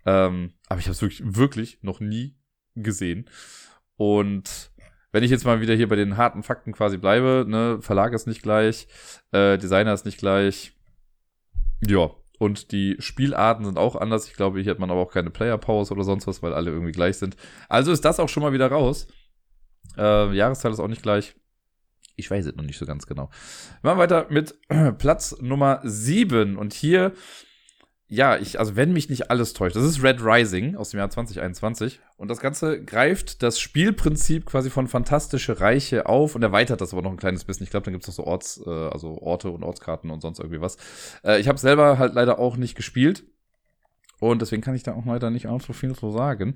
Ähm, 0.06 0.54
aber 0.68 0.80
ich 0.80 0.86
habe 0.86 0.92
es 0.92 1.02
wirklich, 1.02 1.22
wirklich 1.24 1.78
noch 1.82 2.00
nie 2.00 2.36
gesehen. 2.74 3.28
Und 3.96 4.72
wenn 5.12 5.22
ich 5.22 5.30
jetzt 5.30 5.44
mal 5.44 5.60
wieder 5.60 5.74
hier 5.74 5.88
bei 5.88 5.96
den 5.96 6.16
harten 6.16 6.42
Fakten 6.42 6.72
quasi 6.72 6.96
bleibe, 6.96 7.44
ne, 7.46 7.78
Verlag 7.80 8.12
ist 8.14 8.26
nicht 8.26 8.42
gleich, 8.42 8.88
äh, 9.30 9.58
Designer 9.58 9.92
ist 9.92 10.06
nicht 10.06 10.18
gleich. 10.18 10.72
Ja, 11.86 12.10
und 12.38 12.72
die 12.72 12.96
Spielarten 12.98 13.64
sind 13.64 13.78
auch 13.78 13.94
anders. 13.94 14.26
Ich 14.26 14.34
glaube, 14.34 14.60
hier 14.60 14.72
hat 14.72 14.80
man 14.80 14.90
aber 14.90 15.00
auch 15.00 15.12
keine 15.12 15.30
Player 15.30 15.58
Powers 15.58 15.92
oder 15.92 16.02
sonst 16.02 16.26
was, 16.26 16.42
weil 16.42 16.52
alle 16.52 16.70
irgendwie 16.70 16.92
gleich 16.92 17.18
sind. 17.18 17.36
Also 17.68 17.92
ist 17.92 18.04
das 18.04 18.18
auch 18.18 18.28
schon 18.28 18.42
mal 18.42 18.52
wieder 18.52 18.68
raus. 18.68 19.06
Äh, 19.96 20.32
Jahreszahl 20.34 20.72
ist 20.72 20.80
auch 20.80 20.88
nicht 20.88 21.02
gleich. 21.02 21.34
Ich 22.16 22.30
weiß 22.30 22.46
es 22.46 22.54
noch 22.54 22.64
nicht 22.64 22.78
so 22.78 22.86
ganz 22.86 23.06
genau. 23.06 23.30
Wir 23.82 23.90
machen 23.90 23.98
weiter 23.98 24.26
mit 24.30 24.58
Platz 24.98 25.36
Nummer 25.40 25.80
7. 25.82 26.56
Und 26.56 26.72
hier, 26.72 27.12
ja, 28.06 28.36
ich, 28.36 28.60
also 28.60 28.76
wenn 28.76 28.92
mich 28.92 29.08
nicht 29.08 29.30
alles 29.30 29.52
täuscht, 29.52 29.74
das 29.74 29.84
ist 29.84 30.02
Red 30.02 30.22
Rising 30.22 30.76
aus 30.76 30.90
dem 30.90 30.98
Jahr 30.98 31.10
2021. 31.10 32.00
Und 32.16 32.28
das 32.28 32.38
Ganze 32.38 32.84
greift 32.84 33.42
das 33.42 33.58
Spielprinzip 33.58 34.46
quasi 34.46 34.70
von 34.70 34.86
Fantastische 34.86 35.60
Reiche 35.60 36.06
auf 36.06 36.36
und 36.36 36.42
erweitert 36.42 36.80
das 36.80 36.92
aber 36.92 37.02
noch 37.02 37.10
ein 37.10 37.16
kleines 37.16 37.44
bisschen. 37.44 37.64
Ich 37.64 37.70
glaube, 37.70 37.84
dann 37.84 37.94
gibt 37.94 38.04
es 38.04 38.08
noch 38.08 38.24
so 38.24 38.24
Orts, 38.24 38.62
äh, 38.64 38.70
also 38.70 39.18
Orte 39.18 39.50
und 39.50 39.64
Ortskarten 39.64 40.10
und 40.10 40.20
sonst 40.20 40.38
irgendwie 40.38 40.60
was. 40.60 40.76
Äh, 41.24 41.40
ich 41.40 41.48
habe 41.48 41.58
selber 41.58 41.98
halt 41.98 42.14
leider 42.14 42.38
auch 42.38 42.56
nicht 42.56 42.76
gespielt. 42.76 43.24
Und 44.20 44.40
deswegen 44.42 44.62
kann 44.62 44.74
ich 44.74 44.82
da 44.82 44.94
auch 44.94 45.04
leider 45.04 45.30
nicht 45.30 45.46
allzu 45.46 45.72
viel 45.72 45.94
zu 45.94 46.10
sagen. 46.10 46.54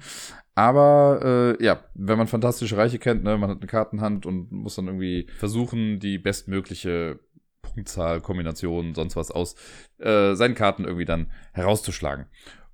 Aber 0.55 1.56
äh, 1.59 1.64
ja, 1.64 1.85
wenn 1.94 2.18
man 2.18 2.26
Fantastische 2.26 2.76
Reiche 2.76 2.98
kennt, 2.98 3.24
ne, 3.24 3.36
man 3.36 3.51
hat 3.51 3.59
eine 3.59 3.66
Kartenhand 3.66 4.26
und 4.26 4.51
muss 4.51 4.76
dann 4.76 4.86
irgendwie 4.86 5.28
versuchen, 5.39 6.01
die 6.01 6.18
bestmögliche 6.18 7.20
Punktzahl, 7.62 8.20
Kombination, 8.20 8.94
sonst 8.94 9.16
was 9.16 9.30
aus 9.30 9.55
äh, 9.98 10.35
seinen 10.35 10.55
Karten 10.55 10.85
irgendwie 10.85 11.05
dann 11.05 11.30
herauszuschlagen. 11.52 12.26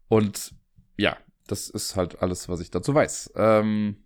Und 0.09 0.55
ja, 0.97 1.17
das 1.47 1.69
ist 1.69 1.97
halt 1.97 2.23
alles, 2.23 2.49
was 2.49 2.61
ich 2.61 2.71
dazu 2.71 2.95
weiß. 2.95 3.33
Ähm, 3.37 3.97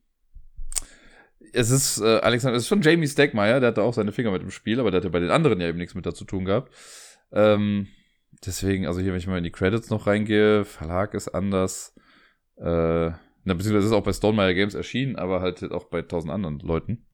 es 1.52 1.70
ist, 1.70 2.00
äh, 2.00 2.18
Alexander, 2.18 2.56
es 2.56 2.64
ist 2.64 2.68
schon 2.68 2.82
Jamie 2.82 3.08
Stegmeier, 3.08 3.60
der 3.60 3.68
hatte 3.70 3.82
auch 3.82 3.94
seine 3.94 4.12
Finger 4.12 4.30
mit 4.30 4.42
im 4.42 4.50
Spiel, 4.50 4.80
aber 4.80 4.90
der 4.90 5.00
hatte 5.00 5.10
bei 5.10 5.20
den 5.20 5.30
anderen 5.30 5.60
ja 5.60 5.68
eben 5.68 5.78
nichts 5.78 5.94
mit 5.94 6.06
dazu 6.06 6.24
tun 6.24 6.44
gehabt. 6.44 6.72
Ähm, 7.32 7.88
deswegen, 8.46 8.86
also 8.86 9.00
hier, 9.00 9.12
wenn 9.12 9.18
ich 9.18 9.26
mal 9.26 9.38
in 9.38 9.44
die 9.44 9.50
Credits 9.50 9.90
noch 9.90 10.06
reingehe, 10.06 10.64
Verlag 10.64 11.14
ist 11.14 11.28
anders. 11.28 11.94
Äh, 12.56 13.10
na, 13.44 13.54
beziehungsweise 13.54 13.86
ist 13.86 13.92
auch 13.92 14.04
bei 14.04 14.12
Stonemeyer 14.12 14.54
Games 14.54 14.74
erschienen, 14.74 15.16
aber 15.16 15.40
halt 15.40 15.70
auch 15.72 15.84
bei 15.84 16.02
tausend 16.02 16.32
anderen 16.32 16.58
Leuten. 16.58 17.06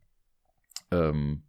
Ähm, 0.91 1.45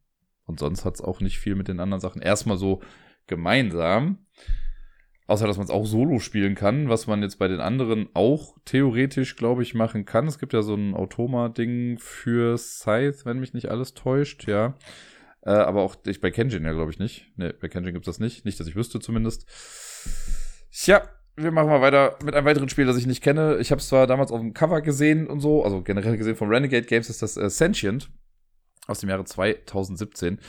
und 0.46 0.60
sonst 0.60 0.86
hat 0.86 0.96
es 0.96 1.02
auch 1.02 1.22
nicht 1.22 1.40
viel 1.40 1.56
mit 1.56 1.68
den 1.68 1.80
anderen 1.80 2.02
Sachen. 2.02 2.22
Erstmal 2.22 2.58
so 2.58 2.82
gemeinsam. 3.28 4.26
Außer, 5.28 5.48
dass 5.48 5.58
man 5.58 5.64
es 5.64 5.72
auch 5.72 5.88
solo 5.88 6.20
spielen 6.20 6.54
kann, 6.54 6.88
was 6.88 7.08
man 7.08 7.24
jetzt 7.24 7.40
bei 7.40 7.48
den 7.48 7.60
anderen 7.60 8.10
auch 8.14 8.58
theoretisch, 8.64 9.36
glaube 9.36 9.64
ich, 9.64 9.74
machen 9.74 10.06
kann. 10.06 10.28
Es 10.28 10.38
gibt 10.38 10.54
ja 10.54 10.62
so 10.62 10.76
ein 10.76 10.94
Automa-Ding 10.94 11.98
für 11.98 12.60
Scythe, 12.60 13.26
wenn 13.26 13.40
mich 13.40 13.56
nicht 13.56 13.70
alles 13.70 13.96
täuscht, 13.96 14.48
ja. 14.48 14.76
Äh, 15.46 15.52
aber 15.52 15.84
auch 15.84 15.96
ich 16.06 16.22
bei 16.22 16.32
Kenjin 16.32 16.66
ja, 16.66 16.74
glaube 16.74 16.92
ich, 16.92 17.00
nicht. 17.00 17.32
Ne, 17.38 17.54
bei 17.54 17.68
Kenjin 17.68 17.94
gibt 17.94 18.08
es 18.08 18.16
das 18.16 18.20
nicht. 18.20 18.46
Nicht, 18.46 18.60
dass 18.60 18.68
ich 18.68 18.76
wüsste 18.76 19.00
zumindest. 19.00 19.46
Tja, 20.72 21.04
wir 21.36 21.52
machen 21.52 21.70
mal 21.70 21.82
weiter 21.82 22.18
mit 22.24 22.34
einem 22.34 22.46
weiteren 22.46 22.70
Spiel, 22.70 22.86
das 22.86 22.98
ich 22.98 23.06
nicht 23.06 23.24
kenne. 23.24 23.58
Ich 23.60 23.72
habe 23.72 23.80
es 23.80 23.88
zwar 23.88 24.08
damals 24.08 24.32
auf 24.32 24.40
dem 24.40 24.54
Cover 24.54 24.82
gesehen 24.82 25.28
und 25.28 25.40
so, 25.42 25.64
also 25.64 25.82
generell 25.82 26.18
gesehen 26.18 26.36
von 26.36 26.50
Renegade 26.50 26.86
Games 26.86 27.10
ist 27.10 27.22
das 27.22 27.38
äh, 27.38 27.50
Sentient 27.50 28.10
aus 28.88 29.00
dem 29.00 29.10
Jahre 29.10 29.26
2017. 29.26 30.40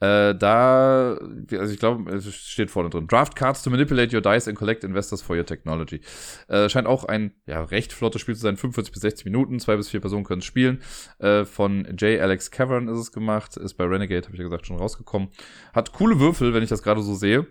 Äh, 0.00 0.34
da, 0.34 1.14
also 1.52 1.72
ich 1.72 1.78
glaube, 1.78 2.10
es 2.12 2.34
steht 2.34 2.70
vorne 2.70 2.90
drin. 2.90 3.06
Draft 3.06 3.36
Cards 3.36 3.62
to 3.62 3.70
manipulate 3.70 4.14
your 4.14 4.22
dice 4.22 4.48
and 4.48 4.56
collect 4.56 4.84
investors 4.84 5.22
for 5.22 5.36
your 5.36 5.46
technology. 5.46 6.00
Äh, 6.48 6.68
scheint 6.68 6.86
auch 6.86 7.04
ein 7.04 7.34
ja, 7.46 7.62
recht 7.62 7.92
flottes 7.92 8.20
Spiel 8.20 8.34
zu 8.34 8.42
sein. 8.42 8.56
45 8.56 8.92
bis 8.92 9.02
60 9.02 9.24
Minuten, 9.26 9.60
zwei 9.60 9.76
bis 9.76 9.88
vier 9.88 10.00
Personen 10.00 10.24
können 10.24 10.42
spielen. 10.42 10.82
Äh, 11.18 11.44
von 11.44 11.84
J. 11.96 12.20
Alex 12.20 12.50
Cavern 12.50 12.88
ist 12.88 12.98
es 12.98 13.12
gemacht. 13.12 13.56
Ist 13.56 13.74
bei 13.74 13.84
Renegade, 13.84 14.26
habe 14.26 14.34
ich 14.34 14.38
ja 14.38 14.44
gesagt, 14.44 14.66
schon 14.66 14.76
rausgekommen. 14.78 15.28
Hat 15.72 15.92
coole 15.92 16.18
Würfel, 16.18 16.54
wenn 16.54 16.62
ich 16.62 16.70
das 16.70 16.82
gerade 16.82 17.02
so 17.02 17.14
sehe. 17.14 17.46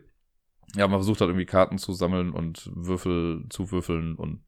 Ja, 0.76 0.88
man 0.88 1.00
versucht 1.00 1.20
halt 1.20 1.30
irgendwie 1.30 1.46
Karten 1.46 1.78
zu 1.78 1.94
sammeln 1.94 2.32
und 2.32 2.70
Würfel 2.74 3.46
zu 3.50 3.72
würfeln 3.72 4.16
und 4.16 4.42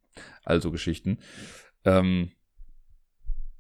all 0.44 0.62
so 0.62 0.72
Geschichten. 0.72 1.20
Ähm, 1.84 2.32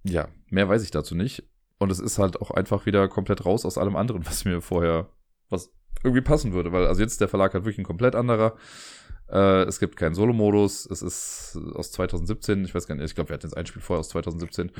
ja, 0.03 0.29
mehr 0.49 0.69
weiß 0.69 0.83
ich 0.83 0.91
dazu 0.91 1.15
nicht. 1.15 1.43
Und 1.83 1.91
es 1.91 1.99
ist 1.99 2.17
halt 2.17 2.41
auch 2.41 2.51
einfach 2.51 2.85
wieder 2.85 3.07
komplett 3.07 3.45
raus 3.45 3.65
aus 3.65 3.77
allem 3.77 3.95
anderen, 3.95 4.25
was 4.25 4.45
mir 4.45 4.61
vorher, 4.61 5.09
was 5.49 5.71
irgendwie 6.03 6.21
passen 6.21 6.53
würde. 6.53 6.71
Weil, 6.71 6.87
also 6.87 7.01
jetzt 7.01 7.21
der 7.21 7.27
Verlag 7.27 7.53
halt 7.53 7.65
wirklich 7.65 7.79
ein 7.79 7.85
komplett 7.85 8.15
anderer. 8.15 8.55
Äh, 9.29 9.63
es 9.63 9.79
gibt 9.79 9.95
keinen 9.95 10.15
Solo-Modus. 10.15 10.85
Es 10.85 11.01
ist 11.01 11.57
aus 11.75 11.91
2017. 11.91 12.65
Ich 12.65 12.75
weiß 12.75 12.87
gar 12.87 12.95
nicht, 12.95 13.05
ich 13.05 13.15
glaube, 13.15 13.29
wir 13.29 13.35
hatten 13.35 13.47
jetzt 13.47 13.57
ein 13.57 13.65
Spiel 13.65 13.81
vorher 13.81 13.99
aus 13.99 14.09
2017. 14.09 14.71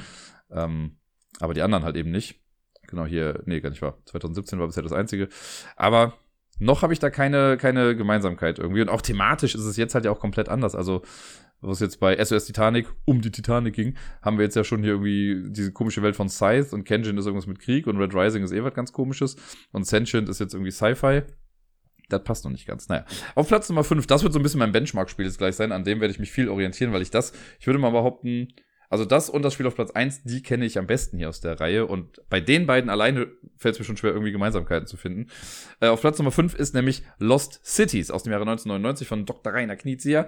Ähm, 0.52 0.98
aber 1.40 1.54
die 1.54 1.62
anderen 1.62 1.84
halt 1.84 1.96
eben 1.96 2.12
nicht. 2.12 2.42
Genau 2.88 3.06
hier, 3.06 3.42
nee, 3.46 3.62
gar 3.62 3.70
nicht 3.70 3.82
wahr. 3.82 3.98
2017 4.06 4.60
war 4.60 4.68
bisher 4.68 4.84
das 4.84 4.92
einzige. 4.92 5.30
Aber 5.76 6.14
noch 6.60 6.82
habe 6.82 6.94
ich 6.94 7.00
da 7.00 7.10
keine, 7.10 7.58
keine 7.58 7.96
Gemeinsamkeit 7.96 8.60
irgendwie. 8.60 8.82
Und 8.82 8.90
auch 8.90 9.02
thematisch 9.02 9.56
ist 9.56 9.66
es 9.66 9.78
jetzt 9.78 9.96
halt 9.96 10.06
ja 10.06 10.12
auch 10.12 10.20
komplett 10.20 10.50
anders. 10.50 10.76
Also 10.76 11.02
wo 11.64 11.72
es 11.72 11.80
jetzt 11.80 12.00
bei 12.00 12.24
SOS 12.24 12.46
Titanic 12.46 12.88
um 13.06 13.22
die 13.22 13.32
Titanic 13.32 13.74
ging, 13.74 13.96
haben 14.22 14.38
wir 14.38 14.46
jetzt 14.46 14.56
ja 14.56 14.64
schon 14.64 14.82
hier 14.82 14.92
irgendwie 14.92 15.50
diese 15.50 15.72
komische 15.72 16.02
Welt 16.02 16.16
von 16.16 16.30
Scythe 16.30 16.76
und 16.76 16.84
Kenjin 16.84 17.18
ist 17.18 17.26
irgendwas 17.26 17.48
mit 17.48 17.60
Krieg 17.60 17.88
und 17.88 17.98
Red 17.98 18.14
Rising 18.14 18.44
ist 18.44 18.52
eh 18.52 18.64
was 18.64 18.74
ganz 18.74 18.92
komisches 18.92 19.36
und 19.72 19.86
Sentient 19.88 20.30
ist 20.30 20.40
jetzt 20.40 20.54
irgendwie 20.54 20.72
Sci-Fi. 20.72 21.24
Das 22.10 22.24
passt 22.24 22.44
noch 22.44 22.52
nicht 22.52 22.68
ganz. 22.68 22.90
Naja. 22.90 23.06
Auf 23.34 23.48
Platz 23.48 23.70
Nummer 23.70 23.84
5, 23.84 24.06
das 24.08 24.24
wird 24.24 24.34
so 24.34 24.40
ein 24.40 24.44
bisschen 24.44 24.60
mein 24.60 24.72
Benchmark-Spiel 24.72 25.26
jetzt 25.26 25.38
gleich 25.38 25.56
sein, 25.56 25.72
an 25.72 25.84
dem 25.84 26.02
werde 26.02 26.14
ich 26.14 26.20
mich 26.20 26.32
viel 26.32 26.50
orientieren, 26.50 26.94
weil 26.94 27.02
ich 27.02 27.12
das, 27.12 27.34
ich 27.60 27.66
würde 27.66 27.80
mal 27.80 27.92
behaupten, 27.92 28.50
also 28.94 29.06
das 29.06 29.28
und 29.28 29.42
das 29.42 29.54
Spiel 29.56 29.66
auf 29.66 29.74
Platz 29.74 29.90
1, 29.90 30.22
die 30.22 30.44
kenne 30.44 30.66
ich 30.66 30.78
am 30.78 30.86
besten 30.86 31.18
hier 31.18 31.28
aus 31.28 31.42
der 31.42 31.60
Reihe. 31.60 31.88
Und 31.88 32.22
bei 32.30 32.40
den 32.40 32.68
beiden 32.68 32.92
alleine 32.92 33.26
fällt 33.58 33.74
es 33.74 33.80
mir 33.80 33.86
schon 33.86 33.98
schwer, 33.98 34.12
irgendwie 34.12 34.32
Gemeinsamkeiten 34.32 34.86
zu 34.86 34.98
finden. 34.98 35.32
Äh, 35.80 35.88
auf 35.88 36.02
Platz 36.02 36.20
Nummer 36.20 36.30
5 36.30 36.54
ist 36.54 36.76
nämlich 36.76 37.02
Lost 37.18 37.60
Cities 37.66 38.12
aus 38.12 38.22
dem 38.22 38.34
Jahre 38.34 38.44
1999 38.44 39.08
von 39.08 39.26
Dr. 39.26 39.52
Rainer 39.52 39.78
Knizia 39.78 40.28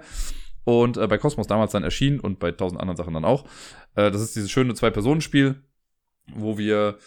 und 0.66 0.96
äh, 0.96 1.06
bei 1.06 1.16
Cosmos 1.16 1.46
damals 1.46 1.70
dann 1.70 1.84
erschienen 1.84 2.18
und 2.18 2.40
bei 2.40 2.50
tausend 2.50 2.80
anderen 2.80 2.96
Sachen 2.96 3.14
dann 3.14 3.24
auch. 3.24 3.44
Äh, 3.94 4.10
das 4.10 4.20
ist 4.20 4.34
dieses 4.34 4.50
schöne 4.50 4.74
Zwei-Personen-Spiel, 4.74 5.62
wo 6.34 6.58
wir 6.58 6.98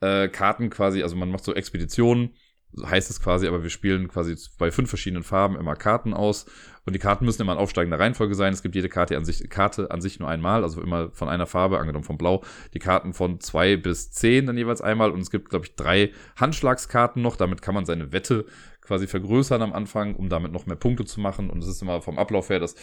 äh, 0.00 0.28
Karten 0.28 0.70
quasi, 0.70 1.02
also 1.02 1.16
man 1.16 1.30
macht 1.30 1.42
so 1.42 1.52
Expeditionen, 1.52 2.34
heißt 2.82 3.10
es 3.10 3.20
quasi, 3.20 3.46
aber 3.46 3.62
wir 3.62 3.70
spielen 3.70 4.08
quasi 4.08 4.36
bei 4.58 4.70
fünf 4.70 4.88
verschiedenen 4.88 5.22
Farben 5.22 5.56
immer 5.56 5.74
Karten 5.74 6.14
aus 6.14 6.46
und 6.84 6.94
die 6.94 6.98
Karten 6.98 7.24
müssen 7.24 7.42
immer 7.42 7.52
in 7.52 7.58
aufsteigender 7.58 7.98
Reihenfolge 7.98 8.34
sein. 8.34 8.52
Es 8.52 8.62
gibt 8.62 8.74
jede 8.74 8.88
Karte 8.88 9.16
an 9.16 9.24
sich, 9.24 9.48
Karte 9.50 9.90
an 9.90 10.00
sich 10.00 10.20
nur 10.20 10.28
einmal, 10.28 10.62
also 10.62 10.80
immer 10.80 11.10
von 11.10 11.28
einer 11.28 11.46
Farbe, 11.46 11.78
angenommen 11.78 12.04
von 12.04 12.18
Blau, 12.18 12.42
die 12.74 12.78
Karten 12.78 13.12
von 13.12 13.40
zwei 13.40 13.76
bis 13.76 14.10
zehn 14.10 14.46
dann 14.46 14.56
jeweils 14.56 14.80
einmal 14.80 15.10
und 15.10 15.20
es 15.20 15.30
gibt, 15.30 15.50
glaube 15.50 15.66
ich, 15.66 15.76
drei 15.76 16.12
Handschlagskarten 16.36 17.22
noch. 17.22 17.36
Damit 17.36 17.62
kann 17.62 17.74
man 17.74 17.84
seine 17.84 18.12
Wette 18.12 18.46
quasi 18.80 19.06
vergrößern 19.06 19.62
am 19.62 19.72
Anfang, 19.72 20.14
um 20.14 20.28
damit 20.28 20.52
noch 20.52 20.66
mehr 20.66 20.76
Punkte 20.76 21.04
zu 21.04 21.20
machen. 21.20 21.50
Und 21.50 21.62
es 21.62 21.68
ist 21.68 21.82
immer 21.82 22.00
vom 22.00 22.18
Ablauf 22.18 22.48
her, 22.48 22.58
dass 22.58 22.74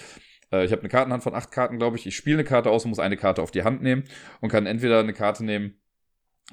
äh, 0.52 0.66
ich 0.66 0.72
habe 0.72 0.82
eine 0.82 0.90
Kartenhand 0.90 1.24
von 1.24 1.34
acht 1.34 1.52
Karten, 1.52 1.78
glaube 1.78 1.98
ich. 1.98 2.06
Ich 2.06 2.16
spiele 2.16 2.38
eine 2.38 2.44
Karte 2.44 2.70
aus 2.70 2.86
und 2.86 2.90
muss 2.90 3.00
eine 3.00 3.18
Karte 3.18 3.42
auf 3.42 3.52
die 3.52 3.64
Hand 3.64 3.82
nehmen 3.82 4.04
und 4.42 4.50
kann 4.50 4.66
entweder 4.66 5.00
eine 5.00 5.14
Karte 5.14 5.44
nehmen 5.44 5.80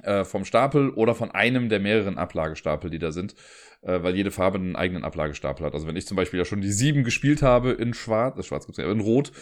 äh, 0.03 0.25
vom 0.25 0.45
Stapel 0.45 0.91
oder 0.91 1.15
von 1.15 1.31
einem 1.31 1.69
der 1.69 1.81
mehreren 1.81 2.19
Ablagestapel, 2.19 2.91
die 2.91 2.99
da 2.99 3.13
sind, 3.13 3.35
äh, 3.83 4.03
weil 4.03 4.17
jede 4.17 4.31
Farbe 4.31 4.59
einen 4.59 4.77
eigenen 4.77 5.05
Ablagestapel 5.05 5.67
hat. 5.67 5.75
Also 5.75 5.87
wenn 5.87 5.97
ich 5.97 6.07
zum 6.07 6.17
Beispiel 6.17 6.39
ja 6.39 6.45
schon 6.45 6.61
die 6.61 6.73
sieben 6.73 7.05
gespielt 7.05 7.43
habe 7.43 7.73
in 7.73 7.95
Schwarz, 7.95 8.39
äh, 8.39 8.43
Schwarz 8.43 8.67
gibt's 8.67 8.79
ja 8.79 8.91
in 8.91 9.01
Rot, 9.01 9.33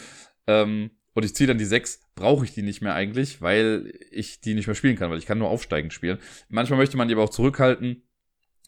ähm, 0.47 0.91
und 1.13 1.25
ich 1.25 1.35
ziehe 1.35 1.47
dann 1.47 1.57
die 1.57 1.65
sechs, 1.65 1.99
brauche 2.15 2.45
ich 2.45 2.53
die 2.53 2.61
nicht 2.61 2.81
mehr 2.81 2.95
eigentlich, 2.95 3.41
weil 3.41 3.91
ich 4.11 4.39
die 4.39 4.53
nicht 4.53 4.67
mehr 4.67 4.75
spielen 4.75 4.95
kann, 4.95 5.11
weil 5.11 5.17
ich 5.17 5.25
kann 5.25 5.37
nur 5.37 5.49
aufsteigend 5.49 5.93
spielen. 5.93 6.19
Manchmal 6.47 6.79
möchte 6.79 6.95
man 6.95 7.07
die 7.07 7.13
aber 7.13 7.23
auch 7.23 7.29
zurückhalten, 7.29 8.03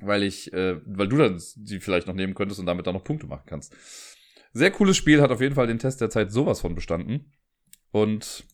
weil 0.01 0.23
ich, 0.23 0.51
äh, 0.51 0.81
weil 0.85 1.07
du 1.07 1.17
dann 1.17 1.41
die 1.55 1.79
vielleicht 1.79 2.07
noch 2.07 2.15
nehmen 2.15 2.33
könntest 2.33 2.59
und 2.59 2.65
damit 2.65 2.85
dann 2.85 2.95
noch 2.95 3.03
Punkte 3.03 3.27
machen 3.27 3.45
kannst. 3.45 3.75
Sehr 4.51 4.71
cooles 4.71 4.97
Spiel, 4.97 5.21
hat 5.21 5.31
auf 5.31 5.41
jeden 5.41 5.55
Fall 5.55 5.67
den 5.67 5.79
Test 5.79 6.01
der 6.01 6.09
Zeit 6.09 6.31
sowas 6.31 6.59
von 6.59 6.75
bestanden 6.75 7.31
und 7.91 8.45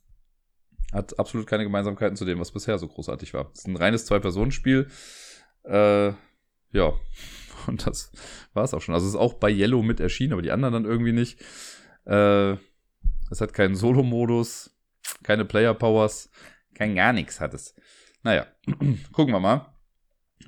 hat 0.91 1.17
absolut 1.19 1.47
keine 1.47 1.63
Gemeinsamkeiten 1.63 2.15
zu 2.15 2.25
dem, 2.25 2.39
was 2.39 2.51
bisher 2.51 2.77
so 2.77 2.87
großartig 2.87 3.33
war. 3.33 3.51
Es 3.53 3.59
ist 3.59 3.67
ein 3.67 3.75
reines 3.75 4.05
Zwei-Personen-Spiel. 4.05 4.87
Äh, 5.63 6.07
ja, 6.71 6.93
und 7.67 7.85
das 7.85 8.11
war 8.53 8.63
es 8.63 8.73
auch 8.73 8.81
schon. 8.81 8.95
Also 8.95 9.07
es 9.07 9.13
ist 9.13 9.19
auch 9.19 9.35
bei 9.35 9.51
Yellow 9.51 9.83
mit 9.83 9.99
erschienen, 9.99 10.33
aber 10.33 10.41
die 10.41 10.51
anderen 10.51 10.73
dann 10.73 10.85
irgendwie 10.85 11.13
nicht. 11.13 11.39
Äh, 12.05 12.53
es 13.31 13.41
hat 13.41 13.53
keinen 13.53 13.75
Solo-Modus, 13.75 14.75
keine 15.23 15.45
Player-Powers, 15.45 16.31
kein 16.73 16.95
gar 16.95 17.13
nichts 17.13 17.39
hat 17.39 17.53
es. 17.53 17.75
Naja, 18.23 18.47
gucken 19.13 19.33
wir 19.33 19.39
mal 19.39 19.78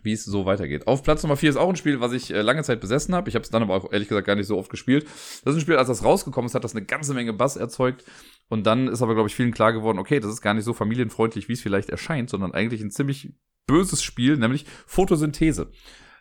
wie 0.04 0.14
es 0.14 0.26
so 0.26 0.46
weitergeht. 0.46 0.88
Auf 0.88 1.04
Platz 1.04 1.24
Nummer 1.24 1.38
4 1.38 1.52
ist 1.52 1.56
auch 1.58 1.70
ein 1.70 1.76
Spiel, 1.76 2.00
was 2.00 2.14
ich 2.14 2.34
äh, 2.34 2.42
lange 2.42 2.64
Zeit 2.64 2.80
besessen 2.80 3.14
habe. 3.14 3.30
Ich 3.30 3.36
habe 3.36 3.44
es 3.44 3.50
dann 3.50 3.62
aber 3.62 3.76
auch 3.76 3.92
ehrlich 3.92 4.08
gesagt 4.08 4.28
gar 4.28 4.36
nicht 4.36 4.48
so 4.48 4.58
oft 4.58 4.70
gespielt. 4.70 5.06
Das 5.44 5.54
ist 5.54 5.56
ein 5.56 5.62
Spiel, 5.62 5.76
als 5.76 5.88
das 5.88 6.04
rausgekommen 6.04 6.48
ist, 6.48 6.56
hat 6.56 6.64
das 6.64 6.76
eine 6.76 6.86
ganze 6.86 7.14
Menge 7.14 7.34
Bass 7.34 7.56
erzeugt. 7.56 8.04
Und 8.50 8.66
dann 8.66 8.88
ist 8.88 9.02
aber, 9.02 9.14
glaube 9.14 9.30
ich, 9.30 9.36
vielen 9.36 9.52
klar 9.52 9.74
geworden, 9.74 10.00
okay, 10.00 10.20
das 10.20 10.32
ist 10.32 10.42
gar 10.42 10.54
nicht 10.54 10.66
so 10.66 10.74
familienfreundlich, 10.74 11.48
wie 11.50 11.54
es 11.54 11.62
vielleicht 11.62 11.90
erscheint, 11.90 12.30
sondern 12.30 12.54
eigentlich 12.54 12.82
ein 12.82 12.92
ziemlich 12.92 13.34
böses 13.68 14.04
Spiel, 14.04 14.38
nämlich 14.38 14.66
Photosynthese. 14.86 15.72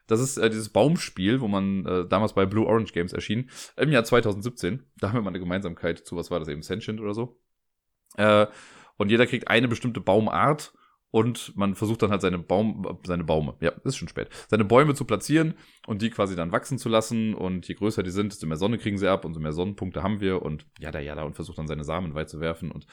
Das 0.07 0.21
ist 0.21 0.39
äh, 0.39 0.51
dieses 0.51 0.71
Baumspiel, 0.71 1.41
wo 1.41 1.49
man 1.49 1.87
äh, 1.87 2.07
damals 2.07 2.35
bei 2.35 2.45
Blue 2.45 2.67
Orange 2.67 2.93
Games 2.93 3.13
erschien, 3.13 3.49
im 3.77 3.93
Jahr 3.93 4.05
2017. 4.05 4.85
Da 4.99 5.09
haben 5.09 5.17
wir 5.17 5.23
mal 5.23 5.31
eine 5.31 5.39
Gemeinsamkeit 5.39 5.99
zu, 5.99 6.17
was 6.17 6.31
war 6.31 6.41
das 6.41 6.49
eben, 6.49 6.63
Sentient 6.63 7.01
oder 7.01 7.15
so. 7.15 7.41
Äh, 8.17 8.47
und 8.97 9.11
jeder 9.11 9.27
kriegt 9.27 9.49
eine 9.49 9.69
bestimmte 9.69 10.01
Baumart 10.01 10.73
und 11.11 11.57
man 11.57 11.75
versucht 11.75 12.03
dann 12.03 12.11
halt 12.11 12.23
seine 12.23 12.39
Baum, 12.39 12.99
seine 13.05 13.25
Baume, 13.25 13.55
ja, 13.61 13.73
ist 13.85 13.97
schon 13.97 14.09
spät, 14.09 14.29
seine 14.49 14.65
Bäume 14.65 14.95
zu 14.95 15.05
platzieren 15.05 15.55
und 15.87 16.03
die 16.03 16.11
quasi 16.11 16.37
dann 16.37 16.53
wachsen 16.53 16.79
zu 16.79 16.89
lassen 16.89 17.35
und 17.35 17.67
je 17.67 17.75
größer 17.75 18.03
die 18.03 18.11
sind, 18.11 18.33
desto 18.33 18.47
mehr 18.47 18.57
Sonne 18.57 18.79
kriegen 18.79 18.99
sie 18.99 19.11
ab 19.11 19.25
und 19.25 19.35
so 19.35 19.41
mehr 19.41 19.53
Sonnenpunkte 19.53 20.03
haben 20.03 20.21
wir 20.21 20.43
und 20.43 20.67
ja, 20.79 20.91
da, 20.91 21.01
ja, 21.01 21.15
da 21.15 21.25
und 21.25 21.35
versucht 21.35 21.59
dann 21.59 21.67
seine 21.67 21.85
Samen 21.85 22.15
weit 22.15 22.29
zu 22.29 22.41
werfen 22.41 22.71
und 22.71 22.87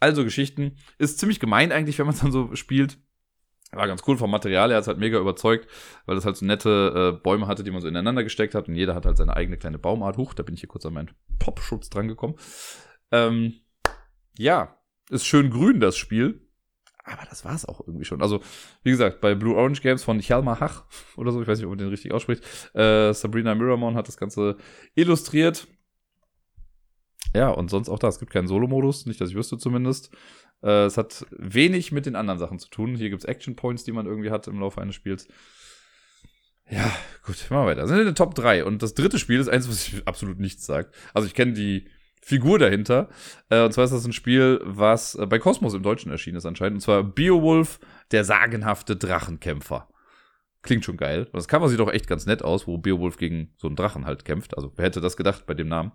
also 0.00 0.24
Geschichten. 0.24 0.76
Ist 0.98 1.18
ziemlich 1.18 1.40
gemein 1.40 1.72
eigentlich, 1.72 1.98
wenn 1.98 2.06
man 2.06 2.14
es 2.14 2.20
dann 2.20 2.32
so 2.32 2.54
spielt. 2.54 2.98
War 3.72 3.88
ganz 3.88 4.02
cool 4.06 4.16
vom 4.16 4.30
Material, 4.30 4.70
er 4.70 4.76
hat 4.76 4.86
halt 4.86 4.98
mega 4.98 5.18
überzeugt, 5.18 5.68
weil 6.06 6.14
das 6.14 6.24
halt 6.24 6.36
so 6.36 6.46
nette 6.46 7.14
äh, 7.16 7.20
Bäume 7.22 7.48
hatte, 7.48 7.64
die 7.64 7.72
man 7.72 7.80
so 7.80 7.88
ineinander 7.88 8.22
gesteckt 8.22 8.54
hat 8.54 8.68
und 8.68 8.76
jeder 8.76 8.94
hat 8.94 9.04
halt 9.04 9.16
seine 9.16 9.34
eigene 9.34 9.56
kleine 9.56 9.78
Baumart. 9.78 10.16
Huch, 10.16 10.34
da 10.34 10.44
bin 10.44 10.54
ich 10.54 10.60
hier 10.60 10.68
kurz 10.68 10.86
an 10.86 10.94
meinen 10.94 11.10
Popschutz 11.40 11.90
drangekommen. 11.90 12.36
Ähm, 13.10 13.54
ja, 14.38 14.78
ist 15.10 15.26
schön 15.26 15.50
grün, 15.50 15.80
das 15.80 15.96
Spiel 15.96 16.43
aber 17.04 17.24
das 17.28 17.44
war 17.44 17.54
es 17.54 17.66
auch 17.66 17.80
irgendwie 17.80 18.04
schon. 18.04 18.22
Also, 18.22 18.40
wie 18.82 18.90
gesagt, 18.90 19.20
bei 19.20 19.34
Blue 19.34 19.54
Orange 19.54 19.82
Games 19.82 20.02
von 20.02 20.18
Hjalmar 20.20 20.60
Hach 20.60 20.84
oder 21.16 21.32
so, 21.32 21.40
ich 21.40 21.46
weiß 21.46 21.58
nicht, 21.58 21.66
ob 21.66 21.70
man 21.70 21.78
den 21.78 21.88
richtig 21.88 22.12
ausspricht, 22.12 22.42
äh, 22.74 23.12
Sabrina 23.12 23.54
Miramon 23.54 23.94
hat 23.94 24.08
das 24.08 24.16
Ganze 24.16 24.56
illustriert. 24.94 25.66
Ja, 27.34 27.50
und 27.50 27.68
sonst 27.68 27.88
auch 27.88 27.98
da. 27.98 28.08
Es 28.08 28.18
gibt 28.18 28.32
keinen 28.32 28.46
Solo-Modus, 28.46 29.06
nicht, 29.06 29.20
dass 29.20 29.30
ich 29.30 29.36
wüsste 29.36 29.58
zumindest. 29.58 30.10
Äh, 30.62 30.84
es 30.84 30.96
hat 30.96 31.26
wenig 31.30 31.92
mit 31.92 32.06
den 32.06 32.16
anderen 32.16 32.38
Sachen 32.38 32.58
zu 32.58 32.68
tun. 32.68 32.94
Hier 32.94 33.10
gibt's 33.10 33.24
Action 33.24 33.56
Points, 33.56 33.84
die 33.84 33.92
man 33.92 34.06
irgendwie 34.06 34.30
hat 34.30 34.46
im 34.46 34.60
Laufe 34.60 34.80
eines 34.80 34.94
Spiels. 34.94 35.28
Ja, 36.70 36.90
gut, 37.24 37.36
machen 37.50 37.64
wir 37.64 37.66
weiter. 37.66 37.82
Das 37.82 37.90
sind 37.90 37.98
in 37.98 38.06
den 38.06 38.14
Top 38.14 38.34
3. 38.34 38.64
Und 38.64 38.82
das 38.82 38.94
dritte 38.94 39.18
Spiel 39.18 39.40
ist 39.40 39.48
eins, 39.48 39.68
was 39.68 39.88
ich 39.88 40.08
absolut 40.08 40.38
nichts 40.38 40.64
sagt. 40.64 40.94
Also 41.12 41.26
ich 41.26 41.34
kenne 41.34 41.52
die 41.52 41.88
Figur 42.24 42.58
dahinter. 42.58 43.08
Äh, 43.50 43.64
und 43.64 43.72
zwar 43.72 43.84
ist 43.84 43.92
das 43.92 44.06
ein 44.06 44.12
Spiel, 44.14 44.60
was 44.64 45.14
äh, 45.14 45.26
bei 45.26 45.38
Cosmos 45.38 45.74
im 45.74 45.82
Deutschen 45.82 46.10
erschienen 46.10 46.38
ist 46.38 46.46
anscheinend. 46.46 46.76
Und 46.76 46.80
zwar 46.80 47.02
Beowulf, 47.04 47.80
der 48.12 48.24
sagenhafte 48.24 48.96
Drachenkämpfer. 48.96 49.88
Klingt 50.62 50.86
schon 50.86 50.96
geil. 50.96 51.28
Das 51.34 51.48
Cover 51.48 51.68
sieht 51.68 51.80
doch 51.80 51.92
echt 51.92 52.06
ganz 52.06 52.24
nett 52.24 52.42
aus, 52.42 52.66
wo 52.66 52.78
Beowulf 52.78 53.18
gegen 53.18 53.52
so 53.58 53.66
einen 53.66 53.76
Drachen 53.76 54.06
halt 54.06 54.24
kämpft. 54.24 54.56
Also 54.56 54.72
wer 54.76 54.86
hätte 54.86 55.02
das 55.02 55.18
gedacht 55.18 55.44
bei 55.44 55.52
dem 55.52 55.68
Namen? 55.68 55.92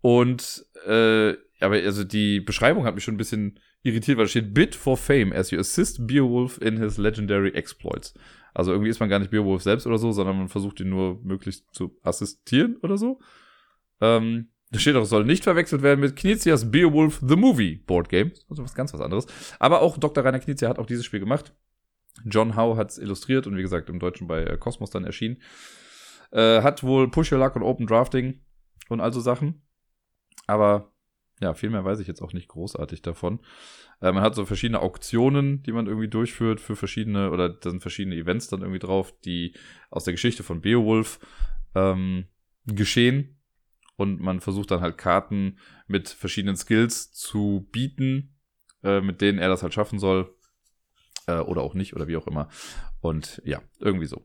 Und 0.00 0.66
äh, 0.84 1.34
aber 1.60 1.76
also 1.76 2.02
die 2.02 2.40
Beschreibung 2.40 2.84
hat 2.84 2.96
mich 2.96 3.04
schon 3.04 3.14
ein 3.14 3.18
bisschen 3.18 3.60
irritiert, 3.84 4.18
weil 4.18 4.24
da 4.24 4.30
steht 4.30 4.52
Bit 4.52 4.74
for 4.74 4.96
Fame 4.96 5.32
as 5.32 5.52
you 5.52 5.60
assist 5.60 6.08
Beowulf 6.08 6.60
in 6.60 6.76
his 6.78 6.98
legendary 6.98 7.50
exploits. 7.50 8.14
Also 8.52 8.72
irgendwie 8.72 8.90
ist 8.90 8.98
man 8.98 9.08
gar 9.08 9.20
nicht 9.20 9.30
Beowulf 9.30 9.62
selbst 9.62 9.86
oder 9.86 9.98
so, 9.98 10.10
sondern 10.10 10.38
man 10.38 10.48
versucht 10.48 10.80
ihn 10.80 10.88
nur 10.88 11.20
möglichst 11.22 11.72
zu 11.72 11.96
assistieren 12.02 12.78
oder 12.82 12.98
so. 12.98 13.20
Ähm, 14.00 14.48
da 14.70 14.78
steht 14.80 14.96
auch, 14.96 15.04
soll 15.04 15.24
nicht 15.24 15.44
verwechselt 15.44 15.82
werden 15.82 16.00
mit 16.00 16.16
Knizias 16.16 16.70
Beowulf 16.70 17.20
The 17.26 17.36
Movie 17.36 17.76
Board 17.76 18.08
Game. 18.08 18.32
Also 18.50 18.64
was 18.64 18.74
ganz 18.74 18.92
was 18.92 19.00
anderes. 19.00 19.26
Aber 19.60 19.80
auch 19.80 19.96
Dr. 19.96 20.24
Rainer 20.24 20.40
Knizia 20.40 20.68
hat 20.68 20.78
auch 20.78 20.86
dieses 20.86 21.04
Spiel 21.04 21.20
gemacht. 21.20 21.54
John 22.24 22.56
Howe 22.56 22.76
hat 22.76 22.90
es 22.90 22.98
illustriert 22.98 23.46
und 23.46 23.56
wie 23.56 23.62
gesagt 23.62 23.88
im 23.88 24.00
Deutschen 24.00 24.26
bei 24.26 24.42
äh, 24.42 24.58
Cosmos 24.58 24.90
dann 24.90 25.04
erschienen. 25.04 25.38
Äh, 26.32 26.62
hat 26.62 26.82
wohl 26.82 27.10
Push 27.10 27.32
Your 27.32 27.38
Luck 27.38 27.54
und 27.54 27.62
Open 27.62 27.86
Drafting 27.86 28.40
und 28.88 29.00
all 29.00 29.12
so 29.12 29.20
Sachen. 29.20 29.62
Aber 30.46 30.92
ja, 31.40 31.54
viel 31.54 31.70
mehr 31.70 31.84
weiß 31.84 32.00
ich 32.00 32.08
jetzt 32.08 32.22
auch 32.22 32.32
nicht 32.32 32.48
großartig 32.48 33.02
davon. 33.02 33.40
Äh, 34.00 34.12
man 34.12 34.22
hat 34.22 34.34
so 34.34 34.46
verschiedene 34.46 34.80
Auktionen, 34.80 35.62
die 35.62 35.72
man 35.72 35.86
irgendwie 35.86 36.08
durchführt 36.08 36.60
für 36.60 36.74
verschiedene, 36.74 37.30
oder 37.30 37.50
da 37.50 37.70
sind 37.70 37.82
verschiedene 37.82 38.16
Events 38.16 38.48
dann 38.48 38.62
irgendwie 38.62 38.80
drauf, 38.80 39.14
die 39.24 39.54
aus 39.90 40.04
der 40.04 40.14
Geschichte 40.14 40.42
von 40.42 40.60
Beowulf 40.60 41.20
ähm, 41.74 42.24
geschehen. 42.66 43.35
Und 43.96 44.20
man 44.20 44.40
versucht 44.40 44.70
dann 44.70 44.80
halt 44.80 44.98
Karten 44.98 45.58
mit 45.86 46.08
verschiedenen 46.08 46.56
Skills 46.56 47.12
zu 47.12 47.66
bieten, 47.72 48.36
äh, 48.82 49.00
mit 49.00 49.20
denen 49.20 49.38
er 49.38 49.48
das 49.48 49.62
halt 49.62 49.74
schaffen 49.74 49.98
soll. 49.98 50.34
Äh, 51.26 51.38
oder 51.38 51.62
auch 51.62 51.74
nicht, 51.74 51.94
oder 51.94 52.06
wie 52.06 52.16
auch 52.16 52.26
immer. 52.26 52.48
Und 53.00 53.40
ja, 53.44 53.62
irgendwie 53.78 54.06
so. 54.06 54.24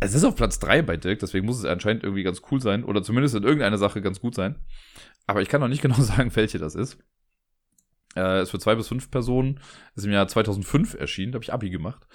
Es 0.00 0.14
ist 0.14 0.24
auf 0.24 0.34
Platz 0.34 0.58
3 0.58 0.82
bei 0.82 0.96
Dirk, 0.96 1.20
deswegen 1.20 1.46
muss 1.46 1.58
es 1.58 1.64
anscheinend 1.64 2.02
irgendwie 2.02 2.24
ganz 2.24 2.42
cool 2.50 2.60
sein. 2.60 2.84
Oder 2.84 3.02
zumindest 3.02 3.34
in 3.34 3.44
irgendeiner 3.44 3.78
Sache 3.78 4.02
ganz 4.02 4.20
gut 4.20 4.34
sein. 4.34 4.56
Aber 5.26 5.42
ich 5.42 5.48
kann 5.48 5.60
noch 5.60 5.68
nicht 5.68 5.82
genau 5.82 6.00
sagen, 6.00 6.34
welche 6.34 6.58
das 6.58 6.74
ist. 6.74 6.98
Äh, 8.16 8.42
ist 8.42 8.50
für 8.50 8.58
zwei 8.58 8.74
bis 8.74 8.88
fünf 8.88 9.10
Personen. 9.10 9.60
Ist 9.94 10.04
im 10.04 10.12
Jahr 10.12 10.26
2005 10.26 10.94
erschienen. 10.94 11.32
Da 11.32 11.36
habe 11.36 11.44
ich 11.44 11.52
Abi 11.52 11.70
gemacht. 11.70 12.06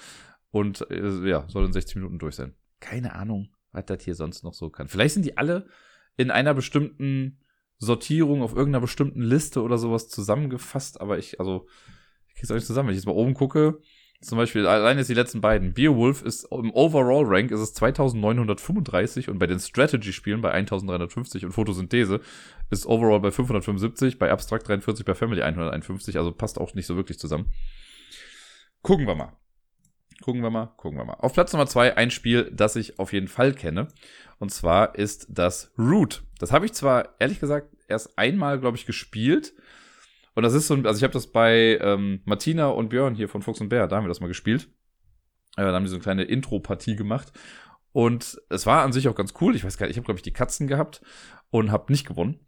Und 0.50 0.90
äh, 0.90 1.28
ja, 1.28 1.48
soll 1.48 1.66
in 1.66 1.74
60 1.74 1.96
Minuten 1.98 2.20
durch 2.20 2.36
sein. 2.36 2.56
Keine 2.80 3.14
Ahnung, 3.14 3.50
was 3.72 3.86
das 3.86 4.04
hier 4.04 4.16
sonst 4.16 4.44
noch 4.44 4.54
so 4.54 4.70
kann. 4.70 4.88
Vielleicht 4.88 5.14
sind 5.14 5.26
die 5.26 5.38
alle 5.38 5.68
in 6.18 6.32
einer 6.32 6.54
bestimmten 6.54 7.40
Sortierung 7.78 8.42
auf 8.42 8.56
irgendeiner 8.56 8.82
bestimmten 8.82 9.22
Liste 9.22 9.62
oder 9.62 9.78
sowas 9.78 10.10
zusammengefasst. 10.10 11.00
Aber 11.00 11.18
ich, 11.18 11.40
also, 11.40 11.68
ich 12.28 12.36
krieg's 12.36 12.52
auch 12.52 12.56
nicht 12.56 12.68
zusammen. 12.68 12.90
Wenn 12.90 12.96
ich 12.96 13.00
jetzt 13.00 13.08
mal 13.08 13.14
oben 13.14 13.34
gucke, 13.34 13.80
zum 14.20 14.40
Beispiel, 14.40 14.66
allein 14.66 14.98
jetzt 14.98 15.10
die 15.10 15.14
letzten 15.14 15.42
beiden. 15.42 15.74
Beowulf 15.74 16.24
ist 16.24 16.46
im 16.52 16.72
Overall 16.74 17.24
Rank 17.26 17.52
ist 17.52 17.60
es 17.60 17.74
2935 17.76 19.30
und 19.30 19.38
bei 19.38 19.46
den 19.46 19.60
Strategy-Spielen 19.60 20.42
bei 20.42 20.52
1350 20.52 21.46
und 21.46 21.52
Photosynthese 21.52 22.22
ist 22.72 22.88
Overall 22.88 23.20
bei 23.20 23.30
575, 23.30 24.18
bei 24.18 24.32
Abstract 24.32 24.68
43, 24.68 25.06
bei 25.06 25.14
Family 25.14 25.44
151, 25.44 26.18
also 26.18 26.32
passt 26.32 26.60
auch 26.60 26.74
nicht 26.74 26.88
so 26.88 26.96
wirklich 26.96 27.20
zusammen. 27.20 27.52
Gucken 28.82 29.06
wir 29.06 29.14
mal. 29.14 29.37
Gucken 30.22 30.42
wir 30.42 30.50
mal, 30.50 30.68
gucken 30.78 30.98
wir 30.98 31.06
mal. 31.06 31.14
Auf 31.14 31.34
Platz 31.34 31.54
Nummer 31.54 31.68
zwei 31.68 31.96
ein 31.96 32.12
Spiel, 32.12 32.52
das 32.54 32.76
ich 32.76 33.00
auf 33.00 33.14
jeden 33.14 33.28
Fall 33.28 33.54
kenne. 33.54 33.88
Und 34.40 34.52
zwar 34.52 34.96
ist 34.96 35.28
das 35.30 35.74
Root. 35.78 36.24
Das 36.40 36.52
habe 36.52 36.66
ich 36.66 36.74
zwar, 36.74 37.16
ehrlich 37.20 37.40
gesagt, 37.40 37.76
erst 37.88 38.18
einmal, 38.18 38.60
glaube 38.60 38.78
ich, 38.78 38.86
gespielt. 38.86 39.54
Und 40.36 40.44
das 40.44 40.54
ist 40.54 40.68
so 40.68 40.76
ein, 40.76 40.86
also 40.86 40.98
ich 40.98 41.04
habe 41.04 41.14
das 41.14 41.28
bei 41.28 41.80
ähm, 41.82 42.22
Martina 42.26 42.68
und 42.68 42.90
Björn 42.90 43.16
hier 43.16 43.30
von 43.30 43.42
Fuchs 43.42 43.62
und 43.62 43.70
Bär, 43.70 43.88
da 43.88 43.96
haben 43.96 44.04
wir 44.04 44.10
das 44.10 44.20
mal 44.20 44.28
gespielt. 44.28 44.70
Äh, 45.56 45.64
da 45.64 45.74
haben 45.74 45.84
die 45.84 45.90
so 45.90 45.96
eine 45.96 46.04
kleine 46.04 46.24
Intro-Partie 46.24 46.96
gemacht. 46.96 47.32
Und 47.92 48.40
es 48.50 48.66
war 48.66 48.84
an 48.84 48.92
sich 48.92 49.08
auch 49.08 49.16
ganz 49.16 49.34
cool. 49.42 49.56
Ich 49.56 49.64
weiß 49.64 49.78
gar 49.78 49.88
nicht, 49.88 49.94
ich 49.94 49.98
habe, 49.98 50.06
glaube 50.06 50.20
ich, 50.20 50.24
die 50.24 50.34
Katzen 50.34 50.68
gehabt 50.68 51.02
und 51.50 51.72
habe 51.72 51.92
nicht 51.92 52.08
gewonnen. 52.08 52.40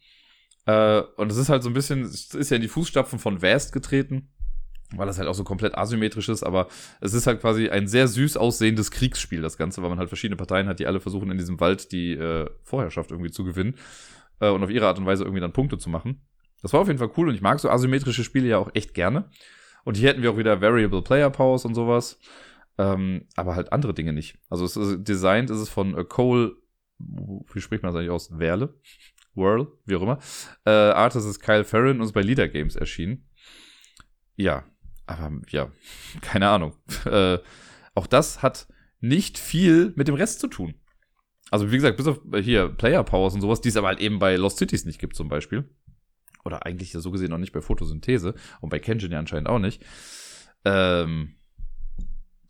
Äh, 0.66 1.02
und 1.18 1.32
es 1.32 1.38
ist 1.38 1.50
halt 1.50 1.64
so 1.64 1.70
ein 1.70 1.74
bisschen, 1.74 2.02
es 2.02 2.34
ist 2.36 2.52
ja 2.52 2.58
in 2.58 2.62
die 2.62 2.68
Fußstapfen 2.68 3.18
von 3.18 3.42
Vast 3.42 3.74
getreten, 3.74 4.32
weil 4.96 5.08
das 5.08 5.20
halt 5.20 5.28
auch 5.28 5.34
so 5.36 5.44
komplett 5.44 5.76
asymmetrisch 5.78 6.30
ist, 6.30 6.44
aber 6.44 6.68
es 7.02 7.14
ist 7.14 7.28
halt 7.28 7.42
quasi 7.42 7.70
ein 7.70 7.88
sehr 7.88 8.08
süß 8.08 8.38
aussehendes 8.38 8.92
Kriegsspiel, 8.92 9.42
das 9.42 9.58
Ganze, 9.58 9.82
weil 9.82 9.90
man 9.90 10.00
halt 10.00 10.10
verschiedene 10.10 10.38
Parteien 10.38 10.68
hat, 10.68 10.80
die 10.80 10.88
alle 10.88 11.00
versuchen, 11.00 11.30
in 11.30 11.38
diesem 11.38 11.60
Wald 11.60 11.92
die 11.92 12.14
äh, 12.14 12.50
Vorherrschaft 12.64 13.12
irgendwie 13.12 13.32
zu 13.32 13.44
gewinnen 13.44 13.76
äh, 14.40 14.50
und 14.50 14.64
auf 14.64 14.70
ihre 14.70 14.88
Art 14.88 14.98
und 14.98 15.06
Weise 15.06 15.24
irgendwie 15.24 15.42
dann 15.42 15.54
Punkte 15.54 15.78
zu 15.78 15.90
machen. 15.90 16.22
Das 16.62 16.74
war 16.74 16.82
auf 16.82 16.88
jeden 16.88 17.00
Fall 17.00 17.12
cool 17.18 17.30
und 17.30 17.36
ich 17.36 17.42
mag 17.42 17.60
so 17.60 17.70
asymmetrische 17.70 18.24
Spiele 18.24 18.48
ja 18.48 18.58
auch 18.58 18.72
echt 18.74 18.94
gerne. 18.94 19.30
Und 19.86 19.96
hier 19.96 20.10
hätten 20.10 20.22
wir 20.22 20.32
auch 20.32 20.38
wieder 20.38 20.62
Variable 20.62 21.02
Player 21.02 21.30
Powers 21.30 21.66
und 21.66 21.74
sowas. 21.74 22.20
Ähm, 22.78 23.28
aber 23.36 23.56
halt 23.56 23.74
andere 23.74 23.94
Dinge 23.94 24.14
nicht. 24.14 24.38
Also 24.50 24.66
es 24.66 24.78
ist 24.78 25.08
designt 25.08 25.50
ist 25.50 25.60
es 25.60 25.70
von 25.70 25.98
äh, 25.98 26.04
Cole, 26.04 26.56
wie 26.98 27.62
spricht 27.62 27.84
man 27.84 27.92
das 27.92 28.00
eigentlich 28.00 28.12
aus? 28.12 28.38
Werle? 28.38 28.74
Whirl, 29.36 29.68
wie 29.86 29.96
auch 29.96 30.02
immer. 30.02 30.20
Äh, 30.66 30.72
Artist 30.72 31.28
ist 31.28 31.40
Kyle 31.40 31.64
Farron 31.64 32.00
und 32.00 32.06
ist 32.06 32.14
bei 32.14 32.22
Leader 32.22 32.48
Games 32.48 32.76
erschienen. 32.76 33.30
Ja, 34.36 34.66
aber 35.10 35.32
ja, 35.50 35.72
keine 36.22 36.50
Ahnung. 36.50 36.76
äh, 37.06 37.40
auch 37.96 38.08
das 38.08 38.42
hat 38.42 38.68
nicht 39.02 39.38
viel 39.38 39.94
mit 39.96 40.08
dem 40.08 40.16
Rest 40.16 40.40
zu 40.40 40.48
tun. 40.48 40.76
Also 41.52 41.72
wie 41.72 41.76
gesagt, 41.76 41.98
bis 41.98 42.08
auf 42.08 42.20
hier 42.42 42.70
Player 42.70 43.04
Powers 43.04 43.34
und 43.34 43.42
sowas, 43.42 43.62
die 43.62 43.70
es 43.70 43.78
aber 43.78 43.88
halt 43.88 44.00
eben 44.00 44.20
bei 44.20 44.36
Lost 44.36 44.60
Cities 44.60 44.86
nicht 44.86 45.00
gibt 45.00 45.16
zum 45.16 45.30
Beispiel 45.30 45.68
oder 46.46 46.66
eigentlich 46.66 46.92
so 46.92 47.12
gesehen 47.12 47.32
noch 47.32 47.38
nicht 47.38 47.54
bei 47.54 47.62
Photosynthese 47.62 48.36
und 48.62 48.70
bei 48.70 48.80
Kenshin 48.80 49.12
ja 49.12 49.20
anscheinend 49.20 49.50
auch 49.50 49.60
nicht. 49.60 49.84
Ähm, 50.64 51.36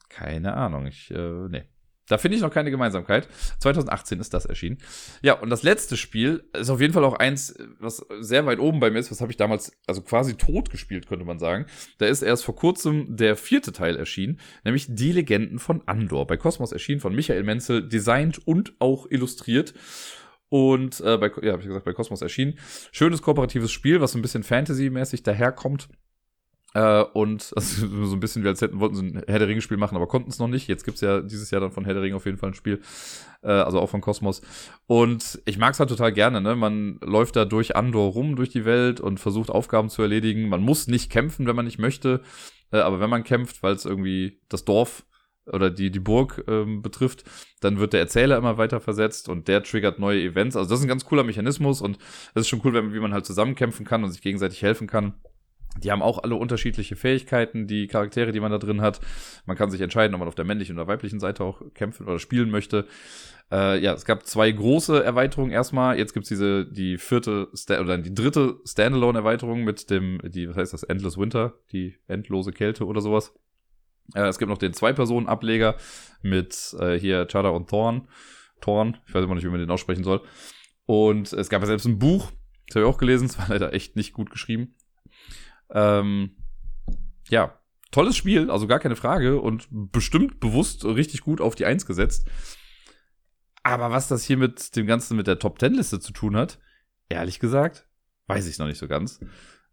keine 0.10 0.54
Ahnung, 0.56 0.88
ich, 0.88 1.12
äh, 1.12 1.48
nee. 1.50 1.64
Da 2.10 2.18
finde 2.18 2.36
ich 2.36 2.42
noch 2.42 2.52
keine 2.52 2.72
Gemeinsamkeit. 2.72 3.30
2018 3.60 4.20
ist 4.20 4.34
das 4.34 4.46
erschienen. 4.46 4.80
Ja, 5.22 5.34
und 5.34 5.50
das 5.50 5.64
letzte 5.64 5.96
Spiel 5.96 6.44
ist 6.54 6.70
auf 6.70 6.82
jeden 6.82 6.94
Fall 6.94 7.06
auch 7.06 7.14
eins, 7.14 7.56
was 7.80 8.06
sehr 8.20 8.46
weit 8.46 8.60
oben 8.60 8.80
bei 8.80 8.90
mir 8.90 9.00
ist. 9.00 9.12
Was 9.12 9.22
habe 9.22 9.32
ich 9.32 9.38
damals, 9.38 9.72
also 9.88 10.02
quasi 10.02 10.36
tot 10.36 10.72
gespielt, 10.72 11.08
könnte 11.08 11.24
man 11.24 11.40
sagen. 11.40 11.68
Da 12.00 12.08
ist 12.08 12.24
erst 12.24 12.44
vor 12.44 12.56
kurzem 12.56 13.16
der 13.16 13.38
vierte 13.38 13.72
Teil 13.72 13.96
erschienen, 13.96 14.40
nämlich 14.64 14.88
Die 14.90 15.12
Legenden 15.12 15.60
von 15.60 15.84
Andor. 15.88 16.26
Bei 16.26 16.36
Cosmos 16.36 16.72
erschienen 16.72 17.00
von 17.00 17.16
Michael 17.16 17.44
Menzel, 17.44 17.88
designt 17.88 18.46
und 18.46 18.74
auch 18.80 19.06
illustriert. 19.10 19.76
Und 20.50 21.00
äh, 21.02 21.18
bei, 21.18 21.32
ja, 21.44 21.54
hab 21.54 21.60
ich 21.60 21.68
gesagt, 21.68 21.86
bei 21.86 21.94
Cosmos 21.94 22.24
erschienen. 22.24 22.58
Schönes 22.92 23.22
kooperatives 23.22 23.72
Spiel, 23.72 24.02
was 24.02 24.16
ein 24.16 24.24
bisschen 24.24 24.42
Fantasy-mäßig 24.42 25.22
daherkommt. 25.22 25.90
Äh, 26.74 27.02
und 27.14 27.52
also, 27.56 28.06
so 28.06 28.16
ein 28.16 28.20
bisschen 28.20 28.44
wie 28.44 28.48
als 28.48 28.62
hätten 28.62 28.80
wollten 28.80 28.96
sie 28.96 29.06
ein 29.06 29.24
Herr 29.28 29.40
der 29.40 29.48
Ringe-Spiel 29.48 29.78
machen, 29.78 29.96
aber 29.96 30.08
konnten 30.08 30.30
es 30.30 30.40
noch 30.40 30.48
nicht. 30.48 30.68
Jetzt 30.68 30.84
gibt's 30.86 31.02
ja 31.02 31.22
dieses 31.22 31.52
Jahr 31.52 31.62
dann 31.62 31.72
von 31.72 31.86
Herr 31.86 31.94
der 31.94 32.04
Ringe 32.04 32.16
auf 32.16 32.26
jeden 32.26 32.38
Fall 32.38 32.50
ein 32.50 32.56
Spiel. 32.56 32.82
Äh, 33.42 33.52
also 33.52 33.80
auch 33.80 33.90
von 33.90 34.02
Cosmos. 34.02 34.42
Und 34.88 35.42
ich 35.46 35.58
mag's 35.58 35.80
halt 35.80 35.90
total 35.90 36.12
gerne, 36.12 36.42
ne? 36.42 36.56
Man 36.56 37.00
läuft 37.02 37.36
da 37.36 37.46
durch 37.46 37.76
Andor 37.76 38.12
rum 38.12 38.36
durch 38.36 38.50
die 38.50 38.66
Welt 38.66 39.00
und 39.00 39.20
versucht 39.20 39.50
Aufgaben 39.50 39.90
zu 39.90 40.02
erledigen. 40.02 40.50
Man 40.50 40.62
muss 40.62 40.88
nicht 40.88 41.12
kämpfen, 41.12 41.48
wenn 41.48 41.56
man 41.56 41.66
nicht 41.66 41.80
möchte. 41.80 42.22
Äh, 42.72 42.80
aber 42.80 43.00
wenn 43.00 43.10
man 43.10 43.24
kämpft, 43.24 43.64
weil 43.64 43.74
es 43.74 43.86
irgendwie 43.86 44.42
das 44.50 44.66
Dorf 44.66 45.06
oder 45.46 45.72
die, 45.72 45.90
die 45.90 46.00
Burg 46.00 46.44
ähm, 46.48 46.82
betrifft, 46.84 47.24
dann 47.60 47.80
wird 47.80 47.94
der 47.94 48.02
Erzähler 48.02 48.38
immer 48.38 48.58
weiter 48.60 48.80
versetzt 48.80 49.30
und 49.30 49.48
der 49.48 49.64
triggert 49.64 49.98
neue 49.98 50.22
Events. 50.22 50.56
Also 50.56 50.70
das 50.70 50.80
ist 50.80 50.86
ein 50.86 50.90
ganz 50.90 51.06
cooler 51.06 51.24
Mechanismus 51.24 51.82
und 51.82 51.98
es 52.36 52.42
ist 52.42 52.50
schon 52.50 52.62
cool, 52.64 52.74
wenn, 52.74 52.94
wie 52.94 53.00
man 53.00 53.14
halt 53.14 53.26
zusammenkämpfen 53.26 53.86
kann 53.86 54.04
und 54.04 54.12
sich 54.12 54.22
gegenseitig 54.22 54.62
helfen 54.62 54.88
kann. 54.88 55.16
Die 55.78 55.92
haben 55.92 56.02
auch 56.02 56.24
alle 56.24 56.36
unterschiedliche 56.36 56.96
Fähigkeiten, 56.96 57.68
die 57.68 57.88
Charaktere, 57.88 58.32
die 58.32 58.40
man 58.40 58.52
da 58.52 58.58
drin 58.58 58.82
hat. 58.82 59.00
Man 59.46 59.56
kann 59.56 59.72
sich 59.72 59.82
entscheiden, 59.82 60.14
ob 60.14 60.20
man 60.20 60.28
auf 60.28 60.36
der 60.36 60.46
männlichen 60.46 60.76
oder 60.76 60.88
weiblichen 60.88 61.20
Seite 61.20 61.44
auch 61.44 61.62
kämpfen 61.74 62.08
oder 62.08 62.20
spielen 62.20 62.50
möchte. 62.50 62.86
Äh, 63.52 63.80
ja, 63.82 63.94
es 63.94 64.06
gab 64.06 64.26
zwei 64.26 64.52
große 64.52 65.04
Erweiterungen 65.04 65.52
erstmal. 65.52 65.98
Jetzt 65.98 66.14
gibt's 66.14 66.30
diese, 66.30 66.66
die 66.66 66.98
vierte, 66.98 67.48
Sta 67.54 67.80
oder 67.80 67.98
die 67.98 68.14
dritte 68.14 68.58
Standalone-Erweiterung 68.66 69.64
mit 69.64 69.90
dem, 69.90 70.20
die, 70.24 70.50
was 70.50 70.58
heißt 70.58 70.74
das, 70.74 70.84
Endless 70.84 71.18
Winter, 71.18 71.54
die 71.72 71.96
endlose 72.08 72.52
Kälte 72.52 72.86
oder 72.86 73.02
sowas. 73.02 73.34
Äh, 74.14 74.28
es 74.28 74.38
gibt 74.38 74.50
noch 74.50 74.58
den 74.58 74.74
Zwei-Personen-Ableger 74.74 75.76
mit 76.22 76.76
äh, 76.80 77.00
hier 77.00 77.26
Chada 77.26 77.50
und 77.50 77.70
Thorn. 77.70 78.08
Thorn, 78.62 78.98
ich 79.08 79.14
weiß 79.14 79.24
immer 79.24 79.36
nicht, 79.36 79.46
wie 79.46 79.50
man 79.50 79.60
den 79.60 79.72
aussprechen 79.72 80.04
soll. 80.04 80.22
Und 80.86 81.34
es 81.34 81.50
gab 81.50 81.62
ja 81.62 81.68
selbst 81.68 81.86
ein 81.86 82.00
Buch, 82.00 82.32
das 82.68 82.76
habe 82.76 82.86
ich 82.86 82.94
auch 82.94 82.98
gelesen, 82.98 83.26
es 83.30 83.38
war 83.38 83.48
leider 83.50 83.74
echt 83.74 83.96
nicht 83.96 84.14
gut 84.14 84.30
geschrieben. 84.30 84.76
Ähm, 85.72 86.36
ja, 87.30 87.60
tolles 87.92 88.16
Spiel, 88.16 88.50
also 88.50 88.68
gar 88.68 88.80
keine 88.80 88.96
Frage 88.96 89.40
und 89.40 89.68
bestimmt 89.70 90.40
bewusst 90.40 90.86
richtig 90.86 91.22
gut 91.22 91.42
auf 91.42 91.56
die 91.56 91.66
Eins 91.66 91.86
gesetzt. 91.86 92.28
Aber 93.64 93.92
was 93.92 94.08
das 94.08 94.24
hier 94.24 94.38
mit 94.38 94.76
dem 94.76 94.88
Ganzen 94.88 95.18
mit 95.18 95.28
der 95.28 95.40
Top 95.40 95.60
Ten 95.60 95.74
Liste 95.74 96.00
zu 96.00 96.14
tun 96.14 96.36
hat, 96.36 96.60
ehrlich 97.10 97.40
gesagt, 97.40 97.88
weiß 98.28 98.48
ich 98.48 98.58
noch 98.58 98.68
nicht 98.68 98.78
so 98.78 98.88
ganz. 98.88 99.20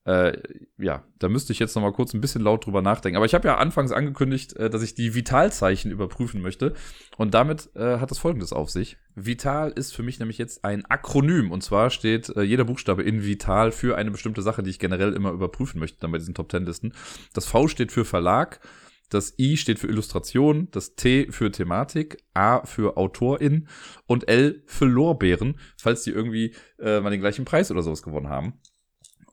Äh, 0.07 0.41
ja, 0.79 1.03
da 1.19 1.29
müsste 1.29 1.53
ich 1.53 1.59
jetzt 1.59 1.75
noch 1.75 1.83
mal 1.83 1.93
kurz 1.93 2.15
ein 2.15 2.21
bisschen 2.21 2.41
laut 2.41 2.65
drüber 2.65 2.81
nachdenken. 2.81 3.17
Aber 3.17 3.27
ich 3.27 3.35
habe 3.35 3.49
ja 3.49 3.57
anfangs 3.57 3.91
angekündigt, 3.91 4.55
äh, 4.55 4.71
dass 4.71 4.83
ich 4.83 4.95
die 4.95 5.15
Vitalzeichen 5.15 5.91
überprüfen 5.91 6.43
möchte. 6.43 6.75
Und 7.17 7.35
damit 7.35 7.71
äh, 7.75 7.99
hat 7.99 8.13
es 8.13 8.19
folgendes 8.19 8.53
auf 8.53 8.71
sich. 8.71 8.99
Vital 9.17 9.73
ist 9.73 9.95
für 9.95 10.05
mich 10.05 10.21
nämlich 10.21 10.39
jetzt 10.39 10.65
ein 10.65 10.85
Akronym. 10.85 11.51
Und 11.51 11.63
zwar 11.63 11.91
steht 11.91 12.29
äh, 12.37 12.43
jeder 12.43 12.65
Buchstabe 12.65 13.03
in 13.03 13.25
Vital 13.25 13.73
für 13.73 13.97
eine 13.97 14.13
bestimmte 14.13 14.43
Sache, 14.43 14.63
die 14.63 14.71
ich 14.71 14.79
generell 14.79 15.13
immer 15.13 15.33
überprüfen 15.33 15.81
möchte, 15.81 15.99
dann 15.99 16.13
bei 16.13 16.19
diesen 16.19 16.35
Top 16.35 16.51
Ten 16.51 16.67
Listen. 16.67 16.93
Das 17.35 17.47
V 17.47 17.67
steht 17.67 17.91
für 17.91 18.05
Verlag. 18.05 18.61
Das 19.09 19.39
I 19.39 19.57
steht 19.57 19.79
für 19.79 19.87
Illustration, 19.87 20.69
das 20.73 20.97
T 20.97 21.29
für 21.31 21.53
Thematik, 21.53 22.25
A 22.35 22.65
für 22.67 22.97
Autorin 22.97 23.69
und 24.07 24.29
L 24.29 24.65
für 24.67 24.87
Lorbeeren, 24.87 25.61
falls 25.81 26.03
die 26.03 26.11
irgendwie 26.11 26.55
äh, 26.81 27.01
mal 27.01 27.11
den 27.11 27.21
gleichen 27.21 27.45
Preis 27.45 27.71
oder 27.71 27.83
sowas 27.83 28.03
gewonnen 28.03 28.29
haben. 28.29 28.55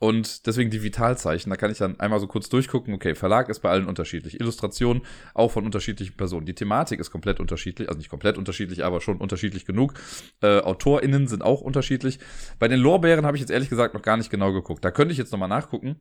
Und 0.04 0.48
deswegen 0.48 0.70
die 0.70 0.84
Vitalzeichen, 0.84 1.50
da 1.50 1.56
kann 1.56 1.72
ich 1.72 1.78
dann 1.78 1.98
einmal 1.98 2.20
so 2.20 2.28
kurz 2.28 2.50
durchgucken, 2.50 2.94
okay, 2.94 3.16
Verlag 3.16 3.48
ist 3.48 3.62
bei 3.62 3.70
allen 3.70 3.88
unterschiedlich, 3.88 4.38
Illustration 4.38 5.02
auch 5.34 5.52
von 5.52 5.64
unterschiedlichen 5.64 6.18
Personen. 6.18 6.46
Die 6.46 6.54
Thematik 6.54 7.00
ist 7.00 7.10
komplett 7.10 7.40
unterschiedlich, 7.40 7.88
also 7.88 7.98
nicht 7.98 8.10
komplett 8.10 8.38
unterschiedlich, 8.38 8.84
aber 8.84 9.00
schon 9.00 9.20
unterschiedlich 9.20 9.64
genug. 9.64 9.94
Äh, 10.42 10.60
AutorInnen 10.60 11.28
sind 11.28 11.42
auch 11.42 11.62
unterschiedlich. 11.62 12.20
Bei 12.60 12.68
den 12.68 12.82
Lorbeeren 12.82 13.26
habe 13.26 13.38
ich 13.38 13.42
jetzt 13.42 13.50
ehrlich 13.50 13.70
gesagt 13.70 13.94
noch 13.94 14.02
gar 14.02 14.18
nicht 14.18 14.30
genau 14.30 14.52
geguckt. 14.52 14.84
Da 14.84 14.92
könnte 14.92 15.14
ich 15.14 15.18
jetzt 15.18 15.32
nochmal 15.32 15.48
nachgucken, 15.48 15.96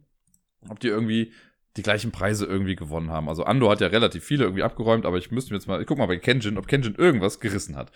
ob 0.68 0.80
die 0.80 0.88
irgendwie 0.88 1.32
die 1.76 1.82
gleichen 1.84 2.10
Preise 2.10 2.44
irgendwie 2.44 2.74
gewonnen 2.74 3.12
haben. 3.12 3.28
Also 3.28 3.44
Ando 3.44 3.70
hat 3.70 3.80
ja 3.80 3.86
relativ 3.86 4.24
viele 4.24 4.42
irgendwie 4.42 4.64
abgeräumt, 4.64 5.06
aber 5.06 5.18
ich 5.18 5.30
müsste 5.30 5.52
mir 5.52 5.58
jetzt 5.58 5.68
mal, 5.68 5.80
ich 5.80 5.86
guck 5.86 5.98
mal 5.98 6.06
bei 6.06 6.16
Kenjin, 6.16 6.58
ob 6.58 6.66
Kenjin 6.66 6.96
irgendwas 6.96 7.38
gerissen 7.38 7.76
hat. 7.76 7.92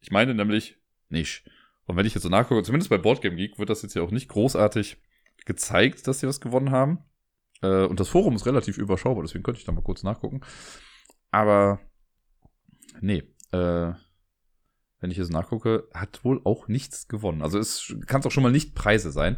Ich 0.00 0.10
meine 0.10 0.34
nämlich 0.34 0.78
nicht. 1.10 1.44
Und 1.84 1.98
wenn 1.98 2.06
ich 2.06 2.14
jetzt 2.14 2.22
so 2.22 2.30
nachgucke, 2.30 2.62
zumindest 2.62 2.88
bei 2.88 2.96
Boardgame 2.96 3.36
Geek 3.36 3.58
wird 3.58 3.68
das 3.68 3.82
jetzt 3.82 3.92
ja 3.92 4.00
auch 4.00 4.12
nicht 4.12 4.30
großartig 4.30 4.96
gezeigt, 5.44 6.06
dass 6.06 6.20
sie 6.20 6.26
was 6.26 6.40
gewonnen 6.40 6.70
haben. 6.70 6.98
Äh, 7.62 7.84
und 7.84 8.00
das 8.00 8.08
Forum 8.08 8.34
ist 8.34 8.46
relativ 8.46 8.78
überschaubar, 8.78 9.22
deswegen 9.22 9.42
könnte 9.42 9.60
ich 9.60 9.66
da 9.66 9.72
mal 9.72 9.82
kurz 9.82 10.02
nachgucken. 10.02 10.40
Aber 11.30 11.80
nee, 13.00 13.22
äh, 13.52 13.92
wenn 15.00 15.10
ich 15.10 15.16
jetzt 15.16 15.32
nachgucke, 15.32 15.88
hat 15.92 16.24
wohl 16.24 16.40
auch 16.44 16.68
nichts 16.68 17.08
gewonnen. 17.08 17.42
Also 17.42 17.58
es 17.58 17.94
kann 18.06 18.20
es 18.20 18.26
auch 18.26 18.30
schon 18.30 18.42
mal 18.42 18.52
nicht 18.52 18.74
Preise 18.74 19.10
sein. 19.10 19.36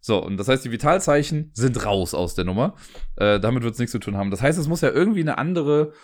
So, 0.00 0.22
und 0.22 0.36
das 0.36 0.48
heißt, 0.48 0.64
die 0.64 0.70
Vitalzeichen 0.70 1.50
sind 1.54 1.84
raus 1.84 2.14
aus 2.14 2.34
der 2.34 2.44
Nummer. 2.44 2.76
Äh, 3.16 3.40
damit 3.40 3.62
wird 3.62 3.72
es 3.72 3.78
nichts 3.78 3.92
zu 3.92 3.98
tun 3.98 4.16
haben. 4.16 4.30
Das 4.30 4.42
heißt, 4.42 4.58
es 4.58 4.68
muss 4.68 4.82
ja 4.82 4.90
irgendwie 4.90 5.22
eine 5.22 5.38
andere, 5.38 5.94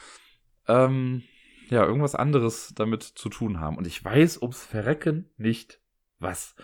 ähm, 0.66 1.23
ja, 1.69 1.85
irgendwas 1.85 2.15
anderes 2.15 2.73
damit 2.74 3.02
zu 3.02 3.28
tun 3.28 3.61
haben. 3.61 3.77
Und 3.77 3.86
ich 3.86 4.02
weiß 4.02 4.39
ums 4.40 4.65
Verrecken 4.65 5.31
nicht 5.36 5.81
was. 6.19 6.57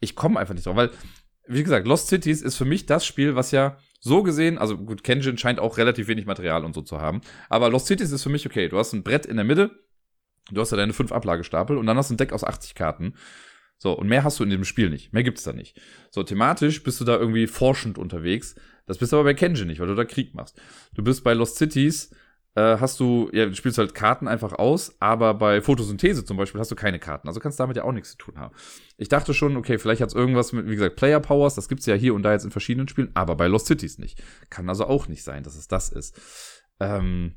Ich 0.00 0.14
komme 0.14 0.38
einfach 0.38 0.54
nicht 0.54 0.66
drauf, 0.66 0.76
weil 0.76 0.90
wie 1.48 1.62
gesagt, 1.62 1.86
Lost 1.86 2.08
Cities 2.08 2.42
ist 2.42 2.56
für 2.56 2.64
mich 2.64 2.86
das 2.86 3.06
Spiel, 3.06 3.34
was 3.34 3.50
ja 3.50 3.78
so 4.00 4.22
gesehen, 4.22 4.58
also 4.58 4.76
gut, 4.76 5.02
Kenjin 5.02 5.38
scheint 5.38 5.58
auch 5.58 5.76
relativ 5.78 6.06
wenig 6.06 6.26
Material 6.26 6.64
und 6.64 6.74
so 6.74 6.82
zu 6.82 7.00
haben. 7.00 7.20
Aber 7.48 7.70
Lost 7.70 7.86
Cities 7.86 8.12
ist 8.12 8.22
für 8.22 8.28
mich 8.28 8.46
okay. 8.46 8.68
Du 8.68 8.78
hast 8.78 8.92
ein 8.92 9.02
Brett 9.02 9.26
in 9.26 9.36
der 9.36 9.44
Mitte, 9.44 9.70
du 10.50 10.60
hast 10.60 10.70
ja 10.70 10.76
deine 10.76 10.92
fünf 10.92 11.10
Ablagestapel 11.10 11.76
und 11.76 11.86
dann 11.86 11.96
hast 11.96 12.10
du 12.10 12.14
ein 12.14 12.18
Deck 12.18 12.32
aus 12.32 12.44
80 12.44 12.74
Karten. 12.74 13.14
So, 13.78 13.92
und 13.92 14.08
mehr 14.08 14.24
hast 14.24 14.40
du 14.40 14.44
in 14.44 14.50
dem 14.50 14.64
Spiel 14.64 14.90
nicht. 14.90 15.12
Mehr 15.12 15.22
gibt's 15.22 15.44
da 15.44 15.52
nicht. 15.52 15.80
So, 16.10 16.22
thematisch 16.22 16.82
bist 16.82 17.00
du 17.00 17.04
da 17.04 17.16
irgendwie 17.16 17.46
forschend 17.46 17.96
unterwegs. 17.96 18.56
Das 18.86 18.98
bist 18.98 19.14
aber 19.14 19.24
bei 19.24 19.34
Kenjin 19.34 19.68
nicht, 19.68 19.80
weil 19.80 19.86
du 19.86 19.94
da 19.94 20.04
Krieg 20.04 20.34
machst. 20.34 20.60
Du 20.94 21.02
bist 21.02 21.22
bei 21.22 21.32
Lost 21.32 21.56
Cities 21.56 22.10
hast 22.60 22.98
du, 23.00 23.28
ja, 23.32 23.46
du 23.46 23.54
spielst 23.54 23.78
halt 23.78 23.94
Karten 23.94 24.26
einfach 24.26 24.52
aus, 24.52 24.96
aber 25.00 25.34
bei 25.34 25.60
Photosynthese 25.60 26.24
zum 26.24 26.36
Beispiel 26.36 26.60
hast 26.60 26.70
du 26.70 26.76
keine 26.76 26.98
Karten. 26.98 27.28
Also 27.28 27.40
kannst 27.40 27.60
damit 27.60 27.76
ja 27.76 27.84
auch 27.84 27.92
nichts 27.92 28.12
zu 28.12 28.18
tun 28.18 28.38
haben. 28.38 28.54
Ich 28.96 29.08
dachte 29.08 29.34
schon, 29.34 29.56
okay, 29.56 29.78
vielleicht 29.78 30.00
hat 30.00 30.08
es 30.08 30.14
irgendwas 30.14 30.52
mit, 30.52 30.66
wie 30.66 30.74
gesagt, 30.74 30.96
Player 30.96 31.20
Powers, 31.20 31.54
das 31.54 31.68
gibt's 31.68 31.86
ja 31.86 31.94
hier 31.94 32.14
und 32.14 32.22
da 32.22 32.32
jetzt 32.32 32.44
in 32.44 32.50
verschiedenen 32.50 32.88
Spielen, 32.88 33.10
aber 33.14 33.36
bei 33.36 33.46
Lost 33.46 33.66
Cities 33.66 33.98
nicht. 33.98 34.22
Kann 34.50 34.68
also 34.68 34.86
auch 34.86 35.08
nicht 35.08 35.22
sein, 35.22 35.42
dass 35.42 35.56
es 35.56 35.68
das 35.68 35.90
ist. 35.90 36.18
Ähm, 36.80 37.36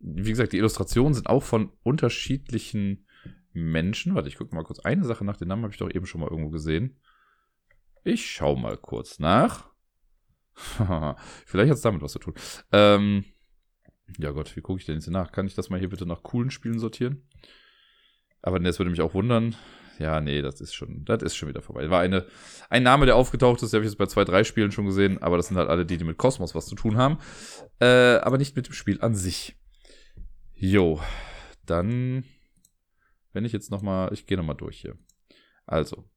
wie 0.00 0.30
gesagt, 0.30 0.52
die 0.52 0.58
Illustrationen 0.58 1.14
sind 1.14 1.28
auch 1.28 1.42
von 1.42 1.72
unterschiedlichen 1.82 3.06
Menschen. 3.52 4.14
Warte, 4.14 4.28
ich 4.28 4.36
gucke 4.36 4.54
mal 4.54 4.64
kurz 4.64 4.80
eine 4.80 5.04
Sache 5.04 5.24
nach. 5.24 5.36
Den 5.36 5.48
Namen 5.48 5.64
habe 5.64 5.72
ich 5.72 5.78
doch 5.78 5.90
eben 5.90 6.06
schon 6.06 6.20
mal 6.20 6.30
irgendwo 6.30 6.50
gesehen. 6.50 6.96
Ich 8.04 8.30
schau 8.30 8.56
mal 8.56 8.76
kurz 8.76 9.18
nach. 9.18 9.70
Vielleicht 11.46 11.70
hat 11.70 11.76
es 11.76 11.82
damit 11.82 12.02
was 12.02 12.12
zu 12.12 12.18
tun. 12.18 12.34
Ähm, 12.72 13.24
ja 14.16 14.30
Gott, 14.30 14.56
wie 14.56 14.60
gucke 14.60 14.80
ich 14.80 14.86
denn 14.86 14.96
jetzt 14.96 15.08
nach? 15.08 15.32
Kann 15.32 15.46
ich 15.46 15.54
das 15.54 15.70
mal 15.70 15.78
hier 15.78 15.88
bitte 15.88 16.06
nach 16.06 16.22
coolen 16.22 16.50
Spielen 16.50 16.78
sortieren? 16.78 17.22
Aber 18.42 18.58
das 18.58 18.78
würde 18.78 18.90
mich 18.90 19.00
auch 19.00 19.14
wundern. 19.14 19.56
Ja, 19.98 20.20
nee, 20.20 20.42
das 20.42 20.60
ist 20.60 20.74
schon, 20.74 21.04
das 21.04 21.22
ist 21.22 21.36
schon 21.36 21.48
wieder 21.48 21.60
vorbei. 21.60 21.90
War 21.90 22.00
eine, 22.00 22.24
ein 22.70 22.84
Name, 22.84 23.06
der 23.06 23.16
aufgetaucht 23.16 23.62
ist, 23.62 23.72
der 23.72 23.78
habe 23.78 23.84
ich 23.84 23.90
jetzt 23.90 23.98
bei 23.98 24.06
zwei, 24.06 24.24
drei 24.24 24.44
Spielen 24.44 24.70
schon 24.70 24.86
gesehen, 24.86 25.20
aber 25.20 25.36
das 25.36 25.48
sind 25.48 25.56
halt 25.56 25.68
alle 25.68 25.84
die, 25.84 25.98
die 25.98 26.04
mit 26.04 26.18
Kosmos 26.18 26.54
was 26.54 26.66
zu 26.66 26.76
tun 26.76 26.96
haben. 26.96 27.18
Äh, 27.80 28.18
aber 28.18 28.38
nicht 28.38 28.54
mit 28.54 28.68
dem 28.68 28.74
Spiel 28.74 29.00
an 29.00 29.16
sich. 29.16 29.56
Jo, 30.54 31.00
dann, 31.66 32.24
wenn 33.32 33.44
ich 33.44 33.52
jetzt 33.52 33.70
nochmal, 33.70 34.12
ich 34.12 34.26
gehe 34.26 34.36
nochmal 34.36 34.56
durch 34.56 34.80
hier. 34.80 34.96
Also, 35.66 36.08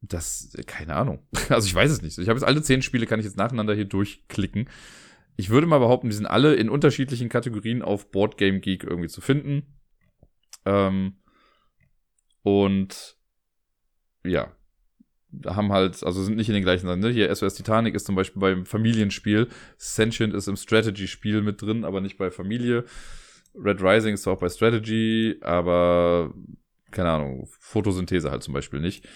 das, 0.00 0.52
keine 0.66 0.94
Ahnung. 0.94 1.26
Also 1.48 1.66
ich 1.66 1.74
weiß 1.74 1.90
es 1.90 2.02
nicht. 2.02 2.18
Ich 2.18 2.28
habe 2.28 2.38
jetzt 2.38 2.46
alle 2.46 2.62
zehn 2.62 2.82
Spiele, 2.82 3.06
kann 3.06 3.20
ich 3.20 3.26
jetzt 3.26 3.36
nacheinander 3.36 3.74
hier 3.74 3.84
durchklicken. 3.84 4.68
Ich 5.36 5.50
würde 5.50 5.66
mal 5.66 5.78
behaupten, 5.78 6.08
die 6.08 6.16
sind 6.16 6.26
alle 6.26 6.54
in 6.54 6.70
unterschiedlichen 6.70 7.28
Kategorien 7.28 7.82
auf 7.82 8.10
Board 8.10 8.38
Game 8.38 8.60
Geek 8.60 8.84
irgendwie 8.84 9.08
zu 9.08 9.20
finden. 9.20 9.78
Ähm, 10.64 11.16
und 12.42 13.16
ja, 14.24 14.52
haben 15.44 15.72
halt, 15.72 16.02
also 16.04 16.22
sind 16.22 16.36
nicht 16.36 16.48
in 16.48 16.54
den 16.54 16.62
gleichen 16.62 16.86
Sachen. 16.86 17.00
Ne? 17.00 17.10
Hier 17.10 17.34
SOS 17.34 17.54
Titanic 17.54 17.94
ist 17.94 18.06
zum 18.06 18.14
Beispiel 18.14 18.40
beim 18.40 18.66
Familienspiel. 18.66 19.48
Sentient 19.76 20.34
ist 20.34 20.48
im 20.48 20.56
Strategy-Spiel 20.56 21.42
mit 21.42 21.60
drin, 21.60 21.84
aber 21.84 22.00
nicht 22.00 22.16
bei 22.16 22.30
Familie. 22.30 22.84
Red 23.54 23.82
Rising 23.82 24.14
ist 24.14 24.22
zwar 24.22 24.34
auch 24.34 24.40
bei 24.40 24.48
Strategy, 24.48 25.36
aber 25.42 26.32
keine 26.90 27.10
Ahnung, 27.10 27.48
Photosynthese 27.60 28.30
halt 28.30 28.42
zum 28.42 28.54
Beispiel 28.54 28.80
nicht. 28.80 29.06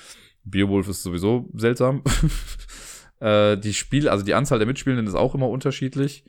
Beowulf 0.44 0.88
ist 0.88 1.02
sowieso 1.02 1.48
seltsam. 1.55 2.02
Äh, 3.20 3.56
die 3.59 3.74
Spiel, 3.74 4.09
also 4.09 4.24
die 4.24 4.34
Anzahl 4.34 4.59
der 4.59 4.66
Mitspielenden 4.66 5.06
ist 5.06 5.14
auch 5.14 5.34
immer 5.34 5.48
unterschiedlich. 5.48 6.24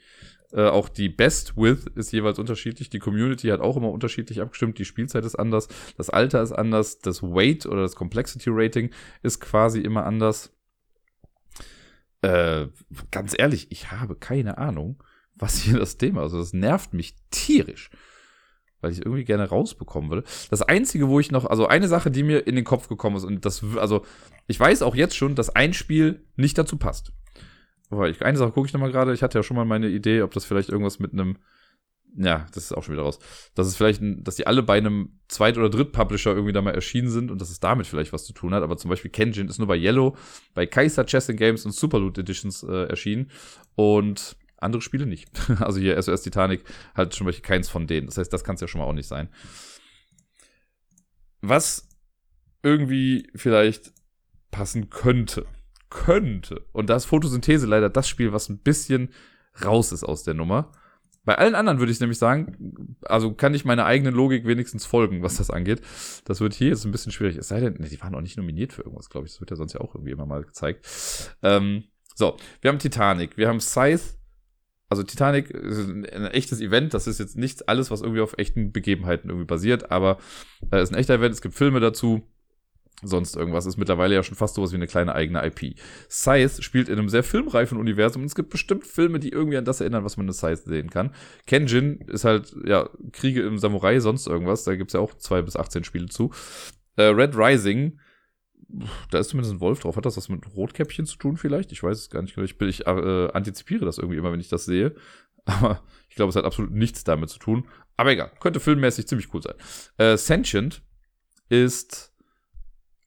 Äh, 0.52 0.68
auch 0.68 0.90
die 0.90 1.10
Best 1.10 1.56
Width 1.56 1.88
ist 1.96 2.12
jeweils 2.12 2.38
unterschiedlich. 2.38 2.90
Die 2.90 3.00
Community 3.00 3.48
hat 3.48 3.62
auch 3.62 3.78
immer 3.78 3.90
unterschiedlich 3.90 4.42
abgestimmt. 4.42 4.78
Die 4.78 4.86
Spielzeit 4.86 5.24
ist 5.26 5.36
anders. 5.36 5.70
Das 5.98 6.10
Alter 6.10 6.42
ist 6.42 6.52
anders. 6.52 7.00
Das 7.00 7.24
Weight 7.24 7.66
oder 7.66 7.82
das 7.82 7.96
Complexity 7.96 8.50
Rating 8.52 8.92
ist 9.24 9.40
quasi 9.40 9.80
immer 9.80 10.06
anders. 10.06 10.52
Äh, 12.22 12.68
ganz 13.10 13.34
ehrlich, 13.38 13.68
ich 13.72 13.92
habe 13.92 14.16
keine 14.16 14.58
Ahnung, 14.58 15.02
was 15.36 15.58
hier 15.62 15.80
das 15.80 15.98
Thema 15.98 16.22
ist. 16.22 16.34
Also 16.34 16.40
das 16.40 16.54
nervt 16.54 16.94
mich 16.94 17.16
tierisch 17.32 17.90
weil 18.82 18.92
ich 18.92 19.00
irgendwie 19.06 19.24
gerne 19.24 19.48
rausbekommen 19.48 20.10
würde. 20.10 20.24
Das 20.50 20.62
Einzige, 20.62 21.08
wo 21.08 21.20
ich 21.20 21.32
noch, 21.32 21.46
also 21.46 21.68
eine 21.68 21.88
Sache, 21.88 22.12
die 22.12 22.24
mir 22.24 22.46
in 22.48 22.56
den 22.56 22.66
Kopf 22.66 22.88
gekommen 22.88 23.16
ist, 23.16 23.24
und 23.24 23.46
das, 23.46 23.64
also 23.78 24.04
ich 24.48 24.60
weiß 24.60 24.82
auch 24.82 24.96
jetzt 24.96 25.16
schon, 25.16 25.36
dass 25.36 25.56
ein 25.56 25.74
Spiel 25.74 26.26
nicht 26.36 26.58
dazu 26.58 26.78
passt. 26.78 27.14
Aber 27.90 28.10
ich, 28.10 28.22
eine 28.24 28.38
Sache 28.38 28.52
gucke 28.52 28.68
ich 28.68 28.74
nochmal 28.74 28.92
gerade, 28.92 29.14
ich 29.14 29.22
hatte 29.22 29.38
ja 29.38 29.44
schon 29.44 29.58
mal 29.58 29.66
meine 29.66 29.90
Idee, 29.90 30.22
ob 30.24 30.34
das 30.34 30.46
vielleicht 30.46 30.70
irgendwas 30.70 31.00
mit 31.00 31.14
einem, 31.14 31.38
ja, 32.18 32.46
das 32.54 32.66
ist 32.66 32.74
auch 32.74 32.84
schon 32.84 32.94
wieder 32.94 33.04
raus, 33.04 33.20
dass 33.54 33.68
es 33.68 33.76
vielleicht, 33.76 34.02
dass 34.02 34.36
die 34.36 34.48
alle 34.48 34.64
bei 34.64 34.78
einem 34.78 35.20
Zweit- 35.28 35.58
oder 35.58 35.70
Dritt-Publisher 35.70 36.32
irgendwie 36.32 36.54
da 36.54 36.62
mal 36.62 36.74
erschienen 36.74 37.10
sind 37.10 37.32
und 37.32 37.40
dass 37.40 37.50
es 37.50 37.60
damit 37.60 37.88
vielleicht 37.88 38.14
was 38.14 38.26
zu 38.26 38.34
tun 38.34 38.54
hat. 38.54 38.64
Aber 38.64 38.78
zum 38.78 38.90
Beispiel 38.90 39.12
Kenjin 39.12 39.48
ist 39.48 39.60
nur 39.60 39.68
bei 39.68 39.78
Yellow, 39.78 40.18
bei 40.54 40.66
Kaiser 40.66 41.06
Chess 41.06 41.28
Games 41.28 41.66
und 41.66 41.74
Superloot 41.74 42.18
Editions 42.18 42.64
äh, 42.64 42.86
erschienen. 42.86 43.30
Und 43.76 44.36
andere 44.62 44.82
Spiele 44.82 45.06
nicht. 45.06 45.30
Also 45.60 45.80
hier 45.80 46.02
SOS 46.02 46.22
Titanic 46.24 46.64
halt 46.96 47.16
schon 47.16 47.28
welche 47.28 47.42
keins 47.42 47.70
von 47.70 47.88
denen. 47.88 48.08
Das 48.08 48.18
heißt, 48.18 48.32
das 48.32 48.44
kann 48.44 48.56
es 48.56 48.62
ja 48.62 48.68
schon 48.68 48.80
mal 48.80 48.88
auch 48.88 48.94
nicht 48.94 49.08
sein. 49.08 49.30
Was 51.42 51.90
irgendwie 52.64 53.30
vielleicht 53.36 53.94
passen 54.52 54.90
könnte. 54.90 55.46
Könnte. 55.90 56.66
Und 56.72 56.90
da 56.90 56.96
ist 56.96 57.06
Photosynthese 57.06 57.68
leider 57.68 57.90
das 57.90 58.08
Spiel, 58.08 58.32
was 58.32 58.50
ein 58.50 58.60
bisschen 58.60 59.10
raus 59.64 59.92
ist 59.92 60.04
aus 60.04 60.24
der 60.24 60.34
Nummer. 60.34 60.72
Bei 61.24 61.38
allen 61.38 61.54
anderen 61.54 61.80
würde 61.80 61.92
ich 61.92 62.00
nämlich 62.00 62.18
sagen, 62.18 62.96
also 63.04 63.34
kann 63.34 63.54
ich 63.54 63.66
meiner 63.66 63.86
eigenen 63.86 64.16
Logik 64.16 64.46
wenigstens 64.48 64.86
folgen, 64.86 65.22
was 65.22 65.38
das 65.38 65.52
angeht. 65.52 65.82
Das 66.26 66.40
wird 66.40 66.54
hier 66.54 66.70
jetzt 66.70 66.86
ein 66.86 66.92
bisschen 66.92 67.12
schwierig. 67.12 67.38
Es 67.38 67.50
sei 67.50 67.60
denn, 67.60 67.76
nee, 67.78 67.90
die 67.90 68.02
waren 68.02 68.16
auch 68.16 68.22
nicht 68.22 68.38
nominiert 68.38 68.74
für 68.74 68.82
irgendwas, 68.82 69.10
glaube 69.10 69.28
ich. 69.28 69.34
Das 69.34 69.42
wird 69.42 69.52
ja 69.52 69.56
sonst 69.56 69.74
ja 69.74 69.82
auch 69.82 69.94
irgendwie 69.94 70.12
immer 70.12 70.26
mal 70.26 70.44
gezeigt. 70.44 70.88
Ähm, 71.44 71.84
so, 72.16 72.38
wir 72.62 72.70
haben 72.70 72.80
Titanic, 72.80 73.38
wir 73.38 73.48
haben 73.48 73.60
Scythe, 73.60 74.02
also 74.92 75.04
Titanic 75.04 75.52
ist 75.52 75.88
ein, 75.88 76.26
echtes 76.26 76.60
Event, 76.60 76.94
das 76.94 77.08
ist 77.08 77.18
jetzt 77.18 77.38
nicht 77.38 77.70
alles, 77.70 77.92
was 77.92 78.02
irgendwie 78.02 78.20
auf 78.20 78.38
echten 78.38 78.74
Begebenheiten 78.74 79.30
irgendwie 79.30 79.48
basiert, 79.48 79.90
aber 79.90 80.18
äh, 80.70 80.84
ist 80.84 80.92
ein 80.92 81.00
echter 81.00 81.14
Event, 81.14 81.34
es 81.34 81.42
gibt 81.42 81.56
Filme 81.56 81.80
dazu, 81.80 82.24
sonst 83.02 83.38
irgendwas, 83.38 83.66
ist 83.66 83.78
mittlerweile 83.78 84.16
ja 84.16 84.22
schon 84.22 84.36
fast 84.36 84.56
sowas 84.56 84.74
wie 84.74 84.76
eine 84.76 84.88
kleine 84.88 85.16
eigene 85.16 85.46
IP. 85.46 85.78
Scythe 86.10 86.62
spielt 86.62 86.90
in 86.90 87.00
einem 87.00 87.08
sehr 87.08 87.24
filmreifen 87.24 87.78
Universum 87.78 88.22
und 88.22 88.26
es 88.26 88.36
gibt 88.36 88.50
bestimmt 88.50 88.86
Filme, 88.86 89.20
die 89.20 89.30
irgendwie 89.30 89.58
an 89.58 89.64
das 89.64 89.80
erinnern, 89.80 90.04
was 90.04 90.18
man 90.18 90.28
in 90.28 90.34
Scythe 90.34 90.64
sehen 90.66 90.90
kann. 90.90 91.16
Kenjin 91.48 92.02
ist 92.08 92.26
halt, 92.26 92.54
ja, 92.66 92.90
Kriege 93.14 93.44
im 93.44 93.60
Samurai, 93.60 94.02
sonst 94.02 94.28
irgendwas, 94.28 94.66
da 94.66 94.76
gibt's 94.76 94.92
ja 94.94 95.00
auch 95.00 95.14
zwei 95.14 95.42
bis 95.42 95.56
18 95.56 95.86
Spiele 95.86 96.08
zu. 96.08 96.32
Äh, 96.98 97.04
Red 97.04 97.38
Rising 97.38 97.98
da 99.10 99.20
ist 99.20 99.30
zumindest 99.30 99.56
ein 99.56 99.60
Wolf 99.62 99.80
drauf. 99.80 99.96
Hat 99.96 100.06
das 100.06 100.18
was 100.18 100.30
mit 100.30 100.56
Rotkäppchen 100.56 101.06
zu 101.06 101.18
tun 101.18 101.38
vielleicht? 101.38 101.72
Ich 101.72 101.84
weiß 101.84 101.98
es 101.98 102.10
gar 102.10 102.22
nicht. 102.22 102.38
Ich, 102.38 102.58
bin, 102.58 102.70
ich 102.70 102.88
äh, 102.88 103.30
antizipiere 103.34 103.86
das 103.86 103.98
irgendwie 103.98 104.18
immer, 104.18 104.32
wenn 104.32 104.40
ich 104.40 104.50
das 104.50 104.66
sehe. 104.66 104.96
Aber 105.46 105.82
ich 106.10 106.16
glaube, 106.16 106.30
es 106.30 106.36
hat 106.36 106.46
absolut 106.46 106.72
nichts 106.72 107.04
damit 107.04 107.30
zu 107.30 107.40
tun. 107.40 107.68
Aber 107.98 108.12
egal, 108.12 108.32
könnte 108.40 108.60
filmmäßig 108.60 109.08
ziemlich 109.08 109.34
cool 109.34 109.42
sein. 109.42 109.56
Äh, 109.98 110.18
Sentient 110.18 110.84
ist 111.50 112.11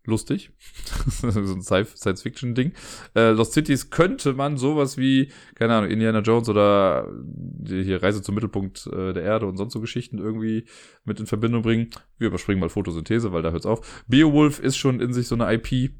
lustig. 0.06 0.50
so 1.06 1.28
ein 1.28 1.62
Science-Fiction-Ding. 1.62 2.72
Äh, 3.14 3.30
Lost 3.30 3.52
Cities 3.52 3.90
könnte 3.90 4.34
man 4.34 4.56
sowas 4.56 4.98
wie, 4.98 5.30
keine 5.54 5.74
Ahnung, 5.74 5.90
Indiana 5.90 6.20
Jones 6.20 6.48
oder 6.48 7.08
die 7.22 7.82
hier 7.82 8.02
Reise 8.02 8.22
zum 8.22 8.34
Mittelpunkt 8.34 8.86
äh, 8.86 9.12
der 9.12 9.22
Erde 9.22 9.46
und 9.46 9.56
sonst 9.56 9.72
so 9.72 9.80
Geschichten 9.80 10.18
irgendwie 10.18 10.66
mit 11.04 11.20
in 11.20 11.26
Verbindung 11.26 11.62
bringen. 11.62 11.90
Wir 12.18 12.28
überspringen 12.28 12.60
mal 12.60 12.68
Photosynthese, 12.68 13.32
weil 13.32 13.42
da 13.42 13.50
hört's 13.50 13.66
auf. 13.66 14.04
Beowulf 14.06 14.60
ist 14.60 14.76
schon 14.76 15.00
in 15.00 15.12
sich 15.12 15.28
so 15.28 15.34
eine 15.34 15.52
IP. 15.52 15.92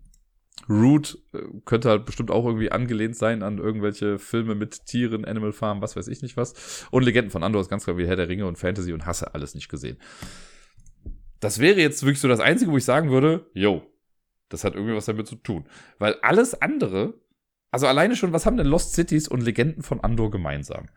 Root 0.68 1.18
äh, 1.32 1.38
könnte 1.64 1.88
halt 1.88 2.06
bestimmt 2.06 2.30
auch 2.30 2.46
irgendwie 2.46 2.72
angelehnt 2.72 3.16
sein 3.16 3.42
an 3.42 3.58
irgendwelche 3.58 4.18
Filme 4.18 4.54
mit 4.54 4.86
Tieren, 4.86 5.24
Animal 5.24 5.52
Farm, 5.52 5.80
was 5.80 5.96
weiß 5.96 6.08
ich 6.08 6.22
nicht 6.22 6.36
was. 6.36 6.86
Und 6.90 7.02
Legenden 7.02 7.30
von 7.30 7.42
Andor 7.42 7.60
ist 7.60 7.68
ganz 7.68 7.84
klar 7.84 7.98
wie 7.98 8.06
Herr 8.06 8.16
der 8.16 8.28
Ringe 8.28 8.46
und 8.46 8.58
Fantasy 8.58 8.92
und 8.92 9.06
hasse 9.06 9.34
alles 9.34 9.54
nicht 9.54 9.68
gesehen. 9.68 9.98
Das 11.40 11.58
wäre 11.58 11.80
jetzt 11.80 12.02
wirklich 12.02 12.20
so 12.20 12.28
das 12.28 12.40
Einzige, 12.40 12.70
wo 12.70 12.76
ich 12.78 12.84
sagen 12.84 13.10
würde, 13.10 13.50
yo, 13.52 13.82
das 14.54 14.64
hat 14.64 14.74
irgendwie 14.74 14.94
was 14.94 15.06
damit 15.06 15.26
zu 15.26 15.36
tun. 15.36 15.64
Weil 15.98 16.14
alles 16.22 16.60
andere, 16.60 17.14
also 17.70 17.86
alleine 17.86 18.16
schon, 18.16 18.32
was 18.32 18.46
haben 18.46 18.56
denn 18.56 18.66
Lost 18.66 18.94
Cities 18.94 19.28
und 19.28 19.42
Legenden 19.42 19.82
von 19.82 20.00
Andor 20.00 20.30
gemeinsam? 20.30 20.88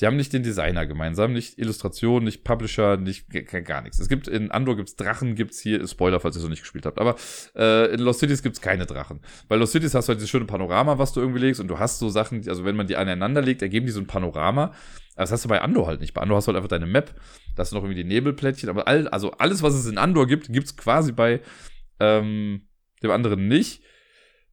Die 0.00 0.06
haben 0.06 0.16
nicht 0.16 0.32
den 0.32 0.42
Designer 0.42 0.86
gemeinsam, 0.86 1.32
nicht 1.32 1.58
Illustration, 1.58 2.24
nicht 2.24 2.44
Publisher, 2.44 2.96
nicht 2.96 3.26
gar 3.64 3.82
nichts. 3.82 4.00
Es 4.00 4.08
gibt 4.08 4.26
in 4.26 4.50
Andor 4.50 4.76
gibt's 4.76 4.96
Drachen, 4.96 5.36
gibt's 5.36 5.60
hier 5.60 5.86
Spoiler, 5.86 6.18
falls 6.18 6.34
ihr 6.34 6.38
es 6.38 6.42
noch 6.42 6.50
nicht 6.50 6.62
gespielt 6.62 6.86
habt. 6.86 6.98
Aber 6.98 7.14
äh, 7.54 7.92
in 7.92 8.00
Lost 8.00 8.20
Cities 8.20 8.42
gibt's 8.42 8.60
keine 8.60 8.86
Drachen, 8.86 9.20
Bei 9.48 9.56
Lost 9.56 9.72
Cities 9.72 9.94
hast 9.94 10.08
du 10.08 10.10
halt 10.10 10.18
dieses 10.18 10.30
schöne 10.30 10.46
Panorama, 10.46 10.98
was 10.98 11.12
du 11.12 11.20
irgendwie 11.20 11.40
legst, 11.40 11.60
und 11.60 11.68
du 11.68 11.78
hast 11.78 11.98
so 11.98 12.08
Sachen, 12.08 12.48
also 12.48 12.64
wenn 12.64 12.74
man 12.74 12.86
die 12.86 12.96
aneinander 12.96 13.42
legt, 13.42 13.62
ergeben 13.62 13.86
die 13.86 13.92
so 13.92 14.00
ein 14.00 14.06
Panorama. 14.06 14.72
Das 15.14 15.30
hast 15.30 15.44
du 15.44 15.48
bei 15.48 15.60
Andor 15.60 15.86
halt 15.86 16.00
nicht. 16.00 16.14
Bei 16.14 16.22
Andor 16.22 16.38
hast 16.38 16.46
du 16.46 16.48
halt 16.48 16.56
einfach 16.56 16.70
deine 16.70 16.86
Map, 16.86 17.14
da 17.54 17.60
hast 17.60 17.70
du 17.70 17.76
noch 17.76 17.84
irgendwie 17.84 18.02
die 18.02 18.08
Nebelplättchen, 18.08 18.70
aber 18.70 18.88
all, 18.88 19.06
also 19.08 19.32
alles, 19.32 19.62
was 19.62 19.74
es 19.74 19.86
in 19.86 19.98
Andor 19.98 20.26
gibt, 20.26 20.52
gibt's 20.52 20.76
quasi 20.76 21.12
bei 21.12 21.42
ähm, 22.00 22.62
dem 23.02 23.10
anderen 23.10 23.48
nicht. 23.48 23.82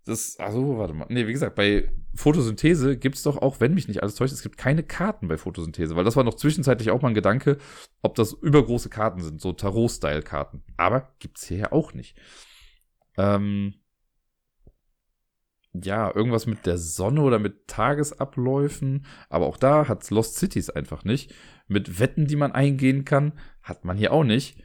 Das, 0.05 0.37
also, 0.39 0.77
warte 0.77 0.93
mal. 0.93 1.05
Nee, 1.09 1.27
wie 1.27 1.33
gesagt, 1.33 1.55
bei 1.55 1.91
Photosynthese 2.15 2.97
gibt 2.97 3.15
es 3.15 3.23
doch 3.23 3.37
auch, 3.37 3.59
wenn 3.59 3.73
mich 3.73 3.87
nicht 3.87 4.01
alles 4.01 4.15
täuscht, 4.15 4.33
es 4.33 4.41
gibt 4.41 4.57
keine 4.57 4.81
Karten 4.81 5.27
bei 5.27 5.37
Photosynthese, 5.37 5.95
weil 5.95 6.03
das 6.03 6.15
war 6.15 6.23
noch 6.23 6.33
zwischenzeitlich 6.33 6.89
auch 6.89 7.01
mal 7.01 7.09
ein 7.09 7.13
Gedanke, 7.13 7.57
ob 8.01 8.15
das 8.15 8.33
übergroße 8.33 8.89
Karten 8.89 9.21
sind, 9.21 9.39
so 9.39 9.53
Tarot-Style-Karten. 9.53 10.63
Aber 10.77 11.13
gibt's 11.19 11.45
hier 11.45 11.57
ja 11.57 11.71
auch 11.71 11.93
nicht. 11.93 12.17
Ähm, 13.17 13.75
ja, 15.73 16.13
irgendwas 16.15 16.47
mit 16.47 16.65
der 16.65 16.77
Sonne 16.77 17.21
oder 17.21 17.37
mit 17.37 17.67
Tagesabläufen. 17.67 19.05
Aber 19.29 19.45
auch 19.45 19.57
da 19.57 19.87
hat's 19.87 20.09
Lost 20.09 20.35
Cities 20.37 20.71
einfach 20.71 21.03
nicht. 21.03 21.33
Mit 21.67 21.99
Wetten, 21.99 22.25
die 22.25 22.35
man 22.35 22.51
eingehen 22.51 23.05
kann, 23.05 23.33
hat 23.61 23.85
man 23.85 23.97
hier 23.97 24.11
auch 24.11 24.23
nicht 24.23 24.57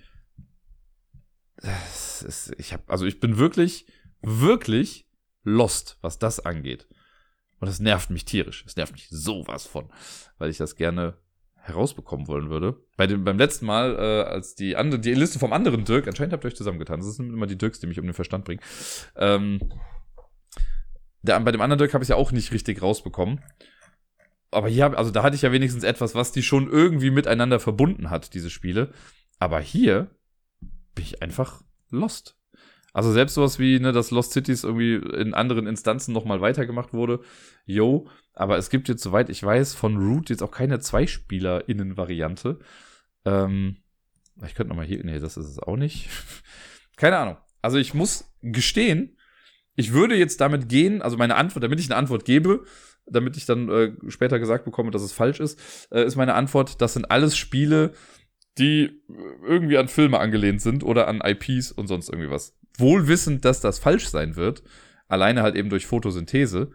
ist, 2.25 2.53
ich 2.59 2.73
habe, 2.73 2.83
also 2.89 3.07
ich 3.07 3.21
bin 3.21 3.39
wirklich, 3.39 3.87
wirklich 4.23 5.07
lost, 5.43 5.99
was 6.01 6.19
das 6.19 6.41
angeht. 6.41 6.89
Und 7.61 7.69
das 7.69 7.81
nervt 7.81 8.11
mich 8.11 8.25
tierisch. 8.25 8.65
Es 8.67 8.77
nervt 8.77 8.93
mich 8.93 9.09
sowas 9.11 9.67
von, 9.67 9.91
weil 10.39 10.51
ich 10.51 10.59
das 10.59 10.77
gerne 10.77 11.17
herausbekommen 11.55 12.29
wollen 12.29 12.51
würde. 12.51 12.77
Bei 12.97 13.07
dem, 13.07 13.25
beim 13.25 13.39
letzten 13.39 13.67
Mal, 13.67 13.95
äh, 13.97 14.29
als 14.29 14.55
die 14.55 14.77
andere, 14.77 15.01
die 15.01 15.15
Liste 15.15 15.39
vom 15.39 15.53
anderen 15.53 15.85
Dirk, 15.85 16.07
anscheinend 16.07 16.35
habt 16.35 16.45
ihr 16.45 16.49
euch 16.49 16.57
zusammengetan. 16.57 17.01
Das 17.01 17.15
sind 17.15 17.33
immer 17.33 17.47
die 17.47 17.57
Dirks, 17.57 17.81
die 17.81 17.87
mich 17.87 17.99
um 17.99 18.05
den 18.05 18.15
Verstand 18.15 18.45
bringen. 18.45 18.61
Ähm, 19.17 19.61
der, 21.23 21.41
bei 21.41 21.53
dem 21.53 21.63
anderen 21.63 21.79
Dirk 21.79 21.95
habe 21.95 22.05
ich 22.05 22.11
ja 22.11 22.17
auch 22.17 22.33
nicht 22.33 22.53
richtig 22.53 22.83
rausbekommen. 22.83 23.41
Aber 24.51 24.69
hier, 24.69 24.97
also 24.97 25.11
da 25.11 25.23
hatte 25.23 25.37
ich 25.37 25.43
ja 25.43 25.53
wenigstens 25.53 25.85
etwas, 25.85 26.15
was 26.15 26.33
die 26.33 26.43
schon 26.43 26.71
irgendwie 26.71 27.11
miteinander 27.11 27.59
verbunden 27.59 28.11
hat, 28.11 28.35
diese 28.35 28.51
Spiele. 28.51 28.93
Aber 29.39 29.59
hier 29.61 30.11
bin 30.95 31.05
ich 31.05 31.23
einfach 31.23 31.63
lost. 31.95 32.37
Also 32.93 33.13
selbst 33.13 33.35
sowas 33.35 33.59
wie, 33.59 33.81
ne, 33.81 33.91
dass 33.91 34.13
Lost 34.13 34.33
Cities 34.33 34.63
irgendwie 34.63 34.95
in 34.95 35.35
anderen 35.35 35.67
Instanzen 35.67 36.15
nochmal 36.15 36.41
weitergemacht 36.41 36.93
wurde. 36.93 37.21
Yo, 37.67 38.09
aber 38.35 38.57
es 38.57 38.71
gibt 38.71 38.89
jetzt, 38.89 39.03
soweit 39.03 39.31
ich 39.31 39.43
weiß, 39.43 39.75
von 39.75 39.97
Root 39.97 40.31
jetzt 40.31 40.43
auch 40.43 40.53
keine 40.53 40.79
Zweispieler-Innen-Variante. 40.79 42.61
Ähm, 43.25 43.79
ich 44.47 44.55
könnte 44.55 44.69
nochmal 44.69 44.87
hier, 44.87 45.03
nee, 45.05 45.19
das 45.19 45.37
ist 45.37 45.49
es 45.49 45.59
auch 45.59 45.77
nicht. 45.77 46.09
keine 46.97 47.19
Ahnung. 47.19 47.37
Also 47.63 47.79
ich 47.79 47.95
muss 47.95 48.33
gestehen, 48.43 49.19
ich 49.75 49.93
würde 49.93 50.15
jetzt 50.15 50.41
damit 50.41 50.69
gehen, 50.69 51.03
also 51.03 51.17
meine 51.17 51.35
Antwort, 51.35 51.65
damit 51.65 51.81
ich 51.81 51.87
eine 51.87 51.97
Antwort 51.97 52.25
gebe, 52.25 52.65
damit 53.07 53.37
ich 53.37 53.45
dann 53.45 53.69
äh, 53.69 53.93
später 54.09 54.39
gesagt 54.39 54.65
bekomme, 54.65 54.93
dass 54.93 55.03
es 55.03 55.13
falsch 55.13 55.41
ist, 55.41 55.59
äh, 55.91 56.05
ist 56.05 56.17
meine 56.17 56.35
Antwort, 56.35 56.81
das 56.81 56.95
sind 56.95 57.11
alles 57.11 57.37
Spiele, 57.37 57.93
die 58.59 59.03
irgendwie 59.45 59.79
an 59.79 59.89
Filme 59.89 60.19
angelehnt 60.19 60.63
sind 60.63 60.85
oder 60.85 61.09
an 61.09 61.21
IPs 61.23 61.73
und 61.73 61.87
sonst 61.87 62.09
irgendwie 62.09 62.31
was. 62.31 62.57
Wohl 62.77 63.09
wissend, 63.09 63.45
dass 63.45 63.61
das 63.61 63.79
falsch 63.79 64.09
sein 64.09 64.37
wird. 64.37 64.63
Alleine 65.09 65.43
halt 65.43 65.55
eben 65.55 65.71
durch 65.71 65.87
Photosynthese. 65.87 66.71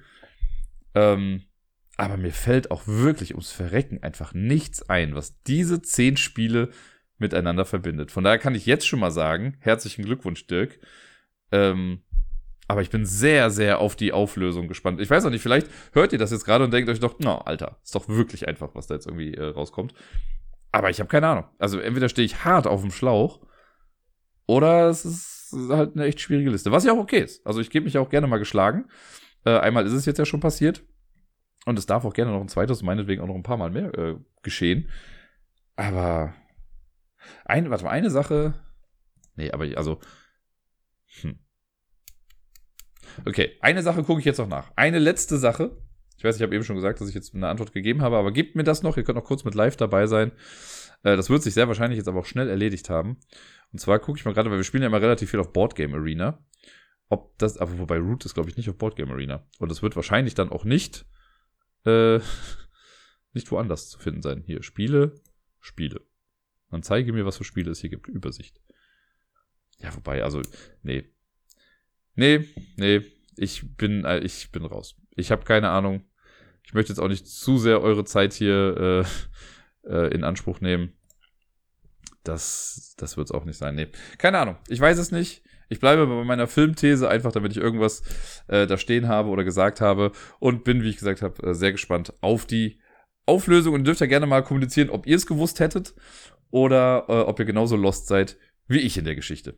Ähm, 0.96 1.44
aber 1.98 2.16
mir 2.16 2.32
fällt 2.32 2.72
auch 2.72 2.84
wirklich 2.86 3.32
ums 3.32 3.52
Verrecken 3.52 4.02
einfach 4.02 4.34
nichts 4.34 4.90
ein, 4.90 5.16
was 5.16 5.42
diese 5.44 5.82
zehn 5.82 6.16
Spiele 6.16 6.70
miteinander 7.18 7.66
verbindet. 7.66 8.12
Von 8.12 8.24
daher 8.24 8.40
kann 8.40 8.56
ich 8.56 8.66
jetzt 8.66 8.88
schon 8.88 9.00
mal 9.00 9.12
sagen, 9.12 9.58
herzlichen 9.60 10.06
Glückwunsch, 10.06 10.48
Dirk. 10.48 10.80
Ähm, 11.52 12.02
aber 12.70 12.82
ich 12.82 12.90
bin 12.90 13.06
sehr, 13.06 13.50
sehr 13.50 13.80
auf 13.80 13.96
die 13.96 14.14
Auflösung 14.14 14.68
gespannt. 14.68 15.02
Ich 15.02 15.10
weiß 15.10 15.26
auch 15.26 15.32
nicht, 15.32 15.42
vielleicht 15.42 15.68
hört 15.92 16.14
ihr 16.14 16.20
das 16.20 16.32
jetzt 16.32 16.46
gerade 16.46 16.64
und 16.64 16.72
denkt 16.72 16.90
euch 16.90 17.00
doch, 17.00 17.16
na, 17.20 17.34
no, 17.34 17.38
Alter, 17.40 17.80
ist 17.84 17.96
doch 17.96 18.08
wirklich 18.08 18.48
einfach, 18.48 18.76
was 18.76 18.88
da 18.88 18.94
jetzt 18.94 19.08
irgendwie 19.08 19.34
äh, 19.34 19.44
rauskommt. 19.44 19.94
Aber 20.72 20.90
ich 20.90 21.00
habe 21.00 21.10
keine 21.10 21.28
Ahnung. 21.28 21.46
Also 21.58 21.80
entweder 21.80 22.10
stehe 22.10 22.26
ich 22.26 22.44
hart 22.44 22.68
auf 22.68 22.82
dem 22.82 22.92
Schlauch 22.92 23.46
oder 24.46 24.90
es 24.90 25.06
ist 25.06 25.54
halt 25.70 25.96
eine 25.96 26.06
echt 26.06 26.20
schwierige 26.20 26.52
Liste. 26.52 26.72
Was 26.72 26.84
ja 26.84 26.94
auch 26.94 26.98
okay 26.98 27.20
ist. 27.20 27.46
Also 27.46 27.60
ich 27.60 27.70
gebe 27.70 27.86
mich 27.86 27.98
auch 27.98 28.10
gerne 28.10 28.28
mal 28.28 28.38
geschlagen. 28.38 28.86
Äh, 29.46 29.58
einmal 29.58 29.86
ist 29.86 29.94
es 29.94 30.06
jetzt 30.06 30.20
ja 30.20 30.26
schon 30.26 30.40
passiert. 30.40 30.84
Und 31.66 31.78
es 31.78 31.86
darf 31.86 32.06
auch 32.06 32.14
gerne 32.14 32.32
noch 32.32 32.42
ein 32.42 32.48
zweites, 32.48 32.82
meinetwegen 32.82 33.22
auch 33.22 33.28
noch 33.28 33.36
ein 33.36 33.44
paar 33.44 33.58
Mal 33.58 33.70
mehr 33.70 33.94
äh, 33.98 34.16
geschehen. 34.44 34.90
Aber 35.76 36.34
ein, 37.46 37.70
warte 37.70 37.84
mal, 37.84 37.92
eine 37.92 38.10
Sache. 38.10 38.54
Nee, 39.36 39.52
aber 39.52 39.66
also. 39.78 40.00
Hm. 41.22 41.40
Okay, 43.26 43.58
eine 43.62 43.82
Sache 43.82 44.04
gucke 44.04 44.20
ich 44.20 44.26
jetzt 44.26 44.38
noch 44.38 44.48
nach. 44.48 44.72
Eine 44.76 45.00
letzte 45.00 45.38
Sache. 45.38 45.78
Ich 46.20 46.26
weiß, 46.26 46.36
ich 46.36 46.42
habe 46.42 46.54
eben 46.54 46.66
schon 46.66 46.76
gesagt, 46.76 47.00
dass 47.00 47.08
ich 47.08 47.16
jetzt 47.16 47.34
eine 47.34 47.48
Antwort 47.48 47.72
gegeben 47.72 48.02
habe, 48.02 48.18
aber 48.18 48.34
gebt 48.34 48.58
mir 48.58 48.66
das 48.66 48.84
noch. 48.84 48.98
Ihr 48.98 49.04
könnt 49.04 49.16
noch 49.16 49.24
kurz 49.24 49.46
mit 49.46 49.56
live 49.56 49.78
dabei 49.78 50.06
sein. 50.06 50.34
Äh, 51.04 51.16
das 51.16 51.30
wird 51.30 51.42
sich 51.42 51.54
sehr 51.54 51.70
wahrscheinlich 51.70 51.96
jetzt 51.96 52.10
aber 52.10 52.20
auch 52.20 52.26
schnell 52.26 52.50
erledigt 52.50 52.90
haben. 52.90 53.16
Und 53.72 53.80
zwar 53.80 54.00
gucke 54.00 54.20
ich 54.20 54.26
mal 54.26 54.34
gerade, 54.34 54.52
weil 54.52 54.58
wir 54.58 54.66
spielen 54.66 54.84
ja 54.84 54.88
immer 54.88 55.02
relativ 55.02 55.32
viel 55.32 55.40
auf 55.40 55.54
Boardgame 55.54 55.96
Arena. 55.96 56.46
Ob 57.08 57.38
das, 57.38 57.58
aber 57.58 57.80
wobei 57.80 58.00
Root 58.00 58.26
ist, 58.26 58.34
glaube 58.34 58.50
ich, 58.50 58.58
nicht 58.58 58.70
auf 58.70 58.78
Boardgame 58.78 59.14
Arena. 59.14 59.48
Und 59.60 59.72
das 59.72 59.82
wird 59.82 59.96
wahrscheinlich 59.96 60.36
dann 60.36 60.50
auch 60.50 60.66
nicht, 60.66 61.06
äh, 61.86 62.20
nicht 63.34 63.50
woanders 63.50 63.88
zu 63.88 63.98
finden 63.98 64.22
sein. 64.22 64.44
Hier, 64.46 64.62
Spiele, 64.62 65.16
Spiele. 65.62 66.02
Dann 66.70 66.84
zeige 66.84 67.14
mir, 67.14 67.26
was 67.26 67.38
für 67.38 67.46
Spiele 67.46 67.72
es 67.72 67.80
hier 67.80 67.92
gibt. 67.92 68.10
Übersicht. 68.10 68.60
Ja, 69.78 69.96
wobei, 69.96 70.22
also, 70.22 70.42
nee. 70.84 71.06
Nee, 72.16 72.46
nee, 72.76 73.06
ich 73.38 73.78
bin, 73.78 74.04
äh, 74.04 74.20
ich 74.20 74.52
bin 74.52 74.66
raus. 74.66 74.98
Ich 75.16 75.32
habe 75.32 75.46
keine 75.46 75.70
Ahnung. 75.70 76.04
Ich 76.70 76.76
möchte 76.76 76.92
jetzt 76.92 77.00
auch 77.00 77.08
nicht 77.08 77.28
zu 77.28 77.58
sehr 77.58 77.82
eure 77.82 78.06
Zeit 78.06 78.32
hier 78.32 79.04
äh, 79.84 79.90
äh, 79.92 80.14
in 80.14 80.24
Anspruch 80.24 80.62
nehmen. 80.62 80.94
Das, 82.24 82.94
das 82.96 83.18
wird 83.18 83.26
es 83.26 83.32
auch 83.32 83.44
nicht 83.44 83.58
sein. 83.58 83.74
Nee. 83.74 83.88
Keine 84.20 84.38
Ahnung. 84.38 84.58
Ich 84.68 84.80
weiß 84.80 85.00
es 85.00 85.12
nicht. 85.12 85.42
Ich 85.70 85.80
bleibe 85.80 86.06
bei 86.06 86.24
meiner 86.24 86.46
Filmthese, 86.46 87.10
einfach 87.10 87.32
damit 87.32 87.54
ich 87.54 87.58
irgendwas 87.58 88.04
äh, 88.50 88.68
da 88.68 88.78
stehen 88.78 89.08
habe 89.08 89.30
oder 89.30 89.44
gesagt 89.44 89.82
habe. 89.82 90.12
Und 90.38 90.64
bin, 90.64 90.84
wie 90.84 90.90
ich 90.90 90.98
gesagt 90.98 91.24
habe, 91.24 91.42
äh, 91.42 91.56
sehr 91.56 91.72
gespannt 91.72 92.14
auf 92.22 92.46
die 92.46 92.80
Auflösung. 93.26 93.74
Und 93.74 93.84
dürft 93.86 94.02
ja 94.02 94.06
gerne 94.06 94.28
mal 94.28 94.44
kommunizieren, 94.44 94.92
ob 94.92 95.08
ihr 95.08 95.16
es 95.16 95.26
gewusst 95.26 95.60
hättet 95.60 95.96
oder 96.52 97.06
äh, 97.08 97.14
ob 97.14 97.40
ihr 97.40 97.46
genauso 97.46 97.78
lost 97.78 98.06
seid 98.06 98.38
wie 98.68 98.82
ich 98.82 98.96
in 98.96 99.06
der 99.06 99.16
Geschichte. 99.16 99.58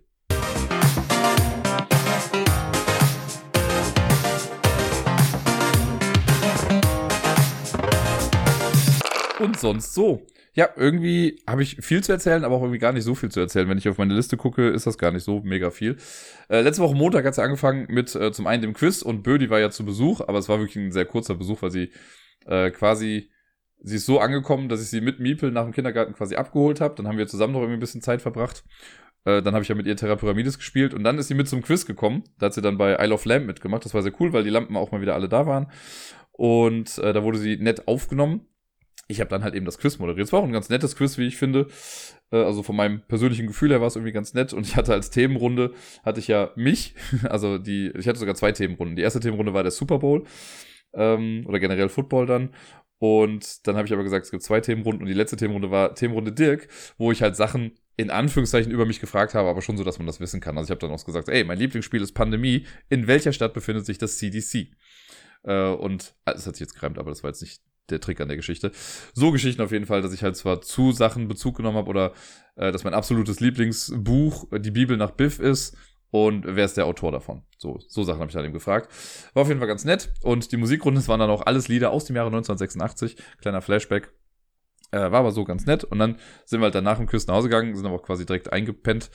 Und 9.42 9.60
sonst 9.60 9.94
so. 9.94 10.26
Ja, 10.54 10.70
irgendwie 10.76 11.42
habe 11.48 11.64
ich 11.64 11.78
viel 11.78 12.04
zu 12.04 12.12
erzählen, 12.12 12.44
aber 12.44 12.56
auch 12.56 12.62
irgendwie 12.62 12.80
gar 12.80 12.92
nicht 12.92 13.06
so 13.06 13.16
viel 13.16 13.30
zu 13.30 13.40
erzählen. 13.40 13.70
Wenn 13.70 13.78
ich 13.78 13.88
auf 13.88 13.98
meine 13.98 14.14
Liste 14.14 14.36
gucke, 14.36 14.68
ist 14.68 14.86
das 14.86 14.98
gar 14.98 15.12
nicht 15.12 15.24
so 15.24 15.42
mega 15.42 15.72
viel. 15.72 15.96
Äh, 16.50 16.62
letzte 16.62 16.84
Woche 16.84 16.96
Montag 16.96 17.26
hat 17.26 17.38
ja 17.38 17.44
angefangen 17.44 17.88
mit 17.90 18.14
äh, 18.16 18.34
zum 18.34 18.48
einen 18.48 18.62
dem 18.62 18.74
Quiz 18.74 19.02
und 19.02 19.24
Bödi 19.24 19.50
war 19.50 19.60
ja 19.60 19.70
zu 19.70 19.86
Besuch, 19.86 20.20
aber 20.20 20.40
es 20.40 20.50
war 20.50 20.60
wirklich 20.60 20.76
ein 20.76 20.92
sehr 20.92 21.06
kurzer 21.06 21.36
Besuch, 21.36 21.62
weil 21.62 21.72
sie 21.72 21.92
äh, 22.46 22.70
quasi, 22.72 23.30
sie 23.82 23.96
ist 23.96 24.06
so 24.06 24.20
angekommen, 24.20 24.68
dass 24.68 24.82
ich 24.82 24.90
sie 24.90 25.00
mit 25.00 25.22
Miepel 25.22 25.52
nach 25.52 25.64
dem 25.64 25.74
Kindergarten 25.74 26.14
quasi 26.14 26.36
abgeholt 26.36 26.82
habe. 26.82 26.96
Dann 26.96 27.08
haben 27.08 27.18
wir 27.18 27.28
zusammen 27.28 27.54
noch 27.54 27.62
irgendwie 27.62 27.78
ein 27.78 27.82
bisschen 27.82 28.02
Zeit 28.02 28.22
verbracht. 28.22 28.66
Äh, 29.24 29.42
dann 29.42 29.54
habe 29.54 29.64
ich 29.64 29.70
ja 29.70 29.76
mit 29.76 29.86
ihr 29.86 29.96
Terra 29.96 30.18
Pyramides 30.18 30.58
gespielt 30.58 30.94
und 30.94 31.04
dann 31.06 31.18
ist 31.18 31.30
sie 31.30 31.34
mit 31.34 31.48
zum 31.48 31.62
Quiz 31.62 31.86
gekommen. 31.86 32.24
Da 32.40 32.48
hat 32.48 32.54
sie 32.54 32.62
dann 32.62 32.78
bei 32.78 32.98
Isle 33.02 33.14
of 33.14 33.24
Lamp 33.24 33.46
mitgemacht. 33.46 33.86
Das 33.86 33.94
war 33.94 34.02
sehr 34.02 34.14
cool, 34.20 34.34
weil 34.34 34.44
die 34.44 34.50
Lampen 34.50 34.76
auch 34.76 34.92
mal 34.92 35.02
wieder 35.02 35.16
alle 35.16 35.30
da 35.30 35.46
waren. 35.46 35.72
Und 36.32 36.98
äh, 36.98 37.14
da 37.14 37.24
wurde 37.24 37.38
sie 37.38 37.58
nett 37.58 37.88
aufgenommen. 37.88 38.48
Ich 39.08 39.20
habe 39.20 39.30
dann 39.30 39.44
halt 39.44 39.56
eben 39.56 39.66
das 39.66 39.78
Quiz 39.78 40.00
moderiert. 40.00 40.28
Es 40.28 40.34
war 40.34 40.40
auch 40.40 40.46
ein 40.46 40.54
ganz 40.54 40.70
nettes 40.70 40.96
Quiz, 40.96 41.18
wie 41.18 41.28
ich 41.28 41.38
finde. 41.38 41.68
Äh, 42.32 42.38
also 42.38 42.64
von 42.64 42.76
meinem 42.76 43.02
persönlichen 43.02 43.48
Gefühl 43.48 43.72
her 43.72 43.82
war 43.82 43.88
es 43.88 43.96
irgendwie 43.96 44.14
ganz 44.14 44.34
nett. 44.34 44.54
Und 44.54 44.66
ich 44.66 44.76
hatte 44.76 44.94
als 44.94 45.10
Themenrunde, 45.10 45.74
hatte 46.04 46.20
ich 46.20 46.28
ja 46.28 46.52
mich, 46.56 46.96
also 47.30 47.58
die, 47.58 47.92
ich 47.98 48.08
hatte 48.08 48.20
sogar 48.20 48.36
zwei 48.36 48.52
Themenrunden. 48.52 48.96
Die 48.96 49.02
erste 49.02 49.20
Themenrunde 49.20 49.54
war 49.54 49.64
der 49.64 49.72
Super 49.72 50.00
Bowl 50.00 50.24
ähm, 50.94 51.44
oder 51.48 51.60
generell 51.60 51.90
Football 51.90 52.26
dann. 52.26 52.50
Und 53.00 53.66
dann 53.66 53.78
habe 53.78 53.88
ich 53.88 53.94
aber 53.94 54.04
gesagt, 54.04 54.26
es 54.26 54.32
gibt 54.32 54.44
zwei 54.44 54.62
Themenrunden 54.62 55.02
und 55.02 55.08
die 55.08 55.16
letzte 55.16 55.36
Themenrunde 55.36 55.72
war 55.72 55.96
Themenrunde 55.96 56.32
Dirk, 56.32 56.68
wo 57.00 57.12
ich 57.12 57.24
halt 57.24 57.36
Sachen 57.36 57.72
in 57.98 58.12
Anführungszeichen 58.12 58.72
über 58.72 58.86
mich 58.86 59.00
gefragt 59.00 59.34
habe, 59.34 59.50
aber 59.50 59.62
schon 59.62 59.76
so, 59.76 59.84
dass 59.84 59.98
man 59.98 60.06
das 60.06 60.20
wissen 60.20 60.40
kann. 60.40 60.58
Also 60.58 60.68
ich 60.68 60.72
habe 60.72 60.80
dann 60.80 60.92
auch 60.92 61.04
gesagt, 61.04 61.28
ey, 61.28 61.44
mein 61.44 61.58
Lieblingsspiel 61.58 62.02
ist 62.02 62.14
Pandemie. 62.14 62.66
In 62.90 63.08
welcher 63.08 63.34
Stadt 63.34 63.54
befindet 63.54 63.88
sich 63.88 63.98
das 63.98 64.18
CDC? 64.18 64.68
Äh, 65.44 65.70
und 65.70 66.16
ah, 66.26 66.34
das 66.34 66.46
hat 66.46 66.56
sich 66.56 66.62
jetzt 66.62 66.76
gereimt, 66.76 67.00
aber 67.00 67.10
das 67.10 67.24
war 67.24 67.32
jetzt 67.32 67.42
nicht 67.42 67.62
der 67.90 68.00
Trick 68.00 68.22
an 68.22 68.28
der 68.28 68.38
Geschichte. 68.38 68.72
So 69.14 69.32
Geschichten 69.32 69.62
auf 69.62 69.72
jeden 69.72 69.86
Fall, 69.86 70.02
dass 70.02 70.14
ich 70.14 70.24
halt 70.24 70.38
zwar 70.38 70.62
zu 70.62 70.92
Sachen 70.92 71.28
Bezug 71.28 71.58
genommen 71.58 71.78
habe 71.78 71.90
oder 71.90 72.14
äh, 72.56 72.72
dass 72.72 72.84
mein 72.84 72.94
absolutes 72.94 73.40
Lieblingsbuch 73.40 74.48
die 74.60 74.72
Bibel 74.72 74.98
nach 74.98 75.12
Biff 75.12 75.40
ist 75.40 75.76
und 76.12 76.46
wer 76.46 76.66
ist 76.66 76.76
der 76.76 76.86
Autor 76.86 77.12
davon? 77.14 77.44
So, 77.58 77.80
so 77.88 78.04
Sachen 78.04 78.20
habe 78.20 78.30
ich 78.30 78.34
dann 78.34 78.44
eben 78.44 78.54
gefragt. 78.54 78.92
War 79.34 79.44
auf 79.44 79.48
jeden 79.48 79.60
Fall 79.60 79.68
ganz 79.68 79.86
nett. 79.86 80.14
Und 80.22 80.52
die 80.52 80.58
Musikrunde, 80.58 81.06
waren 81.08 81.22
dann 81.22 81.30
auch 81.30 81.46
alles 81.46 81.70
Lieder 81.70 81.92
aus 81.92 82.06
dem 82.06 82.18
Jahre 82.18 82.28
1986. 82.28 83.16
Kleiner 83.40 83.62
Flashback. 83.62 84.12
Äh, 84.92 85.00
war 85.00 85.22
aber 85.22 85.32
so 85.32 85.46
ganz 85.46 85.66
nett. 85.66 85.86
Und 85.86 86.00
dann 86.00 86.18
sind 86.46 86.60
wir 86.60 86.66
halt 86.66 86.76
danach 86.76 87.00
im 87.00 87.08
Küsten 87.08 87.32
nach 87.32 87.38
Hause 87.38 87.48
gegangen, 87.48 87.76
sind 87.76 87.86
aber 87.86 87.96
auch 87.96 88.04
quasi 88.04 88.26
direkt 88.26 88.52
eingepennt 88.52 89.10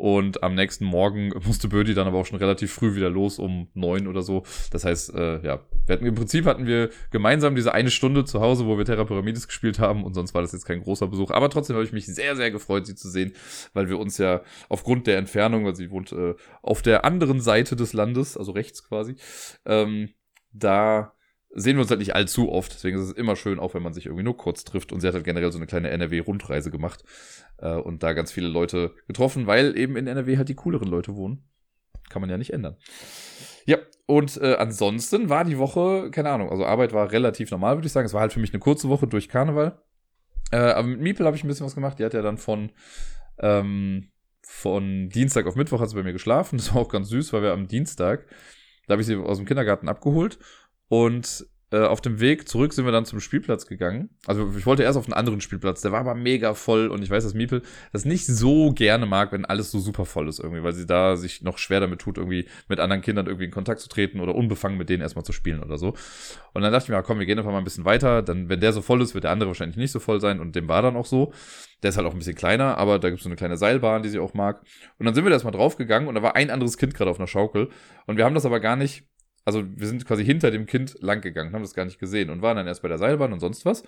und 0.00 0.42
am 0.42 0.54
nächsten 0.54 0.86
Morgen 0.86 1.30
musste 1.44 1.68
Bödi 1.68 1.92
dann 1.92 2.06
aber 2.06 2.16
auch 2.16 2.24
schon 2.24 2.38
relativ 2.38 2.72
früh 2.72 2.94
wieder 2.94 3.10
los, 3.10 3.38
um 3.38 3.68
neun 3.74 4.06
oder 4.06 4.22
so. 4.22 4.44
Das 4.70 4.86
heißt, 4.86 5.14
äh, 5.14 5.44
ja, 5.44 5.60
wir 5.84 5.92
hatten, 5.92 6.06
im 6.06 6.14
Prinzip 6.14 6.46
hatten 6.46 6.66
wir 6.66 6.88
gemeinsam 7.10 7.54
diese 7.54 7.74
eine 7.74 7.90
Stunde 7.90 8.24
zu 8.24 8.40
Hause, 8.40 8.64
wo 8.64 8.78
wir 8.78 8.86
Terra 8.86 9.04
Pyramides 9.04 9.46
gespielt 9.46 9.78
haben 9.78 10.02
und 10.02 10.14
sonst 10.14 10.32
war 10.32 10.40
das 10.40 10.52
jetzt 10.52 10.64
kein 10.64 10.82
großer 10.82 11.06
Besuch. 11.06 11.30
Aber 11.30 11.50
trotzdem 11.50 11.76
habe 11.76 11.84
ich 11.84 11.92
mich 11.92 12.06
sehr, 12.06 12.34
sehr 12.34 12.50
gefreut, 12.50 12.86
sie 12.86 12.94
zu 12.94 13.10
sehen, 13.10 13.34
weil 13.74 13.90
wir 13.90 13.98
uns 13.98 14.16
ja 14.16 14.40
aufgrund 14.70 15.06
der 15.06 15.18
Entfernung, 15.18 15.66
weil 15.66 15.76
sie 15.76 15.90
wohnt 15.90 16.12
äh, 16.12 16.34
auf 16.62 16.80
der 16.80 17.04
anderen 17.04 17.42
Seite 17.42 17.76
des 17.76 17.92
Landes, 17.92 18.38
also 18.38 18.52
rechts 18.52 18.88
quasi, 18.88 19.16
ähm, 19.66 20.08
da 20.50 21.12
sehen 21.52 21.76
wir 21.76 21.82
uns 21.82 21.90
halt 21.90 22.00
nicht 22.00 22.14
allzu 22.14 22.50
oft. 22.50 22.72
Deswegen 22.72 22.98
ist 22.98 23.04
es 23.04 23.12
immer 23.12 23.36
schön, 23.36 23.58
auch 23.58 23.74
wenn 23.74 23.82
man 23.82 23.92
sich 23.92 24.06
irgendwie 24.06 24.22
nur 24.22 24.36
kurz 24.36 24.64
trifft. 24.64 24.92
Und 24.92 25.00
sie 25.00 25.06
hat 25.06 25.14
halt 25.14 25.24
generell 25.24 25.50
so 25.50 25.58
eine 25.58 25.66
kleine 25.66 25.90
NRW-Rundreise 25.90 26.70
gemacht 26.70 27.04
äh, 27.58 27.74
und 27.74 28.02
da 28.02 28.12
ganz 28.12 28.32
viele 28.32 28.48
Leute 28.48 28.94
getroffen, 29.06 29.46
weil 29.46 29.76
eben 29.76 29.96
in 29.96 30.06
NRW 30.06 30.36
halt 30.36 30.48
die 30.48 30.54
cooleren 30.54 30.88
Leute 30.88 31.16
wohnen. 31.16 31.44
Kann 32.08 32.20
man 32.20 32.30
ja 32.30 32.38
nicht 32.38 32.52
ändern. 32.52 32.76
Ja, 33.66 33.78
und 34.06 34.36
äh, 34.38 34.54
ansonsten 34.54 35.28
war 35.28 35.44
die 35.44 35.58
Woche, 35.58 36.10
keine 36.10 36.30
Ahnung, 36.30 36.50
also 36.50 36.64
Arbeit 36.64 36.92
war 36.92 37.12
relativ 37.12 37.50
normal, 37.50 37.76
würde 37.76 37.86
ich 37.86 37.92
sagen. 37.92 38.06
Es 38.06 38.14
war 38.14 38.20
halt 38.20 38.32
für 38.32 38.40
mich 38.40 38.52
eine 38.52 38.60
kurze 38.60 38.88
Woche 38.88 39.06
durch 39.06 39.28
Karneval. 39.28 39.80
Äh, 40.50 40.56
aber 40.56 40.88
mit 40.88 41.00
Miepel 41.00 41.26
habe 41.26 41.36
ich 41.36 41.44
ein 41.44 41.48
bisschen 41.48 41.66
was 41.66 41.74
gemacht. 41.74 41.98
Die 41.98 42.04
hat 42.04 42.14
ja 42.14 42.22
dann 42.22 42.38
von, 42.38 42.70
ähm, 43.38 44.10
von 44.42 45.08
Dienstag 45.08 45.46
auf 45.46 45.54
Mittwoch 45.54 45.80
hat 45.80 45.90
sie 45.90 45.96
bei 45.96 46.02
mir 46.02 46.12
geschlafen. 46.12 46.56
Das 46.58 46.74
war 46.74 46.82
auch 46.82 46.88
ganz 46.88 47.08
süß, 47.08 47.32
weil 47.32 47.42
wir 47.42 47.52
am 47.52 47.68
Dienstag, 47.68 48.26
da 48.86 48.92
habe 48.92 49.02
ich 49.02 49.06
sie 49.06 49.16
aus 49.16 49.36
dem 49.36 49.46
Kindergarten 49.46 49.88
abgeholt 49.88 50.38
und 50.90 51.46
äh, 51.72 51.84
auf 51.84 52.00
dem 52.00 52.18
Weg 52.18 52.48
zurück 52.48 52.72
sind 52.72 52.84
wir 52.84 52.90
dann 52.90 53.04
zum 53.04 53.20
Spielplatz 53.20 53.66
gegangen. 53.66 54.10
Also 54.26 54.52
ich 54.58 54.66
wollte 54.66 54.82
erst 54.82 54.98
auf 54.98 55.06
einen 55.06 55.12
anderen 55.12 55.40
Spielplatz, 55.40 55.80
der 55.82 55.92
war 55.92 56.00
aber 56.00 56.16
mega 56.16 56.54
voll 56.54 56.88
und 56.88 57.00
ich 57.02 57.10
weiß, 57.10 57.22
dass 57.22 57.34
Miepel 57.34 57.62
das 57.92 58.04
nicht 58.04 58.26
so 58.26 58.72
gerne 58.72 59.06
mag, 59.06 59.30
wenn 59.30 59.44
alles 59.44 59.70
so 59.70 59.78
super 59.78 60.04
voll 60.04 60.28
ist 60.28 60.40
irgendwie, 60.40 60.64
weil 60.64 60.72
sie 60.72 60.84
da 60.84 61.16
sich 61.16 61.42
noch 61.42 61.58
schwer 61.58 61.78
damit 61.78 62.00
tut, 62.00 62.18
irgendwie 62.18 62.48
mit 62.68 62.80
anderen 62.80 63.02
Kindern 63.02 63.26
irgendwie 63.26 63.44
in 63.44 63.52
Kontakt 63.52 63.78
zu 63.80 63.88
treten 63.88 64.18
oder 64.18 64.34
unbefangen 64.34 64.78
mit 64.78 64.88
denen 64.88 65.00
erstmal 65.00 65.24
zu 65.24 65.32
spielen 65.32 65.62
oder 65.62 65.78
so. 65.78 65.94
Und 66.54 66.62
dann 66.62 66.72
dachte 66.72 66.86
ich 66.86 66.88
mir, 66.88 67.00
komm, 67.04 67.20
wir 67.20 67.26
gehen 67.26 67.38
einfach 67.38 67.52
mal 67.52 67.58
ein 67.58 67.64
bisschen 67.64 67.84
weiter, 67.84 68.22
dann, 68.22 68.48
wenn 68.48 68.58
der 68.58 68.72
so 68.72 68.82
voll 68.82 69.00
ist, 69.00 69.14
wird 69.14 69.22
der 69.22 69.30
andere 69.30 69.50
wahrscheinlich 69.50 69.76
nicht 69.76 69.92
so 69.92 70.00
voll 70.00 70.20
sein 70.20 70.40
und 70.40 70.56
dem 70.56 70.66
war 70.66 70.82
dann 70.82 70.96
auch 70.96 71.06
so. 71.06 71.32
Der 71.84 71.90
ist 71.90 71.96
halt 71.96 72.06
auch 72.06 72.12
ein 72.12 72.18
bisschen 72.18 72.34
kleiner, 72.34 72.78
aber 72.78 72.98
da 72.98 73.10
gibt 73.10 73.20
es 73.20 73.24
so 73.24 73.28
eine 73.28 73.36
kleine 73.36 73.56
Seilbahn, 73.56 74.02
die 74.02 74.08
sie 74.08 74.18
auch 74.18 74.34
mag. 74.34 74.60
Und 74.98 75.06
dann 75.06 75.14
sind 75.14 75.24
wir 75.24 75.30
da 75.30 75.36
erstmal 75.36 75.52
draufgegangen 75.52 76.08
und 76.08 76.16
da 76.16 76.22
war 76.22 76.34
ein 76.34 76.50
anderes 76.50 76.76
Kind 76.76 76.94
gerade 76.94 77.10
auf 77.10 77.20
einer 77.20 77.28
Schaukel 77.28 77.70
und 78.06 78.16
wir 78.16 78.24
haben 78.24 78.34
das 78.34 78.44
aber 78.44 78.58
gar 78.58 78.74
nicht 78.74 79.04
also 79.44 79.64
wir 79.66 79.86
sind 79.86 80.06
quasi 80.06 80.24
hinter 80.24 80.50
dem 80.50 80.66
Kind 80.66 80.96
lang 81.00 81.20
gegangen, 81.20 81.52
haben 81.52 81.62
das 81.62 81.74
gar 81.74 81.84
nicht 81.84 81.98
gesehen 81.98 82.30
und 82.30 82.42
waren 82.42 82.56
dann 82.56 82.66
erst 82.66 82.82
bei 82.82 82.88
der 82.88 82.98
Seilbahn 82.98 83.32
und 83.32 83.40
sonst 83.40 83.64
was. 83.64 83.82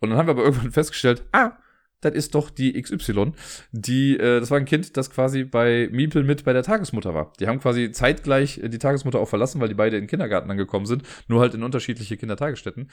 Und 0.00 0.10
dann 0.10 0.18
haben 0.18 0.26
wir 0.26 0.32
aber 0.32 0.44
irgendwann 0.44 0.72
festgestellt, 0.72 1.24
ah, 1.32 1.52
das 2.00 2.14
ist 2.14 2.34
doch 2.34 2.50
die 2.50 2.80
XY. 2.80 3.32
Die, 3.72 4.16
äh, 4.16 4.40
das 4.40 4.50
war 4.50 4.58
ein 4.58 4.64
Kind, 4.66 4.96
das 4.96 5.10
quasi 5.10 5.44
bei 5.44 5.88
Miepel 5.90 6.24
mit 6.24 6.44
bei 6.44 6.52
der 6.52 6.62
Tagesmutter 6.62 7.14
war. 7.14 7.32
Die 7.40 7.48
haben 7.48 7.58
quasi 7.58 7.90
zeitgleich 7.90 8.60
die 8.62 8.78
Tagesmutter 8.78 9.18
auch 9.18 9.28
verlassen, 9.28 9.60
weil 9.60 9.68
die 9.68 9.74
beide 9.74 9.96
in 9.96 10.04
den 10.04 10.08
Kindergarten 10.08 10.50
angekommen 10.50 10.86
sind, 10.86 11.02
nur 11.28 11.40
halt 11.40 11.54
in 11.54 11.62
unterschiedliche 11.62 12.16
Kindertagesstätten. 12.16 12.90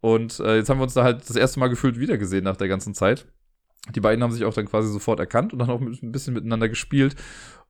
Und 0.00 0.38
äh, 0.40 0.56
jetzt 0.56 0.68
haben 0.68 0.78
wir 0.78 0.84
uns 0.84 0.94
da 0.94 1.04
halt 1.04 1.28
das 1.28 1.36
erste 1.36 1.58
Mal 1.58 1.68
gefühlt 1.68 1.98
wiedergesehen 1.98 2.44
nach 2.44 2.56
der 2.56 2.68
ganzen 2.68 2.94
Zeit. 2.94 3.26
Die 3.94 4.00
beiden 4.00 4.22
haben 4.22 4.32
sich 4.32 4.44
auch 4.44 4.54
dann 4.54 4.66
quasi 4.66 4.88
sofort 4.88 5.20
erkannt 5.20 5.52
und 5.52 5.58
dann 5.58 5.70
auch 5.70 5.80
ein 5.80 6.12
bisschen 6.12 6.34
miteinander 6.34 6.68
gespielt. 6.68 7.16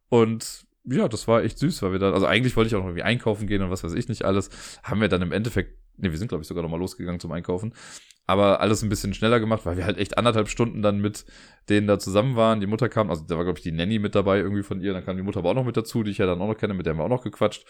Und 0.09 0.67
ja, 0.87 1.09
das 1.09 1.27
war 1.27 1.43
echt 1.43 1.59
süß, 1.59 1.83
weil 1.83 1.93
wir 1.93 1.99
dann, 1.99 2.15
also 2.15 2.27
eigentlich 2.27 2.57
wollte 2.57 2.69
ich 2.69 2.75
auch 2.75 2.81
noch 2.81 2.89
irgendwie 2.89 3.03
einkaufen 3.03 3.47
gehen 3.47 3.63
und 3.63 3.71
was 3.71 3.85
weiß 3.85 3.95
ich 3.95 4.09
nicht 4.09 4.25
alles. 4.25 4.51
Haben 4.83 5.01
wir 5.01 5.09
dann 5.09 5.23
im 5.23 5.33
Endeffekt, 5.33 5.79
ne, 5.97 6.11
wir 6.11 6.19
sind 6.19 6.29
glaube 6.29 6.43
ich 6.43 6.49
sogar 6.49 6.63
noch 6.63 6.71
mal 6.71 6.79
losgegangen 6.79 7.21
zum 7.21 7.33
Einkaufen. 7.33 7.73
Aber 8.27 8.61
alles 8.61 8.83
ein 8.83 8.89
bisschen 8.89 9.13
schneller 9.13 9.39
gemacht, 9.39 9.67
weil 9.67 9.77
wir 9.77 9.85
halt 9.85 9.99
echt 9.99 10.17
anderthalb 10.17 10.49
Stunden 10.49 10.81
dann 10.81 10.99
mit 10.99 11.27
denen 11.69 11.87
da 11.87 11.99
zusammen 11.99 12.37
waren. 12.37 12.61
Die 12.61 12.67
Mutter 12.67 12.89
kam, 12.89 13.11
also 13.11 13.23
da 13.27 13.37
war 13.37 13.45
glaube 13.45 13.59
ich 13.59 13.63
die 13.63 13.73
Nanny 13.73 13.99
mit 13.99 14.15
dabei 14.15 14.39
irgendwie 14.39 14.63
von 14.63 14.81
ihr. 14.81 14.95
Dann 14.95 15.05
kam 15.05 15.17
die 15.17 15.23
Mutter 15.23 15.41
aber 15.41 15.51
auch 15.51 15.55
noch 15.55 15.67
mit 15.67 15.77
dazu, 15.77 16.03
die 16.03 16.11
ich 16.11 16.19
ja 16.19 16.27
dann 16.27 16.41
auch 16.41 16.49
noch 16.49 16.57
kenne, 16.57 16.73
mit 16.73 16.87
der 16.87 16.93
haben 16.93 17.01
wir 17.01 17.05
auch 17.05 17.11
noch 17.11 17.25
gequatscht. 17.25 17.67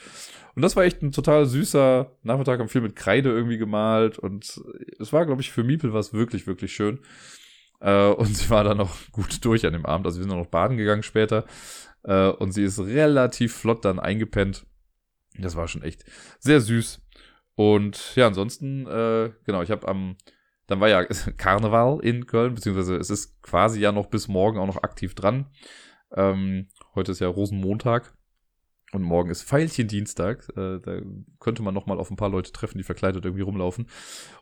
Und 0.55 0.62
das 0.62 0.77
war 0.77 0.85
echt 0.85 1.03
ein 1.03 1.11
total 1.11 1.47
süßer 1.47 2.12
Nachmittag, 2.23 2.61
haben 2.61 2.69
viel 2.69 2.82
mit 2.82 2.95
Kreide 2.95 3.31
irgendwie 3.31 3.59
gemalt 3.59 4.19
und 4.19 4.61
es 5.01 5.12
war 5.12 5.27
glaube 5.27 5.43
ich 5.43 5.51
für 5.51 5.65
Miepel 5.65 5.93
was 5.93 6.12
wirklich, 6.12 6.47
wirklich 6.47 6.73
schön. 6.73 7.01
Äh, 7.81 8.07
und 8.07 8.36
sie 8.36 8.49
war 8.51 8.65
dann 8.65 8.81
auch 8.81 8.95
gut 9.12 9.45
durch 9.45 9.66
an 9.66 9.73
dem 9.73 9.86
Abend. 9.86 10.07
Also 10.07 10.19
wir 10.19 10.24
sind 10.24 10.36
noch 10.36 10.47
baden 10.47 10.77
gegangen 10.77 11.03
später. 11.03 11.45
Äh, 12.05 12.28
und 12.28 12.52
sie 12.52 12.62
ist 12.62 12.78
relativ 12.81 13.55
flott 13.55 13.85
dann 13.85 13.98
eingepennt. 13.98 14.66
Das 15.39 15.56
war 15.56 15.68
schon 15.68 15.82
echt 15.82 16.05
sehr 16.39 16.60
süß. 16.60 17.01
Und 17.56 18.16
ja, 18.16 18.26
ansonsten, 18.26 18.86
äh, 18.86 19.32
genau, 19.44 19.62
ich 19.62 19.70
habe 19.70 19.86
am, 19.89 20.16
dann 20.66 20.81
war 20.81 20.89
ja 20.89 21.05
Karneval 21.36 22.01
in 22.02 22.26
Köln, 22.26 22.55
beziehungsweise 22.55 22.97
es 22.97 23.10
ist 23.10 23.43
quasi 23.43 23.81
ja 23.81 23.93
noch 23.93 24.06
bis 24.06 24.28
morgen 24.28 24.59
auch 24.59 24.66
noch 24.66 24.82
aktiv 24.82 25.14
dran. 25.14 25.47
Ähm, 26.14 26.68
heute 26.94 27.12
ist 27.12 27.20
ja 27.20 27.28
Rosenmontag. 27.28 28.14
Und 28.94 29.02
morgen 29.02 29.28
ist 29.28 29.42
Veilchen-Dienstag. 29.42 30.48
Äh, 30.56 30.78
da 30.78 31.00
könnte 31.40 31.64
man 31.64 31.74
noch 31.74 31.86
mal 31.86 31.98
auf 31.98 32.12
ein 32.12 32.16
paar 32.16 32.28
Leute 32.28 32.52
treffen, 32.52 32.78
die 32.78 32.84
verkleidet 32.84 33.24
irgendwie 33.24 33.42
rumlaufen. 33.42 33.88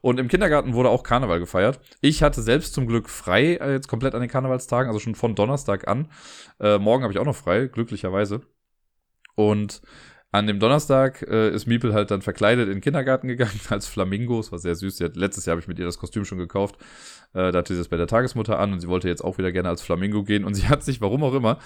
Und 0.03 0.21
im 0.21 0.29
Kindergarten 0.29 0.75
wurde 0.75 0.91
auch 0.91 1.05
Karneval 1.05 1.41
gefeiert. 1.41 1.81
Ich 2.03 2.23
hatte 2.23 2.43
selbst 2.43 2.75
zum 2.75 2.87
Glück 2.87 3.09
frei, 3.09 3.55
äh, 3.55 3.73
jetzt 3.73 3.89
komplett 3.89 4.15
an 4.15 4.21
den 4.21 4.29
Karnevalstagen, 4.29 4.89
also 4.89 5.01
schon 5.01 5.15
von 5.15 5.35
Donnerstag 5.35 5.89
an. 5.89 6.11
Äh, 6.61 6.77
morgen 6.77 7.03
habe 7.03 7.15
ich 7.15 7.19
auch 7.19 7.25
noch 7.25 7.35
frei, 7.35 7.67
glücklicherweise. 7.67 8.43
Und 9.37 9.81
an 10.33 10.47
dem 10.47 10.61
Donnerstag 10.61 11.21
ist 11.21 11.67
Miepel 11.67 11.93
halt 11.93 12.11
dann 12.11 12.23
verkleidet 12.23 12.67
in 12.69 12.77
den 12.77 12.81
Kindergarten 12.81 13.29
gegangen 13.29 13.61
als 13.69 13.87
Flamingo. 13.87 14.41
Es 14.41 14.51
war 14.51 14.59
sehr 14.59 14.75
süß. 14.75 15.01
Letztes 15.15 15.45
Jahr 15.45 15.53
habe 15.53 15.61
ich 15.61 15.69
mit 15.69 15.79
ihr 15.79 15.85
das 15.85 15.99
Kostüm 15.99 16.25
schon 16.25 16.39
gekauft. 16.39 16.77
Da 17.35 17.53
hatte 17.53 17.75
sie 17.75 17.79
das 17.79 17.89
bei 17.89 17.99
der 17.99 18.07
Tagesmutter 18.07 18.59
an 18.59 18.73
und 18.73 18.81
sie 18.81 18.89
wollte 18.89 19.09
jetzt 19.09 19.23
auch 19.23 19.37
wieder 19.37 19.53
gerne 19.53 19.69
als 19.69 19.83
Flamingo 19.83 20.25
gehen. 20.25 20.45
Und 20.47 20.55
sie 20.55 20.69
hat 20.69 20.83
sich, 20.85 21.03
warum 21.03 21.23
auch 21.23 21.35
immer, 21.35 21.59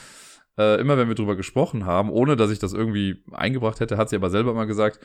äh, 0.59 0.81
immer 0.81 0.97
wenn 0.97 1.09
wir 1.09 1.15
drüber 1.15 1.37
gesprochen 1.37 1.87
haben, 1.87 2.11
ohne 2.11 2.37
dass 2.37 2.51
ich 2.51 2.59
das 2.59 2.73
irgendwie 2.73 3.23
eingebracht 3.33 3.81
hätte, 3.81 3.97
hat 3.97 4.09
sie 4.09 4.17
aber 4.17 4.31
selber 4.31 4.55
mal 4.55 4.67
gesagt, 4.67 5.01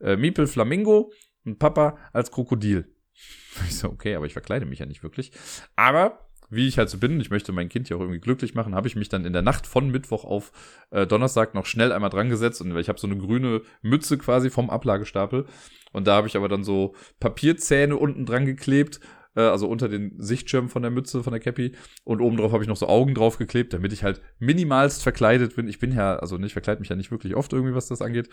äh, 0.00 0.16
Miepel 0.16 0.46
Flamingo 0.46 1.12
und 1.44 1.58
Papa 1.58 1.98
als 2.12 2.30
Krokodil. 2.30 2.94
Ich 3.66 3.76
so, 3.76 3.88
okay, 3.88 4.14
aber 4.14 4.26
ich 4.26 4.32
verkleide 4.32 4.64
mich 4.64 4.78
ja 4.78 4.86
nicht 4.86 5.02
wirklich. 5.02 5.32
Aber 5.74 6.30
wie 6.50 6.66
ich 6.66 6.78
halt 6.78 6.90
so 6.90 6.98
bin, 6.98 7.20
ich 7.20 7.30
möchte 7.30 7.52
mein 7.52 7.68
Kind 7.68 7.88
ja 7.88 7.96
auch 7.96 8.00
irgendwie 8.00 8.20
glücklich 8.20 8.54
machen, 8.54 8.74
habe 8.74 8.88
ich 8.88 8.96
mich 8.96 9.08
dann 9.08 9.24
in 9.24 9.32
der 9.32 9.42
Nacht 9.42 9.66
von 9.66 9.90
Mittwoch 9.90 10.24
auf 10.24 10.52
äh, 10.90 11.06
Donnerstag 11.06 11.54
noch 11.54 11.64
schnell 11.64 11.92
einmal 11.92 12.10
dran 12.10 12.28
gesetzt 12.28 12.60
und 12.60 12.76
ich 12.76 12.88
habe 12.88 12.98
so 12.98 13.06
eine 13.06 13.16
grüne 13.16 13.62
Mütze 13.82 14.18
quasi 14.18 14.50
vom 14.50 14.68
Ablagestapel 14.68 15.46
und 15.92 16.06
da 16.06 16.16
habe 16.16 16.26
ich 16.26 16.36
aber 16.36 16.48
dann 16.48 16.64
so 16.64 16.94
Papierzähne 17.20 17.96
unten 17.96 18.26
dran 18.26 18.46
geklebt 18.46 19.00
äh, 19.36 19.42
also 19.42 19.68
unter 19.68 19.88
den 19.88 20.14
Sichtschirm 20.18 20.68
von 20.68 20.82
der 20.82 20.90
Mütze, 20.90 21.22
von 21.22 21.32
der 21.32 21.40
Cappy. 21.40 21.72
Und 22.04 22.20
oben 22.20 22.36
drauf 22.36 22.52
habe 22.52 22.62
ich 22.62 22.68
noch 22.68 22.76
so 22.76 22.88
Augen 22.88 23.14
drauf 23.14 23.38
geklebt, 23.38 23.72
damit 23.72 23.92
ich 23.92 24.04
halt 24.04 24.20
minimalst 24.38 25.02
verkleidet 25.02 25.56
bin. 25.56 25.68
Ich 25.68 25.78
bin 25.78 25.92
ja, 25.92 26.16
also 26.16 26.38
nicht, 26.38 26.52
verkleide 26.52 26.80
mich 26.80 26.88
ja 26.88 26.96
nicht 26.96 27.10
wirklich 27.10 27.34
oft 27.36 27.52
irgendwie, 27.52 27.74
was 27.74 27.88
das 27.88 28.02
angeht. 28.02 28.28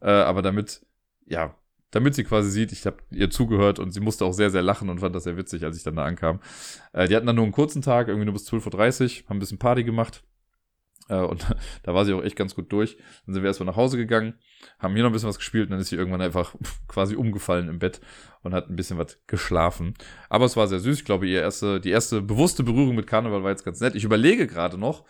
Äh, 0.00 0.10
aber 0.10 0.42
damit, 0.42 0.84
ja, 1.26 1.54
damit 1.90 2.14
sie 2.14 2.24
quasi 2.24 2.50
sieht, 2.50 2.72
ich 2.72 2.84
habe 2.86 2.98
ihr 3.10 3.30
zugehört 3.30 3.78
und 3.78 3.92
sie 3.92 4.00
musste 4.00 4.24
auch 4.24 4.32
sehr, 4.32 4.50
sehr 4.50 4.62
lachen 4.62 4.90
und 4.90 5.00
fand 5.00 5.14
das 5.14 5.24
sehr 5.24 5.36
witzig, 5.36 5.64
als 5.64 5.76
ich 5.76 5.82
dann 5.82 5.96
da 5.96 6.04
ankam. 6.04 6.40
Äh, 6.92 7.08
die 7.08 7.16
hatten 7.16 7.26
dann 7.26 7.36
nur 7.36 7.44
einen 7.44 7.52
kurzen 7.52 7.82
Tag, 7.82 8.08
irgendwie 8.08 8.26
nur 8.26 8.34
bis 8.34 8.48
12.30 8.50 9.22
Uhr, 9.22 9.28
haben 9.28 9.36
ein 9.36 9.40
bisschen 9.40 9.58
Party 9.58 9.84
gemacht. 9.84 10.22
Äh, 11.08 11.20
und 11.20 11.46
da 11.82 11.94
war 11.94 12.04
sie 12.04 12.12
auch 12.12 12.22
echt 12.22 12.36
ganz 12.36 12.54
gut 12.54 12.72
durch. 12.72 12.96
Dann 13.26 13.34
sind 13.34 13.42
wir 13.42 13.48
erstmal 13.48 13.66
nach 13.66 13.76
Hause 13.76 13.96
gegangen, 13.96 14.34
haben 14.78 14.94
hier 14.94 15.02
noch 15.02 15.10
ein 15.10 15.12
bisschen 15.12 15.28
was 15.28 15.38
gespielt 15.38 15.66
und 15.66 15.72
dann 15.72 15.80
ist 15.80 15.88
sie 15.88 15.96
irgendwann 15.96 16.22
einfach 16.22 16.54
quasi 16.88 17.16
umgefallen 17.16 17.68
im 17.68 17.78
Bett 17.78 18.00
und 18.42 18.54
hat 18.54 18.68
ein 18.68 18.76
bisschen 18.76 18.98
was 18.98 19.18
geschlafen. 19.26 19.94
Aber 20.28 20.44
es 20.44 20.56
war 20.56 20.68
sehr 20.68 20.80
süß. 20.80 20.98
Ich 20.98 21.04
glaube, 21.04 21.26
ihr 21.26 21.40
erste, 21.40 21.80
die 21.80 21.90
erste 21.90 22.22
bewusste 22.22 22.62
Berührung 22.62 22.94
mit 22.94 23.06
Karneval 23.06 23.42
war 23.42 23.50
jetzt 23.50 23.64
ganz 23.64 23.80
nett. 23.80 23.94
Ich 23.94 24.04
überlege 24.04 24.46
gerade 24.46 24.78
noch, 24.78 25.04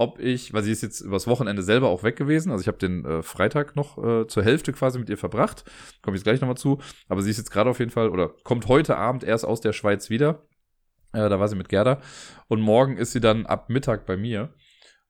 ob 0.00 0.18
ich, 0.18 0.54
weil 0.54 0.62
sie 0.62 0.72
ist 0.72 0.82
jetzt 0.82 1.02
übers 1.02 1.26
Wochenende 1.26 1.62
selber 1.62 1.88
auch 1.88 2.02
weg 2.02 2.16
gewesen. 2.16 2.50
Also 2.50 2.62
ich 2.62 2.68
habe 2.68 2.78
den 2.78 3.04
äh, 3.04 3.22
Freitag 3.22 3.76
noch 3.76 3.98
äh, 3.98 4.26
zur 4.26 4.42
Hälfte 4.42 4.72
quasi 4.72 4.98
mit 4.98 5.10
ihr 5.10 5.18
verbracht. 5.18 5.64
Komme 6.00 6.16
ich 6.16 6.22
gleich 6.22 6.40
nochmal 6.40 6.56
zu. 6.56 6.78
Aber 7.08 7.20
sie 7.20 7.30
ist 7.30 7.36
jetzt 7.36 7.50
gerade 7.50 7.68
auf 7.68 7.80
jeden 7.80 7.90
Fall 7.90 8.08
oder 8.08 8.30
kommt 8.42 8.66
heute 8.66 8.96
Abend 8.96 9.24
erst 9.24 9.44
aus 9.44 9.60
der 9.60 9.74
Schweiz 9.74 10.08
wieder. 10.08 10.46
Äh, 11.12 11.28
da 11.28 11.38
war 11.38 11.48
sie 11.48 11.56
mit 11.56 11.68
Gerda. 11.68 12.00
Und 12.48 12.62
morgen 12.62 12.96
ist 12.96 13.12
sie 13.12 13.20
dann 13.20 13.44
ab 13.44 13.68
Mittag 13.68 14.06
bei 14.06 14.16
mir. 14.16 14.54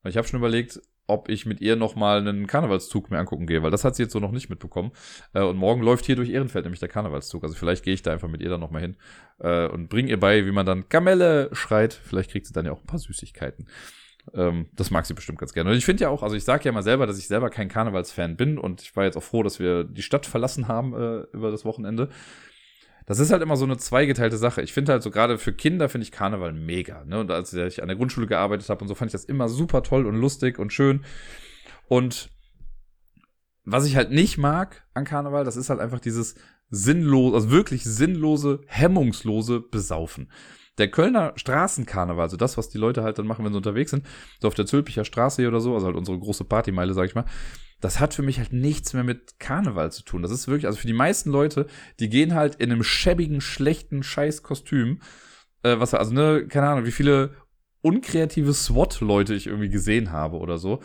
Ich 0.03 0.17
habe 0.17 0.27
schon 0.27 0.39
überlegt, 0.39 0.81
ob 1.07 1.29
ich 1.29 1.45
mit 1.45 1.59
ihr 1.61 1.75
nochmal 1.75 2.19
einen 2.19 2.47
Karnevalszug 2.47 3.11
mir 3.11 3.19
angucken 3.19 3.45
gehe, 3.45 3.63
weil 3.63 3.71
das 3.71 3.83
hat 3.83 3.95
sie 3.95 4.03
jetzt 4.03 4.13
so 4.13 4.19
noch 4.19 4.31
nicht 4.31 4.49
mitbekommen. 4.49 4.91
Äh, 5.33 5.41
und 5.41 5.57
morgen 5.57 5.81
läuft 5.81 6.05
hier 6.05 6.15
durch 6.15 6.29
Ehrenfeld 6.29 6.65
nämlich 6.65 6.79
der 6.79 6.89
Karnevalszug. 6.89 7.43
Also 7.43 7.55
vielleicht 7.55 7.83
gehe 7.83 7.93
ich 7.93 8.01
da 8.01 8.11
einfach 8.11 8.29
mit 8.29 8.41
ihr 8.41 8.49
dann 8.49 8.61
nochmal 8.61 8.81
hin 8.81 8.95
äh, 9.39 9.67
und 9.67 9.89
bringe 9.89 10.09
ihr 10.09 10.19
bei, 10.19 10.45
wie 10.45 10.51
man 10.51 10.65
dann 10.65 10.87
Kamelle 10.89 11.49
schreit. 11.53 11.93
Vielleicht 11.93 12.31
kriegt 12.31 12.45
sie 12.45 12.53
dann 12.53 12.65
ja 12.65 12.71
auch 12.71 12.79
ein 12.79 12.87
paar 12.87 12.99
Süßigkeiten. 12.99 13.67
Ähm, 14.33 14.67
das 14.73 14.91
mag 14.91 15.05
sie 15.05 15.13
bestimmt 15.13 15.39
ganz 15.39 15.53
gerne. 15.53 15.71
Und 15.71 15.77
ich 15.77 15.85
finde 15.85 16.03
ja 16.03 16.09
auch, 16.09 16.23
also 16.23 16.35
ich 16.35 16.43
sage 16.43 16.63
ja 16.63 16.71
mal 16.71 16.83
selber, 16.83 17.07
dass 17.07 17.17
ich 17.17 17.27
selber 17.27 17.49
kein 17.49 17.67
Karnevalsfan 17.67 18.37
bin 18.37 18.57
und 18.57 18.81
ich 18.81 18.95
war 18.95 19.03
jetzt 19.03 19.17
auch 19.17 19.23
froh, 19.23 19.43
dass 19.43 19.59
wir 19.59 19.83
die 19.83 20.03
Stadt 20.03 20.25
verlassen 20.25 20.67
haben 20.67 20.93
äh, 20.93 21.21
über 21.33 21.51
das 21.51 21.65
Wochenende 21.65 22.09
das 23.11 23.19
ist 23.19 23.33
halt 23.33 23.41
immer 23.41 23.57
so 23.57 23.65
eine 23.65 23.75
zweigeteilte 23.75 24.37
Sache. 24.37 24.61
Ich 24.61 24.71
finde 24.71 24.93
halt 24.93 25.03
so 25.03 25.11
gerade 25.11 25.37
für 25.37 25.51
Kinder 25.51 25.89
finde 25.89 26.03
ich 26.03 26.13
Karneval 26.13 26.53
mega. 26.53 27.03
Ne? 27.03 27.19
Und 27.19 27.29
als 27.29 27.51
ich 27.51 27.81
an 27.81 27.89
der 27.89 27.97
Grundschule 27.97 28.25
gearbeitet 28.25 28.69
habe 28.69 28.81
und 28.81 28.87
so, 28.87 28.95
fand 28.95 29.09
ich 29.09 29.11
das 29.11 29.25
immer 29.25 29.49
super 29.49 29.83
toll 29.83 30.05
und 30.05 30.15
lustig 30.15 30.59
und 30.59 30.71
schön. 30.71 31.03
Und 31.89 32.29
was 33.65 33.85
ich 33.85 33.97
halt 33.97 34.11
nicht 34.11 34.37
mag 34.37 34.85
an 34.93 35.03
Karneval, 35.03 35.43
das 35.43 35.57
ist 35.57 35.69
halt 35.69 35.81
einfach 35.81 35.99
dieses 35.99 36.35
sinnlose, 36.69 37.35
also 37.35 37.51
wirklich 37.51 37.83
sinnlose, 37.83 38.61
hemmungslose 38.67 39.59
Besaufen. 39.59 40.31
Der 40.77 40.89
Kölner 40.89 41.33
Straßenkarneval, 41.35 42.23
also 42.23 42.37
das, 42.37 42.57
was 42.57 42.69
die 42.69 42.77
Leute 42.77 43.03
halt 43.03 43.19
dann 43.19 43.27
machen, 43.27 43.43
wenn 43.43 43.51
sie 43.51 43.57
unterwegs 43.57 43.91
sind, 43.91 44.05
so 44.39 44.47
auf 44.47 44.55
der 44.55 44.67
Zülpicher 44.67 45.03
Straße 45.03 45.45
oder 45.45 45.59
so, 45.59 45.73
also 45.73 45.85
halt 45.87 45.97
unsere 45.97 46.17
große 46.17 46.45
Partymeile, 46.45 46.93
sag 46.93 47.07
ich 47.07 47.15
mal, 47.15 47.25
das 47.81 47.99
hat 47.99 48.13
für 48.13 48.21
mich 48.21 48.37
halt 48.37 48.53
nichts 48.53 48.93
mehr 48.93 49.03
mit 49.03 49.39
Karneval 49.39 49.91
zu 49.91 50.03
tun. 50.03 50.21
Das 50.21 50.31
ist 50.31 50.47
wirklich, 50.47 50.67
also 50.67 50.79
für 50.79 50.87
die 50.87 50.93
meisten 50.93 51.31
Leute, 51.31 51.65
die 51.99 52.09
gehen 52.09 52.35
halt 52.35 52.55
in 52.55 52.71
einem 52.71 52.83
schäbigen, 52.83 53.41
schlechten 53.41 54.03
Scheißkostüm, 54.03 55.01
äh, 55.63 55.79
was, 55.79 55.93
also 55.93 56.13
ne, 56.13 56.47
keine 56.47 56.67
Ahnung, 56.69 56.85
wie 56.85 56.91
viele 56.91 57.35
unkreative 57.81 58.53
SWAT-Leute 58.53 59.33
ich 59.33 59.47
irgendwie 59.47 59.69
gesehen 59.69 60.11
habe 60.11 60.37
oder 60.37 60.57
so. 60.57 60.79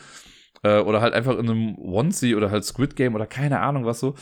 Äh, 0.63 0.81
oder 0.81 1.03
halt 1.03 1.15
einfach 1.15 1.39
in 1.39 1.51
einem 1.51 1.79
Onesie 1.79 2.35
oder 2.35 2.51
halt 2.51 2.65
Squid 2.65 2.97
Game 2.97 3.15
oder 3.15 3.27
keine 3.27 3.61
Ahnung 3.61 3.85
was 3.85 4.01
so. 4.01 4.15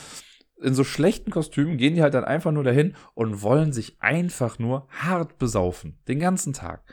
In 0.60 0.74
so 0.74 0.82
schlechten 0.84 1.30
Kostümen 1.30 1.76
gehen 1.76 1.94
die 1.94 2.02
halt 2.02 2.14
dann 2.14 2.24
einfach 2.24 2.52
nur 2.52 2.64
dahin 2.64 2.96
und 3.14 3.42
wollen 3.42 3.72
sich 3.72 4.00
einfach 4.00 4.58
nur 4.58 4.88
hart 4.90 5.38
besaufen. 5.38 5.98
Den 6.08 6.18
ganzen 6.18 6.52
Tag. 6.52 6.84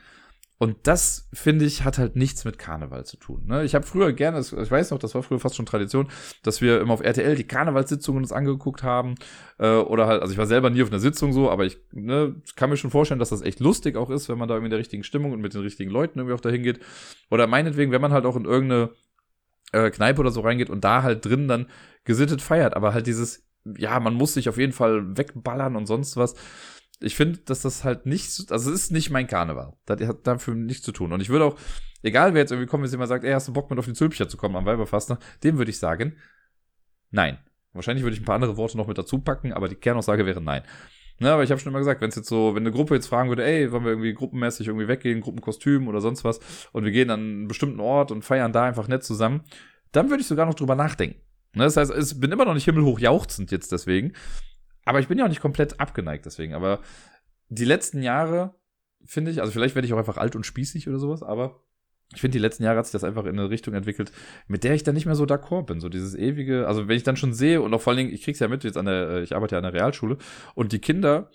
Und 0.62 0.78
das, 0.84 1.28
finde 1.34 1.66
ich, 1.66 1.86
hat 1.86 1.98
halt 1.98 2.16
nichts 2.16 2.46
mit 2.46 2.60
Karneval 2.60 3.04
zu 3.04 3.18
tun. 3.18 3.48
Ne? 3.48 3.64
Ich 3.64 3.74
habe 3.74 3.84
früher 3.84 4.14
gerne, 4.14 4.40
ich 4.42 4.52
weiß 4.54 4.92
noch, 4.92 5.00
das 5.00 5.16
war 5.16 5.24
früher 5.24 5.40
fast 5.40 5.56
schon 5.56 5.66
Tradition, 5.66 6.08
dass 6.44 6.62
wir 6.62 6.82
immer 6.82 6.94
auf 6.94 7.02
RTL 7.02 7.36
die 7.36 7.48
Karnevalssitzungen 7.48 8.22
uns 8.22 8.32
angeguckt 8.32 8.84
haben. 8.84 9.16
Äh, 9.58 9.78
oder 9.78 10.06
halt, 10.06 10.22
also 10.22 10.32
ich 10.32 10.38
war 10.38 10.46
selber 10.46 10.70
nie 10.70 10.84
auf 10.84 10.90
einer 10.90 11.00
Sitzung 11.00 11.34
so, 11.34 11.50
aber 11.50 11.66
ich 11.66 11.80
ne, 11.94 12.36
kann 12.56 12.70
mir 12.70 12.78
schon 12.78 12.92
vorstellen, 12.92 13.20
dass 13.20 13.30
das 13.30 13.42
echt 13.42 13.60
lustig 13.60 13.96
auch 13.96 14.12
ist, 14.12 14.30
wenn 14.30 14.38
man 14.38 14.48
da 14.48 14.54
irgendwie 14.54 14.68
in 14.68 14.70
der 14.70 14.80
richtigen 14.80 15.04
Stimmung 15.04 15.32
und 15.32 15.42
mit 15.42 15.56
den 15.56 15.62
richtigen 15.62 15.90
Leuten 15.90 16.20
irgendwie 16.20 16.36
auch 16.36 16.42
dahin 16.42 16.62
geht. 16.62 16.80
Oder 17.32 17.48
meinetwegen, 17.48 17.92
wenn 17.92 18.02
man 18.02 18.12
halt 18.12 18.28
auch 18.28 18.36
in 18.36 18.46
irgendeine 18.46 18.92
äh, 19.72 19.90
Kneipe 19.90 20.22
oder 20.22 20.30
so 20.30 20.42
reingeht 20.42 20.70
und 20.70 20.84
da 20.84 21.02
halt 21.02 21.26
drin 21.26 21.48
dann 21.48 21.70
gesittet 22.04 22.44
feiert. 22.44 22.76
Aber 22.76 22.94
halt 22.94 23.08
dieses, 23.08 23.44
ja, 23.66 24.00
man 24.00 24.14
muss 24.14 24.36
sich 24.36 24.48
auf 24.48 24.60
jeden 24.60 24.74
Fall 24.74 25.18
wegballern 25.18 25.76
und 25.76 25.88
sonst 25.88 26.18
was 26.18 26.36
ich 27.02 27.16
finde, 27.16 27.40
dass 27.40 27.62
das 27.62 27.84
halt 27.84 28.06
nicht, 28.06 28.52
also 28.52 28.72
es 28.72 28.84
ist 28.84 28.92
nicht 28.92 29.10
mein 29.10 29.28
Karneval. 29.28 29.74
Das 29.86 30.02
hat 30.08 30.28
dafür 30.28 30.56
nichts 30.56 30.84
zu 30.84 30.92
tun. 30.92 31.12
Und 31.12 31.22
ich 31.22 31.30
würde 31.30 31.46
auch, 31.46 31.58
egal 32.04 32.34
wer 32.34 32.42
jetzt 32.42 32.52
irgendwie 32.52 32.70
kommt, 32.70 32.84
wenn 32.84 32.92
jemand 32.92 33.10
sagt, 33.10 33.24
ey, 33.24 33.34
hast 33.34 33.48
du 33.48 33.54
Bock 33.54 33.70
mit 33.70 33.80
auf 33.80 33.86
die 33.86 33.94
Zülpicher 33.94 34.30
zu 34.30 34.38
kommen 34.38 34.56
am 34.56 34.66
Weiberfastner, 34.66 35.20
dem 35.44 35.58
würde 35.58 35.72
ich 35.72 35.80
sagen, 35.80 36.18
nein. 37.10 37.40
Wahrscheinlich 37.74 38.04
würde 38.04 38.16
ich 38.16 38.22
ein 38.22 38.26
paar 38.26 38.36
andere 38.36 38.58
Worte 38.58 38.78
noch 38.78 38.88
mit 38.88 38.98
dazu 38.98 39.20
packen, 39.20 39.54
aber 39.54 39.70
die 39.70 39.76
Kernaussage 39.76 40.26
wäre 40.26 40.42
nein. 40.42 40.64
Ne, 41.20 41.32
aber 41.32 41.44
ich 41.44 41.52
habe 41.52 41.62
schon 41.62 41.72
immer 41.72 41.80
gesagt, 41.80 42.02
wenn 42.02 42.10
es 42.10 42.16
jetzt 42.16 42.30
so, 42.30 42.56
wenn 42.56 42.64
eine 42.64 42.72
Gruppe 42.72 42.96
jetzt 42.96 43.06
fragen 43.06 43.30
würde, 43.30 43.46
ey, 43.46 43.72
wollen 43.72 43.84
wir 43.84 43.92
irgendwie 43.92 44.14
gruppenmäßig 44.14 44.68
irgendwie 44.68 44.88
weggehen, 44.88 45.22
Gruppenkostüm 45.22 45.88
oder 45.88 46.02
sonst 46.02 46.24
was, 46.24 46.40
und 46.72 46.84
wir 46.84 46.92
gehen 46.92 47.12
an 47.12 47.20
einen 47.20 47.48
bestimmten 47.48 47.80
Ort 47.80 48.12
und 48.12 48.24
feiern 48.26 48.52
da 48.52 48.64
einfach 48.64 48.88
nett 48.88 49.04
zusammen, 49.04 49.44
dann 49.92 50.10
würde 50.10 50.22
ich 50.22 50.28
sogar 50.28 50.48
noch 50.48 50.56
drüber 50.56 50.74
nachdenken. 50.74 51.22
Ne, 51.54 51.64
das 51.64 51.78
heißt, 51.78 51.94
ich 51.96 52.20
bin 52.20 52.32
immer 52.32 52.46
noch 52.46 52.56
nicht 52.56 52.66
himmelhoch 52.66 52.98
jauchzend 52.98 53.52
jetzt 53.52 53.72
deswegen, 53.72 54.14
aber 54.86 55.00
ich 55.00 55.08
bin 55.08 55.18
ja 55.18 55.26
auch 55.26 55.30
nicht 55.30 55.42
komplett 55.42 55.80
abgeneigt 55.80 56.26
deswegen. 56.26 56.54
Aber 56.54 56.80
die 57.50 57.66
letzten 57.66 58.02
Jahre, 58.02 58.56
finde 59.06 59.32
ich, 59.32 59.42
also 59.42 59.52
vielleicht 59.52 59.76
werde 59.76 59.86
ich 59.86 59.94
auch 59.94 59.98
einfach 59.98 60.18
alt 60.18 60.36
und 60.36 60.46
spießig 60.46 60.88
oder 60.88 61.00
sowas, 61.00 61.24
aber 61.24 61.64
ich 62.14 62.22
finde, 62.22 62.34
die 62.34 62.42
letzten 62.42 62.64
Jahre 62.64 62.80
hat 62.80 62.86
sich 62.86 62.92
das 62.92 63.04
einfach 63.04 63.24
in 63.24 63.40
eine 63.40 63.50
Richtung 63.50 63.74
entwickelt, 63.74 64.12
mit 64.48 64.64
der 64.64 64.74
ich 64.74 64.84
dann 64.84 64.96
nicht 64.96 65.06
mehr 65.06 65.16
so 65.16 65.24
d'accord 65.24 65.66
bin. 65.66 65.80
So 65.80 65.88
dieses 65.88 66.14
ewige, 66.14 66.68
also 66.68 66.88
wenn 66.88 66.98
ich 66.98 67.04
dann 67.04 67.16
schon 67.16 67.34
sehe 67.34 67.62
und 67.62 67.74
auch 67.74 67.82
vor 67.82 67.92
allen 67.92 68.00
Dingen, 68.00 68.14
ich 68.14 68.24
krieg's 68.24 68.40
ja 68.40 68.48
mit 68.48 68.64
jetzt 68.64 68.78
an 68.78 68.86
der, 68.86 69.10
äh, 69.10 69.24
ich 69.24 69.36
arbeite 69.36 69.56
ja 69.56 69.60
an 69.60 69.64
der 69.64 69.74
Realschule 69.74 70.18
und 70.54 70.74
die 70.74 70.80
Kinder, 70.80 71.30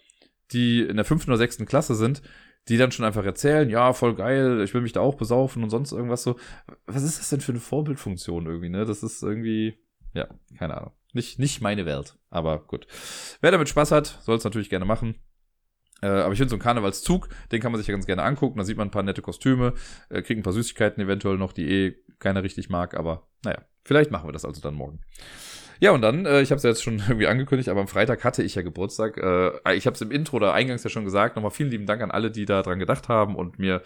die 0.52 0.82
in 0.82 0.96
der 0.96 1.04
fünften 1.04 1.30
oder 1.30 1.38
sechsten 1.38 1.64
Klasse 1.64 1.94
sind, 1.94 2.22
die 2.68 2.76
dann 2.76 2.92
schon 2.92 3.04
einfach 3.04 3.24
erzählen, 3.24 3.70
ja, 3.70 3.92
voll 3.92 4.14
geil, 4.14 4.60
ich 4.62 4.74
will 4.74 4.80
mich 4.80 4.92
da 4.92 5.00
auch 5.00 5.14
besaufen 5.14 5.62
und 5.62 5.70
sonst 5.70 5.92
irgendwas 5.92 6.22
so. 6.22 6.36
Was 6.86 7.02
ist 7.02 7.20
das 7.20 7.30
denn 7.30 7.40
für 7.40 7.52
eine 7.52 7.60
Vorbildfunktion 7.60 8.46
irgendwie, 8.46 8.68
ne? 8.68 8.84
Das 8.84 9.02
ist 9.02 9.22
irgendwie, 9.22 9.78
ja, 10.14 10.28
keine 10.58 10.76
Ahnung. 10.76 10.92
Nicht, 11.16 11.38
nicht 11.38 11.62
meine 11.62 11.86
Welt. 11.86 12.18
Aber 12.28 12.58
gut. 12.58 12.86
Wer 13.40 13.50
damit 13.50 13.70
Spaß 13.70 13.90
hat, 13.90 14.18
soll 14.22 14.36
es 14.36 14.44
natürlich 14.44 14.68
gerne 14.68 14.84
machen. 14.84 15.14
Äh, 16.02 16.08
aber 16.08 16.32
ich 16.34 16.38
finde 16.38 16.50
so 16.50 16.56
einen 16.56 16.62
Karnevalszug, 16.62 17.30
den 17.52 17.62
kann 17.62 17.72
man 17.72 17.78
sich 17.78 17.88
ja 17.88 17.94
ganz 17.94 18.04
gerne 18.04 18.22
angucken. 18.22 18.58
Da 18.58 18.64
sieht 18.64 18.76
man 18.76 18.88
ein 18.88 18.90
paar 18.90 19.02
nette 19.02 19.22
Kostüme, 19.22 19.72
äh, 20.10 20.20
kriegt 20.20 20.38
ein 20.38 20.42
paar 20.42 20.52
Süßigkeiten 20.52 21.02
eventuell 21.02 21.38
noch, 21.38 21.54
die 21.54 21.70
eh 21.70 21.94
keiner 22.18 22.42
richtig 22.42 22.68
mag. 22.68 22.92
Aber 22.94 23.28
naja, 23.46 23.62
vielleicht 23.82 24.10
machen 24.10 24.28
wir 24.28 24.32
das 24.34 24.44
also 24.44 24.60
dann 24.60 24.74
morgen. 24.74 25.00
Ja, 25.80 25.92
und 25.92 26.02
dann, 26.02 26.26
äh, 26.26 26.42
ich 26.42 26.50
habe 26.50 26.58
es 26.58 26.64
ja 26.64 26.68
jetzt 26.68 26.82
schon 26.82 26.98
irgendwie 27.08 27.28
angekündigt, 27.28 27.70
aber 27.70 27.80
am 27.80 27.88
Freitag 27.88 28.22
hatte 28.22 28.42
ich 28.42 28.54
ja 28.54 28.60
Geburtstag. 28.60 29.16
Äh, 29.16 29.74
ich 29.74 29.86
habe 29.86 29.94
es 29.94 30.02
im 30.02 30.10
Intro 30.10 30.36
oder 30.36 30.52
eingangs 30.52 30.84
ja 30.84 30.90
schon 30.90 31.06
gesagt. 31.06 31.36
Nochmal 31.36 31.50
vielen 31.50 31.70
lieben 31.70 31.86
Dank 31.86 32.02
an 32.02 32.10
alle, 32.10 32.30
die 32.30 32.44
da 32.44 32.60
dran 32.60 32.78
gedacht 32.78 33.08
haben 33.08 33.36
und 33.36 33.58
mir 33.58 33.80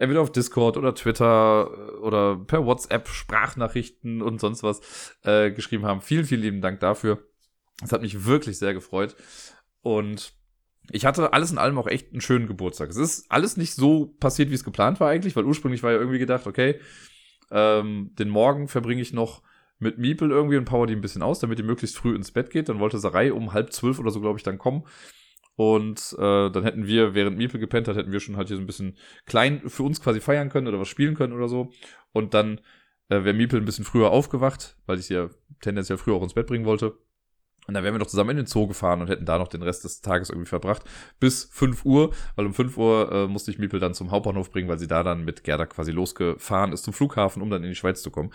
entweder 0.00 0.22
auf 0.22 0.32
Discord 0.32 0.76
oder 0.76 0.94
Twitter 0.94 1.70
äh, 1.70 1.96
oder 1.98 2.36
per 2.36 2.64
WhatsApp 2.64 3.08
Sprachnachrichten 3.08 4.22
und 4.22 4.40
sonst 4.40 4.62
was 4.62 5.14
äh, 5.22 5.50
geschrieben 5.52 5.84
haben. 5.84 6.00
Vielen, 6.00 6.24
vielen 6.24 6.40
lieben 6.40 6.60
Dank 6.62 6.80
dafür. 6.80 7.22
Das 7.80 7.92
hat 7.92 8.02
mich 8.02 8.24
wirklich 8.24 8.58
sehr 8.58 8.74
gefreut. 8.74 9.14
Und 9.82 10.32
ich 10.90 11.04
hatte 11.04 11.32
alles 11.32 11.52
in 11.52 11.58
allem 11.58 11.78
auch 11.78 11.86
echt 11.86 12.12
einen 12.12 12.22
schönen 12.22 12.48
Geburtstag. 12.48 12.88
Es 12.88 12.96
ist 12.96 13.30
alles 13.30 13.56
nicht 13.56 13.74
so 13.74 14.06
passiert, 14.18 14.50
wie 14.50 14.54
es 14.54 14.64
geplant 14.64 15.00
war 15.00 15.10
eigentlich, 15.10 15.36
weil 15.36 15.44
ursprünglich 15.44 15.82
war 15.82 15.92
ja 15.92 15.98
irgendwie 15.98 16.18
gedacht, 16.18 16.46
okay, 16.46 16.80
ähm, 17.50 18.12
den 18.18 18.30
Morgen 18.30 18.68
verbringe 18.68 19.02
ich 19.02 19.12
noch 19.12 19.42
mit 19.78 19.98
Miepel 19.98 20.30
irgendwie 20.30 20.56
und 20.56 20.64
power 20.64 20.86
die 20.86 20.94
ein 20.94 21.00
bisschen 21.00 21.22
aus, 21.22 21.40
damit 21.40 21.58
die 21.58 21.62
möglichst 21.62 21.96
früh 21.96 22.14
ins 22.14 22.32
Bett 22.32 22.50
geht. 22.50 22.70
Dann 22.70 22.80
wollte 22.80 22.98
Sarai 22.98 23.32
um 23.32 23.52
halb 23.52 23.72
zwölf 23.72 23.98
oder 23.98 24.10
so, 24.10 24.20
glaube 24.20 24.38
ich, 24.38 24.42
dann 24.42 24.58
kommen. 24.58 24.84
Und 25.60 26.16
äh, 26.18 26.48
dann 26.50 26.62
hätten 26.62 26.86
wir, 26.86 27.14
während 27.14 27.36
Miepel 27.36 27.60
gepennt 27.60 27.86
hat, 27.86 27.94
hätten 27.94 28.12
wir 28.12 28.20
schon 28.20 28.38
halt 28.38 28.48
hier 28.48 28.56
so 28.56 28.62
ein 28.62 28.66
bisschen 28.66 28.96
klein 29.26 29.60
für 29.68 29.82
uns 29.82 30.00
quasi 30.00 30.18
feiern 30.18 30.48
können 30.48 30.66
oder 30.66 30.80
was 30.80 30.88
spielen 30.88 31.14
können 31.14 31.34
oder 31.34 31.48
so. 31.48 31.70
Und 32.12 32.32
dann 32.32 32.62
äh, 33.10 33.24
wäre 33.24 33.34
Miepel 33.34 33.60
ein 33.60 33.66
bisschen 33.66 33.84
früher 33.84 34.10
aufgewacht, 34.10 34.78
weil 34.86 34.98
ich 34.98 35.04
sie 35.04 35.14
ja 35.16 35.28
tendenziell 35.60 35.98
früher 35.98 36.14
auch 36.14 36.22
ins 36.22 36.32
Bett 36.32 36.46
bringen 36.46 36.64
wollte. 36.64 36.96
Und 37.66 37.74
dann 37.74 37.84
wären 37.84 37.92
wir 37.92 37.98
noch 37.98 38.06
zusammen 38.06 38.30
in 38.30 38.36
den 38.38 38.46
Zoo 38.46 38.68
gefahren 38.68 39.02
und 39.02 39.10
hätten 39.10 39.26
da 39.26 39.36
noch 39.36 39.48
den 39.48 39.60
Rest 39.60 39.84
des 39.84 40.00
Tages 40.00 40.30
irgendwie 40.30 40.48
verbracht. 40.48 40.82
Bis 41.18 41.44
5 41.52 41.84
Uhr, 41.84 42.14
weil 42.36 42.46
um 42.46 42.54
5 42.54 42.78
Uhr 42.78 43.12
äh, 43.12 43.26
musste 43.26 43.50
ich 43.50 43.58
Miepel 43.58 43.80
dann 43.80 43.92
zum 43.92 44.10
Hauptbahnhof 44.10 44.50
bringen, 44.50 44.70
weil 44.70 44.78
sie 44.78 44.88
da 44.88 45.02
dann 45.02 45.26
mit 45.26 45.44
Gerda 45.44 45.66
quasi 45.66 45.92
losgefahren 45.92 46.72
ist 46.72 46.84
zum 46.84 46.94
Flughafen, 46.94 47.42
um 47.42 47.50
dann 47.50 47.62
in 47.62 47.68
die 47.68 47.76
Schweiz 47.76 48.00
zu 48.00 48.10
kommen. 48.10 48.32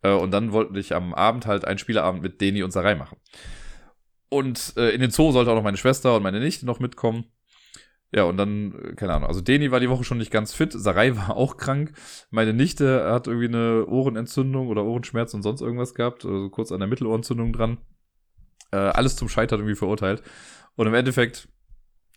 Äh, 0.00 0.12
und 0.12 0.30
dann 0.30 0.52
wollte 0.52 0.80
ich 0.80 0.94
am 0.94 1.12
Abend 1.12 1.44
halt 1.44 1.66
einen 1.66 1.76
Spieleabend 1.76 2.22
mit 2.22 2.40
Deni 2.40 2.62
und 2.62 2.70
Sarai 2.70 2.94
machen. 2.94 3.18
Und 4.28 4.74
äh, 4.76 4.90
in 4.90 5.00
den 5.00 5.10
Zoo 5.10 5.32
sollte 5.32 5.50
auch 5.50 5.56
noch 5.56 5.62
meine 5.62 5.76
Schwester 5.76 6.16
und 6.16 6.22
meine 6.22 6.40
Nichte 6.40 6.66
noch 6.66 6.80
mitkommen. 6.80 7.24
Ja, 8.12 8.24
und 8.24 8.36
dann, 8.36 8.72
äh, 8.72 8.94
keine 8.94 9.14
Ahnung, 9.14 9.28
also 9.28 9.40
Deni 9.40 9.70
war 9.70 9.80
die 9.80 9.90
Woche 9.90 10.04
schon 10.04 10.18
nicht 10.18 10.30
ganz 10.30 10.52
fit, 10.52 10.72
Sarai 10.72 11.16
war 11.16 11.36
auch 11.36 11.56
krank, 11.56 11.92
meine 12.30 12.54
Nichte 12.54 13.10
hat 13.10 13.26
irgendwie 13.26 13.48
eine 13.48 13.86
Ohrenentzündung 13.86 14.68
oder 14.68 14.84
Ohrenschmerz 14.84 15.34
und 15.34 15.42
sonst 15.42 15.60
irgendwas 15.60 15.94
gehabt, 15.94 16.24
also 16.24 16.48
kurz 16.50 16.72
an 16.72 16.80
der 16.80 16.88
Mittelohrentzündung 16.88 17.52
dran. 17.52 17.78
Äh, 18.72 18.76
alles 18.76 19.16
zum 19.16 19.28
Scheitern 19.28 19.60
irgendwie 19.60 19.76
verurteilt. 19.76 20.22
Und 20.76 20.86
im 20.86 20.94
Endeffekt 20.94 21.48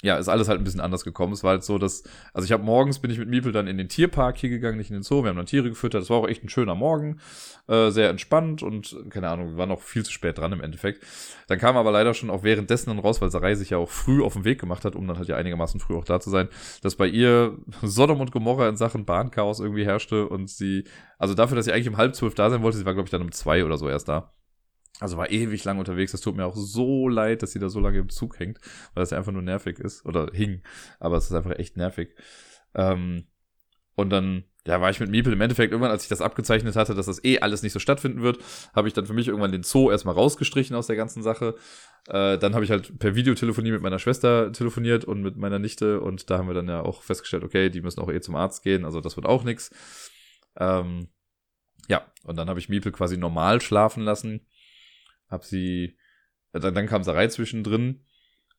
ja, 0.01 0.17
ist 0.17 0.29
alles 0.29 0.47
halt 0.47 0.61
ein 0.61 0.63
bisschen 0.63 0.79
anders 0.79 1.03
gekommen. 1.03 1.33
Es 1.33 1.43
war 1.43 1.51
halt 1.51 1.63
so, 1.63 1.77
dass, 1.77 2.03
also 2.33 2.45
ich 2.45 2.53
habe 2.53 2.63
morgens 2.63 2.99
bin 2.99 3.11
ich 3.11 3.19
mit 3.19 3.27
Miepel 3.27 3.51
dann 3.51 3.67
in 3.67 3.77
den 3.77 3.89
Tierpark 3.89 4.37
hier 4.37 4.49
gegangen, 4.49 4.77
nicht 4.77 4.89
in 4.89 4.95
den 4.95 5.03
Zoo. 5.03 5.23
Wir 5.23 5.29
haben 5.29 5.35
dann 5.35 5.45
Tiere 5.45 5.67
gefüttert. 5.67 6.01
Das 6.01 6.09
war 6.09 6.17
auch 6.17 6.27
echt 6.27 6.41
ein 6.43 6.49
schöner 6.49 6.73
Morgen, 6.73 7.19
äh, 7.67 7.89
sehr 7.89 8.09
entspannt 8.09 8.63
und 8.63 8.95
keine 9.09 9.27
Ahnung, 9.27 9.51
wir 9.51 9.57
waren 9.57 9.71
auch 9.71 9.81
viel 9.81 10.03
zu 10.03 10.13
spät 10.13 10.37
dran 10.37 10.53
im 10.53 10.61
Endeffekt. 10.61 11.03
Dann 11.47 11.59
kam 11.59 11.75
aber 11.75 11.91
leider 11.91 12.13
schon 12.13 12.29
auch 12.29 12.43
währenddessen 12.43 12.91
dann 12.91 12.99
raus, 12.99 13.21
weil 13.21 13.29
Sarai 13.29 13.55
sich 13.55 13.71
ja 13.71 13.77
auch 13.77 13.89
früh 13.89 14.23
auf 14.23 14.33
den 14.33 14.45
Weg 14.45 14.59
gemacht 14.59 14.85
hat, 14.85 14.95
um 14.95 15.05
dann 15.05 15.17
halt 15.17 15.27
ja 15.27 15.35
einigermaßen 15.35 15.81
früh 15.81 15.97
auch 15.97 16.05
da 16.05 16.21
zu 16.21 16.29
sein, 16.29 16.47
dass 16.81 16.95
bei 16.95 17.07
ihr 17.07 17.57
Sodom 17.81 18.21
und 18.21 18.31
Gomorra 18.31 18.69
in 18.69 18.77
Sachen 18.77 19.03
Bahnchaos 19.03 19.59
irgendwie 19.59 19.85
herrschte 19.85 20.29
und 20.29 20.49
sie, 20.49 20.85
also 21.17 21.33
dafür, 21.33 21.57
dass 21.57 21.65
sie 21.65 21.73
eigentlich 21.73 21.89
um 21.89 21.97
halb 21.97 22.15
zwölf 22.15 22.35
da 22.35 22.49
sein 22.49 22.61
wollte, 22.61 22.77
sie 22.77 22.85
war 22.85 22.93
glaube 22.93 23.07
ich 23.07 23.11
dann 23.11 23.21
um 23.21 23.33
zwei 23.33 23.65
oder 23.65 23.77
so 23.77 23.89
erst 23.89 24.07
da. 24.07 24.31
Also 24.99 25.17
war 25.17 25.31
ewig 25.31 25.63
lang 25.63 25.79
unterwegs. 25.79 26.11
Das 26.11 26.21
tut 26.21 26.35
mir 26.35 26.45
auch 26.45 26.55
so 26.55 27.07
leid, 27.07 27.41
dass 27.41 27.51
sie 27.51 27.59
da 27.59 27.69
so 27.69 27.79
lange 27.79 27.99
im 27.99 28.09
Zug 28.09 28.39
hängt, 28.39 28.59
weil 28.93 29.01
das 29.01 29.11
ja 29.11 29.17
einfach 29.17 29.31
nur 29.31 29.41
nervig 29.41 29.79
ist. 29.79 30.05
Oder 30.05 30.29
hing. 30.33 30.61
Aber 30.99 31.17
es 31.17 31.25
ist 31.25 31.33
einfach 31.33 31.57
echt 31.57 31.77
nervig. 31.77 32.15
Ähm, 32.75 33.25
und 33.95 34.09
dann, 34.11 34.43
ja, 34.65 34.79
war 34.79 34.89
ich 34.89 34.99
mit 34.99 35.09
Miepel 35.09 35.33
im 35.33 35.41
Endeffekt 35.41 35.71
irgendwann, 35.71 35.91
als 35.91 36.03
ich 36.03 36.09
das 36.09 36.21
abgezeichnet 36.21 36.75
hatte, 36.75 36.95
dass 36.95 37.07
das 37.07 37.23
eh 37.23 37.39
alles 37.39 37.63
nicht 37.63 37.73
so 37.73 37.79
stattfinden 37.79 38.21
wird, 38.21 38.39
habe 38.73 38.87
ich 38.87 38.93
dann 38.93 39.05
für 39.05 39.13
mich 39.13 39.27
irgendwann 39.27 39.51
den 39.51 39.63
Zoo 39.63 39.91
erstmal 39.91 40.15
rausgestrichen 40.15 40.75
aus 40.75 40.87
der 40.87 40.95
ganzen 40.95 41.23
Sache. 41.23 41.55
Äh, 42.07 42.37
dann 42.37 42.53
habe 42.53 42.63
ich 42.63 42.71
halt 42.71 42.97
per 42.99 43.15
Videotelefonie 43.15 43.71
mit 43.71 43.81
meiner 43.81 43.99
Schwester 43.99 44.51
telefoniert 44.51 45.05
und 45.05 45.21
mit 45.21 45.37
meiner 45.37 45.59
Nichte 45.59 45.99
und 46.01 46.29
da 46.29 46.37
haben 46.37 46.47
wir 46.47 46.53
dann 46.53 46.67
ja 46.67 46.81
auch 46.81 47.03
festgestellt, 47.03 47.43
okay, 47.43 47.69
die 47.69 47.81
müssen 47.81 47.99
auch 47.99 48.09
eh 48.09 48.21
zum 48.21 48.35
Arzt 48.35 48.63
gehen, 48.63 48.85
also 48.85 49.01
das 49.01 49.17
wird 49.17 49.25
auch 49.25 49.43
nix. 49.43 49.69
Ähm, 50.57 51.09
ja, 51.89 52.05
und 52.23 52.37
dann 52.37 52.47
habe 52.47 52.59
ich 52.59 52.69
Miepel 52.69 52.91
quasi 52.91 53.17
normal 53.17 53.59
schlafen 53.59 54.03
lassen 54.03 54.45
hab 55.29 55.43
sie, 55.43 55.97
äh, 56.53 56.59
dann, 56.59 56.73
dann 56.73 56.87
kam 56.87 57.03
Sarai 57.03 57.27
zwischendrin 57.27 58.05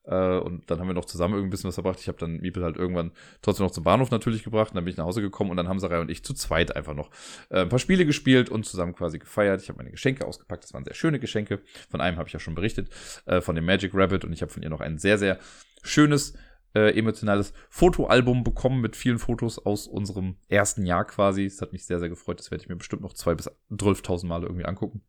äh, 0.05 0.39
und 0.39 0.71
dann 0.71 0.81
haben 0.81 0.87
wir 0.89 0.95
noch 0.95 1.05
zusammen 1.05 1.35
irgendwie 1.35 1.49
ein 1.49 1.51
bisschen 1.51 1.69
was 1.69 1.75
verbracht. 1.75 2.01
Ich 2.01 2.09
habe 2.09 2.19
dann 2.19 2.39
Miepel 2.39 2.65
halt 2.65 2.77
irgendwann 2.77 3.13
trotzdem 3.43 3.65
noch 3.65 3.73
zum 3.73 3.85
Bahnhof 3.85 4.11
natürlich 4.11 4.43
gebracht 4.43 4.71
und 4.71 4.77
dann 4.77 4.85
bin 4.85 4.93
ich 4.93 4.97
nach 4.97 5.05
Hause 5.05 5.21
gekommen 5.21 5.51
und 5.51 5.57
dann 5.57 5.69
haben 5.69 5.79
Sarai 5.79 6.01
und 6.01 6.11
ich 6.11 6.25
zu 6.25 6.35
zweit 6.35 6.75
einfach 6.75 6.95
noch 6.95 7.11
äh, 7.51 7.61
ein 7.61 7.69
paar 7.69 7.79
Spiele 7.79 8.07
gespielt 8.07 8.49
und 8.49 8.65
zusammen 8.65 8.95
quasi 8.95 9.19
gefeiert. 9.19 9.63
Ich 9.63 9.69
habe 9.69 9.79
meine 9.79 9.91
Geschenke 9.91 10.27
ausgepackt, 10.27 10.65
das 10.65 10.75
waren 10.75 10.85
sehr 10.85 10.95
schöne 10.95 11.21
Geschenke. 11.21 11.61
Von 11.91 12.01
einem 12.01 12.17
habe 12.17 12.29
ich 12.29 12.33
ja 12.33 12.41
schon 12.41 12.55
berichtet, 12.55 12.91
äh, 13.27 13.41
von 13.41 13.55
dem 13.55 13.67
Magic 13.67 13.93
Rabbit 13.95 14.25
und 14.25 14.33
ich 14.33 14.43
habe 14.43 14.53
von 14.53 14.63
ihr 14.63 14.71
noch 14.71 14.81
ein 14.81 14.99
sehr, 14.99 15.19
sehr 15.19 15.39
schönes 15.83 16.35
äh, 16.75 16.97
emotionales 16.97 17.53
Fotoalbum 17.69 18.45
bekommen 18.45 18.81
mit 18.81 18.97
vielen 18.97 19.19
Fotos 19.19 19.59
aus 19.59 19.87
unserem 19.87 20.37
ersten 20.49 20.87
Jahr 20.87 21.05
quasi. 21.05 21.45
Das 21.45 21.61
hat 21.61 21.73
mich 21.73 21.85
sehr, 21.85 21.99
sehr 21.99 22.09
gefreut. 22.09 22.39
Das 22.39 22.51
werde 22.51 22.63
ich 22.63 22.69
mir 22.69 22.77
bestimmt 22.77 23.03
noch 23.03 23.13
zwei 23.13 23.35
bis 23.35 23.51
12.000 23.71 24.27
Mal 24.27 24.43
irgendwie 24.43 24.65
angucken. 24.65 25.03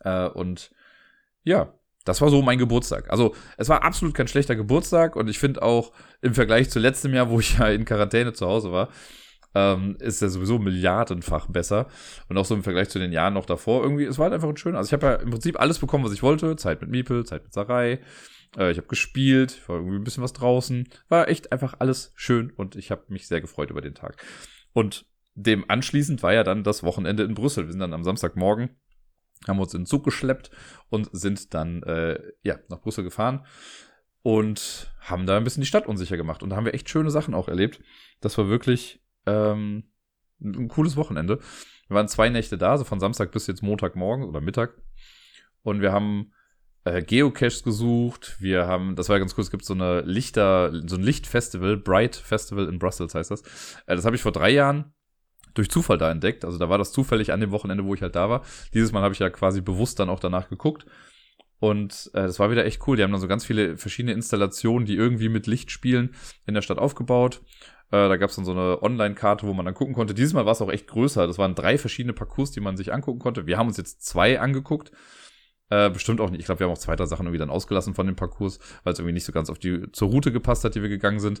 Äh, 0.00 0.28
und 0.28 0.70
ja, 1.42 1.72
das 2.04 2.20
war 2.20 2.30
so 2.30 2.40
mein 2.40 2.58
Geburtstag. 2.58 3.10
Also 3.10 3.34
es 3.56 3.68
war 3.68 3.82
absolut 3.82 4.14
kein 4.14 4.28
schlechter 4.28 4.56
Geburtstag 4.56 5.16
und 5.16 5.28
ich 5.28 5.38
finde 5.38 5.62
auch 5.62 5.92
im 6.22 6.34
Vergleich 6.34 6.70
zu 6.70 6.78
letztem 6.78 7.12
Jahr, 7.12 7.30
wo 7.30 7.40
ich 7.40 7.58
ja 7.58 7.68
in 7.68 7.84
Quarantäne 7.84 8.32
zu 8.32 8.46
Hause 8.46 8.72
war, 8.72 8.88
ähm, 9.54 9.96
ist 10.00 10.22
er 10.22 10.28
sowieso 10.28 10.58
milliardenfach 10.58 11.48
besser. 11.48 11.88
Und 12.28 12.38
auch 12.38 12.44
so 12.44 12.54
im 12.54 12.62
Vergleich 12.62 12.90
zu 12.90 12.98
den 12.98 13.12
Jahren 13.12 13.34
noch 13.34 13.46
davor 13.46 13.82
irgendwie, 13.82 14.04
es 14.04 14.18
war 14.18 14.24
halt 14.24 14.34
einfach 14.34 14.48
ein 14.48 14.56
schön. 14.56 14.76
Also 14.76 14.88
ich 14.88 14.92
habe 14.92 15.06
ja 15.06 15.14
im 15.16 15.30
Prinzip 15.30 15.58
alles 15.58 15.78
bekommen, 15.78 16.04
was 16.04 16.12
ich 16.12 16.22
wollte. 16.22 16.56
Zeit 16.56 16.80
mit 16.80 16.90
Miepel, 16.90 17.24
Zeit 17.24 17.42
mit 17.42 17.52
Sarai. 17.52 18.00
Äh, 18.56 18.70
ich 18.70 18.76
habe 18.76 18.86
gespielt, 18.86 19.68
war 19.68 19.76
irgendwie 19.76 19.96
ein 19.96 20.04
bisschen 20.04 20.22
was 20.22 20.32
draußen. 20.32 20.88
War 21.08 21.28
echt 21.28 21.52
einfach 21.52 21.74
alles 21.80 22.12
schön 22.14 22.50
und 22.50 22.76
ich 22.76 22.90
habe 22.90 23.04
mich 23.08 23.26
sehr 23.26 23.40
gefreut 23.40 23.70
über 23.70 23.80
den 23.80 23.94
Tag. 23.94 24.22
Und 24.72 25.06
dem 25.34 25.68
anschließend 25.68 26.22
war 26.22 26.32
ja 26.32 26.44
dann 26.44 26.62
das 26.62 26.82
Wochenende 26.82 27.24
in 27.24 27.34
Brüssel. 27.34 27.64
Wir 27.64 27.72
sind 27.72 27.80
dann 27.80 27.94
am 27.94 28.04
Samstagmorgen 28.04 28.70
haben 29.46 29.60
uns 29.60 29.74
in 29.74 29.82
den 29.82 29.86
Zug 29.86 30.04
geschleppt 30.04 30.50
und 30.88 31.08
sind 31.12 31.54
dann 31.54 31.82
äh, 31.82 32.20
ja, 32.42 32.58
nach 32.68 32.80
Brüssel 32.80 33.04
gefahren 33.04 33.44
und 34.22 34.92
haben 35.00 35.26
da 35.26 35.36
ein 35.36 35.44
bisschen 35.44 35.60
die 35.60 35.68
Stadt 35.68 35.86
unsicher 35.86 36.16
gemacht. 36.16 36.42
Und 36.42 36.50
da 36.50 36.56
haben 36.56 36.64
wir 36.64 36.74
echt 36.74 36.88
schöne 36.88 37.10
Sachen 37.10 37.34
auch 37.34 37.48
erlebt. 37.48 37.80
Das 38.20 38.36
war 38.38 38.48
wirklich 38.48 39.00
ähm, 39.26 39.84
ein 40.40 40.68
cooles 40.68 40.96
Wochenende. 40.96 41.38
Wir 41.88 41.94
waren 41.94 42.08
zwei 42.08 42.28
Nächte 42.28 42.58
da, 42.58 42.76
so 42.76 42.84
von 42.84 42.98
Samstag 42.98 43.30
bis 43.30 43.46
jetzt 43.46 43.62
Montagmorgen 43.62 44.24
oder 44.24 44.40
Mittag. 44.40 44.74
Und 45.62 45.80
wir 45.80 45.92
haben 45.92 46.32
äh, 46.84 47.02
Geocaches 47.02 47.62
gesucht. 47.62 48.36
Wir 48.40 48.66
haben, 48.66 48.96
das 48.96 49.08
war 49.08 49.16
ja 49.16 49.20
ganz 49.20 49.34
cool, 49.36 49.44
es 49.44 49.50
gibt 49.50 49.64
so 49.64 49.74
eine 49.74 50.00
Lichter, 50.00 50.72
so 50.88 50.96
ein 50.96 51.02
Lichtfestival, 51.02 51.76
Bright 51.76 52.16
Festival 52.16 52.68
in 52.68 52.78
Brussels 52.78 53.14
heißt 53.14 53.30
das. 53.30 53.42
Äh, 53.86 53.94
das 53.94 54.04
habe 54.04 54.16
ich 54.16 54.22
vor 54.22 54.32
drei 54.32 54.50
Jahren 54.50 54.92
durch 55.56 55.70
Zufall 55.70 55.98
da 55.98 56.10
entdeckt. 56.10 56.44
Also 56.44 56.58
da 56.58 56.68
war 56.68 56.78
das 56.78 56.92
zufällig 56.92 57.32
an 57.32 57.40
dem 57.40 57.50
Wochenende, 57.50 57.84
wo 57.84 57.94
ich 57.94 58.02
halt 58.02 58.16
da 58.16 58.30
war. 58.30 58.42
Dieses 58.74 58.92
Mal 58.92 59.02
habe 59.02 59.14
ich 59.14 59.20
ja 59.20 59.30
quasi 59.30 59.60
bewusst 59.60 59.98
dann 59.98 60.08
auch 60.08 60.20
danach 60.20 60.48
geguckt. 60.48 60.86
Und 61.58 62.10
äh, 62.12 62.22
das 62.22 62.38
war 62.38 62.50
wieder 62.50 62.64
echt 62.64 62.86
cool. 62.86 62.96
Die 62.96 63.02
haben 63.02 63.12
dann 63.12 63.20
so 63.20 63.28
ganz 63.28 63.44
viele 63.44 63.76
verschiedene 63.76 64.12
Installationen, 64.12 64.86
die 64.86 64.94
irgendwie 64.94 65.28
mit 65.28 65.46
Licht 65.46 65.70
spielen, 65.70 66.14
in 66.46 66.54
der 66.54 66.62
Stadt 66.62 66.78
aufgebaut. 66.78 67.42
Äh, 67.90 68.08
da 68.08 68.16
gab 68.16 68.30
es 68.30 68.36
dann 68.36 68.44
so 68.44 68.52
eine 68.52 68.82
Online-Karte, 68.82 69.46
wo 69.46 69.54
man 69.54 69.64
dann 69.64 69.74
gucken 69.74 69.94
konnte. 69.94 70.12
Dieses 70.12 70.34
Mal 70.34 70.44
war 70.44 70.52
es 70.52 70.60
auch 70.60 70.70
echt 70.70 70.86
größer. 70.88 71.26
Das 71.26 71.38
waren 71.38 71.54
drei 71.54 71.78
verschiedene 71.78 72.12
Parcours, 72.12 72.50
die 72.50 72.60
man 72.60 72.76
sich 72.76 72.92
angucken 72.92 73.20
konnte. 73.20 73.46
Wir 73.46 73.58
haben 73.58 73.68
uns 73.68 73.76
jetzt 73.76 74.04
zwei 74.04 74.40
angeguckt. 74.40 74.92
Äh, 75.68 75.90
bestimmt 75.90 76.20
auch 76.20 76.30
nicht. 76.30 76.40
Ich 76.40 76.46
glaube, 76.46 76.60
wir 76.60 76.66
haben 76.66 76.74
auch 76.74 76.78
zwei, 76.78 76.94
drei 76.94 77.06
Sachen 77.06 77.26
irgendwie 77.26 77.38
dann 77.38 77.50
ausgelassen 77.50 77.94
von 77.94 78.06
dem 78.06 78.16
Parcours, 78.16 78.58
weil 78.84 78.92
es 78.92 78.98
irgendwie 78.98 79.14
nicht 79.14 79.24
so 79.24 79.32
ganz 79.32 79.50
auf 79.50 79.58
die 79.58 79.90
zur 79.92 80.08
Route 80.10 80.30
gepasst 80.32 80.62
hat, 80.64 80.74
die 80.74 80.82
wir 80.82 80.88
gegangen 80.88 81.20
sind. 81.20 81.40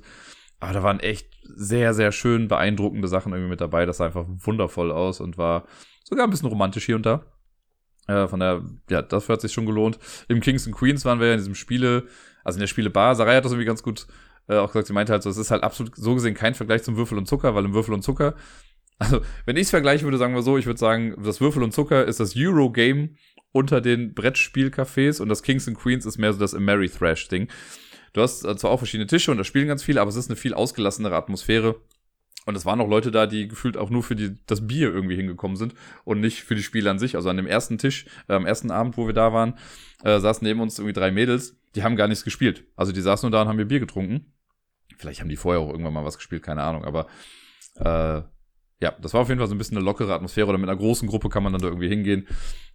Aber 0.58 0.72
da 0.72 0.82
waren 0.82 1.00
echt 1.00 1.28
sehr, 1.42 1.94
sehr 1.94 2.12
schön 2.12 2.48
beeindruckende 2.48 3.08
Sachen 3.08 3.32
irgendwie 3.32 3.50
mit 3.50 3.60
dabei. 3.60 3.86
Das 3.86 3.98
sah 3.98 4.06
einfach 4.06 4.26
wundervoll 4.28 4.90
aus 4.90 5.20
und 5.20 5.38
war 5.38 5.66
sogar 6.04 6.26
ein 6.26 6.30
bisschen 6.30 6.48
romantisch 6.48 6.86
hier 6.86 6.96
und 6.96 7.06
da. 7.06 7.24
Äh, 8.06 8.28
von 8.28 8.40
der, 8.40 8.62
ja, 8.88 9.02
das 9.02 9.28
hat 9.28 9.40
sich 9.40 9.52
schon 9.52 9.66
gelohnt. 9.66 9.98
Im 10.28 10.40
Kings 10.40 10.66
and 10.66 10.76
Queens 10.76 11.04
waren 11.04 11.20
wir 11.20 11.26
ja 11.26 11.32
in 11.34 11.40
diesem 11.40 11.54
Spiele, 11.54 12.04
also 12.44 12.56
in 12.56 12.60
der 12.60 12.68
Spielebar. 12.68 13.14
Sarai 13.14 13.36
hat 13.36 13.44
das 13.44 13.52
irgendwie 13.52 13.66
ganz 13.66 13.82
gut 13.82 14.06
äh, 14.48 14.56
auch 14.56 14.68
gesagt. 14.68 14.86
Sie 14.86 14.92
meinte 14.92 15.12
halt 15.12 15.22
so, 15.22 15.30
es 15.30 15.36
ist 15.36 15.50
halt 15.50 15.62
absolut 15.62 15.96
so 15.96 16.14
gesehen 16.14 16.34
kein 16.34 16.54
Vergleich 16.54 16.82
zum 16.82 16.96
Würfel 16.96 17.18
und 17.18 17.26
Zucker, 17.26 17.54
weil 17.54 17.64
im 17.64 17.74
Würfel 17.74 17.94
und 17.94 18.02
Zucker, 18.02 18.34
also 18.98 19.20
wenn 19.44 19.56
ich 19.56 19.64
es 19.64 19.70
vergleichen 19.70 20.06
würde, 20.06 20.18
sagen 20.18 20.34
wir 20.34 20.42
so, 20.42 20.56
ich 20.56 20.66
würde 20.66 20.78
sagen, 20.78 21.16
das 21.22 21.40
Würfel 21.40 21.62
und 21.62 21.72
Zucker 21.72 22.04
ist 22.04 22.20
das 22.20 22.34
Eurogame 22.36 23.10
unter 23.52 23.80
den 23.80 24.14
Brettspielcafés 24.14 25.20
und 25.20 25.28
das 25.28 25.42
Kings 25.42 25.66
and 25.66 25.78
Queens 25.78 26.06
ist 26.06 26.18
mehr 26.18 26.32
so 26.32 26.38
das 26.38 26.54
Ameritrash-Ding. 26.54 27.48
Du 28.16 28.22
hast 28.22 28.40
zwar 28.40 28.70
auch 28.70 28.78
verschiedene 28.78 29.06
Tische 29.06 29.30
und 29.30 29.36
da 29.36 29.44
spielen 29.44 29.68
ganz 29.68 29.82
viele, 29.82 30.00
aber 30.00 30.08
es 30.08 30.16
ist 30.16 30.30
eine 30.30 30.36
viel 30.36 30.54
ausgelassenere 30.54 31.14
Atmosphäre. 31.14 31.76
Und 32.46 32.56
es 32.56 32.64
waren 32.64 32.80
auch 32.80 32.88
Leute 32.88 33.10
da, 33.10 33.26
die 33.26 33.46
gefühlt 33.46 33.76
auch 33.76 33.90
nur 33.90 34.02
für 34.02 34.16
die, 34.16 34.38
das 34.46 34.66
Bier 34.66 34.90
irgendwie 34.90 35.16
hingekommen 35.16 35.58
sind 35.58 35.74
und 36.04 36.20
nicht 36.20 36.42
für 36.42 36.54
die 36.54 36.62
Spiele 36.62 36.90
an 36.90 36.98
sich. 36.98 37.14
Also 37.14 37.28
an 37.28 37.36
dem 37.36 37.46
ersten 37.46 37.76
Tisch, 37.76 38.06
äh, 38.28 38.32
am 38.32 38.46
ersten 38.46 38.70
Abend, 38.70 38.96
wo 38.96 39.06
wir 39.06 39.12
da 39.12 39.34
waren, 39.34 39.58
äh, 40.02 40.18
saßen 40.18 40.46
neben 40.46 40.60
uns 40.60 40.78
irgendwie 40.78 40.94
drei 40.94 41.10
Mädels, 41.10 41.58
die 41.74 41.82
haben 41.82 41.94
gar 41.94 42.08
nichts 42.08 42.24
gespielt. 42.24 42.64
Also 42.74 42.90
die 42.90 43.02
saßen 43.02 43.28
nur 43.28 43.36
da 43.36 43.42
und 43.42 43.48
haben 43.48 43.58
ihr 43.58 43.66
Bier 43.66 43.80
getrunken. 43.80 44.32
Vielleicht 44.96 45.20
haben 45.20 45.28
die 45.28 45.36
vorher 45.36 45.60
auch 45.60 45.68
irgendwann 45.68 45.92
mal 45.92 46.06
was 46.06 46.16
gespielt, 46.16 46.42
keine 46.42 46.62
Ahnung. 46.62 46.86
Aber 46.86 47.08
äh, 47.74 48.22
ja, 48.80 48.94
das 49.00 49.14
war 49.14 49.22
auf 49.22 49.28
jeden 49.28 49.38
Fall 49.38 49.48
so 49.48 49.54
ein 49.54 49.58
bisschen 49.58 49.76
eine 49.76 49.84
lockere 49.84 50.14
Atmosphäre 50.14 50.48
oder 50.48 50.58
mit 50.58 50.68
einer 50.68 50.78
großen 50.78 51.08
Gruppe 51.08 51.28
kann 51.30 51.42
man 51.42 51.52
dann 51.52 51.62
da 51.62 51.68
irgendwie 51.68 51.88
hingehen. 51.88 52.26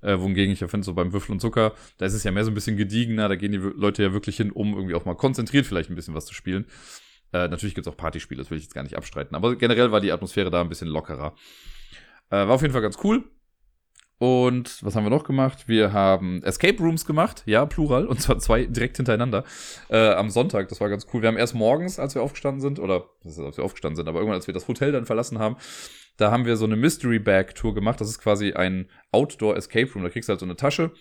Äh, 0.02 0.20
wohingegen 0.20 0.52
ich 0.52 0.60
ja 0.60 0.68
finde, 0.68 0.84
so 0.84 0.94
beim 0.94 1.14
Würfel 1.14 1.34
und 1.34 1.40
Zucker, 1.40 1.74
da 1.98 2.06
ist 2.06 2.14
es 2.14 2.24
ja 2.24 2.32
mehr 2.32 2.44
so 2.44 2.50
ein 2.50 2.56
bisschen 2.56 2.76
gediegener, 2.76 3.30
da 3.30 3.36
gehen 3.36 3.52
die 3.52 3.58
Leute 3.58 4.02
ja 4.02 4.12
wirklich 4.12 4.38
hin, 4.38 4.52
um 4.52 4.74
irgendwie 4.74 4.96
auch 4.96 5.06
mal 5.06 5.16
konzentriert 5.16 5.68
vielleicht 5.68 5.92
ein 5.92 5.96
bisschen 5.96 6.16
was 6.16 6.26
zu 6.26 6.34
spielen. 6.34 6.66
Äh, 7.34 7.48
natürlich 7.50 7.76
gibt's 7.76 7.88
auch 7.88 7.98
Partyspiele, 7.98 8.42
das 8.42 8.50
will 8.50 8.58
ich 8.58 8.64
jetzt 8.64 8.74
gar 8.74 8.84
nicht 8.84 8.98
abstreiten, 8.98 9.36
aber 9.36 9.56
generell 9.56 9.92
war 9.92 10.02
die 10.02 10.12
Atmosphäre 10.12 10.50
da 10.50 10.62
ein 10.62 10.70
bisschen 10.70 10.88
lockerer. 10.88 11.36
Äh, 12.30 12.38
war 12.38 12.52
auf 12.52 12.62
jeden 12.62 12.74
Fall 12.74 12.82
ganz 12.82 12.98
cool. 13.04 13.24
Und 14.22 14.86
was 14.86 14.96
haben 14.96 15.04
wir 15.04 15.10
noch 15.10 15.24
gemacht? 15.24 15.68
Wir 15.68 15.94
haben 15.94 16.44
Escape 16.44 16.78
Rooms 16.78 17.08
gemacht, 17.08 17.42
ja, 17.48 17.66
plural, 17.66 18.06
und 18.06 18.22
zwar 18.22 18.38
zwei 18.38 18.66
direkt 18.66 18.98
hintereinander. 18.98 19.44
Äh, 19.90 20.12
am 20.12 20.30
Sonntag, 20.30 20.70
das 20.70 20.80
war 20.80 20.90
ganz 20.90 21.08
cool. 21.12 21.24
Wir 21.24 21.28
haben 21.30 21.40
erst 21.40 21.56
morgens, 21.56 21.98
als 21.98 22.14
wir 22.14 22.22
aufgestanden 22.22 22.62
sind, 22.62 22.78
oder 22.78 23.10
das 23.24 23.40
ist, 23.40 23.44
als 23.44 23.58
wir 23.58 23.64
aufgestanden 23.64 23.96
sind, 23.96 24.08
aber 24.08 24.20
irgendwann, 24.20 24.36
als 24.36 24.46
wir 24.46 24.54
das 24.54 24.68
Hotel 24.68 24.92
dann 24.92 25.08
verlassen 25.08 25.40
haben, 25.40 25.56
da 26.18 26.30
haben 26.30 26.46
wir 26.46 26.56
so 26.56 26.66
eine 26.66 26.76
Mystery 26.76 27.18
Bag 27.18 27.56
Tour 27.56 27.74
gemacht. 27.74 28.00
Das 28.00 28.10
ist 28.10 28.20
quasi 28.20 28.54
ein 28.54 28.92
Outdoor 29.12 29.58
Escape 29.58 29.92
Room. 29.92 30.04
Da 30.04 30.10
kriegst 30.12 30.30
du 30.30 30.34
halt 30.34 30.40
so 30.40 30.46
eine 30.46 30.56
Tasche 30.56 30.92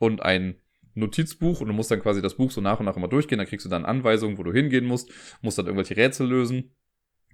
und 0.00 0.24
ein 0.24 0.56
Notizbuch 0.94 1.60
und 1.60 1.68
du 1.68 1.74
musst 1.74 1.92
dann 1.92 2.02
quasi 2.02 2.22
das 2.22 2.34
Buch 2.34 2.50
so 2.50 2.60
nach 2.60 2.80
und 2.80 2.86
nach 2.86 2.96
immer 2.96 3.06
durchgehen. 3.06 3.38
Da 3.38 3.44
kriegst 3.44 3.64
du 3.64 3.70
dann 3.70 3.84
Anweisungen, 3.84 4.36
wo 4.36 4.42
du 4.42 4.52
hingehen 4.52 4.86
musst, 4.86 5.12
musst 5.42 5.58
dann 5.58 5.66
irgendwelche 5.66 5.96
Rätsel 5.96 6.26
lösen, 6.26 6.74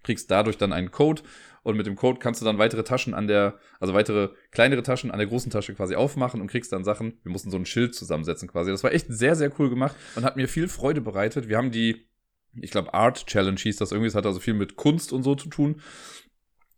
kriegst 0.02 0.30
dadurch 0.30 0.58
dann 0.58 0.74
einen 0.74 0.90
Code 0.90 1.22
und 1.62 1.77
mit 1.77 1.87
dem 1.87 1.97
Code 1.97 2.19
kannst 2.19 2.41
du 2.41 2.45
dann 2.45 2.59
weitere 2.59 2.82
Taschen 2.82 3.15
an 3.15 3.27
der, 3.27 3.59
also 3.81 3.93
weitere 3.93 4.31
kleinere 4.51 4.82
Taschen 4.82 5.11
an 5.11 5.19
der 5.19 5.27
großen 5.27 5.51
Tasche 5.51 5.74
quasi 5.74 5.95
aufmachen 5.95 6.41
und 6.41 6.47
kriegst 6.47 6.73
dann 6.73 6.85
Sachen. 6.85 7.19
Wir 7.23 7.32
mussten 7.32 7.51
so 7.51 7.57
ein 7.57 7.66
Schild 7.66 7.95
zusammensetzen 7.95 8.49
quasi. 8.49 8.70
Das 8.70 8.82
war 8.82 8.93
echt 8.93 9.07
sehr, 9.09 9.37
sehr 9.37 9.53
cool 9.59 9.69
gemacht 9.69 9.97
und 10.16 10.24
hat 10.24 10.37
mir 10.37 10.49
viel 10.49 10.69
Freude 10.69 11.01
bereitet. 11.01 11.49
Wir 11.49 11.59
haben 11.59 11.70
die, 11.70 12.07
ich 12.55 12.70
glaube, 12.70 12.95
Art 12.95 13.27
Challenge 13.27 13.59
hieß 13.61 13.77
das 13.77 13.93
irgendwie. 13.93 14.09
Es 14.09 14.15
hat 14.15 14.27
also 14.27 14.41
viel 14.41 14.55
mit 14.55 14.77
Kunst 14.77 15.12
und 15.12 15.23
so 15.23 15.35
zu 15.35 15.49
tun. 15.49 15.81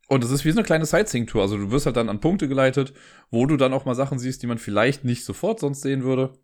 Und 0.09 0.25
es 0.25 0.31
ist 0.31 0.45
wie 0.45 0.51
so 0.51 0.59
eine 0.59 0.67
kleine 0.67 0.85
Sightseeing-Tour. 0.85 1.41
Also 1.41 1.57
du 1.57 1.71
wirst 1.71 1.87
halt 1.87 1.97
dann 1.97 2.09
an 2.09 2.21
Punkte 2.21 2.49
geleitet, 2.49 2.93
wo 3.31 3.47
du 3.47 3.57
dann 3.57 3.73
auch 3.73 3.85
mal 3.85 3.95
Sachen 3.95 4.19
siehst, 4.19 4.43
die 4.43 4.47
man 4.47 4.59
vielleicht 4.59 5.05
nicht 5.05 5.25
sofort 5.25 5.61
sonst 5.61 5.81
sehen 5.81 6.03
würde. 6.03 6.35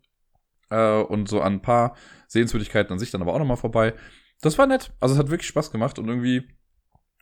Äh, 0.69 1.01
und 1.01 1.27
so 1.27 1.41
an 1.41 1.53
ein 1.53 1.61
paar 1.61 1.95
Sehenswürdigkeiten 2.27 2.93
an 2.93 2.99
sich 2.99 3.11
dann 3.11 3.21
aber 3.21 3.33
auch 3.33 3.39
nochmal 3.39 3.57
vorbei. 3.57 3.93
Das 4.41 4.57
war 4.57 4.65
nett. 4.65 4.91
Also 4.99 5.13
es 5.13 5.19
hat 5.19 5.29
wirklich 5.29 5.47
Spaß 5.47 5.71
gemacht 5.71 5.99
und 5.99 6.07
irgendwie 6.07 6.47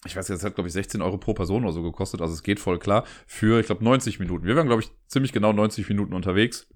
ich 0.08 0.16
weiß 0.16 0.28
jetzt, 0.30 0.44
hat, 0.44 0.56
glaube 0.56 0.68
ich, 0.68 0.74
16 0.74 1.02
Euro 1.02 1.18
pro 1.18 1.34
Person 1.34 1.64
oder 1.64 1.74
so 1.74 1.84
gekostet. 1.84 2.22
Also 2.22 2.34
es 2.34 2.44
geht 2.44 2.60
voll 2.60 2.80
klar 2.80 3.06
für, 3.28 3.60
ich 3.60 3.68
glaube, 3.68 3.84
90 3.84 4.20
Minuten. 4.20 4.46
Wir 4.46 4.56
waren, 4.56 4.68
glaube 4.68 4.82
ich, 4.82 4.90
ziemlich 5.08 5.34
genau 5.34 5.54
90 5.54 5.88
Minuten 5.90 6.14
unterwegs. 6.14 6.68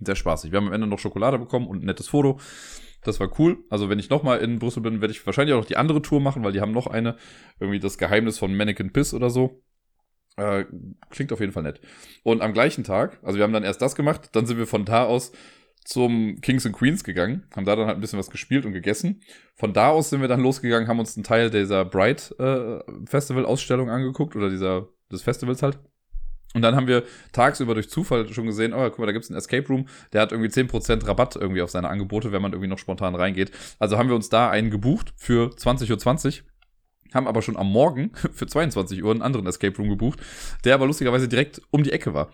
Sehr 0.00 0.16
spaßig. 0.16 0.52
Wir 0.52 0.58
haben 0.58 0.68
am 0.68 0.72
Ende 0.72 0.86
noch 0.86 0.98
Schokolade 0.98 1.38
bekommen 1.38 1.66
und 1.66 1.82
ein 1.82 1.86
nettes 1.86 2.08
Foto. 2.08 2.40
Das 3.02 3.20
war 3.20 3.38
cool. 3.38 3.58
Also 3.68 3.88
wenn 3.88 3.98
ich 3.98 4.10
nochmal 4.10 4.40
in 4.40 4.58
Brüssel 4.58 4.82
bin, 4.82 5.00
werde 5.00 5.12
ich 5.12 5.24
wahrscheinlich 5.26 5.54
auch 5.54 5.60
noch 5.60 5.66
die 5.66 5.76
andere 5.76 6.02
Tour 6.02 6.20
machen, 6.20 6.44
weil 6.44 6.52
die 6.52 6.60
haben 6.60 6.72
noch 6.72 6.86
eine. 6.86 7.16
Irgendwie 7.60 7.80
das 7.80 7.98
Geheimnis 7.98 8.38
von 8.38 8.54
Mannequin 8.54 8.92
Piss 8.92 9.12
oder 9.12 9.28
so. 9.28 9.62
Äh, 10.36 10.64
klingt 11.10 11.32
auf 11.32 11.40
jeden 11.40 11.52
Fall 11.52 11.64
nett. 11.64 11.80
Und 12.22 12.40
am 12.40 12.52
gleichen 12.52 12.84
Tag, 12.84 13.18
also 13.22 13.36
wir 13.36 13.44
haben 13.44 13.52
dann 13.52 13.64
erst 13.64 13.82
das 13.82 13.94
gemacht, 13.94 14.30
dann 14.32 14.46
sind 14.46 14.56
wir 14.56 14.66
von 14.66 14.84
da 14.84 15.04
aus 15.04 15.32
zum 15.84 16.40
Kings 16.40 16.64
and 16.64 16.74
Queens 16.74 17.04
gegangen, 17.04 17.44
haben 17.54 17.64
da 17.64 17.76
dann 17.76 17.86
halt 17.86 17.96
ein 17.96 18.00
bisschen 18.00 18.18
was 18.18 18.30
gespielt 18.30 18.64
und 18.66 18.72
gegessen. 18.72 19.20
Von 19.54 19.72
da 19.72 19.88
aus 19.88 20.10
sind 20.10 20.20
wir 20.20 20.28
dann 20.28 20.40
losgegangen, 20.40 20.88
haben 20.88 21.00
uns 21.00 21.16
einen 21.16 21.24
Teil 21.24 21.50
dieser 21.50 21.84
Bright 21.84 22.34
äh, 22.38 22.78
Festival 23.04 23.44
Ausstellung 23.44 23.90
angeguckt 23.90 24.36
oder 24.36 24.48
dieser 24.48 24.88
des 25.10 25.22
Festivals 25.22 25.62
halt. 25.62 25.78
Und 26.54 26.62
dann 26.62 26.76
haben 26.76 26.86
wir 26.86 27.04
tagsüber 27.32 27.74
durch 27.74 27.88
Zufall 27.88 28.28
schon 28.32 28.46
gesehen, 28.46 28.74
oh, 28.74 28.84
guck 28.90 28.98
mal, 28.98 29.06
da 29.06 29.12
gibt's 29.12 29.30
einen 29.30 29.38
Escape 29.38 29.66
Room, 29.68 29.86
der 30.12 30.20
hat 30.20 30.32
irgendwie 30.32 30.50
10% 30.50 31.06
Rabatt 31.06 31.36
irgendwie 31.36 31.62
auf 31.62 31.70
seine 31.70 31.88
Angebote, 31.88 32.30
wenn 32.30 32.42
man 32.42 32.52
irgendwie 32.52 32.68
noch 32.68 32.78
spontan 32.78 33.14
reingeht. 33.14 33.50
Also 33.78 33.96
haben 33.96 34.08
wir 34.08 34.16
uns 34.16 34.28
da 34.28 34.50
einen 34.50 34.70
gebucht 34.70 35.14
für 35.16 35.48
20.20 35.48 36.40
Uhr 36.40 36.44
haben 37.14 37.28
aber 37.28 37.42
schon 37.42 37.56
am 37.56 37.70
Morgen 37.70 38.12
für 38.32 38.46
22 38.46 39.02
Uhr 39.02 39.10
einen 39.10 39.22
anderen 39.22 39.46
Escape 39.46 39.76
Room 39.76 39.88
gebucht, 39.88 40.20
der 40.64 40.74
aber 40.74 40.86
lustigerweise 40.86 41.28
direkt 41.28 41.60
um 41.70 41.82
die 41.82 41.92
Ecke 41.92 42.14
war. 42.14 42.30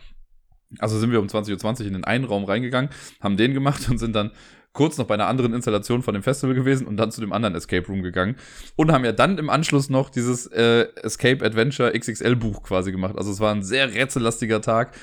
Also 0.79 0.99
sind 0.99 1.11
wir 1.11 1.21
um 1.21 1.27
20.20 1.27 1.81
Uhr 1.81 1.87
in 1.87 1.93
den 1.95 2.05
einen 2.05 2.25
Raum 2.25 2.45
reingegangen, 2.45 2.91
haben 3.21 3.37
den 3.37 3.55
gemacht 3.55 3.89
und 3.89 3.99
sind 3.99 4.15
dann 4.15 4.33
kurz 4.73 4.99
noch 4.99 5.07
bei 5.07 5.15
einer 5.15 5.27
anderen 5.27 5.55
Installation 5.55 6.03
von 6.03 6.15
dem 6.15 6.23
Festival 6.23 6.55
gewesen 6.55 6.87
und 6.87 6.97
dann 6.99 7.11
zu 7.11 7.21
dem 7.21 7.33
anderen 7.33 7.55
Escape 7.55 7.87
Room 7.89 8.03
gegangen 8.03 8.37
und 8.77 8.93
haben 8.93 9.05
ja 9.05 9.13
dann 9.13 9.39
im 9.39 9.51
Anschluss 9.51 9.91
noch 9.91 10.11
dieses 10.11 10.47
äh, 10.47 10.87
Escape 11.03 11.45
Adventure 11.45 11.99
XXL 11.99 12.37
Buch 12.37 12.63
quasi 12.63 12.93
gemacht. 12.93 13.17
Also 13.17 13.33
es 13.33 13.41
war 13.41 13.55
ein 13.55 13.63
sehr 13.63 13.93
rätsellastiger 13.93 14.61
Tag. 14.61 14.95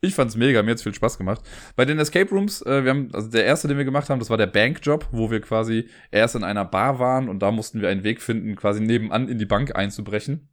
Ich 0.00 0.14
fand's 0.14 0.34
mega, 0.34 0.62
mir 0.62 0.70
hat's 0.72 0.82
viel 0.82 0.94
Spaß 0.94 1.18
gemacht. 1.18 1.42
Bei 1.76 1.84
den 1.84 1.98
Escape 1.98 2.30
Rooms, 2.30 2.62
äh, 2.62 2.82
wir 2.82 2.90
haben, 2.90 3.10
also 3.12 3.28
der 3.28 3.44
erste, 3.44 3.68
den 3.68 3.76
wir 3.76 3.84
gemacht 3.84 4.08
haben, 4.08 4.18
das 4.18 4.30
war 4.30 4.38
der 4.38 4.46
Bankjob, 4.46 5.08
wo 5.12 5.30
wir 5.30 5.40
quasi 5.42 5.88
erst 6.10 6.36
in 6.36 6.42
einer 6.42 6.64
Bar 6.64 6.98
waren 6.98 7.28
und 7.28 7.40
da 7.40 7.50
mussten 7.50 7.82
wir 7.82 7.90
einen 7.90 8.02
Weg 8.02 8.22
finden, 8.22 8.56
quasi 8.56 8.80
nebenan 8.80 9.28
in 9.28 9.38
die 9.38 9.46
Bank 9.46 9.76
einzubrechen. 9.76 10.48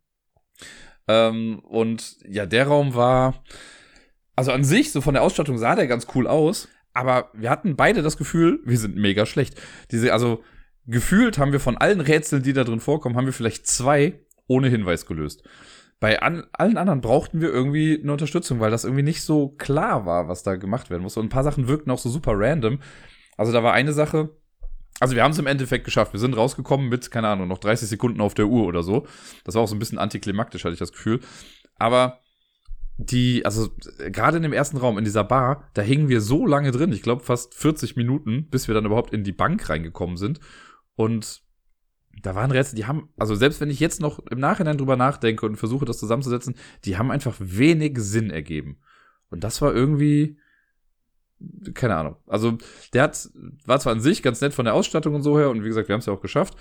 Ähm, 1.08 1.60
und 1.60 2.18
ja, 2.28 2.46
der 2.46 2.68
Raum 2.68 2.94
war, 2.94 3.42
also 4.38 4.52
an 4.52 4.64
sich, 4.64 4.92
so 4.92 5.02
von 5.02 5.16
der 5.16 5.24
Ausstattung 5.24 5.58
sah 5.58 5.76
der 5.76 5.88
ganz 5.88 6.08
cool 6.16 6.28
aus, 6.28 6.70
aber 6.94 7.32
wir 7.34 7.50
hatten 7.50 7.76
beide 7.76 8.04
das 8.04 8.18
Gefühl, 8.18 8.60
wir 8.64 8.78
sind 8.78 8.96
mega 8.96 9.26
schlecht. 9.26 9.60
Diese, 9.92 10.14
also 10.14 10.44
gefühlt 10.86 11.40
haben 11.40 11.52
wir 11.52 11.60
von 11.60 11.76
allen 11.76 12.02
Rätseln, 12.02 12.44
die 12.44 12.54
da 12.54 12.64
drin 12.64 12.80
vorkommen, 12.80 13.18
haben 13.18 13.26
wir 13.26 13.34
vielleicht 13.34 13.68
zwei 13.68 14.22
ohne 14.48 14.70
Hinweis 14.70 15.08
gelöst. 15.08 15.44
Bei 16.00 16.22
an, 16.22 16.46
allen 16.54 16.78
anderen 16.78 17.02
brauchten 17.02 17.42
wir 17.42 17.50
irgendwie 17.50 18.00
eine 18.00 18.12
Unterstützung, 18.12 18.60
weil 18.60 18.70
das 18.70 18.84
irgendwie 18.84 19.04
nicht 19.04 19.24
so 19.24 19.50
klar 19.50 20.06
war, 20.06 20.28
was 20.28 20.44
da 20.44 20.56
gemacht 20.56 20.92
werden 20.92 21.02
muss. 21.02 21.18
Und 21.18 21.26
ein 21.26 21.30
paar 21.30 21.44
Sachen 21.44 21.68
wirkten 21.68 21.90
auch 21.90 21.98
so 21.98 22.10
super 22.10 22.34
random. 22.36 22.80
Also 23.38 23.52
da 23.52 23.64
war 23.64 23.74
eine 23.74 23.92
Sache, 23.92 24.30
also 25.00 25.16
wir 25.16 25.24
haben 25.24 25.32
es 25.32 25.40
im 25.40 25.48
Endeffekt 25.48 25.84
geschafft. 25.84 26.14
Wir 26.14 26.20
sind 26.20 26.38
rausgekommen 26.38 26.90
mit, 26.90 27.10
keine 27.10 27.28
Ahnung, 27.28 27.48
noch 27.48 27.58
30 27.58 27.90
Sekunden 27.90 28.22
auf 28.22 28.36
der 28.36 28.46
Uhr 28.46 28.68
oder 28.68 28.84
so. 28.84 29.08
Das 29.46 29.56
war 29.56 29.64
auch 29.64 29.68
so 29.68 29.76
ein 29.76 29.80
bisschen 29.80 29.98
antiklimaktisch, 29.98 30.64
hatte 30.64 30.74
ich 30.74 30.80
das 30.80 30.92
Gefühl. 30.92 31.22
Aber 31.80 32.20
die, 32.98 33.46
also 33.46 33.70
gerade 34.12 34.38
in 34.38 34.44
dem 34.44 34.54
ersten 34.54 34.78
Raum, 34.78 34.98
in 34.98 35.04
dieser 35.04 35.24
Bar, 35.24 35.70
da 35.74 35.82
hingen 35.82 36.10
wir 36.10 36.20
so 36.20 36.48
lange 36.48 36.72
drin, 36.72 36.92
ich 36.92 37.04
glaube 37.04 37.24
fast 37.24 37.54
40 37.54 37.96
Minuten, 37.96 38.48
bis 38.50 38.68
wir 38.68 38.76
dann 38.76 38.86
überhaupt 38.86 39.14
in 39.14 39.24
die 39.24 39.32
Bank 39.32 39.70
reingekommen 39.70 40.18
sind. 40.18 40.40
Und 40.96 41.44
da 42.24 42.34
waren 42.34 42.50
Rätsel, 42.50 42.76
die 42.76 42.86
haben, 42.86 43.10
also 43.18 43.36
selbst 43.36 43.62
wenn 43.62 43.70
ich 43.70 43.80
jetzt 43.80 44.02
noch 44.02 44.20
im 44.20 44.40
Nachhinein 44.40 44.78
drüber 44.78 44.96
nachdenke 44.96 45.46
und 45.46 45.58
versuche, 45.58 45.86
das 45.86 46.00
zusammenzusetzen, 46.00 46.56
die 46.86 46.98
haben 46.98 47.12
einfach 47.12 47.36
wenig 47.40 48.00
Sinn 48.00 48.32
ergeben. 48.32 48.80
Und 49.30 49.44
das 49.44 49.62
war 49.62 49.74
irgendwie, 49.74 50.40
keine 51.76 51.96
Ahnung. 51.96 52.16
Also, 52.26 52.58
der 52.94 53.04
hat, 53.04 53.30
war 53.66 53.80
zwar 53.80 53.94
an 53.94 54.00
sich 54.00 54.24
ganz 54.24 54.42
nett 54.42 54.54
von 54.54 54.66
der 54.66 54.74
Ausstattung 54.74 55.14
und 55.14 55.22
so 55.22 55.38
her, 55.38 55.52
und 55.52 55.64
wie 55.64 55.68
gesagt, 55.68 55.88
wir 55.88 55.94
haben 55.94 56.00
es 56.00 56.08
ja 56.08 56.14
auch 56.14 56.22
geschafft, 56.22 56.56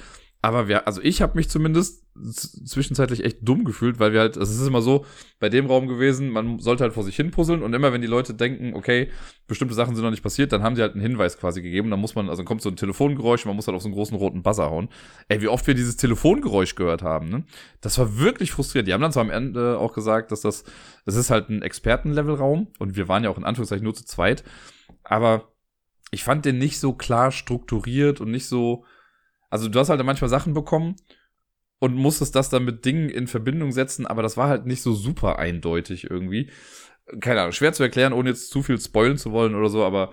aber 0.46 0.68
wir, 0.68 0.86
also 0.86 1.00
ich 1.02 1.22
habe 1.22 1.36
mich 1.36 1.48
zumindest 1.48 2.06
zwischenzeitlich 2.22 3.24
echt 3.24 3.38
dumm 3.42 3.64
gefühlt, 3.64 3.98
weil 3.98 4.12
wir 4.12 4.20
halt, 4.20 4.38
also 4.38 4.52
es 4.52 4.60
ist 4.60 4.68
immer 4.68 4.80
so 4.80 5.04
bei 5.40 5.48
dem 5.48 5.66
Raum 5.66 5.88
gewesen, 5.88 6.30
man 6.30 6.60
sollte 6.60 6.84
halt 6.84 6.92
vor 6.92 7.02
sich 7.02 7.16
hin 7.16 7.32
puzzeln 7.32 7.64
und 7.64 7.74
immer 7.74 7.92
wenn 7.92 8.00
die 8.00 8.06
Leute 8.06 8.32
denken, 8.32 8.72
okay, 8.74 9.10
bestimmte 9.48 9.74
Sachen 9.74 9.96
sind 9.96 10.04
noch 10.04 10.12
nicht 10.12 10.22
passiert, 10.22 10.52
dann 10.52 10.62
haben 10.62 10.76
sie 10.76 10.82
halt 10.82 10.92
einen 10.92 11.02
Hinweis 11.02 11.36
quasi 11.36 11.62
gegeben. 11.62 11.90
Dann 11.90 11.98
muss 11.98 12.14
man, 12.14 12.30
also 12.30 12.44
kommt 12.44 12.62
so 12.62 12.68
ein 12.68 12.76
Telefongeräusch, 12.76 13.44
man 13.44 13.56
muss 13.56 13.66
halt 13.66 13.74
auf 13.74 13.82
so 13.82 13.88
einen 13.88 13.96
großen 13.96 14.16
roten 14.16 14.44
Buzzer 14.44 14.70
hauen. 14.70 14.88
Ey, 15.26 15.42
wie 15.42 15.48
oft 15.48 15.66
wir 15.66 15.74
dieses 15.74 15.96
Telefongeräusch 15.96 16.76
gehört 16.76 17.02
haben, 17.02 17.28
ne? 17.28 17.44
Das 17.80 17.98
war 17.98 18.16
wirklich 18.16 18.52
frustrierend. 18.52 18.86
Die 18.86 18.94
haben 18.94 19.02
dann 19.02 19.10
zwar 19.10 19.24
am 19.24 19.30
Ende 19.30 19.80
auch 19.80 19.94
gesagt, 19.94 20.30
dass 20.30 20.42
das, 20.42 20.62
das 21.06 21.16
ist 21.16 21.30
halt 21.30 21.48
ein 21.48 21.62
Expertenlevel-Raum 21.62 22.68
und 22.78 22.94
wir 22.94 23.08
waren 23.08 23.24
ja 23.24 23.30
auch 23.30 23.38
in 23.38 23.44
Anführungszeichen 23.44 23.82
nur 23.82 23.94
zu 23.94 24.04
zweit, 24.04 24.44
aber 25.02 25.48
ich 26.12 26.22
fand 26.22 26.44
den 26.44 26.58
nicht 26.58 26.78
so 26.78 26.92
klar 26.92 27.32
strukturiert 27.32 28.20
und 28.20 28.30
nicht 28.30 28.46
so, 28.46 28.84
also 29.56 29.70
du 29.70 29.78
hast 29.78 29.88
halt 29.88 30.04
manchmal 30.04 30.28
Sachen 30.28 30.52
bekommen 30.52 30.96
und 31.78 31.94
musstest 31.94 32.34
das 32.34 32.50
dann 32.50 32.66
mit 32.66 32.84
Dingen 32.84 33.08
in 33.08 33.26
Verbindung 33.26 33.72
setzen, 33.72 34.06
aber 34.06 34.22
das 34.22 34.36
war 34.36 34.48
halt 34.48 34.66
nicht 34.66 34.82
so 34.82 34.92
super 34.92 35.38
eindeutig 35.38 36.10
irgendwie. 36.10 36.50
Keine 37.20 37.40
Ahnung, 37.40 37.52
schwer 37.52 37.72
zu 37.72 37.82
erklären, 37.82 38.12
ohne 38.12 38.30
jetzt 38.30 38.50
zu 38.50 38.62
viel 38.62 38.78
spoilen 38.78 39.16
zu 39.16 39.32
wollen 39.32 39.54
oder 39.54 39.70
so, 39.70 39.82
aber 39.82 40.12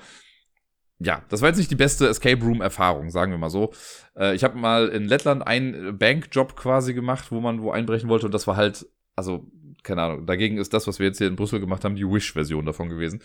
ja, 1.00 1.24
das 1.28 1.42
war 1.42 1.50
jetzt 1.50 1.58
nicht 1.58 1.72
die 1.72 1.76
beste 1.76 2.08
Escape 2.08 2.42
Room 2.42 2.62
Erfahrung, 2.62 3.10
sagen 3.10 3.34
wir 3.34 3.38
mal 3.38 3.50
so. 3.50 3.74
Äh, 4.16 4.34
ich 4.34 4.46
habe 4.46 4.58
mal 4.58 4.88
in 4.88 5.04
Lettland 5.04 5.46
einen 5.46 5.98
Bankjob 5.98 6.56
quasi 6.56 6.94
gemacht, 6.94 7.30
wo 7.32 7.42
man 7.42 7.62
wo 7.62 7.72
einbrechen 7.72 8.08
wollte 8.08 8.28
und 8.28 8.34
das 8.34 8.48
war 8.48 8.56
halt, 8.56 8.88
also 9.18 9.46
keine 9.84 10.04
Ahnung, 10.04 10.26
dagegen 10.26 10.58
ist 10.58 10.74
das, 10.74 10.88
was 10.88 11.00
wir 11.00 11.08
jetzt 11.08 11.18
hier 11.18 11.28
in 11.28 11.36
Brüssel 11.36 11.60
gemacht 11.60 11.84
haben, 11.84 11.98
die 11.98 12.10
Wish-Version 12.10 12.66
davon 12.66 12.88
gewesen. 12.88 13.22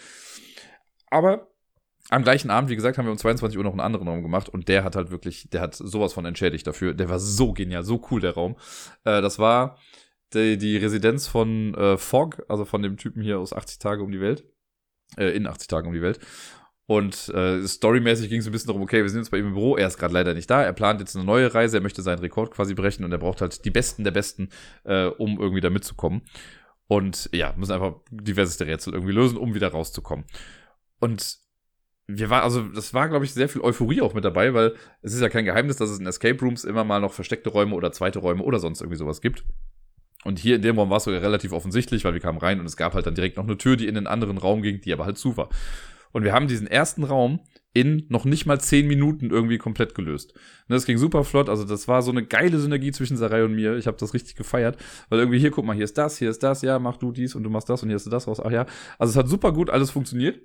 Aber 1.10 1.46
am 2.10 2.22
gleichen 2.22 2.50
Abend, 2.50 2.70
wie 2.70 2.76
gesagt, 2.76 2.96
haben 2.96 3.04
wir 3.04 3.12
um 3.12 3.18
22 3.18 3.58
Uhr 3.58 3.64
noch 3.64 3.72
einen 3.72 3.80
anderen 3.80 4.08
Raum 4.08 4.22
gemacht 4.22 4.48
und 4.48 4.68
der 4.68 4.84
hat 4.84 4.96
halt 4.96 5.10
wirklich, 5.10 5.50
der 5.50 5.60
hat 5.60 5.74
sowas 5.74 6.12
von 6.12 6.24
entschädigt 6.24 6.66
dafür. 6.66 6.94
Der 6.94 7.08
war 7.08 7.18
so 7.18 7.52
genial, 7.52 7.84
so 7.84 8.02
cool, 8.10 8.20
der 8.20 8.34
Raum. 8.34 8.56
Äh, 9.04 9.20
das 9.20 9.38
war 9.38 9.78
die, 10.32 10.56
die 10.56 10.76
Residenz 10.76 11.26
von 11.26 11.74
äh, 11.74 11.96
Fogg, 11.98 12.42
also 12.48 12.64
von 12.64 12.82
dem 12.82 12.96
Typen 12.96 13.22
hier 13.22 13.38
aus 13.38 13.52
80 13.52 13.78
Tage 13.78 14.02
um 14.02 14.10
die 14.10 14.20
Welt. 14.20 14.44
Äh, 15.16 15.30
in 15.30 15.46
80 15.46 15.68
Tagen 15.68 15.88
um 15.88 15.94
die 15.94 16.02
Welt. 16.02 16.20
Und 16.86 17.28
äh, 17.30 17.66
storymäßig 17.66 18.30
ging 18.30 18.40
es 18.40 18.46
ein 18.46 18.52
bisschen 18.52 18.68
darum, 18.68 18.82
okay, 18.82 19.02
wir 19.02 19.10
sind 19.10 19.20
jetzt 19.20 19.30
bei 19.30 19.38
ihm 19.38 19.48
im 19.48 19.54
Büro, 19.54 19.76
er 19.76 19.86
ist 19.86 19.98
gerade 19.98 20.14
leider 20.14 20.32
nicht 20.32 20.48
da, 20.48 20.62
er 20.62 20.72
plant 20.72 21.00
jetzt 21.00 21.14
eine 21.16 21.24
neue 21.24 21.52
Reise, 21.52 21.78
er 21.78 21.82
möchte 21.82 22.00
seinen 22.00 22.20
Rekord 22.20 22.50
quasi 22.50 22.74
brechen 22.74 23.04
und 23.04 23.12
er 23.12 23.18
braucht 23.18 23.42
halt 23.42 23.64
die 23.66 23.70
Besten 23.70 24.04
der 24.04 24.10
Besten, 24.10 24.48
äh, 24.84 25.06
um 25.06 25.38
irgendwie 25.38 25.60
da 25.60 25.68
mitzukommen. 25.68 26.22
Und 26.86 27.28
ja, 27.32 27.52
müssen 27.56 27.72
einfach 27.72 27.96
diverseste 28.10 28.66
Rätsel 28.66 28.94
irgendwie 28.94 29.12
lösen, 29.12 29.36
um 29.36 29.54
wieder 29.54 29.68
rauszukommen. 29.68 30.24
Und 30.98 31.38
wir 32.10 32.30
waren, 32.30 32.42
also 32.42 32.62
das 32.62 32.94
war, 32.94 33.08
glaube 33.08 33.26
ich, 33.26 33.34
sehr 33.34 33.50
viel 33.50 33.60
Euphorie 33.60 34.00
auch 34.00 34.14
mit 34.14 34.24
dabei, 34.24 34.54
weil 34.54 34.74
es 35.02 35.12
ist 35.12 35.20
ja 35.20 35.28
kein 35.28 35.44
Geheimnis, 35.44 35.76
dass 35.76 35.90
es 35.90 36.00
in 36.00 36.06
Escape 36.06 36.40
Rooms 36.40 36.64
immer 36.64 36.82
mal 36.82 37.00
noch 37.00 37.12
versteckte 37.12 37.50
Räume 37.50 37.74
oder 37.74 37.92
zweite 37.92 38.18
Räume 38.18 38.42
oder 38.42 38.58
sonst 38.58 38.80
irgendwie 38.80 38.96
sowas 38.96 39.20
gibt. 39.20 39.44
Und 40.24 40.38
hier 40.38 40.56
in 40.56 40.62
dem 40.62 40.78
Raum 40.78 40.90
war 40.90 40.96
es 40.96 41.04
sogar 41.04 41.20
relativ 41.20 41.52
offensichtlich, 41.52 42.04
weil 42.04 42.14
wir 42.14 42.20
kamen 42.20 42.38
rein 42.38 42.60
und 42.60 42.66
es 42.66 42.78
gab 42.78 42.94
halt 42.94 43.06
dann 43.06 43.14
direkt 43.14 43.36
noch 43.36 43.44
eine 43.44 43.58
Tür, 43.58 43.76
die 43.76 43.86
in 43.86 43.94
den 43.94 44.06
anderen 44.06 44.38
Raum 44.38 44.62
ging, 44.62 44.80
die 44.80 44.92
aber 44.92 45.04
halt 45.04 45.18
zu 45.18 45.36
war. 45.36 45.50
Und 46.12 46.24
wir 46.24 46.32
haben 46.32 46.48
diesen 46.48 46.66
ersten 46.66 47.04
Raum 47.04 47.40
in 47.74 48.06
noch 48.08 48.24
nicht 48.24 48.46
mal 48.46 48.58
zehn 48.58 48.88
Minuten 48.88 49.30
irgendwie 49.30 49.58
komplett 49.58 49.94
gelöst. 49.94 50.32
Und 50.32 50.74
das 50.74 50.86
ging 50.86 50.96
super 50.96 51.24
flott, 51.24 51.50
also 51.50 51.64
das 51.64 51.86
war 51.86 52.00
so 52.00 52.10
eine 52.10 52.24
geile 52.24 52.58
Synergie 52.58 52.90
zwischen 52.90 53.18
Sarai 53.18 53.44
und 53.44 53.54
mir. 53.54 53.76
Ich 53.76 53.86
habe 53.86 53.98
das 53.98 54.14
richtig 54.14 54.34
gefeiert, 54.34 54.78
weil 55.10 55.18
irgendwie 55.18 55.38
hier, 55.38 55.50
guck 55.50 55.66
mal, 55.66 55.76
hier 55.76 55.84
ist 55.84 55.98
das, 55.98 56.16
hier 56.16 56.30
ist 56.30 56.42
das, 56.42 56.62
ja, 56.62 56.78
mach 56.78 56.96
du 56.96 57.12
dies 57.12 57.34
und 57.34 57.42
du 57.42 57.50
machst 57.50 57.68
das 57.68 57.82
und 57.82 57.90
hier 57.90 57.98
du 57.98 58.10
das 58.10 58.26
raus. 58.26 58.40
Ach 58.42 58.50
ja, 58.50 58.64
also 58.98 59.10
es 59.10 59.16
hat 59.16 59.28
super 59.28 59.52
gut 59.52 59.68
alles 59.68 59.90
funktioniert. 59.90 60.40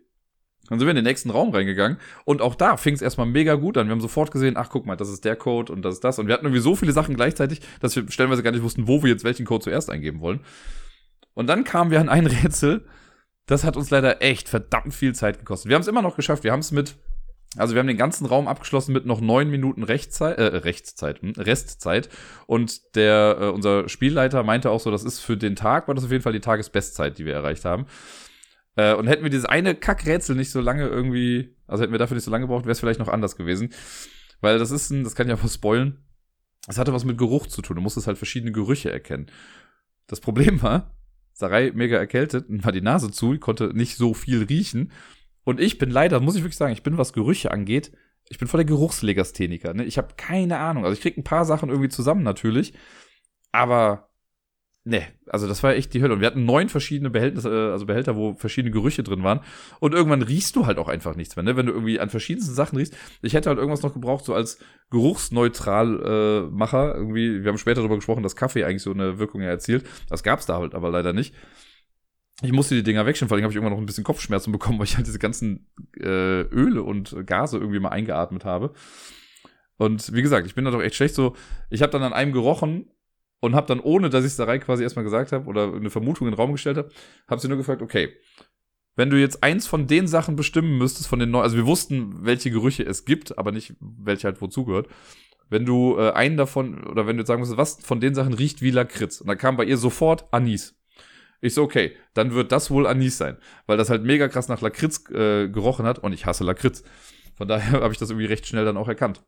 Dann 0.70 0.80
sind 0.80 0.88
wir 0.88 0.92
in 0.92 0.96
den 0.96 1.04
nächsten 1.04 1.30
Raum 1.30 1.50
reingegangen 1.52 1.98
und 2.24 2.42
auch 2.42 2.56
da 2.56 2.78
fing 2.78 2.94
es 2.94 3.02
erstmal 3.02 3.28
mega 3.28 3.56
gut 3.56 3.78
an. 3.78 3.88
Wir 3.88 3.92
haben 3.92 4.02
sofort 4.02 4.32
gesehen, 4.32 4.56
ach 4.56 4.70
guck 4.70 4.86
mal, 4.86 4.96
das 4.96 5.10
ist 5.10 5.26
der 5.26 5.36
Code 5.36 5.74
und 5.74 5.84
das 5.84 5.96
ist 5.96 6.04
das. 6.04 6.20
Und 6.20 6.28
wir 6.28 6.34
hatten 6.34 6.46
irgendwie 6.46 6.62
so 6.62 6.76
viele 6.76 6.94
Sachen 6.94 7.16
gleichzeitig, 7.16 7.62
dass 7.82 7.96
wir 7.96 8.10
stellenweise 8.10 8.44
gar 8.44 8.52
nicht 8.52 8.64
wussten, 8.64 8.88
wo 8.88 9.04
wir 9.04 9.12
jetzt 9.12 9.26
welchen 9.26 9.46
Code 9.46 9.66
zuerst 9.66 9.90
eingeben 9.90 10.22
wollen. 10.22 10.40
Und 11.34 11.48
dann 11.48 11.66
kamen 11.66 11.92
wir 11.92 12.00
an 12.00 12.10
ein 12.10 12.28
Rätsel, 12.28 12.86
das 13.46 13.64
hat 13.64 13.76
uns 13.76 13.90
leider 13.90 14.22
echt 14.22 14.48
verdammt 14.48 14.94
viel 14.94 15.14
Zeit 15.14 15.40
gekostet. 15.40 15.70
Wir 15.70 15.76
haben 15.76 15.82
es 15.82 15.88
immer 15.88 16.02
noch 16.02 16.16
geschafft. 16.16 16.44
Wir 16.44 16.54
haben 16.54 16.62
es 16.62 16.72
mit, 16.72 16.96
also 17.58 17.76
wir 17.76 17.80
haben 17.80 17.88
den 17.88 17.98
ganzen 17.98 18.26
Raum 18.26 18.48
abgeschlossen 18.48 18.94
mit 18.94 19.06
noch 19.06 19.20
neun 19.20 19.50
Minuten 19.50 19.84
Rechtszeit, 19.84 20.38
äh, 20.38 20.44
Rechtszeit, 20.44 21.22
hm, 21.22 21.34
Restzeit. 21.38 22.10
Und 22.48 22.96
der, 22.96 23.38
äh, 23.42 23.46
unser 23.48 23.90
Spielleiter 23.90 24.44
meinte 24.44 24.70
auch 24.70 24.80
so, 24.80 24.92
das 24.92 25.04
ist 25.04 25.20
für 25.20 25.36
den 25.36 25.58
Tag, 25.58 25.88
war 25.88 25.96
das 25.96 26.06
auf 26.06 26.12
jeden 26.12 26.24
Fall 26.24 26.34
die 26.34 26.40
Tagesbestzeit, 26.40 27.18
die 27.18 27.26
wir 27.26 27.34
erreicht 27.34 27.66
haben. 27.66 27.86
Äh, 28.76 28.94
und 28.96 29.08
hätten 29.08 29.24
wir 29.24 29.30
dieses 29.30 29.46
eine 29.46 29.76
Kackrätsel 29.76 30.36
nicht 30.36 30.52
so 30.52 30.62
lange 30.62 30.88
irgendwie, 30.88 31.56
also 31.68 31.84
hätten 31.84 31.94
wir 31.94 32.00
dafür 32.00 32.16
nicht 32.16 32.24
so 32.24 32.32
lange 32.32 32.46
gebraucht, 32.46 32.66
wäre 32.66 32.72
es 32.72 32.80
vielleicht 32.80 33.00
noch 33.00 33.08
anders 33.08 33.36
gewesen. 33.36 33.74
Weil 34.42 34.60
das 34.60 34.72
ist 34.72 34.90
ein, 34.90 35.04
das 35.04 35.16
kann 35.16 35.28
ich 35.28 35.32
einfach 35.32 35.50
spoilen. 35.50 36.04
Es 36.68 36.78
hatte 36.78 36.94
was 36.94 37.06
mit 37.06 37.18
Geruch 37.18 37.48
zu 37.48 37.62
tun. 37.62 37.76
Du 37.76 37.82
musstest 37.82 38.08
halt 38.08 38.18
verschiedene 38.18 38.52
Gerüche 38.52 38.92
erkennen. 38.92 39.28
Das 40.08 40.20
Problem 40.22 40.62
war, 40.62 40.96
Sarai 41.34 41.72
mega 41.74 41.98
erkältet 41.98 42.50
und 42.50 42.64
war 42.64 42.72
die 42.72 42.82
Nase 42.82 43.12
zu, 43.12 43.38
konnte 43.40 43.76
nicht 43.76 43.98
so 43.98 44.14
viel 44.14 44.44
riechen. 44.44 44.92
Und 45.44 45.60
ich 45.60 45.78
bin 45.78 45.90
leider, 45.90 46.20
muss 46.20 46.36
ich 46.36 46.42
wirklich 46.42 46.58
sagen, 46.58 46.74
ich 46.74 46.84
bin, 46.84 46.98
was 46.98 47.14
Gerüche 47.14 47.52
angeht, 47.52 47.92
ich 48.30 48.38
bin 48.38 48.48
voll 48.48 48.60
der 48.60 48.66
Geruchslegastheniker. 48.66 49.74
Ne? 49.74 49.84
Ich 49.84 49.98
habe 49.98 50.14
keine 50.16 50.58
Ahnung. 50.60 50.86
Also 50.86 50.94
ich 50.94 51.02
krieg 51.02 51.18
ein 51.18 51.26
paar 51.26 51.46
Sachen 51.46 51.70
irgendwie 51.70 51.90
zusammen 51.90 52.24
natürlich. 52.24 52.74
Aber 53.52 54.10
Nee, 54.86 55.04
also 55.28 55.48
das 55.48 55.64
war 55.64 55.76
echt 55.76 55.94
die 55.94 56.02
Hölle. 56.02 56.14
Und 56.14 56.20
wir 56.20 56.28
hatten 56.28 56.44
neun 56.44 56.68
verschiedene 56.68 57.10
Behältnisse, 57.10 57.50
äh, 57.50 57.72
also 57.72 57.86
Behälter, 57.86 58.18
wo 58.18 58.34
verschiedene 58.34 58.72
Gerüche 58.72 59.02
drin 59.02 59.24
waren. 59.24 59.40
Und 59.80 59.94
irgendwann 59.94 60.22
riechst 60.22 60.58
du 60.58 60.66
halt 60.66 60.78
auch 60.78 60.90
einfach 60.90 61.16
nichts 61.16 61.38
mehr, 61.38 61.44
ne? 61.44 61.56
Wenn 61.56 61.68
du 61.68 61.72
irgendwie 61.72 62.02
an 62.02 62.10
verschiedensten 62.10 62.54
Sachen 62.54 62.78
riechst. 62.78 62.98
Ich 63.22 63.34
hätte 63.34 63.48
halt 63.50 63.60
irgendwas 63.60 63.82
noch 63.82 63.94
gebraucht, 63.94 64.26
so 64.26 64.34
als 64.34 64.60
geruchsneutral 64.90 66.50
äh, 66.50 66.52
Macher. 66.52 66.96
Irgendwie, 66.96 67.44
wir 67.44 67.50
haben 67.50 67.58
später 67.58 67.80
darüber 67.80 67.96
gesprochen, 67.96 68.24
dass 68.24 68.36
Kaffee 68.36 68.66
eigentlich 68.66 68.82
so 68.82 68.92
eine 68.92 69.20
Wirkung 69.20 69.40
erzielt. 69.40 69.86
Das 70.10 70.22
gab's 70.22 70.46
da 70.48 70.58
halt 70.58 70.76
aber 70.76 70.90
leider 70.90 71.14
nicht. 71.14 71.34
Ich 72.42 72.52
musste 72.52 72.76
die 72.76 72.84
Dinger 72.84 73.06
wegstellen, 73.06 73.30
vor 73.30 73.38
allem 73.38 73.44
habe 73.44 73.54
ich 73.54 73.56
irgendwann 73.56 73.74
noch 73.74 73.82
ein 73.82 73.86
bisschen 73.86 74.04
Kopfschmerzen 74.04 74.52
bekommen, 74.52 74.80
weil 74.80 74.86
ich 74.86 74.98
halt 74.98 75.08
diese 75.08 75.20
ganzen 75.20 75.72
äh, 75.98 76.42
Öle 76.42 76.84
und 76.84 77.16
Gase 77.26 77.58
irgendwie 77.58 77.80
mal 77.80 77.90
eingeatmet 77.90 78.44
habe. 78.44 78.74
Und 79.78 80.14
wie 80.14 80.22
gesagt, 80.22 80.46
ich 80.46 80.56
bin 80.56 80.66
da 80.66 80.72
doch 80.72 80.82
echt 80.82 80.96
schlecht 80.96 81.16
so. 81.16 81.36
Ich 81.70 81.82
habe 81.82 81.92
dann 81.92 82.04
an 82.04 82.12
einem 82.12 82.34
gerochen 82.34 82.88
und 83.44 83.56
habe 83.56 83.68
dann, 83.68 83.82
ohne 83.82 84.10
dass 84.10 84.24
ich 84.24 84.34
Sarai 84.34 84.58
quasi 84.58 84.84
erstmal 84.84 85.04
gesagt 85.04 85.34
habe 85.34 85.48
oder 85.48 85.74
eine 85.74 85.90
Vermutung 85.90 86.28
in 86.28 86.32
den 86.32 86.40
Raum 86.40 86.54
gestellt 86.54 86.78
habe, 86.78 86.90
habe 87.28 87.42
sie 87.42 87.50
nur 87.50 87.58
gefragt, 87.58 87.82
okay, 87.82 88.14
wenn 88.96 89.10
du 89.10 89.20
jetzt 89.20 89.44
eins 89.44 89.68
von 89.68 89.86
den 89.86 90.08
Sachen 90.08 90.38
bestimmen 90.38 90.78
müsstest, 90.78 91.10
von 91.10 91.20
den 91.20 91.30
neuen, 91.30 91.44
also 91.44 91.58
wir 91.58 91.66
wussten, 91.66 92.26
welche 92.26 92.52
Gerüche 92.52 92.84
es 92.84 93.04
gibt, 93.04 93.38
aber 93.38 93.52
nicht, 93.52 93.76
welche 93.82 94.28
halt 94.28 94.42
wozu 94.42 94.64
gehört. 94.64 94.88
Wenn 95.50 95.66
du 95.66 95.98
äh, 95.98 96.12
einen 96.12 96.38
davon, 96.38 96.86
oder 96.86 97.06
wenn 97.06 97.18
du 97.18 97.22
jetzt 97.22 97.28
sagen 97.28 97.42
musst, 97.42 97.58
was 97.58 97.84
von 97.84 98.00
den 98.00 98.16
Sachen 98.16 98.34
riecht 98.34 98.62
wie 98.62 98.72
Lakritz, 98.72 99.20
und 99.20 99.28
dann 99.28 99.38
kam 99.38 99.58
bei 99.58 99.66
ihr 99.66 99.78
sofort 99.78 100.26
Anis. 100.32 100.80
Ich 101.42 101.54
so, 101.54 101.64
okay, 101.64 101.98
dann 102.14 102.34
wird 102.34 102.54
das 102.54 102.72
wohl 102.72 102.88
Anis 102.88 103.18
sein, 103.18 103.36
weil 103.66 103.76
das 103.76 103.90
halt 103.90 104.06
mega 104.06 104.30
krass 104.30 104.48
nach 104.48 104.62
Lakritz 104.62 105.04
äh, 105.10 105.50
gerochen 105.50 105.86
hat 105.86 106.00
und 106.00 106.14
ich 106.14 106.26
hasse 106.26 106.46
Lakritz. 106.46 106.86
Von 107.36 107.50
daher 107.50 107.72
habe 107.82 107.92
ich 107.92 108.00
das 108.00 108.10
irgendwie 108.10 108.28
recht 108.28 108.48
schnell 108.48 108.64
dann 108.64 108.78
auch 108.78 108.88
erkannt. 108.88 109.22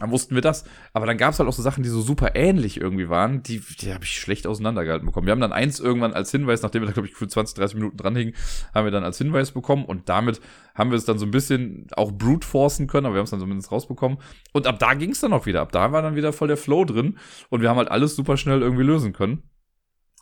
Dann 0.00 0.10
wussten 0.10 0.34
wir 0.34 0.42
das. 0.42 0.64
Aber 0.92 1.06
dann 1.06 1.16
gab 1.16 1.32
es 1.32 1.38
halt 1.38 1.48
auch 1.48 1.52
so 1.52 1.62
Sachen, 1.62 1.84
die 1.84 1.88
so 1.88 2.00
super 2.00 2.34
ähnlich 2.34 2.80
irgendwie 2.80 3.08
waren, 3.08 3.44
die, 3.44 3.60
die 3.80 3.94
habe 3.94 4.02
ich 4.02 4.18
schlecht 4.18 4.44
auseinandergehalten 4.44 5.06
bekommen. 5.06 5.26
Wir 5.26 5.30
haben 5.30 5.40
dann 5.40 5.52
eins 5.52 5.78
irgendwann 5.78 6.12
als 6.12 6.32
Hinweis, 6.32 6.62
nachdem 6.62 6.82
wir 6.82 6.86
da, 6.86 6.92
glaube 6.92 7.06
ich, 7.06 7.14
für 7.14 7.28
20, 7.28 7.56
30 7.56 7.76
Minuten 7.76 7.96
dranhingen, 7.96 8.34
haben 8.74 8.84
wir 8.84 8.90
dann 8.90 9.04
als 9.04 9.18
Hinweis 9.18 9.52
bekommen 9.52 9.84
und 9.84 10.08
damit 10.08 10.40
haben 10.74 10.90
wir 10.90 10.98
es 10.98 11.04
dann 11.04 11.18
so 11.18 11.26
ein 11.26 11.30
bisschen 11.30 11.86
auch 11.96 12.10
brute 12.10 12.46
forcen 12.46 12.88
können, 12.88 13.06
aber 13.06 13.14
wir 13.14 13.18
haben 13.20 13.26
es 13.26 13.30
dann 13.30 13.38
zumindest 13.38 13.70
rausbekommen. 13.70 14.18
Und 14.52 14.66
ab 14.66 14.80
da 14.80 14.94
ging 14.94 15.10
es 15.10 15.20
dann 15.20 15.32
auch 15.32 15.46
wieder. 15.46 15.60
Ab 15.60 15.70
da 15.70 15.92
war 15.92 16.02
dann 16.02 16.16
wieder 16.16 16.32
voll 16.32 16.48
der 16.48 16.56
Flow 16.56 16.84
drin 16.84 17.18
und 17.50 17.60
wir 17.60 17.70
haben 17.70 17.78
halt 17.78 17.90
alles 17.90 18.16
super 18.16 18.36
schnell 18.36 18.62
irgendwie 18.62 18.82
lösen 18.82 19.12
können. 19.12 19.44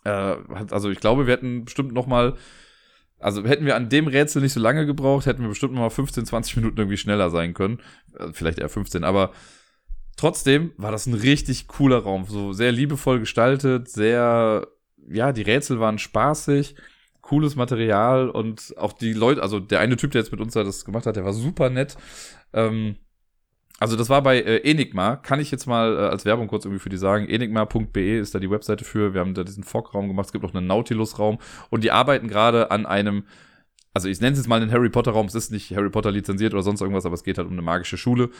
Äh, 0.03 0.35
also 0.69 0.91
ich 0.91 0.99
glaube, 0.99 1.25
wir 1.25 1.33
hätten 1.33 1.65
bestimmt 1.65 1.93
noch 1.93 2.05
mal 2.05 2.35
also 3.23 3.45
hätten 3.45 3.65
wir 3.65 3.77
an 3.77 3.87
dem 3.87 4.07
Rätsel 4.07 4.41
nicht 4.41 4.51
so 4.51 4.59
lange 4.59 4.85
gebraucht, 4.85 5.25
hätten 5.25 5.43
wir 5.43 5.47
bestimmt 5.47 5.73
noch 5.73 5.79
mal 5.79 5.89
15, 5.89 6.25
20 6.25 6.57
Minuten 6.57 6.77
irgendwie 6.77 6.97
schneller 6.97 7.29
sein 7.29 7.53
können. 7.53 7.79
Äh, 8.19 8.33
vielleicht 8.33 8.59
eher 8.59 8.69
15, 8.69 9.05
aber 9.05 9.31
Trotzdem 10.15 10.71
war 10.77 10.91
das 10.91 11.05
ein 11.05 11.13
richtig 11.13 11.67
cooler 11.67 11.99
Raum, 11.99 12.25
so 12.25 12.53
sehr 12.53 12.71
liebevoll 12.71 13.19
gestaltet, 13.19 13.89
sehr, 13.89 14.67
ja, 15.09 15.31
die 15.31 15.41
Rätsel 15.41 15.79
waren 15.79 15.97
spaßig, 15.97 16.75
cooles 17.21 17.55
Material 17.55 18.29
und 18.29 18.75
auch 18.77 18.93
die 18.93 19.13
Leute, 19.13 19.41
also 19.41 19.59
der 19.59 19.79
eine 19.79 19.97
Typ, 19.97 20.11
der 20.11 20.21
jetzt 20.21 20.31
mit 20.31 20.41
uns 20.41 20.53
das 20.53 20.85
gemacht 20.85 21.05
hat, 21.05 21.15
der 21.15 21.25
war 21.25 21.33
super 21.33 21.69
nett. 21.69 21.97
Ähm, 22.53 22.97
also 23.79 23.95
das 23.97 24.09
war 24.09 24.21
bei 24.21 24.39
äh, 24.39 24.69
Enigma, 24.69 25.15
kann 25.15 25.39
ich 25.39 25.49
jetzt 25.49 25.65
mal 25.65 25.95
äh, 25.95 25.99
als 26.01 26.25
Werbung 26.25 26.47
kurz 26.47 26.65
irgendwie 26.65 26.81
für 26.81 26.89
die 26.89 26.97
sagen. 26.97 27.27
Enigma.be 27.27 28.17
ist 28.17 28.35
da 28.35 28.39
die 28.39 28.51
Webseite 28.51 28.85
für. 28.85 29.13
Wir 29.13 29.21
haben 29.21 29.33
da 29.33 29.43
diesen 29.43 29.63
Fog-Raum 29.63 30.07
gemacht, 30.07 30.27
es 30.27 30.31
gibt 30.31 30.43
noch 30.43 30.53
einen 30.53 30.67
Nautilus-Raum 30.67 31.39
und 31.69 31.83
die 31.83 31.91
arbeiten 31.91 32.27
gerade 32.27 32.71
an 32.71 32.85
einem 32.85 33.23
also 33.93 34.07
ich 34.07 34.19
nenne 34.21 34.33
es 34.33 34.39
jetzt 34.39 34.47
mal 34.47 34.61
einen 34.61 34.71
Harry 34.71 34.89
Potter 34.89 35.11
Raum, 35.11 35.27
es 35.27 35.35
ist 35.35 35.51
nicht 35.51 35.75
Harry 35.75 35.89
Potter 35.89 36.11
lizenziert 36.11 36.53
oder 36.53 36.63
sonst 36.63 36.81
irgendwas, 36.81 37.05
aber 37.05 37.13
es 37.13 37.23
geht 37.23 37.37
halt 37.37 37.47
um 37.47 37.53
eine 37.53 37.61
magische 37.61 37.97
Schule. 37.97 38.31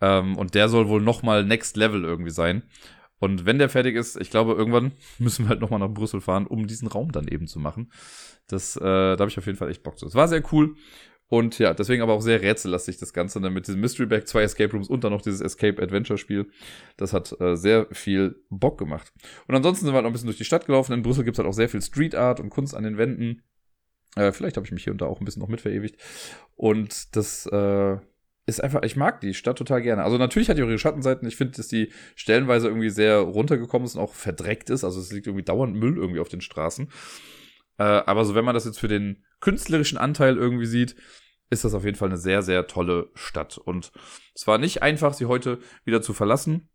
Ähm, 0.00 0.36
und 0.36 0.54
der 0.54 0.68
soll 0.68 0.88
wohl 0.88 1.00
noch 1.00 1.22
mal 1.22 1.44
Next 1.44 1.76
Level 1.76 2.04
irgendwie 2.04 2.30
sein. 2.30 2.62
Und 3.18 3.46
wenn 3.46 3.58
der 3.58 3.68
fertig 3.68 3.96
ist, 3.96 4.20
ich 4.20 4.30
glaube, 4.30 4.52
irgendwann 4.52 4.92
müssen 5.18 5.44
wir 5.44 5.50
halt 5.50 5.60
noch 5.60 5.70
mal 5.70 5.78
nach 5.78 5.88
Brüssel 5.88 6.20
fahren, 6.20 6.46
um 6.46 6.66
diesen 6.66 6.88
Raum 6.88 7.12
dann 7.12 7.28
eben 7.28 7.46
zu 7.46 7.58
machen. 7.58 7.90
Das, 8.46 8.76
äh, 8.76 8.80
da 8.80 9.16
habe 9.18 9.28
ich 9.28 9.38
auf 9.38 9.46
jeden 9.46 9.58
Fall 9.58 9.70
echt 9.70 9.82
Bock 9.82 9.98
zu. 9.98 10.06
Es 10.06 10.14
war 10.14 10.28
sehr 10.28 10.42
cool. 10.52 10.76
Und 11.28 11.58
ja, 11.58 11.74
deswegen 11.74 12.02
aber 12.02 12.12
auch 12.12 12.20
sehr 12.20 12.40
rätsellastig 12.40 12.98
das 12.98 13.12
Ganze. 13.12 13.40
Dann 13.40 13.52
mit 13.52 13.66
diesem 13.66 13.80
Mystery 13.80 14.06
Bag, 14.06 14.28
zwei 14.28 14.42
Escape 14.42 14.72
Rooms 14.72 14.88
und 14.88 15.02
dann 15.02 15.12
noch 15.12 15.22
dieses 15.22 15.40
Escape 15.40 15.82
Adventure 15.82 16.18
Spiel. 16.18 16.48
Das 16.96 17.12
hat 17.12 17.34
äh, 17.40 17.56
sehr 17.56 17.88
viel 17.90 18.36
Bock 18.48 18.78
gemacht. 18.78 19.12
Und 19.48 19.56
ansonsten 19.56 19.86
sind 19.86 19.92
wir 19.92 19.96
halt 19.96 20.04
noch 20.04 20.10
ein 20.10 20.12
bisschen 20.12 20.28
durch 20.28 20.38
die 20.38 20.44
Stadt 20.44 20.66
gelaufen. 20.66 20.92
In 20.92 21.02
Brüssel 21.02 21.24
gibt's 21.24 21.38
halt 21.38 21.48
auch 21.48 21.52
sehr 21.52 21.68
viel 21.68 21.82
Street 21.82 22.14
Art 22.14 22.38
und 22.38 22.50
Kunst 22.50 22.76
an 22.76 22.84
den 22.84 22.96
Wänden. 22.96 23.42
Äh, 24.14 24.30
vielleicht 24.30 24.56
habe 24.56 24.66
ich 24.66 24.72
mich 24.72 24.84
hier 24.84 24.92
und 24.92 25.00
da 25.00 25.06
auch 25.06 25.20
ein 25.20 25.24
bisschen 25.24 25.40
noch 25.40 25.48
mit 25.48 25.60
verewigt. 25.60 26.00
Und 26.54 27.16
das, 27.16 27.46
äh, 27.46 27.96
ist 28.46 28.62
einfach, 28.62 28.82
ich 28.82 28.96
mag 28.96 29.20
die 29.20 29.34
Stadt 29.34 29.58
total 29.58 29.82
gerne. 29.82 30.04
Also 30.04 30.18
natürlich 30.18 30.48
hat 30.48 30.56
die 30.56 30.62
auch 30.62 30.68
ihre 30.68 30.78
Schattenseiten. 30.78 31.26
Ich 31.26 31.36
finde, 31.36 31.56
dass 31.56 31.66
die 31.66 31.92
stellenweise 32.14 32.68
irgendwie 32.68 32.90
sehr 32.90 33.18
runtergekommen 33.18 33.86
ist 33.86 33.96
und 33.96 34.02
auch 34.02 34.14
verdreckt 34.14 34.70
ist. 34.70 34.84
Also 34.84 35.00
es 35.00 35.12
liegt 35.12 35.26
irgendwie 35.26 35.44
dauernd 35.44 35.74
Müll 35.74 35.96
irgendwie 35.96 36.20
auf 36.20 36.28
den 36.28 36.40
Straßen. 36.40 36.88
Äh, 37.78 37.82
aber 37.82 38.24
so, 38.24 38.36
wenn 38.36 38.44
man 38.44 38.54
das 38.54 38.64
jetzt 38.64 38.78
für 38.78 38.88
den 38.88 39.24
künstlerischen 39.40 39.98
Anteil 39.98 40.36
irgendwie 40.36 40.66
sieht, 40.66 40.94
ist 41.50 41.64
das 41.64 41.74
auf 41.74 41.84
jeden 41.84 41.96
Fall 41.96 42.08
eine 42.08 42.18
sehr, 42.18 42.42
sehr 42.42 42.68
tolle 42.68 43.10
Stadt. 43.14 43.58
Und 43.58 43.92
es 44.34 44.46
war 44.46 44.58
nicht 44.58 44.82
einfach, 44.82 45.12
sie 45.12 45.26
heute 45.26 45.58
wieder 45.84 46.00
zu 46.00 46.12
verlassen. 46.12 46.68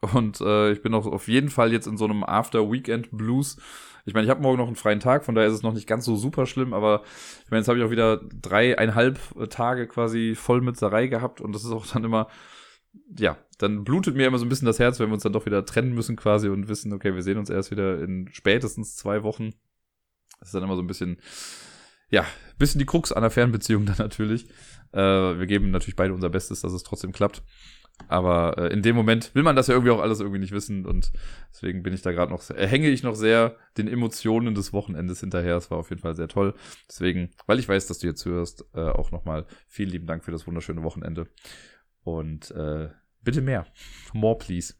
Und 0.00 0.40
äh, 0.40 0.72
ich 0.72 0.82
bin 0.82 0.94
auch 0.94 1.06
auf 1.06 1.28
jeden 1.28 1.48
Fall 1.48 1.72
jetzt 1.72 1.86
in 1.86 1.96
so 1.96 2.04
einem 2.04 2.22
After-Weekend-Blues. 2.22 3.56
Ich 4.04 4.14
meine, 4.14 4.24
ich 4.24 4.30
habe 4.30 4.42
morgen 4.42 4.58
noch 4.58 4.68
einen 4.68 4.76
freien 4.76 5.00
Tag, 5.00 5.24
von 5.24 5.34
daher 5.34 5.48
ist 5.48 5.54
es 5.54 5.62
noch 5.62 5.72
nicht 5.72 5.88
ganz 5.88 6.04
so 6.04 6.14
super 6.14 6.46
schlimm, 6.46 6.74
aber 6.74 7.02
ich 7.44 7.50
meine, 7.50 7.60
jetzt 7.60 7.68
habe 7.68 7.78
ich 7.78 7.84
auch 7.84 7.90
wieder 7.90 8.20
dreieinhalb 8.40 9.18
Tage 9.50 9.88
quasi 9.88 10.36
voll 10.36 10.60
mit 10.60 10.78
gehabt 10.78 11.40
und 11.40 11.52
das 11.52 11.64
ist 11.64 11.72
auch 11.72 11.86
dann 11.86 12.04
immer, 12.04 12.28
ja, 13.18 13.36
dann 13.58 13.82
blutet 13.82 14.14
mir 14.14 14.26
immer 14.26 14.38
so 14.38 14.44
ein 14.44 14.48
bisschen 14.48 14.66
das 14.66 14.78
Herz, 14.78 15.00
wenn 15.00 15.08
wir 15.08 15.14
uns 15.14 15.24
dann 15.24 15.32
doch 15.32 15.46
wieder 15.46 15.64
trennen 15.64 15.92
müssen 15.92 16.14
quasi 16.14 16.48
und 16.48 16.68
wissen, 16.68 16.92
okay, 16.92 17.14
wir 17.14 17.22
sehen 17.22 17.38
uns 17.38 17.50
erst 17.50 17.72
wieder 17.72 18.00
in 18.00 18.28
spätestens 18.32 18.94
zwei 18.94 19.22
Wochen. 19.24 19.54
Das 20.38 20.48
ist 20.48 20.54
dann 20.54 20.62
immer 20.62 20.76
so 20.76 20.82
ein 20.82 20.86
bisschen, 20.86 21.18
ja, 22.10 22.24
bisschen 22.58 22.78
die 22.78 22.86
Krux 22.86 23.12
an 23.12 23.22
der 23.22 23.30
Fernbeziehung 23.30 23.86
dann 23.86 23.96
natürlich. 23.98 24.46
Äh, 24.92 24.98
wir 25.00 25.46
geben 25.46 25.70
natürlich 25.70 25.96
beide 25.96 26.14
unser 26.14 26.30
Bestes, 26.30 26.60
dass 26.60 26.72
es 26.72 26.82
trotzdem 26.82 27.12
klappt. 27.12 27.42
Aber 28.08 28.58
äh, 28.58 28.72
in 28.72 28.82
dem 28.82 28.94
Moment 28.94 29.34
will 29.34 29.42
man 29.42 29.56
das 29.56 29.66
ja 29.66 29.74
irgendwie 29.74 29.90
auch 29.90 30.00
alles 30.00 30.20
irgendwie 30.20 30.38
nicht 30.38 30.52
wissen 30.52 30.86
und 30.86 31.12
deswegen 31.52 31.82
bin 31.82 31.92
ich 31.92 32.02
da 32.02 32.12
gerade 32.12 32.30
noch, 32.30 32.48
äh, 32.50 32.66
hänge 32.66 32.88
ich 32.88 33.02
noch 33.02 33.14
sehr 33.14 33.56
den 33.78 33.88
Emotionen 33.88 34.54
des 34.54 34.72
Wochenendes 34.72 35.20
hinterher. 35.20 35.56
Es 35.56 35.70
war 35.70 35.78
auf 35.78 35.90
jeden 35.90 36.02
Fall 36.02 36.14
sehr 36.14 36.28
toll. 36.28 36.54
Deswegen, 36.88 37.30
weil 37.46 37.58
ich 37.58 37.68
weiß, 37.68 37.86
dass 37.86 37.98
du 37.98 38.06
jetzt 38.06 38.24
hörst, 38.24 38.64
äh, 38.74 38.80
auch 38.80 39.10
nochmal 39.10 39.46
vielen 39.66 39.90
lieben 39.90 40.06
Dank 40.06 40.24
für 40.24 40.30
das 40.30 40.46
wunderschöne 40.46 40.82
Wochenende. 40.82 41.26
Und 42.04 42.50
äh, 42.52 42.90
bitte 43.22 43.40
mehr. 43.40 43.66
More, 44.12 44.38
please. 44.38 44.74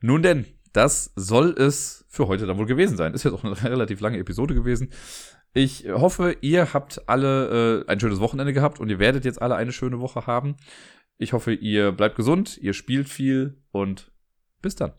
Nun 0.00 0.22
denn, 0.22 0.44
das 0.74 1.12
soll 1.16 1.54
es 1.56 2.04
für 2.08 2.28
heute 2.28 2.46
dann 2.46 2.58
wohl 2.58 2.66
gewesen 2.66 2.96
sein. 2.96 3.14
Ist 3.14 3.24
jetzt 3.24 3.32
auch 3.32 3.44
eine 3.44 3.62
relativ 3.62 4.00
lange 4.00 4.18
Episode 4.18 4.54
gewesen. 4.54 4.90
Ich 5.54 5.88
hoffe, 5.88 6.36
ihr 6.40 6.74
habt 6.74 7.08
alle 7.08 7.84
äh, 7.86 7.90
ein 7.90 8.00
schönes 8.00 8.18
Wochenende 8.18 8.52
gehabt 8.52 8.80
und 8.80 8.90
ihr 8.90 8.98
werdet 8.98 9.24
jetzt 9.24 9.40
alle 9.40 9.54
eine 9.54 9.72
schöne 9.72 10.00
Woche 10.00 10.26
haben. 10.26 10.56
Ich 11.16 11.32
hoffe, 11.32 11.52
ihr 11.52 11.92
bleibt 11.92 12.16
gesund, 12.16 12.58
ihr 12.58 12.72
spielt 12.72 13.08
viel 13.08 13.62
und 13.70 14.10
bis 14.60 14.74
dann. 14.74 14.94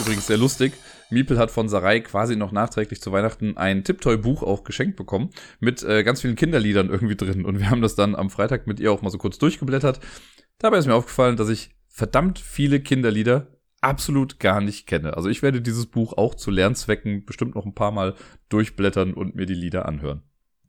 Übrigens 0.00 0.26
sehr 0.26 0.38
lustig. 0.38 0.72
Miepel 1.10 1.38
hat 1.38 1.50
von 1.50 1.68
Sarai 1.68 2.00
quasi 2.00 2.34
noch 2.34 2.50
nachträglich 2.50 3.02
zu 3.02 3.12
Weihnachten 3.12 3.58
ein 3.58 3.84
Tiptoy-Buch 3.84 4.42
auch 4.42 4.64
geschenkt 4.64 4.96
bekommen 4.96 5.28
mit 5.60 5.82
äh, 5.82 6.02
ganz 6.02 6.22
vielen 6.22 6.34
Kinderliedern 6.34 6.88
irgendwie 6.88 7.16
drin. 7.16 7.44
Und 7.44 7.58
wir 7.58 7.68
haben 7.68 7.82
das 7.82 7.94
dann 7.94 8.14
am 8.14 8.30
Freitag 8.30 8.66
mit 8.66 8.80
ihr 8.80 8.90
auch 8.90 9.02
mal 9.02 9.10
so 9.10 9.18
kurz 9.18 9.36
durchgeblättert. 9.36 10.00
Dabei 10.56 10.78
ist 10.78 10.86
mir 10.86 10.94
aufgefallen, 10.94 11.36
dass 11.36 11.50
ich 11.50 11.76
verdammt 11.88 12.38
viele 12.38 12.80
Kinderlieder 12.80 13.48
absolut 13.82 14.40
gar 14.40 14.62
nicht 14.62 14.86
kenne. 14.86 15.14
Also 15.14 15.28
ich 15.28 15.42
werde 15.42 15.60
dieses 15.60 15.86
Buch 15.86 16.14
auch 16.14 16.34
zu 16.34 16.50
Lernzwecken 16.50 17.26
bestimmt 17.26 17.54
noch 17.54 17.66
ein 17.66 17.74
paar 17.74 17.92
Mal 17.92 18.14
durchblättern 18.48 19.12
und 19.12 19.34
mir 19.34 19.44
die 19.44 19.52
Lieder 19.52 19.84
anhören. 19.84 20.22